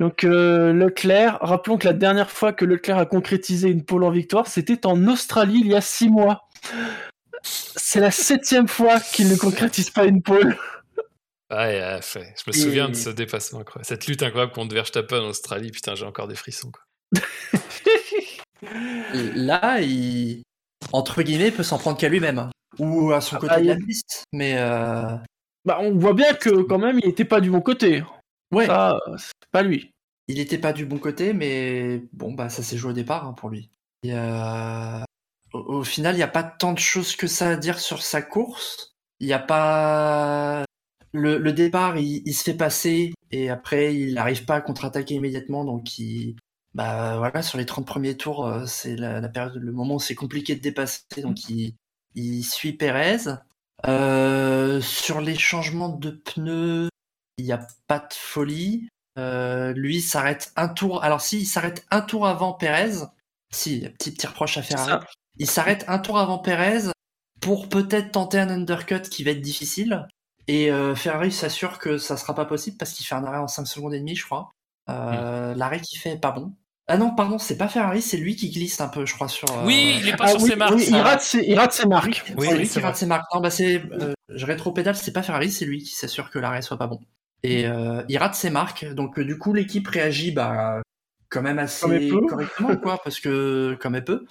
Donc, 0.00 0.24
euh, 0.24 0.72
Leclerc, 0.72 1.38
rappelons 1.40 1.76
que 1.76 1.86
la 1.86 1.92
dernière 1.92 2.30
fois 2.30 2.52
que 2.52 2.64
Leclerc 2.64 2.98
a 2.98 3.04
concrétisé 3.04 3.68
une 3.68 3.84
pole 3.84 4.04
en 4.04 4.10
victoire, 4.10 4.46
c'était 4.46 4.86
en 4.86 5.06
Australie 5.06 5.60
il 5.60 5.68
y 5.68 5.74
a 5.74 5.80
6 5.80 6.08
mois. 6.08 6.47
C'est 7.42 8.00
la 8.00 8.10
septième 8.10 8.68
fois 8.68 9.00
qu'il 9.00 9.28
ne 9.28 9.36
concrétise 9.36 9.90
pas 9.90 10.04
une 10.04 10.22
pole. 10.22 10.56
Ouais, 11.50 11.98
fait. 12.02 12.34
je 12.36 12.50
me 12.50 12.52
souviens 12.52 12.88
de 12.88 12.94
ce 12.94 13.08
dépassement. 13.10 13.64
Quoi. 13.64 13.82
Cette 13.82 14.06
lutte 14.06 14.22
incroyable 14.22 14.52
contre 14.52 14.74
Verstappen 14.74 15.20
en 15.20 15.28
Australie, 15.28 15.70
putain, 15.70 15.94
j'ai 15.94 16.04
encore 16.04 16.28
des 16.28 16.34
frissons. 16.34 16.70
Quoi. 16.70 16.82
Là, 19.34 19.80
il, 19.80 20.42
entre 20.92 21.22
guillemets, 21.22 21.50
peut 21.50 21.62
s'en 21.62 21.78
prendre 21.78 21.96
qu'à 21.96 22.08
lui-même. 22.08 22.38
Hein. 22.38 22.50
Ou 22.78 23.12
à 23.12 23.20
son 23.20 23.36
ah, 23.36 23.38
côté 23.38 23.54
bah, 23.54 23.60
de 23.60 23.66
la 23.68 23.76
piste. 23.76 24.24
Mais. 24.32 24.56
Euh, 24.58 25.16
bah, 25.64 25.78
on 25.80 25.96
voit 25.96 26.14
bien 26.14 26.34
que 26.34 26.62
quand 26.62 26.78
même, 26.78 26.98
il 27.02 27.06
n'était 27.06 27.24
pas 27.24 27.40
du 27.40 27.50
bon 27.50 27.60
côté. 27.60 28.02
Ouais. 28.52 28.66
Ça, 28.66 28.98
c'est 29.16 29.50
pas 29.50 29.62
lui. 29.62 29.90
Il 30.28 30.36
n'était 30.36 30.58
pas 30.58 30.72
du 30.72 30.84
bon 30.84 30.98
côté, 30.98 31.32
mais 31.32 32.02
bon, 32.12 32.32
bah, 32.32 32.50
ça 32.50 32.62
s'est 32.62 32.76
joué 32.76 32.90
au 32.90 32.94
départ 32.94 33.26
hein, 33.26 33.32
pour 33.32 33.48
lui. 33.48 33.70
Et 34.02 34.12
euh, 34.12 35.02
au, 35.52 35.84
final, 35.84 36.14
il 36.14 36.18
n'y 36.18 36.22
a 36.22 36.28
pas 36.28 36.42
tant 36.42 36.72
de 36.72 36.78
choses 36.78 37.16
que 37.16 37.26
ça 37.26 37.50
à 37.50 37.56
dire 37.56 37.80
sur 37.80 38.02
sa 38.02 38.22
course. 38.22 38.94
Il 39.20 39.26
n'y 39.26 39.32
a 39.32 39.38
pas. 39.38 40.64
Le, 41.12 41.38
le 41.38 41.52
départ, 41.52 41.96
il, 41.96 42.22
il, 42.26 42.34
se 42.34 42.44
fait 42.44 42.54
passer 42.54 43.14
et 43.30 43.50
après, 43.50 43.94
il 43.94 44.14
n'arrive 44.14 44.44
pas 44.44 44.56
à 44.56 44.60
contre-attaquer 44.60 45.14
immédiatement. 45.14 45.64
Donc, 45.64 45.98
il, 45.98 46.36
bah 46.74 47.16
voilà, 47.18 47.42
sur 47.42 47.58
les 47.58 47.66
30 47.66 47.86
premiers 47.86 48.16
tours, 48.16 48.46
euh, 48.46 48.66
c'est 48.66 48.96
la, 48.96 49.20
la, 49.20 49.28
période, 49.28 49.56
le 49.56 49.72
moment 49.72 49.96
où 49.96 50.00
c'est 50.00 50.14
compliqué 50.14 50.54
de 50.54 50.60
dépasser. 50.60 51.02
Donc, 51.22 51.48
il, 51.48 51.74
il 52.14 52.44
suit 52.44 52.72
Perez. 52.72 53.38
Euh, 53.86 54.80
sur 54.80 55.20
les 55.20 55.36
changements 55.36 55.88
de 55.88 56.10
pneus, 56.10 56.88
il 57.38 57.44
n'y 57.44 57.52
a 57.52 57.66
pas 57.86 58.00
de 58.00 58.12
folie. 58.12 58.88
Euh, 59.18 59.72
lui 59.72 60.00
s'arrête 60.00 60.52
un 60.56 60.68
tour. 60.68 61.02
Alors, 61.02 61.20
si, 61.20 61.40
il 61.40 61.46
s'arrête 61.46 61.86
un 61.90 62.00
tour 62.00 62.26
avant 62.26 62.52
Perez. 62.52 63.06
Si, 63.50 63.80
petit 63.98 64.12
petit 64.12 64.26
reproche 64.26 64.58
à 64.58 64.62
faire. 64.62 65.04
Il 65.38 65.48
s'arrête 65.48 65.84
un 65.88 65.98
tour 65.98 66.18
avant 66.18 66.38
Perez 66.38 66.90
pour 67.40 67.68
peut-être 67.68 68.12
tenter 68.12 68.38
un 68.38 68.50
undercut 68.50 69.02
qui 69.02 69.24
va 69.24 69.30
être 69.30 69.40
difficile. 69.40 70.06
Et 70.48 70.70
euh, 70.72 70.94
Ferrari 70.94 71.30
s'assure 71.30 71.78
que 71.78 71.98
ça 71.98 72.16
sera 72.16 72.34
pas 72.34 72.46
possible 72.46 72.76
parce 72.78 72.92
qu'il 72.92 73.06
fait 73.06 73.14
un 73.14 73.24
arrêt 73.24 73.38
en 73.38 73.48
5 73.48 73.66
secondes 73.66 73.94
et 73.94 74.00
demie, 74.00 74.16
je 74.16 74.24
crois. 74.24 74.50
Euh, 74.88 75.54
mm. 75.54 75.58
L'arrêt 75.58 75.80
qu'il 75.80 76.00
fait 76.00 76.12
est 76.12 76.18
pas 76.18 76.32
bon. 76.32 76.54
Ah 76.90 76.96
non, 76.96 77.14
pardon, 77.14 77.36
c'est 77.36 77.58
pas 77.58 77.68
Ferrari, 77.68 78.00
c'est 78.00 78.16
lui 78.16 78.34
qui 78.34 78.50
glisse 78.50 78.80
un 78.80 78.88
peu, 78.88 79.04
je 79.04 79.14
crois, 79.14 79.28
sur. 79.28 79.50
Euh, 79.50 79.66
oui, 79.66 79.98
il 80.00 80.08
est 80.08 80.16
pas 80.16 80.24
ah 80.24 80.30
sur 80.30 80.40
ses 80.40 80.56
marques. 80.56 80.80
il, 80.80 80.96
rate 80.96 81.20
ses, 81.20 81.44
il 81.46 81.58
rate 81.58 81.72
ses 81.72 81.86
marques. 81.86 82.24
Oui, 82.38 82.46
c'est 82.48 82.56
lui 82.56 82.66
qui 82.66 82.80
rate 82.80 82.96
ses 82.96 83.04
marques. 83.04 83.26
Non, 83.34 83.40
bah 83.40 83.50
c'est. 83.50 83.82
je 84.30 84.46
rétro-pédale, 84.46 84.96
c'est 84.96 85.12
pas 85.12 85.22
Ferrari, 85.22 85.50
c'est 85.50 85.66
lui 85.66 85.82
qui 85.82 85.94
s'assure 85.94 86.30
que 86.30 86.38
l'arrêt 86.38 86.62
soit 86.62 86.78
pas 86.78 86.86
bon. 86.86 86.98
Et 87.42 87.66
il 88.08 88.18
rate 88.18 88.34
ses 88.34 88.48
marques, 88.48 88.86
donc 88.94 89.20
du 89.20 89.36
coup, 89.36 89.52
l'équipe 89.52 89.86
réagit 89.86 90.32
bah, 90.32 90.80
quand 91.28 91.42
même 91.42 91.58
assez 91.58 92.08
correctement, 92.26 92.74
quoi, 92.76 92.98
parce 93.04 93.20
que 93.20 93.76
comme 93.78 93.94
elle 93.94 94.04
peut. 94.04 94.24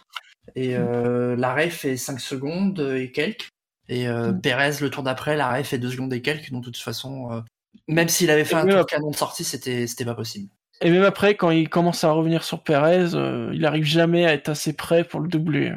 Et 0.55 0.75
euh, 0.75 1.35
l'arrêt 1.35 1.69
fait 1.69 1.97
5 1.97 2.19
secondes 2.19 2.79
et 2.97 3.11
quelques. 3.11 3.49
Et 3.89 4.07
euh, 4.07 4.33
Perez, 4.33 4.81
le 4.81 4.89
tour 4.89 5.03
d'après, 5.03 5.37
l'arrêt 5.37 5.63
fait 5.63 5.77
deux 5.77 5.91
secondes 5.91 6.13
et 6.13 6.21
quelques, 6.21 6.51
donc 6.51 6.63
de 6.63 6.69
toute 6.69 6.77
façon, 6.77 7.43
même 7.87 8.09
s'il 8.09 8.29
avait 8.29 8.43
fait 8.43 8.55
un 8.55 8.65
tour 8.65 8.85
canon 8.85 9.11
de 9.11 9.15
sortie, 9.15 9.43
c'était 9.43 10.05
pas 10.05 10.15
possible. 10.15 10.49
Et 10.81 10.91
même 10.91 11.03
après, 11.03 11.35
quand 11.35 11.49
il 11.51 11.69
commence 11.69 12.03
à 12.03 12.11
revenir 12.11 12.43
sur 12.43 12.63
Perez, 12.63 13.11
il 13.53 13.65
arrive 13.65 13.85
jamais 13.85 14.25
à 14.25 14.33
être 14.33 14.49
assez 14.49 14.73
prêt 14.73 15.03
pour 15.03 15.21
le 15.21 15.27
doubler. 15.27 15.73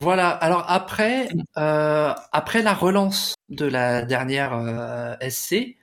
Voilà. 0.00 0.30
Alors 0.30 0.64
après, 0.68 1.28
après 1.56 2.62
la 2.62 2.72
relance 2.72 3.34
de 3.48 3.66
la 3.66 4.02
dernière 4.02 5.16
SC, 5.28 5.76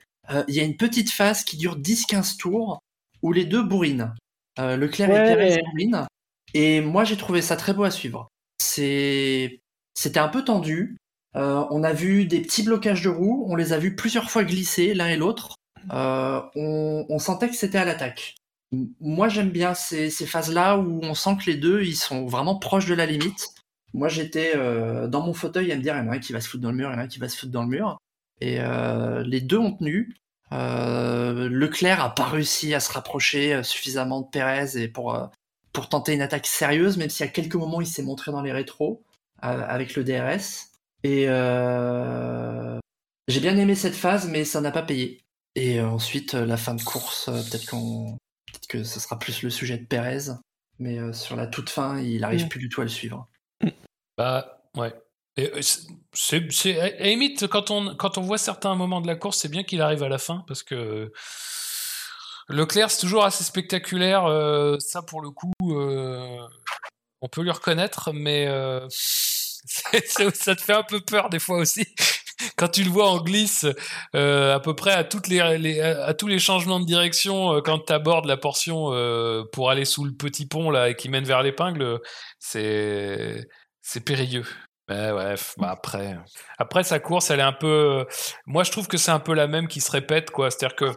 il 0.48 0.54
y 0.54 0.60
a 0.60 0.64
une 0.64 0.76
petite 0.76 1.10
phase 1.10 1.44
qui 1.44 1.58
dure 1.58 1.78
10-15 1.78 2.38
tours 2.38 2.80
où 3.20 3.32
les 3.32 3.44
deux 3.44 3.62
bourrinent. 3.62 4.14
Leclerc 4.58 5.10
et 5.10 5.34
Perez 5.34 5.62
bourrinent. 5.70 6.06
Et 6.54 6.80
moi, 6.80 7.04
j'ai 7.04 7.16
trouvé 7.16 7.42
ça 7.42 7.56
très 7.56 7.74
beau 7.74 7.84
à 7.84 7.90
suivre. 7.90 8.28
C'était 8.58 9.60
un 10.16 10.28
peu 10.28 10.44
tendu. 10.44 10.96
Euh, 11.34 11.64
on 11.70 11.82
a 11.82 11.92
vu 11.92 12.26
des 12.26 12.40
petits 12.40 12.62
blocages 12.62 13.02
de 13.02 13.08
roues, 13.08 13.46
on 13.48 13.56
les 13.56 13.72
a 13.72 13.78
vus 13.78 13.96
plusieurs 13.96 14.30
fois 14.30 14.44
glisser 14.44 14.94
l'un 14.94 15.08
et 15.08 15.16
l'autre. 15.16 15.56
Euh, 15.92 16.40
on, 16.54 17.18
sentait 17.18 17.48
que 17.48 17.56
c'était 17.56 17.78
à 17.78 17.84
l'attaque. 17.84 18.36
Moi, 19.00 19.28
j'aime 19.28 19.50
bien 19.50 19.74
ces, 19.74 20.10
phases-là 20.10 20.78
où 20.78 21.00
on 21.02 21.14
sent 21.14 21.36
que 21.38 21.50
les 21.50 21.56
deux, 21.56 21.82
ils 21.82 21.96
sont 21.96 22.26
vraiment 22.26 22.56
proches 22.56 22.86
de 22.86 22.94
la 22.94 23.06
limite. 23.06 23.50
Moi, 23.94 24.08
j'étais 24.08 24.52
euh, 24.56 25.08
dans 25.08 25.24
mon 25.24 25.34
fauteuil 25.34 25.72
à 25.72 25.76
me 25.76 25.82
dire, 25.82 25.94
il 25.96 26.04
y 26.04 26.08
en 26.08 26.12
a 26.12 26.14
un 26.14 26.18
qui 26.18 26.32
va 26.32 26.40
se 26.40 26.48
foutre 26.48 26.62
dans 26.62 26.70
le 26.70 26.76
mur, 26.76 26.90
il 26.90 26.92
y 26.92 26.96
en 26.96 26.98
a 26.98 27.02
un 27.02 27.08
qui 27.08 27.18
va 27.18 27.28
se 27.28 27.36
foutre 27.36 27.52
dans 27.52 27.62
le 27.62 27.68
mur. 27.68 27.98
Et 28.40 28.58
les 29.24 29.40
deux 29.40 29.58
ont 29.58 29.72
tenu. 29.72 30.16
Leclerc 30.50 32.02
a 32.02 32.14
pas 32.14 32.24
réussi 32.24 32.74
à 32.74 32.80
se 32.80 32.92
rapprocher 32.92 33.62
suffisamment 33.62 34.20
de 34.20 34.26
Pérez 34.26 34.76
et 34.76 34.88
pour 34.88 35.30
pour 35.72 35.88
tenter 35.88 36.14
une 36.14 36.22
attaque 36.22 36.46
sérieuse, 36.46 36.96
même 36.96 37.10
si 37.10 37.22
à 37.22 37.28
quelques 37.28 37.54
moments 37.54 37.80
il 37.80 37.86
s'est 37.86 38.02
montré 38.02 38.30
dans 38.30 38.42
les 38.42 38.52
rétros 38.52 39.02
euh, 39.44 39.64
avec 39.66 39.96
le 39.96 40.04
DRS. 40.04 40.70
Et 41.04 41.24
euh, 41.28 42.78
j'ai 43.28 43.40
bien 43.40 43.56
aimé 43.56 43.74
cette 43.74 43.94
phase, 43.94 44.28
mais 44.28 44.44
ça 44.44 44.60
n'a 44.60 44.70
pas 44.70 44.82
payé. 44.82 45.24
Et 45.54 45.80
euh, 45.80 45.88
ensuite, 45.88 46.34
la 46.34 46.56
fin 46.56 46.74
de 46.74 46.82
course, 46.82 47.26
peut-être 47.26 47.66
qu'on, 47.66 48.16
que 48.68 48.84
ce 48.84 49.00
sera 49.00 49.18
plus 49.18 49.42
le 49.42 49.50
sujet 49.50 49.78
de 49.78 49.84
Perez, 49.84 50.32
mais 50.78 51.12
sur 51.12 51.36
la 51.36 51.46
toute 51.46 51.70
fin, 51.70 51.98
il 51.98 52.20
n'arrive 52.20 52.46
mm. 52.46 52.48
plus 52.48 52.60
du 52.60 52.68
tout 52.68 52.80
à 52.80 52.84
le 52.84 52.90
suivre. 52.90 53.28
Bah 54.18 54.62
ouais. 54.76 54.92
C'est, 56.14 56.50
c'est, 56.50 56.78
à 56.78 57.06
limite, 57.06 57.46
quand 57.46 57.70
on, 57.70 57.94
quand 57.96 58.18
on 58.18 58.20
voit 58.20 58.36
certains 58.36 58.74
moments 58.74 59.00
de 59.00 59.06
la 59.06 59.16
course, 59.16 59.38
c'est 59.38 59.48
bien 59.48 59.62
qu'il 59.62 59.80
arrive 59.80 60.02
à 60.02 60.10
la 60.10 60.18
fin 60.18 60.44
parce 60.46 60.62
que 60.62 61.10
Leclerc, 62.48 62.90
c'est 62.90 63.00
toujours 63.00 63.24
assez 63.24 63.44
spectaculaire. 63.44 64.26
Euh, 64.26 64.78
ça, 64.78 65.02
pour 65.02 65.20
le 65.20 65.30
coup, 65.30 65.52
euh, 65.62 66.38
on 67.20 67.28
peut 67.28 67.42
lui 67.42 67.50
reconnaître, 67.50 68.12
mais 68.12 68.46
euh, 68.48 68.86
ça 68.90 70.54
te 70.54 70.60
fait 70.60 70.74
un 70.74 70.82
peu 70.82 71.00
peur 71.00 71.30
des 71.30 71.38
fois 71.38 71.58
aussi. 71.58 71.86
Quand 72.56 72.68
tu 72.68 72.82
le 72.82 72.90
vois 72.90 73.08
en 73.08 73.20
glisse 73.22 73.66
à 74.14 74.58
peu 74.60 74.74
près 74.74 74.92
à, 74.92 75.04
toutes 75.04 75.28
les, 75.28 75.40
à 75.80 76.12
tous 76.12 76.26
les 76.26 76.40
changements 76.40 76.80
de 76.80 76.84
direction 76.84 77.60
quand 77.64 77.78
tu 77.86 77.92
abordes 77.92 78.24
la 78.24 78.36
portion 78.36 78.86
pour 79.52 79.70
aller 79.70 79.84
sous 79.84 80.04
le 80.04 80.12
petit 80.12 80.46
pont 80.46 80.68
là 80.70 80.88
et 80.88 80.96
qui 80.96 81.08
mène 81.08 81.22
vers 81.22 81.44
l'épingle, 81.44 82.00
c'est 82.40 83.46
périlleux. 84.04 84.44
Mais 84.88 85.12
ouais, 85.12 85.34
bah 85.58 85.70
après, 85.70 86.18
après 86.58 86.82
sa 86.82 86.98
course, 86.98 87.30
elle 87.30 87.38
est 87.38 87.44
un 87.44 87.52
peu. 87.52 88.06
Moi, 88.46 88.64
je 88.64 88.72
trouve 88.72 88.88
que 88.88 88.96
c'est 88.96 89.12
un 89.12 89.20
peu 89.20 89.34
la 89.34 89.46
même 89.46 89.68
qui 89.68 89.80
se 89.80 89.92
répète, 89.92 90.32
quoi. 90.32 90.50
C'est-à-dire 90.50 90.74
que 90.74 90.92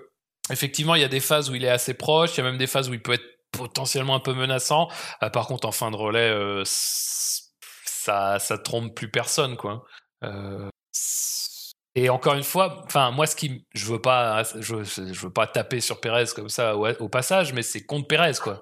Effectivement, 0.51 0.95
il 0.95 1.01
y 1.01 1.05
a 1.05 1.09
des 1.09 1.19
phases 1.19 1.49
où 1.49 1.55
il 1.55 1.63
est 1.63 1.69
assez 1.69 1.93
proche, 1.93 2.35
il 2.35 2.38
y 2.38 2.41
a 2.41 2.43
même 2.43 2.57
des 2.57 2.67
phases 2.67 2.89
où 2.89 2.93
il 2.93 3.01
peut 3.01 3.13
être 3.13 3.26
potentiellement 3.51 4.15
un 4.15 4.19
peu 4.19 4.34
menaçant. 4.34 4.89
Euh, 5.23 5.30
par 5.30 5.47
contre, 5.47 5.67
en 5.67 5.72
fin 5.72 5.91
de 5.91 5.95
relais, 5.95 6.30
euh, 6.30 6.63
ça, 6.65 8.38
ça 8.39 8.57
trompe 8.57 8.93
plus 8.95 9.09
personne, 9.09 9.57
quoi. 9.57 9.84
Euh, 10.23 10.69
et 11.95 12.09
encore 12.09 12.35
une 12.35 12.43
fois, 12.43 12.84
enfin 12.85 13.11
moi, 13.11 13.26
ce 13.26 13.35
qui, 13.35 13.65
je 13.73 13.85
veux 13.85 14.01
pas, 14.01 14.43
je, 14.59 14.76
veux 14.76 15.31
pas 15.31 15.47
taper 15.47 15.80
sur 15.80 16.01
Pérez 16.01 16.26
comme 16.35 16.49
ça 16.49 16.76
au, 16.76 16.88
au 16.88 17.09
passage, 17.09 17.53
mais 17.53 17.61
c'est 17.63 17.85
contre 17.85 18.07
Pérez, 18.07 18.34
quoi. 18.41 18.61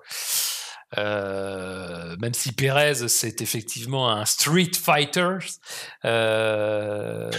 Euh, 0.97 2.15
même 2.19 2.33
si 2.33 2.51
Perez 2.51 3.07
c'est 3.07 3.41
effectivement 3.41 4.09
un 4.11 4.25
street 4.25 4.71
fighter, 4.79 5.37
euh, 6.05 7.31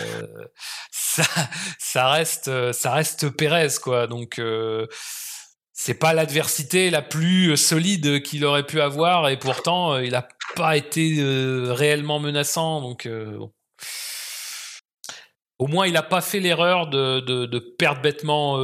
ça, 0.90 2.10
reste 2.10 2.72
ça 2.72 2.92
reste 2.92 3.30
Perez 3.30 3.74
quoi. 3.82 4.06
Donc 4.06 4.38
euh, 4.38 4.86
c'est 5.72 5.94
pas 5.94 6.14
l'adversité 6.14 6.90
la 6.90 7.02
plus 7.02 7.56
solide 7.56 8.22
qu'il 8.22 8.44
aurait 8.44 8.66
pu 8.66 8.80
avoir 8.80 9.28
et 9.28 9.38
pourtant 9.38 9.98
il 9.98 10.14
a 10.14 10.26
pas 10.56 10.76
été 10.76 11.16
réellement 11.68 12.18
menaçant 12.20 12.80
donc 12.80 13.08
au 15.58 15.66
moins 15.66 15.86
il 15.86 15.96
a 15.96 16.02
pas 16.02 16.20
fait 16.20 16.40
l'erreur 16.40 16.88
de, 16.88 17.20
de, 17.20 17.58
perdre 17.58 18.02
bêtement 18.02 18.58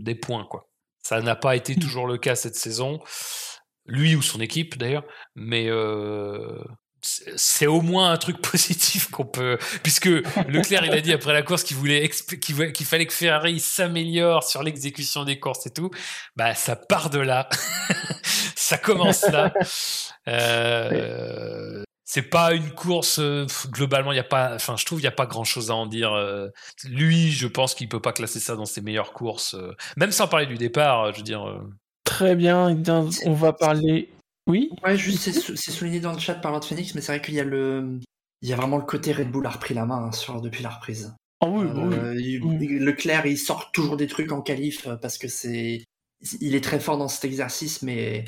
des 0.00 0.14
points 0.14 0.44
quoi. 0.44 0.68
Ça 1.02 1.20
n'a 1.20 1.36
pas 1.36 1.54
été 1.54 1.76
toujours 1.76 2.08
le 2.08 2.18
cas 2.18 2.34
cette 2.34 2.56
saison 2.56 3.00
lui 3.86 4.16
ou 4.16 4.22
son 4.22 4.40
équipe 4.40 4.78
d'ailleurs, 4.78 5.04
mais 5.34 5.66
euh, 5.68 6.58
c'est 7.02 7.66
au 7.66 7.80
moins 7.80 8.10
un 8.10 8.16
truc 8.16 8.40
positif 8.50 9.10
qu'on 9.10 9.26
peut, 9.26 9.58
puisque 9.82 10.06
Leclerc 10.48 10.84
il 10.84 10.92
a 10.92 11.00
dit 11.00 11.12
après 11.12 11.32
la 11.32 11.42
course 11.42 11.62
qu'il 11.62 11.76
voulait 11.76 12.08
qu'il 12.08 12.86
fallait 12.86 13.06
que 13.06 13.12
Ferrari 13.12 13.60
s'améliore 13.60 14.44
sur 14.44 14.62
l'exécution 14.62 15.24
des 15.24 15.38
courses 15.38 15.66
et 15.66 15.70
tout, 15.70 15.90
bah 16.36 16.54
ça 16.54 16.76
part 16.76 17.10
de 17.10 17.18
là, 17.18 17.48
ça 18.56 18.78
commence 18.78 19.22
là. 19.22 19.52
Euh, 20.28 21.82
c'est 22.04 22.22
pas 22.22 22.54
une 22.54 22.70
course 22.70 23.20
globalement 23.66 24.12
il 24.12 24.16
y 24.16 24.20
a 24.20 24.24
pas 24.24 24.54
enfin 24.54 24.76
je 24.76 24.84
trouve 24.84 25.00
il 25.00 25.04
y 25.04 25.08
a 25.08 25.12
pas 25.12 25.26
grand 25.26 25.42
chose 25.42 25.72
à 25.72 25.74
en 25.74 25.86
dire 25.86 26.14
lui 26.84 27.32
je 27.32 27.48
pense 27.48 27.74
qu'il 27.74 27.88
peut 27.88 28.00
pas 28.00 28.12
classer 28.12 28.38
ça 28.38 28.54
dans 28.54 28.64
ses 28.64 28.80
meilleures 28.80 29.12
courses 29.12 29.56
même 29.96 30.12
sans 30.12 30.28
parler 30.28 30.46
du 30.46 30.54
départ 30.54 31.12
je 31.12 31.18
veux 31.18 31.24
dire 31.24 31.60
Très 32.06 32.36
bien, 32.36 32.74
on 33.26 33.32
va 33.32 33.52
parler. 33.52 34.08
Oui 34.46 34.70
Ouais, 34.84 34.96
juste 34.96 35.28
c'est 35.28 35.70
souligné 35.72 35.98
dans 35.98 36.12
le 36.12 36.20
chat 36.20 36.36
par 36.36 36.52
Lord 36.52 36.64
Phoenix, 36.64 36.94
mais 36.94 37.00
c'est 37.00 37.12
vrai 37.12 37.20
qu'il 37.20 37.34
y 37.34 37.40
a 37.40 37.44
le. 37.44 37.98
Il 38.42 38.48
y 38.48 38.52
a 38.52 38.56
vraiment 38.56 38.78
le 38.78 38.84
côté 38.84 39.12
Red 39.12 39.30
Bull 39.30 39.44
a 39.44 39.50
repris 39.50 39.74
la 39.74 39.84
main 39.84 40.06
hein, 40.06 40.12
sur, 40.12 40.40
depuis 40.40 40.62
la 40.62 40.70
reprise. 40.70 41.14
Ah 41.40 41.48
oui, 41.48 41.66
euh, 41.66 42.14
oui. 42.14 42.78
Leclerc, 42.78 43.26
il 43.26 43.36
sort 43.36 43.72
toujours 43.72 43.96
des 43.96 44.06
trucs 44.06 44.30
en 44.30 44.40
qualif 44.40 44.86
euh, 44.86 44.96
parce 44.96 45.18
que 45.18 45.26
c'est. 45.26 45.84
Il 46.40 46.54
est 46.54 46.62
très 46.62 46.78
fort 46.78 46.96
dans 46.96 47.08
cet 47.08 47.24
exercice, 47.24 47.82
mais. 47.82 48.24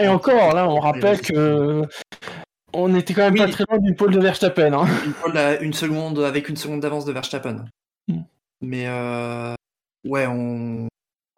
et 0.00 0.08
encore, 0.08 0.52
là, 0.52 0.68
on 0.68 0.80
rappelle 0.80 1.20
que. 1.20 1.82
On 2.74 2.94
était 2.96 3.14
quand 3.14 3.30
même 3.30 3.36
pas 3.36 3.48
très 3.48 3.64
loin 3.68 3.78
d'une 3.78 3.94
pole 3.94 4.12
de 4.12 4.20
Verstappen. 4.20 4.72
Hein. 4.72 4.88
Une 5.26 5.66
une 5.66 5.72
seconde, 5.74 6.18
avec 6.18 6.48
une 6.48 6.56
seconde 6.56 6.80
d'avance 6.80 7.04
de 7.04 7.12
Verstappen. 7.12 7.66
Hmm. 8.08 8.22
Mais 8.62 8.86
euh... 8.88 9.54
ouais, 10.04 10.26
on 10.26 10.88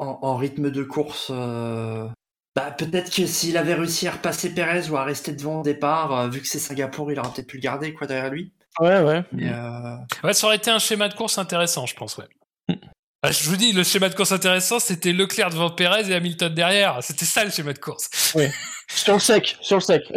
en, 0.04 0.36
rythme 0.36 0.70
de 0.70 0.82
course. 0.82 1.28
Euh, 1.30 2.08
bah, 2.54 2.70
peut-être 2.70 3.14
que 3.14 3.26
s'il 3.26 3.56
avait 3.56 3.74
réussi 3.74 4.06
à 4.06 4.12
repasser 4.12 4.54
Perez 4.54 4.88
ou 4.90 4.96
à 4.96 5.04
rester 5.04 5.32
devant 5.32 5.60
au 5.60 5.62
départ, 5.62 6.16
euh, 6.16 6.28
vu 6.28 6.40
que 6.40 6.46
c'est 6.46 6.58
Singapour, 6.58 7.10
il 7.10 7.18
aurait 7.18 7.30
peut-être 7.34 7.48
pu 7.48 7.56
le 7.56 7.62
garder 7.62 7.92
quoi 7.94 8.06
derrière 8.06 8.30
lui. 8.30 8.52
Ouais, 8.80 9.00
ouais. 9.00 9.22
Euh, 9.42 9.96
ouais, 10.22 10.32
ça 10.32 10.46
aurait 10.46 10.56
été 10.56 10.70
un 10.70 10.78
schéma 10.78 11.08
de 11.08 11.14
course 11.14 11.38
intéressant, 11.38 11.86
je 11.86 11.94
pense, 11.94 12.16
ouais. 12.18 12.28
Bah, 13.22 13.30
je 13.30 13.48
vous 13.48 13.56
dis, 13.56 13.72
le 13.72 13.82
schéma 13.82 14.08
de 14.08 14.14
course 14.14 14.32
intéressant, 14.32 14.78
c'était 14.78 15.12
Leclerc 15.12 15.50
devant 15.50 15.70
Perez 15.70 16.10
et 16.10 16.14
Hamilton 16.14 16.52
derrière. 16.52 17.02
C'était 17.02 17.24
ça 17.24 17.44
le 17.44 17.50
schéma 17.50 17.72
de 17.72 17.78
course. 17.78 18.32
Oui. 18.34 18.44
sur 18.88 19.14
le 19.14 19.20
sec, 19.20 19.56
sur 19.60 19.76
le 19.76 19.80
sec. 19.80 20.12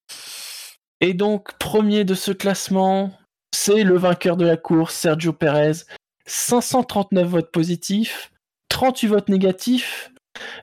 et 1.00 1.14
donc, 1.14 1.56
premier 1.58 2.04
de 2.04 2.14
ce 2.14 2.30
classement, 2.30 3.12
c'est 3.54 3.84
le 3.84 3.96
vainqueur 3.96 4.36
de 4.36 4.44
la 4.44 4.56
course, 4.56 4.94
Sergio 4.94 5.32
Perez. 5.32 5.84
539 6.26 7.26
votes 7.26 7.50
positifs, 7.50 8.30
38 8.70 9.06
votes 9.08 9.28
négatifs. 9.28 10.10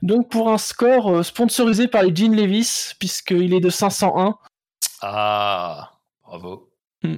Donc 0.01 0.31
pour 0.31 0.49
un 0.49 0.57
score 0.57 1.09
euh, 1.09 1.23
sponsorisé 1.23 1.87
par 1.87 2.01
les 2.01 2.15
Jean 2.15 2.33
Levis, 2.33 2.93
puisqu'il 2.99 3.53
est 3.53 3.59
de 3.59 3.69
501. 3.69 4.35
Ah, 5.01 5.99
bravo. 6.23 6.71
Hmm. 7.03 7.17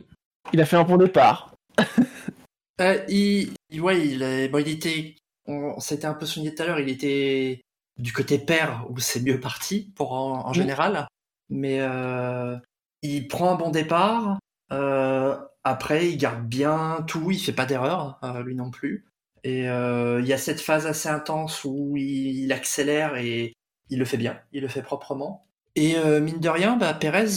Il 0.51 0.59
a 0.59 0.65
fait 0.65 0.75
un 0.75 0.83
bon 0.83 0.97
départ. 0.97 1.55
euh, 2.81 3.05
il, 3.07 3.53
ouais, 3.79 4.05
il, 4.05 4.49
bon, 4.51 4.57
il 4.59 4.67
était, 4.67 5.15
on, 5.45 5.79
s'était 5.79 6.07
un 6.07 6.13
peu 6.13 6.25
souligné 6.25 6.53
tout 6.53 6.63
à 6.63 6.65
l'heure, 6.65 6.79
il 6.79 6.89
était 6.89 7.61
du 7.97 8.13
côté 8.13 8.39
père 8.39 8.85
où 8.89 8.99
c'est 8.99 9.21
mieux 9.21 9.39
parti 9.39 9.91
pour 9.95 10.13
en, 10.13 10.53
général, 10.53 11.07
mais 11.49 11.79
euh, 11.81 12.57
il 13.01 13.27
prend 13.27 13.53
un 13.53 13.55
bon 13.55 13.69
départ. 13.69 14.39
Euh, 14.71 15.37
après, 15.63 16.09
il 16.09 16.17
garde 16.17 16.45
bien 16.45 17.03
tout, 17.07 17.31
il 17.31 17.39
fait 17.39 17.53
pas 17.53 17.65
d'erreur, 17.65 18.19
lui 18.45 18.55
non 18.55 18.71
plus. 18.71 19.05
Et 19.43 19.69
euh, 19.69 20.19
il 20.21 20.27
y 20.27 20.33
a 20.33 20.37
cette 20.37 20.61
phase 20.61 20.85
assez 20.85 21.09
intense 21.09 21.63
où 21.63 21.95
il, 21.97 22.51
accélère 22.51 23.15
et 23.15 23.55
il 23.89 23.99
le 23.99 24.05
fait 24.05 24.17
bien, 24.17 24.39
il 24.51 24.61
le 24.61 24.67
fait 24.67 24.81
proprement. 24.81 25.45
Et 25.75 25.97
euh, 25.97 26.19
mine 26.19 26.39
de 26.39 26.49
rien, 26.49 26.75
bah, 26.75 26.93
Perez, 26.93 27.27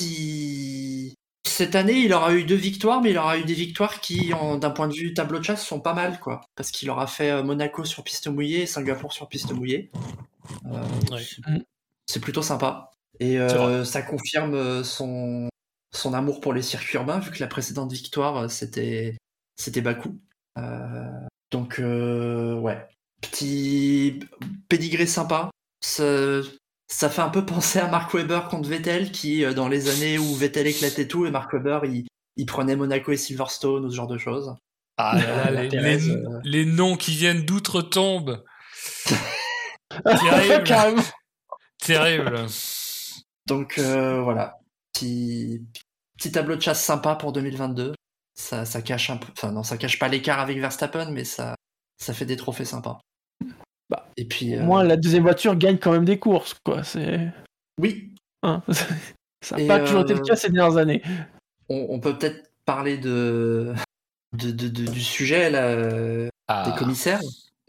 cette 1.46 1.74
année, 1.74 1.98
il 1.98 2.12
aura 2.12 2.34
eu 2.34 2.44
deux 2.44 2.56
victoires, 2.56 3.02
mais 3.02 3.10
il 3.10 3.18
aura 3.18 3.38
eu 3.38 3.44
des 3.44 3.54
victoires 3.54 4.00
qui, 4.00 4.32
d'un 4.60 4.70
point 4.70 4.88
de 4.88 4.94
vue 4.94 5.14
tableau 5.14 5.38
de 5.38 5.44
chasse, 5.44 5.64
sont 5.64 5.80
pas 5.80 5.94
mal, 5.94 6.18
quoi. 6.18 6.40
Parce 6.56 6.70
qu'il 6.70 6.90
aura 6.90 7.06
fait 7.06 7.30
euh, 7.30 7.42
Monaco 7.42 7.84
sur 7.84 8.02
piste 8.04 8.26
mouillée 8.28 8.62
et 8.62 8.66
Singapour 8.66 9.12
sur 9.12 9.28
piste 9.28 9.52
mouillée. 9.52 9.90
C'est 12.06 12.20
plutôt 12.20 12.42
sympa. 12.42 12.90
Et 13.20 13.38
ça 13.84 14.02
confirme 14.02 14.82
son, 14.82 15.48
son 15.92 16.14
amour 16.14 16.40
pour 16.40 16.52
les 16.52 16.62
circuits 16.62 16.96
urbains, 16.96 17.20
vu 17.20 17.30
que 17.30 17.38
la 17.38 17.46
précédente 17.46 17.92
victoire, 17.92 18.50
c'était 18.50 19.16
c'était 19.56 19.82
Bakou. 19.82 20.18
Donc, 21.52 21.78
ouais. 21.78 22.88
Petit 23.20 24.18
pédigré 24.68 25.06
sympa. 25.06 25.50
Ça, 25.80 26.40
ça 26.88 27.08
fait 27.08 27.22
un 27.22 27.28
peu 27.28 27.46
penser 27.46 27.78
à 27.78 27.86
Mark 27.86 28.12
Webber 28.14 28.40
contre 28.50 28.68
Vettel, 28.68 29.12
qui, 29.12 29.44
dans 29.54 29.68
les 29.68 29.88
années 29.88 30.18
où 30.18 30.34
Vettel 30.34 30.66
éclatait 30.66 31.06
tout, 31.06 31.24
et 31.26 31.30
Mark 31.30 31.52
Webber, 31.52 31.80
il, 31.84 32.06
il 32.36 32.46
prenait 32.46 32.76
Monaco 32.76 33.12
et 33.12 33.16
Silverstone 33.16 33.84
ou 33.84 33.90
ce 33.90 33.96
genre 33.96 34.06
de 34.06 34.18
choses. 34.18 34.54
Ah 34.98 35.16
là 35.16 35.50
là, 35.50 35.60
euh, 35.62 36.40
les, 36.44 36.64
noms 36.64 36.96
qui 36.96 37.12
viennent 37.12 37.44
d'outre-tombe. 37.44 38.44
Terrible. 40.04 41.02
Terrible. 41.78 42.46
Donc 43.46 43.78
euh, 43.78 44.20
voilà, 44.22 44.58
petit, 44.92 45.62
petit 46.16 46.30
tableau 46.32 46.56
de 46.56 46.60
chasse 46.60 46.82
sympa 46.82 47.14
pour 47.14 47.32
2022. 47.32 47.94
Ça, 48.34 48.64
ça 48.64 48.80
cache 48.80 49.10
un 49.10 49.18
peu, 49.18 49.28
enfin 49.36 49.52
non, 49.52 49.62
ça 49.62 49.76
cache 49.76 49.98
pas 49.98 50.08
l'écart 50.08 50.40
avec 50.40 50.58
Verstappen, 50.58 51.10
mais 51.10 51.24
ça, 51.24 51.54
ça 51.98 52.14
fait 52.14 52.24
des 52.24 52.36
trophées 52.36 52.64
sympas. 52.64 52.98
Bah, 53.90 54.08
et 54.16 54.24
puis, 54.24 54.56
euh... 54.56 54.62
moi, 54.62 54.84
la 54.84 54.96
deuxième 54.96 55.22
voiture 55.22 55.54
gagne 55.54 55.76
quand 55.76 55.92
même 55.92 56.06
des 56.06 56.18
courses, 56.18 56.54
quoi. 56.64 56.82
C'est. 56.82 57.30
Oui. 57.78 58.14
Hein, 58.42 58.62
ça 59.44 59.56
n'a 59.56 59.66
pas 59.66 59.80
toujours 59.84 60.02
été 60.02 60.14
le 60.14 60.20
cas 60.20 60.36
ces 60.36 60.50
dernières 60.50 60.78
années. 60.78 61.02
On, 61.68 62.00
peut 62.00 62.18
peut-être 62.18 62.50
parler 62.66 62.98
de, 62.98 63.72
de, 64.32 64.50
du 64.50 65.00
sujet 65.00 65.48
là, 65.48 66.28
ah. 66.48 66.70
des 66.70 66.76
commissaires. 66.76 67.20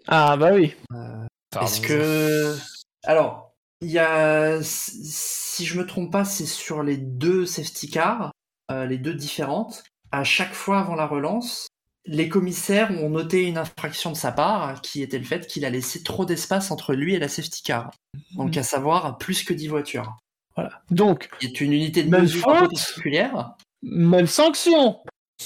Ah 0.08 0.36
bah 0.36 0.52
oui. 0.54 0.74
Euh, 0.94 1.26
est-ce 1.62 1.80
que 1.80 2.58
alors 3.04 3.54
il 3.82 3.92
y 3.92 4.00
a 4.00 4.60
si 4.62 5.66
je 5.66 5.78
me 5.78 5.86
trompe 5.86 6.12
pas, 6.12 6.26
c'est 6.26 6.46
sur 6.46 6.84
les 6.84 6.98
deux 6.98 7.46
safety 7.46 7.90
cars, 7.90 8.32
euh, 8.72 8.86
les 8.86 8.98
deux 8.98 9.14
différentes. 9.14 9.84
À 10.14 10.24
chaque 10.24 10.54
fois 10.54 10.80
avant 10.80 10.94
la 10.94 11.08
relance, 11.08 11.70
les 12.06 12.30
commissaires 12.30 12.92
ont 12.92 13.10
noté 13.10 13.46
une 13.46 13.58
infraction 13.58 14.12
de 14.12 14.16
sa 14.16 14.32
part, 14.32 14.80
qui 14.82 15.02
était 15.02 15.18
le 15.18 15.24
fait 15.24 15.48
qu'il 15.48 15.66
a 15.66 15.72
laissé 15.72 16.04
trop 16.04 16.24
d'espace 16.24 16.70
entre 16.70 16.94
lui 16.94 17.16
et 17.16 17.20
la 17.20 17.28
safety 17.28 17.64
car. 17.64 17.90
Donc, 18.36 18.56
à 18.56 18.62
savoir, 18.62 19.18
plus 19.18 19.44
que 19.44 19.56
10 19.56 19.70
voitures. 19.70 20.16
Voilà. 20.56 20.84
Donc, 20.92 21.30
c'est 21.42 21.62
une 21.62 21.74
unité 21.74 22.04
de 22.04 22.16
mesure 22.16 22.46
particulière. 22.46 23.56
Même 23.82 24.28
sanction 24.28 25.02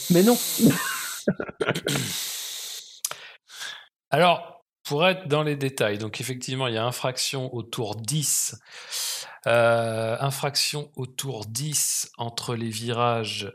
Mais 0.10 0.22
non 0.22 0.38
Alors, 4.10 4.66
pour 4.84 5.08
être 5.08 5.30
dans 5.30 5.44
les 5.44 5.56
détails, 5.56 5.98
donc 5.98 6.20
effectivement, 6.20 6.68
il 6.68 6.74
y 6.74 6.78
a 6.78 6.86
infraction 6.86 7.54
au 7.56 7.64
tour 7.64 7.96
10. 7.96 8.60
Euh, 9.46 10.18
infraction 10.20 10.92
au 10.98 11.06
tour 11.06 11.46
10 11.46 12.12
entre 12.18 12.54
les 12.54 12.70
virages 12.70 13.50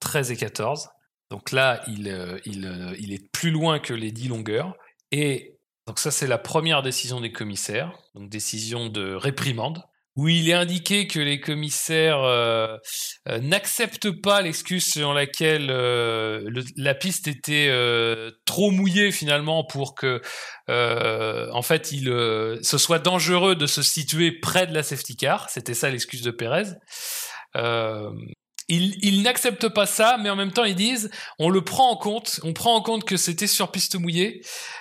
13 0.00 0.30
euh, 0.30 0.34
et 0.34 0.36
14. 0.36 0.88
Donc 1.30 1.52
là, 1.52 1.82
il, 1.88 2.08
euh, 2.08 2.38
il, 2.44 2.96
il, 2.98 3.12
est 3.12 3.30
plus 3.32 3.50
loin 3.50 3.78
que 3.78 3.94
les 3.94 4.12
10 4.12 4.28
longueurs. 4.28 4.74
Et 5.10 5.58
donc 5.86 5.98
ça, 5.98 6.10
c'est 6.10 6.26
la 6.26 6.38
première 6.38 6.82
décision 6.82 7.20
des 7.20 7.32
commissaires, 7.32 7.92
donc 8.14 8.28
décision 8.30 8.88
de 8.88 9.14
réprimande 9.14 9.82
où 10.16 10.28
il 10.28 10.48
est 10.48 10.54
indiqué 10.54 11.08
que 11.08 11.18
les 11.18 11.40
commissaires 11.40 12.22
euh, 12.22 12.76
euh, 13.28 13.40
n'acceptent 13.40 14.10
pas 14.10 14.42
l'excuse 14.42 14.86
selon 14.92 15.12
laquelle 15.12 15.70
euh, 15.70 16.48
la 16.76 16.94
piste 16.94 17.26
était 17.26 17.70
trop 18.44 18.70
mouillée 18.70 19.10
finalement 19.10 19.64
pour 19.64 19.94
que, 19.94 20.20
en 20.68 21.62
fait, 21.62 21.90
il 21.90 22.04
ce 22.62 22.78
soit 22.78 23.00
dangereux 23.00 23.56
de 23.56 23.66
se 23.66 23.82
situer 23.82 24.32
près 24.32 24.66
de 24.66 24.74
la 24.74 24.82
safety 24.82 25.16
car. 25.16 25.50
C'était 25.50 25.74
ça 25.74 25.90
l'excuse 25.90 26.22
de 26.22 26.30
Pérez. 26.30 26.68
Ils, 28.68 29.22
n'acceptent 29.22 29.68
pas 29.68 29.84
ça, 29.84 30.16
mais 30.18 30.30
en 30.30 30.36
même 30.36 30.52
temps 30.52 30.64
ils 30.64 30.74
disent 30.74 31.10
on 31.38 31.50
le 31.50 31.62
prend 31.62 31.90
en 31.90 31.96
compte, 31.96 32.40
on 32.44 32.54
prend 32.54 32.74
en 32.74 32.80
compte 32.80 33.04
que 33.04 33.16
c'était 33.16 33.46
sur 33.46 33.70
piste 33.70 33.96
mouillée 33.96 34.40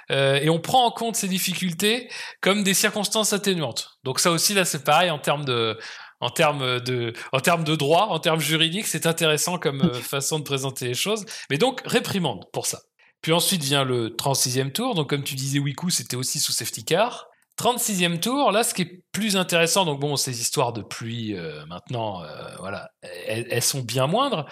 euh, 0.10 0.39
et 0.41 0.49
on 0.49 0.60
prend 0.60 0.85
en 0.85 0.91
compte 0.91 1.18
ces 1.18 1.27
difficultés 1.27 2.10
comme 2.39 2.64
des 2.64 2.73
circonstances 2.73 3.34
atténuantes. 3.34 3.97
Donc 4.03 4.19
ça 4.19 4.31
aussi 4.31 4.53
là 4.53 4.64
c'est 4.64 4.84
pareil 4.84 5.10
en 5.10 5.19
termes 5.19 5.43
de 5.43 5.77
en 6.22 6.30
termes 6.30 6.80
de 6.80 7.14
en 7.34 7.39
termes 7.41 7.65
de 7.65 7.76
droit, 7.76 8.07
en 8.10 8.19
termes 8.19 8.39
juridiques, 8.39 8.88
c'est 8.88 9.05
intéressant 9.05 9.57
comme 9.57 9.81
euh, 9.81 9.93
façon 10.01 10.39
de 10.39 10.43
présenter 10.43 10.88
les 10.88 10.93
choses. 10.93 11.26
Mais 11.49 11.57
donc 11.57 11.81
réprimande 11.85 12.45
pour 12.53 12.65
ça. 12.65 12.80
Puis 13.22 13.31
ensuite 13.31 13.64
vient 13.64 13.84
le 13.84 14.10
36e 14.10 14.72
tour. 14.72 14.95
Donc 14.95 15.10
comme 15.10 15.23
tu 15.23 15.35
disais, 15.35 15.60
Wiku, 15.60 15.89
c'était 15.89 16.15
aussi 16.15 16.39
sous 16.39 16.51
safety 16.51 16.85
car. 16.85 17.27
36e 17.57 18.19
tour, 18.19 18.51
là, 18.51 18.63
ce 18.63 18.73
qui 18.73 18.81
est 18.81 19.03
plus 19.11 19.38
intéressant, 19.38 19.85
donc 19.85 19.99
bon, 19.99 20.15
ces 20.15 20.41
histoires 20.41 20.73
de 20.73 20.81
pluie, 20.81 21.35
euh, 21.35 21.65
maintenant, 21.67 22.23
euh, 22.23 22.27
voilà, 22.59 22.89
elles, 23.27 23.61
sont 23.61 23.81
bien 23.81 24.07
moindres. 24.07 24.47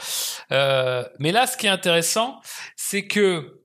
Euh, 0.51 1.03
mais 1.19 1.31
là, 1.31 1.47
ce 1.47 1.57
qui 1.57 1.65
est 1.65 1.71
intéressant, 1.71 2.39
c'est 2.75 3.07
que 3.07 3.59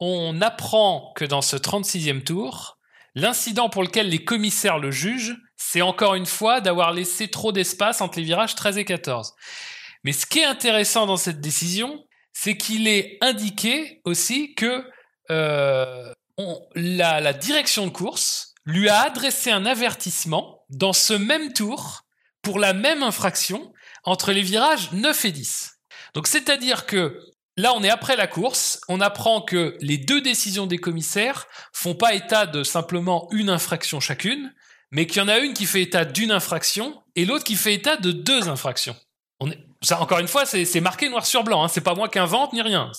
on 0.00 0.40
apprend 0.40 1.12
que 1.16 1.24
dans 1.24 1.42
ce 1.42 1.56
36e 1.56 2.24
tour, 2.24 2.78
l'incident 3.14 3.68
pour 3.68 3.82
lequel 3.82 4.08
les 4.08 4.24
commissaires 4.24 4.78
le 4.78 4.90
jugent, 4.90 5.36
c'est 5.56 5.82
encore 5.82 6.14
une 6.14 6.26
fois 6.26 6.60
d'avoir 6.60 6.92
laissé 6.92 7.28
trop 7.28 7.52
d'espace 7.52 8.00
entre 8.00 8.18
les 8.18 8.24
virages 8.24 8.54
13 8.56 8.78
et 8.78 8.84
14. 8.84 9.34
Mais 10.02 10.12
ce 10.12 10.26
qui 10.26 10.40
est 10.40 10.44
intéressant 10.44 11.06
dans 11.06 11.18
cette 11.18 11.40
décision, 11.40 12.04
c'est 12.32 12.56
qu'il 12.56 12.88
est 12.88 13.18
indiqué 13.20 14.00
aussi 14.04 14.54
que 14.54 14.82
la 16.74 17.32
direction 17.34 17.86
de 17.86 17.92
course, 17.92 18.51
lui 18.64 18.88
a 18.88 19.02
adressé 19.02 19.50
un 19.50 19.66
avertissement 19.66 20.64
dans 20.70 20.92
ce 20.92 21.14
même 21.14 21.52
tour 21.52 22.02
pour 22.42 22.58
la 22.58 22.72
même 22.72 23.02
infraction 23.02 23.72
entre 24.04 24.32
les 24.32 24.42
virages 24.42 24.92
9 24.92 25.24
et 25.24 25.32
10. 25.32 25.78
Donc 26.14 26.26
c'est-à-dire 26.26 26.86
que 26.86 27.20
là 27.56 27.72
on 27.74 27.82
est 27.82 27.90
après 27.90 28.16
la 28.16 28.26
course, 28.26 28.80
on 28.88 29.00
apprend 29.00 29.42
que 29.42 29.76
les 29.80 29.98
deux 29.98 30.20
décisions 30.20 30.66
des 30.66 30.78
commissaires 30.78 31.46
font 31.72 31.94
pas 31.94 32.14
état 32.14 32.46
de 32.46 32.64
simplement 32.64 33.28
une 33.32 33.50
infraction 33.50 34.00
chacune, 34.00 34.52
mais 34.90 35.06
qu'il 35.06 35.18
y 35.18 35.24
en 35.24 35.28
a 35.28 35.38
une 35.38 35.54
qui 35.54 35.66
fait 35.66 35.82
état 35.82 36.04
d'une 36.04 36.30
infraction 36.30 37.02
et 37.16 37.24
l'autre 37.24 37.44
qui 37.44 37.56
fait 37.56 37.74
état 37.74 37.96
de 37.96 38.12
deux 38.12 38.48
infractions. 38.48 38.96
On 39.40 39.50
Ça, 39.82 40.00
encore 40.00 40.20
une 40.20 40.28
fois, 40.28 40.46
c'est 40.46 40.80
marqué 40.80 41.08
noir 41.08 41.26
sur 41.26 41.42
blanc. 41.42 41.64
Hein. 41.64 41.68
C'est 41.68 41.80
pas 41.80 41.94
moi 41.94 42.08
qui 42.08 42.18
invente 42.18 42.52
ni 42.52 42.62
rien. 42.62 42.92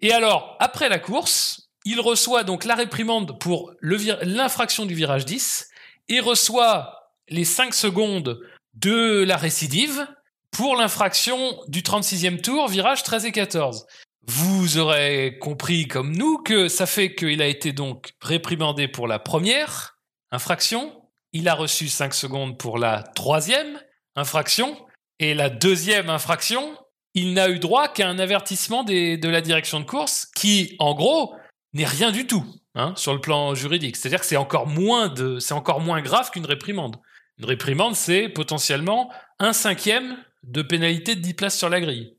Et 0.00 0.12
alors, 0.12 0.56
après 0.60 0.88
la 0.88 1.00
course, 1.00 1.71
il 1.84 2.00
reçoit 2.00 2.44
donc 2.44 2.64
la 2.64 2.74
réprimande 2.74 3.38
pour 3.38 3.72
l'infraction 3.80 4.86
du 4.86 4.94
virage 4.94 5.24
10 5.24 5.68
et 6.08 6.20
reçoit 6.20 7.10
les 7.28 7.44
5 7.44 7.74
secondes 7.74 8.40
de 8.74 9.24
la 9.24 9.36
récidive 9.36 10.06
pour 10.50 10.76
l'infraction 10.76 11.58
du 11.68 11.82
36e 11.82 12.40
tour, 12.40 12.68
virage 12.68 13.02
13 13.02 13.26
et 13.26 13.32
14. 13.32 13.86
Vous 14.26 14.78
aurez 14.78 15.38
compris 15.40 15.88
comme 15.88 16.14
nous 16.14 16.38
que 16.38 16.68
ça 16.68 16.86
fait 16.86 17.14
qu'il 17.14 17.42
a 17.42 17.46
été 17.46 17.72
donc 17.72 18.12
réprimandé 18.20 18.86
pour 18.86 19.08
la 19.08 19.18
première 19.18 19.98
infraction, 20.30 20.92
il 21.32 21.48
a 21.48 21.54
reçu 21.54 21.88
5 21.88 22.14
secondes 22.14 22.58
pour 22.58 22.78
la 22.78 23.02
troisième 23.02 23.80
infraction, 24.14 24.76
et 25.18 25.34
la 25.34 25.50
deuxième 25.50 26.10
infraction, 26.10 26.76
il 27.14 27.34
n'a 27.34 27.48
eu 27.48 27.58
droit 27.58 27.88
qu'à 27.88 28.08
un 28.08 28.18
avertissement 28.18 28.84
de 28.84 29.28
la 29.28 29.40
direction 29.40 29.80
de 29.80 29.84
course 29.84 30.26
qui, 30.34 30.74
en 30.78 30.94
gros, 30.94 31.34
n'est 31.72 31.84
rien 31.84 32.10
du 32.10 32.26
tout 32.26 32.44
hein, 32.74 32.94
sur 32.96 33.14
le 33.14 33.20
plan 33.20 33.54
juridique. 33.54 33.96
C'est-à-dire 33.96 34.20
que 34.20 34.26
c'est 34.26 34.36
encore 34.36 34.66
moins 34.66 35.08
de, 35.08 35.38
c'est 35.38 35.54
encore 35.54 35.80
moins 35.80 36.00
grave 36.00 36.30
qu'une 36.30 36.46
réprimande. 36.46 36.96
Une 37.38 37.46
réprimande, 37.46 37.96
c'est 37.96 38.28
potentiellement 38.28 39.12
un 39.38 39.52
cinquième 39.52 40.16
de 40.42 40.62
pénalité 40.62 41.14
de 41.14 41.20
10 41.20 41.34
places 41.34 41.58
sur 41.58 41.68
la 41.68 41.80
grille. 41.80 42.16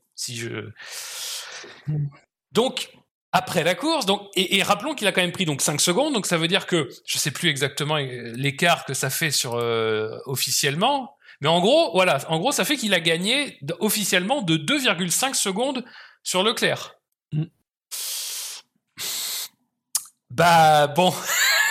Donc 2.52 2.90
après 3.32 3.64
la 3.64 3.74
course, 3.74 4.06
donc 4.06 4.30
et, 4.36 4.62
rappelons 4.62 4.94
qu'il 4.94 5.06
a 5.08 5.12
quand 5.12 5.20
même 5.20 5.32
pris 5.32 5.44
donc 5.44 5.60
5 5.60 5.80
secondes, 5.80 6.14
donc 6.14 6.26
ça 6.26 6.36
veut 6.36 6.46
dire 6.46 6.66
que 6.66 6.88
je 7.04 7.18
sais 7.18 7.32
plus 7.32 7.48
exactement 7.48 7.96
l'écart 7.96 8.84
que 8.84 8.94
ça 8.94 9.10
fait 9.10 9.32
sur 9.32 9.54
euh, 9.54 10.16
officiellement, 10.26 11.16
mais 11.40 11.48
en 11.48 11.60
gros 11.60 11.90
voilà, 11.92 12.18
en 12.28 12.38
gros 12.38 12.52
ça 12.52 12.64
fait 12.64 12.76
qu'il 12.76 12.94
a 12.94 13.00
gagné 13.00 13.58
officiellement 13.80 14.42
de 14.42 14.56
2,5 14.56 15.34
secondes 15.34 15.84
sur 16.22 16.44
Leclerc. 16.44 16.94
Mm. 17.32 17.44
Bah 20.34 20.88
bon. 20.88 21.14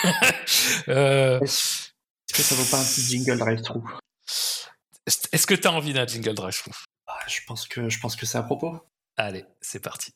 euh... 0.88 1.38
Est-ce 1.42 1.92
que 2.32 2.42
ça 2.42 2.54
vaut 2.54 2.64
pas 2.64 2.78
un 2.78 2.84
petit 2.84 3.02
jingle 3.02 3.38
drive-through 3.38 3.84
Est-ce 5.06 5.46
que 5.46 5.54
t'as 5.54 5.68
envie 5.68 5.92
d'un 5.92 6.06
jingle 6.06 6.32
drive-through 6.32 6.74
ah, 7.06 7.18
Je 7.28 7.40
pense 7.46 7.68
que 7.68 7.90
je 7.90 8.00
pense 8.00 8.16
que 8.16 8.24
c'est 8.24 8.38
à 8.38 8.42
propos. 8.42 8.80
Allez, 9.18 9.44
c'est 9.60 9.80
parti. 9.80 10.12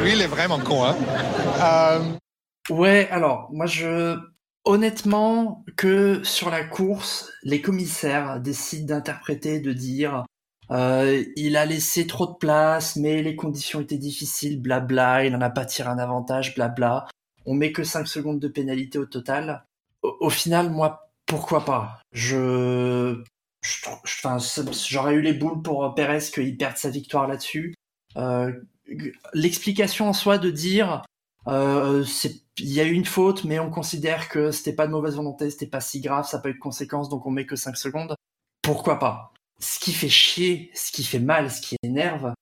Lui, 0.00 0.12
il 0.12 0.22
est 0.22 0.28
vraiment 0.28 0.60
con, 0.60 0.84
hein 0.84 0.96
euh... 1.60 2.16
Ouais, 2.72 3.08
alors 3.10 3.48
moi 3.50 3.66
je 3.66 4.16
honnêtement 4.64 5.64
que 5.76 6.22
sur 6.22 6.50
la 6.50 6.62
course, 6.62 7.32
les 7.42 7.60
commissaires 7.60 8.38
décident 8.38 8.94
d'interpréter, 8.94 9.58
de 9.58 9.72
dire 9.72 10.24
euh, 10.70 11.24
il 11.36 11.56
a 11.56 11.66
laissé 11.66 12.06
trop 12.06 12.26
de 12.26 12.34
place, 12.34 12.96
mais 12.96 13.22
les 13.22 13.36
conditions 13.36 13.80
étaient 13.80 13.98
difficiles, 13.98 14.60
blabla, 14.60 15.24
il 15.24 15.32
n'en 15.32 15.40
a 15.40 15.50
pas 15.50 15.64
tiré 15.64 15.88
un 15.88 15.98
avantage, 15.98 16.54
blabla. 16.54 17.08
On 17.46 17.54
met 17.54 17.72
que 17.72 17.84
5 17.84 18.06
secondes 18.06 18.38
de 18.38 18.48
pénalité 18.48 18.98
au 18.98 19.06
total. 19.06 19.64
Au, 20.02 20.30
final, 20.30 20.70
moi, 20.70 21.10
pourquoi 21.26 21.64
pas? 21.64 22.00
Je 22.12 23.22
j'aurais 24.88 25.14
eu 25.14 25.20
les 25.20 25.34
boules 25.34 25.60
pour 25.60 25.94
Perez 25.94 26.30
qu'il 26.32 26.56
perde 26.56 26.76
sa 26.78 26.88
victoire 26.88 27.26
là-dessus. 27.26 27.74
L'explication 29.34 30.08
en 30.08 30.12
soi 30.12 30.38
de 30.38 30.50
dire 30.50 31.02
il 31.46 32.72
y 32.72 32.80
a 32.80 32.84
eu 32.84 32.92
une 32.92 33.04
faute, 33.04 33.44
mais 33.44 33.58
on 33.58 33.70
considère 33.70 34.28
que 34.28 34.50
c'était 34.50 34.74
pas 34.74 34.86
de 34.86 34.92
mauvaise 34.92 35.16
volonté, 35.16 35.50
c'était 35.50 35.66
pas 35.66 35.80
si 35.80 36.00
grave, 36.00 36.26
ça 36.26 36.36
n'a 36.36 36.42
pas 36.42 36.50
eu 36.50 36.54
de 36.54 36.58
conséquences, 36.58 37.08
donc 37.08 37.26
on 37.26 37.30
met 37.30 37.46
que 37.46 37.56
5 37.56 37.76
secondes. 37.76 38.14
Pourquoi 38.62 38.98
pas? 38.98 39.32
Ce 39.60 39.78
qui 39.78 39.92
fait 39.92 40.08
chier, 40.08 40.70
ce 40.74 40.90
qui 40.90 41.04
fait 41.04 41.18
mal, 41.18 41.50
ce 41.50 41.60
qui 41.60 41.76
énerve, 41.82 42.32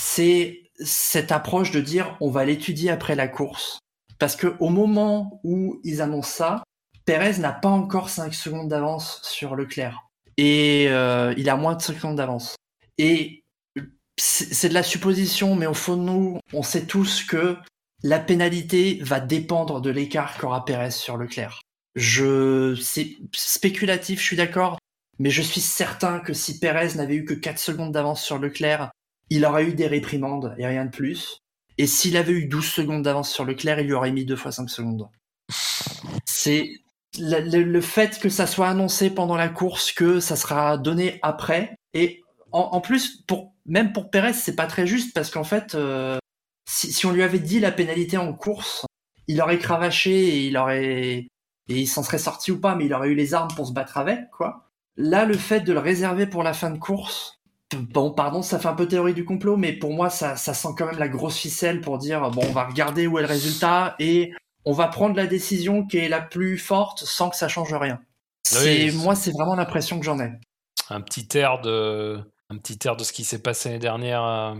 c'est 0.00 0.62
cette 0.80 1.32
approche 1.32 1.70
de 1.70 1.80
dire 1.80 2.16
on 2.20 2.30
va 2.30 2.44
l'étudier 2.44 2.90
après 2.90 3.16
la 3.16 3.28
course. 3.28 3.78
Parce 4.18 4.36
que 4.36 4.56
au 4.60 4.68
moment 4.68 5.40
où 5.44 5.80
ils 5.84 6.02
annoncent 6.02 6.30
ça, 6.30 6.64
Perez 7.04 7.38
n'a 7.38 7.52
pas 7.52 7.68
encore 7.68 8.10
5 8.10 8.34
secondes 8.34 8.68
d'avance 8.68 9.20
sur 9.22 9.56
Leclerc. 9.56 10.08
Et 10.36 10.86
euh, 10.88 11.34
il 11.36 11.48
a 11.48 11.56
moins 11.56 11.74
de 11.74 11.82
5 11.82 11.96
secondes 11.96 12.16
d'avance. 12.16 12.56
Et 12.98 13.42
c'est 14.16 14.68
de 14.68 14.74
la 14.74 14.82
supposition, 14.82 15.54
mais 15.54 15.66
au 15.66 15.74
fond 15.74 15.96
de 15.96 16.02
nous, 16.02 16.40
on 16.52 16.62
sait 16.62 16.86
tous 16.86 17.24
que 17.24 17.56
la 18.02 18.18
pénalité 18.18 18.98
va 19.02 19.20
dépendre 19.20 19.80
de 19.80 19.90
l'écart 19.90 20.36
qu'aura 20.38 20.64
Perez 20.64 20.90
sur 20.90 21.16
Leclerc. 21.16 21.60
Je, 21.94 22.74
c'est 22.76 23.16
spéculatif, 23.34 24.20
je 24.20 24.24
suis 24.24 24.36
d'accord, 24.36 24.77
mais 25.18 25.30
je 25.30 25.42
suis 25.42 25.60
certain 25.60 26.20
que 26.20 26.32
si 26.32 26.58
Perez 26.58 26.94
n'avait 26.94 27.16
eu 27.16 27.24
que 27.24 27.34
4 27.34 27.58
secondes 27.58 27.92
d'avance 27.92 28.22
sur 28.22 28.38
Leclerc, 28.38 28.90
il 29.30 29.44
aurait 29.44 29.64
eu 29.64 29.74
des 29.74 29.86
réprimandes 29.86 30.54
et 30.58 30.66
rien 30.66 30.84
de 30.84 30.90
plus. 30.90 31.38
Et 31.76 31.86
s'il 31.86 32.16
avait 32.16 32.32
eu 32.32 32.46
12 32.46 32.64
secondes 32.64 33.02
d'avance 33.02 33.30
sur 33.30 33.44
Leclerc, 33.44 33.80
il 33.80 33.86
lui 33.86 33.92
aurait 33.92 34.12
mis 34.12 34.24
2 34.24 34.36
fois 34.36 34.52
5 34.52 34.68
secondes. 34.68 35.08
C'est 36.24 36.70
le, 37.18 37.80
fait 37.80 38.18
que 38.18 38.28
ça 38.28 38.46
soit 38.46 38.68
annoncé 38.68 39.10
pendant 39.10 39.36
la 39.36 39.48
course, 39.48 39.92
que 39.92 40.20
ça 40.20 40.36
sera 40.36 40.78
donné 40.78 41.18
après. 41.22 41.74
Et 41.94 42.22
en, 42.52 42.80
plus, 42.80 43.22
pour, 43.26 43.54
même 43.66 43.92
pour 43.92 44.10
Perez, 44.10 44.32
c'est 44.32 44.56
pas 44.56 44.66
très 44.66 44.86
juste 44.86 45.14
parce 45.14 45.30
qu'en 45.30 45.44
fait, 45.44 45.74
euh, 45.74 46.18
si, 46.68 46.92
si, 46.92 47.06
on 47.06 47.12
lui 47.12 47.22
avait 47.22 47.38
dit 47.38 47.60
la 47.60 47.72
pénalité 47.72 48.16
en 48.16 48.32
course, 48.32 48.86
il 49.26 49.40
aurait 49.42 49.58
cravaché 49.58 50.10
et 50.10 50.46
il 50.46 50.56
aurait 50.56 51.26
et 51.68 51.80
il 51.80 51.86
s'en 51.86 52.02
serait 52.02 52.18
sorti 52.18 52.50
ou 52.50 52.60
pas, 52.60 52.74
mais 52.74 52.86
il 52.86 52.94
aurait 52.94 53.10
eu 53.10 53.14
les 53.14 53.34
armes 53.34 53.54
pour 53.54 53.66
se 53.66 53.72
battre 53.72 53.98
avec, 53.98 54.30
quoi. 54.30 54.67
Là, 54.98 55.24
le 55.24 55.36
fait 55.36 55.60
de 55.60 55.72
le 55.72 55.78
réserver 55.78 56.26
pour 56.26 56.42
la 56.42 56.52
fin 56.52 56.70
de 56.70 56.78
course, 56.78 57.38
Bon, 57.76 58.12
pardon, 58.12 58.40
ça 58.40 58.58
fait 58.58 58.68
un 58.68 58.74
peu 58.74 58.88
théorie 58.88 59.12
du 59.12 59.26
complot, 59.26 59.58
mais 59.58 59.74
pour 59.74 59.92
moi, 59.92 60.08
ça, 60.08 60.36
ça 60.36 60.54
sent 60.54 60.68
quand 60.76 60.86
même 60.86 60.98
la 60.98 61.08
grosse 61.08 61.36
ficelle 61.36 61.82
pour 61.82 61.98
dire 61.98 62.30
bon, 62.30 62.40
on 62.48 62.52
va 62.52 62.64
regarder 62.64 63.06
où 63.06 63.18
est 63.18 63.22
le 63.22 63.28
résultat 63.28 63.94
et 63.98 64.32
on 64.64 64.72
va 64.72 64.88
prendre 64.88 65.16
la 65.16 65.26
décision 65.26 65.86
qui 65.86 65.98
est 65.98 66.08
la 66.08 66.22
plus 66.22 66.56
forte 66.56 67.00
sans 67.00 67.28
que 67.28 67.36
ça 67.36 67.48
change 67.48 67.74
rien. 67.74 68.00
Moi, 68.94 69.14
c'est 69.14 69.32
vraiment 69.32 69.54
l'impression 69.54 69.98
que 69.98 70.06
j'en 70.06 70.18
ai. 70.18 70.30
Un 70.88 71.02
petit 71.02 71.28
air 71.36 71.60
de, 71.60 72.18
un 72.48 72.56
petit 72.56 72.78
air 72.86 72.96
de 72.96 73.04
ce 73.04 73.12
qui 73.12 73.24
s'est 73.24 73.42
passé 73.42 73.68
l'année 73.68 73.80
dernière 73.80 74.22
à, 74.22 74.56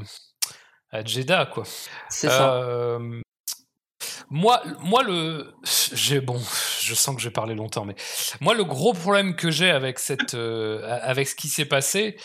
Jeddah, 1.04 1.46
quoi. 1.46 1.64
C'est 2.10 2.28
ça. 2.28 2.54
Euh, 2.56 3.22
moi, 4.28 4.62
moi 4.80 5.02
le, 5.02 5.54
j'ai 5.94 6.20
bon, 6.20 6.38
je 6.88 6.94
sens 6.94 7.14
que 7.14 7.20
je 7.20 7.28
vais 7.28 7.32
parler 7.32 7.54
longtemps, 7.54 7.84
mais 7.84 7.94
moi 8.40 8.54
le 8.54 8.64
gros 8.64 8.92
problème 8.92 9.36
que 9.36 9.50
j'ai 9.50 9.70
avec 9.70 9.98
cette, 9.98 10.34
euh, 10.34 11.00
avec 11.02 11.28
ce 11.28 11.34
qui 11.34 11.48
s'est 11.48 11.66
passé, 11.66 12.16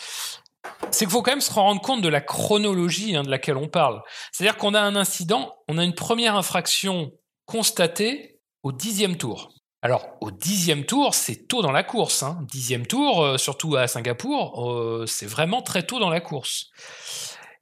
c'est 0.90 1.04
qu'il 1.04 1.10
faut 1.10 1.22
quand 1.22 1.32
même 1.32 1.40
se 1.40 1.52
rendre 1.52 1.80
compte 1.80 2.02
de 2.02 2.08
la 2.08 2.20
chronologie 2.20 3.16
hein, 3.16 3.22
de 3.22 3.30
laquelle 3.30 3.56
on 3.56 3.68
parle. 3.68 4.02
C'est-à-dire 4.32 4.56
qu'on 4.56 4.74
a 4.74 4.80
un 4.80 4.96
incident, 4.96 5.54
on 5.68 5.78
a 5.78 5.84
une 5.84 5.94
première 5.94 6.36
infraction 6.36 7.12
constatée 7.46 8.40
au 8.62 8.72
dixième 8.72 9.16
tour. 9.16 9.52
Alors, 9.82 10.06
au 10.22 10.30
dixième 10.30 10.86
tour, 10.86 11.14
c'est 11.14 11.46
tôt 11.46 11.60
dans 11.60 11.70
la 11.70 11.82
course. 11.82 12.22
Hein. 12.22 12.38
Dixième 12.50 12.86
tour, 12.86 13.22
euh, 13.22 13.36
surtout 13.36 13.76
à 13.76 13.86
Singapour, 13.86 14.70
euh, 14.70 15.04
c'est 15.06 15.26
vraiment 15.26 15.60
très 15.60 15.82
tôt 15.82 15.98
dans 15.98 16.08
la 16.08 16.20
course. 16.20 16.70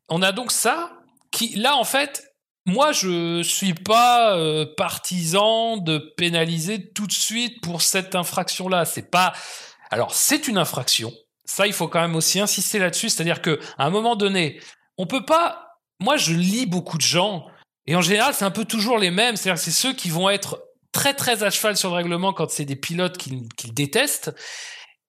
On 0.08 0.22
a 0.22 0.30
donc 0.30 0.52
ça 0.52 0.92
qui, 1.32 1.56
là, 1.56 1.76
en 1.76 1.82
fait, 1.82 2.31
moi, 2.66 2.92
je 2.92 3.42
suis 3.42 3.74
pas 3.74 4.36
euh, 4.36 4.66
partisan 4.76 5.76
de 5.78 5.98
pénaliser 6.16 6.92
tout 6.92 7.06
de 7.06 7.12
suite 7.12 7.60
pour 7.60 7.82
cette 7.82 8.14
infraction-là. 8.14 8.84
C'est 8.84 9.10
pas. 9.10 9.32
Alors, 9.90 10.14
c'est 10.14 10.48
une 10.48 10.58
infraction 10.58 11.12
ça, 11.52 11.66
il 11.66 11.72
faut 11.72 11.88
quand 11.88 12.00
même 12.00 12.16
aussi 12.16 12.40
insister 12.40 12.78
là-dessus. 12.78 13.10
C'est-à-dire 13.10 13.42
qu'à 13.42 13.56
un 13.78 13.90
moment 13.90 14.16
donné, 14.16 14.60
on 14.98 15.06
peut 15.06 15.24
pas. 15.24 15.78
Moi, 16.00 16.16
je 16.16 16.32
lis 16.34 16.66
beaucoup 16.66 16.96
de 16.96 17.02
gens, 17.02 17.46
et 17.86 17.94
en 17.94 18.00
général, 18.00 18.34
c'est 18.34 18.44
un 18.44 18.50
peu 18.50 18.64
toujours 18.64 18.98
les 18.98 19.10
mêmes. 19.10 19.36
C'est-à-dire 19.36 19.60
que 19.60 19.64
c'est 19.64 19.70
ceux 19.70 19.92
qui 19.92 20.08
vont 20.08 20.30
être 20.30 20.62
très 20.92 21.14
très 21.14 21.42
à 21.42 21.50
cheval 21.50 21.76
sur 21.76 21.90
le 21.90 21.96
règlement 21.96 22.32
quand 22.32 22.50
c'est 22.50 22.64
des 22.64 22.76
pilotes 22.76 23.18
qu'ils 23.18 23.74
détestent. 23.74 24.34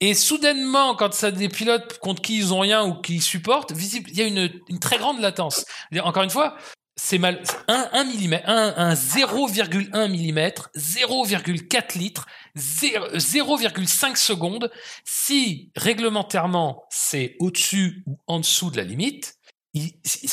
Et 0.02 0.14
soudainement, 0.14 0.96
quand 0.96 1.14
c'est 1.14 1.32
des 1.32 1.50
pilotes 1.50 1.98
contre 2.00 2.22
qui 2.22 2.38
ils 2.38 2.54
ont 2.54 2.60
rien 2.60 2.84
ou 2.84 2.96
qu'ils 3.02 3.22
supportent, 3.22 3.72
il 3.72 4.18
y 4.18 4.22
a 4.22 4.26
une 4.26 4.80
très 4.80 4.98
grande 4.98 5.22
latence. 5.22 5.66
Encore 6.04 6.24
une 6.24 6.30
fois, 6.30 6.58
c'est 6.96 7.18
mal. 7.18 7.42
1, 7.68 7.90
1 7.92 8.04
mm, 8.04 8.42
1, 8.46 8.94
0,1 8.94 10.08
mm, 10.10 10.40
0,4 10.76 11.98
litres, 11.98 12.28
0,5 12.56 14.16
secondes. 14.16 14.72
Si 15.04 15.72
réglementairement 15.76 16.84
c'est 16.90 17.36
au-dessus 17.40 18.04
ou 18.06 18.20
en 18.28 18.40
dessous 18.40 18.70
de 18.70 18.78
la 18.78 18.84
limite, 18.84 19.36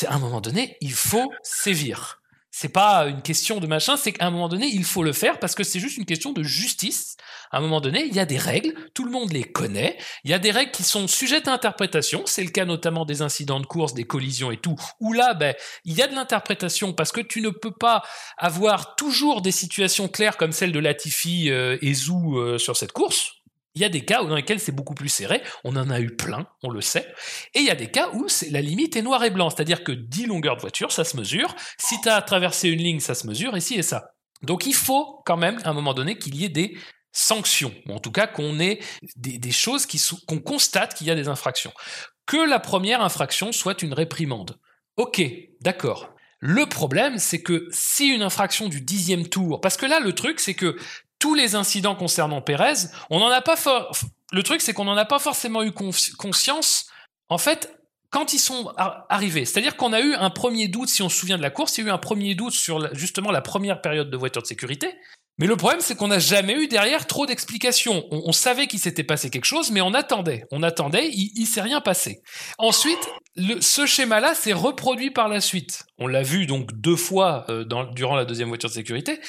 à 0.07 0.15
un 0.15 0.19
moment 0.19 0.41
donné, 0.41 0.77
il 0.81 0.93
faut 0.93 1.31
sévir 1.43 2.21
c'est 2.51 2.69
pas 2.69 3.07
une 3.07 3.21
question 3.21 3.59
de 3.59 3.67
machin, 3.67 3.95
c'est 3.95 4.11
qu'à 4.11 4.27
un 4.27 4.29
moment 4.29 4.49
donné, 4.49 4.67
il 4.67 4.83
faut 4.83 5.03
le 5.03 5.13
faire 5.13 5.39
parce 5.39 5.55
que 5.55 5.63
c'est 5.63 5.79
juste 5.79 5.97
une 5.97 6.05
question 6.05 6.33
de 6.33 6.43
justice. 6.43 7.15
À 7.51 7.57
un 7.57 7.61
moment 7.61 7.81
donné, 7.81 8.05
il 8.05 8.15
y 8.15 8.19
a 8.19 8.25
des 8.25 8.37
règles, 8.37 8.73
tout 8.93 9.03
le 9.03 9.11
monde 9.11 9.31
les 9.33 9.43
connaît, 9.43 9.97
il 10.23 10.31
y 10.31 10.33
a 10.33 10.39
des 10.39 10.51
règles 10.51 10.71
qui 10.71 10.83
sont 10.83 11.07
sujettes 11.07 11.47
à 11.47 11.53
interprétation, 11.53 12.23
c'est 12.25 12.43
le 12.43 12.49
cas 12.49 12.65
notamment 12.65 13.03
des 13.03 13.21
incidents 13.21 13.59
de 13.59 13.65
course, 13.65 13.93
des 13.93 14.05
collisions 14.05 14.51
et 14.51 14.57
tout, 14.57 14.75
où 14.99 15.11
là, 15.11 15.33
ben, 15.33 15.53
il 15.83 15.93
y 15.93 16.01
a 16.01 16.07
de 16.07 16.15
l'interprétation 16.15 16.93
parce 16.93 17.11
que 17.11 17.21
tu 17.21 17.41
ne 17.41 17.49
peux 17.49 17.73
pas 17.73 18.03
avoir 18.37 18.95
toujours 18.95 19.41
des 19.41 19.51
situations 19.51 20.07
claires 20.07 20.37
comme 20.37 20.53
celle 20.53 20.71
de 20.71 20.79
Latifi 20.79 21.49
euh, 21.49 21.77
et 21.81 21.93
Zou 21.93 22.37
euh, 22.37 22.57
sur 22.57 22.77
cette 22.77 22.93
course, 22.93 23.41
il 23.75 23.81
y 23.81 23.85
a 23.85 23.89
des 23.89 24.03
cas 24.03 24.23
dans 24.23 24.35
lesquels 24.35 24.59
c'est 24.59 24.73
beaucoup 24.73 24.95
plus 24.95 25.09
serré, 25.09 25.41
on 25.63 25.75
en 25.75 25.89
a 25.89 25.99
eu 25.99 26.15
plein, 26.15 26.47
on 26.63 26.69
le 26.69 26.81
sait, 26.81 27.07
et 27.53 27.59
il 27.59 27.65
y 27.65 27.69
a 27.69 27.75
des 27.75 27.89
cas 27.89 28.09
où 28.13 28.27
la 28.49 28.61
limite 28.61 28.95
est 28.95 29.01
noir 29.01 29.23
et 29.23 29.29
blanc, 29.29 29.49
c'est-à-dire 29.49 29.83
que 29.83 29.91
10 29.91 30.25
longueurs 30.25 30.55
de 30.57 30.61
voiture, 30.61 30.91
ça 30.91 31.03
se 31.03 31.15
mesure, 31.17 31.55
si 31.77 31.99
tu 32.01 32.09
as 32.09 32.21
traversé 32.21 32.69
une 32.69 32.81
ligne, 32.81 32.99
ça 32.99 33.15
se 33.15 33.27
mesure, 33.27 33.55
et 33.55 33.61
ci 33.61 33.75
et 33.75 33.83
ça. 33.83 34.11
Donc 34.41 34.65
il 34.65 34.73
faut 34.73 35.21
quand 35.25 35.37
même, 35.37 35.59
à 35.63 35.69
un 35.69 35.73
moment 35.73 35.93
donné, 35.93 36.17
qu'il 36.17 36.35
y 36.35 36.45
ait 36.45 36.49
des 36.49 36.77
sanctions, 37.11 37.73
ou 37.87 37.93
en 37.93 37.99
tout 37.99 38.11
cas 38.11 38.27
qu'on 38.27 38.59
ait 38.59 38.79
des, 39.15 39.51
choses 39.51 39.85
qu'on 40.27 40.39
constate 40.39 40.95
qu'il 40.95 41.07
y 41.07 41.11
a 41.11 41.15
des 41.15 41.27
infractions. 41.27 41.73
Que 42.25 42.37
la 42.37 42.59
première 42.59 43.01
infraction 43.01 43.51
soit 43.51 43.81
une 43.81 43.93
réprimande. 43.93 44.57
Ok, 44.97 45.21
d'accord. 45.61 46.13
Le 46.39 46.65
problème, 46.65 47.19
c'est 47.19 47.41
que 47.41 47.67
si 47.71 48.07
une 48.07 48.23
infraction 48.23 48.67
du 48.67 48.81
dixième 48.81 49.27
tour, 49.27 49.61
parce 49.61 49.77
que 49.77 49.85
là, 49.85 49.99
le 49.99 50.13
truc, 50.13 50.39
c'est 50.39 50.55
que 50.55 50.77
tous 51.19 51.35
les 51.35 51.55
incidents 51.55 51.95
concernant 51.95 52.41
Pérez, 52.41 52.87
on 53.09 53.19
n'en 53.19 53.29
a 53.29 53.41
pas 53.41 53.55
le 54.31 54.43
truc 54.43 54.61
c'est 54.61 54.73
qu'on 54.73 54.85
n'en 54.85 54.97
a 54.97 55.05
pas 55.05 55.19
forcément 55.19 55.61
eu 55.61 55.71
conscience 55.71 56.89
en 57.29 57.37
fait 57.37 57.77
quand 58.09 58.33
ils 58.33 58.39
sont 58.39 58.73
arrivés. 58.75 59.45
C'est-à-dire 59.45 59.77
qu'on 59.77 59.93
a 59.93 60.01
eu 60.01 60.13
un 60.15 60.29
premier 60.29 60.67
doute, 60.67 60.89
si 60.89 61.01
on 61.01 61.09
se 61.09 61.17
souvient 61.17 61.37
de 61.37 61.41
la 61.41 61.49
course, 61.49 61.77
il 61.77 61.81
y 61.81 61.87
a 61.87 61.87
eu 61.87 61.93
un 61.93 61.97
premier 61.97 62.35
doute 62.35 62.53
sur 62.53 62.93
justement 62.93 63.31
la 63.31 63.41
première 63.41 63.81
période 63.81 64.09
de 64.09 64.17
voiture 64.17 64.41
de 64.41 64.47
sécurité. 64.47 64.93
Mais 65.37 65.47
le 65.47 65.55
problème, 65.55 65.81
c'est 65.81 65.95
qu'on 65.95 66.09
n'a 66.09 66.19
jamais 66.19 66.53
eu 66.53 66.67
derrière 66.67 67.07
trop 67.07 67.25
d'explications. 67.25 68.05
On, 68.11 68.31
savait 68.31 68.67
qu'il 68.67 68.79
s'était 68.79 69.03
passé 69.03 69.29
quelque 69.29 69.45
chose, 69.45 69.71
mais 69.71 69.81
on 69.81 69.93
attendait. 69.93 70.45
On 70.51 70.61
attendait, 70.61 71.09
il, 71.09 71.45
s'est 71.47 71.61
rien 71.61 71.81
passé. 71.81 72.21
Ensuite, 72.59 73.09
ce 73.59 73.85
schéma-là 73.85 74.35
s'est 74.35 74.53
reproduit 74.53 75.09
par 75.09 75.29
la 75.29 75.41
suite. 75.41 75.83
On 75.97 76.07
l'a 76.07 76.21
vu 76.21 76.45
donc 76.45 76.71
deux 76.73 76.95
fois 76.95 77.45
euh, 77.49 77.65
durant 77.93 78.15
la 78.15 78.25
deuxième 78.25 78.49
voiture 78.49 78.69
de 78.69 78.75
sécurité. 78.75 79.19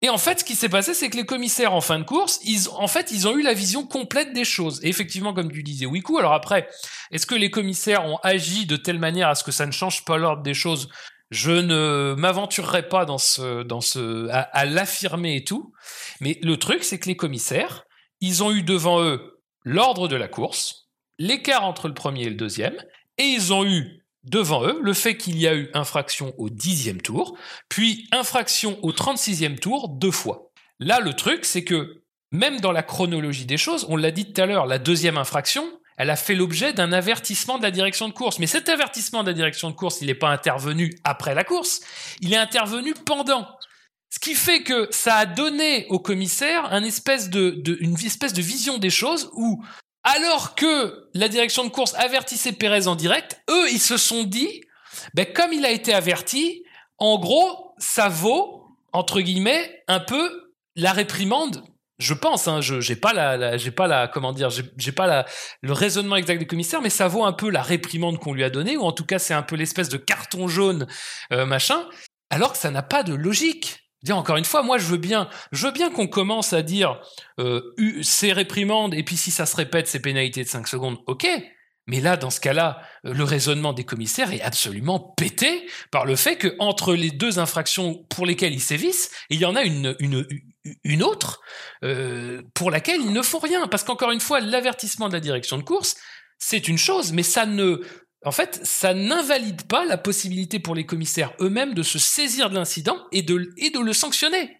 Et 0.00 0.10
en 0.10 0.18
fait, 0.18 0.40
ce 0.40 0.44
qui 0.44 0.54
s'est 0.54 0.68
passé, 0.68 0.94
c'est 0.94 1.10
que 1.10 1.16
les 1.16 1.26
commissaires 1.26 1.72
en 1.72 1.80
fin 1.80 1.98
de 1.98 2.04
course, 2.04 2.38
ils, 2.44 2.68
en 2.68 2.86
fait, 2.86 3.10
ils 3.10 3.26
ont 3.26 3.36
eu 3.36 3.42
la 3.42 3.52
vision 3.52 3.84
complète 3.84 4.32
des 4.32 4.44
choses. 4.44 4.80
Et 4.84 4.88
effectivement, 4.88 5.34
comme 5.34 5.50
tu 5.50 5.64
disais, 5.64 5.86
Wiku, 5.86 6.18
alors 6.18 6.34
après, 6.34 6.68
est-ce 7.10 7.26
que 7.26 7.34
les 7.34 7.50
commissaires 7.50 8.04
ont 8.04 8.18
agi 8.22 8.66
de 8.66 8.76
telle 8.76 9.00
manière 9.00 9.28
à 9.28 9.34
ce 9.34 9.42
que 9.42 9.50
ça 9.50 9.66
ne 9.66 9.72
change 9.72 10.04
pas 10.04 10.16
l'ordre 10.16 10.42
des 10.42 10.54
choses 10.54 10.88
Je 11.30 11.52
ne 11.52 12.14
m'aventurerai 12.16 12.88
pas 12.88 13.04
dans 13.04 13.18
ce, 13.18 13.62
dans 13.62 13.80
ce, 13.80 14.28
à, 14.30 14.64
l'affirmer 14.64 15.36
et 15.36 15.44
tout. 15.44 15.72
Mais 16.20 16.38
le 16.42 16.56
truc, 16.56 16.84
c'est 16.84 16.98
que 16.98 17.08
les 17.08 17.16
commissaires, 17.16 17.84
ils 18.20 18.42
ont 18.42 18.52
eu 18.52 18.62
devant 18.62 19.02
eux 19.02 19.40
l'ordre 19.64 20.08
de 20.08 20.16
la 20.16 20.28
course, 20.28 20.88
l'écart 21.18 21.64
entre 21.64 21.88
le 21.88 21.94
premier 21.94 22.22
et 22.22 22.30
le 22.30 22.34
deuxième, 22.34 22.76
et 23.18 23.24
ils 23.24 23.52
ont 23.52 23.64
eu 23.64 24.04
devant 24.24 24.64
eux 24.66 24.78
le 24.82 24.92
fait 24.94 25.16
qu'il 25.16 25.38
y 25.38 25.46
a 25.46 25.54
eu 25.54 25.70
infraction 25.74 26.34
au 26.38 26.48
dixième 26.48 27.00
tour, 27.00 27.36
puis 27.68 28.08
infraction 28.12 28.78
au 28.82 28.92
36e 28.92 29.58
tour 29.58 29.88
deux 29.88 30.10
fois. 30.10 30.50
Là, 30.80 31.00
le 31.00 31.14
truc, 31.14 31.44
c'est 31.44 31.64
que 31.64 32.02
même 32.30 32.60
dans 32.60 32.72
la 32.72 32.82
chronologie 32.82 33.46
des 33.46 33.56
choses, 33.56 33.86
on 33.88 33.96
l'a 33.96 34.10
dit 34.10 34.32
tout 34.32 34.40
à 34.40 34.46
l'heure, 34.46 34.66
la 34.66 34.78
deuxième 34.78 35.18
infraction, 35.18 35.77
elle 35.98 36.10
a 36.10 36.16
fait 36.16 36.34
l'objet 36.34 36.72
d'un 36.72 36.92
avertissement 36.92 37.58
de 37.58 37.62
la 37.62 37.70
direction 37.70 38.08
de 38.08 38.14
course. 38.14 38.38
Mais 38.38 38.46
cet 38.46 38.68
avertissement 38.68 39.22
de 39.22 39.28
la 39.28 39.34
direction 39.34 39.68
de 39.68 39.74
course, 39.74 39.98
il 40.00 40.06
n'est 40.06 40.14
pas 40.14 40.30
intervenu 40.30 40.98
après 41.04 41.34
la 41.34 41.44
course, 41.44 41.80
il 42.20 42.32
est 42.32 42.38
intervenu 42.38 42.94
pendant. 42.94 43.46
Ce 44.10 44.18
qui 44.18 44.34
fait 44.34 44.62
que 44.62 44.88
ça 44.90 45.16
a 45.16 45.26
donné 45.26 45.86
au 45.90 45.98
commissaire 45.98 46.72
une 46.72 46.84
espèce 46.84 47.28
de 47.28 48.40
vision 48.40 48.78
des 48.78 48.90
choses 48.90 49.28
où 49.34 49.62
alors 50.04 50.54
que 50.54 51.08
la 51.12 51.28
direction 51.28 51.64
de 51.64 51.68
course 51.68 51.94
avertissait 51.96 52.52
Pérez 52.52 52.86
en 52.86 52.96
direct, 52.96 53.42
eux, 53.50 53.70
ils 53.70 53.80
se 53.80 53.96
sont 53.96 54.24
dit, 54.24 54.62
ben, 55.12 55.26
comme 55.26 55.52
il 55.52 55.66
a 55.66 55.70
été 55.70 55.92
averti, 55.92 56.62
en 56.96 57.18
gros, 57.18 57.74
ça 57.78 58.08
vaut, 58.08 58.64
entre 58.92 59.20
guillemets, 59.20 59.82
un 59.86 60.00
peu 60.00 60.52
la 60.76 60.92
réprimande 60.92 61.62
je 61.98 62.14
pense, 62.14 62.46
hein, 62.46 62.60
je 62.60 62.80
j'ai 62.80 62.96
pas 62.96 63.12
la, 63.12 63.56
j'ai 63.56 63.70
pas 63.70 63.86
la, 63.86 64.06
comment 64.08 64.32
dire, 64.32 64.50
j'ai 64.50 64.92
pas 64.92 65.06
la, 65.06 65.26
le 65.62 65.72
raisonnement 65.72 66.16
exact 66.16 66.38
des 66.38 66.46
commissaires, 66.46 66.80
mais 66.80 66.90
ça 66.90 67.08
vaut 67.08 67.24
un 67.24 67.32
peu 67.32 67.50
la 67.50 67.62
réprimande 67.62 68.18
qu'on 68.18 68.32
lui 68.32 68.44
a 68.44 68.50
donnée, 68.50 68.76
ou 68.76 68.82
en 68.82 68.92
tout 68.92 69.04
cas 69.04 69.18
c'est 69.18 69.34
un 69.34 69.42
peu 69.42 69.56
l'espèce 69.56 69.88
de 69.88 69.96
carton 69.96 70.46
jaune 70.48 70.86
euh, 71.32 71.44
machin, 71.44 71.88
alors 72.30 72.52
que 72.52 72.58
ça 72.58 72.70
n'a 72.70 72.82
pas 72.82 73.02
de 73.02 73.14
logique. 73.14 73.84
Dire 74.04 74.16
encore 74.16 74.36
une 74.36 74.44
fois, 74.44 74.62
moi 74.62 74.78
je 74.78 74.86
veux 74.86 74.96
bien, 74.96 75.28
je 75.50 75.66
veux 75.66 75.72
bien 75.72 75.90
qu'on 75.90 76.06
commence 76.06 76.52
à 76.52 76.62
dire 76.62 77.00
euh, 77.40 77.60
ces 78.02 78.32
réprimandes 78.32 78.94
et 78.94 79.02
puis 79.02 79.16
si 79.16 79.32
ça 79.32 79.44
se 79.44 79.56
répète, 79.56 79.88
ces 79.88 80.00
pénalités 80.00 80.44
de 80.44 80.48
5 80.48 80.68
secondes, 80.68 80.98
ok. 81.08 81.26
Mais 81.88 82.00
là, 82.00 82.16
dans 82.18 82.30
ce 82.30 82.38
cas-là, 82.38 82.82
euh, 83.06 83.14
le 83.14 83.24
raisonnement 83.24 83.72
des 83.72 83.84
commissaires 83.84 84.32
est 84.32 84.42
absolument 84.42 85.00
pété 85.16 85.66
par 85.90 86.04
le 86.04 86.14
fait 86.14 86.36
que 86.36 86.54
entre 86.60 86.94
les 86.94 87.10
deux 87.10 87.40
infractions 87.40 88.04
pour 88.10 88.26
lesquelles 88.26 88.52
ils 88.52 88.60
sévissent, 88.60 89.10
il 89.30 89.40
y 89.40 89.46
en 89.46 89.56
a 89.56 89.62
une, 89.62 89.96
une, 89.98 90.24
une 90.84 91.02
autre 91.02 91.40
euh, 91.84 92.42
pour 92.54 92.70
laquelle 92.70 93.00
ils 93.00 93.12
ne 93.12 93.22
font 93.22 93.38
rien. 93.38 93.66
Parce 93.68 93.84
qu'encore 93.84 94.10
une 94.10 94.20
fois, 94.20 94.40
l'avertissement 94.40 95.08
de 95.08 95.14
la 95.14 95.20
direction 95.20 95.58
de 95.58 95.62
course, 95.62 95.96
c'est 96.38 96.68
une 96.68 96.78
chose, 96.78 97.12
mais 97.12 97.22
ça 97.22 97.46
ne 97.46 97.82
en 98.24 98.32
fait, 98.32 98.60
ça 98.64 98.94
n'invalide 98.94 99.62
pas 99.62 99.84
la 99.84 99.96
possibilité 99.96 100.58
pour 100.58 100.74
les 100.74 100.86
commissaires 100.86 101.32
eux-mêmes 101.40 101.74
de 101.74 101.82
se 101.82 101.98
saisir 101.98 102.50
de 102.50 102.56
l'incident 102.56 103.06
et 103.12 103.22
de, 103.22 103.52
et 103.56 103.70
de 103.70 103.78
le 103.78 103.92
sanctionner. 103.92 104.58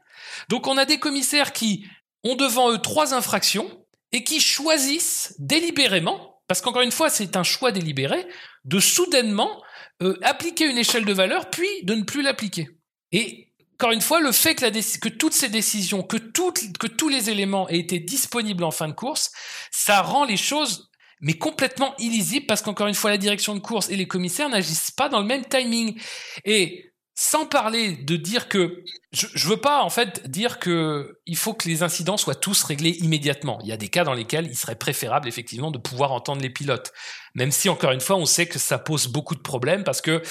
Donc 0.49 0.67
on 0.67 0.77
a 0.77 0.85
des 0.85 0.99
commissaires 0.99 1.53
qui 1.53 1.85
ont 2.25 2.37
devant 2.37 2.71
eux 2.71 2.79
trois 2.79 3.15
infractions 3.15 3.85
et 4.13 4.23
qui 4.23 4.41
choisissent 4.41 5.35
délibérément, 5.39 6.41
parce 6.47 6.61
qu'encore 6.61 6.83
une 6.83 6.93
fois 6.93 7.11
c'est 7.11 7.37
un 7.37 7.43
choix 7.43 7.73
délibéré, 7.73 8.27
de 8.65 8.79
soudainement 8.79 9.63
euh, 10.03 10.17
appliquer 10.23 10.67
une 10.67 10.79
échelle 10.79 11.05
de 11.05 11.13
valeur 11.13 11.51
puis 11.51 11.69
de 11.83 11.95
ne 11.95 12.05
plus 12.05 12.23
l'appliquer. 12.23 12.69
Et 13.11 13.48
encore 13.79 13.93
une 13.93 14.01
fois, 14.01 14.21
le 14.21 14.33
fait 14.33 14.57
que, 14.57 15.09
toutes 15.09 15.35
ces 15.35 15.49
décisions, 15.49 16.03
que, 16.03 16.17
tous 16.17 17.09
les 17.09 17.31
éléments 17.31 17.69
aient 17.69 17.79
été 17.79 18.01
disponibles 18.01 18.65
en 18.65 18.73
fin 18.73 18.89
de 18.89 18.93
course, 18.93 19.31
ça 19.71 20.03
rend 20.03 20.25
les 20.25 20.37
choses 20.37 20.91
mais 21.21 21.35
complètement 21.35 21.95
illisible 21.99 22.47
parce 22.47 22.61
qu'encore 22.61 22.89
une 22.89 22.95
fois, 22.95 23.11
la 23.11 23.19
direction 23.19 23.55
de 23.55 23.61
course 23.61 23.89
et 23.89 23.97
les 23.97 24.09
commissaires 24.09 24.49
n'agissent 24.49 24.91
pas 24.91 25.09
dans 25.09 25.21
le 25.21 25.27
même 25.27 25.45
timing. 25.45 25.97
Et 26.45 26.93
sans 27.15 27.47
parler 27.47 27.97
de 27.97 28.17
dire 28.17 28.49
que 28.49 28.85
je, 29.13 29.27
je 29.35 29.49
veux 29.49 29.57
pas 29.57 29.83
en 29.83 29.91
fait 29.91 30.29
dire 30.31 30.61
que 30.61 31.19
il 31.27 31.37
faut 31.37 31.53
que 31.53 31.69
les 31.69 31.83
incidents 31.83 32.17
soient 32.17 32.37
tous 32.37 32.63
réglés 32.63 32.97
immédiatement. 33.01 33.59
Il 33.63 33.69
y 33.69 33.73
a 33.73 33.77
des 33.77 33.89
cas 33.89 34.05
dans 34.05 34.13
lesquels 34.13 34.47
il 34.47 34.57
serait 34.57 34.77
préférable 34.77 35.27
effectivement 35.27 35.73
de 35.73 35.79
pouvoir 35.79 36.13
entendre 36.13 36.41
les 36.41 36.51
pilotes, 36.51 36.93
même 37.35 37.51
si 37.51 37.69
encore 37.69 37.91
une 37.91 38.01
fois 38.01 38.17
on 38.17 38.27
sait 38.27 38.47
que 38.47 38.61
ça 38.61 38.79
pose 38.79 39.09
beaucoup 39.09 39.35
de 39.35 39.41
problèmes 39.41 39.83
parce 39.83 40.01
que 40.01 40.23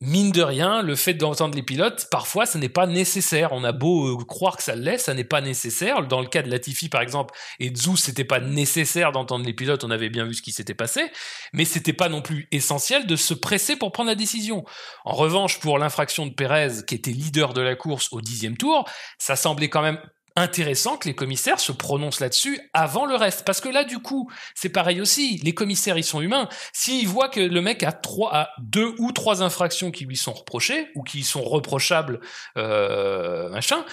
mine 0.00 0.32
de 0.32 0.42
rien, 0.42 0.82
le 0.82 0.96
fait 0.96 1.14
d'entendre 1.14 1.54
les 1.54 1.62
pilotes, 1.62 2.08
parfois, 2.10 2.46
ce 2.46 2.56
n'est 2.56 2.70
pas 2.70 2.86
nécessaire. 2.86 3.52
On 3.52 3.64
a 3.64 3.72
beau 3.72 4.20
euh, 4.20 4.24
croire 4.24 4.56
que 4.56 4.62
ça 4.62 4.74
l'est, 4.74 4.98
ça 4.98 5.12
n'est 5.12 5.24
pas 5.24 5.40
nécessaire. 5.40 6.06
Dans 6.06 6.20
le 6.20 6.26
cas 6.26 6.42
de 6.42 6.50
Latifi, 6.50 6.88
par 6.88 7.02
exemple, 7.02 7.34
et 7.58 7.74
Zou, 7.74 7.96
c'était 7.96 8.24
pas 8.24 8.40
nécessaire 8.40 9.12
d'entendre 9.12 9.44
les 9.44 9.52
pilotes. 9.52 9.84
On 9.84 9.90
avait 9.90 10.08
bien 10.08 10.24
vu 10.24 10.34
ce 10.34 10.42
qui 10.42 10.52
s'était 10.52 10.74
passé, 10.74 11.10
mais 11.52 11.64
c'était 11.64 11.92
pas 11.92 12.08
non 12.08 12.22
plus 12.22 12.48
essentiel 12.50 13.06
de 13.06 13.16
se 13.16 13.34
presser 13.34 13.76
pour 13.76 13.92
prendre 13.92 14.08
la 14.08 14.14
décision. 14.14 14.64
En 15.04 15.12
revanche, 15.12 15.60
pour 15.60 15.78
l'infraction 15.78 16.26
de 16.26 16.32
Pérez, 16.32 16.84
qui 16.86 16.94
était 16.94 17.12
leader 17.12 17.52
de 17.52 17.60
la 17.60 17.76
course 17.76 18.08
au 18.12 18.22
dixième 18.22 18.56
tour, 18.56 18.88
ça 19.18 19.36
semblait 19.36 19.68
quand 19.68 19.82
même 19.82 19.98
intéressant 20.40 20.96
que 20.96 21.08
les 21.08 21.14
commissaires 21.14 21.60
se 21.60 21.72
prononcent 21.72 22.20
là-dessus 22.20 22.60
avant 22.72 23.06
le 23.06 23.14
reste. 23.14 23.44
Parce 23.44 23.60
que 23.60 23.68
là, 23.68 23.84
du 23.84 23.98
coup, 23.98 24.30
c'est 24.54 24.68
pareil 24.68 25.00
aussi. 25.00 25.40
Les 25.42 25.54
commissaires, 25.54 25.98
ils 25.98 26.04
sont 26.04 26.20
humains. 26.20 26.48
S'ils 26.72 27.08
voient 27.08 27.28
que 27.28 27.40
le 27.40 27.60
mec 27.60 27.82
a 27.82 27.92
trois, 27.92 28.34
a 28.34 28.50
deux 28.58 28.94
ou 28.98 29.12
trois 29.12 29.42
infractions 29.42 29.90
qui 29.90 30.04
lui 30.04 30.16
sont 30.16 30.32
reprochées 30.32 30.88
ou 30.94 31.02
qui 31.02 31.22
sont 31.22 31.42
reprochables, 31.42 32.20
euh, 32.56 33.48
machin, 33.50 33.84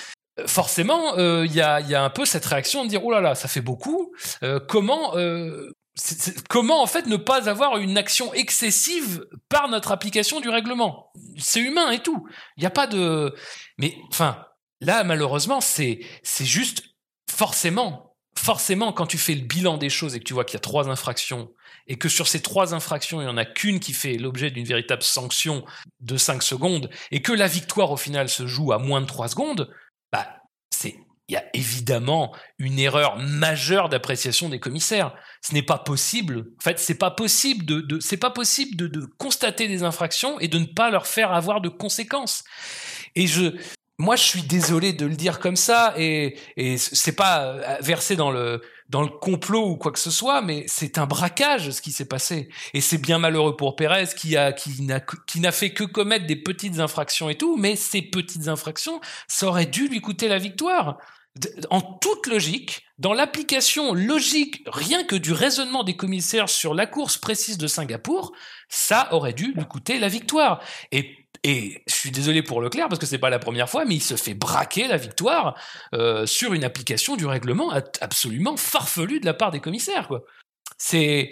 forcément, 0.45 1.15
il 1.15 1.21
euh, 1.21 1.45
y, 1.45 1.61
a, 1.61 1.79
y, 1.81 1.95
a, 1.95 2.03
un 2.03 2.09
peu 2.09 2.25
cette 2.25 2.45
réaction 2.45 2.83
de 2.83 2.89
dire 2.89 3.03
oh 3.03 3.11
là 3.11 3.21
là, 3.21 3.35
ça 3.35 3.47
fait 3.47 3.61
beaucoup. 3.61 4.13
Euh, 4.43 4.59
comment 4.59 5.13
comment 6.49 6.81
en 6.81 6.85
fait 6.85 7.07
ne 7.07 7.17
pas 7.17 7.49
avoir 7.49 7.77
une 7.77 7.97
action 7.97 8.33
excessive 8.33 9.25
par 9.49 9.67
notre 9.67 9.91
application 9.91 10.39
du 10.39 10.49
règlement? 10.49 11.11
C'est 11.37 11.59
humain 11.59 11.89
et 11.89 11.99
tout. 11.99 12.27
Il 12.57 12.61
n'y 12.61 12.67
a 12.67 12.71
pas 12.71 12.87
de. 12.87 13.33
Mais 13.77 13.95
enfin, 14.09 14.46
Là, 14.81 15.03
malheureusement, 15.03 15.61
c'est 15.61 15.99
juste 16.39 16.83
forcément, 17.29 18.15
forcément, 18.37 18.93
quand 18.93 19.07
tu 19.07 19.17
fais 19.17 19.35
le 19.35 19.41
bilan 19.41 19.77
des 19.77 19.89
choses 19.89 20.15
et 20.15 20.19
que 20.19 20.23
tu 20.23 20.33
vois 20.33 20.45
qu'il 20.45 20.55
y 20.55 20.57
a 20.57 20.61
trois 20.61 20.89
infractions 20.89 21.51
et 21.87 21.97
que 21.97 22.09
sur 22.09 22.27
ces 22.27 22.41
trois 22.41 22.73
infractions, 22.73 23.21
il 23.21 23.25
n'y 23.25 23.29
en 23.29 23.37
a 23.37 23.45
qu'une 23.45 23.79
qui 23.79 23.93
fait 23.93 24.17
l'objet 24.17 24.51
d'une 24.51 24.65
véritable 24.65 25.03
sanction 25.03 25.65
de 25.99 26.17
5 26.17 26.43
secondes 26.43 26.89
et 27.11 27.21
que 27.21 27.31
la 27.31 27.47
victoire 27.47 27.91
au 27.91 27.97
final 27.97 28.29
se 28.29 28.45
joue 28.45 28.71
à 28.71 28.77
moins 28.77 29.01
de 29.01 29.07
3 29.07 29.29
secondes, 29.29 29.73
bah, 30.11 30.27
c'est 30.69 30.95
il 31.29 31.33
y 31.33 31.37
a 31.37 31.43
évidemment 31.53 32.33
une 32.57 32.79
erreur 32.79 33.17
majeure 33.17 33.89
d'appréciation 33.89 34.47
des 34.47 34.61
commissaires. 34.61 35.13
Ce 35.41 35.53
n'est 35.53 35.61
pas 35.61 35.77
possible. 35.77 36.45
En 36.57 36.63
fait, 36.63 36.79
c'est 36.79 36.95
pas 36.95 37.11
possible 37.11 37.65
de, 37.65 37.81
de 37.81 37.99
c'est 37.99 38.15
pas 38.15 38.29
possible 38.29 38.77
de, 38.77 38.87
de, 38.87 39.05
constater 39.17 39.67
des 39.67 39.83
infractions 39.83 40.39
et 40.39 40.47
de 40.47 40.57
ne 40.57 40.65
pas 40.65 40.89
leur 40.89 41.05
faire 41.05 41.33
avoir 41.33 41.59
de 41.59 41.67
conséquences. 41.67 42.45
Et 43.15 43.27
je, 43.27 43.57
moi, 43.99 44.15
je 44.15 44.23
suis 44.23 44.43
désolé 44.43 44.93
de 44.93 45.07
le 45.07 45.15
dire 45.15 45.39
comme 45.39 45.55
ça, 45.55 45.93
et, 45.97 46.37
et 46.55 46.77
c'est 46.77 47.15
pas 47.15 47.45
euh, 47.45 47.77
versé 47.81 48.15
dans 48.15 48.31
le 48.31 48.61
dans 48.89 49.01
le 49.01 49.09
complot 49.09 49.71
ou 49.71 49.75
quoi 49.75 49.91
que 49.91 49.99
ce 49.99 50.11
soit, 50.11 50.41
mais 50.41 50.63
c'est 50.67 50.97
un 50.97 51.05
braquage 51.05 51.71
ce 51.71 51.81
qui 51.81 51.91
s'est 51.91 52.07
passé. 52.07 52.47
Et 52.73 52.79
c'est 52.79 52.99
bien 52.99 53.19
malheureux 53.19 53.57
pour 53.57 53.75
Pérez 53.75 54.07
qui 54.15 54.37
a 54.37 54.53
qui 54.53 54.81
n'a 54.83 55.01
qui 55.01 55.39
n'a 55.39 55.51
fait 55.51 55.71
que 55.71 55.83
commettre 55.83 56.25
des 56.25 56.37
petites 56.37 56.79
infractions 56.79 57.29
et 57.29 57.35
tout, 57.35 57.57
mais 57.57 57.75
ces 57.75 58.01
petites 58.01 58.47
infractions, 58.47 59.01
ça 59.27 59.47
aurait 59.47 59.65
dû 59.65 59.87
lui 59.87 59.99
coûter 59.99 60.27
la 60.27 60.37
victoire. 60.37 60.99
En 61.69 61.81
toute 61.81 62.27
logique, 62.27 62.83
dans 62.97 63.13
l'application 63.13 63.93
logique, 63.93 64.63
rien 64.65 65.03
que 65.03 65.15
du 65.15 65.33
raisonnement 65.33 65.83
des 65.83 65.95
commissaires 65.95 66.49
sur 66.49 66.73
la 66.73 66.87
course 66.87 67.17
précise 67.17 67.59
de 67.59 67.67
Singapour, 67.67 68.31
ça 68.69 69.09
aurait 69.11 69.33
dû 69.33 69.53
lui 69.53 69.65
coûter 69.65 69.99
la 69.99 70.07
victoire. 70.07 70.63
Et 70.91 71.26
et 71.47 71.81
je 71.87 71.93
suis 71.93 72.11
désolé 72.11 72.43
pour 72.43 72.59
Leclerc 72.59 72.89
parce 72.89 72.99
que 72.99 73.05
c'est 73.05 73.17
pas 73.17 73.29
la 73.29 73.39
première 73.39 73.69
fois, 73.69 73.85
mais 73.85 73.95
il 73.95 74.03
se 74.03 74.17
fait 74.17 74.33
braquer 74.33 74.89
la 74.89 74.97
victoire 74.97 75.57
euh, 75.95 76.25
sur 76.25 76.53
une 76.53 76.65
application 76.65 77.15
du 77.15 77.25
règlement 77.25 77.71
absolument 78.01 78.57
farfelue 78.57 79.21
de 79.21 79.25
la 79.25 79.33
part 79.33 79.51
des 79.51 79.61
commissaires. 79.61 80.09
Quoi. 80.09 80.23
C'est, 80.77 81.31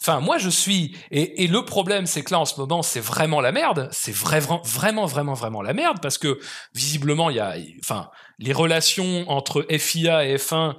enfin, 0.00 0.20
moi 0.20 0.38
je 0.38 0.48
suis 0.48 0.96
et, 1.10 1.44
et 1.44 1.46
le 1.46 1.62
problème 1.62 2.06
c'est 2.06 2.24
que 2.24 2.32
là 2.32 2.40
en 2.40 2.46
ce 2.46 2.58
moment 2.58 2.80
c'est 2.80 3.00
vraiment 3.00 3.42
la 3.42 3.52
merde. 3.52 3.90
C'est 3.92 4.14
vraiment, 4.14 4.62
vraiment, 4.64 5.04
vraiment, 5.04 5.34
vraiment 5.34 5.60
la 5.60 5.74
merde 5.74 5.98
parce 6.00 6.16
que 6.16 6.40
visiblement 6.74 7.28
il 7.28 7.36
y 7.36 7.40
a, 7.40 7.56
enfin, 7.80 8.08
les 8.38 8.54
relations 8.54 9.28
entre 9.28 9.66
FIA 9.70 10.24
et 10.24 10.36
F1 10.36 10.74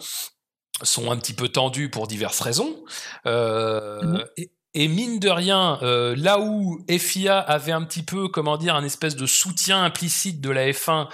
sont 0.82 1.12
un 1.12 1.18
petit 1.18 1.34
peu 1.34 1.50
tendues 1.50 1.92
pour 1.92 2.08
diverses 2.08 2.40
raisons. 2.40 2.84
Euh, 3.28 4.02
mmh. 4.02 4.24
et, 4.38 4.52
et 4.74 4.88
mine 4.88 5.20
de 5.20 5.30
rien, 5.30 5.80
euh, 5.82 6.16
là 6.18 6.40
où 6.40 6.84
FIA 6.90 7.38
avait 7.40 7.74
un 7.74 7.84
petit 7.84 8.04
peu, 8.04 8.30
comment 8.30 8.58
dire, 8.58 8.76
un 8.76 8.86
espèce 8.86 9.16
de 9.16 9.26
soutien 9.26 9.84
implicite 9.84 10.40
de 10.40 10.50
la 10.50 10.70
F1 10.70 11.10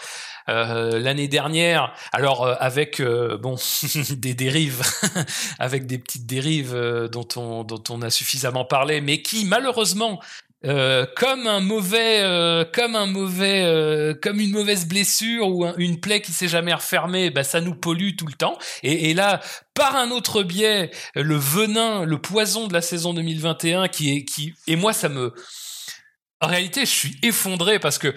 euh, 0.50 1.00
l'année 1.00 1.28
dernière, 1.28 1.92
alors 2.14 2.46
euh, 2.46 2.56
avec 2.60 3.02
bon 3.02 3.56
des 4.12 4.34
dérives, 4.36 4.82
avec 5.60 5.88
des 5.88 5.98
petites 5.98 6.28
dérives 6.28 6.76
dont 7.12 7.28
on 7.36 7.64
dont 7.64 7.84
on 7.90 8.02
a 8.04 8.12
suffisamment 8.12 8.64
parlé, 8.64 9.02
mais 9.02 9.24
qui 9.24 9.46
malheureusement 9.46 10.22
euh, 10.66 11.06
comme 11.16 11.46
un 11.46 11.60
mauvais, 11.60 12.22
euh, 12.24 12.66
comme 12.66 12.96
un 12.96 13.06
mauvais, 13.06 13.64
euh, 13.64 14.16
comme 14.20 14.40
une 14.40 14.52
mauvaise 14.52 14.88
blessure 14.88 15.48
ou 15.48 15.66
une 15.78 16.00
plaie 16.00 16.22
qui 16.22 16.32
s'est 16.32 16.48
jamais 16.48 16.74
refermée, 16.74 17.30
bah 17.30 17.44
ça 17.44 17.62
nous 17.62 17.76
pollue 17.76 18.16
tout 18.18 18.26
le 18.26 18.34
temps. 18.34 18.58
Et, 18.82 19.12
et, 19.12 19.14
là, 19.14 19.40
par 19.76 19.96
un 19.96 20.10
autre 20.10 20.42
biais, 20.42 20.90
le 21.14 21.36
venin, 21.36 22.06
le 22.06 22.20
poison 22.20 22.68
de 22.68 22.74
la 22.74 22.82
saison 22.82 23.14
2021 23.14 23.88
qui 23.88 24.16
est, 24.16 24.26
qui, 24.26 24.54
et 24.66 24.76
moi 24.76 24.94
ça 24.94 25.10
me, 25.10 25.34
en 26.40 26.48
réalité, 26.48 26.82
je 26.82 26.92
suis 26.92 27.18
effondré 27.24 27.80
parce 27.80 27.98
que 27.98 28.14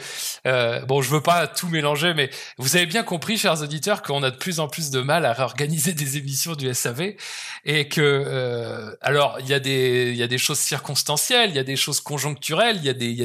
euh, 0.47 0.85
bon, 0.85 1.01
je 1.01 1.09
veux 1.09 1.23
pas 1.23 1.47
tout 1.47 1.69
mélanger, 1.69 2.13
mais 2.13 2.29
vous 2.59 2.77
avez 2.77 2.85
bien 2.85 3.03
compris, 3.03 3.39
chers 3.39 3.63
auditeurs, 3.63 4.03
qu'on 4.03 4.23
a 4.23 4.31
de 4.31 4.37
plus 4.37 4.61
en 4.61 4.69
plus 4.69 4.91
de 4.91 5.01
mal 5.01 5.25
à 5.25 5.33
réorganiser 5.33 5.93
des 5.95 6.19
émissions 6.19 6.55
du 6.55 6.73
SAV 6.75 7.15
et 7.65 7.89
que 7.89 8.01
euh, 8.01 8.95
alors 9.01 9.39
il 9.41 9.49
y 9.49 9.55
a 9.55 9.61
des 9.61 10.13
y 10.13 10.23
a 10.23 10.27
des 10.27 10.39
choses 10.39 10.59
circonstancielles, 10.59 11.51
il 11.51 11.57
y 11.57 11.61
a 11.61 11.65
des 11.65 11.77
choses 11.77 12.01
conjoncturelles, 12.01 12.77
il 12.77 12.85
y 12.85 12.91
a 12.91 12.95
des 12.95 13.11
y 13.11 13.21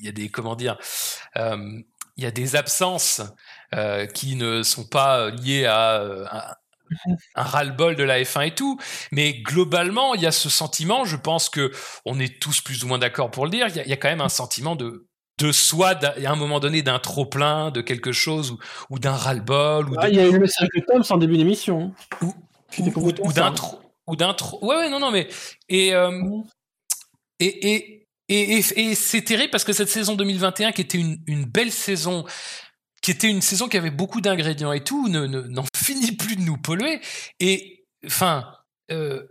y 0.00 0.08
a 0.08 0.12
des 0.12 0.28
comment 0.30 0.56
dire 0.56 0.78
euh, 1.36 1.80
il 2.16 2.24
y 2.24 2.26
a 2.26 2.30
des 2.30 2.56
absences 2.56 3.20
euh, 3.74 4.06
qui 4.06 4.36
ne 4.36 4.62
sont 4.62 4.86
pas 4.86 5.28
liées 5.28 5.66
à, 5.66 5.96
à 6.30 6.58
un 7.34 7.42
ras-le-bol 7.42 7.96
de 7.96 8.04
la 8.04 8.22
F1 8.22 8.48
et 8.48 8.54
tout, 8.54 8.78
mais 9.12 9.34
globalement, 9.34 10.14
il 10.14 10.22
y 10.22 10.26
a 10.26 10.32
ce 10.32 10.48
sentiment, 10.48 11.04
je 11.04 11.16
pense 11.16 11.48
que 11.48 11.72
on 12.04 12.18
est 12.18 12.40
tous 12.40 12.60
plus 12.60 12.84
ou 12.84 12.88
moins 12.88 12.98
d'accord 12.98 13.30
pour 13.30 13.44
le 13.44 13.50
dire, 13.50 13.68
il 13.68 13.88
y, 13.88 13.92
a, 13.92 13.96
quand 13.96 14.08
même 14.08 14.20
un 14.20 14.28
sentiment 14.28 14.76
de 14.76 15.06
de 15.38 15.52
soi, 15.52 15.90
à 15.90 16.30
un 16.30 16.36
moment 16.36 16.60
donné, 16.60 16.80
d'un 16.80 16.98
trop-plein, 16.98 17.70
de 17.70 17.82
quelque 17.82 18.10
chose, 18.10 18.56
ou, 18.88 18.98
d'un 18.98 19.12
ras-le-bol. 19.12 19.86
Ah, 19.98 20.08
il 20.08 20.14
y 20.14 20.20
a 20.20 20.26
eu 20.26 20.32
le 20.32 20.38
message 20.38 20.66
de 20.74 20.80
Tom 20.80 21.02
en 21.10 21.18
début 21.18 21.36
d'émission. 21.36 21.92
Ou, 22.22 22.32
ou, 22.78 23.32
d'un 23.34 23.52
trop 23.52 23.80
ou 24.06 24.16
d'un 24.16 24.34
trop. 24.34 24.64
Ouais, 24.64 24.76
ouais, 24.76 24.90
non, 24.90 25.00
non, 25.00 25.10
mais 25.10 25.28
et 25.68 25.94
euh, 25.94 26.22
et 27.38 27.74
et 27.74 28.02
et, 28.28 28.58
et, 28.58 28.94
c'est 28.96 29.22
terrible 29.22 29.50
parce 29.50 29.62
que 29.62 29.72
cette 29.72 29.88
saison 29.88 30.16
2021, 30.16 30.72
qui 30.72 30.80
était 30.80 30.98
une, 30.98 31.18
une 31.28 31.44
belle 31.44 31.70
saison, 31.70 32.24
qui 33.06 33.12
était 33.12 33.28
une 33.28 33.40
saison 33.40 33.68
qui 33.68 33.76
avait 33.76 33.92
beaucoup 33.92 34.20
d'ingrédients 34.20 34.72
et 34.72 34.82
tout, 34.82 35.08
n'en 35.08 35.28
ne, 35.28 35.42
n'en 35.42 35.64
finit 35.76 36.10
plus 36.16 36.34
de 36.34 36.40
nous 36.40 36.56
polluer. 36.56 37.00
Et 37.38 37.86
enfin, 38.04 38.52
euh, 38.90 39.22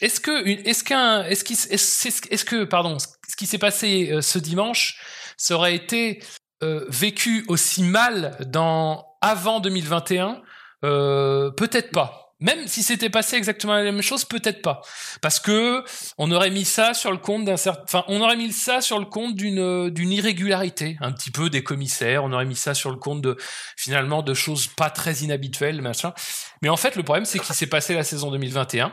est-ce 0.00 0.18
que 0.18 0.44
est-ce 0.44 0.82
qu'un 0.82 1.22
est-ce 1.22 1.44
qu 1.44 1.52
est-ce 1.52 2.08
est 2.32 2.44
que 2.44 2.64
pardon, 2.64 2.98
ce 2.98 3.36
qui 3.36 3.46
s'est 3.46 3.58
passé 3.58 4.10
euh, 4.10 4.22
ce 4.22 4.40
dimanche, 4.40 5.00
ça 5.36 5.54
aurait 5.54 5.76
été 5.76 6.20
euh, 6.64 6.84
vécu 6.88 7.44
aussi 7.46 7.84
mal 7.84 8.36
dans 8.44 9.06
avant 9.20 9.60
2021 9.60 10.42
euh, 10.84 11.52
Peut-être 11.52 11.92
pas. 11.92 12.25
Même 12.40 12.68
si 12.68 12.82
c'était 12.82 13.08
passé 13.08 13.36
exactement 13.36 13.74
la 13.74 13.82
même 13.82 14.02
chose, 14.02 14.26
peut-être 14.26 14.60
pas, 14.60 14.82
parce 15.22 15.40
que 15.40 15.82
on 16.18 16.30
aurait 16.30 16.50
mis 16.50 16.66
ça 16.66 16.92
sur 16.92 17.10
le 17.10 17.16
compte 17.16 17.46
d'un 17.46 17.56
certain, 17.56 17.82
enfin, 17.84 18.04
on 18.08 18.20
aurait 18.20 18.36
mis 18.36 18.52
ça 18.52 18.82
sur 18.82 18.98
le 18.98 19.06
compte 19.06 19.34
d'une 19.34 19.88
d'une 19.88 20.12
irrégularité, 20.12 20.98
un 21.00 21.12
petit 21.12 21.30
peu 21.30 21.48
des 21.48 21.64
commissaires, 21.64 22.24
on 22.24 22.32
aurait 22.32 22.44
mis 22.44 22.54
ça 22.54 22.74
sur 22.74 22.90
le 22.90 22.98
compte 22.98 23.22
de 23.22 23.38
finalement 23.76 24.22
de 24.22 24.34
choses 24.34 24.66
pas 24.66 24.90
très 24.90 25.14
inhabituelles, 25.14 25.80
machin. 25.80 26.12
Mais 26.60 26.68
en 26.68 26.76
fait, 26.76 26.96
le 26.96 27.02
problème, 27.02 27.24
c'est 27.24 27.38
qu'il 27.38 27.54
s'est 27.54 27.68
passé 27.68 27.94
la 27.94 28.04
saison 28.04 28.30
2021, 28.30 28.92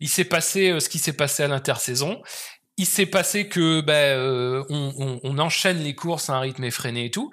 il 0.00 0.08
s'est 0.10 0.24
passé 0.24 0.70
euh, 0.70 0.80
ce 0.80 0.90
qui 0.90 0.98
s'est 0.98 1.14
passé 1.14 1.42
à 1.42 1.48
l'intersaison, 1.48 2.20
il 2.78 2.86
s'est 2.86 3.06
passé 3.06 3.48
que 3.48 3.80
ben 3.82 4.18
euh, 4.18 4.64
on, 4.70 4.92
on, 4.98 5.20
on, 5.24 5.38
enchaîne 5.38 5.82
les 5.82 5.94
courses 5.94 6.30
à 6.30 6.34
un 6.34 6.40
rythme 6.40 6.64
effréné 6.64 7.06
et 7.06 7.10
tout. 7.10 7.30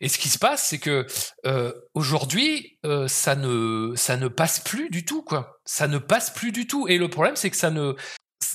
Et 0.00 0.08
ce 0.08 0.18
qui 0.18 0.28
se 0.28 0.38
passe, 0.38 0.68
c'est 0.68 0.78
que 0.78 1.06
euh, 1.46 1.72
aujourd'hui, 1.94 2.78
euh, 2.84 3.08
ça 3.08 3.34
ne 3.34 3.94
ça 3.96 4.16
ne 4.16 4.28
passe 4.28 4.60
plus 4.60 4.90
du 4.90 5.04
tout 5.04 5.22
quoi. 5.22 5.60
Ça 5.64 5.88
ne 5.88 5.98
passe 5.98 6.30
plus 6.30 6.52
du 6.52 6.66
tout. 6.66 6.88
Et 6.88 6.98
le 6.98 7.08
problème, 7.08 7.36
c'est 7.36 7.50
que 7.50 7.56
ça 7.56 7.70
ne 7.70 7.94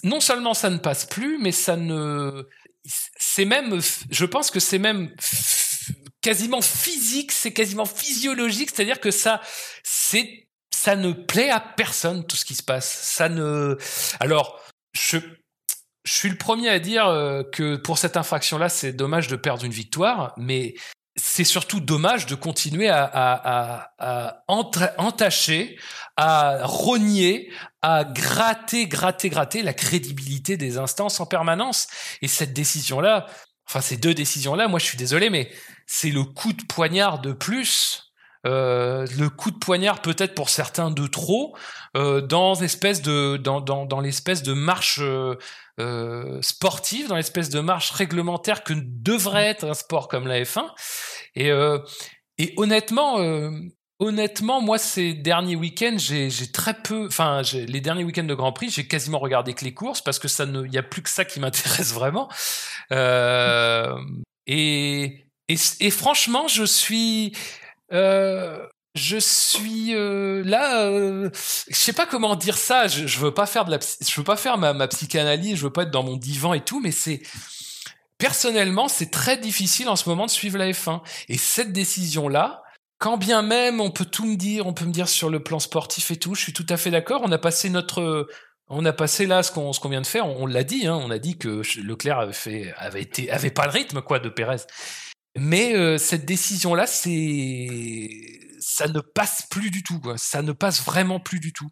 non 0.04 0.20
seulement 0.20 0.54
ça 0.54 0.70
ne 0.70 0.78
passe 0.78 1.06
plus, 1.06 1.40
mais 1.40 1.52
ça 1.52 1.76
ne 1.76 2.48
c'est 2.86 3.46
même 3.46 3.80
je 4.12 4.26
pense 4.26 4.52
que 4.52 4.60
c'est 4.60 4.80
même 4.80 5.14
quasiment 6.22 6.62
physique, 6.62 7.32
c'est 7.32 7.54
quasiment 7.54 7.86
physiologique, 7.86 8.70
c'est-à-dire 8.74 9.00
que 9.00 9.12
ça 9.12 9.42
c'est 9.84 10.48
ça 10.72 10.96
ne 10.96 11.14
plaît 11.14 11.50
à 11.50 11.60
personne 11.60 12.28
tout 12.28 12.36
ce 12.36 12.46
qui 12.46 12.54
se 12.54 12.64
passe. 12.64 12.88
Ça 12.88 13.28
ne 13.28 13.78
alors 14.20 14.62
je 14.94 15.18
je 16.08 16.14
suis 16.14 16.30
le 16.30 16.38
premier 16.38 16.70
à 16.70 16.80
dire 16.80 17.06
euh, 17.08 17.44
que 17.44 17.76
pour 17.76 17.98
cette 17.98 18.16
infraction-là, 18.16 18.70
c'est 18.70 18.94
dommage 18.94 19.28
de 19.28 19.36
perdre 19.36 19.66
une 19.66 19.74
victoire, 19.74 20.34
mais 20.38 20.74
c'est 21.18 21.44
surtout 21.44 21.82
dommage 21.82 22.28
de 22.28 22.36
continuer 22.36 22.88
à, 22.88 23.04
à, 23.04 23.92
à, 24.00 24.44
entacher, 24.48 25.78
à 26.16 26.60
rogner, 26.64 27.52
à 27.82 28.06
gratter, 28.06 28.88
gratter, 28.88 29.30
gratter 29.30 29.64
la 29.64 29.74
crédibilité 29.74 30.56
des 30.56 30.78
instances 30.78 31.20
en 31.20 31.26
permanence. 31.26 31.88
Et 32.22 32.30
cette 32.30 32.54
décision-là, 32.54 33.26
enfin 33.68 33.82
ces 33.82 33.98
deux 33.98 34.14
décisions-là, 34.14 34.70
moi 34.70 34.80
je 34.80 34.86
suis 34.86 34.98
désolé, 34.98 35.30
mais 35.30 35.52
c'est 35.88 36.12
le 36.12 36.24
coup 36.24 36.54
de 36.54 36.64
poignard 36.64 37.20
de 37.20 37.34
plus 37.34 38.08
euh, 38.46 39.06
le 39.18 39.30
coup 39.30 39.52
de 39.52 39.58
poignard 39.58 40.02
peut-être 40.02 40.36
pour 40.36 40.50
certains 40.50 40.92
de 40.92 41.08
trop 41.08 41.58
euh, 41.98 42.22
dans 42.22 42.56
espèce 42.56 43.02
de 43.02 43.36
dans, 43.36 43.60
dans, 43.60 43.86
dans 43.86 44.00
l'espèce 44.00 44.44
de 44.44 44.54
marche 44.54 45.00
euh, 45.02 45.36
euh, 45.80 46.40
sportive, 46.41 47.08
dans 47.08 47.16
l'espèce 47.16 47.49
de 47.49 47.60
marche 47.60 47.91
réglementaire 47.91 48.64
que 48.64 48.74
devrait 48.76 49.45
être 49.45 49.64
un 49.64 49.74
sport 49.74 50.08
comme 50.08 50.28
la 50.28 50.41
F1. 50.41 50.66
Et, 51.36 51.52
euh, 51.52 51.80
et 52.38 52.54
honnêtement, 52.58 53.20
euh, 53.20 53.52
honnêtement, 53.99 54.62
moi 54.62 54.78
ces 54.78 55.14
derniers 55.14 55.56
week-ends, 55.56 55.98
j'ai 55.98 56.52
très 56.52 56.74
peu, 56.74 57.08
enfin 57.08 57.41
les 57.54 57.82
derniers 57.82 58.04
week-ends 58.04 58.24
de 58.24 58.34
Grand 58.34 58.54
Prix, 58.54 58.70
j'ai 58.70 58.88
quasiment 58.88 59.20
regardé 59.20 59.54
que 59.54 59.66
les 59.66 59.74
courses 59.74 60.02
parce 60.02 60.20
que 60.20 60.28
ça 60.28 60.45
ne, 60.45 60.66
il 60.66 60.74
y 60.74 60.78
a 60.78 60.84
plus 60.84 61.02
que 61.02 61.10
ça 61.10 61.26
qui 61.26 61.40
m'intéresse 61.40 61.94
vraiment. 61.94 62.30
et, 62.91 63.86
et, 65.48 65.56
et 65.80 65.91
franchement, 65.91 66.48
je 66.48 66.64
suis 66.64 67.34
euh, 67.94 68.68
je 68.98 69.18
suis 69.18 69.95
euh, 69.95 70.44
là, 70.44 70.82
euh, 70.82 71.30
je 71.69 71.76
sais 71.76 71.94
pas 71.94 72.06
comment 72.06 72.36
dire 72.36 72.57
ça. 72.57 72.88
Je, 72.88 73.07
je 73.07 73.19
veux 73.19 73.34
pas 73.34 73.45
faire 73.45 73.65
de 73.65 73.72
la, 73.72 73.80
je 73.80 74.15
veux 74.15 74.24
pas 74.24 74.36
faire 74.36 74.57
ma, 74.57 74.88
psychanalyse, 74.88 75.57
je 75.57 75.64
veux 75.64 75.74
pas 75.74 75.84
être 75.84 75.91
dans 75.91 76.03
mon 76.03 76.18
divan 76.18 76.53
et 76.53 76.61
tout, 76.61 76.82
mais 76.82 76.91
c'est 76.91 77.22
personnellement, 78.18 78.88
c'est 78.88 79.11
très 79.11 79.38
difficile 79.38 79.88
en 79.90 79.95
ce 79.95 80.10
moment 80.10 80.26
de 80.26 80.32
suivre 80.32 80.57
la 80.57 80.69
F1. 80.69 81.02
Et 81.30 81.38
cette 81.38 81.72
décision-là, 81.72 82.64
quand 82.99 83.18
bien 83.18 83.44
même 83.44 83.80
on 83.80 83.91
peut 83.91 84.06
tout 84.06 84.26
me 84.26 84.36
dire, 84.36 84.65
on 84.68 84.74
peut 84.74 84.86
me 84.86 84.91
dire 84.91 85.07
sur 85.07 85.30
le 85.30 85.41
plan 85.41 85.60
sportif 85.60 86.11
et 86.11 86.18
tout, 86.18 86.36
je 86.36 86.41
suis 86.41 86.53
tout 86.53 86.65
à 86.69 86.78
fait 86.78 86.91
d'accord. 86.91 87.22
On 87.24 87.32
a 87.32 87.38
passé 87.38 87.69
notre, 87.69 88.28
on 88.68 88.84
a 88.86 88.94
passé 88.94 89.28
là 89.28 89.44
ce 89.44 89.52
qu'on 89.52 89.72
ce 89.72 89.80
qu'on 89.80 89.90
vient 89.90 90.02
de 90.02 90.07
faire. 90.07 90.28
On, 90.28 90.45
l'a 90.48 90.64
dit, 90.64 90.88
hein, 90.88 90.99
on 91.02 91.11
a 91.11 91.19
dit 91.19 91.38
que 91.38 91.61
Leclerc 91.82 92.19
avait 92.19 92.34
fait, 92.34 92.74
avait 92.78 93.03
été, 93.03 93.32
avait 93.32 93.52
pas 93.52 93.65
le 93.65 93.72
rythme 93.72 94.02
quoi 94.02 94.19
de 94.19 94.30
Pérez. 94.30 94.65
Mais 95.38 95.76
euh, 95.76 95.98
cette 95.98 96.26
décision-là, 96.26 96.88
c'est 96.88 98.10
ça 98.68 98.88
ne 98.88 98.99
passe 98.99 99.44
plus 99.49 99.72
du 99.72 99.84
tout. 99.84 100.02
Ça 100.18 100.41
ne 100.41 100.52
passe 100.52 100.84
vraiment 100.84 101.19
plus 101.19 101.39
du 101.39 101.53
tout. 101.53 101.69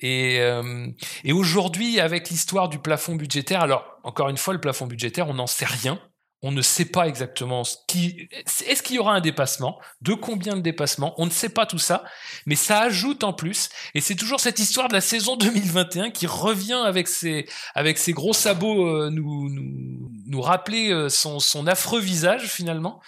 Et, 0.00 0.40
euh, 0.40 0.88
et 1.24 1.32
aujourd'hui, 1.32 2.00
avec 2.00 2.28
l'histoire 2.30 2.68
du 2.68 2.78
plafond 2.78 3.16
budgétaire, 3.16 3.60
alors 3.60 3.98
encore 4.04 4.28
une 4.28 4.36
fois, 4.36 4.54
le 4.54 4.60
plafond 4.60 4.86
budgétaire, 4.86 5.28
on 5.28 5.34
n'en 5.34 5.46
sait 5.46 5.64
rien 5.64 6.00
on 6.42 6.52
ne 6.52 6.62
sait 6.62 6.84
pas 6.84 7.08
exactement 7.08 7.64
ce 7.64 7.76
qui 7.88 8.28
est-ce 8.66 8.82
qu'il 8.82 8.96
y 8.96 8.98
aura 8.98 9.14
un 9.14 9.20
dépassement, 9.20 9.80
de 10.02 10.12
combien 10.12 10.54
de 10.54 10.60
dépassement, 10.60 11.14
on 11.16 11.26
ne 11.26 11.30
sait 11.30 11.48
pas 11.48 11.66
tout 11.66 11.78
ça, 11.78 12.04
mais 12.44 12.54
ça 12.54 12.80
ajoute 12.80 13.24
en 13.24 13.32
plus 13.32 13.70
et 13.94 14.00
c'est 14.00 14.14
toujours 14.14 14.38
cette 14.38 14.58
histoire 14.58 14.88
de 14.88 14.92
la 14.92 15.00
saison 15.00 15.36
2021 15.36 16.10
qui 16.10 16.26
revient 16.26 16.82
avec 16.84 17.08
ses 17.08 17.46
avec 17.74 17.98
ses 17.98 18.12
gros 18.12 18.34
sabots 18.34 18.86
euh, 18.86 19.10
nous, 19.10 19.48
nous 19.48 20.10
nous 20.26 20.40
rappeler 20.40 20.90
euh, 20.90 21.08
son 21.08 21.40
son 21.40 21.66
affreux 21.66 22.00
visage 22.00 22.48
finalement. 22.48 23.00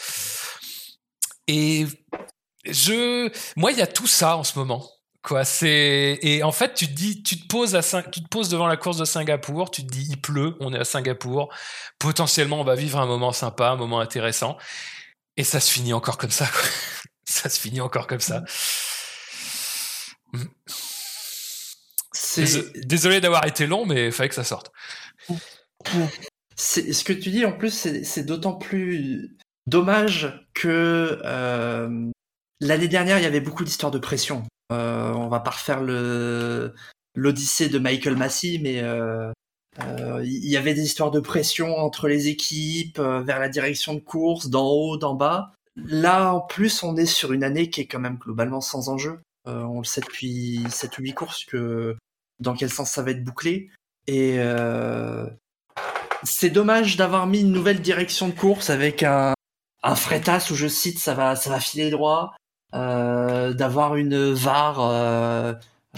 Et 1.47 1.87
je 2.73 3.31
moi 3.57 3.73
il 3.73 3.79
y 3.79 3.83
a 3.83 3.87
tout 3.87 4.07
ça 4.07 4.37
en 4.37 4.45
ce 4.45 4.59
moment 4.59 4.89
quoi. 5.23 5.45
C'est 5.45 6.19
et 6.23 6.43
en 6.43 6.53
fait 6.53 6.75
tu 6.75 6.87
te 6.87 6.93
dis 6.93 7.23
tu 7.23 7.41
te 7.41 7.47
poses 7.47 7.75
à 7.75 7.83
tu 8.03 8.23
te 8.23 8.29
poses 8.29 8.49
devant 8.49 8.67
la 8.67 8.77
course 8.77 8.97
de 8.97 9.05
Singapour 9.05 9.71
tu 9.71 9.87
te 9.87 9.91
dis 9.91 10.07
il 10.11 10.21
pleut 10.21 10.57
on 10.61 10.73
est 10.73 10.79
à 10.79 10.85
Singapour. 10.85 11.53
Potentiellement 11.99 12.61
on 12.61 12.65
va 12.65 12.75
vivre 12.75 12.99
un 12.99 13.07
moment 13.07 13.33
sympa 13.33 13.69
un 13.69 13.77
moment 13.77 14.01
intéressant. 14.01 14.57
Et 15.37 15.45
ça 15.45 15.61
se 15.61 15.71
finit 15.71 15.93
encore 15.93 16.19
comme 16.19 16.31
ça 16.31 16.47
quoi. 16.47 16.63
ça 17.25 17.49
se 17.49 17.61
finit 17.61 17.81
encore 17.81 18.07
comme 18.07 18.21
ça. 18.21 18.43
Mm. 20.33 20.45
désolé 22.85 23.21
d'avoir 23.21 23.47
été 23.47 23.67
long 23.67 23.87
mais 23.87 24.07
il 24.07 24.13
fallait 24.13 24.29
que 24.29 24.35
ça 24.35 24.45
sorte. 24.45 24.73
Ce 26.57 27.05
que 27.05 27.13
tu 27.13 27.31
dis 27.31 27.45
en 27.45 27.53
plus 27.53 27.71
c'est 28.03 28.25
d'autant 28.25 28.55
plus 28.55 29.37
dommage 29.67 30.49
que 30.55 31.21
euh, 31.25 32.11
l'année 32.61 32.89
dernière 32.89 33.19
il 33.19 33.25
y 33.25 33.27
avait 33.27 33.41
beaucoup 33.41 33.65
d'histoires 33.65 33.93
de 33.93 33.99
pression 33.99 34.45
euh, 34.71 35.13
on 35.13 35.29
va 35.29 35.41
pas 35.41 35.51
refaire 35.51 35.83
le 35.83 36.75
l'odyssée 37.15 37.69
de 37.69 37.79
Michael 37.79 38.17
Massey, 38.17 38.61
mais 38.63 38.81
euh, 38.83 39.33
euh, 39.81 40.23
il 40.25 40.49
y 40.49 40.57
avait 40.57 40.75
des 40.75 40.83
histoires 40.83 41.11
de 41.11 41.21
pression 41.21 41.77
entre 41.77 42.07
les 42.07 42.29
équipes, 42.29 43.01
vers 43.01 43.41
la 43.41 43.49
direction 43.49 43.95
de 43.95 43.99
course, 43.99 44.49
d'en 44.49 44.69
haut, 44.69 44.97
d'en 44.97 45.15
bas. 45.15 45.53
Là, 45.77 46.33
en 46.33 46.41
plus, 46.41 46.83
on 46.83 46.97
est 46.97 47.07
sur 47.07 47.33
une 47.33 47.43
année 47.43 47.71
qui 47.71 47.81
est 47.81 47.87
quand 47.87 47.99
même 47.99 48.19
globalement 48.19 48.61
sans 48.61 48.89
enjeu. 48.89 49.21
on 49.47 49.79
le 49.79 49.85
sait 49.85 50.01
depuis 50.01 50.65
7 50.71 50.99
ou 50.99 51.03
8 51.03 51.15
courses 51.15 51.45
que 51.45 51.97
dans 52.39 52.55
quel 52.55 52.71
sens 52.71 52.91
ça 52.91 53.03
va 53.03 53.11
être 53.11 53.25
bouclé. 53.25 53.71
Et 54.07 54.39
c'est 56.23 56.51
dommage 56.51 56.97
d'avoir 56.97 57.27
mis 57.27 57.41
une 57.41 57.53
nouvelle 57.53 57.81
direction 57.81 58.29
de 58.29 58.35
course 58.35 58.71
avec 58.71 59.03
un, 59.03 59.35
un 59.83 59.95
fretas 59.97 60.49
où 60.51 60.55
je 60.55 60.69
cite 60.69 60.99
ça 60.99 61.15
va 61.15 61.37
ça 61.37 61.51
va 61.51 61.61
filer 61.61 61.91
droit 61.91 62.35
euh, 62.35 62.38
d'avoir 62.73 63.97
une 63.97 64.33
VAR 64.33 64.81
euh, 64.81 65.55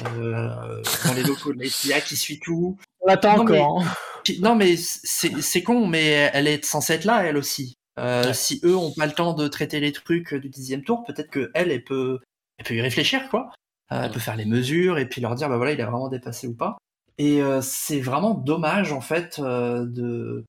euh, 0.07 0.83
dans 1.05 1.15
les 1.15 1.23
locaux 1.23 1.53
de 1.53 1.89
la 1.89 2.01
qui 2.01 2.17
suit 2.17 2.39
tout. 2.41 2.77
On 3.01 3.09
l'attend 3.09 3.39
encore. 3.39 3.83
Mais, 4.29 4.37
non 4.41 4.55
mais 4.55 4.77
c'est 4.77 5.63
con, 5.63 5.87
mais 5.87 6.31
elle 6.33 6.47
est 6.47 6.65
censée 6.65 6.95
être 6.95 7.05
là 7.05 7.25
elle 7.25 7.37
aussi. 7.37 7.75
Euh, 7.99 8.33
Si 8.33 8.61
eux 8.65 8.77
ont 8.77 8.93
pas 8.93 9.07
le 9.07 9.13
temps 9.13 9.35
de 9.35 9.49
traiter 9.49 9.81
les 9.81 9.93
trucs 9.93 10.35
du 10.35 10.49
dixième 10.49 10.83
tour, 10.83 11.05
peut-être 11.05 11.31
que 11.31 11.51
elle, 11.55 11.71
elle 11.71 11.85
peut, 11.85 12.21
elle 12.59 12.67
peut 12.67 12.75
y 12.75 12.81
réfléchir 12.81 13.29
quoi. 13.31 13.51
Euh, 13.93 14.03
elle 14.05 14.11
peut 14.11 14.21
faire 14.21 14.37
les 14.37 14.45
mesures 14.45 14.99
et 14.99 15.09
puis 15.09 15.21
leur 15.21 15.35
dire 15.35 15.49
bah 15.49 15.57
voilà 15.57 15.73
il 15.73 15.81
a 15.81 15.87
vraiment 15.87 16.09
dépassé 16.09 16.47
ou 16.47 16.55
pas. 16.55 16.79
Et 17.19 17.43
euh, 17.43 17.61
c'est 17.63 18.01
vraiment 18.01 18.35
dommage 18.35 18.93
en 18.93 19.01
fait 19.01 19.41
de 19.41 20.45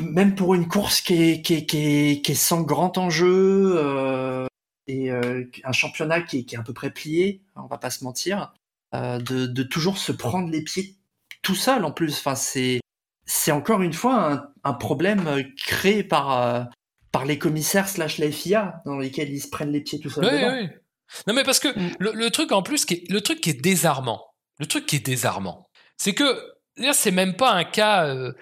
même 0.00 0.34
pour 0.34 0.54
une 0.54 0.68
course 0.68 1.00
qui 1.00 1.22
est 1.22 1.42
qui 1.42 1.54
est, 1.54 1.66
qui 1.66 1.78
est, 1.78 2.24
qui 2.24 2.32
est 2.32 2.36
sans 2.36 2.62
grand 2.62 2.96
enjeu 2.98 4.48
et 4.86 5.10
euh, 5.10 5.44
un 5.64 5.72
championnat 5.72 6.22
qui 6.22 6.38
est, 6.38 6.44
qui 6.44 6.54
est, 6.54 6.58
à 6.58 6.62
peu 6.62 6.72
près 6.72 6.90
plié, 6.90 7.42
on 7.56 7.66
va 7.66 7.78
pas 7.78 7.90
se 7.90 8.04
mentir, 8.04 8.54
euh, 8.94 9.18
de, 9.18 9.46
de, 9.46 9.62
toujours 9.62 9.98
se 9.98 10.12
prendre 10.12 10.50
les 10.50 10.62
pieds 10.62 10.96
tout 11.42 11.54
seul 11.54 11.84
en 11.84 11.92
plus. 11.92 12.18
Enfin, 12.18 12.34
c'est 12.34 12.80
c'est 13.24 13.50
encore 13.50 13.82
une 13.82 13.92
fois 13.92 14.32
un, 14.32 14.48
un 14.62 14.72
problème 14.72 15.26
euh, 15.26 15.42
créé 15.56 16.04
par 16.04 16.68
par 17.12 17.24
les 17.24 17.38
commissaires 17.38 17.88
slash 17.88 18.18
la 18.18 18.30
FIA 18.30 18.82
dans 18.84 18.98
lesquels 18.98 19.30
ils 19.30 19.40
se 19.40 19.48
prennent 19.48 19.72
les 19.72 19.80
pieds 19.80 19.98
tout 19.98 20.10
seuls. 20.10 20.24
Oui, 20.24 20.62
oui. 20.62 20.68
Non 21.26 21.34
mais 21.34 21.44
parce 21.44 21.60
que 21.60 21.68
mm. 21.68 21.96
le, 21.98 22.12
le, 22.12 22.30
truc 22.30 22.52
en 22.52 22.62
plus, 22.62 22.84
qui 22.84 22.94
est, 22.94 23.10
le 23.10 23.20
truc 23.20 23.40
qui 23.40 23.50
est 23.50 23.60
désarmant, 23.60 24.24
le 24.58 24.66
truc 24.66 24.86
qui 24.86 24.96
est 24.96 25.06
désarmant, 25.06 25.68
c'est 25.96 26.14
que 26.14 26.56
c'est 26.92 27.10
même 27.10 27.36
pas 27.36 27.52
un 27.52 27.64
cas. 27.64 28.06
Euh, 28.06 28.32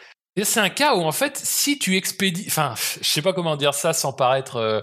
c'est 0.42 0.60
un 0.60 0.70
cas 0.70 0.96
où 0.96 1.02
en 1.02 1.12
fait, 1.12 1.36
si 1.36 1.78
tu 1.78 1.96
expédies, 1.96 2.46
enfin, 2.48 2.74
je 3.00 3.08
sais 3.08 3.22
pas 3.22 3.32
comment 3.32 3.56
dire 3.56 3.74
ça 3.74 3.92
sans 3.92 4.12
paraître, 4.12 4.56
euh, 4.56 4.80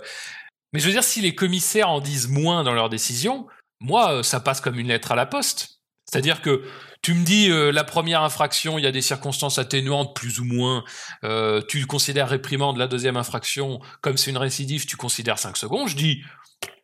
mais 0.74 0.80
je 0.80 0.86
veux 0.86 0.92
dire, 0.92 1.04
si 1.04 1.22
les 1.22 1.36
commissaires 1.36 1.90
en 1.90 2.00
disent 2.00 2.28
moins 2.28 2.64
dans 2.64 2.74
leurs 2.74 2.90
décisions, 2.90 3.48
moi, 3.80 4.12
euh, 4.12 4.24
ça 4.24 4.40
passe 4.40 4.62
comme 4.62 4.80
une 4.80 4.88
lettre 4.88 5.12
à 5.12 5.16
la 5.16 5.26
poste. 5.26 5.82
C'est-à-dire 6.06 6.42
que 6.42 6.64
tu 7.02 7.14
me 7.14 7.24
dis 7.24 7.48
la 7.48 7.84
première 7.86 8.22
infraction, 8.22 8.78
il 8.78 8.84
y 8.84 8.88
a 8.88 8.92
des 8.92 9.02
circonstances 9.02 9.58
atténuantes 9.58 10.14
plus 10.14 10.40
ou 10.40 10.44
moins. 10.44 10.84
tu 11.70 11.86
considères 11.88 12.28
réprimande 12.28 12.78
la 12.78 12.88
deuxième 12.88 13.16
infraction 13.16 13.80
comme 14.02 14.18
c'est 14.18 14.30
une 14.30 14.38
récidive, 14.38 14.86
tu 14.86 14.98
considères 14.98 15.40
5 15.40 15.56
secondes. 15.56 15.88
Je 15.88 15.96
dis 15.96 16.22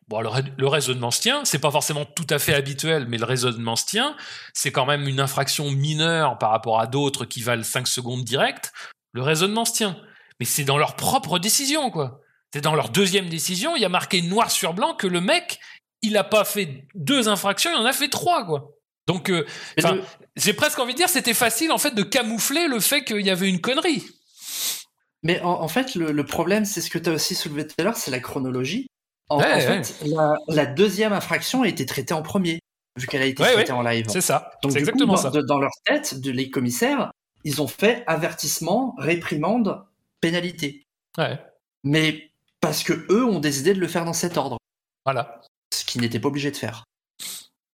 Bon, 0.08 0.22
le, 0.22 0.66
raisonnement 0.66 1.10
se 1.10 1.20
tient, 1.20 1.44
c'est 1.44 1.58
pas 1.58 1.70
forcément 1.70 2.06
tout 2.06 2.26
à 2.30 2.38
fait 2.38 2.54
habituel, 2.54 3.06
mais 3.08 3.18
le 3.18 3.26
raisonnement 3.26 3.76
se 3.76 3.84
tient. 3.84 4.16
C'est 4.54 4.72
quand 4.72 4.86
même 4.86 5.06
une 5.06 5.20
infraction 5.20 5.70
mineure 5.70 6.38
par 6.38 6.50
rapport 6.50 6.80
à 6.80 6.86
d'autres 6.86 7.26
qui 7.26 7.42
valent 7.42 7.62
5 7.62 7.86
secondes 7.86 8.24
directes. 8.24 8.72
Le 9.12 9.20
raisonnement 9.20 9.66
se 9.66 9.74
tient. 9.74 9.98
Mais 10.40 10.46
c'est 10.46 10.64
dans 10.64 10.78
leur 10.78 10.96
propre 10.96 11.38
décision, 11.38 11.90
quoi. 11.90 12.20
C'est 12.52 12.62
dans 12.62 12.74
leur 12.74 12.88
deuxième 12.88 13.28
décision, 13.28 13.76
il 13.76 13.82
y 13.82 13.84
a 13.84 13.90
marqué 13.90 14.22
noir 14.22 14.50
sur 14.50 14.72
blanc 14.72 14.94
que 14.94 15.06
le 15.06 15.20
mec, 15.20 15.60
il 16.02 16.16
a 16.16 16.24
pas 16.24 16.44
fait 16.44 16.84
deux 16.94 17.28
infractions, 17.28 17.70
il 17.72 17.76
en 17.76 17.84
a 17.84 17.92
fait 17.92 18.08
trois, 18.08 18.46
quoi. 18.46 18.70
Donc, 19.06 19.30
euh, 19.30 19.46
j'ai 20.36 20.52
presque 20.52 20.78
envie 20.78 20.92
de 20.92 20.98
dire, 20.98 21.08
c'était 21.08 21.34
facile, 21.34 21.72
en 21.72 21.78
fait, 21.78 21.94
de 21.94 22.02
camoufler 22.02 22.68
le 22.68 22.78
fait 22.78 23.04
qu'il 23.04 23.20
y 23.22 23.30
avait 23.30 23.48
une 23.48 23.60
connerie. 23.60 24.04
Mais 25.22 25.40
en, 25.40 25.66
fait, 25.66 25.94
le, 25.94 26.24
problème, 26.24 26.64
c'est 26.64 26.80
ce 26.80 26.90
que 26.90 26.98
tu 26.98 27.10
as 27.10 27.14
aussi 27.14 27.34
soulevé 27.34 27.66
tout 27.66 27.74
à 27.78 27.84
l'heure, 27.84 27.96
c'est 27.96 28.10
la 28.10 28.20
chronologie. 28.20 28.86
En, 29.30 29.40
fait, 29.40 29.94
la, 30.48 30.66
deuxième 30.66 31.12
infraction 31.12 31.62
a 31.62 31.68
été 31.68 31.86
traitée 31.86 32.14
en 32.14 32.22
premier, 32.22 32.60
vu 32.98 33.06
qu'elle 33.06 33.22
a 33.22 33.26
été 33.26 33.42
traitée 33.42 33.72
en 33.72 33.82
live. 33.82 34.06
C'est 34.08 34.20
ça. 34.20 34.52
Donc, 34.62 34.76
exactement 34.76 35.16
ça. 35.16 35.30
Dans, 35.30 35.58
leur 35.58 35.72
tête, 35.84 36.14
les 36.24 36.50
commissaires, 36.50 37.10
ils 37.44 37.60
ont 37.62 37.66
fait 37.66 38.04
avertissement, 38.06 38.94
réprimande, 38.98 39.84
pénalité. 40.20 40.84
Ouais. 41.16 41.38
Mais 41.82 42.30
parce 42.60 42.82
que 42.82 43.06
eux 43.10 43.24
ont 43.24 43.40
décidé 43.40 43.74
de 43.74 43.80
le 43.80 43.88
faire 43.88 44.04
dans 44.04 44.12
cet 44.12 44.36
ordre. 44.36 44.58
Voilà. 45.04 45.40
Ce 45.74 45.84
qu'ils 45.84 46.00
n'étaient 46.00 46.20
pas 46.20 46.28
obligés 46.28 46.50
de 46.50 46.56
faire. 46.56 46.84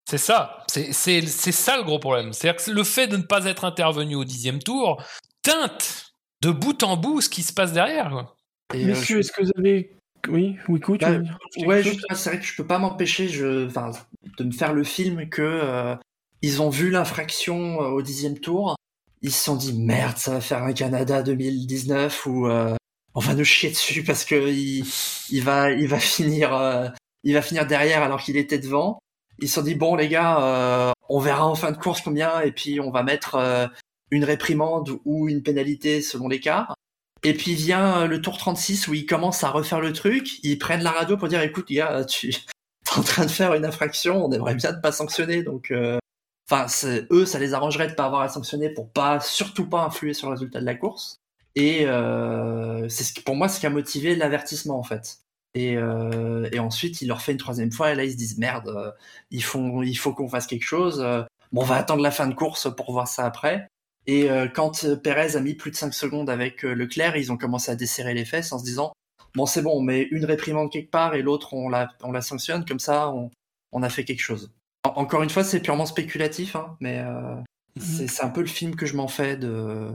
C'est 0.09 0.17
ça. 0.17 0.63
C'est 0.67 0.91
ça 0.93 1.77
le 1.77 1.83
gros 1.83 1.99
problème. 1.99 2.33
C'est-à-dire 2.33 2.63
que 2.63 2.71
le 2.71 2.83
fait 2.83 3.07
de 3.07 3.17
ne 3.17 3.23
pas 3.23 3.45
être 3.45 3.65
intervenu 3.65 4.15
au 4.15 4.23
dixième 4.23 4.61
tour 4.61 5.01
teinte 5.41 6.13
de 6.41 6.51
bout 6.51 6.83
en 6.83 6.97
bout 6.97 7.21
ce 7.21 7.29
qui 7.29 7.43
se 7.43 7.53
passe 7.53 7.73
derrière. 7.73 8.15
Euh, 8.73 8.85
Messieurs, 8.85 9.19
est-ce 9.19 9.31
que 9.31 9.43
vous 9.43 9.51
avez 9.57 9.95
oui, 10.27 10.57
oui, 10.67 10.77
écoute. 10.77 11.01
Bah, 11.01 11.19
ouais, 11.65 11.83
c'est 11.83 12.29
vrai 12.29 12.39
que 12.39 12.45
je 12.45 12.55
peux 12.55 12.65
pas 12.65 12.79
m'empêcher 12.79 13.27
je, 13.27 13.67
de 13.67 14.43
me 14.43 14.51
faire 14.51 14.73
le 14.73 14.83
film 14.83 15.29
que 15.29 15.41
euh, 15.41 15.95
ils 16.41 16.61
ont 16.61 16.69
vu 16.69 16.89
l'infraction 16.89 17.81
euh, 17.81 17.87
au 17.89 18.01
dixième 18.01 18.39
tour, 18.39 18.75
ils 19.21 19.31
se 19.31 19.43
sont 19.43 19.55
dit 19.55 19.73
merde, 19.73 20.17
ça 20.17 20.31
va 20.31 20.41
faire 20.41 20.63
un 20.63 20.73
Canada 20.73 21.23
2019 21.23 22.25
où 22.25 22.47
euh, 22.47 22.75
on 23.15 23.19
va 23.19 23.33
nous 23.33 23.45
chier 23.45 23.69
dessus 23.69 24.03
parce 24.03 24.25
que 24.25 24.49
il, 24.49 24.85
il 25.29 25.43
va, 25.43 25.99
finir, 25.99 26.95
derrière 27.67 28.03
alors 28.03 28.21
qu'il 28.21 28.37
était 28.37 28.59
devant. 28.59 28.99
Ils 29.39 29.49
se 29.49 29.55
sont 29.55 29.61
dit 29.61 29.75
bon 29.75 29.95
les 29.95 30.07
gars, 30.07 30.93
on 31.09 31.19
verra 31.19 31.47
en 31.47 31.55
fin 31.55 31.71
de 31.71 31.77
course 31.77 32.01
combien 32.01 32.41
et 32.41 32.51
puis 32.51 32.79
on 32.79 32.91
va 32.91 33.03
mettre 33.03 33.69
une 34.11 34.23
réprimande 34.23 34.99
ou 35.05 35.29
une 35.29 35.43
pénalité 35.43 36.01
selon 36.01 36.27
les 36.27 36.39
cas. 36.39 36.67
Et 37.23 37.33
puis 37.33 37.55
vient 37.55 38.01
euh, 38.01 38.07
le 38.07 38.21
tour 38.21 38.37
36 38.37 38.87
où 38.87 38.93
ils 38.93 39.05
commencent 39.05 39.43
à 39.43 39.49
refaire 39.49 39.81
le 39.81 39.93
truc, 39.93 40.43
ils 40.43 40.59
prennent 40.59 40.83
la 40.83 40.91
radio 40.91 41.17
pour 41.17 41.27
dire 41.27 41.41
écoute 41.41 41.71
gars, 41.71 42.05
tu 42.05 42.29
es 42.29 42.97
en 42.97 43.01
train 43.01 43.25
de 43.25 43.31
faire 43.31 43.53
une 43.55 43.65
infraction, 43.65 44.25
on 44.25 44.31
aimerait 44.31 44.55
bien 44.55 44.71
ne 44.71 44.79
pas 44.79 44.91
sanctionner 44.91 45.41
donc 45.41 45.71
euh, 45.71 45.97
enfin 46.49 46.67
eux 47.11 47.25
ça 47.25 47.39
les 47.39 47.55
arrangerait 47.55 47.87
de 47.87 47.93
pas 47.93 48.05
avoir 48.05 48.21
à 48.21 48.29
sanctionner 48.29 48.69
pour 48.69 48.91
pas 48.91 49.19
surtout 49.19 49.67
pas 49.67 49.83
influer 49.85 50.13
sur 50.13 50.27
le 50.27 50.33
résultat 50.33 50.59
de 50.59 50.65
la 50.65 50.75
course. 50.75 51.17
Et 51.55 51.85
euh, 51.87 52.87
c'est 52.89 53.03
ce 53.03 53.21
pour 53.21 53.35
moi 53.35 53.47
ce 53.47 53.59
qui 53.59 53.65
a 53.65 53.69
motivé 53.69 54.15
l'avertissement 54.15 54.77
en 54.77 54.83
fait. 54.83 55.19
Et, 55.53 55.77
euh, 55.77 56.49
et, 56.51 56.59
ensuite, 56.59 57.01
il 57.01 57.07
leur 57.07 57.21
fait 57.21 57.31
une 57.31 57.37
troisième 57.37 57.71
fois, 57.71 57.93
et 57.93 57.95
là, 57.95 58.03
ils 58.03 58.11
se 58.11 58.17
disent 58.17 58.37
merde, 58.37 58.67
euh, 58.67 58.91
ils 59.31 59.41
font, 59.41 59.83
il 59.83 59.95
faut 59.95 60.13
qu'on 60.13 60.27
fasse 60.27 60.47
quelque 60.47 60.65
chose. 60.65 60.99
Bon, 61.53 61.61
on 61.61 61.65
va 61.65 61.77
attendre 61.77 62.03
la 62.03 62.11
fin 62.11 62.27
de 62.27 62.33
course 62.33 62.67
pour 62.75 62.91
voir 62.91 63.07
ça 63.07 63.25
après. 63.25 63.69
Et 64.07 64.29
euh, 64.29 64.47
quand 64.47 64.83
euh, 64.83 64.95
Perez 64.95 65.35
a 65.35 65.41
mis 65.41 65.55
plus 65.55 65.71
de 65.71 65.75
5 65.75 65.93
secondes 65.93 66.29
avec 66.29 66.63
euh, 66.63 66.73
Leclerc, 66.73 67.17
ils 67.17 67.31
ont 67.31 67.37
commencé 67.37 67.71
à 67.71 67.75
desserrer 67.75 68.13
les 68.13 68.25
fesses 68.25 68.51
en 68.51 68.59
se 68.59 68.63
disant 68.63 68.93
bon 69.33 69.45
c'est 69.45 69.61
bon, 69.61 69.71
on 69.71 69.81
met 69.81 70.03
une 70.11 70.25
réprimande 70.25 70.71
quelque 70.71 70.91
part 70.91 71.15
et 71.15 71.21
l'autre 71.21 71.53
on 71.53 71.69
la, 71.69 71.91
on 72.03 72.11
la 72.11 72.21
sanctionne, 72.21 72.65
comme 72.65 72.79
ça 72.79 73.09
on, 73.09 73.31
on 73.71 73.83
a 73.83 73.89
fait 73.89 74.05
quelque 74.05 74.21
chose. 74.21 74.53
encore 74.83 75.23
une 75.23 75.29
fois, 75.29 75.43
c'est 75.43 75.59
purement 75.59 75.85
spéculatif, 75.85 76.55
hein, 76.55 76.77
mais 76.79 77.03
mhm. 77.03 78.07
c'est 78.07 78.23
un 78.23 78.29
peu 78.29 78.41
le 78.41 78.47
film 78.47 78.75
que 78.75 78.85
je 78.85 78.95
m'en 78.95 79.07
fais 79.07 79.35
de. 79.35 79.89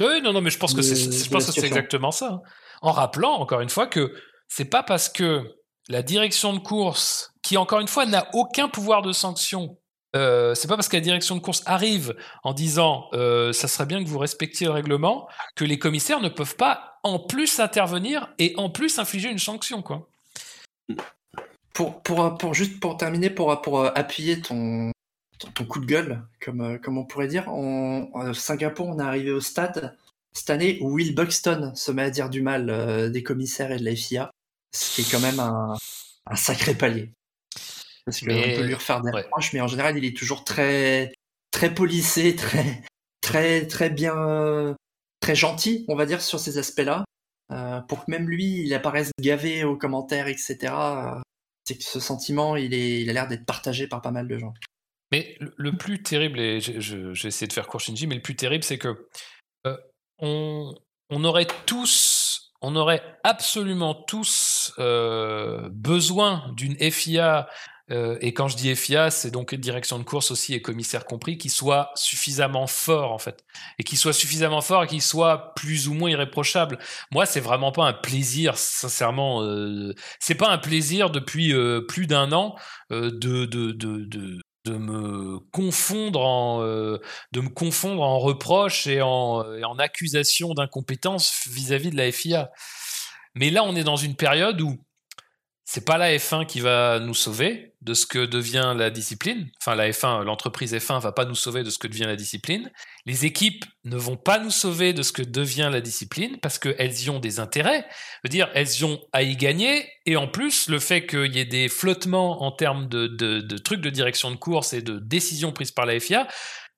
Oui, 0.00 0.20
non, 0.22 0.32
non, 0.32 0.40
mais 0.40 0.50
je 0.50 0.58
pense 0.58 0.74
que 0.74 0.82
c'est 0.82 1.64
exactement 1.64 2.10
ça. 2.10 2.32
Hein. 2.32 2.42
En 2.82 2.92
rappelant 2.92 3.34
encore 3.34 3.60
une 3.60 3.68
fois 3.68 3.86
que 3.86 4.12
c'est 4.48 4.64
pas 4.64 4.82
parce 4.82 5.08
que 5.08 5.56
la 5.88 6.02
direction 6.02 6.52
de 6.52 6.58
course, 6.58 7.32
qui 7.42 7.56
encore 7.56 7.80
une 7.80 7.88
fois 7.88 8.06
n'a 8.06 8.28
aucun 8.32 8.68
pouvoir 8.68 9.02
de 9.02 9.12
sanction, 9.12 9.78
euh, 10.16 10.54
c'est 10.54 10.68
pas 10.68 10.76
parce 10.76 10.88
que 10.88 10.96
la 10.96 11.02
direction 11.02 11.34
de 11.34 11.40
course 11.40 11.62
arrive 11.66 12.14
en 12.44 12.52
disant 12.52 13.08
euh, 13.14 13.52
ça 13.52 13.68
serait 13.68 13.86
bien 13.86 14.02
que 14.02 14.08
vous 14.08 14.18
respectiez 14.18 14.66
le 14.66 14.72
règlement 14.72 15.28
que 15.56 15.64
les 15.64 15.78
commissaires 15.78 16.20
ne 16.20 16.28
peuvent 16.28 16.56
pas 16.56 16.98
en 17.02 17.18
plus 17.18 17.58
intervenir 17.58 18.28
et 18.38 18.54
en 18.56 18.70
plus 18.70 18.98
infliger 18.98 19.30
une 19.30 19.38
sanction 19.38 19.82
quoi. 19.82 20.08
Pour, 21.72 22.00
pour, 22.02 22.38
pour 22.38 22.54
juste 22.54 22.78
pour 22.78 22.96
terminer 22.96 23.30
pour, 23.30 23.60
pour 23.60 23.80
euh, 23.80 23.90
appuyer 23.96 24.40
ton, 24.40 24.92
ton, 25.38 25.64
coup 25.64 25.80
de 25.80 25.86
gueule 25.86 26.22
comme, 26.40 26.60
euh, 26.60 26.78
comme 26.78 26.98
on 26.98 27.04
pourrait 27.04 27.28
dire 27.28 27.48
en, 27.48 28.32
Singapour 28.34 28.88
on 28.88 28.98
est 28.98 29.02
arrivé 29.02 29.30
au 29.30 29.40
stade 29.40 29.96
cette 30.32 30.50
année 30.50 30.78
où 30.80 30.92
Will 30.92 31.14
Buxton 31.14 31.72
se 31.74 31.92
met 31.92 32.02
à 32.02 32.10
dire 32.10 32.30
du 32.30 32.42
mal 32.42 33.10
des 33.10 33.22
commissaires 33.22 33.70
et 33.70 33.78
de 33.78 33.84
la 33.84 33.94
FIA 33.94 34.30
ce 34.72 34.94
qui 34.94 35.00
est 35.02 35.10
quand 35.10 35.20
même 35.20 35.38
un, 35.38 35.76
un 36.26 36.36
sacré 36.36 36.74
palier 36.74 37.12
parce 38.04 38.20
qu'on 38.20 38.26
peut 38.26 38.66
lui 38.66 38.74
refaire 38.74 39.00
des 39.00 39.10
reproches, 39.10 39.52
mais 39.52 39.60
en 39.60 39.66
général, 39.66 39.96
il 39.96 40.04
est 40.04 40.16
toujours 40.16 40.44
très, 40.44 41.12
très 41.50 41.74
polissé, 41.74 42.36
très, 42.36 42.82
très, 43.20 43.66
très 43.66 43.90
bien, 43.90 44.76
très 45.20 45.34
gentil, 45.34 45.84
on 45.88 45.96
va 45.96 46.06
dire, 46.06 46.20
sur 46.20 46.38
ces 46.38 46.58
aspects-là. 46.58 47.04
Euh, 47.52 47.80
pour 47.80 48.04
que 48.04 48.10
même 48.10 48.28
lui, 48.28 48.62
il 48.64 48.74
apparaisse 48.74 49.10
gavé 49.20 49.64
aux 49.64 49.76
commentaires, 49.76 50.28
etc. 50.28 50.56
Euh, 50.62 51.20
c'est 51.64 51.76
que 51.76 51.84
ce 51.84 52.00
sentiment, 52.00 52.56
il, 52.56 52.74
est, 52.74 53.02
il 53.02 53.10
a 53.10 53.12
l'air 53.12 53.28
d'être 53.28 53.44
partagé 53.44 53.86
par 53.86 54.02
pas 54.02 54.10
mal 54.10 54.28
de 54.28 54.38
gens. 54.38 54.54
Mais 55.14 55.36
le, 55.38 55.76
plus 55.76 56.02
terrible, 56.02 56.40
et 56.40 56.60
j'ai 56.60 57.46
de 57.46 57.52
faire 57.52 57.68
court 57.68 57.80
Shinji, 57.80 58.08
mais 58.08 58.16
le 58.16 58.20
plus 58.20 58.34
terrible, 58.34 58.64
c'est 58.64 58.78
que 58.78 59.06
euh, 59.64 59.76
on, 60.18 60.74
aurait 61.22 61.46
tous, 61.66 62.52
on 62.60 62.74
aurait 62.74 63.00
absolument 63.22 63.94
tous 63.94 64.72
besoin 64.76 66.52
d'une 66.56 66.76
FIA 66.90 67.46
euh, 67.90 68.16
et 68.20 68.32
quand 68.32 68.48
je 68.48 68.56
dis 68.56 68.74
FIA, 68.74 69.10
c'est 69.10 69.30
donc 69.30 69.54
direction 69.54 69.98
de 69.98 70.04
course 70.04 70.30
aussi 70.30 70.54
et 70.54 70.62
commissaire 70.62 71.04
compris, 71.04 71.36
qui 71.36 71.50
soit 71.50 71.90
suffisamment 71.94 72.66
fort 72.66 73.12
en 73.12 73.18
fait, 73.18 73.44
et 73.78 73.84
qui 73.84 73.96
soit 73.96 74.14
suffisamment 74.14 74.62
fort 74.62 74.84
et 74.84 74.86
qui 74.86 75.00
soit 75.00 75.54
plus 75.54 75.88
ou 75.88 75.94
moins 75.94 76.10
irréprochable. 76.10 76.78
Moi, 77.10 77.26
c'est 77.26 77.40
vraiment 77.40 77.72
pas 77.72 77.84
un 77.84 77.92
plaisir, 77.92 78.56
sincèrement. 78.56 79.42
Euh, 79.42 79.94
c'est 80.18 80.34
pas 80.34 80.50
un 80.50 80.58
plaisir 80.58 81.10
depuis 81.10 81.52
euh, 81.52 81.82
plus 81.86 82.06
d'un 82.06 82.32
an 82.32 82.56
de, 82.90 83.10
de, 83.10 83.72
de 83.72 84.40
de 84.64 84.76
me 84.76 85.38
confondre 85.52 86.20
en 86.20 86.60
de 86.62 87.40
me 87.40 87.48
confondre 87.48 88.02
en 88.02 88.18
reproches 88.18 88.86
et 88.86 89.02
en, 89.02 89.44
et 89.54 89.64
en 89.64 89.78
accusations 89.78 90.54
d'incompétence 90.54 91.46
vis-à-vis 91.50 91.90
de 91.90 91.96
la 91.96 92.10
FIA. 92.10 92.50
Mais 93.34 93.50
là, 93.50 93.64
on 93.64 93.74
est 93.76 93.84
dans 93.84 93.96
une 93.96 94.16
période 94.16 94.60
où 94.60 94.78
c'est 95.66 95.84
pas 95.84 95.96
la 95.96 96.14
F1 96.14 96.44
qui 96.44 96.60
va 96.60 96.98
nous 97.00 97.14
sauver 97.14 97.72
de 97.80 97.94
ce 97.94 98.04
que 98.04 98.24
devient 98.24 98.74
la 98.76 98.90
discipline. 98.90 99.50
Enfin, 99.60 99.74
la 99.74 99.90
F1, 99.90 100.22
l'entreprise 100.22 100.74
F1 100.74 101.00
va 101.00 101.12
pas 101.12 101.24
nous 101.24 101.34
sauver 101.34 101.62
de 101.62 101.70
ce 101.70 101.78
que 101.78 101.86
devient 101.86 102.04
la 102.04 102.16
discipline. 102.16 102.70
Les 103.06 103.24
équipes 103.24 103.64
ne 103.84 103.96
vont 103.96 104.16
pas 104.16 104.38
nous 104.38 104.50
sauver 104.50 104.92
de 104.92 105.02
ce 105.02 105.12
que 105.12 105.22
devient 105.22 105.70
la 105.72 105.80
discipline 105.80 106.38
parce 106.40 106.58
qu'elles 106.58 107.02
y 107.02 107.08
ont 107.08 107.18
des 107.18 107.40
intérêts. 107.40 107.86
Je 107.88 108.28
veux 108.28 108.30
dire, 108.30 108.50
elles 108.54 108.78
y 108.78 108.84
ont 108.84 109.00
à 109.14 109.22
y 109.22 109.36
gagner. 109.36 109.88
Et 110.04 110.16
en 110.16 110.28
plus, 110.28 110.68
le 110.68 110.78
fait 110.78 111.06
qu'il 111.06 111.34
y 111.34 111.38
ait 111.38 111.46
des 111.46 111.68
flottements 111.68 112.42
en 112.42 112.52
termes 112.52 112.86
de, 112.88 113.58
trucs 113.58 113.80
de 113.80 113.90
direction 113.90 114.30
de 114.30 114.36
course 114.36 114.74
et 114.74 114.82
de 114.82 114.98
décisions 114.98 115.52
prises 115.52 115.72
par 115.72 115.86
la 115.86 115.98
FIA, 115.98 116.28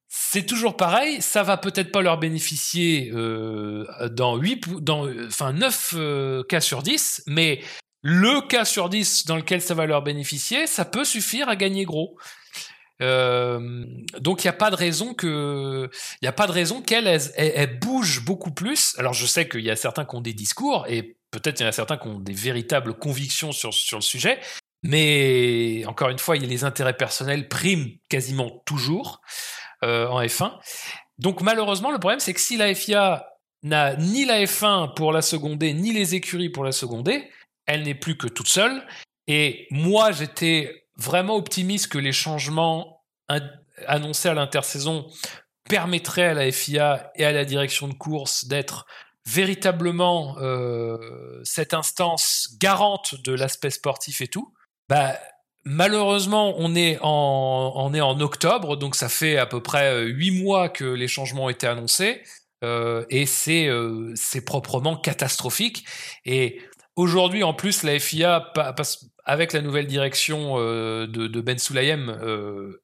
c'est 0.09 0.47
toujours 0.47 0.77
pareil, 0.77 1.21
ça 1.21 1.43
va 1.43 1.57
peut-être 1.57 1.91
pas 1.91 2.01
leur 2.01 2.19
bénéficier 2.19 3.11
euh, 3.13 3.85
dans 4.11 4.37
8, 4.37 4.83
dans, 4.83 5.09
enfin 5.27 5.53
9 5.53 5.95
euh, 5.97 6.43
cas 6.45 6.61
sur 6.61 6.83
10, 6.83 7.25
mais 7.27 7.61
le 8.09 8.41
cas 8.41 8.65
sur 8.65 8.89
10 8.89 9.27
dans 9.27 9.35
lequel 9.35 9.61
ça 9.61 9.75
va 9.75 9.85
leur 9.85 10.01
bénéficier, 10.01 10.69
ça 10.69 10.85
peut 10.85 11.05
suffire 11.05 11.49
à 11.49 11.57
gagner 11.57 11.85
gros. 11.85 12.17
Euh, 13.03 13.85
donc 14.21 14.45
il 14.45 14.47
n'y 14.47 14.51
a 14.51 14.53
pas 14.53 14.71
de 14.71 14.77
raison 14.77 15.13
que, 15.13 15.91
il 16.23 16.29
a 16.29 16.33
pas 16.33 16.47
de 16.47 16.53
raison 16.53 16.81
qu'elle 16.83 17.09
elle, 17.09 17.79
bouge 17.81 18.25
beaucoup 18.25 18.53
plus. 18.53 18.95
Alors 18.99 19.13
je 19.13 19.27
sais 19.27 19.49
qu'il 19.49 19.63
y 19.63 19.73
a 19.73 19.77
certains 19.77 20.05
qui 20.05 20.15
ont 20.15 20.21
des 20.21 20.35
discours 20.35 20.87
et 20.89 21.17
peut-être 21.33 21.59
il 21.59 21.65
y 21.65 21.67
en 21.67 21.69
a 21.69 21.73
certains 21.73 21.97
qui 21.97 22.07
ont 22.07 22.21
des 22.21 22.33
véritables 22.33 22.95
convictions 22.95 23.51
sur 23.51 23.75
sur 23.75 23.99
le 23.99 24.03
sujet, 24.03 24.39
mais 24.85 25.85
encore 25.87 26.11
une 26.11 26.21
fois, 26.21 26.37
il 26.37 26.45
y 26.45 26.47
a 26.47 26.49
les 26.49 26.63
intérêts 26.63 26.97
personnels 26.97 27.49
priment 27.49 27.91
quasiment 28.09 28.63
toujours 28.67 29.21
en 29.83 30.23
F1. 30.23 30.53
Donc 31.19 31.41
malheureusement, 31.41 31.91
le 31.91 31.99
problème, 31.99 32.21
c'est 32.21 32.35
que 32.35 32.41
si 32.41 32.57
la 32.57 32.73
FIA 32.73 33.27
n'a 33.65 33.97
ni 33.97 34.25
la 34.25 34.45
F1 34.45 34.95
pour 34.95 35.13
la 35.13 35.23
seconder, 35.23 35.75
ni 35.75 35.93
les 35.93 36.15
écuries 36.15 36.51
pour 36.51 36.63
la 36.63 36.71
seconder, 36.71 37.29
elle 37.67 37.83
n'est 37.83 37.95
plus 37.95 38.17
que 38.17 38.27
toute 38.29 38.49
seule. 38.49 38.87
Et 39.27 39.67
moi, 39.71 40.13
j'étais 40.13 40.87
vraiment 40.97 41.37
optimiste 41.37 41.89
que 41.89 41.99
les 41.99 42.13
changements 42.13 43.05
annoncés 43.87 44.29
à 44.29 44.35
l'intersaison 44.35 45.07
permettraient 45.69 46.27
à 46.27 46.35
la 46.35 46.51
FIA 46.51 47.11
et 47.17 47.25
à 47.25 47.33
la 47.33 47.45
direction 47.45 47.89
de 47.89 47.95
course 47.95 48.47
d'être 48.47 48.87
véritablement 49.27 50.37
euh, 50.39 51.41
cette 51.43 51.75
instance 51.75 52.57
garante 52.61 53.21
de 53.23 53.33
l'aspect 53.33 53.71
sportif 53.71 54.21
et 54.21 54.29
tout. 54.29 54.55
Bah, 54.89 55.19
Malheureusement, 55.69 56.55
on 56.59 56.77
est, 56.77 56.97
en, 57.03 57.73
on 57.75 57.93
est 57.93 58.01
en 58.01 58.21
octobre, 58.21 58.77
donc 58.77 58.95
ça 58.95 59.09
fait 59.09 59.37
à 59.37 59.47
peu 59.47 59.61
près 59.61 59.91
euh, 59.91 60.05
huit 60.05 60.31
mois 60.31 60.69
que 60.69 60.85
les 60.85 61.09
changements 61.09 61.47
ont 61.47 61.49
été 61.49 61.67
annoncés, 61.67 62.23
euh, 62.63 63.05
et 63.11 63.27
c'est 63.27 63.67
euh, 63.67 64.15
proprement 64.47 64.97
catastrophique. 64.97 65.85
Et 66.25 66.61
aujourd'hui, 66.97 67.45
en 67.45 67.55
plus, 67.55 67.83
la 67.83 67.99
FIA, 67.99 68.53
avec 69.25 69.53
la 69.53 69.61
nouvelle 69.61 69.87
direction 69.87 70.57
de, 70.59 71.07
de, 71.07 71.41
Ben 71.41 71.59
Sulayem, 71.59 72.19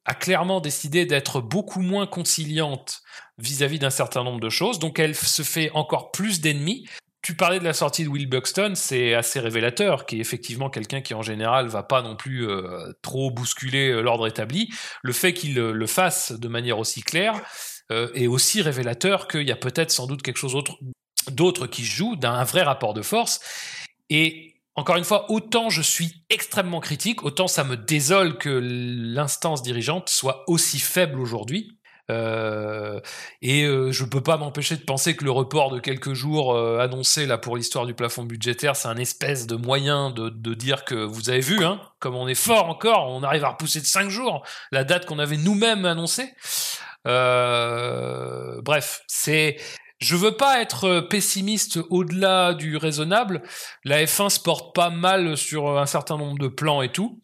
a 0.04 0.14
clairement 0.14 0.60
décidé 0.60 1.06
d'être 1.06 1.40
beaucoup 1.40 1.80
moins 1.80 2.06
conciliante 2.06 3.02
vis-à-vis 3.38 3.78
d'un 3.78 3.90
certain 3.90 4.22
nombre 4.22 4.40
de 4.40 4.50
choses, 4.50 4.78
donc 4.78 4.98
elle 4.98 5.14
se 5.14 5.42
fait 5.42 5.70
encore 5.72 6.12
plus 6.12 6.40
d'ennemis 6.40 6.86
tu 7.22 7.36
parlais 7.36 7.60
de 7.60 7.64
la 7.64 7.72
sortie 7.72 8.04
de 8.04 8.08
Will 8.08 8.28
Buxton, 8.28 8.72
c'est 8.74 9.14
assez 9.14 9.38
révélateur, 9.38 10.06
qui 10.06 10.16
est 10.16 10.20
effectivement 10.20 10.68
quelqu'un 10.68 11.00
qui 11.00 11.14
en 11.14 11.22
général 11.22 11.68
va 11.68 11.84
pas 11.84 12.02
non 12.02 12.16
plus 12.16 12.48
euh, 12.48 12.92
trop 13.00 13.30
bousculer 13.30 13.90
euh, 13.90 14.00
l'ordre 14.00 14.26
établi. 14.26 14.68
Le 15.02 15.12
fait 15.12 15.32
qu'il 15.32 15.56
euh, 15.58 15.72
le 15.72 15.86
fasse 15.86 16.32
de 16.32 16.48
manière 16.48 16.78
aussi 16.78 17.02
claire 17.02 17.40
est 18.14 18.26
aussi 18.26 18.62
révélateur 18.62 19.28
qu'il 19.28 19.46
y 19.46 19.52
a 19.52 19.56
peut-être 19.56 19.90
sans 19.90 20.06
doute 20.06 20.22
quelque 20.22 20.38
chose 20.38 20.56
d'autre 21.30 21.66
qui 21.66 21.84
joue, 21.84 22.16
d'un 22.16 22.42
vrai 22.42 22.62
rapport 22.62 22.94
de 22.94 23.02
force. 23.02 23.38
Et 24.10 24.52
encore 24.74 24.96
une 24.96 25.04
fois, 25.04 25.30
autant 25.30 25.70
je 25.70 25.82
suis 25.82 26.24
extrêmement 26.30 26.80
critique, 26.80 27.24
autant 27.24 27.46
ça 27.46 27.64
me 27.64 27.76
désole 27.76 28.38
que 28.38 28.48
l'instance 28.48 29.62
dirigeante 29.62 30.08
soit 30.08 30.44
aussi 30.48 30.78
faible 30.78 31.20
aujourd'hui. 31.20 31.78
Euh, 32.10 33.00
et 33.42 33.64
euh, 33.64 33.92
je 33.92 34.04
peux 34.04 34.20
pas 34.20 34.36
m'empêcher 34.36 34.76
de 34.76 34.82
penser 34.82 35.16
que 35.16 35.24
le 35.24 35.30
report 35.30 35.70
de 35.70 35.78
quelques 35.78 36.14
jours 36.14 36.52
euh, 36.54 36.78
annoncé 36.80 37.26
là 37.26 37.38
pour 37.38 37.56
l'histoire 37.56 37.86
du 37.86 37.94
plafond 37.94 38.24
budgétaire, 38.24 38.74
c'est 38.76 38.88
un 38.88 38.96
espèce 38.96 39.46
de 39.46 39.54
moyen 39.54 40.10
de, 40.10 40.28
de, 40.28 40.54
dire 40.54 40.84
que 40.84 40.96
vous 40.96 41.30
avez 41.30 41.40
vu, 41.40 41.64
hein, 41.64 41.80
comme 42.00 42.16
on 42.16 42.26
est 42.28 42.34
fort 42.34 42.68
encore, 42.68 43.08
on 43.08 43.22
arrive 43.22 43.44
à 43.44 43.50
repousser 43.50 43.80
de 43.80 43.86
5 43.86 44.10
jours 44.10 44.44
la 44.72 44.84
date 44.84 45.06
qu'on 45.06 45.18
avait 45.20 45.36
nous-mêmes 45.36 45.84
annoncée. 45.84 46.34
bref, 47.04 49.02
c'est 49.06 49.56
je 50.02 50.16
veux 50.16 50.36
pas 50.36 50.60
être 50.60 51.00
pessimiste 51.00 51.78
au-delà 51.90 52.54
du 52.54 52.76
raisonnable. 52.76 53.42
La 53.84 54.02
F1 54.04 54.30
se 54.30 54.40
porte 54.40 54.74
pas 54.74 54.90
mal 54.90 55.36
sur 55.36 55.78
un 55.78 55.86
certain 55.86 56.18
nombre 56.18 56.38
de 56.38 56.48
plans 56.48 56.82
et 56.82 56.90
tout. 56.90 57.20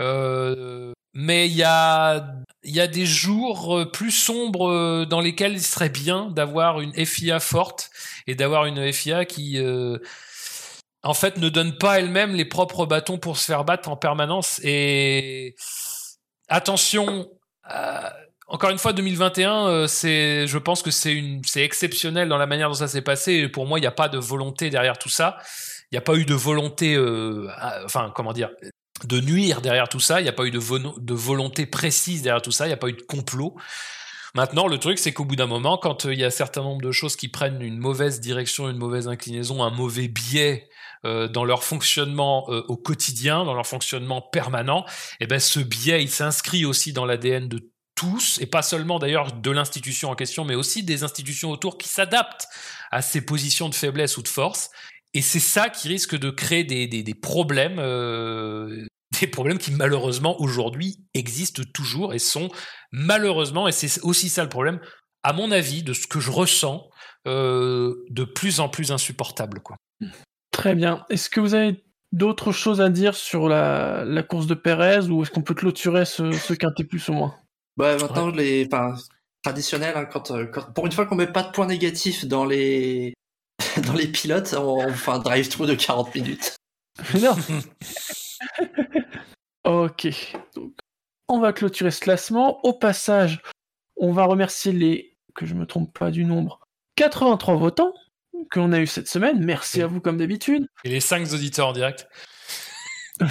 Euh, 0.00 0.92
mais 1.18 1.46
il 1.46 1.56
y 1.56 1.62
a, 1.62 2.34
y 2.62 2.78
a 2.78 2.86
des 2.86 3.06
jours 3.06 3.78
euh, 3.78 3.90
plus 3.90 4.10
sombres 4.10 4.70
euh, 4.70 5.06
dans 5.06 5.22
lesquels 5.22 5.52
il 5.52 5.62
serait 5.62 5.88
bien 5.88 6.30
d'avoir 6.30 6.82
une 6.82 6.92
FIA 6.92 7.40
forte 7.40 7.90
et 8.26 8.34
d'avoir 8.34 8.66
une 8.66 8.92
FIA 8.92 9.24
qui, 9.24 9.58
euh, 9.58 9.96
en 11.02 11.14
fait, 11.14 11.38
ne 11.38 11.48
donne 11.48 11.78
pas 11.78 12.00
elle-même 12.00 12.34
les 12.34 12.44
propres 12.44 12.84
bâtons 12.84 13.16
pour 13.16 13.38
se 13.38 13.46
faire 13.46 13.64
battre 13.64 13.88
en 13.88 13.96
permanence. 13.96 14.60
Et 14.62 15.54
attention, 16.48 17.30
encore 18.46 18.70
une 18.70 18.78
fois, 18.78 18.92
2021, 18.92 19.86
c'est, 19.88 20.46
je 20.46 20.58
pense 20.58 20.82
que 20.82 20.90
c'est 20.90 21.12
une, 21.12 21.42
c'est 21.44 21.62
exceptionnel 21.62 22.28
dans 22.28 22.38
la 22.38 22.46
manière 22.46 22.68
dont 22.68 22.74
ça 22.74 22.88
s'est 22.88 23.02
passé. 23.02 23.48
Pour 23.48 23.66
moi, 23.66 23.78
il 23.78 23.82
n'y 23.82 23.88
a 23.88 23.92
pas 23.92 24.08
de 24.08 24.18
volonté 24.18 24.70
derrière 24.70 24.98
tout 24.98 25.08
ça. 25.08 25.38
Il 25.90 25.94
n'y 25.94 25.98
a 25.98 26.02
pas 26.02 26.14
eu 26.14 26.24
de 26.24 26.34
volonté, 26.34 26.96
enfin, 27.84 28.12
comment 28.14 28.32
dire, 28.32 28.50
de 29.04 29.20
nuire 29.20 29.60
derrière 29.60 29.88
tout 29.88 30.00
ça, 30.00 30.20
il 30.20 30.24
n'y 30.24 30.28
a 30.28 30.32
pas 30.32 30.44
eu 30.44 30.50
de, 30.50 30.60
de, 31.00 31.14
volonté 31.14 31.66
précise 31.66 32.22
derrière 32.22 32.42
tout 32.42 32.52
ça, 32.52 32.66
il 32.66 32.68
n'y 32.68 32.74
a 32.74 32.78
pas 32.78 32.88
eu 32.88 32.94
de 32.94 33.02
complot. 33.02 33.56
Maintenant, 34.34 34.66
le 34.66 34.78
truc, 34.78 34.98
c'est 34.98 35.12
qu'au 35.12 35.24
bout 35.24 35.36
d'un 35.36 35.46
moment, 35.46 35.78
quand 35.78 36.04
euh, 36.04 36.12
il 36.12 36.20
y 36.20 36.24
a 36.24 36.26
un 36.26 36.30
certain 36.30 36.62
nombre 36.62 36.82
de 36.82 36.92
choses 36.92 37.16
qui 37.16 37.28
prennent 37.28 37.62
une 37.62 37.78
mauvaise 37.78 38.20
direction, 38.20 38.68
une 38.68 38.76
mauvaise 38.76 39.08
inclinaison, 39.08 39.62
un 39.62 39.70
mauvais 39.70 40.08
biais 40.08 40.68
euh, 41.06 41.26
dans 41.26 41.44
leur 41.44 41.64
fonctionnement 41.64 42.46
euh, 42.50 42.62
au 42.68 42.76
quotidien, 42.76 43.44
dans 43.44 43.54
leur 43.54 43.66
fonctionnement 43.66 44.20
permanent, 44.20 44.84
et 45.20 45.24
eh 45.24 45.26
ben 45.26 45.40
ce 45.40 45.60
biais, 45.60 46.02
il 46.02 46.10
s'inscrit 46.10 46.66
aussi 46.66 46.92
dans 46.92 47.06
l'ADN 47.06 47.48
de 47.48 47.70
tous, 47.96 48.38
et 48.40 48.46
pas 48.46 48.62
seulement 48.62 49.00
d'ailleurs 49.00 49.32
de 49.32 49.50
l'institution 49.50 50.10
en 50.10 50.14
question, 50.14 50.44
mais 50.44 50.54
aussi 50.54 50.84
des 50.84 51.02
institutions 51.02 51.50
autour 51.50 51.78
qui 51.78 51.88
s'adaptent 51.88 52.46
à 52.92 53.02
ces 53.02 53.22
positions 53.22 53.68
de 53.68 53.74
faiblesse 53.74 54.16
ou 54.16 54.22
de 54.22 54.28
force. 54.28 54.70
Et 55.14 55.22
c'est 55.22 55.40
ça 55.40 55.70
qui 55.70 55.88
risque 55.88 56.16
de 56.16 56.30
créer 56.30 56.62
des, 56.62 57.14
problèmes, 57.14 57.78
euh, 57.78 58.86
des 59.18 59.26
problèmes 59.26 59.58
qui 59.58 59.72
malheureusement 59.72 60.40
aujourd'hui 60.40 60.98
existent 61.14 61.62
toujours 61.74 62.12
et 62.14 62.18
sont 62.18 62.50
malheureusement, 62.92 63.66
et 63.66 63.72
c'est 63.72 64.00
aussi 64.02 64.28
ça 64.28 64.42
le 64.42 64.50
problème, 64.50 64.78
à 65.22 65.32
mon 65.32 65.50
avis, 65.50 65.82
de 65.82 65.94
ce 65.94 66.06
que 66.06 66.20
je 66.20 66.30
ressens, 66.30 66.88
euh, 67.26 67.94
de 68.10 68.24
plus 68.24 68.60
en 68.60 68.68
plus 68.68 68.92
insupportable. 68.92 69.62
Très 70.52 70.74
bien. 70.74 71.04
Est-ce 71.08 71.30
que 71.30 71.40
vous 71.40 71.54
avez 71.54 71.82
d'autres 72.12 72.52
choses 72.52 72.80
à 72.80 72.90
dire 72.90 73.14
sur 73.14 73.48
la, 73.48 74.04
la 74.04 74.22
course 74.22 74.46
de 74.46 74.54
Pérez 74.54 75.08
ou 75.08 75.22
est-ce 75.22 75.30
qu'on 75.30 75.42
peut 75.42 75.54
clôturer 75.54 76.04
ce, 76.04 76.30
ce 76.32 76.52
quintet 76.52 76.84
plus 76.84 77.08
ou 77.08 77.14
moins? 77.14 77.34
Bah, 77.76 77.96
Maintenant, 77.96 78.28
les, 78.28 78.68
traditionnel, 79.42 79.96
hein, 79.96 80.04
quand, 80.06 80.30
euh, 80.30 80.46
quand, 80.46 80.72
pour 80.72 80.86
une 80.86 80.92
fois 80.92 81.06
qu'on 81.06 81.14
met 81.14 81.26
pas 81.26 81.42
de 81.42 81.52
points 81.52 81.66
négatifs 81.66 82.24
dans 82.24 82.44
les, 82.44 83.14
dans 83.86 83.94
les 83.94 84.08
pilotes, 84.08 84.54
on, 84.58 84.88
fait 84.92 85.10
un 85.10 85.18
drive-through 85.18 85.66
de 85.66 85.74
40 85.74 86.14
minutes. 86.14 86.56
Non. 87.20 87.36
ok. 89.64 90.08
Donc, 90.54 90.72
on 91.28 91.40
va 91.40 91.52
clôturer 91.52 91.90
ce 91.90 92.00
classement. 92.00 92.64
Au 92.64 92.72
passage, 92.72 93.40
on 93.96 94.12
va 94.12 94.24
remercier 94.24 94.72
les, 94.72 95.16
que 95.34 95.46
je 95.46 95.54
me 95.54 95.66
trompe 95.66 95.96
pas 95.96 96.10
du 96.10 96.24
nombre, 96.24 96.60
83 96.96 97.56
votants 97.56 97.92
que 98.50 98.58
l'on 98.58 98.72
a 98.72 98.80
eu 98.80 98.86
cette 98.86 99.08
semaine. 99.08 99.44
Merci 99.44 99.82
à 99.82 99.86
vous 99.86 100.00
comme 100.00 100.18
d'habitude. 100.18 100.66
Et 100.84 100.88
les 100.90 101.00
5 101.00 101.32
auditeurs 101.32 101.68
en 101.68 101.72
direct. 101.72 102.08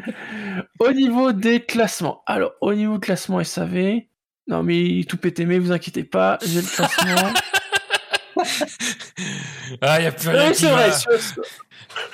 au 0.80 0.92
niveau 0.92 1.32
des 1.32 1.60
classements. 1.60 2.22
Alors, 2.26 2.52
au 2.60 2.74
niveau 2.74 2.98
classement 2.98 3.42
SAV, 3.42 4.00
non 4.46 4.62
mais 4.62 5.04
tout 5.08 5.16
pété, 5.16 5.44
mais 5.46 5.58
vous 5.58 5.72
inquiétez 5.72 6.04
pas, 6.04 6.38
j'ai 6.44 6.60
le 6.60 6.66
classement. 6.66 7.32
ah, 9.80 10.00
il 10.00 10.06
a 10.06 10.12
plus 10.12 10.28
rien. 10.28 10.52
vrai. 10.52 10.90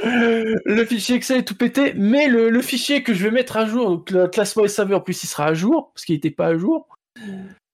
Le 0.02 0.84
fichier 0.84 1.16
Excel 1.16 1.38
est 1.38 1.44
tout 1.44 1.56
pété, 1.56 1.92
mais 1.94 2.28
le, 2.28 2.60
fichier 2.62 3.02
que 3.02 3.14
je 3.14 3.24
vais 3.24 3.30
mettre 3.30 3.56
à 3.56 3.66
jour, 3.66 3.88
donc 3.88 4.10
le 4.10 4.28
classement 4.28 4.66
SAV 4.66 4.94
en 4.94 5.00
plus, 5.00 5.22
il 5.22 5.26
sera 5.26 5.46
à 5.46 5.54
jour, 5.54 5.92
parce 5.92 6.04
qu'il 6.04 6.14
n'était 6.14 6.30
pas 6.30 6.46
à 6.48 6.56
jour. 6.56 6.88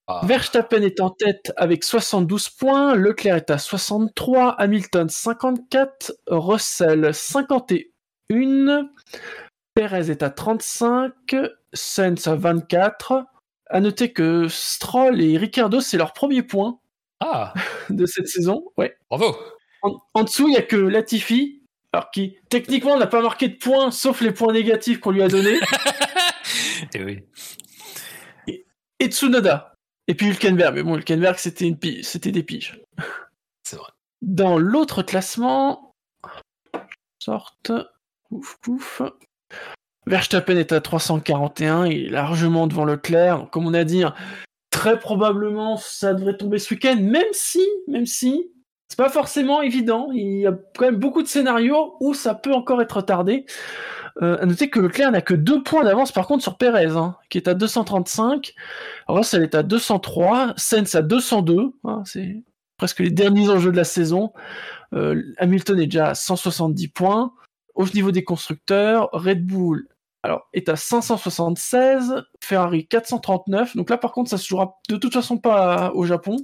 Ah. 0.06 0.22
Verstappen 0.24 0.82
est 0.82 1.00
en 1.00 1.10
tête 1.10 1.52
avec 1.56 1.84
72 1.84 2.48
points, 2.50 2.94
Leclerc 2.96 3.36
est 3.36 3.50
à 3.50 3.58
63, 3.58 4.50
Hamilton 4.58 5.08
54, 5.08 6.12
Russell 6.26 7.14
51, 7.14 8.88
Perez 9.74 10.10
est 10.10 10.22
à 10.22 10.30
35, 10.30 11.12
Sainz 11.72 12.26
à 12.26 12.34
24. 12.34 13.24
À 13.66 13.80
noter 13.80 14.12
que 14.12 14.48
Stroll 14.48 15.20
et 15.20 15.36
Ricardo, 15.36 15.80
c'est 15.80 15.96
leur 15.96 16.12
premier 16.12 16.42
point 16.42 16.80
ah. 17.20 17.54
de 17.90 18.06
cette 18.06 18.28
saison. 18.28 18.64
Ouais. 18.76 18.96
Bravo. 19.08 19.36
En, 19.82 20.24
dessous, 20.24 20.48
il 20.48 20.54
y 20.54 20.58
a 20.58 20.62
que 20.62 20.76
Latifi, 20.76 21.62
alors 21.92 22.10
qui 22.10 22.36
techniquement 22.50 22.98
n'a 22.98 23.06
pas 23.06 23.22
marqué 23.22 23.48
de 23.48 23.56
points, 23.56 23.90
sauf 23.90 24.20
les 24.20 24.32
points 24.32 24.52
négatifs 24.52 25.00
qu'on 25.00 25.10
lui 25.10 25.22
a 25.22 25.28
donnés. 25.28 25.56
et 25.56 25.60
eh 26.94 27.04
oui. 27.04 27.24
Et, 28.98 29.06
Tsunoda. 29.06 29.74
Et 30.06 30.14
puis 30.14 30.26
Hülkenberg. 30.26 30.74
Mais 30.74 30.82
bon, 30.82 30.96
Hülkenberg, 30.96 31.38
c'était 31.38 31.66
une 31.66 31.78
c'était 32.02 32.32
des 32.32 32.42
piges. 32.42 32.80
C'est 33.62 33.76
vrai. 33.76 33.90
Dans 34.20 34.58
l'autre 34.58 35.02
classement, 35.02 35.94
sorte, 37.18 37.72
ouf, 38.30 38.58
ouf. 38.66 39.02
Verstappen 40.10 40.56
est 40.56 40.72
à 40.72 40.80
341, 40.80 41.86
il 41.86 42.06
est 42.06 42.10
largement 42.10 42.66
devant 42.66 42.84
Leclerc. 42.84 43.46
Comme 43.52 43.68
on 43.68 43.74
a 43.74 43.84
dit, 43.84 44.02
très 44.70 44.98
probablement 44.98 45.76
ça 45.76 46.14
devrait 46.14 46.36
tomber 46.36 46.58
ce 46.58 46.74
week-end, 46.74 46.96
même 47.00 47.28
si, 47.30 47.64
même 47.86 48.06
si, 48.06 48.50
c'est 48.88 48.98
pas 48.98 49.08
forcément 49.08 49.62
évident. 49.62 50.08
Il 50.12 50.40
y 50.40 50.48
a 50.48 50.58
quand 50.76 50.86
même 50.86 50.96
beaucoup 50.96 51.22
de 51.22 51.28
scénarios 51.28 51.94
où 52.00 52.12
ça 52.12 52.34
peut 52.34 52.52
encore 52.52 52.82
être 52.82 52.96
retardé. 52.96 53.46
Euh, 54.20 54.36
à 54.40 54.46
noter 54.46 54.68
que 54.68 54.80
Leclerc 54.80 55.12
n'a 55.12 55.20
que 55.20 55.32
deux 55.32 55.62
points 55.62 55.84
d'avance 55.84 56.10
par 56.10 56.26
contre 56.26 56.42
sur 56.42 56.58
Perez, 56.58 56.96
hein, 56.96 57.16
qui 57.28 57.38
est 57.38 57.46
à 57.46 57.54
235. 57.54 58.52
Russell 59.06 59.44
est 59.44 59.54
à 59.54 59.62
203, 59.62 60.54
Sainz 60.56 60.96
à 60.96 61.02
202. 61.02 61.70
Hein, 61.84 62.02
c'est 62.04 62.42
presque 62.78 62.98
les 62.98 63.10
derniers 63.10 63.48
enjeux 63.48 63.70
de 63.70 63.76
la 63.76 63.84
saison. 63.84 64.32
Euh, 64.92 65.22
Hamilton 65.38 65.78
est 65.78 65.86
déjà 65.86 66.08
à 66.08 66.14
170 66.16 66.88
points. 66.88 67.32
Au 67.76 67.86
niveau 67.86 68.10
des 68.10 68.24
constructeurs, 68.24 69.08
Red 69.12 69.46
Bull 69.46 69.86
alors, 70.22 70.48
est 70.52 70.68
à 70.68 70.76
576, 70.76 72.24
Ferrari 72.42 72.86
439. 72.86 73.74
Donc 73.74 73.88
là, 73.88 73.96
par 73.96 74.12
contre, 74.12 74.28
ça 74.28 74.36
se 74.36 74.46
jouera 74.46 74.78
de 74.90 74.96
toute 74.96 75.14
façon 75.14 75.38
pas 75.38 75.92
au 75.94 76.04
Japon. 76.04 76.36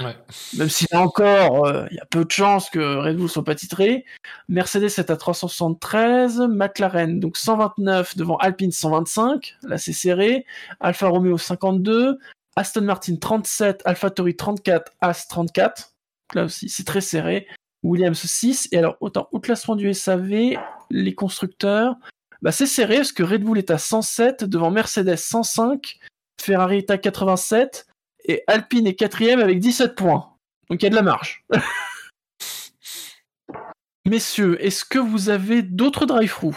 Ouais. 0.00 0.16
Même 0.58 0.68
si 0.68 0.86
là 0.90 1.00
encore, 1.00 1.66
euh, 1.66 1.86
il 1.92 1.96
y 1.96 2.00
a 2.00 2.06
peu 2.06 2.24
de 2.24 2.30
chances 2.30 2.70
que 2.70 2.80
Red 2.80 3.16
Bull 3.16 3.28
soit 3.28 3.44
pas 3.44 3.54
titré. 3.54 4.04
Mercedes 4.48 4.98
est 4.98 5.10
à 5.10 5.16
373, 5.16 6.40
McLaren 6.50 7.20
donc 7.20 7.36
129 7.36 8.16
devant 8.16 8.36
Alpine 8.38 8.72
125. 8.72 9.58
Là, 9.62 9.78
c'est 9.78 9.92
serré. 9.92 10.44
Alfa 10.80 11.06
Romeo 11.06 11.38
52, 11.38 12.18
Aston 12.56 12.82
Martin 12.82 13.14
37, 13.14 13.82
AlphaTauri 13.84 14.34
34, 14.34 14.90
As 15.00 15.28
34. 15.28 15.92
Là 16.34 16.44
aussi, 16.44 16.68
c'est 16.68 16.84
très 16.84 17.00
serré. 17.00 17.46
Williams 17.84 18.20
6. 18.20 18.70
Et 18.72 18.78
alors, 18.78 18.96
autant 19.00 19.28
au 19.30 19.38
classement 19.38 19.76
du 19.76 19.94
SAV, 19.94 20.56
les 20.90 21.14
constructeurs, 21.14 21.94
bah, 22.42 22.52
c'est 22.52 22.66
serré 22.66 22.96
parce 22.96 23.12
que 23.12 23.22
Red 23.22 23.42
Bull 23.42 23.58
est 23.58 23.70
à 23.70 23.78
107 23.78 24.44
devant 24.44 24.70
Mercedes 24.70 25.16
105, 25.16 25.98
Ferrari 26.40 26.78
est 26.78 26.90
à 26.90 26.98
87 26.98 27.86
et 28.24 28.42
Alpine 28.46 28.86
est 28.86 28.94
quatrième 28.94 29.40
avec 29.40 29.60
17 29.60 29.94
points. 29.94 30.32
Donc 30.68 30.82
il 30.82 30.84
y 30.84 30.86
a 30.86 30.90
de 30.90 30.94
la 30.94 31.02
marge. 31.02 31.44
Messieurs, 34.06 34.56
est-ce 34.64 34.84
que 34.84 34.98
vous 34.98 35.28
avez 35.28 35.62
d'autres 35.62 36.06
drive-through? 36.06 36.56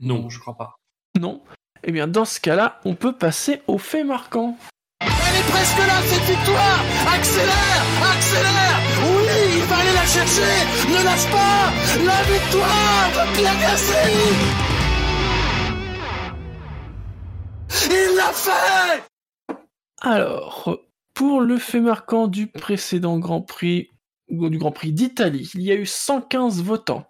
Non. 0.00 0.28
Je 0.30 0.40
crois 0.40 0.56
pas. 0.56 0.76
Non? 1.18 1.42
Eh 1.84 1.92
bien, 1.92 2.06
dans 2.06 2.24
ce 2.24 2.40
cas-là, 2.40 2.80
on 2.84 2.94
peut 2.94 3.12
passer 3.12 3.62
aux 3.66 3.78
faits 3.78 4.06
marquants. 4.06 4.56
Elle 5.00 5.06
est 5.08 5.50
presque 5.50 5.78
là, 5.78 6.00
cette 6.06 6.22
victoire 6.22 6.80
Accélère 7.14 7.84
Accélère 8.12 8.80
Oui, 9.02 9.56
il 9.56 9.62
va 9.62 9.76
aller 9.76 9.92
la 9.92 10.06
chercher 10.06 10.66
Ne 10.88 11.04
lâche 11.04 11.30
pas 11.30 11.72
La 12.04 12.22
victoire 12.24 13.10
de 13.14 13.36
Pierre 13.36 13.60
Gasly 13.60 14.69
Il 17.90 18.16
l'a 18.16 18.32
fait 18.32 19.02
Alors, 20.00 20.78
pour 21.12 21.40
le 21.40 21.58
fait 21.58 21.80
marquant 21.80 22.28
du 22.28 22.46
précédent 22.46 23.18
Grand 23.18 23.42
Prix, 23.42 23.90
du 24.28 24.58
Grand 24.58 24.70
Prix 24.70 24.92
d'Italie, 24.92 25.50
il 25.54 25.62
y 25.62 25.72
a 25.72 25.74
eu 25.74 25.86
115 25.86 26.62
votants. 26.62 27.08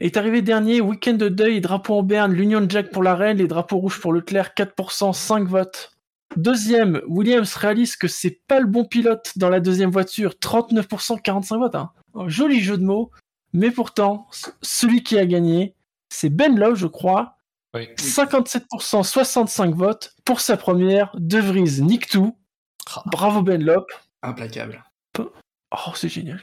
Est 0.00 0.16
arrivé 0.16 0.42
dernier, 0.42 0.80
week-end 0.80 1.14
de 1.14 1.28
deuil, 1.28 1.60
drapeau 1.60 1.94
en 1.94 2.02
berne, 2.02 2.32
l'Union 2.32 2.66
Jack 2.68 2.90
pour 2.90 3.04
la 3.04 3.14
reine, 3.14 3.38
les 3.38 3.46
drapeaux 3.46 3.78
rouges 3.78 4.00
pour 4.00 4.12
Leclerc, 4.12 4.52
4%, 4.56 5.12
5 5.12 5.46
votes. 5.48 5.92
Deuxième, 6.36 7.00
Williams 7.06 7.54
réalise 7.54 7.96
que 7.96 8.08
c'est 8.08 8.40
pas 8.48 8.60
le 8.60 8.66
bon 8.66 8.84
pilote 8.84 9.32
dans 9.36 9.48
la 9.48 9.60
deuxième 9.60 9.90
voiture, 9.90 10.34
39%, 10.40 11.22
45 11.22 11.58
votes. 11.58 11.74
Hein. 11.74 11.90
Un 12.14 12.28
joli 12.28 12.60
jeu 12.60 12.76
de 12.76 12.84
mots, 12.84 13.10
mais 13.52 13.70
pourtant, 13.70 14.26
celui 14.62 15.02
qui 15.02 15.16
a 15.16 15.26
gagné, 15.26 15.74
c'est 16.10 16.28
Ben 16.28 16.58
Love, 16.58 16.74
je 16.74 16.86
crois, 16.86 17.37
Oui. 17.74 17.88
57%, 17.96 19.02
65 19.04 19.74
votes 19.74 20.12
pour 20.24 20.40
sa 20.40 20.56
première. 20.56 21.10
De 21.14 21.38
Vries 21.38 21.82
nique 21.82 22.08
tout. 22.08 22.36
Ah. 22.94 23.02
Bravo 23.06 23.42
Ben 23.42 23.62
Lop. 23.62 23.90
Implacable. 24.22 24.82
Oh, 25.18 25.92
c'est 25.94 26.08
génial. 26.08 26.40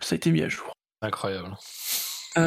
Ça 0.00 0.14
a 0.14 0.16
été 0.16 0.30
mis 0.30 0.42
à 0.42 0.48
jour. 0.48 0.70
Incroyable. 1.00 1.56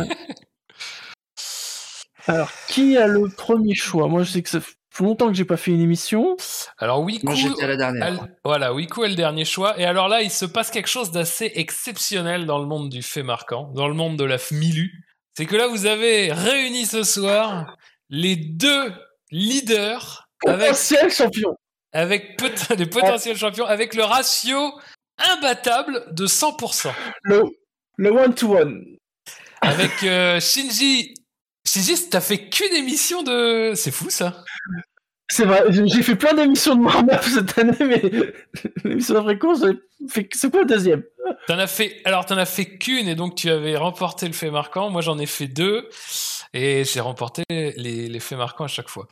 Alors, 2.28 2.52
qui 2.68 2.98
a 2.98 3.08
le 3.08 3.28
premier 3.30 3.74
choix? 3.74 4.08
Moi, 4.08 4.24
je 4.24 4.32
sais 4.32 4.44
que 4.44 4.50
ça 4.50 4.62
fait 4.62 4.76
longtemps 5.00 5.28
que 5.28 5.34
j'ai 5.34 5.46
pas 5.46 5.58
fait 5.58 5.72
une 5.72 5.82
émission. 5.82 6.36
Alors 6.78 7.02
Wiku, 7.02 7.26
Moi, 7.26 7.34
j'étais 7.36 7.64
à 7.64 7.68
la 7.68 7.78
dernière. 7.78 8.08
elle- 8.08 8.38
voilà, 8.44 8.74
Wiku 8.74 9.04
est 9.06 9.10
le 9.10 9.16
dernier 9.16 9.46
choix. 9.46 9.80
Et 9.80 9.86
alors 9.86 10.08
là, 10.10 10.22
il 10.22 10.30
se 10.30 10.46
passe 10.46 10.70
quelque 10.70 10.90
chose 10.90 11.10
d'assez 11.12 11.52
exceptionnel 11.56 12.46
dans 12.46 12.60
le 12.60 12.66
monde 12.68 12.90
du 12.90 13.02
fait 13.02 13.24
marquant, 13.24 13.72
dans 13.74 13.88
le 13.88 13.94
monde 13.96 14.18
de 14.18 14.26
la 14.26 14.38
FMILU. 14.38 15.06
C'est 15.36 15.46
que 15.46 15.56
là, 15.56 15.68
vous 15.68 15.86
avez 15.86 16.32
réuni 16.34 16.86
ce 16.86 17.04
soir 17.04 17.78
les 18.10 18.36
deux 18.36 18.94
leaders 19.32 20.28
avec, 20.46 20.70
Potentiel 20.70 21.12
champion. 21.12 21.56
avec 21.92 22.42
les 22.78 22.86
potentiels 22.86 23.38
champions, 23.38 23.66
avec 23.66 23.94
le 23.94 24.04
ratio 24.04 24.74
imbattable 25.18 26.06
de 26.14 26.28
100%. 26.28 26.92
Le 27.24 27.44
le 28.00 28.12
one-to-one. 28.12 28.86
Avec 29.62 30.04
euh, 30.04 30.40
Shinji. 30.40 31.14
Shinji, 31.68 32.10
t'as 32.10 32.22
fait 32.22 32.50
qu'une 32.50 32.74
émission 32.74 33.24
de. 33.24 33.74
C'est 33.76 33.92
fou 33.92 34.10
ça. 34.10 34.44
C'est 35.32 35.44
vrai, 35.44 35.66
j'ai 35.70 36.02
fait 36.02 36.16
plein 36.16 36.34
d'émissions 36.34 36.76
de 36.76 36.82
warm-up 36.82 37.22
cette 37.34 37.58
année, 37.60 37.78
mais 37.82 38.02
l'émission 38.84 39.14
d'après 39.14 39.38
course, 39.38 39.64
fait 40.08 40.28
c'est 40.34 40.50
quoi 40.50 40.62
le 40.62 40.66
deuxième 40.66 41.04
T'en 41.46 41.60
as 41.60 41.68
fait. 41.68 42.02
Alors, 42.06 42.26
t'en 42.26 42.38
as 42.38 42.46
fait 42.46 42.78
qu'une 42.78 43.08
et 43.08 43.16
donc 43.16 43.36
tu 43.36 43.50
avais 43.50 43.76
remporté 43.76 44.26
le 44.28 44.34
fait 44.34 44.50
marquant. 44.50 44.90
Moi, 44.90 45.02
j'en 45.02 45.20
ai 45.20 45.28
fait 45.28 45.48
deux 45.48 45.88
et 46.54 46.84
j'ai 46.84 47.00
remporté 47.00 47.44
les, 47.50 48.08
les 48.08 48.20
faits 48.20 48.38
marquants 48.38 48.66
à 48.66 48.68
chaque 48.70 48.90
fois. 48.90 49.08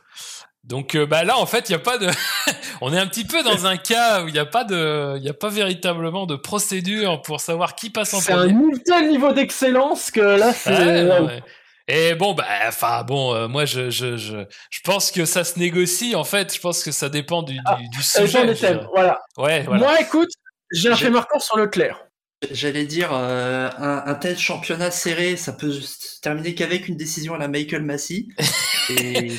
Donc, 0.64 0.94
euh, 0.96 1.06
bah 1.06 1.24
là, 1.24 1.38
en 1.38 1.46
fait, 1.46 1.70
il 1.70 1.72
y 1.72 1.74
a 1.76 1.78
pas 1.78 1.96
de. 1.98 2.08
On 2.80 2.92
est 2.92 2.98
un 2.98 3.06
petit 3.06 3.24
peu 3.24 3.42
dans 3.42 3.66
un 3.66 3.76
cas 3.76 4.22
où 4.22 4.28
il 4.28 4.32
n'y 4.34 4.38
a 4.38 4.44
pas 4.44 4.64
de, 4.64 5.14
il 5.16 5.24
y 5.24 5.28
a 5.28 5.34
pas 5.34 5.48
véritablement 5.48 6.26
de 6.26 6.36
procédure 6.36 7.22
pour 7.22 7.40
savoir 7.40 7.74
qui 7.74 7.90
passe 7.90 8.12
en 8.12 8.20
C'est 8.20 8.32
un 8.32 8.48
premier. 8.48 8.82
tel 8.84 9.08
niveau 9.08 9.32
d'excellence 9.32 10.10
que 10.10 10.20
là, 10.20 10.52
c'est. 10.52 10.70
Ouais, 10.70 11.20
ouais. 11.26 11.42
Et 11.90 12.14
bon, 12.14 12.34
bah, 12.34 12.44
enfin, 12.66 13.02
bon, 13.02 13.34
euh, 13.34 13.48
moi, 13.48 13.64
je, 13.64 13.88
je, 13.88 14.18
je, 14.18 14.44
je 14.68 14.80
pense 14.84 15.10
que 15.10 15.24
ça 15.24 15.42
se 15.42 15.58
négocie. 15.58 16.14
En 16.14 16.24
fait, 16.24 16.54
je 16.54 16.60
pense 16.60 16.84
que 16.84 16.90
ça 16.92 17.08
dépend 17.08 17.42
du, 17.42 17.54
du, 17.54 17.60
Ah, 17.64 17.78
du 17.90 18.02
sujet. 18.02 18.80
Voilà. 18.92 19.20
Ouais, 19.38 19.62
voilà. 19.62 19.80
Moi, 19.80 20.00
écoute, 20.00 20.28
j'ai 20.70 20.90
un 20.90 20.96
fait 20.96 21.08
marquant 21.08 21.38
sur 21.38 21.56
Leclerc. 21.56 22.04
J'allais 22.50 22.86
dire, 22.86 23.10
euh, 23.12 23.68
un, 23.78 24.04
un 24.06 24.14
tel 24.14 24.38
championnat 24.38 24.90
serré, 24.90 25.36
ça 25.36 25.52
peut 25.52 25.72
se 25.72 26.20
terminer 26.20 26.54
qu'avec 26.54 26.86
une 26.88 26.96
décision 26.96 27.34
à 27.34 27.38
la 27.38 27.48
Michael 27.48 27.82
Massey. 27.82 28.26
Et 28.90 29.32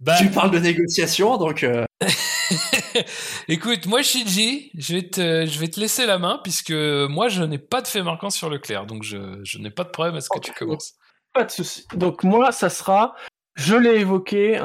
Bah, 0.00 0.16
tu 0.18 0.30
parles 0.30 0.50
de 0.50 0.58
négociation, 0.58 1.36
donc 1.36 1.62
euh, 1.62 1.84
Écoute, 3.48 3.84
moi 3.86 4.02
Shinji, 4.02 4.70
je 4.76 4.94
vais 4.94 5.08
te, 5.08 5.44
je 5.46 5.58
vais 5.58 5.68
te 5.68 5.78
laisser 5.78 6.06
la 6.06 6.18
main 6.18 6.40
puisque 6.42 6.72
moi 6.72 7.28
je 7.28 7.42
n'ai 7.42 7.58
pas 7.58 7.82
de 7.82 7.86
fait 7.86 8.02
marquant 8.02 8.30
sur 8.30 8.48
Leclerc, 8.48 8.86
donc 8.86 9.02
je, 9.02 9.40
je 9.44 9.58
n'ai 9.58 9.70
pas 9.70 9.84
de 9.84 9.90
problème 9.90 10.16
à 10.16 10.20
ce 10.22 10.28
que 10.30 10.40
tu 10.40 10.52
commences. 10.52 10.94
Pas 11.34 11.44
de 11.44 11.50
souci. 11.50 11.84
Donc 11.94 12.24
moi, 12.24 12.50
ça 12.50 12.70
sera, 12.70 13.14
je 13.54 13.76
l'ai 13.76 14.00
évoqué, 14.00 14.58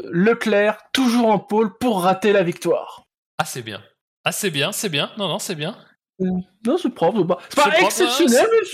Leclerc 0.00 0.78
toujours 0.92 1.28
en 1.28 1.38
pôle 1.38 1.76
pour 1.78 2.02
rater 2.02 2.32
la 2.32 2.42
victoire. 2.42 3.04
Ah 3.38 3.44
c'est 3.44 3.62
bien, 3.62 3.82
ah 4.24 4.32
c'est 4.32 4.50
bien, 4.50 4.72
c'est 4.72 4.88
bien, 4.88 5.12
non 5.18 5.28
non 5.28 5.38
c'est 5.38 5.54
bien, 5.54 5.76
Non, 6.66 6.78
c'est 6.78 6.90
propre. 6.94 7.26
C'est 7.50 7.56
pas, 7.56 7.78
exceptionnel, 7.80 8.46
mais 8.50 8.66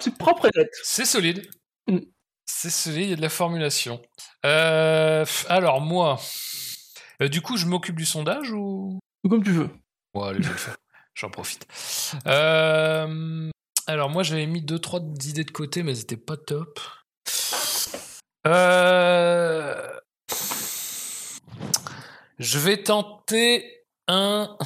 c'est- 0.00 0.16
propre 0.16 0.46
et 0.46 0.50
net. 0.58 0.70
c'est 0.82 1.04
solide, 1.04 1.46
Mm. 1.88 1.98
c'est 2.46 2.70
solide, 2.70 3.00
il 3.04 3.10
y 3.10 3.12
a 3.12 3.16
de 3.16 3.22
la 3.22 3.28
formulation. 3.28 4.00
Euh, 4.44 5.24
alors 5.48 5.80
moi, 5.80 6.18
euh, 7.22 7.28
du 7.28 7.40
coup 7.42 7.56
je 7.56 7.66
m'occupe 7.66 7.96
du 7.96 8.06
sondage 8.06 8.50
ou? 8.52 8.98
Comme 9.28 9.42
tu 9.44 9.52
veux. 9.52 9.70
Allez, 10.14 10.38
je 10.42 10.48
vais 10.48 10.52
le 10.52 10.58
faire. 10.58 10.76
J'en 11.14 11.30
profite. 11.30 11.66
Euh, 12.26 13.50
alors, 13.86 14.10
moi, 14.10 14.22
j'avais 14.22 14.46
mis 14.46 14.60
deux, 14.60 14.78
trois 14.78 15.00
idées 15.24 15.44
de 15.44 15.50
côté, 15.50 15.82
mais 15.82 15.92
elles 15.92 16.00
étaient 16.00 16.16
pas 16.16 16.36
top. 16.36 16.78
Je 22.38 22.58
vais 22.58 22.82
tenter 22.82 23.84
un. 24.08 24.56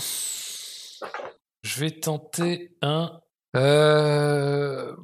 Je 1.63 1.81
vais 1.81 1.91
tenter 1.91 2.73
un. 2.83 3.21
Euh, 3.57 4.95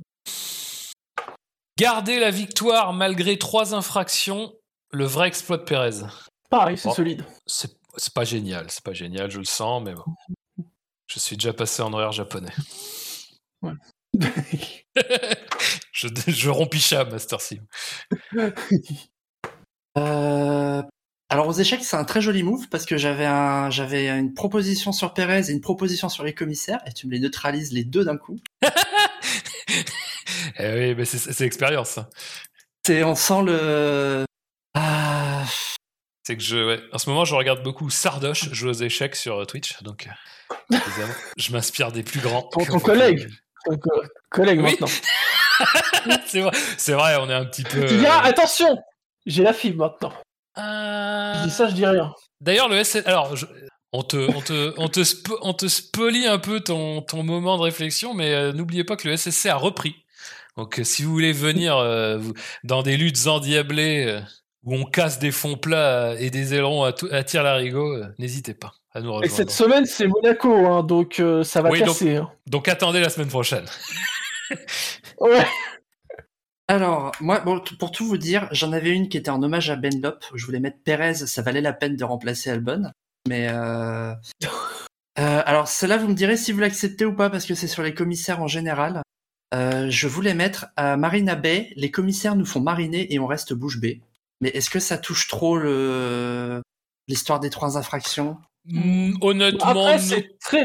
Garder 1.78 2.18
la 2.18 2.30
victoire 2.30 2.92
malgré 2.94 3.38
trois 3.38 3.74
infractions, 3.74 4.54
le 4.92 5.04
vrai 5.04 5.28
exploit 5.28 5.58
de 5.58 5.64
Pérez. 5.64 6.06
Pareil, 6.48 6.78
c'est 6.78 6.88
Oh. 6.88 6.94
solide. 6.94 7.24
C'est 7.46 7.76
c'est 7.98 8.12
pas 8.12 8.24
génial, 8.24 8.70
c'est 8.70 8.84
pas 8.84 8.92
génial, 8.92 9.30
je 9.30 9.38
le 9.38 9.44
sens, 9.44 9.82
mais 9.82 9.94
bon. 9.94 10.04
Je 11.06 11.18
suis 11.18 11.36
déjà 11.36 11.52
passé 11.54 11.80
en 11.82 11.92
horaire 11.94 12.12
japonais. 12.12 12.52
je, 15.92 16.08
je 16.26 16.50
rompicha, 16.50 17.04
Master 17.04 17.40
Sim. 17.40 17.66
Euh, 19.98 20.82
Alors 21.28 21.48
aux 21.48 21.52
échecs, 21.52 21.82
c'est 21.84 21.96
un 21.96 22.04
très 22.04 22.20
joli 22.20 22.42
move 22.44 22.68
parce 22.68 22.86
que 22.86 22.96
j'avais 22.96 23.26
un, 23.26 23.68
j'avais 23.70 24.08
une 24.08 24.32
proposition 24.32 24.92
sur 24.92 25.12
Pérez 25.12 25.48
et 25.48 25.52
une 25.52 25.60
proposition 25.60 26.08
sur 26.08 26.22
les 26.22 26.32
commissaires 26.34 26.78
et 26.86 26.92
tu 26.92 27.06
me 27.08 27.12
les 27.12 27.18
neutralises 27.18 27.72
les 27.72 27.84
deux 27.84 28.04
d'un 28.04 28.16
coup. 28.16 28.38
Eh 30.58 30.72
oui, 30.72 30.94
mais 30.94 31.04
c'est 31.04 31.18
c'est 31.18 31.44
l'expérience. 31.44 31.98
C'est, 32.86 33.02
on 33.04 33.14
sent 33.14 33.42
le. 33.44 34.24
Ah, 34.74 35.44
C'est 36.22 36.36
que 36.36 36.42
je, 36.42 36.56
ouais. 36.56 36.80
En 36.92 36.98
ce 36.98 37.10
moment, 37.10 37.24
je 37.26 37.34
regarde 37.34 37.62
beaucoup 37.62 37.90
Sardoche 37.90 38.50
jouer 38.52 38.70
aux 38.70 38.74
échecs 38.82 39.16
sur 39.16 39.40
euh, 39.40 39.44
Twitch, 39.44 39.82
donc 39.82 40.08
euh, 40.72 40.76
je 41.36 41.52
m'inspire 41.52 41.92
des 41.92 42.02
plus 42.02 42.20
grands. 42.20 42.42
Ton- 42.42 42.64
ton 42.64 42.78
collègue. 42.80 43.28
Euh, 43.70 43.76
collègue 44.30 44.60
Oui. 44.62 44.70
maintenant. 44.70 44.86
c'est 46.26 46.40
vrai, 46.40 46.56
c'est 46.78 46.92
vrai, 46.92 47.16
on 47.20 47.28
est 47.28 47.34
un 47.34 47.44
petit 47.44 47.64
peu. 47.64 47.84
Tu 47.86 47.98
diras, 47.98 48.24
euh, 48.24 48.28
attention, 48.30 48.78
j'ai 49.26 49.42
la 49.42 49.52
fibre 49.52 49.84
maintenant. 49.84 50.12
Euh, 50.58 51.34
Je 51.42 51.44
dis 51.44 51.50
ça, 51.50 51.68
je 51.68 51.74
dis 51.74 51.86
rien. 51.86 52.12
D'ailleurs, 52.40 52.68
le 52.68 52.82
SN... 52.84 53.02
Alors, 53.06 53.34
je- 53.36 53.46
on 53.92 54.02
te, 54.02 54.16
on 54.34 54.40
te, 54.40 54.74
on 54.76 54.88
te, 54.88 55.00
spo- 55.00 55.38
on 55.42 55.54
te 55.54 55.68
spolie 55.68 56.26
un 56.26 56.38
peu 56.38 56.60
ton, 56.60 57.00
ton 57.02 57.22
moment 57.22 57.56
de 57.56 57.62
réflexion, 57.62 58.12
mais 58.14 58.34
euh, 58.34 58.52
n'oubliez 58.52 58.84
pas 58.84 58.96
que 58.96 59.08
le 59.08 59.16
SSC 59.16 59.46
a 59.46 59.56
repris. 59.56 59.96
Donc, 60.56 60.80
euh, 60.80 60.84
si 60.84 61.02
vous 61.02 61.10
voulez 61.12 61.32
venir 61.32 61.76
euh, 61.78 62.18
dans 62.64 62.82
des 62.82 62.96
luttes 62.96 63.26
endiablées 63.26 64.04
euh, 64.06 64.20
où 64.64 64.74
on 64.74 64.84
casse 64.84 65.18
des 65.18 65.30
fonds 65.30 65.56
plats 65.56 66.14
et 66.18 66.30
des 66.30 66.52
ailerons 66.54 66.82
à, 66.84 66.92
tout- 66.92 67.08
à 67.10 67.22
tir 67.24 67.42
larigot, 67.42 67.94
euh, 67.94 68.06
n'hésitez 68.18 68.54
pas 68.54 68.72
à 68.92 69.00
nous 69.00 69.08
Et 69.10 69.12
rejoindre. 69.12 69.32
cette 69.34 69.50
semaine, 69.50 69.86
c'est 69.86 70.06
Monaco, 70.08 70.54
hein, 70.66 70.82
donc 70.82 71.20
euh, 71.20 71.42
ça 71.44 71.62
va 71.62 71.70
Oui, 71.70 71.78
donc- 71.78 71.88
casser. 71.88 72.16
hein. 72.16 72.30
Donc, 72.46 72.68
attendez 72.68 73.00
la 73.00 73.08
semaine 73.08 73.28
prochaine. 73.28 73.64
Ouais. 75.20 75.46
Alors, 76.68 77.12
moi, 77.20 77.40
bon, 77.40 77.62
pour 77.78 77.92
tout 77.92 78.06
vous 78.06 78.18
dire, 78.18 78.48
j'en 78.50 78.72
avais 78.72 78.90
une 78.90 79.08
qui 79.08 79.16
était 79.16 79.30
en 79.30 79.42
hommage 79.42 79.70
à 79.70 79.76
Ben 79.76 80.00
Lop. 80.00 80.24
Je 80.34 80.44
voulais 80.44 80.60
mettre 80.60 80.78
Perez, 80.84 81.14
ça 81.14 81.42
valait 81.42 81.60
la 81.60 81.72
peine 81.72 81.96
de 81.96 82.04
remplacer 82.04 82.50
Albon. 82.50 82.90
Mais 83.28 83.48
euh... 83.48 84.12
euh, 85.18 85.42
alors, 85.46 85.68
celle-là, 85.68 85.96
vous 85.96 86.08
me 86.08 86.14
direz 86.14 86.36
si 86.36 86.52
vous 86.52 86.60
l'acceptez 86.60 87.04
ou 87.04 87.14
pas, 87.14 87.30
parce 87.30 87.46
que 87.46 87.54
c'est 87.54 87.68
sur 87.68 87.82
les 87.82 87.94
commissaires 87.94 88.42
en 88.42 88.48
général. 88.48 89.02
Euh, 89.54 89.86
je 89.90 90.08
voulais 90.08 90.34
mettre 90.34 90.66
à 90.76 90.96
Marina 90.96 91.36
Bay, 91.36 91.72
les 91.76 91.92
commissaires 91.92 92.34
nous 92.34 92.44
font 92.44 92.60
mariner 92.60 93.12
et 93.14 93.20
on 93.20 93.26
reste 93.26 93.52
bouche 93.54 93.78
bée. 93.78 94.02
Mais 94.40 94.48
est-ce 94.48 94.70
que 94.70 94.80
ça 94.80 94.98
touche 94.98 95.28
trop 95.28 95.56
le 95.56 96.62
l'histoire 97.08 97.38
des 97.38 97.50
trois 97.50 97.78
infractions? 97.78 98.38
Hmm, 98.64 99.12
honnêtement, 99.20 99.64
Après, 99.64 99.96
non. 99.96 100.02
c'est 100.02 100.36
très. 100.40 100.64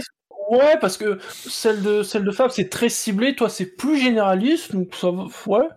Ouais, 0.49 0.77
parce 0.81 0.97
que 0.97 1.19
celle 1.29 1.83
de, 1.83 2.01
celle 2.01 2.23
de 2.25 2.31
Fab, 2.31 2.49
c'est 2.49 2.69
très 2.69 2.89
ciblé. 2.89 3.35
Toi, 3.35 3.49
c'est 3.49 3.67
plus 3.67 3.99
généraliste, 4.01 4.73
donc 4.73 4.95
ça 4.95 5.11
va. 5.11 5.27
Ouais. 5.45 5.67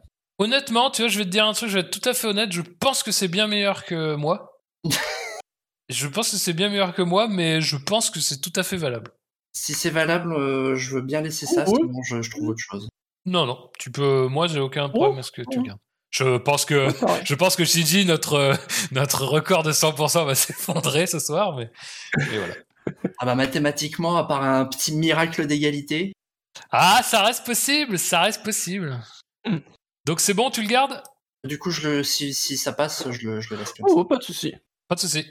Honnêtement, 0.45 0.91
tu 0.91 1.03
vois, 1.03 1.09
je 1.09 1.19
vais 1.19 1.25
te 1.25 1.31
dire 1.31 1.47
un 1.47 1.53
truc, 1.53 1.69
je 1.69 1.75
vais 1.75 1.81
être 1.81 1.91
tout 2.01 2.09
à 2.09 2.15
fait 2.15 2.27
honnête, 2.29 2.53
je 2.53 2.62
pense 2.62 3.03
que 3.03 3.11
c'est 3.12 3.29
bien 3.29 3.47
meilleur 3.47 3.85
que 3.85 4.15
moi. 4.15 4.61
je 5.89 6.07
pense 6.07 6.31
que 6.31 6.37
c'est 6.37 6.53
bien 6.53 6.69
meilleur 6.69 6.95
que 6.95 7.03
moi, 7.03 7.29
mais 7.29 7.61
je 7.61 7.77
pense 7.77 8.11
que 8.11 8.21
c'est 8.21 8.41
tout 8.41 8.53
à 8.57 8.62
fait 8.62 8.77
valable. 8.77 9.11
Si 9.53 9.75
c'est 9.75 9.91
valable, 9.91 10.33
euh, 10.35 10.77
je 10.77 10.95
veux 10.95 11.01
bien 11.03 11.21
laisser 11.21 11.47
ça, 11.47 11.65
Oui. 11.69 11.75
sinon 11.81 12.03
je, 12.03 12.23
je 12.23 12.31
trouve 12.31 12.49
autre 12.49 12.61
chose. 12.61 12.89
Non, 13.27 13.47
non, 13.47 13.71
tu 13.79 13.91
peux. 13.91 14.27
Moi, 14.29 14.49
j'ai 14.49 14.61
aucun 14.61 14.89
problème 14.89 15.19
à 15.19 15.23
ce 15.23 15.31
que 15.33 15.43
tu 15.51 15.62
gardes. 15.62 15.79
Je 16.11 16.37
pense 16.39 16.65
que. 16.65 16.89
Je 17.25 17.35
pense 17.35 17.57
que 17.57 17.65
Shiji, 17.65 18.05
notre, 18.05 18.35
euh, 18.35 18.55
notre 18.93 19.25
record 19.25 19.62
de 19.62 19.73
100% 19.73 20.27
va 20.27 20.35
s'effondrer 20.35 21.07
ce 21.07 21.19
soir, 21.19 21.57
mais. 21.57 21.71
Et 22.33 22.39
voilà. 22.39 22.55
Ah 23.19 23.25
bah 23.25 23.35
mathématiquement, 23.35 24.16
à 24.19 24.25
part 24.25 24.43
un 24.43 24.66
petit 24.66 24.95
miracle 24.95 25.47
d'égalité, 25.47 26.12
Ah, 26.71 27.01
ça 27.03 27.23
reste 27.23 27.47
possible, 27.47 27.99
ça 27.99 28.21
reste 28.21 28.43
possible. 28.45 29.01
Donc 30.05 30.20
c'est 30.20 30.35
bon, 30.35 30.51
tu 30.51 30.62
le 30.62 30.68
gardes? 30.68 31.02
Du 31.44 31.59
coup, 31.59 31.70
je 31.70 31.89
le, 31.89 32.02
si, 32.05 32.32
si 32.32 32.56
ça 32.56 32.72
passe, 32.72 33.10
je 33.10 33.26
le, 33.26 33.40
je 33.40 33.52
le 33.52 33.60
laisse 33.60 33.72
comme 33.72 33.89
ça. 33.89 33.94
Oh, 33.94 34.05
pas 34.05 34.16
de 34.16 34.22
souci. 34.22 34.55
Pas 34.89 34.94
de 34.94 35.01
souci. 35.01 35.26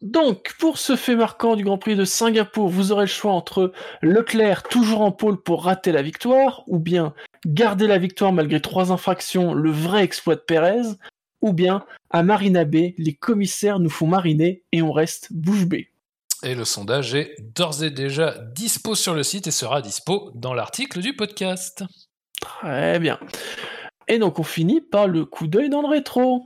Donc, 0.00 0.54
pour 0.60 0.78
ce 0.78 0.94
fait 0.94 1.16
marquant 1.16 1.56
du 1.56 1.64
Grand 1.64 1.76
Prix 1.76 1.96
de 1.96 2.04
Singapour, 2.04 2.68
vous 2.68 2.92
aurez 2.92 3.06
le 3.06 3.10
choix 3.10 3.32
entre 3.32 3.72
Leclerc, 4.00 4.62
toujours 4.62 5.00
en 5.00 5.10
pôle 5.10 5.42
pour 5.42 5.64
rater 5.64 5.90
la 5.90 6.02
victoire, 6.02 6.62
ou 6.68 6.78
bien 6.78 7.14
garder 7.44 7.88
la 7.88 7.98
victoire 7.98 8.32
malgré 8.32 8.60
trois 8.60 8.92
infractions, 8.92 9.54
le 9.54 9.72
vrai 9.72 10.04
exploit 10.04 10.36
de 10.36 10.40
Pérez, 10.40 10.82
ou 11.40 11.52
bien 11.52 11.84
à 12.10 12.22
Marina 12.22 12.64
Bay, 12.64 12.94
les 12.96 13.14
commissaires 13.14 13.80
nous 13.80 13.90
font 13.90 14.06
mariner 14.06 14.62
et 14.70 14.82
on 14.82 14.92
reste 14.92 15.32
bouche 15.32 15.64
bée. 15.64 15.92
Et 16.44 16.54
le 16.54 16.64
sondage 16.64 17.16
est 17.16 17.34
d'ores 17.40 17.82
et 17.82 17.90
déjà 17.90 18.38
dispo 18.54 18.94
sur 18.94 19.14
le 19.14 19.24
site 19.24 19.48
et 19.48 19.50
sera 19.50 19.82
dispo 19.82 20.30
dans 20.36 20.54
l'article 20.54 21.00
du 21.00 21.16
podcast. 21.16 21.82
Très 22.40 22.98
bien. 22.98 23.18
Et 24.06 24.18
donc, 24.18 24.38
on 24.38 24.44
finit 24.44 24.80
par 24.80 25.06
le 25.06 25.24
coup 25.24 25.46
d'œil 25.46 25.68
dans 25.68 25.82
le 25.82 25.88
rétro. 25.88 26.44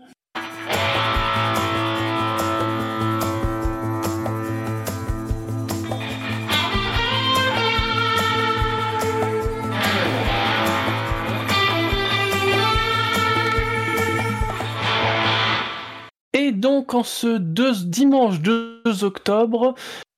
Et 16.34 16.50
donc 16.50 16.94
en 16.94 17.04
ce 17.04 17.38
dimanche 17.38 18.40
2 18.40 18.82
octobre, 19.02 19.74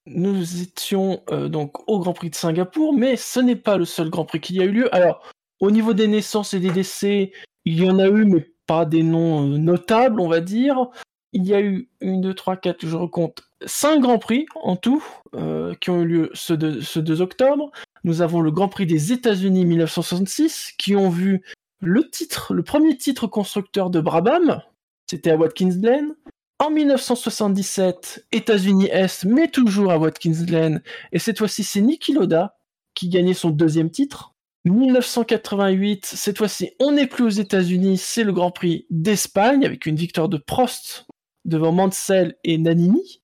nous 0.06 0.62
étions 0.62 1.22
euh, 1.30 1.48
donc 1.48 1.88
au 1.88 1.98
Grand 1.98 2.12
Prix 2.12 2.30
de 2.30 2.34
Singapour, 2.34 2.94
mais 2.94 3.16
ce 3.16 3.40
n'est 3.40 3.56
pas 3.56 3.76
le 3.76 3.84
seul 3.84 4.10
Grand 4.10 4.24
Prix 4.24 4.40
qui 4.40 4.60
a 4.60 4.64
eu 4.64 4.70
lieu. 4.70 4.94
Alors, 4.94 5.22
au 5.65 5.70
niveau 5.70 5.95
des 5.95 6.09
naissances 6.09 6.55
et 6.55 6.61
des 6.61 6.70
décès, 6.70 7.32
il 7.65 7.82
y 7.82 7.89
en 7.89 7.99
a 7.99 8.09
eu, 8.09 8.24
mais 8.24 8.51
pas 8.66 8.85
des 8.85 9.03
noms 9.03 9.43
euh, 9.43 9.59
notables, 9.59 10.20
on 10.20 10.28
va 10.28 10.41
dire. 10.41 10.89
Il 11.32 11.45
y 11.45 11.55
a 11.55 11.61
eu 11.61 11.89
une, 12.01 12.20
deux, 12.20 12.35
trois, 12.35 12.57
quatre, 12.57 12.86
je 12.86 12.97
recompte, 12.97 13.43
cinq 13.66 14.01
Grands 14.01 14.19
Prix 14.19 14.47
en 14.55 14.77
tout 14.77 15.05
euh, 15.35 15.74
qui 15.81 15.91
ont 15.91 16.03
eu 16.03 16.07
lieu 16.07 16.31
ce 16.35 16.53
2, 16.53 16.81
ce 16.81 17.01
2 17.01 17.20
octobre. 17.23 17.70
Nous 18.05 18.23
avons 18.23 18.41
le 18.41 18.51
Grand 18.51 18.69
Prix 18.69 18.86
des 18.86 19.12
États-Unis 19.12 19.65
1966 19.65 20.74
qui 20.78 20.95
ont 20.95 21.09
vu 21.09 21.43
le 21.81 22.09
titre, 22.09 22.55
le 22.55 22.62
premier 22.62 22.97
titre 22.97 23.27
constructeur 23.27 23.91
de 23.91 24.01
Brabham, 24.01 24.62
c'était 25.09 25.32
à 25.32 25.36
Watkins 25.36 25.77
Glen. 25.81 26.15
En 26.61 26.70
1977, 26.70 28.27
États-Unis 28.31 28.86
Est, 28.86 29.24
mais 29.24 29.49
toujours 29.49 29.91
à 29.91 29.99
Watkins 29.99 30.45
Glen, 30.47 30.82
et 31.12 31.19
cette 31.19 31.39
fois-ci 31.39 31.65
c'est 31.65 31.81
Niki 31.81 32.12
Loda 32.12 32.57
qui 32.95 33.09
gagnait 33.09 33.35
son 33.35 33.51
deuxième 33.51 33.91
titre. 33.91 34.34
1988, 34.70 36.07
cette 36.07 36.39
fois-ci 36.39 36.70
on 36.81 36.93
n'est 36.93 37.07
plus 37.07 37.24
aux 37.24 37.28
États-Unis, 37.28 37.99
c'est 37.99 38.24
le 38.24 38.32
Grand 38.32 38.51
Prix 38.51 38.86
d'Espagne 38.91 39.65
avec 39.65 39.86
une 39.86 39.97
victoire 39.97 40.28
de 40.28 40.39
Prost 40.39 41.07
devant 41.45 41.73
Mansell 41.73 42.36
et 42.45 42.57
Nannini. 42.59 43.20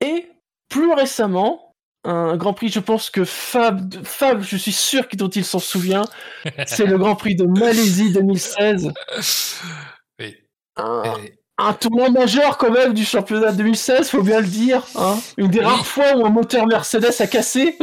Et 0.00 0.28
plus 0.68 0.92
récemment, 0.92 1.72
un 2.04 2.36
Grand 2.36 2.52
Prix, 2.54 2.68
je 2.68 2.80
pense 2.80 3.10
que 3.10 3.24
Fab, 3.24 4.04
Fab 4.04 4.42
je 4.42 4.56
suis 4.56 4.72
sûr 4.72 5.06
dont 5.14 5.28
il 5.28 5.44
s'en 5.44 5.58
souvient, 5.58 6.04
c'est 6.66 6.86
le 6.86 6.98
Grand 6.98 7.16
Prix 7.16 7.34
de 7.36 7.44
Malaisie 7.44 8.12
2016. 8.12 8.92
Oui. 10.20 10.34
Un, 10.76 11.02
Et- 11.24 11.34
un 11.58 11.72
tournoi 11.72 12.08
majeur 12.10 12.56
quand 12.58 12.70
même 12.70 12.94
du 12.94 13.04
championnat 13.04 13.52
2016, 13.52 14.10
faut 14.10 14.22
bien 14.22 14.40
le 14.40 14.46
dire. 14.46 14.84
Hein. 14.96 15.16
Une 15.36 15.48
des 15.48 15.58
Oui. 15.60 15.64
rares 15.64 15.86
fois 15.86 16.16
où 16.16 16.24
un 16.26 16.30
moteur 16.30 16.66
Mercedes 16.66 17.14
a 17.20 17.26
cassé. 17.26 17.76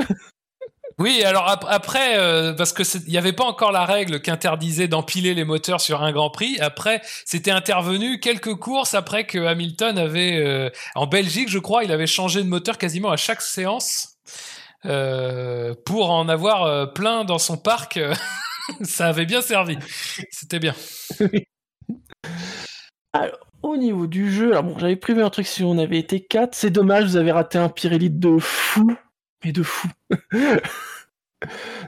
Oui, 1.02 1.23
alors 1.23 1.49
ap- 1.49 1.65
après, 1.68 2.19
euh, 2.19 2.53
parce 2.53 2.73
que 2.73 2.84
il 3.07 3.10
n'y 3.11 3.18
avait 3.18 3.34
pas 3.34 3.44
encore 3.45 3.72
la 3.72 3.86
règle 3.86 4.22
qui 4.22 4.30
interdisait 4.30 4.88
d'empiler 4.88 5.34
les 5.34 5.44
moteurs 5.44 5.82
sur 5.82 6.03
un 6.03 6.11
Grand 6.11 6.30
Prix. 6.30 6.60
Après, 6.60 7.02
c'était 7.26 7.49
intervenu 7.49 8.19
quelques 8.19 8.53
courses 8.53 8.94
après 8.94 9.26
que 9.26 9.40
Hamilton 9.40 9.98
avait, 9.98 10.38
euh, 10.38 10.69
en 10.94 11.07
Belgique, 11.07 11.49
je 11.49 11.57
crois, 11.57 11.84
il 11.84 11.91
avait 11.91 12.06
changé 12.06 12.44
de 12.44 12.48
moteur 12.48 12.78
quasiment 12.78 13.10
à 13.10 13.18
chaque 13.18 13.41
séance 13.41 14.10
euh, 14.86 15.73
pour 15.88 16.11
en 16.11 16.30
avoir 16.30 16.94
plein 16.94 17.23
dans 17.23 17.40
son 17.40 17.57
parc. 17.57 17.99
Ça 18.84 19.07
avait 19.07 19.26
bien 19.26 19.41
servi. 19.41 19.80
C'était 20.30 20.60
bien. 20.60 20.76
Au 23.64 23.76
niveau 23.76 24.06
du 24.06 24.32
jeu, 24.32 24.52
alors 24.52 24.64
bon, 24.64 24.78
j'avais 24.78 24.95
prévu 24.95 25.23
un 25.23 25.32
truc 25.32 25.48
si 25.48 25.64
on 25.64 25.80
avait 25.80 25.98
été 25.98 26.23
4. 26.23 26.53
C'est 26.53 26.69
dommage, 26.69 27.06
vous 27.06 27.18
avez 27.18 27.32
raté 27.32 27.57
un 27.57 27.69
Pirelli 27.69 28.11
de 28.11 28.38
fou. 28.40 28.95
Mais 29.43 29.51
de 29.51 29.63
fou. 29.63 29.88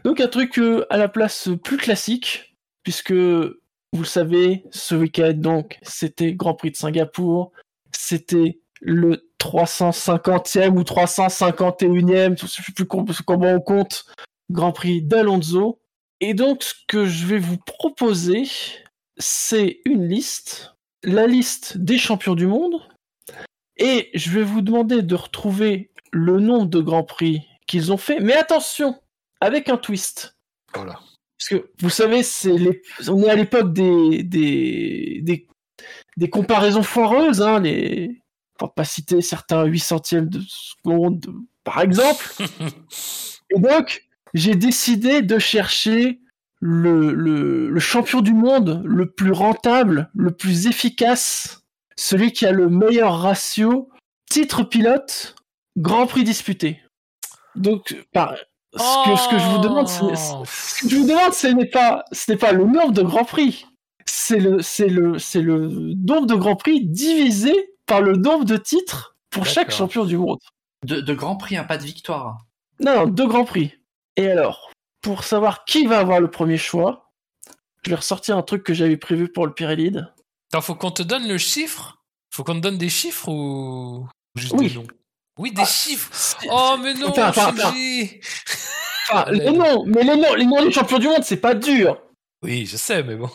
Donc 0.03 0.19
un 0.19 0.27
truc 0.27 0.57
euh, 0.59 0.85
à 0.89 0.97
la 0.97 1.07
place 1.07 1.49
plus 1.63 1.77
classique, 1.77 2.55
puisque 2.84 3.13
vous 3.13 4.01
le 4.01 4.05
savez, 4.05 4.63
ce 4.71 4.95
week-end, 4.95 5.34
donc, 5.35 5.77
c'était 5.84 6.34
Grand 6.34 6.55
Prix 6.55 6.71
de 6.71 6.75
Singapour. 6.75 7.51
C'était 7.91 8.59
le 8.81 9.30
350e 9.39 10.71
ou 10.77 10.81
351e, 10.81 12.39
je 12.41 12.47
sais 12.47 12.63
plus 12.75 12.85
com- 12.85 13.05
comment 13.25 13.53
on 13.53 13.61
compte, 13.61 14.05
Grand 14.49 14.71
Prix 14.71 15.03
d'Alonso. 15.03 15.80
Et 16.21 16.34
donc, 16.34 16.63
ce 16.63 16.73
que 16.88 17.05
je 17.05 17.27
vais 17.27 17.38
vous 17.38 17.57
proposer, 17.57 18.43
c'est 19.17 19.80
une 19.85 20.07
liste, 20.07 20.75
la 21.03 21.27
liste 21.27 21.77
des 21.77 21.99
champions 21.99 22.34
du 22.34 22.47
monde, 22.47 22.81
et 23.77 24.09
je 24.15 24.31
vais 24.31 24.43
vous 24.43 24.61
demander 24.61 25.03
de 25.03 25.15
retrouver 25.15 25.91
le 26.14 26.40
nombre 26.40 26.69
de 26.69 26.80
Grands 26.80 27.03
Prix 27.03 27.41
qu'ils 27.68 27.91
ont 27.91 27.98
fait. 27.98 28.19
Mais 28.19 28.34
attention, 28.34 28.99
avec 29.41 29.68
un 29.68 29.77
twist. 29.77 30.38
Voilà. 30.73 30.99
Parce 31.38 31.49
que 31.49 31.72
vous 31.80 31.90
savez, 31.90 32.23
c'est 32.23 32.57
les... 32.57 32.81
on 33.10 33.22
est 33.23 33.30
à 33.30 33.35
l'époque 33.35 33.73
des... 33.73 34.23
Des... 34.23 35.19
des 35.22 35.48
des 36.18 36.30
comparaisons 36.30 36.84
foireuses, 36.84 37.41
hein, 37.41 37.60
les 37.60 38.22
pour 38.57 38.73
pas 38.73 38.85
citer 38.85 39.22
certains 39.22 39.65
8 39.65 39.80
centièmes 39.80 40.30
de 40.30 40.40
seconde, 40.48 41.26
par 41.64 41.81
exemple. 41.81 42.31
Et 43.49 43.60
donc, 43.60 44.06
j'ai 44.34 44.56
décidé 44.56 45.22
de 45.22 45.40
chercher 45.40 46.19
le, 46.60 47.14
le, 47.14 47.69
le 47.69 47.80
champion 47.80 48.22
du 48.22 48.34
monde 48.34 48.81
le 48.85 49.11
plus 49.11 49.31
rentable, 49.31 50.10
le 50.14 50.31
plus 50.31 50.68
efficace, 50.68 51.64
celui 51.98 52.31
qui 52.31 52.45
a 52.45 52.52
le 52.52 52.69
meilleur 52.69 53.19
ratio, 53.19 53.90
titre 54.30 54.64
pilote, 54.64 55.35
Grand 55.77 56.05
Prix 56.07 56.23
disputé. 56.23 56.81
Donc, 57.55 57.95
par, 58.13 58.35
ce, 58.73 58.77
que, 59.09 59.15
ce 59.15 59.29
que 59.29 59.37
je 59.39 59.45
vous 59.47 59.57
demande, 59.59 59.87
Oh. 60.01 60.43
ce 60.45 60.83
que 60.83 60.89
je 60.89 60.95
vous 60.97 61.07
demande, 61.07 61.33
ce 61.33 61.47
n'est 61.47 61.65
pas, 61.69 62.03
ce 62.11 62.31
n'est 62.31 62.37
pas 62.37 62.51
le 62.51 62.65
nombre 62.65 62.91
de 62.91 63.01
Grands 63.03 63.25
Prix. 63.25 63.65
C'est 64.05 64.39
le, 64.39 64.61
c'est 64.61 64.87
le, 64.89 65.17
c'est 65.19 65.41
le 65.41 65.67
nombre 65.95 66.25
de 66.27 66.35
Grands 66.35 66.55
Prix 66.55 66.85
divisé 66.85 67.53
par 67.85 68.01
le 68.01 68.13
nombre 68.15 68.45
de 68.45 68.57
titres 68.57 69.15
pour 69.29 69.45
chaque 69.45 69.71
champion 69.71 70.05
du 70.05 70.17
monde. 70.17 70.39
De, 70.85 70.99
de 71.01 71.13
Grand 71.13 71.37
Prix, 71.37 71.57
hein, 71.57 71.63
pas 71.63 71.77
de 71.77 71.83
victoire. 71.83 72.37
Non, 72.79 72.95
non, 72.95 73.05
deux 73.07 73.27
Grands 73.27 73.45
Prix. 73.45 73.73
Et 74.17 74.29
alors, 74.29 74.71
pour 75.01 75.23
savoir 75.23 75.63
qui 75.65 75.85
va 75.85 75.99
avoir 75.99 76.19
le 76.19 76.29
premier 76.29 76.57
choix, 76.57 77.11
Je 77.85 77.89
vais 77.89 77.95
ressortir 77.97 78.37
un 78.37 78.43
truc 78.43 78.63
que 78.63 78.73
j'avais 78.73 78.97
prévu 78.97 79.27
pour 79.31 79.45
le 79.45 79.53
Pyrélides. 79.53 80.07
Attends, 80.51 80.61
faut 80.61 80.75
qu'on 80.75 80.91
te 80.91 81.03
donne 81.03 81.27
le 81.27 81.37
chiffre? 81.37 81.97
Faut 82.33 82.43
qu'on 82.43 82.55
te 82.55 82.59
donne 82.59 82.77
des 82.77 82.89
chiffres 82.89 83.27
ou 83.29 84.07
ou 84.35 84.39
juste 84.39 84.53
Oui. 84.57 84.69
des 84.69 84.75
noms? 84.75 84.87
Oui, 85.39 85.51
des 85.51 85.65
chiffres 85.65 86.11
Oh, 86.49 86.76
mais 86.81 86.93
non, 86.93 87.10
Attends, 87.10 87.23
attends, 87.27 87.47
attends. 87.49 87.73
Enfin, 89.10 89.23
Allez. 89.27 89.39
les 89.39 89.51
noms, 89.51 89.84
mais 89.85 90.03
les 90.03 90.15
noms, 90.15 90.34
les 90.35 90.45
noms 90.45 90.64
des 90.64 90.72
champions 90.72 90.99
du 90.99 91.07
monde, 91.07 91.23
c'est 91.23 91.38
pas 91.38 91.55
dur. 91.55 92.01
Oui, 92.43 92.65
je 92.65 92.77
sais, 92.77 93.03
mais 93.03 93.15
bon. 93.15 93.30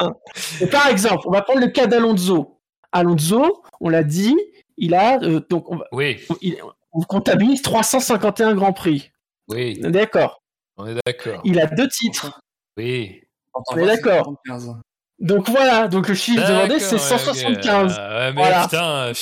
Et 0.60 0.66
par 0.66 0.86
exemple, 0.88 1.22
on 1.26 1.30
va 1.32 1.42
prendre 1.42 1.60
le 1.60 1.68
cas 1.68 1.86
d'Alonso. 1.86 2.60
Alonso, 2.92 3.62
on 3.80 3.88
l'a 3.88 4.04
dit, 4.04 4.36
il 4.76 4.94
a 4.94 5.18
euh, 5.22 5.40
donc 5.50 5.70
on, 5.70 5.76
va- 5.78 5.86
Oui, 5.92 6.20
il- 6.40 6.56
on 6.92 7.00
comptabilise 7.02 7.62
351 7.62 8.54
grands 8.54 8.72
prix. 8.72 9.10
oui, 9.48 9.78
D'accord. 9.80 10.42
on 10.76 10.86
est 10.86 10.94
d'accord. 11.04 11.40
Il 11.44 11.58
a 11.60 11.66
deux 11.66 11.88
titres. 11.88 12.40
Oui. 12.76 13.22
On 13.54 13.76
est 13.76 13.86
d'accord. 13.86 14.34
75. 14.46 14.76
Donc 15.18 15.50
voilà, 15.50 15.88
donc 15.88 16.08
le 16.08 16.14
chiffre 16.14 16.46
demandé 16.46 16.78
c'est 16.78 16.92
D'accord, 16.96 17.18
175. 17.18 17.92
ok. 17.92 17.98
Euh, 17.98 18.32
mais 18.32 18.40
Voilà. 18.40 18.62
putain, 18.64 19.12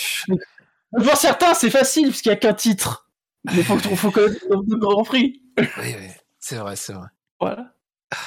Pour 0.92 1.16
certains, 1.16 1.54
c'est 1.54 1.70
facile 1.70 2.08
puisqu'il 2.08 2.28
n'y 2.28 2.34
a 2.34 2.38
qu'un 2.38 2.54
titre. 2.54 3.10
Mais 3.54 3.62
faut 3.62 3.76
que 3.76 3.94
faut 3.94 4.10
connaître 4.10 4.44
le 4.48 4.76
grands 4.76 5.04
prix. 5.04 5.42
oui, 5.58 5.66
oui, 5.78 6.08
c'est 6.38 6.56
vrai, 6.56 6.76
c'est 6.76 6.92
vrai. 6.92 7.08
Voilà. 7.40 7.74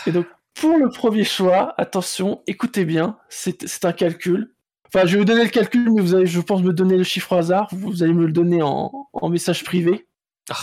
Et 0.06 0.12
donc, 0.12 0.28
pour 0.54 0.78
le 0.78 0.90
premier 0.90 1.24
choix, 1.24 1.74
attention, 1.78 2.42
écoutez 2.48 2.86
bien, 2.86 3.18
c'est 3.30 3.68
c'est 3.68 3.86
un 3.86 3.94
calcul. 3.94 4.54
Enfin, 4.88 5.06
je 5.06 5.14
vais 5.14 5.20
vous 5.20 5.26
donner 5.26 5.44
le 5.44 5.50
calcul, 5.50 5.92
mais 5.92 6.02
vous 6.02 6.16
allez, 6.16 6.26
je 6.26 6.40
pense, 6.42 6.62
me 6.64 6.74
donner 6.74 6.98
le 6.98 7.04
chiffre 7.04 7.34
au 7.34 7.36
hasard. 7.36 7.68
Vous 7.72 8.02
allez 8.02 8.14
me 8.14 8.26
le 8.26 8.32
donner 8.32 8.62
en, 8.62 9.08
en 9.14 9.30
message 9.30 9.64
privé. 9.64 10.08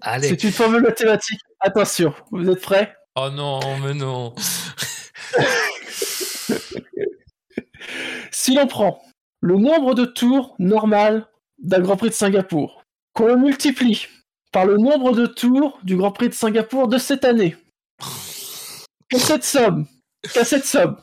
Allez. 0.00 0.28
C'est 0.28 0.44
une 0.44 0.52
formule 0.52 0.82
mathématique. 0.82 1.40
Attention, 1.60 2.14
vous 2.30 2.48
êtes 2.48 2.62
prêts? 2.62 2.94
Oh 3.16 3.28
non, 3.30 3.60
mais 3.78 3.94
non. 3.94 4.34
Si 8.30 8.54
l'on 8.54 8.66
prend 8.66 9.00
le 9.44 9.58
nombre 9.58 9.94
de 9.94 10.06
tours 10.06 10.54
normal 10.58 11.26
d'un 11.58 11.80
Grand 11.80 11.98
Prix 11.98 12.08
de 12.08 12.14
Singapour, 12.14 12.82
qu'on 13.12 13.26
le 13.26 13.36
multiplie 13.36 14.06
par 14.52 14.64
le 14.64 14.78
nombre 14.78 15.12
de 15.12 15.26
tours 15.26 15.78
du 15.82 15.96
Grand 15.96 16.12
Prix 16.12 16.30
de 16.30 16.34
Singapour 16.34 16.88
de 16.88 16.96
cette 16.96 17.26
année, 17.26 17.54
que 19.10 19.18
cette 19.18 19.44
somme, 19.44 19.84
qu'à 20.32 20.44
cette 20.44 20.64
somme, 20.64 20.96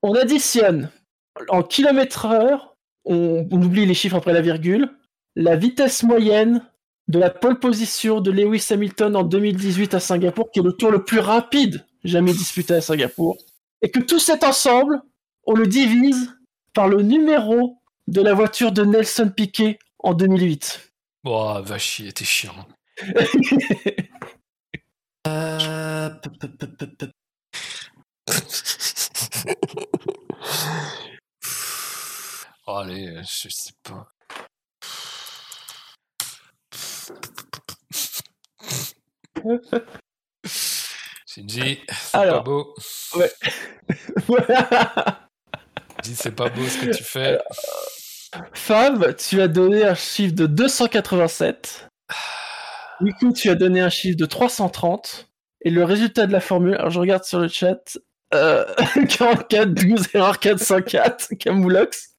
on 0.00 0.14
additionne 0.14 0.88
en 1.50 1.62
kilomètres 1.62 2.24
heure, 2.24 2.74
on 3.04 3.46
oublie 3.50 3.84
les 3.84 3.92
chiffres 3.92 4.16
après 4.16 4.32
la 4.32 4.40
virgule, 4.40 4.88
la 5.36 5.54
vitesse 5.54 6.04
moyenne 6.04 6.66
de 7.08 7.18
la 7.18 7.28
pole 7.28 7.58
position 7.58 8.22
de 8.22 8.30
Lewis 8.30 8.66
Hamilton 8.70 9.14
en 9.14 9.24
2018 9.24 9.92
à 9.92 10.00
Singapour, 10.00 10.50
qui 10.52 10.60
est 10.60 10.62
le 10.62 10.72
tour 10.72 10.90
le 10.90 11.04
plus 11.04 11.18
rapide 11.18 11.84
jamais 12.02 12.32
disputé 12.32 12.72
à 12.72 12.80
Singapour, 12.80 13.36
et 13.82 13.90
que 13.90 14.00
tout 14.00 14.18
cet 14.18 14.42
ensemble, 14.42 15.02
on 15.44 15.52
le 15.52 15.66
divise 15.66 16.32
par 16.72 16.88
le 16.88 17.02
numéro 17.02 17.78
de 18.06 18.20
la 18.20 18.34
voiture 18.34 18.72
de 18.72 18.84
Nelson 18.84 19.30
Piquet 19.34 19.78
en 19.98 20.14
2008. 20.14 20.92
Oh, 21.24 21.60
va 21.62 21.78
chier, 21.78 22.12
t'es 22.12 22.24
chiant. 22.24 22.66
Euh, 25.26 26.10
p- 26.10 26.30
p- 26.30 26.48
p- 26.48 26.66
p- 26.66 26.86
p- 26.98 27.06
Oh, 32.66 32.76
allez, 32.76 33.22
je 33.22 33.48
sais 33.48 33.72
pas. 33.82 34.08
Shinji, 41.26 41.80
c'est 41.88 42.12
pas 42.12 42.40
beau. 42.40 42.74
Voilà. 44.26 45.18
C'est 46.02 46.34
pas 46.34 46.48
beau 46.48 46.64
ce 46.66 46.78
que 46.86 46.96
tu 46.96 47.04
fais. 47.04 47.38
Fab, 48.54 49.14
tu 49.16 49.40
as 49.40 49.48
donné 49.48 49.84
un 49.84 49.94
chiffre 49.94 50.34
de 50.34 50.46
287. 50.46 51.88
Nico, 53.00 53.32
tu 53.32 53.50
as 53.50 53.54
donné 53.54 53.80
un 53.80 53.90
chiffre 53.90 54.16
de 54.16 54.26
330. 54.26 55.28
Et 55.64 55.70
le 55.70 55.84
résultat 55.84 56.26
de 56.26 56.32
la 56.32 56.40
formule, 56.40 56.74
alors 56.74 56.90
je 56.90 56.98
regarde 56.98 57.24
sur 57.24 57.38
le 57.38 57.48
chat, 57.48 57.98
euh, 58.34 58.64
44, 59.08 59.72
12, 59.74 60.08
erreur 60.14 60.38
404, 60.40 61.34
Camoulox. 61.38 62.10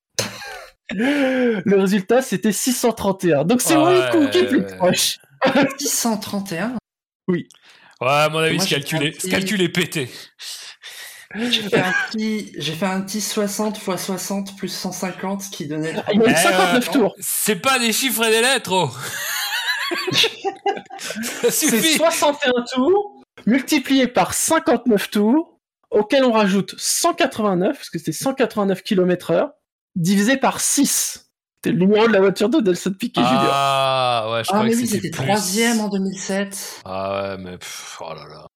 Le 0.92 1.76
résultat, 1.76 2.22
c'était 2.22 2.52
631. 2.52 3.44
Donc 3.46 3.62
c'est 3.62 3.76
Ouais. 3.76 4.06
Nico 4.06 4.30
qui 4.30 4.38
est 4.40 4.48
plus 4.48 4.66
proche. 4.66 5.18
631 5.78 6.76
Ouais, 7.28 7.46
à 8.02 8.30
mon 8.30 8.40
avis, 8.40 8.56
Moi, 8.56 8.66
ce 8.66 8.70
calcul, 8.70 9.04
est, 9.04 9.20
ce 9.22 9.28
calcul 9.28 9.62
est 9.62 9.70
pété. 9.70 10.10
J'ai 11.36 11.64
fait 11.64 11.80
un 11.80 11.94
petit, 12.10 12.52
j'ai 12.58 12.74
fait 12.74 12.86
un 12.86 13.02
petit 13.02 13.22
60 13.22 13.78
x 13.78 14.06
60 14.06 14.58
plus 14.58 14.68
150 14.70 15.50
qui 15.52 15.68
donnait. 15.68 15.96
Il 16.14 16.22
y 16.22 16.24
a 16.24 16.30
eu 16.30 16.32
Eh, 16.32 16.36
59 16.36 16.88
euh, 16.88 16.92
tours. 16.92 17.16
C'est 17.20 17.56
pas 17.56 17.80
des 17.80 17.92
chiffres 17.92 18.24
et 18.26 18.32
des 18.32 18.42
lettres, 18.42 18.72
oh 18.72 18.90
Ça 21.00 21.52
C'est 21.52 21.70
suffit 21.70 21.98
61 21.98 22.52
tours 22.74 23.24
multiplié 23.46 24.08
par 24.08 24.34
59 24.34 25.10
tours, 25.10 25.60
auquel 25.92 26.24
on 26.24 26.32
rajoute 26.32 26.76
189, 26.78 27.76
parce 27.76 27.90
que 27.90 27.98
c'était 27.98 28.12
189 28.12 28.84
km 28.84 29.32
heure, 29.32 29.52
divisé 29.96 30.38
par 30.38 30.60
6. 30.60 31.32
C'était 31.56 31.78
le 31.78 31.86
numéro 31.86 32.08
de 32.08 32.14
la 32.14 32.20
voiture 32.20 32.50
de 32.50 32.60
Nelson 32.60 32.94
Piquet 32.98 33.22
Jr. 33.22 33.30
Ah, 33.32 34.28
ouais, 34.32 34.44
je 34.44 34.50
Ah 34.54 34.64
mais 34.64 34.72
que 34.72 34.78
oui, 34.78 34.88
c'était 34.88 35.12
troisième 35.12 35.80
en 35.80 35.90
2007. 35.90 36.82
Ah 36.84 37.36
ouais, 37.36 37.38
mais 37.38 37.58
pff, 37.58 38.02
oh 38.02 38.14
là 38.14 38.28
là. 38.28 38.48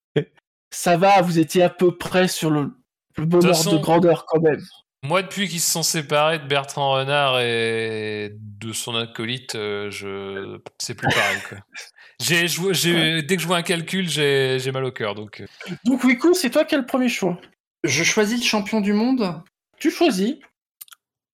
Ça 0.72 0.98
va, 0.98 1.22
vous 1.22 1.40
étiez 1.40 1.64
à 1.64 1.70
peu 1.70 1.96
près 1.98 2.28
sur 2.28 2.50
le, 2.50 2.72
le 3.18 3.26
bon 3.26 3.40
De 3.40 3.48
façon- 3.48 3.74
de 3.74 3.78
grandeur 3.78 4.26
quand 4.26 4.42
même. 4.42 4.62
Moi, 5.04 5.22
depuis 5.22 5.48
qu'ils 5.48 5.60
se 5.62 5.72
sont 5.72 5.84
séparés 5.84 6.40
de 6.40 6.48
Bertrand 6.48 6.92
Renard 6.94 7.40
et 7.40 8.32
de 8.34 8.74
son 8.74 8.96
acolyte, 8.96 9.54
euh, 9.56 9.90
je... 9.92 10.60
c'est 10.80 10.96
plus 10.96 11.08
pareil. 11.08 11.38
Quoi. 11.48 11.60
J'ai 12.20 12.48
joué, 12.48 12.74
j'ai... 12.74 13.22
Dès 13.22 13.36
que 13.36 13.42
je 13.44 13.48
vois 13.48 13.58
un 13.58 13.62
calcul, 13.62 14.10
j'ai, 14.10 14.58
j'ai 14.60 14.72
mal 14.72 14.84
au 14.84 14.92
cœur. 14.92 15.14
Donc... 15.14 15.40
euh. 15.42 15.46
Donc 15.86 16.04
Wiku, 16.04 16.34
c'est 16.34 16.50
toi 16.50 16.66
qui 16.66 16.74
as 16.74 16.80
le 16.80 16.86
premier 16.88 17.10
choix. 17.10 17.40
Je 17.84 18.04
choisis 18.04 18.40
le 18.40 18.44
champion 18.46 18.82
du 18.82 18.92
monde 18.92 19.40
Tu 19.80 19.92
choisis. 19.92 20.34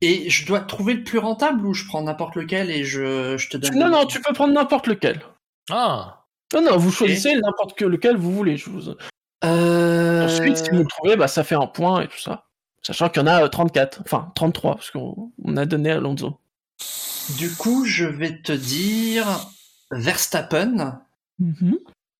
et 0.02 0.30
je 0.30 0.46
dois 0.46 0.60
trouver 0.60 0.94
le 0.96 1.06
plus 1.06 1.20
rentable 1.20 1.66
ou 1.66 1.74
je 1.74 1.86
prends 1.86 2.02
n'importe 2.04 2.36
lequel 2.36 2.70
et 2.70 2.84
je, 2.84 3.38
je 3.38 3.48
te 3.50 3.56
donne. 3.56 3.74
Non, 3.80 3.86
le- 3.86 3.92
non, 3.94 4.06
tu 4.06 4.20
peux 4.22 4.34
prendre 4.34 4.54
n'importe 4.54 4.88
lequel. 4.88 5.22
Ah 5.72 6.26
Non, 6.54 6.62
non, 6.62 6.76
vous 6.78 6.92
choisissez 6.92 7.34
n'importe 7.38 7.78
que 7.78 7.86
lequel 7.86 8.18
vous 8.18 8.34
voulez. 8.34 8.58
Je 8.58 8.70
vous... 8.70 8.94
Euh... 9.46 10.26
Ensuite, 10.26 10.58
si 10.58 10.70
vous 10.70 10.80
le 10.80 10.86
trouvez, 10.86 11.16
bah, 11.16 11.28
ça 11.28 11.44
fait 11.44 11.56
un 11.56 11.68
point 11.68 12.02
et 12.02 12.08
tout 12.08 12.20
ça. 12.20 12.46
Sachant 12.82 13.10
qu'il 13.10 13.22
y 13.22 13.24
en 13.24 13.28
a 13.28 13.44
euh, 13.44 13.48
34, 13.48 14.02
enfin 14.02 14.32
33, 14.36 14.76
parce 14.76 14.92
qu'on 14.92 15.32
on 15.44 15.58
a 15.58 15.66
donné 15.66 15.92
à 15.92 15.96
Alonso. 15.96 16.40
Du 17.38 17.50
coup, 17.56 17.86
je 17.86 18.06
vais 18.06 18.42
te 18.42 18.52
dire 18.52 19.26
Verstappen 19.92 21.00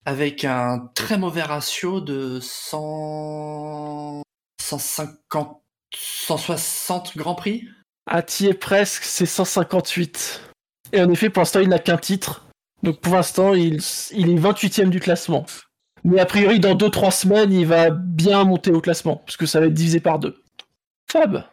avec 0.06 0.46
un 0.46 0.90
très 0.96 1.18
mauvais 1.18 1.44
ratio 1.44 2.02
de 2.02 2.40
100... 2.42 4.22
150... 4.62 5.60
160 5.96 7.18
Grand 7.18 7.36
Prix. 7.36 7.68
Ah, 8.08 8.22
t'y 8.24 8.48
es 8.48 8.54
presque, 8.54 9.04
c'est 9.04 9.26
158. 9.26 10.42
Et 10.94 11.02
en 11.02 11.10
effet, 11.10 11.30
pour 11.30 11.42
l'instant, 11.42 11.60
il 11.60 11.70
n'a 11.70 11.80
qu'un 11.80 11.98
titre. 11.98 12.46
Donc 12.82 13.00
pour 13.00 13.16
l'instant, 13.16 13.54
il, 13.54 13.80
il 14.12 14.30
est 14.30 14.40
28ème 14.40 14.90
du 14.90 15.00
classement. 15.00 15.46
Mais 16.04 16.20
a 16.20 16.26
priori, 16.26 16.60
dans 16.60 16.76
2-3 16.76 17.12
semaines, 17.12 17.54
il 17.54 17.66
va 17.66 17.90
bien 17.90 18.44
monter 18.44 18.72
au 18.72 18.82
classement, 18.82 19.18
parce 19.18 19.38
que 19.38 19.46
ça 19.46 19.60
va 19.60 19.68
être 19.68 19.74
divisé 19.74 20.00
par 20.00 20.20
deux. 20.20 20.42
Fab 21.10 21.46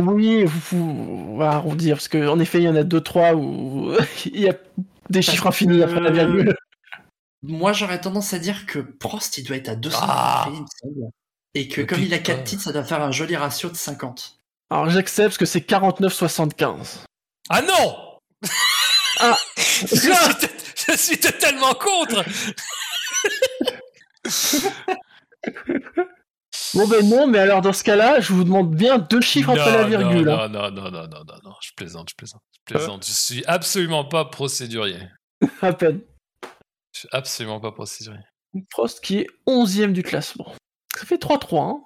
Oui, 0.08 0.44
vous, 0.46 0.60
vous- 0.72 1.26
on 1.34 1.38
va 1.38 1.52
arrondir, 1.52 1.96
parce 1.98 2.08
qu'en 2.08 2.40
effet, 2.40 2.60
il 2.60 2.64
y 2.64 2.70
en 2.70 2.76
a 2.76 2.84
2-3 2.84 3.34
où 3.36 3.94
il 4.26 4.40
y 4.42 4.50
a 4.50 4.54
des 5.10 5.22
chiffres 5.22 5.48
infinis 5.48 5.84
après 5.84 6.00
la 6.00 6.12
virgule. 6.12 6.56
Moi, 7.44 7.74
j'aurais 7.74 8.00
tendance 8.00 8.34
à 8.34 8.40
dire 8.40 8.66
que 8.68 8.80
Prost, 8.80 9.38
il 9.38 9.44
doit 9.44 9.58
être 9.58 9.70
à 9.70 9.76
200 9.76 9.98
Ah. 10.02 10.46
il 10.54 10.62
me 10.62 10.66
semble. 10.80 11.10
Et 11.54 11.68
que 11.68 11.82
comme 11.82 12.02
il 12.02 12.14
a 12.14 12.18
putain. 12.18 12.36
4 12.36 12.44
titres, 12.46 12.64
ça 12.64 12.72
doit 12.72 12.84
faire 12.84 13.02
un 13.02 13.12
joli 13.12 13.36
ratio 13.36 13.70
de 13.70 13.76
50. 13.76 14.38
Alors 14.70 14.90
j'accepte, 14.90 15.30
parce 15.30 15.38
que 15.38 15.46
c'est 15.46 15.60
49-75. 15.60 17.00
Ah 17.50 17.62
non 17.62 17.98
Ah. 19.20 19.36
je, 19.58 19.86
suis 19.86 20.12
je 20.88 20.98
suis 20.98 21.18
totalement 21.18 21.74
contre 21.74 22.24
Bon 26.74 26.88
ben 26.88 27.08
non, 27.10 27.28
mais 27.28 27.40
alors 27.40 27.62
dans 27.62 27.74
ce 27.74 27.84
cas-là, 27.84 28.20
je 28.22 28.32
vous 28.34 28.44
demande 28.44 28.74
bien 28.74 28.98
deux 28.98 29.20
chiffres 29.22 29.50
après 29.50 29.72
la 29.72 29.84
Non, 29.84 29.90
virgule. 29.90 30.30
hein. 30.30 30.48
Non, 30.48 30.70
non, 30.70 30.72
non, 30.72 30.92
non, 30.92 31.08
non, 31.08 31.24
non, 31.28 31.36
non, 31.44 31.54
je 31.62 31.72
plaisante, 31.76 32.10
je 32.12 32.16
plaisante. 32.16 32.42
Je 32.68 32.74
plaisante, 32.74 33.06
je 33.06 33.12
suis 33.12 33.44
absolument 33.46 34.06
pas 34.06 34.26
procédurier. 34.26 35.00
À 35.62 35.74
peine. 35.74 36.02
Je 36.94 37.00
suis 37.00 37.10
absolument 37.12 37.60
pas 37.60 37.72
procédurier. 37.72 38.22
Prost 38.70 39.02
qui 39.04 39.20
est 39.20 39.28
11ème 39.48 39.92
du 39.94 40.04
classement. 40.04 40.54
Ça 40.98 41.06
fait 41.06 41.22
3-3. 41.22 41.60
Hein. 41.62 41.84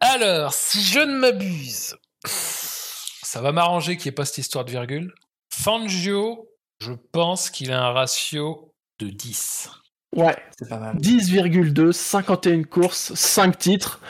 Alors, 0.00 0.52
si 0.52 0.82
je 0.82 1.00
ne 1.00 1.18
m'abuse, 1.18 1.96
ça 2.24 3.40
va 3.40 3.52
m'arranger 3.52 3.96
qu'il 3.96 4.06
n'y 4.10 4.10
ait 4.10 4.14
pas 4.14 4.24
cette 4.24 4.38
histoire 4.38 4.64
de 4.64 4.70
virgule. 4.70 5.12
Fangio, 5.52 6.48
je 6.80 6.92
pense 7.12 7.48
qu'il 7.50 7.72
a 7.72 7.82
un 7.82 7.92
ratio 7.92 8.72
de 9.00 9.08
10. 9.08 9.70
Ouais, 10.16 10.36
C'est 10.58 10.68
pas 10.68 10.78
mal. 10.78 10.96
10,2, 10.96 11.92
51 11.92 12.62
courses, 12.64 13.14
5 13.14 13.58
titres. 13.58 14.00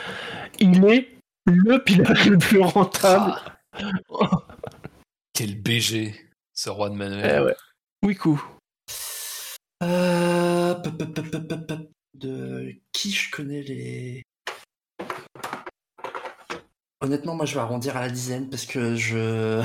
Il 0.59 0.85
est 0.85 1.09
le 1.47 1.83
pilote 1.83 2.25
le 2.27 2.39
plus 2.39 2.61
rentable. 2.61 3.35
Ah. 3.73 4.31
Quel 5.33 5.61
BG, 5.61 6.15
ce 6.53 6.71
roi 6.71 6.89
de 6.91 6.95
Eh 6.95 6.99
Manuel. 6.99 7.43
ouais. 7.45 7.57
Oui, 8.05 8.15
coup. 8.17 8.43
Euh. 9.83 10.75
De 12.15 12.73
qui 12.93 13.11
je 13.11 13.31
connais 13.31 13.63
les. 13.63 14.23
Honnêtement, 17.01 17.35
moi 17.35 17.45
je 17.45 17.55
vais 17.55 17.61
arrondir 17.61 17.97
à 17.97 18.01
la 18.03 18.11
dizaine 18.11 18.49
parce 18.49 18.67
que 18.67 18.95
je. 18.95 19.63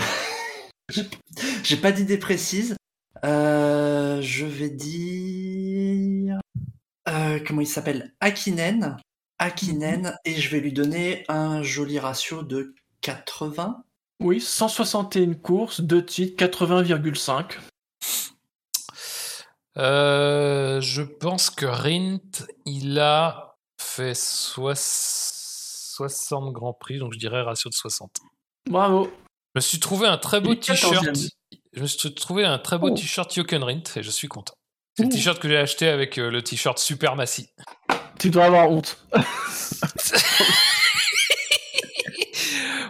J'ai- 0.90 1.08
J'ai 1.64 1.78
pas 1.78 1.92
d'idée 1.92 2.18
précise. 2.18 2.76
Euh, 3.24 4.20
je 4.22 4.46
vais 4.46 4.70
dire. 4.70 5.49
Euh, 7.10 7.40
comment 7.46 7.62
il 7.62 7.68
s'appelle? 7.68 8.14
Akinen. 8.20 8.98
Akinen. 9.40 10.16
Et 10.26 10.36
je 10.36 10.50
vais 10.50 10.60
lui 10.60 10.74
donner 10.74 11.26
un 11.28 11.64
joli 11.64 11.98
ratio 12.00 12.44
de 12.44 12.74
80. 13.02 13.84
Oui, 14.22 14.42
161 14.42 15.34
courses, 15.36 15.82
2 15.82 16.06
titres, 16.06 16.36
80,5. 16.38 17.58
Euh, 19.78 20.82
je 20.82 21.02
pense 21.02 21.50
que 21.50 21.66
Rint, 21.66 22.46
il 22.66 23.00
a 23.00 23.56
fait 23.80 24.14
soix- 24.16 24.74
60 24.76 26.52
grands 26.54 26.74
prix, 26.74 26.98
donc 27.00 27.14
je 27.14 27.20
dirais 27.20 27.42
ratio 27.42 27.70
de 27.70 27.76
60. 27.76 28.12
Bravo. 28.70 29.06
Je 29.56 29.60
me 29.60 29.62
suis 29.62 29.80
trouvé 29.80 30.08
un 30.08 30.18
très 30.18 30.42
beau 30.42 30.54
t-shirt. 30.56 31.06
14e. 31.06 31.30
Je 31.74 31.82
me 31.82 31.88
suis 31.88 32.14
trouvé 32.14 32.46
un 32.46 32.58
très 32.60 32.78
beau 32.78 32.90
Oh. 32.90 32.96
t-shirt 32.96 33.34
Jochen 33.34 33.64
Rint 33.64 33.84
et 33.96 34.04
je 34.04 34.12
suis 34.12 34.28
content. 34.28 34.54
C'est 35.00 35.06
le 35.06 35.12
t-shirt 35.12 35.40
que 35.40 35.48
j'ai 35.48 35.56
acheté 35.58 35.88
avec 35.88 36.18
euh, 36.18 36.30
le 36.30 36.42
t-shirt 36.42 36.78
Super 36.78 37.16
Massy. 37.16 37.48
Tu 38.20 38.30
dois 38.30 38.46
avoir 38.46 38.70
honte. 38.70 39.02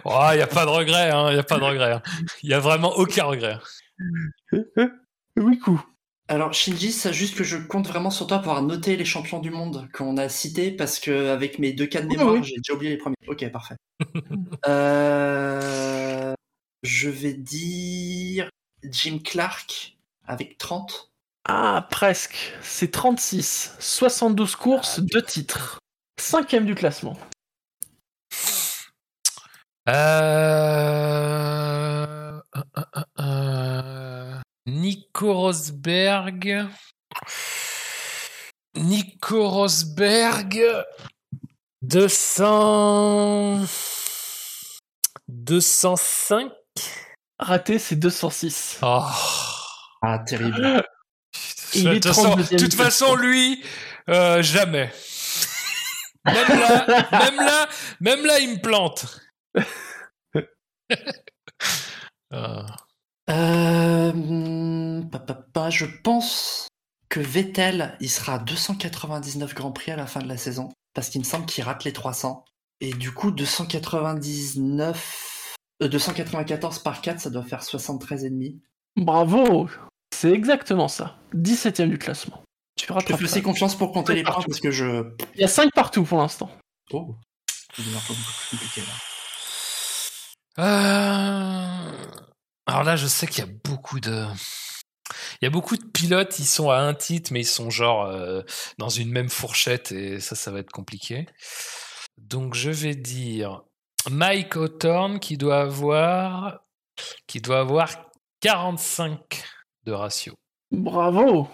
Oh, 0.04 0.18
il 0.32 0.36
n'y 0.36 0.42
a 0.42 0.46
pas 0.48 0.64
de 0.64 0.70
regret, 0.70 1.10
il 1.28 1.34
n'y 1.34 1.38
a 1.38 1.42
pas 1.44 1.58
de 1.58 1.62
regret. 1.62 2.00
Il 2.42 2.48
n'y 2.48 2.54
a 2.54 2.58
vraiment 2.58 2.92
aucun 2.96 3.24
regret. 3.24 3.58
Oui, 5.36 5.58
coup. 5.60 5.80
Alors 6.26 6.52
Shinji, 6.52 6.90
c'est 6.90 7.12
juste 7.12 7.36
que 7.36 7.44
je 7.44 7.56
compte 7.56 7.86
vraiment 7.86 8.10
sur 8.10 8.26
toi 8.26 8.40
pour 8.40 8.50
avoir 8.50 8.64
noté 8.66 8.96
les 8.96 9.04
champions 9.04 9.38
du 9.38 9.50
monde 9.50 9.88
qu'on 9.94 10.16
a 10.16 10.28
cités 10.28 10.72
parce 10.72 10.98
que 10.98 11.28
avec 11.28 11.60
mes 11.60 11.72
deux 11.72 11.86
cas 11.86 12.00
de 12.02 12.08
Oui, 12.08 12.16
mémoire, 12.16 12.34
oui. 12.34 12.42
j'ai 12.44 12.56
déjà 12.56 12.74
oublié 12.74 12.90
les 12.92 12.98
premiers. 12.98 13.14
Ok, 13.28 13.48
parfait. 13.50 13.76
Euh, 14.66 16.34
je 16.82 17.08
vais 17.08 17.34
dire 17.34 18.50
Jim 18.82 19.18
Clark 19.24 19.96
avec 20.26 20.58
30. 20.58 21.09
Ah, 21.44 21.86
presque. 21.90 22.52
C'est 22.62 22.90
36. 22.90 23.76
72 23.78 24.56
courses, 24.56 25.00
2 25.00 25.22
titres. 25.22 25.78
Cinquième 26.18 26.66
du 26.66 26.74
classement. 26.74 27.16
Euh... 29.88 29.92
euh, 32.56 32.62
euh, 32.76 33.02
euh, 33.20 34.40
Nico 34.66 35.32
Rosberg. 35.32 36.68
Nico 38.76 39.48
Rosberg. 39.48 40.60
200. 41.82 43.64
205. 45.28 46.52
Raté, 47.38 47.78
c'est 47.78 47.96
206. 47.96 48.78
Oh. 48.82 49.06
Ah, 50.02 50.18
terrible. 50.18 50.84
Il 51.74 51.84
De 51.84 51.90
est 51.90 52.00
toute 52.00 52.14
façon, 52.14 52.36
32e 52.36 52.58
toute 52.58 52.70
du 52.70 52.76
façon, 52.76 53.14
lui, 53.14 53.62
euh, 54.08 54.42
jamais. 54.42 54.92
Même 56.24 56.48
là, 56.48 56.86
même 57.12 57.36
là, 57.36 57.68
même 58.00 58.26
là, 58.26 58.40
il 58.40 58.50
me 58.50 58.60
plante. 58.60 59.20
Ah. 62.32 62.66
Euh, 63.30 65.00
je 65.70 65.86
pense 66.02 66.68
que 67.08 67.20
Vettel, 67.20 67.96
il 68.00 68.10
sera 68.10 68.34
à 68.34 68.38
299 68.38 69.54
Grands 69.54 69.72
Prix 69.72 69.92
à 69.92 69.96
la 69.96 70.06
fin 70.06 70.20
de 70.20 70.28
la 70.28 70.36
saison 70.36 70.68
parce 70.94 71.08
qu'il 71.10 71.20
me 71.20 71.26
semble 71.26 71.46
qu'il 71.46 71.64
rate 71.64 71.84
les 71.84 71.92
300. 71.92 72.44
Et 72.80 72.92
du 72.92 73.12
coup, 73.12 73.30
299, 73.30 75.56
euh, 75.82 75.88
294 75.88 76.80
par 76.80 77.00
4, 77.00 77.20
ça 77.20 77.30
doit 77.30 77.44
faire 77.44 77.62
73,5. 77.62 78.58
Bravo. 78.96 79.68
C'est 80.12 80.32
exactement 80.32 80.88
ça. 80.88 81.16
17ème 81.34 81.90
du 81.90 81.98
classement. 81.98 82.42
Tu 82.76 82.84
Je 82.84 82.88
te 82.88 82.92
rattrapes 82.92 83.20
fais 83.26 83.42
confiance 83.42 83.76
pour 83.76 83.92
compter 83.92 84.14
les 84.14 84.22
points 84.22 84.34
Partout. 84.34 84.48
parce 84.50 84.60
que 84.60 84.70
je. 84.70 85.04
Il 85.34 85.40
y 85.40 85.44
a 85.44 85.48
5 85.48 85.72
partout 85.74 86.04
pour 86.04 86.18
l'instant. 86.18 86.50
Oh, 86.92 87.14
plus 87.72 87.84
compliqué 88.50 88.80
là. 88.80 88.92
Euh, 90.58 91.92
Alors 92.66 92.84
là, 92.84 92.96
je 92.96 93.06
sais 93.06 93.26
qu'il 93.26 93.44
y 93.44 93.48
a 93.48 93.52
beaucoup 93.64 94.00
de. 94.00 94.26
Il 95.40 95.44
y 95.44 95.46
a 95.46 95.50
beaucoup 95.50 95.76
de 95.76 95.84
pilotes, 95.84 96.38
ils 96.38 96.46
sont 96.46 96.70
à 96.70 96.78
un 96.78 96.94
titre, 96.94 97.32
mais 97.32 97.40
ils 97.40 97.46
sont 97.46 97.70
genre 97.70 98.04
euh, 98.04 98.42
dans 98.78 98.88
une 98.88 99.10
même 99.10 99.28
fourchette 99.28 99.90
et 99.92 100.20
ça, 100.20 100.36
ça 100.36 100.50
va 100.50 100.60
être 100.60 100.70
compliqué. 100.70 101.26
Donc 102.18 102.54
je 102.54 102.70
vais 102.70 102.94
dire 102.94 103.62
Mike 104.10 104.56
Hawthorne 104.56 105.18
qui 105.18 105.36
doit 105.36 105.60
avoir 105.60 106.60
qui 107.26 107.40
doit 107.40 107.60
avoir 107.60 107.88
45 108.40 109.42
de 109.86 109.92
ratio. 109.92 110.34
Bravo. 110.70 111.48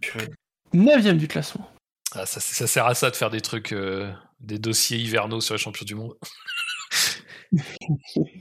Purée. 0.00 0.28
9ème 0.74 1.16
du 1.16 1.28
classement. 1.28 1.68
Ah, 2.12 2.26
ça, 2.26 2.40
ça 2.40 2.66
sert 2.66 2.86
à 2.86 2.94
ça 2.94 3.10
de 3.10 3.16
faire 3.16 3.30
des 3.30 3.40
trucs, 3.40 3.72
euh, 3.72 4.10
des 4.40 4.58
dossiers 4.58 4.98
hivernaux 4.98 5.40
sur 5.40 5.54
les 5.54 5.58
champions 5.58 5.84
du 5.84 5.94
monde. 5.94 6.14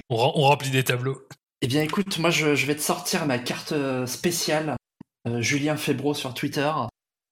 On, 0.09 0.15
rem- 0.15 0.31
on 0.35 0.41
remplit 0.41 0.69
des 0.69 0.83
tableaux. 0.83 1.25
Eh 1.61 1.67
bien, 1.67 1.81
écoute, 1.81 2.17
moi, 2.19 2.29
je, 2.29 2.55
je 2.55 2.65
vais 2.65 2.75
te 2.75 2.81
sortir 2.81 3.25
ma 3.25 3.39
carte 3.39 3.71
euh, 3.71 4.05
spéciale, 4.05 4.75
euh, 5.27 5.41
Julien 5.41 5.77
Febro 5.77 6.13
sur 6.13 6.33
Twitter, 6.33 6.71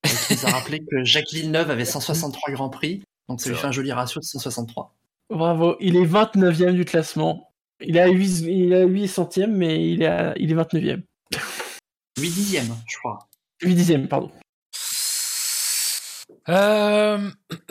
qui 0.03 0.33
nous 0.35 0.45
a 0.45 0.51
rappelé 0.51 0.79
que 0.79 1.03
Jacques 1.03 1.31
Villeneuve 1.31 1.69
avait 1.71 1.85
163 1.85 2.53
Grands 2.53 2.69
Prix, 2.69 3.03
donc 3.27 3.41
ça 3.41 3.49
lui 3.49 3.55
C'est 3.55 3.61
fait 3.61 3.67
un 3.67 3.71
joli 3.71 3.91
ratio 3.91 4.19
de 4.21 4.25
163. 4.25 4.93
Bravo, 5.29 5.75
il 5.79 5.95
est 5.97 6.05
29e 6.05 6.73
du 6.73 6.85
classement. 6.85 7.51
Il 7.81 7.97
est 7.97 8.01
à 8.01 8.07
8, 8.07 8.39
il 8.47 8.71
est 8.73 8.81
à 8.81 8.85
8 8.85 9.07
centièmes, 9.09 9.55
mais 9.55 9.89
il 9.91 10.01
est, 10.01 10.07
à- 10.07 10.33
il 10.37 10.51
est 10.51 10.55
29e. 10.55 11.03
8 12.17 12.29
dixièmes, 12.29 12.75
je 12.87 12.97
crois. 12.97 13.19
8 13.61 13.75
dixièmes, 13.75 14.07
pardon. 14.07 14.31
Euh, 16.49 17.31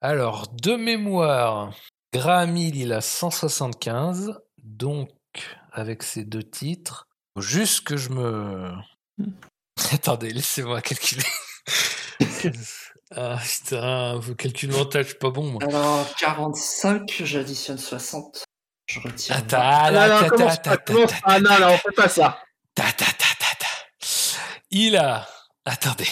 Alors, 0.00 0.46
de 0.48 0.76
mémoire, 0.76 1.74
Graham 2.12 2.56
Hill, 2.56 2.76
il 2.76 2.92
a 2.92 3.00
175. 3.00 4.38
Donc, 4.62 5.10
avec 5.72 6.02
ces 6.02 6.24
deux 6.24 6.42
titres, 6.42 7.08
faut 7.34 7.42
juste 7.42 7.80
que 7.80 7.96
je 7.96 8.10
me. 8.10 8.72
Attendez, 9.92 10.30
laissez-moi 10.30 10.80
calculer. 10.82 11.24
ah 13.14 13.38
putain, 13.42 14.16
vos 14.18 14.34
calculs 14.34 14.70
mentaux, 14.70 14.98
je 15.02 15.08
suis 15.08 15.18
pas 15.18 15.30
bon 15.30 15.50
moi. 15.50 15.62
Alors, 15.62 16.14
45, 16.16 17.22
j'additionne 17.24 17.78
60. 17.78 18.44
Je 18.86 19.00
retire. 19.00 19.36
Attends, 19.36 19.58
20. 19.58 19.62
ah, 19.64 19.90
non, 19.90 20.08
non, 20.22 20.28
commence 20.28 20.58
pas, 20.62 20.76
commence 20.76 21.10
pas. 21.12 21.18
Ah 21.24 21.40
non, 21.40 21.58
non, 21.60 21.68
on 21.74 21.78
fait 21.78 21.92
pas 21.96 22.08
ça. 22.08 22.40
ta, 22.74 22.84
ta, 22.84 23.04
ta, 23.04 23.10
ta, 23.38 23.54
ta. 23.58 23.66
Il 24.70 24.96
a. 24.96 25.26
Attendez. 25.64 26.06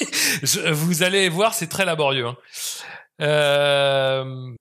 Je- 0.42 0.70
vous 0.72 1.02
allez 1.02 1.28
voir, 1.28 1.52
c'est 1.54 1.66
très 1.68 1.84
laborieux. 1.84 2.26
hein. 2.26 2.36
Euh, 3.20 4.54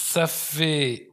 ça 0.00 0.26
fait 0.26 1.08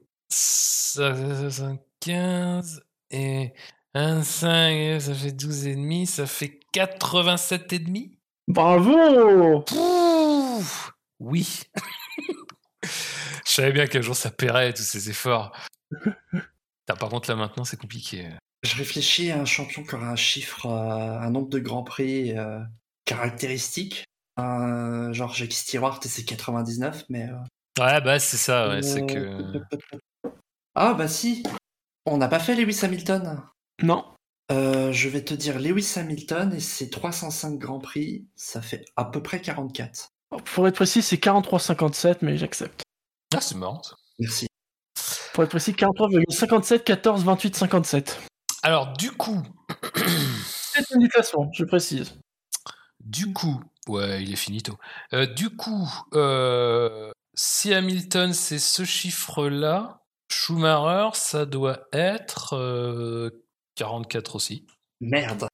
15 1.99 2.81
et 3.11 3.53
25, 3.95 5.01
ça 5.01 5.13
fait 5.15 5.31
12 5.31 5.67
et 5.67 5.75
demi, 5.75 6.05
ça 6.07 6.25
fait 6.27 6.59
87 6.73 7.73
et 7.73 7.79
demi. 7.79 8.17
Bravo 8.47 9.63
Oui. 11.19 11.61
Je 12.83 13.51
savais 13.51 13.71
bien 13.71 13.87
qu'un 13.87 14.01
jour 14.01 14.15
ça 14.15 14.31
paierait 14.31 14.73
tous 14.73 14.83
ces 14.83 15.09
efforts. 15.09 15.55
Par 16.85 17.09
contre 17.09 17.29
là 17.29 17.35
maintenant 17.35 17.63
c'est 17.63 17.77
compliqué. 17.77 18.29
Je 18.63 18.75
réfléchis 18.75 19.31
à 19.31 19.39
un 19.39 19.45
champion 19.45 19.83
qui 19.83 19.95
aura 19.95 20.09
un 20.09 20.15
chiffre, 20.15 20.65
euh, 20.65 21.19
un 21.19 21.29
nombre 21.29 21.49
de 21.49 21.59
Grands 21.59 21.83
Prix 21.83 22.37
euh, 22.37 22.59
caractéristique. 23.05 24.03
Euh, 24.39 25.11
genre 25.13 25.33
Jacques 25.33 25.53
Stewart 25.53 25.99
et 26.03 26.07
c'est 26.07 26.23
99, 26.23 27.05
mais. 27.09 27.29
euh, 27.29 27.35
Ouais 27.79 28.01
bah 28.01 28.19
c'est 28.19 28.37
ça, 28.37 28.67
ouais, 28.69 28.81
c'est 28.81 29.03
euh, 29.03 29.61
que... 29.61 30.29
Ah, 30.75 30.93
bah 30.93 31.07
si 31.07 31.43
On 32.05 32.17
n'a 32.17 32.27
pas 32.27 32.39
fait 32.39 32.55
Lewis 32.55 32.79
Hamilton. 32.83 33.41
Non. 33.81 34.05
Euh, 34.51 34.91
je 34.91 35.07
vais 35.09 35.23
te 35.23 35.33
dire 35.33 35.59
Lewis 35.59 35.93
Hamilton 35.95 36.53
et 36.53 36.59
ses 36.59 36.89
305 36.89 37.57
Grands 37.57 37.79
Prix, 37.79 38.27
ça 38.35 38.61
fait 38.61 38.83
à 38.95 39.05
peu 39.05 39.21
près 39.21 39.41
44. 39.41 40.09
Pour 40.53 40.67
être 40.67 40.75
précis, 40.75 41.01
c'est 41.01 41.17
43,57, 41.17 42.17
mais 42.21 42.37
j'accepte. 42.37 42.81
Ah 43.35 43.41
c'est 43.41 43.55
marrant. 43.55 43.81
Merci. 44.19 44.47
Pour 45.33 45.43
être 45.43 45.49
précis, 45.51 45.71
43,57, 45.73 46.83
14, 46.83 47.23
28, 47.23 47.55
57. 47.55 48.19
Alors 48.63 48.93
du 48.93 49.11
coup, 49.11 49.41
C'est 50.45 50.89
une 50.95 51.07
classement, 51.09 51.49
je 51.53 51.63
précise. 51.65 52.13
du 52.99 53.33
coup, 53.33 53.59
ouais 53.87 54.21
il 54.23 54.33
est 54.33 54.37
finito. 54.37 54.77
Euh, 55.13 55.25
du 55.25 55.49
coup, 55.49 55.89
euh, 56.13 57.11
si 57.35 57.73
Hamilton 57.73 58.33
c'est 58.33 58.59
ce 58.59 58.83
chiffre-là, 58.85 60.01
Schumacher 60.31 61.09
ça 61.17 61.45
doit 61.45 61.79
être 61.93 62.55
euh, 62.55 63.29
44 63.75 64.35
aussi. 64.35 64.65
Merde. 65.01 65.47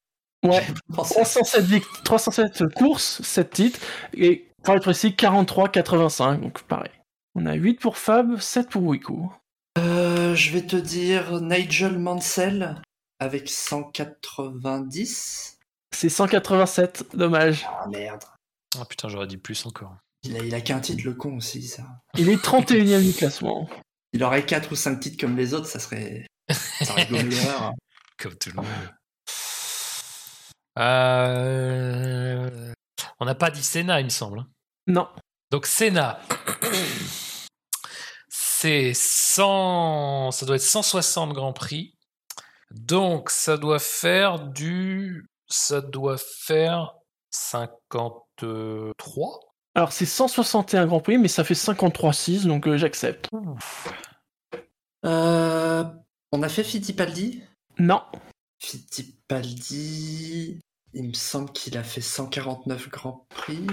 Ouais, 0.43 0.65
Pensez- 0.93 1.13
307, 1.15 1.65
vict- 1.65 2.03
307 2.03 2.63
courses, 2.75 3.21
7 3.23 3.49
titres, 3.51 3.79
et 4.15 4.47
pour 4.65 4.75
être 4.75 4.83
précis, 4.83 5.15
43, 5.15 5.69
85, 5.69 6.41
donc 6.41 6.63
pareil. 6.63 6.91
On 7.35 7.45
a 7.45 7.53
8 7.53 7.75
pour 7.75 7.97
Fab, 7.97 8.39
7 8.39 8.69
pour 8.69 8.83
Wico. 8.83 9.31
Euh, 9.77 10.35
je 10.35 10.51
vais 10.51 10.65
te 10.65 10.75
dire 10.75 11.39
Nigel 11.41 11.99
Mansell 11.99 12.81
avec 13.19 13.49
190. 13.49 15.57
C'est 15.93 16.09
187, 16.09 17.15
dommage. 17.15 17.65
Ah 17.69 17.87
merde. 17.87 18.23
Ah 18.79 18.85
putain 18.85 19.07
j'aurais 19.07 19.27
dit 19.27 19.37
plus 19.37 19.65
encore. 19.65 19.95
Il 20.23 20.35
a, 20.35 20.43
il 20.43 20.55
a 20.55 20.61
qu'un 20.61 20.79
titre, 20.79 21.03
le 21.05 21.13
con 21.13 21.37
aussi, 21.37 21.61
ça. 21.61 21.83
Il 22.17 22.29
est 22.29 22.43
31ème 22.43 23.05
du 23.05 23.13
classement. 23.13 23.69
Il 24.13 24.23
aurait 24.23 24.45
4 24.45 24.71
ou 24.71 24.75
5 24.75 24.99
titres 24.99 25.17
comme 25.19 25.37
les 25.37 25.53
autres, 25.53 25.67
ça 25.67 25.79
serait. 25.79 26.25
Ça. 26.49 26.95
Comme 28.17 28.35
tout 28.35 28.49
le 28.49 28.55
monde. 28.55 28.65
Euh, 30.79 32.73
On 33.19 33.25
n'a 33.25 33.35
pas 33.35 33.51
dit 33.51 33.61
Senna, 33.61 33.99
il 33.99 34.05
me 34.05 34.09
semble. 34.09 34.45
Non. 34.87 35.07
Donc 35.51 35.65
Senna, 35.65 36.19
c'est 38.29 38.93
100, 38.93 40.31
ça 40.31 40.45
doit 40.45 40.55
être 40.55 40.61
160 40.61 41.33
Grands 41.33 41.53
Prix. 41.53 41.95
Donc 42.71 43.29
ça 43.29 43.57
doit 43.57 43.79
faire 43.79 44.39
du, 44.39 45.27
ça 45.47 45.81
doit 45.81 46.17
faire 46.17 46.95
53. 47.31 49.39
Alors 49.75 49.91
c'est 49.91 50.05
161 50.05 50.87
Grand 50.87 50.99
Prix, 50.99 51.17
mais 51.17 51.27
ça 51.27 51.43
fait 51.43 51.53
53-6, 51.53 52.47
donc 52.47 52.67
euh, 52.67 52.77
j'accepte. 52.77 53.29
Euh, 55.05 55.83
on 56.31 56.43
a 56.43 56.49
fait 56.49 56.63
Fittipaldi? 56.63 57.43
Non. 57.77 58.01
Fittipaldi, 58.59 60.59
il 60.93 61.09
me 61.09 61.13
semble 61.13 61.51
qu'il 61.51 61.77
a 61.77 61.83
fait 61.83 62.01
149 62.01 62.89
Grands 62.89 63.27
Prix. 63.29 63.67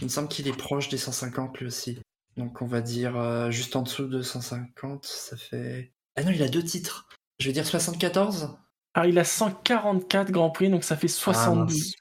Il 0.00 0.04
me 0.04 0.08
semble 0.08 0.28
qu'il 0.28 0.46
est 0.46 0.56
proche 0.56 0.88
des 0.88 0.98
150 0.98 1.58
lui 1.58 1.66
aussi. 1.66 1.98
Donc 2.36 2.60
on 2.60 2.66
va 2.66 2.80
dire 2.82 3.16
euh, 3.16 3.50
juste 3.50 3.76
en 3.76 3.82
dessous 3.82 4.06
de 4.08 4.20
150, 4.20 5.06
ça 5.06 5.36
fait... 5.36 5.92
Ah 6.16 6.22
non, 6.22 6.30
il 6.30 6.42
a 6.42 6.48
deux 6.48 6.62
titres. 6.62 7.08
Je 7.38 7.46
vais 7.46 7.52
dire 7.52 7.66
74 7.66 8.58
Alors 8.94 9.06
il 9.08 9.18
a 9.18 9.24
144 9.24 10.30
Grand 10.30 10.50
Prix, 10.50 10.68
donc 10.68 10.84
ça 10.84 10.96
fait 10.96 11.08
72. 11.08 11.94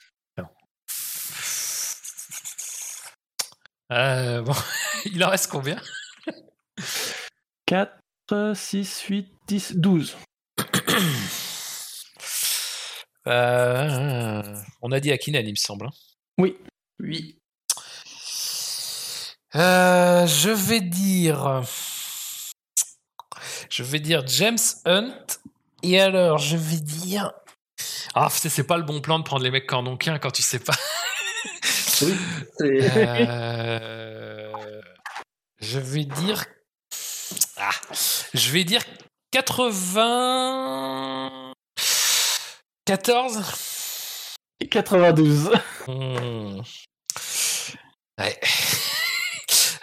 Euh, 3.91 4.41
bon, 4.41 4.53
il 5.05 5.23
en 5.23 5.29
reste 5.29 5.49
combien? 5.49 5.79
4, 7.67 7.93
6, 8.55 9.01
8, 9.03 9.33
10, 9.47 9.75
12. 9.77 10.17
Euh, 13.27 14.55
On 14.81 14.91
a 14.91 14.99
dit 14.99 15.11
Akinen, 15.11 15.45
il 15.45 15.51
me 15.51 15.55
semble. 15.55 15.87
hein. 15.87 15.91
Oui. 16.37 16.57
Oui. 16.99 17.37
Euh, 19.55 20.27
je 20.27 20.49
vais 20.49 20.81
dire. 20.81 21.63
Je 23.69 23.83
vais 23.83 23.99
dire 23.99 24.25
James 24.27 24.57
Hunt. 24.85 25.13
Et 25.83 26.01
alors, 26.01 26.39
je 26.39 26.57
vais 26.57 26.79
dire. 26.79 27.31
Ah, 28.13 28.27
c'est 28.29 28.63
pas 28.63 28.77
le 28.77 28.83
bon 28.83 29.01
plan 29.01 29.19
de 29.19 29.23
prendre 29.23 29.43
les 29.43 29.51
mecs 29.51 29.67
qu'un 29.67 30.19
quand 30.19 30.31
tu 30.31 30.41
sais 30.41 30.59
pas. 30.59 30.73
Oui. 32.01 32.13
Euh, 32.61 34.51
je 35.59 35.79
vais 35.79 36.03
dire. 36.03 36.43
Ah, 37.57 37.71
je 38.33 38.51
vais 38.51 38.65
dire 38.65 38.81
80. 39.31 41.53
14 42.85 43.43
Et 44.59 44.67
92. 44.67 45.51
Hmm. 45.87 46.59
Ouais. 48.19 48.39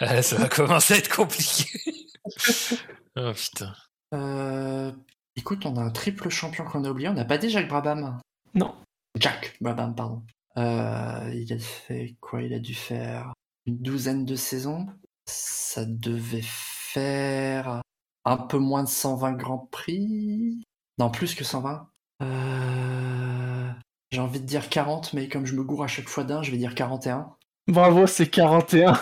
Ah, 0.07 0.21
Ça 0.21 0.37
va 0.37 0.49
commencer 0.49 0.95
à 0.95 0.97
être 0.97 1.13
compliqué. 1.15 1.79
oh 3.15 3.31
putain. 3.33 3.73
Euh, 4.13 4.91
Écoute, 5.35 5.65
on 5.65 5.75
a 5.77 5.81
un 5.81 5.89
triple 5.89 6.29
champion 6.29 6.63
qu'on 6.63 6.83
a 6.85 6.91
oublié. 6.91 7.09
On 7.09 7.13
n'a 7.13 7.25
pas 7.25 7.39
dit 7.39 7.49
Jacques 7.49 7.67
Brabham. 7.67 8.19
Non. 8.53 8.75
Jack 9.19 9.57
Brabham, 9.61 9.95
pardon. 9.95 10.23
Euh, 10.57 11.31
il 11.33 11.51
a 11.51 11.57
fait 11.57 12.15
quoi? 12.21 12.43
Il 12.43 12.53
a 12.53 12.59
dû 12.59 12.75
faire 12.75 13.33
une 13.65 13.79
douzaine 13.79 14.25
de 14.25 14.35
saisons. 14.35 14.85
Ça 15.25 15.85
devait 15.85 16.43
faire 16.43 17.81
un 18.25 18.37
peu 18.37 18.59
moins 18.59 18.83
de 18.83 18.89
120 18.89 19.33
Grands 19.33 19.67
Prix. 19.71 20.63
Non, 20.99 21.09
plus 21.09 21.33
que 21.33 21.43
120. 21.43 21.89
Euh, 22.21 23.71
J'ai 24.11 24.19
envie 24.19 24.39
de 24.39 24.45
dire 24.45 24.69
40, 24.69 25.13
mais 25.13 25.27
comme 25.29 25.47
je 25.47 25.55
me 25.55 25.63
gourre 25.63 25.85
à 25.85 25.87
chaque 25.87 26.09
fois 26.09 26.23
d'un, 26.23 26.43
je 26.43 26.51
vais 26.51 26.57
dire 26.57 26.75
41. 26.75 27.35
Bravo, 27.67 28.07
c'est 28.07 28.27
41. 28.29 28.93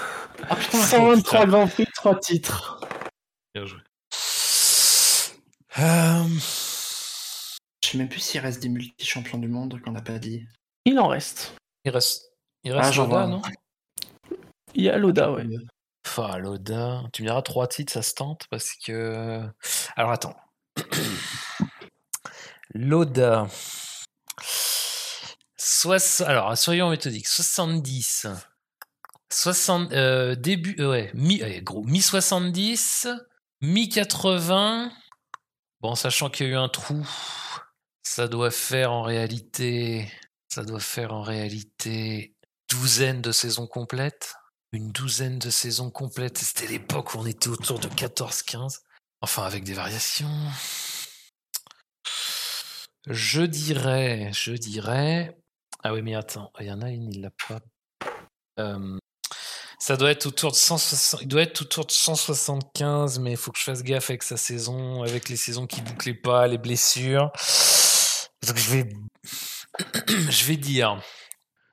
Ah 0.49 0.55
putain, 0.55 0.77
123 0.81 1.45
Grand 1.45 1.67
Prix, 1.67 1.85
3 1.95 2.19
titres. 2.19 2.79
Bien 3.53 3.65
joué. 3.65 3.79
Euh, 5.79 6.23
je 7.83 7.89
sais 7.89 7.97
même 7.97 8.09
plus 8.09 8.19
s'il 8.19 8.41
reste 8.41 8.61
des 8.61 8.69
multi-champions 8.69 9.37
du 9.37 9.47
monde 9.47 9.79
qu'on 9.81 9.91
n'a 9.91 10.01
pas 10.01 10.19
dit. 10.19 10.45
Il 10.85 10.99
en 10.99 11.07
reste. 11.07 11.55
il 11.85 11.91
reste, 11.91 12.33
il 12.63 12.73
reste 12.73 12.91
Ah, 12.93 12.97
Loda, 12.97 13.07
vois. 13.09 13.27
non? 13.27 13.41
Il 14.73 14.83
y 14.83 14.89
a 14.89 14.97
Loda, 14.97 15.31
ouais. 15.31 15.45
Enfin, 16.05 16.37
Loda. 16.37 17.03
Tu 17.13 17.21
me 17.23 17.27
diras 17.27 17.41
trois 17.41 17.67
titres, 17.67 17.93
ça 17.93 18.01
se 18.01 18.13
tente 18.13 18.45
parce 18.49 18.71
que. 18.85 19.41
Alors 19.95 20.11
attends. 20.11 20.35
Loda. 22.73 23.47
Alors, 26.25 26.57
soyons 26.57 26.89
méthodiques. 26.89 27.27
70. 27.27 28.27
60, 29.31 29.93
euh, 29.93 30.35
début, 30.35 30.75
euh, 30.79 31.07
mi, 31.13 31.39
gros, 31.61 31.83
mi-70, 31.83 33.07
mi-80. 33.61 34.91
Bon, 35.79 35.95
sachant 35.95 36.29
qu'il 36.29 36.47
y 36.47 36.49
a 36.49 36.53
eu 36.53 36.55
un 36.57 36.69
trou, 36.69 37.07
ça 38.03 38.27
doit 38.27 38.51
faire 38.51 38.91
en 38.91 39.01
réalité, 39.01 40.11
ça 40.49 40.63
doit 40.63 40.79
faire 40.79 41.13
en 41.13 41.21
réalité 41.21 42.35
douzaine 42.69 43.21
de 43.21 43.31
saisons 43.31 43.67
complètes. 43.67 44.35
Une 44.73 44.91
douzaine 44.91 45.39
de 45.39 45.49
saisons 45.49 45.91
complètes. 45.91 46.37
C'était 46.37 46.67
l'époque 46.67 47.13
où 47.13 47.17
on 47.17 47.25
était 47.25 47.49
autour 47.49 47.79
de 47.79 47.87
14-15. 47.87 48.79
Enfin, 49.21 49.43
avec 49.43 49.63
des 49.63 49.73
variations. 49.73 50.29
Je 53.07 53.41
dirais, 53.41 54.31
je 54.33 54.53
dirais. 54.53 55.37
Ah 55.83 55.93
oui, 55.93 56.01
mais 56.01 56.15
attends, 56.15 56.51
il 56.59 56.67
y 56.67 56.71
en 56.71 56.81
a 56.81 56.89
une, 56.89 57.11
il 57.11 57.21
l'a 57.21 57.31
pas. 57.47 57.59
Euh, 58.59 58.97
ça 59.81 59.97
doit 59.97 60.11
être 60.11 60.27
autour 60.27 60.51
de 60.51 60.55
160, 60.55 61.23
il 61.23 61.27
doit 61.27 61.41
être 61.41 61.63
autour 61.63 61.87
de 61.87 61.91
175, 61.91 63.17
mais 63.17 63.31
il 63.31 63.37
faut 63.37 63.51
que 63.51 63.57
je 63.57 63.63
fasse 63.63 63.81
gaffe 63.81 64.11
avec 64.11 64.21
sa 64.21 64.37
saison, 64.37 65.01
avec 65.01 65.27
les 65.27 65.35
saisons 65.35 65.65
qui 65.65 65.81
bouclaient 65.81 66.13
pas, 66.13 66.45
les 66.45 66.59
blessures. 66.59 67.31
Donc 68.45 68.57
je 68.57 68.69
vais, 68.69 68.87
je 70.29 70.45
vais 70.45 70.57
dire. 70.57 71.01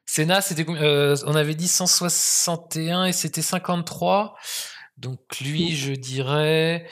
Senna, 0.06 0.40
c'était 0.40 0.64
Euh, 0.70 1.16
on 1.26 1.34
avait 1.34 1.54
dit 1.54 1.68
161 1.68 3.04
et 3.04 3.12
c'était 3.12 3.42
53. 3.42 4.34
Donc 4.96 5.20
lui, 5.42 5.76
je 5.76 5.92
dirais, 5.92 6.88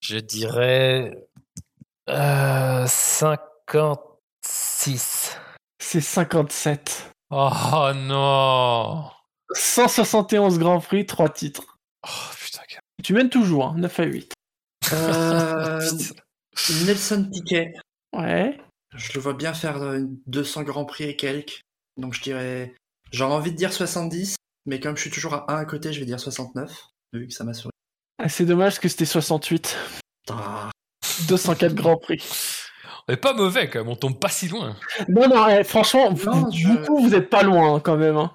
je 0.00 0.18
dirais 0.18 1.12
euh, 2.10 2.86
56. 2.86 5.38
C'est 5.78 6.02
57. 6.02 7.15
Oh 7.30 7.90
non 7.94 9.10
171 9.54 10.58
Grand 10.58 10.80
Prix, 10.80 11.06
3 11.06 11.28
titres. 11.30 11.78
Oh 12.06 12.08
putain, 12.38 12.60
quel- 12.68 12.80
Tu 13.02 13.12
mènes 13.14 13.30
toujours, 13.30 13.66
hein, 13.68 13.74
9 13.76 14.00
à 14.00 14.04
8. 14.04 14.32
Euh, 14.92 15.80
Nelson 16.86 17.28
Piquet. 17.32 17.74
Ouais. 18.12 18.58
Je 18.94 19.12
le 19.14 19.20
vois 19.20 19.34
bien 19.34 19.54
faire 19.54 19.82
euh, 19.82 20.00
200 20.26 20.62
Grands 20.62 20.84
Prix 20.84 21.04
et 21.04 21.16
quelques. 21.16 21.60
Donc 21.96 22.14
je 22.14 22.22
dirais. 22.22 22.74
J'aurais 23.12 23.34
envie 23.34 23.52
de 23.52 23.56
dire 23.56 23.72
70, 23.72 24.36
mais 24.66 24.80
comme 24.80 24.96
je 24.96 25.02
suis 25.02 25.10
toujours 25.10 25.34
à 25.34 25.52
1 25.52 25.56
à 25.58 25.64
côté, 25.64 25.92
je 25.92 26.00
vais 26.00 26.06
dire 26.06 26.18
69, 26.20 26.88
vu 27.12 27.28
que 27.28 27.32
ça 27.32 27.44
m'a 27.44 27.54
souri. 27.54 27.70
Ah, 28.18 28.28
C'est 28.28 28.44
dommage 28.46 28.80
que 28.80 28.88
c'était 28.88 29.04
68. 29.04 29.76
Ah, 30.30 30.70
204 31.28 31.74
Grand 31.74 31.96
Prix. 31.98 32.22
Est 33.08 33.16
pas 33.16 33.34
mauvais 33.34 33.68
quand 33.70 33.78
même, 33.80 33.88
on 33.88 33.96
tombe 33.96 34.18
pas 34.18 34.28
si 34.28 34.48
loin. 34.48 34.76
Non, 35.08 35.28
non, 35.28 35.46
eh, 35.48 35.62
franchement, 35.64 36.12
vous, 36.12 36.50
je- 36.52 36.66
beaucoup, 36.68 36.98
vous 37.02 37.14
êtes 37.14 37.30
pas 37.30 37.42
loin 37.42 37.76
hein, 37.76 37.80
quand 37.80 37.96
même. 37.96 38.16
hein. 38.16 38.32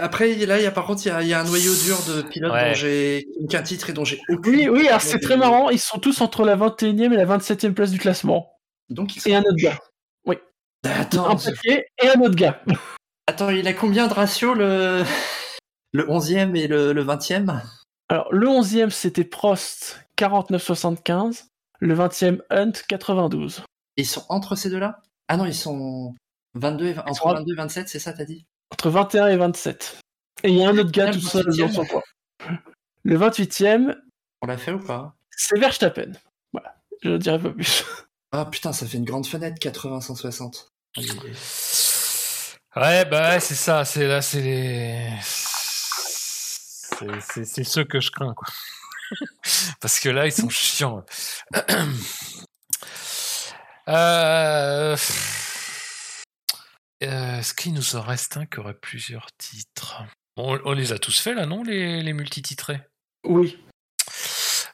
Après, 0.00 0.34
là, 0.34 0.58
il 0.58 0.64
y 0.64 0.66
a 0.66 0.70
par 0.70 0.84
contre, 0.86 1.06
il 1.06 1.08
y 1.08 1.12
a, 1.12 1.22
il 1.22 1.28
y 1.28 1.34
a 1.34 1.40
un 1.40 1.44
noyau 1.44 1.72
dur 1.84 1.96
de 2.08 2.22
pilotes 2.22 2.52
Ouais. 2.52 2.68
dont 2.70 2.74
j'ai 2.74 3.26
qu'un 3.48 3.62
titre 3.62 3.88
et 3.90 3.92
dont 3.92 4.04
j'ai 4.04 4.20
aucune. 4.28 4.54
Oui, 4.54 4.68
oui, 4.68 4.88
alors 4.88 5.00
c'est 5.00 5.18
très 5.20 5.36
marrant, 5.36 5.70
ils 5.70 5.78
sont 5.78 5.98
tous 5.98 6.20
entre 6.20 6.44
la 6.44 6.56
21e 6.56 7.12
et 7.12 7.16
la 7.16 7.24
27e 7.24 7.72
place 7.72 7.90
du 7.90 7.98
classement. 7.98 8.52
Donc 8.90 9.16
ils 9.16 9.20
sont... 9.20 9.30
Et 9.30 9.34
un 9.36 9.40
autre 9.42 9.56
gars. 9.56 9.78
Attends, 10.84 11.28
un 11.30 11.36
papier 11.36 11.86
et 12.02 12.08
un 12.08 12.20
autre 12.20 12.36
gars. 12.36 12.60
attends, 13.26 13.50
il 13.50 13.66
a 13.66 13.72
combien 13.72 14.06
de 14.06 14.12
ratio 14.14 14.54
le 14.54 15.02
le 15.92 16.04
11e 16.06 16.54
et 16.54 16.68
le, 16.68 16.92
le 16.92 17.04
20e 17.04 17.60
Alors, 18.08 18.32
le 18.32 18.46
11e, 18.46 18.90
c'était 18.90 19.24
Prost, 19.24 20.04
49,75. 20.18 21.46
Le 21.80 21.94
20e, 21.96 22.40
Hunt, 22.50 22.72
92. 22.88 23.62
Ils 23.98 24.06
sont 24.06 24.24
entre 24.28 24.54
ces 24.54 24.70
deux-là? 24.70 25.02
Ah 25.26 25.36
non, 25.36 25.44
ils 25.44 25.54
sont 25.54 26.14
22 26.54 26.86
et... 26.86 26.98
entre 26.98 27.14
sont- 27.16 27.32
22 27.34 27.52
et 27.52 27.56
27, 27.56 27.88
c'est 27.88 27.98
ça, 27.98 28.12
t'as 28.12 28.24
dit? 28.24 28.46
Entre 28.70 28.90
21 28.90 29.26
et 29.26 29.36
27. 29.36 29.98
Et 30.44 30.50
il 30.50 30.54
y 30.56 30.64
a 30.64 30.68
un 30.68 30.78
autre 30.78 30.92
gars 30.92 31.10
tout 31.12 31.20
seul 31.20 31.46
28e. 31.48 31.58
dans 31.66 31.72
son 31.72 31.84
coin. 31.84 32.02
Le 33.02 33.18
28e, 33.18 33.96
On 34.42 34.46
l'a 34.46 34.56
fait 34.56 34.72
ou 34.72 34.78
pas? 34.78 35.14
c'est 35.30 35.58
Verstappen. 35.58 36.12
Voilà, 36.52 36.76
je 37.02 37.08
ne 37.10 37.18
dirai 37.18 37.40
pas 37.40 37.50
plus. 37.50 37.84
Ah 38.30 38.44
putain, 38.46 38.72
ça 38.72 38.86
fait 38.86 38.98
une 38.98 39.04
grande 39.04 39.26
fenêtre, 39.26 39.58
80-160. 39.58 40.68
Ouais, 42.76 43.04
bah 43.04 43.30
ouais, 43.30 43.40
c'est 43.40 43.54
ça, 43.56 43.84
c'est 43.84 44.06
là, 44.06 44.22
c'est 44.22 44.42
les. 44.42 45.10
C'est 47.20 47.64
ceux 47.64 47.84
que 47.84 48.00
je 48.00 48.10
crains, 48.12 48.34
quoi. 48.34 48.46
Parce 49.80 49.98
que 49.98 50.08
là, 50.08 50.26
ils 50.26 50.32
sont 50.32 50.48
chiants. 50.48 51.04
Euh... 53.88 54.96
euh, 57.02 57.38
Est-ce 57.38 57.54
qu'il 57.54 57.74
nous 57.74 57.96
en 57.96 58.02
reste 58.02 58.36
un 58.36 58.46
qui 58.46 58.58
aurait 58.60 58.74
plusieurs 58.74 59.26
titres 59.38 60.02
on, 60.36 60.58
on 60.64 60.72
les 60.72 60.92
a 60.92 60.98
tous 60.98 61.18
fait 61.18 61.34
là, 61.34 61.46
non, 61.46 61.64
les, 61.64 62.00
les 62.02 62.12
multititrés? 62.12 62.80
Oui. 63.26 63.58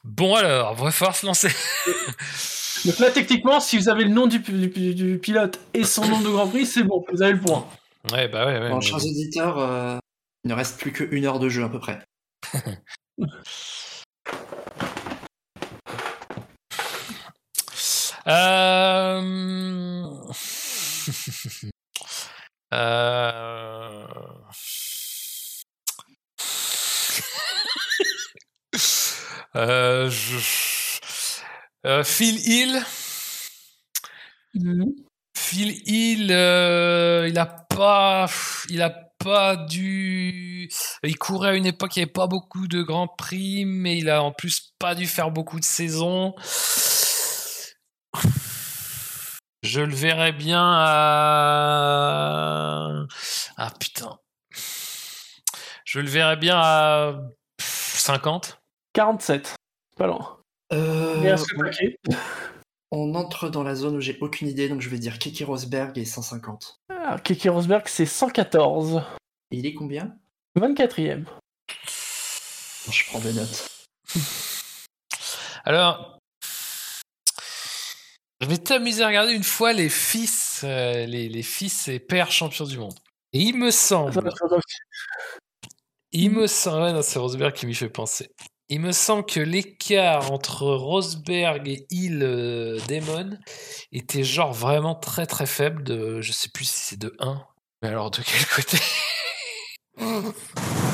Bon 0.04 0.34
alors, 0.34 0.74
va 0.74 0.90
falloir 0.90 1.16
se 1.16 1.24
lancer. 1.24 1.48
Donc 2.84 2.98
là, 2.98 3.10
techniquement, 3.10 3.60
si 3.60 3.78
vous 3.78 3.88
avez 3.88 4.04
le 4.04 4.10
nom 4.10 4.26
du, 4.26 4.40
du- 4.40 4.94
du 4.94 5.18
pilote 5.18 5.58
et 5.72 5.84
son 5.84 6.06
nom 6.06 6.20
de 6.20 6.28
Grand 6.28 6.46
Prix, 6.48 6.66
c'est 6.66 6.82
bon, 6.82 7.02
vous 7.10 7.22
avez 7.22 7.32
le 7.32 7.40
point. 7.40 7.66
Ouais, 8.12 8.28
bah 8.28 8.44
ouais, 8.44 8.58
ouais. 8.60 8.68
Bon, 8.68 8.82
chers 8.82 8.96
auditeurs, 9.02 9.58
euh, 9.58 9.96
il 10.44 10.48
ne 10.50 10.54
reste 10.54 10.78
plus 10.78 10.92
qu'une 10.92 11.24
heure 11.24 11.38
de 11.38 11.48
jeu 11.48 11.64
à 11.64 11.70
peu 11.70 11.78
près. 11.80 11.98
Euh... 18.26 20.10
euh... 22.72 24.06
Euh, 29.56 30.10
je- 30.10 31.40
euh, 31.86 32.04
Phil 32.04 32.36
Hill. 32.48 32.82
Phil 35.36 35.82
Hill, 35.86 36.28
euh, 36.30 37.26
il 37.28 37.38
a 37.38 37.46
pas, 37.46 38.26
il 38.68 38.82
a 38.82 38.90
pas 39.18 39.56
dû, 39.56 40.68
il 41.02 41.18
courait 41.18 41.50
à 41.50 41.54
une 41.54 41.66
époque, 41.66 41.96
il 41.96 42.00
n'y 42.00 42.02
avait 42.04 42.12
pas 42.12 42.26
beaucoup 42.26 42.66
de 42.68 42.82
grands 42.82 43.08
prix, 43.08 43.64
mais 43.64 43.98
il 43.98 44.10
a 44.10 44.22
en 44.22 44.32
plus 44.32 44.72
pas 44.78 44.94
dû 44.94 45.06
faire 45.06 45.30
beaucoup 45.30 45.58
de 45.60 45.64
saisons. 45.64 46.34
Je 49.62 49.80
le 49.80 49.94
verrais 49.94 50.32
bien 50.32 50.62
à, 50.62 51.64
ah 53.56 53.70
putain, 53.80 54.18
je 55.84 56.00
le 56.00 56.08
verrais 56.08 56.36
bien 56.36 56.58
à 56.58 57.14
50. 57.58 58.58
47. 58.92 59.54
Pas 59.96 60.06
loin. 60.06 60.38
Euh, 60.72 61.22
Et 61.22 61.34
paquet. 61.58 61.98
on 62.90 63.14
entre 63.14 63.48
dans 63.48 63.62
la 63.62 63.74
zone 63.74 63.96
où 63.96 64.00
j'ai 64.00 64.18
aucune 64.20 64.48
idée, 64.48 64.68
donc 64.68 64.80
je 64.80 64.88
vais 64.88 64.98
dire 64.98 65.18
Kiki 65.18 65.44
Rosberg 65.44 65.96
et 65.98 66.04
150. 66.04 66.80
Alors, 66.90 67.22
Keke 67.22 67.48
Rosberg, 67.50 67.86
c'est 67.86 68.06
114. 68.06 69.02
Et 69.50 69.58
il 69.58 69.66
est 69.66 69.74
combien? 69.74 70.16
24e. 70.58 71.24
Je 72.90 73.04
prends 73.10 73.20
des 73.20 73.32
notes. 73.32 73.68
Alors, 75.64 76.13
je 78.44 78.48
vais 78.50 78.58
t'amuser 78.58 79.02
à 79.02 79.06
regarder 79.06 79.32
une 79.32 79.42
fois 79.42 79.72
les 79.72 79.88
fils, 79.88 80.60
euh, 80.64 81.06
les, 81.06 81.30
les 81.30 81.42
fils 81.42 81.88
et 81.88 81.98
pères 81.98 82.30
champions 82.30 82.66
du 82.66 82.76
monde. 82.76 82.94
Et 83.32 83.40
il 83.40 83.56
me 83.56 83.70
semble, 83.70 84.30
il 86.12 86.30
me 86.30 86.46
semble, 86.46 86.82
ouais, 86.82 86.92
non, 86.92 87.00
c'est 87.00 87.18
Rosberg 87.18 87.54
qui 87.54 87.64
m'y 87.64 87.74
fait 87.74 87.88
penser. 87.88 88.28
Il 88.68 88.80
me 88.80 88.92
semble 88.92 89.24
que 89.24 89.40
l'écart 89.40 90.30
entre 90.30 90.66
Rosberg 90.66 91.66
et 91.68 91.86
Hill 91.90 92.22
euh, 92.22 92.78
Damon 92.86 93.38
était 93.92 94.24
genre 94.24 94.52
vraiment 94.52 94.94
très 94.94 95.24
très 95.26 95.46
faible. 95.46 95.82
De, 95.82 96.20
je 96.20 96.32
sais 96.32 96.50
plus 96.50 96.66
si 96.66 96.80
c'est 96.80 96.98
de 96.98 97.16
1. 97.20 97.42
Mais 97.82 97.88
alors 97.88 98.10
de 98.10 98.20
quel 98.22 98.46
côté? 98.46 98.78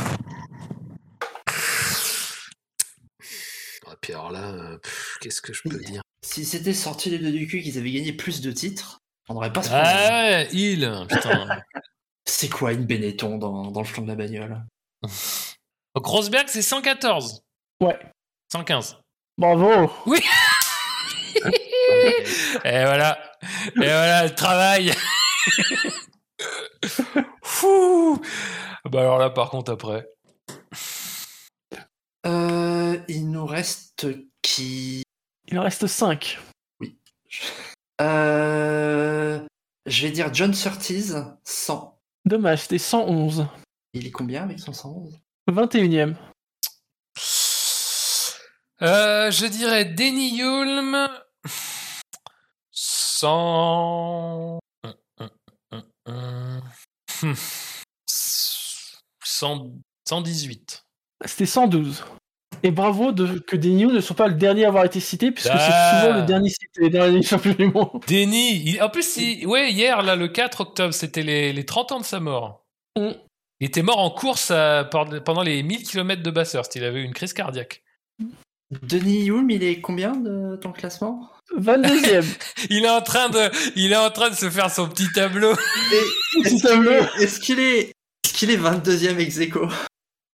Alors 4.13 4.31
là, 4.31 4.51
euh, 4.53 4.79
qu'est-ce 5.21 5.41
que 5.41 5.53
je 5.53 5.63
peux 5.69 5.79
dire? 5.79 6.03
Si 6.25 6.45
c'était 6.45 6.75
sorti 6.75 7.11
les 7.11 7.19
deux 7.19 7.33
du 7.33 7.47
cul 7.47 7.63
qu'ils 7.63 7.79
avaient 7.79 7.93
gagné 7.93 8.13
plus 8.13 8.41
de 8.41 8.53
titres, 8.53 8.99
on 9.29 9.35
n'aurait 9.35 9.53
pas 9.53 9.63
ce 9.63 9.69
problème. 9.69 9.89
Ah 9.91 10.53
ouais, 10.53 11.07
putain. 11.07 11.63
C'est 12.27 12.49
quoi 12.49 12.73
une 12.73 12.85
Benetton 12.87 13.39
dans, 13.39 13.71
dans 13.71 13.81
le 13.81 13.87
flanc 13.87 14.03
de 14.03 14.09
la 14.09 14.15
bagnole? 14.15 14.63
Donc 15.95 16.07
Rosberg, 16.07 16.47
c'est 16.49 16.63
114. 16.63 17.43
Ouais. 17.81 17.99
115. 18.53 18.99
Bravo. 19.37 19.91
Et 22.65 22.85
voilà. 22.85 23.19
Et 23.77 23.87
voilà 23.87 24.25
le 24.25 24.35
travail. 24.35 24.93
Fou. 27.43 28.21
Bah 28.85 29.01
alors 29.01 29.19
là, 29.19 29.31
par 29.31 29.51
contre, 29.51 29.73
après. 29.73 30.07
Euh, 32.27 32.99
il 33.09 33.31
nous 33.31 33.47
reste 33.47 33.90
qui 34.43 35.03
Il 35.49 35.59
en 35.59 35.63
reste 35.63 35.87
5. 35.87 36.39
euh, 38.01 39.41
Je 39.87 40.03
vais 40.07 40.13
dire 40.13 40.33
John 40.33 40.55
Surtees, 40.55 41.13
100. 41.45 41.99
Dommage, 42.25 42.63
c'était 42.63 42.79
111. 42.79 43.47
Il 43.93 44.07
est 44.07 44.11
combien 44.11 44.43
avec 44.45 44.59
son 44.61 44.73
111 44.73 45.19
21ème. 45.49 46.15
Euh, 48.83 49.31
je 49.31 49.47
dirais 49.47 49.85
Denny 49.85 50.37
Yulm. 50.37 51.09
100. 52.73 54.61
Hmm. 57.23 57.35
100 59.23 59.73
118. 60.09 60.85
C'était 61.27 61.47
112. 61.47 62.05
Et 62.63 62.71
bravo 62.71 63.13
de, 63.13 63.39
que 63.39 63.57
news 63.57 63.91
ne 63.91 64.01
sont 64.01 64.15
pas 64.15 64.29
le 64.29 64.35
dernier 64.35 64.65
à 64.65 64.69
avoir 64.69 64.85
été 64.85 65.01
cité, 65.01 65.31
puisque 65.31 65.51
Ah. 65.53 65.59
c'est 65.59 66.07
souvent 66.07 66.19
le 66.21 66.27
dernier 66.27 66.51
cité 66.51 66.91
dans 66.91 67.07
les 67.13 67.23
champions 67.23 67.55
du 67.55 67.67
monde. 67.67 68.03
Denny, 68.07 68.63
il- 68.67 68.83
en 68.83 68.89
plus, 68.91 69.17
il- 69.17 69.47
ouais, 69.47 69.73
hier, 69.73 70.03
là, 70.03 70.17
le 70.17 70.29
4 70.29 70.61
octobre, 70.61 70.93
c'était 70.95 71.23
les, 71.23 71.53
les 71.53 71.65
30 71.65 71.93
ans 71.93 72.01
de 72.01 72.05
sa 72.05 72.21
mort. 72.21 72.65
Mm. 72.99 73.11
Il 73.61 73.67
était 73.67 73.83
mort 73.83 73.99
en 73.99 74.11
course 74.11 74.51
à- 74.51 74.85
par- 74.85 75.09
pendant 75.25 75.43
les 75.43 75.63
1000 75.63 75.83
km 75.83 76.23
de 76.23 76.31
Bathurst. 76.31 76.75
Il 76.77 76.85
avait 76.85 77.01
eu 77.01 77.05
une 77.05 77.13
crise 77.15 77.33
cardiaque. 77.33 77.83
Denis 78.83 79.29
Hulme, 79.29 79.51
il 79.51 79.63
est 79.65 79.81
combien 79.81 80.13
de 80.13 80.57
ton 80.57 80.71
classement? 80.73 81.29
22ème. 81.59 82.25
Il 82.71 82.85
est 82.85 82.89
en 82.91 83.01
train 83.03 83.29
de, 83.29 83.51
il 83.75 83.91
est 83.91 83.97
en 83.97 84.11
train 84.11 84.31
de 84.31 84.37
se 84.37 84.49
faire 84.49 84.71
son 84.71 84.89
petit 84.89 85.09
tableau. 85.13 85.51
Est-ce 86.45 86.63
qu'il 86.63 86.87
est, 86.89 87.23
est-ce 87.25 87.41
qu'il 87.41 87.59
est, 87.59 87.79
est-ce 88.25 88.33
qu'il 88.35 88.51
est 88.53 88.57
22e 88.57 89.19
ex 89.19 89.39
aequo? 89.41 89.67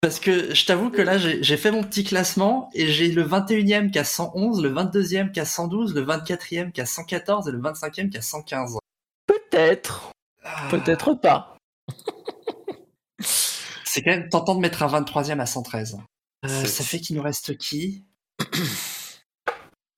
Parce 0.06 0.20
que 0.20 0.54
je 0.54 0.64
t'avoue 0.66 0.90
que 0.90 1.02
là, 1.02 1.18
j'ai 1.18 1.56
fait 1.56 1.72
mon 1.72 1.82
petit 1.82 2.04
classement 2.04 2.70
et 2.74 2.86
j'ai 2.86 3.10
le 3.10 3.24
21e 3.24 3.90
qui 3.90 3.98
a 3.98 4.04
111, 4.04 4.62
le 4.62 4.72
22e 4.72 5.32
qui 5.32 5.40
a 5.40 5.44
112, 5.44 5.96
le 5.96 6.06
24e 6.06 6.70
qui 6.70 6.80
a 6.80 6.86
114 6.86 7.48
et 7.48 7.50
le 7.50 7.58
25e 7.58 8.08
qui 8.08 8.16
a 8.16 8.22
115. 8.22 8.78
Peut-être. 9.26 10.12
Ah, 10.44 10.68
Peut-être 10.70 11.14
pas. 11.14 11.56
C'est 13.18 14.00
quand 14.02 14.12
même 14.12 14.28
tentant 14.28 14.54
de 14.54 14.60
mettre 14.60 14.84
un 14.84 14.86
23e 14.86 15.40
à 15.40 15.46
113. 15.46 15.98
Euh, 16.44 16.64
ça 16.64 16.84
fait 16.84 17.00
qu'il 17.00 17.16
nous 17.16 17.22
reste 17.22 17.58
qui? 17.58 18.04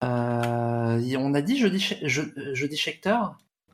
Euh, 0.04 1.16
On 1.18 1.34
a 1.34 1.42
dit 1.42 1.58
jeudi, 1.58 1.80
je, 2.02 2.22
jeudi 2.54 2.76
Schechter? 2.76 3.18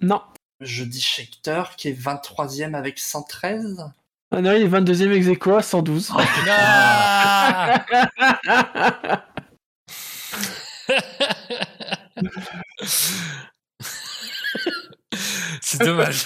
Non. 0.00 0.22
Jeudi 0.60 1.00
Schechter 1.00 1.62
qui 1.76 1.88
est 1.88 1.92
23e 1.92 2.74
avec 2.74 2.98
113 2.98 3.92
Non, 4.40 4.52
il 4.52 4.62
est 4.62 4.68
22ème 4.68 5.12
ex 5.12 5.28
aequo 5.28 5.56
à 5.56 5.62
112. 5.62 6.12
Ah 6.48 7.84
C'est 15.60 15.78
dommage. 15.84 16.24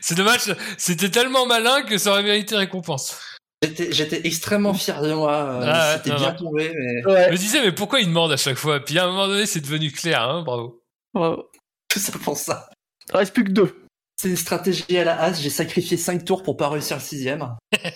C'est 0.00 0.14
dommage. 0.14 0.54
C'était 0.78 1.10
tellement 1.10 1.46
malin 1.46 1.82
que 1.82 1.98
ça 1.98 2.10
aurait 2.12 2.22
mérité 2.22 2.56
récompense. 2.56 3.18
J'étais, 3.62 4.26
extrêmement 4.26 4.72
fier 4.72 5.02
de 5.02 5.12
moi. 5.12 5.32
euh, 5.34 5.60
Ah 5.66 5.96
C'était 5.96 6.16
bien 6.16 6.30
non. 6.32 6.36
tombé, 6.38 6.72
mais 6.74 7.02
Je 7.02 7.08
Ouais. 7.08 7.30
me 7.30 7.36
disais, 7.36 7.60
mais 7.62 7.72
pourquoi 7.72 8.00
il 8.00 8.06
demande 8.06 8.32
à 8.32 8.38
chaque 8.38 8.56
fois? 8.56 8.80
Puis 8.80 8.98
à 8.98 9.04
un 9.04 9.08
moment 9.08 9.26
donné, 9.28 9.44
c'est 9.46 9.60
devenu 9.60 9.90
clair, 9.92 10.22
hein, 10.22 10.42
bravo. 10.42 10.82
Bravo. 11.12 11.50
tout 11.88 11.98
ça 11.98 12.12
pour 12.18 12.36
ça. 12.38 12.70
Il 13.12 13.16
reste 13.16 13.34
plus 13.34 13.44
que 13.44 13.50
deux. 13.50 13.84
C'est 14.20 14.28
une 14.28 14.36
stratégie 14.36 14.98
à 14.98 15.04
la 15.04 15.18
as. 15.18 15.40
J'ai 15.40 15.48
sacrifié 15.48 15.96
5 15.96 16.26
tours 16.26 16.42
pour 16.42 16.58
pas 16.58 16.68
réussir 16.68 16.96
le 16.98 17.02
sixième. 17.02 17.56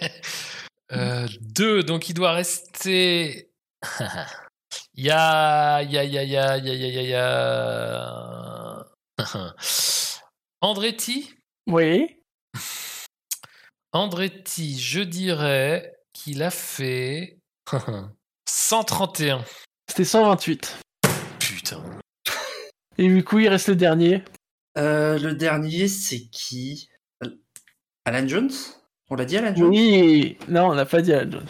Euh, 0.93 1.27
deux, 1.41 1.83
donc 1.83 2.11
il 2.11 2.15
doit 2.15 2.33
rester. 2.33 3.51
Il 4.95 5.05
y 5.05 5.11
a. 5.11 5.83
Il 5.83 5.91
y 5.91 5.99
a. 5.99 6.05
Il 6.05 6.13
y 6.13 6.19
a. 6.19 6.23
Il 6.25 6.31
y 6.31 6.37
a. 6.37 6.57
Il 6.59 6.67
y 6.67 6.71
a. 6.71 6.77
Il 6.77 6.93
y 6.95 6.99
a. 6.99 7.03
il 7.03 7.09
y 7.09 7.15
a- 7.15 8.87
Andretti? 10.61 11.35
Oui. 11.67 12.21
Andretti, 13.93 14.79
je 14.79 15.01
dirais 15.01 15.95
qu'il 16.13 16.43
a 16.43 16.51
fait. 16.51 17.39
131. 18.47 19.43
C'était 19.89 20.05
128. 20.05 20.79
Putain. 21.41 21.83
Et 22.99 23.09
du 23.09 23.25
coup, 23.25 23.39
il 23.39 23.49
reste 23.49 23.69
le 23.69 23.77
dernier. 23.77 24.23
Euh, 24.77 25.19
le 25.19 25.35
dernier, 25.35 25.89
c'est 25.89 26.21
qui? 26.27 26.89
Alan 28.05 28.27
Jones? 28.27 28.51
On 29.11 29.15
l'a 29.15 29.25
dit, 29.25 29.37
Alan 29.37 29.55
Jones? 29.55 29.69
Oui. 29.71 30.37
Non, 30.49 30.71
on 30.71 30.75
n'a 30.75 30.87
pas 30.87 31.01
dit 31.03 31.13
à 31.13 31.29
Jones. 31.29 31.47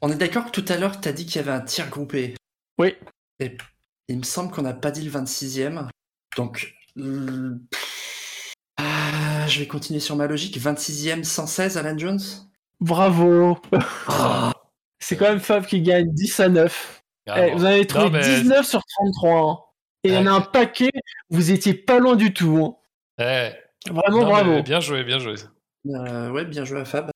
On 0.00 0.10
est 0.10 0.16
d'accord 0.16 0.46
que 0.46 0.50
tout 0.60 0.64
à 0.72 0.76
l'heure, 0.76 1.00
t'as 1.00 1.12
dit 1.12 1.26
qu'il 1.26 1.36
y 1.36 1.38
avait 1.38 1.52
un 1.52 1.60
tir 1.60 1.88
groupé. 1.88 2.34
Oui. 2.78 2.94
Et 3.40 3.56
il 4.08 4.18
me 4.18 4.22
semble 4.22 4.50
qu'on 4.52 4.62
n'a 4.62 4.74
pas 4.74 4.90
dit 4.90 5.02
le 5.02 5.10
26e. 5.10 5.88
Donc. 6.36 6.74
euh, 6.98 7.56
ah, 8.76 9.46
je 9.46 9.60
vais 9.60 9.66
continuer 9.66 10.00
sur 10.00 10.16
ma 10.16 10.26
logique. 10.26 10.58
26e, 10.58 11.24
116, 11.24 11.78
Alan 11.78 11.96
Jones? 11.98 12.20
Bravo. 12.80 13.58
Ah, 14.08 14.52
C'est 15.00 15.16
quand 15.16 15.28
même 15.28 15.40
Fab 15.40 15.64
qui 15.66 15.80
gagne 15.82 16.12
10 16.12 16.40
à 16.40 16.48
9. 16.48 17.02
Ah, 17.28 17.46
Eh, 17.46 17.50
bon. 17.52 17.56
vous 17.58 17.62
en 17.64 17.68
avez 17.68 17.86
trouvé 17.86 18.04
Non, 18.06 18.10
mais- 18.10 18.40
19 18.42 18.66
sur 18.66 18.82
33. 18.84 19.50
hein. 19.50 19.58
Et 20.04 20.08
il 20.08 20.14
y 20.14 20.18
en 20.18 20.26
a 20.26 20.32
un 20.32 20.40
paquet, 20.42 20.90
vous 21.30 21.50
étiez 21.50 21.74
pas 21.74 21.98
loin 21.98 22.14
du 22.16 22.32
tout. 22.34 22.76
hein. 23.18 23.50
Vraiment 23.86 24.20
non, 24.22 24.26
bravo. 24.28 24.62
Bien 24.62 24.80
joué, 24.80 25.02
bien 25.04 25.18
joué. 25.18 25.34
Euh, 25.88 26.30
ouais, 26.30 26.44
bien 26.44 26.64
joué 26.64 26.80
à 26.80 26.84
Fab. 26.84 27.10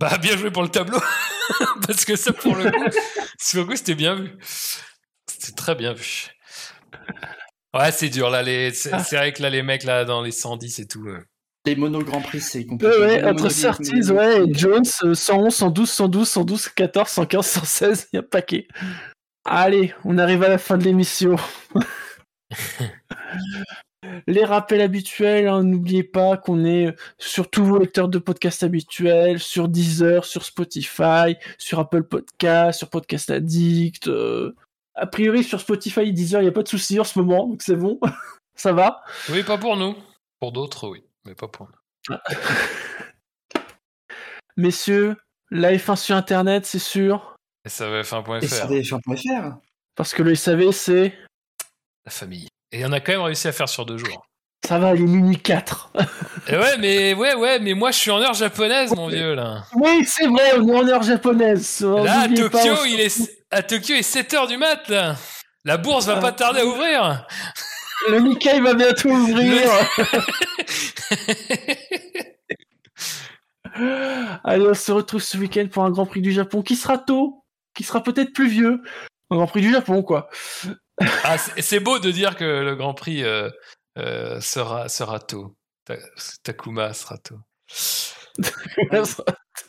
Bah, 0.00 0.18
bien 0.18 0.36
joué 0.36 0.50
pour 0.50 0.62
le 0.62 0.68
tableau. 0.68 0.98
Parce 1.86 2.04
que 2.04 2.16
ça, 2.16 2.32
pour 2.32 2.54
le 2.56 2.70
coup, 2.70 2.96
sur 3.40 3.60
le 3.60 3.66
coup, 3.66 3.76
c'était 3.76 3.94
bien 3.94 4.14
vu. 4.14 4.32
C'était 5.26 5.52
très 5.52 5.74
bien 5.74 5.92
vu. 5.92 6.28
Ouais, 7.74 7.90
c'est 7.92 8.08
dur, 8.08 8.30
là. 8.30 8.42
Les... 8.42 8.72
C'est 8.72 8.92
Ah. 8.92 8.98
vrai 9.12 9.32
que 9.32 9.42
là, 9.42 9.50
les 9.50 9.62
mecs, 9.62 9.84
là, 9.84 10.04
dans 10.04 10.22
les 10.22 10.30
110 10.32 10.78
et 10.78 10.86
tout. 10.86 11.06
euh, 11.08 11.20
Les 11.66 11.76
mono 11.76 12.02
Grand 12.02 12.20
Prix, 12.20 12.40
c'est 12.40 12.64
compliqué. 12.66 12.96
Ouais, 12.98 13.24
entre 13.24 13.50
Surtees, 13.50 14.10
ouais, 14.10 14.44
et 14.46 14.54
Jones, 14.54 14.84
euh, 15.04 15.14
111, 15.14 15.54
112, 15.54 15.90
112, 15.90 16.28
112, 16.28 16.68
14, 16.68 17.08
115, 17.10 17.46
116, 17.46 18.08
il 18.12 18.16
y 18.16 18.18
a 18.18 18.20
un 18.20 18.26
paquet. 18.28 18.68
Allez, 19.44 19.94
on 20.04 20.16
arrive 20.18 20.42
à 20.42 20.48
la 20.48 20.58
fin 20.58 20.76
de 20.78 20.84
l'émission. 20.84 21.36
Les 24.26 24.44
rappels 24.44 24.82
habituels, 24.82 25.48
hein, 25.48 25.62
n'oubliez 25.62 26.04
pas 26.04 26.36
qu'on 26.36 26.64
est 26.66 26.94
sur 27.18 27.48
tous 27.48 27.64
vos 27.64 27.78
lecteurs 27.78 28.08
de 28.08 28.18
podcasts 28.18 28.62
habituels, 28.62 29.38
sur 29.38 29.66
Deezer, 29.68 30.24
sur 30.26 30.44
Spotify, 30.44 31.36
sur 31.56 31.78
Apple 31.78 32.02
Podcast, 32.04 32.78
sur 32.78 32.90
Podcast 32.90 33.30
Addict. 33.30 34.08
euh, 34.08 34.54
A 34.94 35.06
priori, 35.06 35.42
sur 35.42 35.58
Spotify 35.58 36.00
et 36.00 36.12
Deezer, 36.12 36.40
il 36.42 36.44
n'y 36.44 36.50
a 36.50 36.52
pas 36.52 36.62
de 36.62 36.68
souci 36.68 37.00
en 37.00 37.04
ce 37.04 37.18
moment, 37.18 37.48
donc 37.48 37.62
c'est 37.62 37.76
bon. 37.76 37.98
Ça 38.54 38.72
va? 38.72 39.02
Oui, 39.30 39.42
pas 39.42 39.56
pour 39.58 39.76
nous. 39.76 39.96
Pour 40.38 40.52
d'autres, 40.52 40.86
oui. 40.88 41.02
Mais 41.24 41.34
pas 41.34 41.48
pour 41.48 41.66
nous. 41.68 42.16
Messieurs, 44.56 45.16
la 45.50 45.72
F1 45.72 45.96
sur 45.96 46.14
Internet, 46.16 46.66
c'est 46.66 46.78
sûr? 46.78 47.36
Et 47.64 47.68
SAVF1.fr, 47.68 48.46
sur 48.46 48.68
DF1.fr. 48.68 49.56
Parce 49.96 50.12
que 50.14 50.22
le 50.22 50.34
SAV, 50.34 50.70
c'est. 50.72 51.14
La 52.04 52.10
famille. 52.12 52.48
Et 52.72 52.84
on 52.84 52.92
a 52.92 53.00
quand 53.00 53.12
même 53.12 53.22
réussi 53.22 53.48
à 53.48 53.52
faire 53.52 53.68
sur 53.68 53.86
deux 53.86 53.98
jours. 53.98 54.26
Ça 54.66 54.78
va, 54.78 54.94
il 54.94 55.02
est 55.02 55.06
minuit 55.06 55.38
4. 55.38 55.92
Et 56.48 56.56
ouais, 56.56 56.78
mais 56.78 57.12
ouais, 57.14 57.34
ouais, 57.34 57.58
mais 57.58 57.74
moi, 57.74 57.90
je 57.90 57.98
suis 57.98 58.10
en 58.10 58.18
heure 58.20 58.32
japonaise, 58.32 58.94
mon 58.94 59.08
vieux, 59.08 59.34
là. 59.34 59.64
oui, 59.74 60.04
c'est 60.06 60.26
vrai, 60.26 60.58
on 60.58 60.66
est 60.68 60.76
en 60.76 60.88
heure 60.88 61.02
japonaise. 61.02 61.80
Là, 61.80 62.22
à 62.22 62.28
pas, 62.28 62.34
Tokyo, 62.34 62.84
il 62.86 63.00
est, 63.00 63.30
à 63.50 63.62
Tokyo, 63.62 63.94
il 63.94 63.98
est 63.98 64.14
7h 64.14 64.48
du 64.48 64.56
mat, 64.56 64.88
là. 64.88 65.16
La 65.66 65.76
bourse 65.76 66.06
va 66.06 66.16
pas 66.16 66.32
tarder 66.32 66.60
à 66.60 66.66
ouvrir. 66.66 67.26
Le 68.10 68.20
Nikkei 68.20 68.60
va 68.60 68.74
bientôt 68.74 69.10
ouvrir. 69.10 69.70
Allez, 74.44 74.66
on 74.66 74.74
se 74.74 74.92
retrouve 74.92 75.22
ce 75.22 75.38
week-end 75.38 75.66
pour 75.70 75.84
un 75.84 75.90
Grand 75.90 76.06
Prix 76.06 76.20
du 76.20 76.32
Japon 76.32 76.62
qui 76.62 76.76
sera 76.76 76.98
tôt, 76.98 77.44
qui 77.74 77.82
sera 77.82 78.02
peut-être 78.02 78.32
pluvieux. 78.32 78.82
Un 79.30 79.36
Grand 79.36 79.46
Prix 79.46 79.62
du 79.62 79.72
Japon, 79.72 80.02
quoi. 80.02 80.28
Ah, 81.24 81.36
c'est 81.38 81.80
beau 81.80 81.98
de 81.98 82.10
dire 82.10 82.36
que 82.36 82.44
le 82.44 82.76
Grand 82.76 82.94
Prix 82.94 83.24
euh, 83.24 83.50
euh, 83.98 84.40
sera, 84.40 84.88
sera 84.88 85.18
tôt. 85.20 85.56
Ta- 85.84 85.96
Takuma 86.42 86.92
sera 86.94 87.18
tôt. 87.18 87.38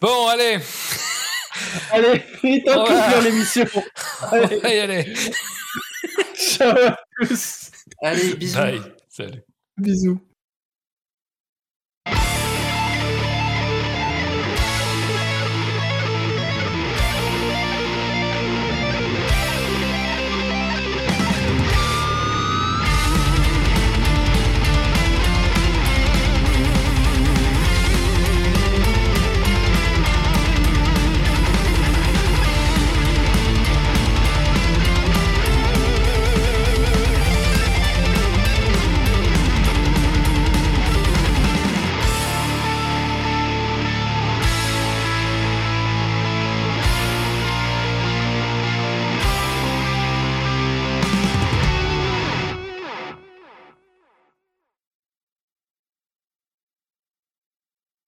Bon, 0.02 0.28
allez, 0.28 0.60
Allez, 1.92 2.24
il 2.44 2.56
est 2.56 2.64
temps 2.66 2.84
de 2.84 2.88
conclure 2.90 3.22
l'émission. 3.22 3.66
on 3.76 4.28
Allez, 4.32 4.80
aller. 4.80 5.14
ciao 6.36 6.76
à 6.78 6.98
tous. 7.20 7.72
Allez, 8.02 8.36
bisous. 8.36 8.58
Bye. 8.58 8.82
Salut. 9.10 9.44
Bisous. 9.78 10.20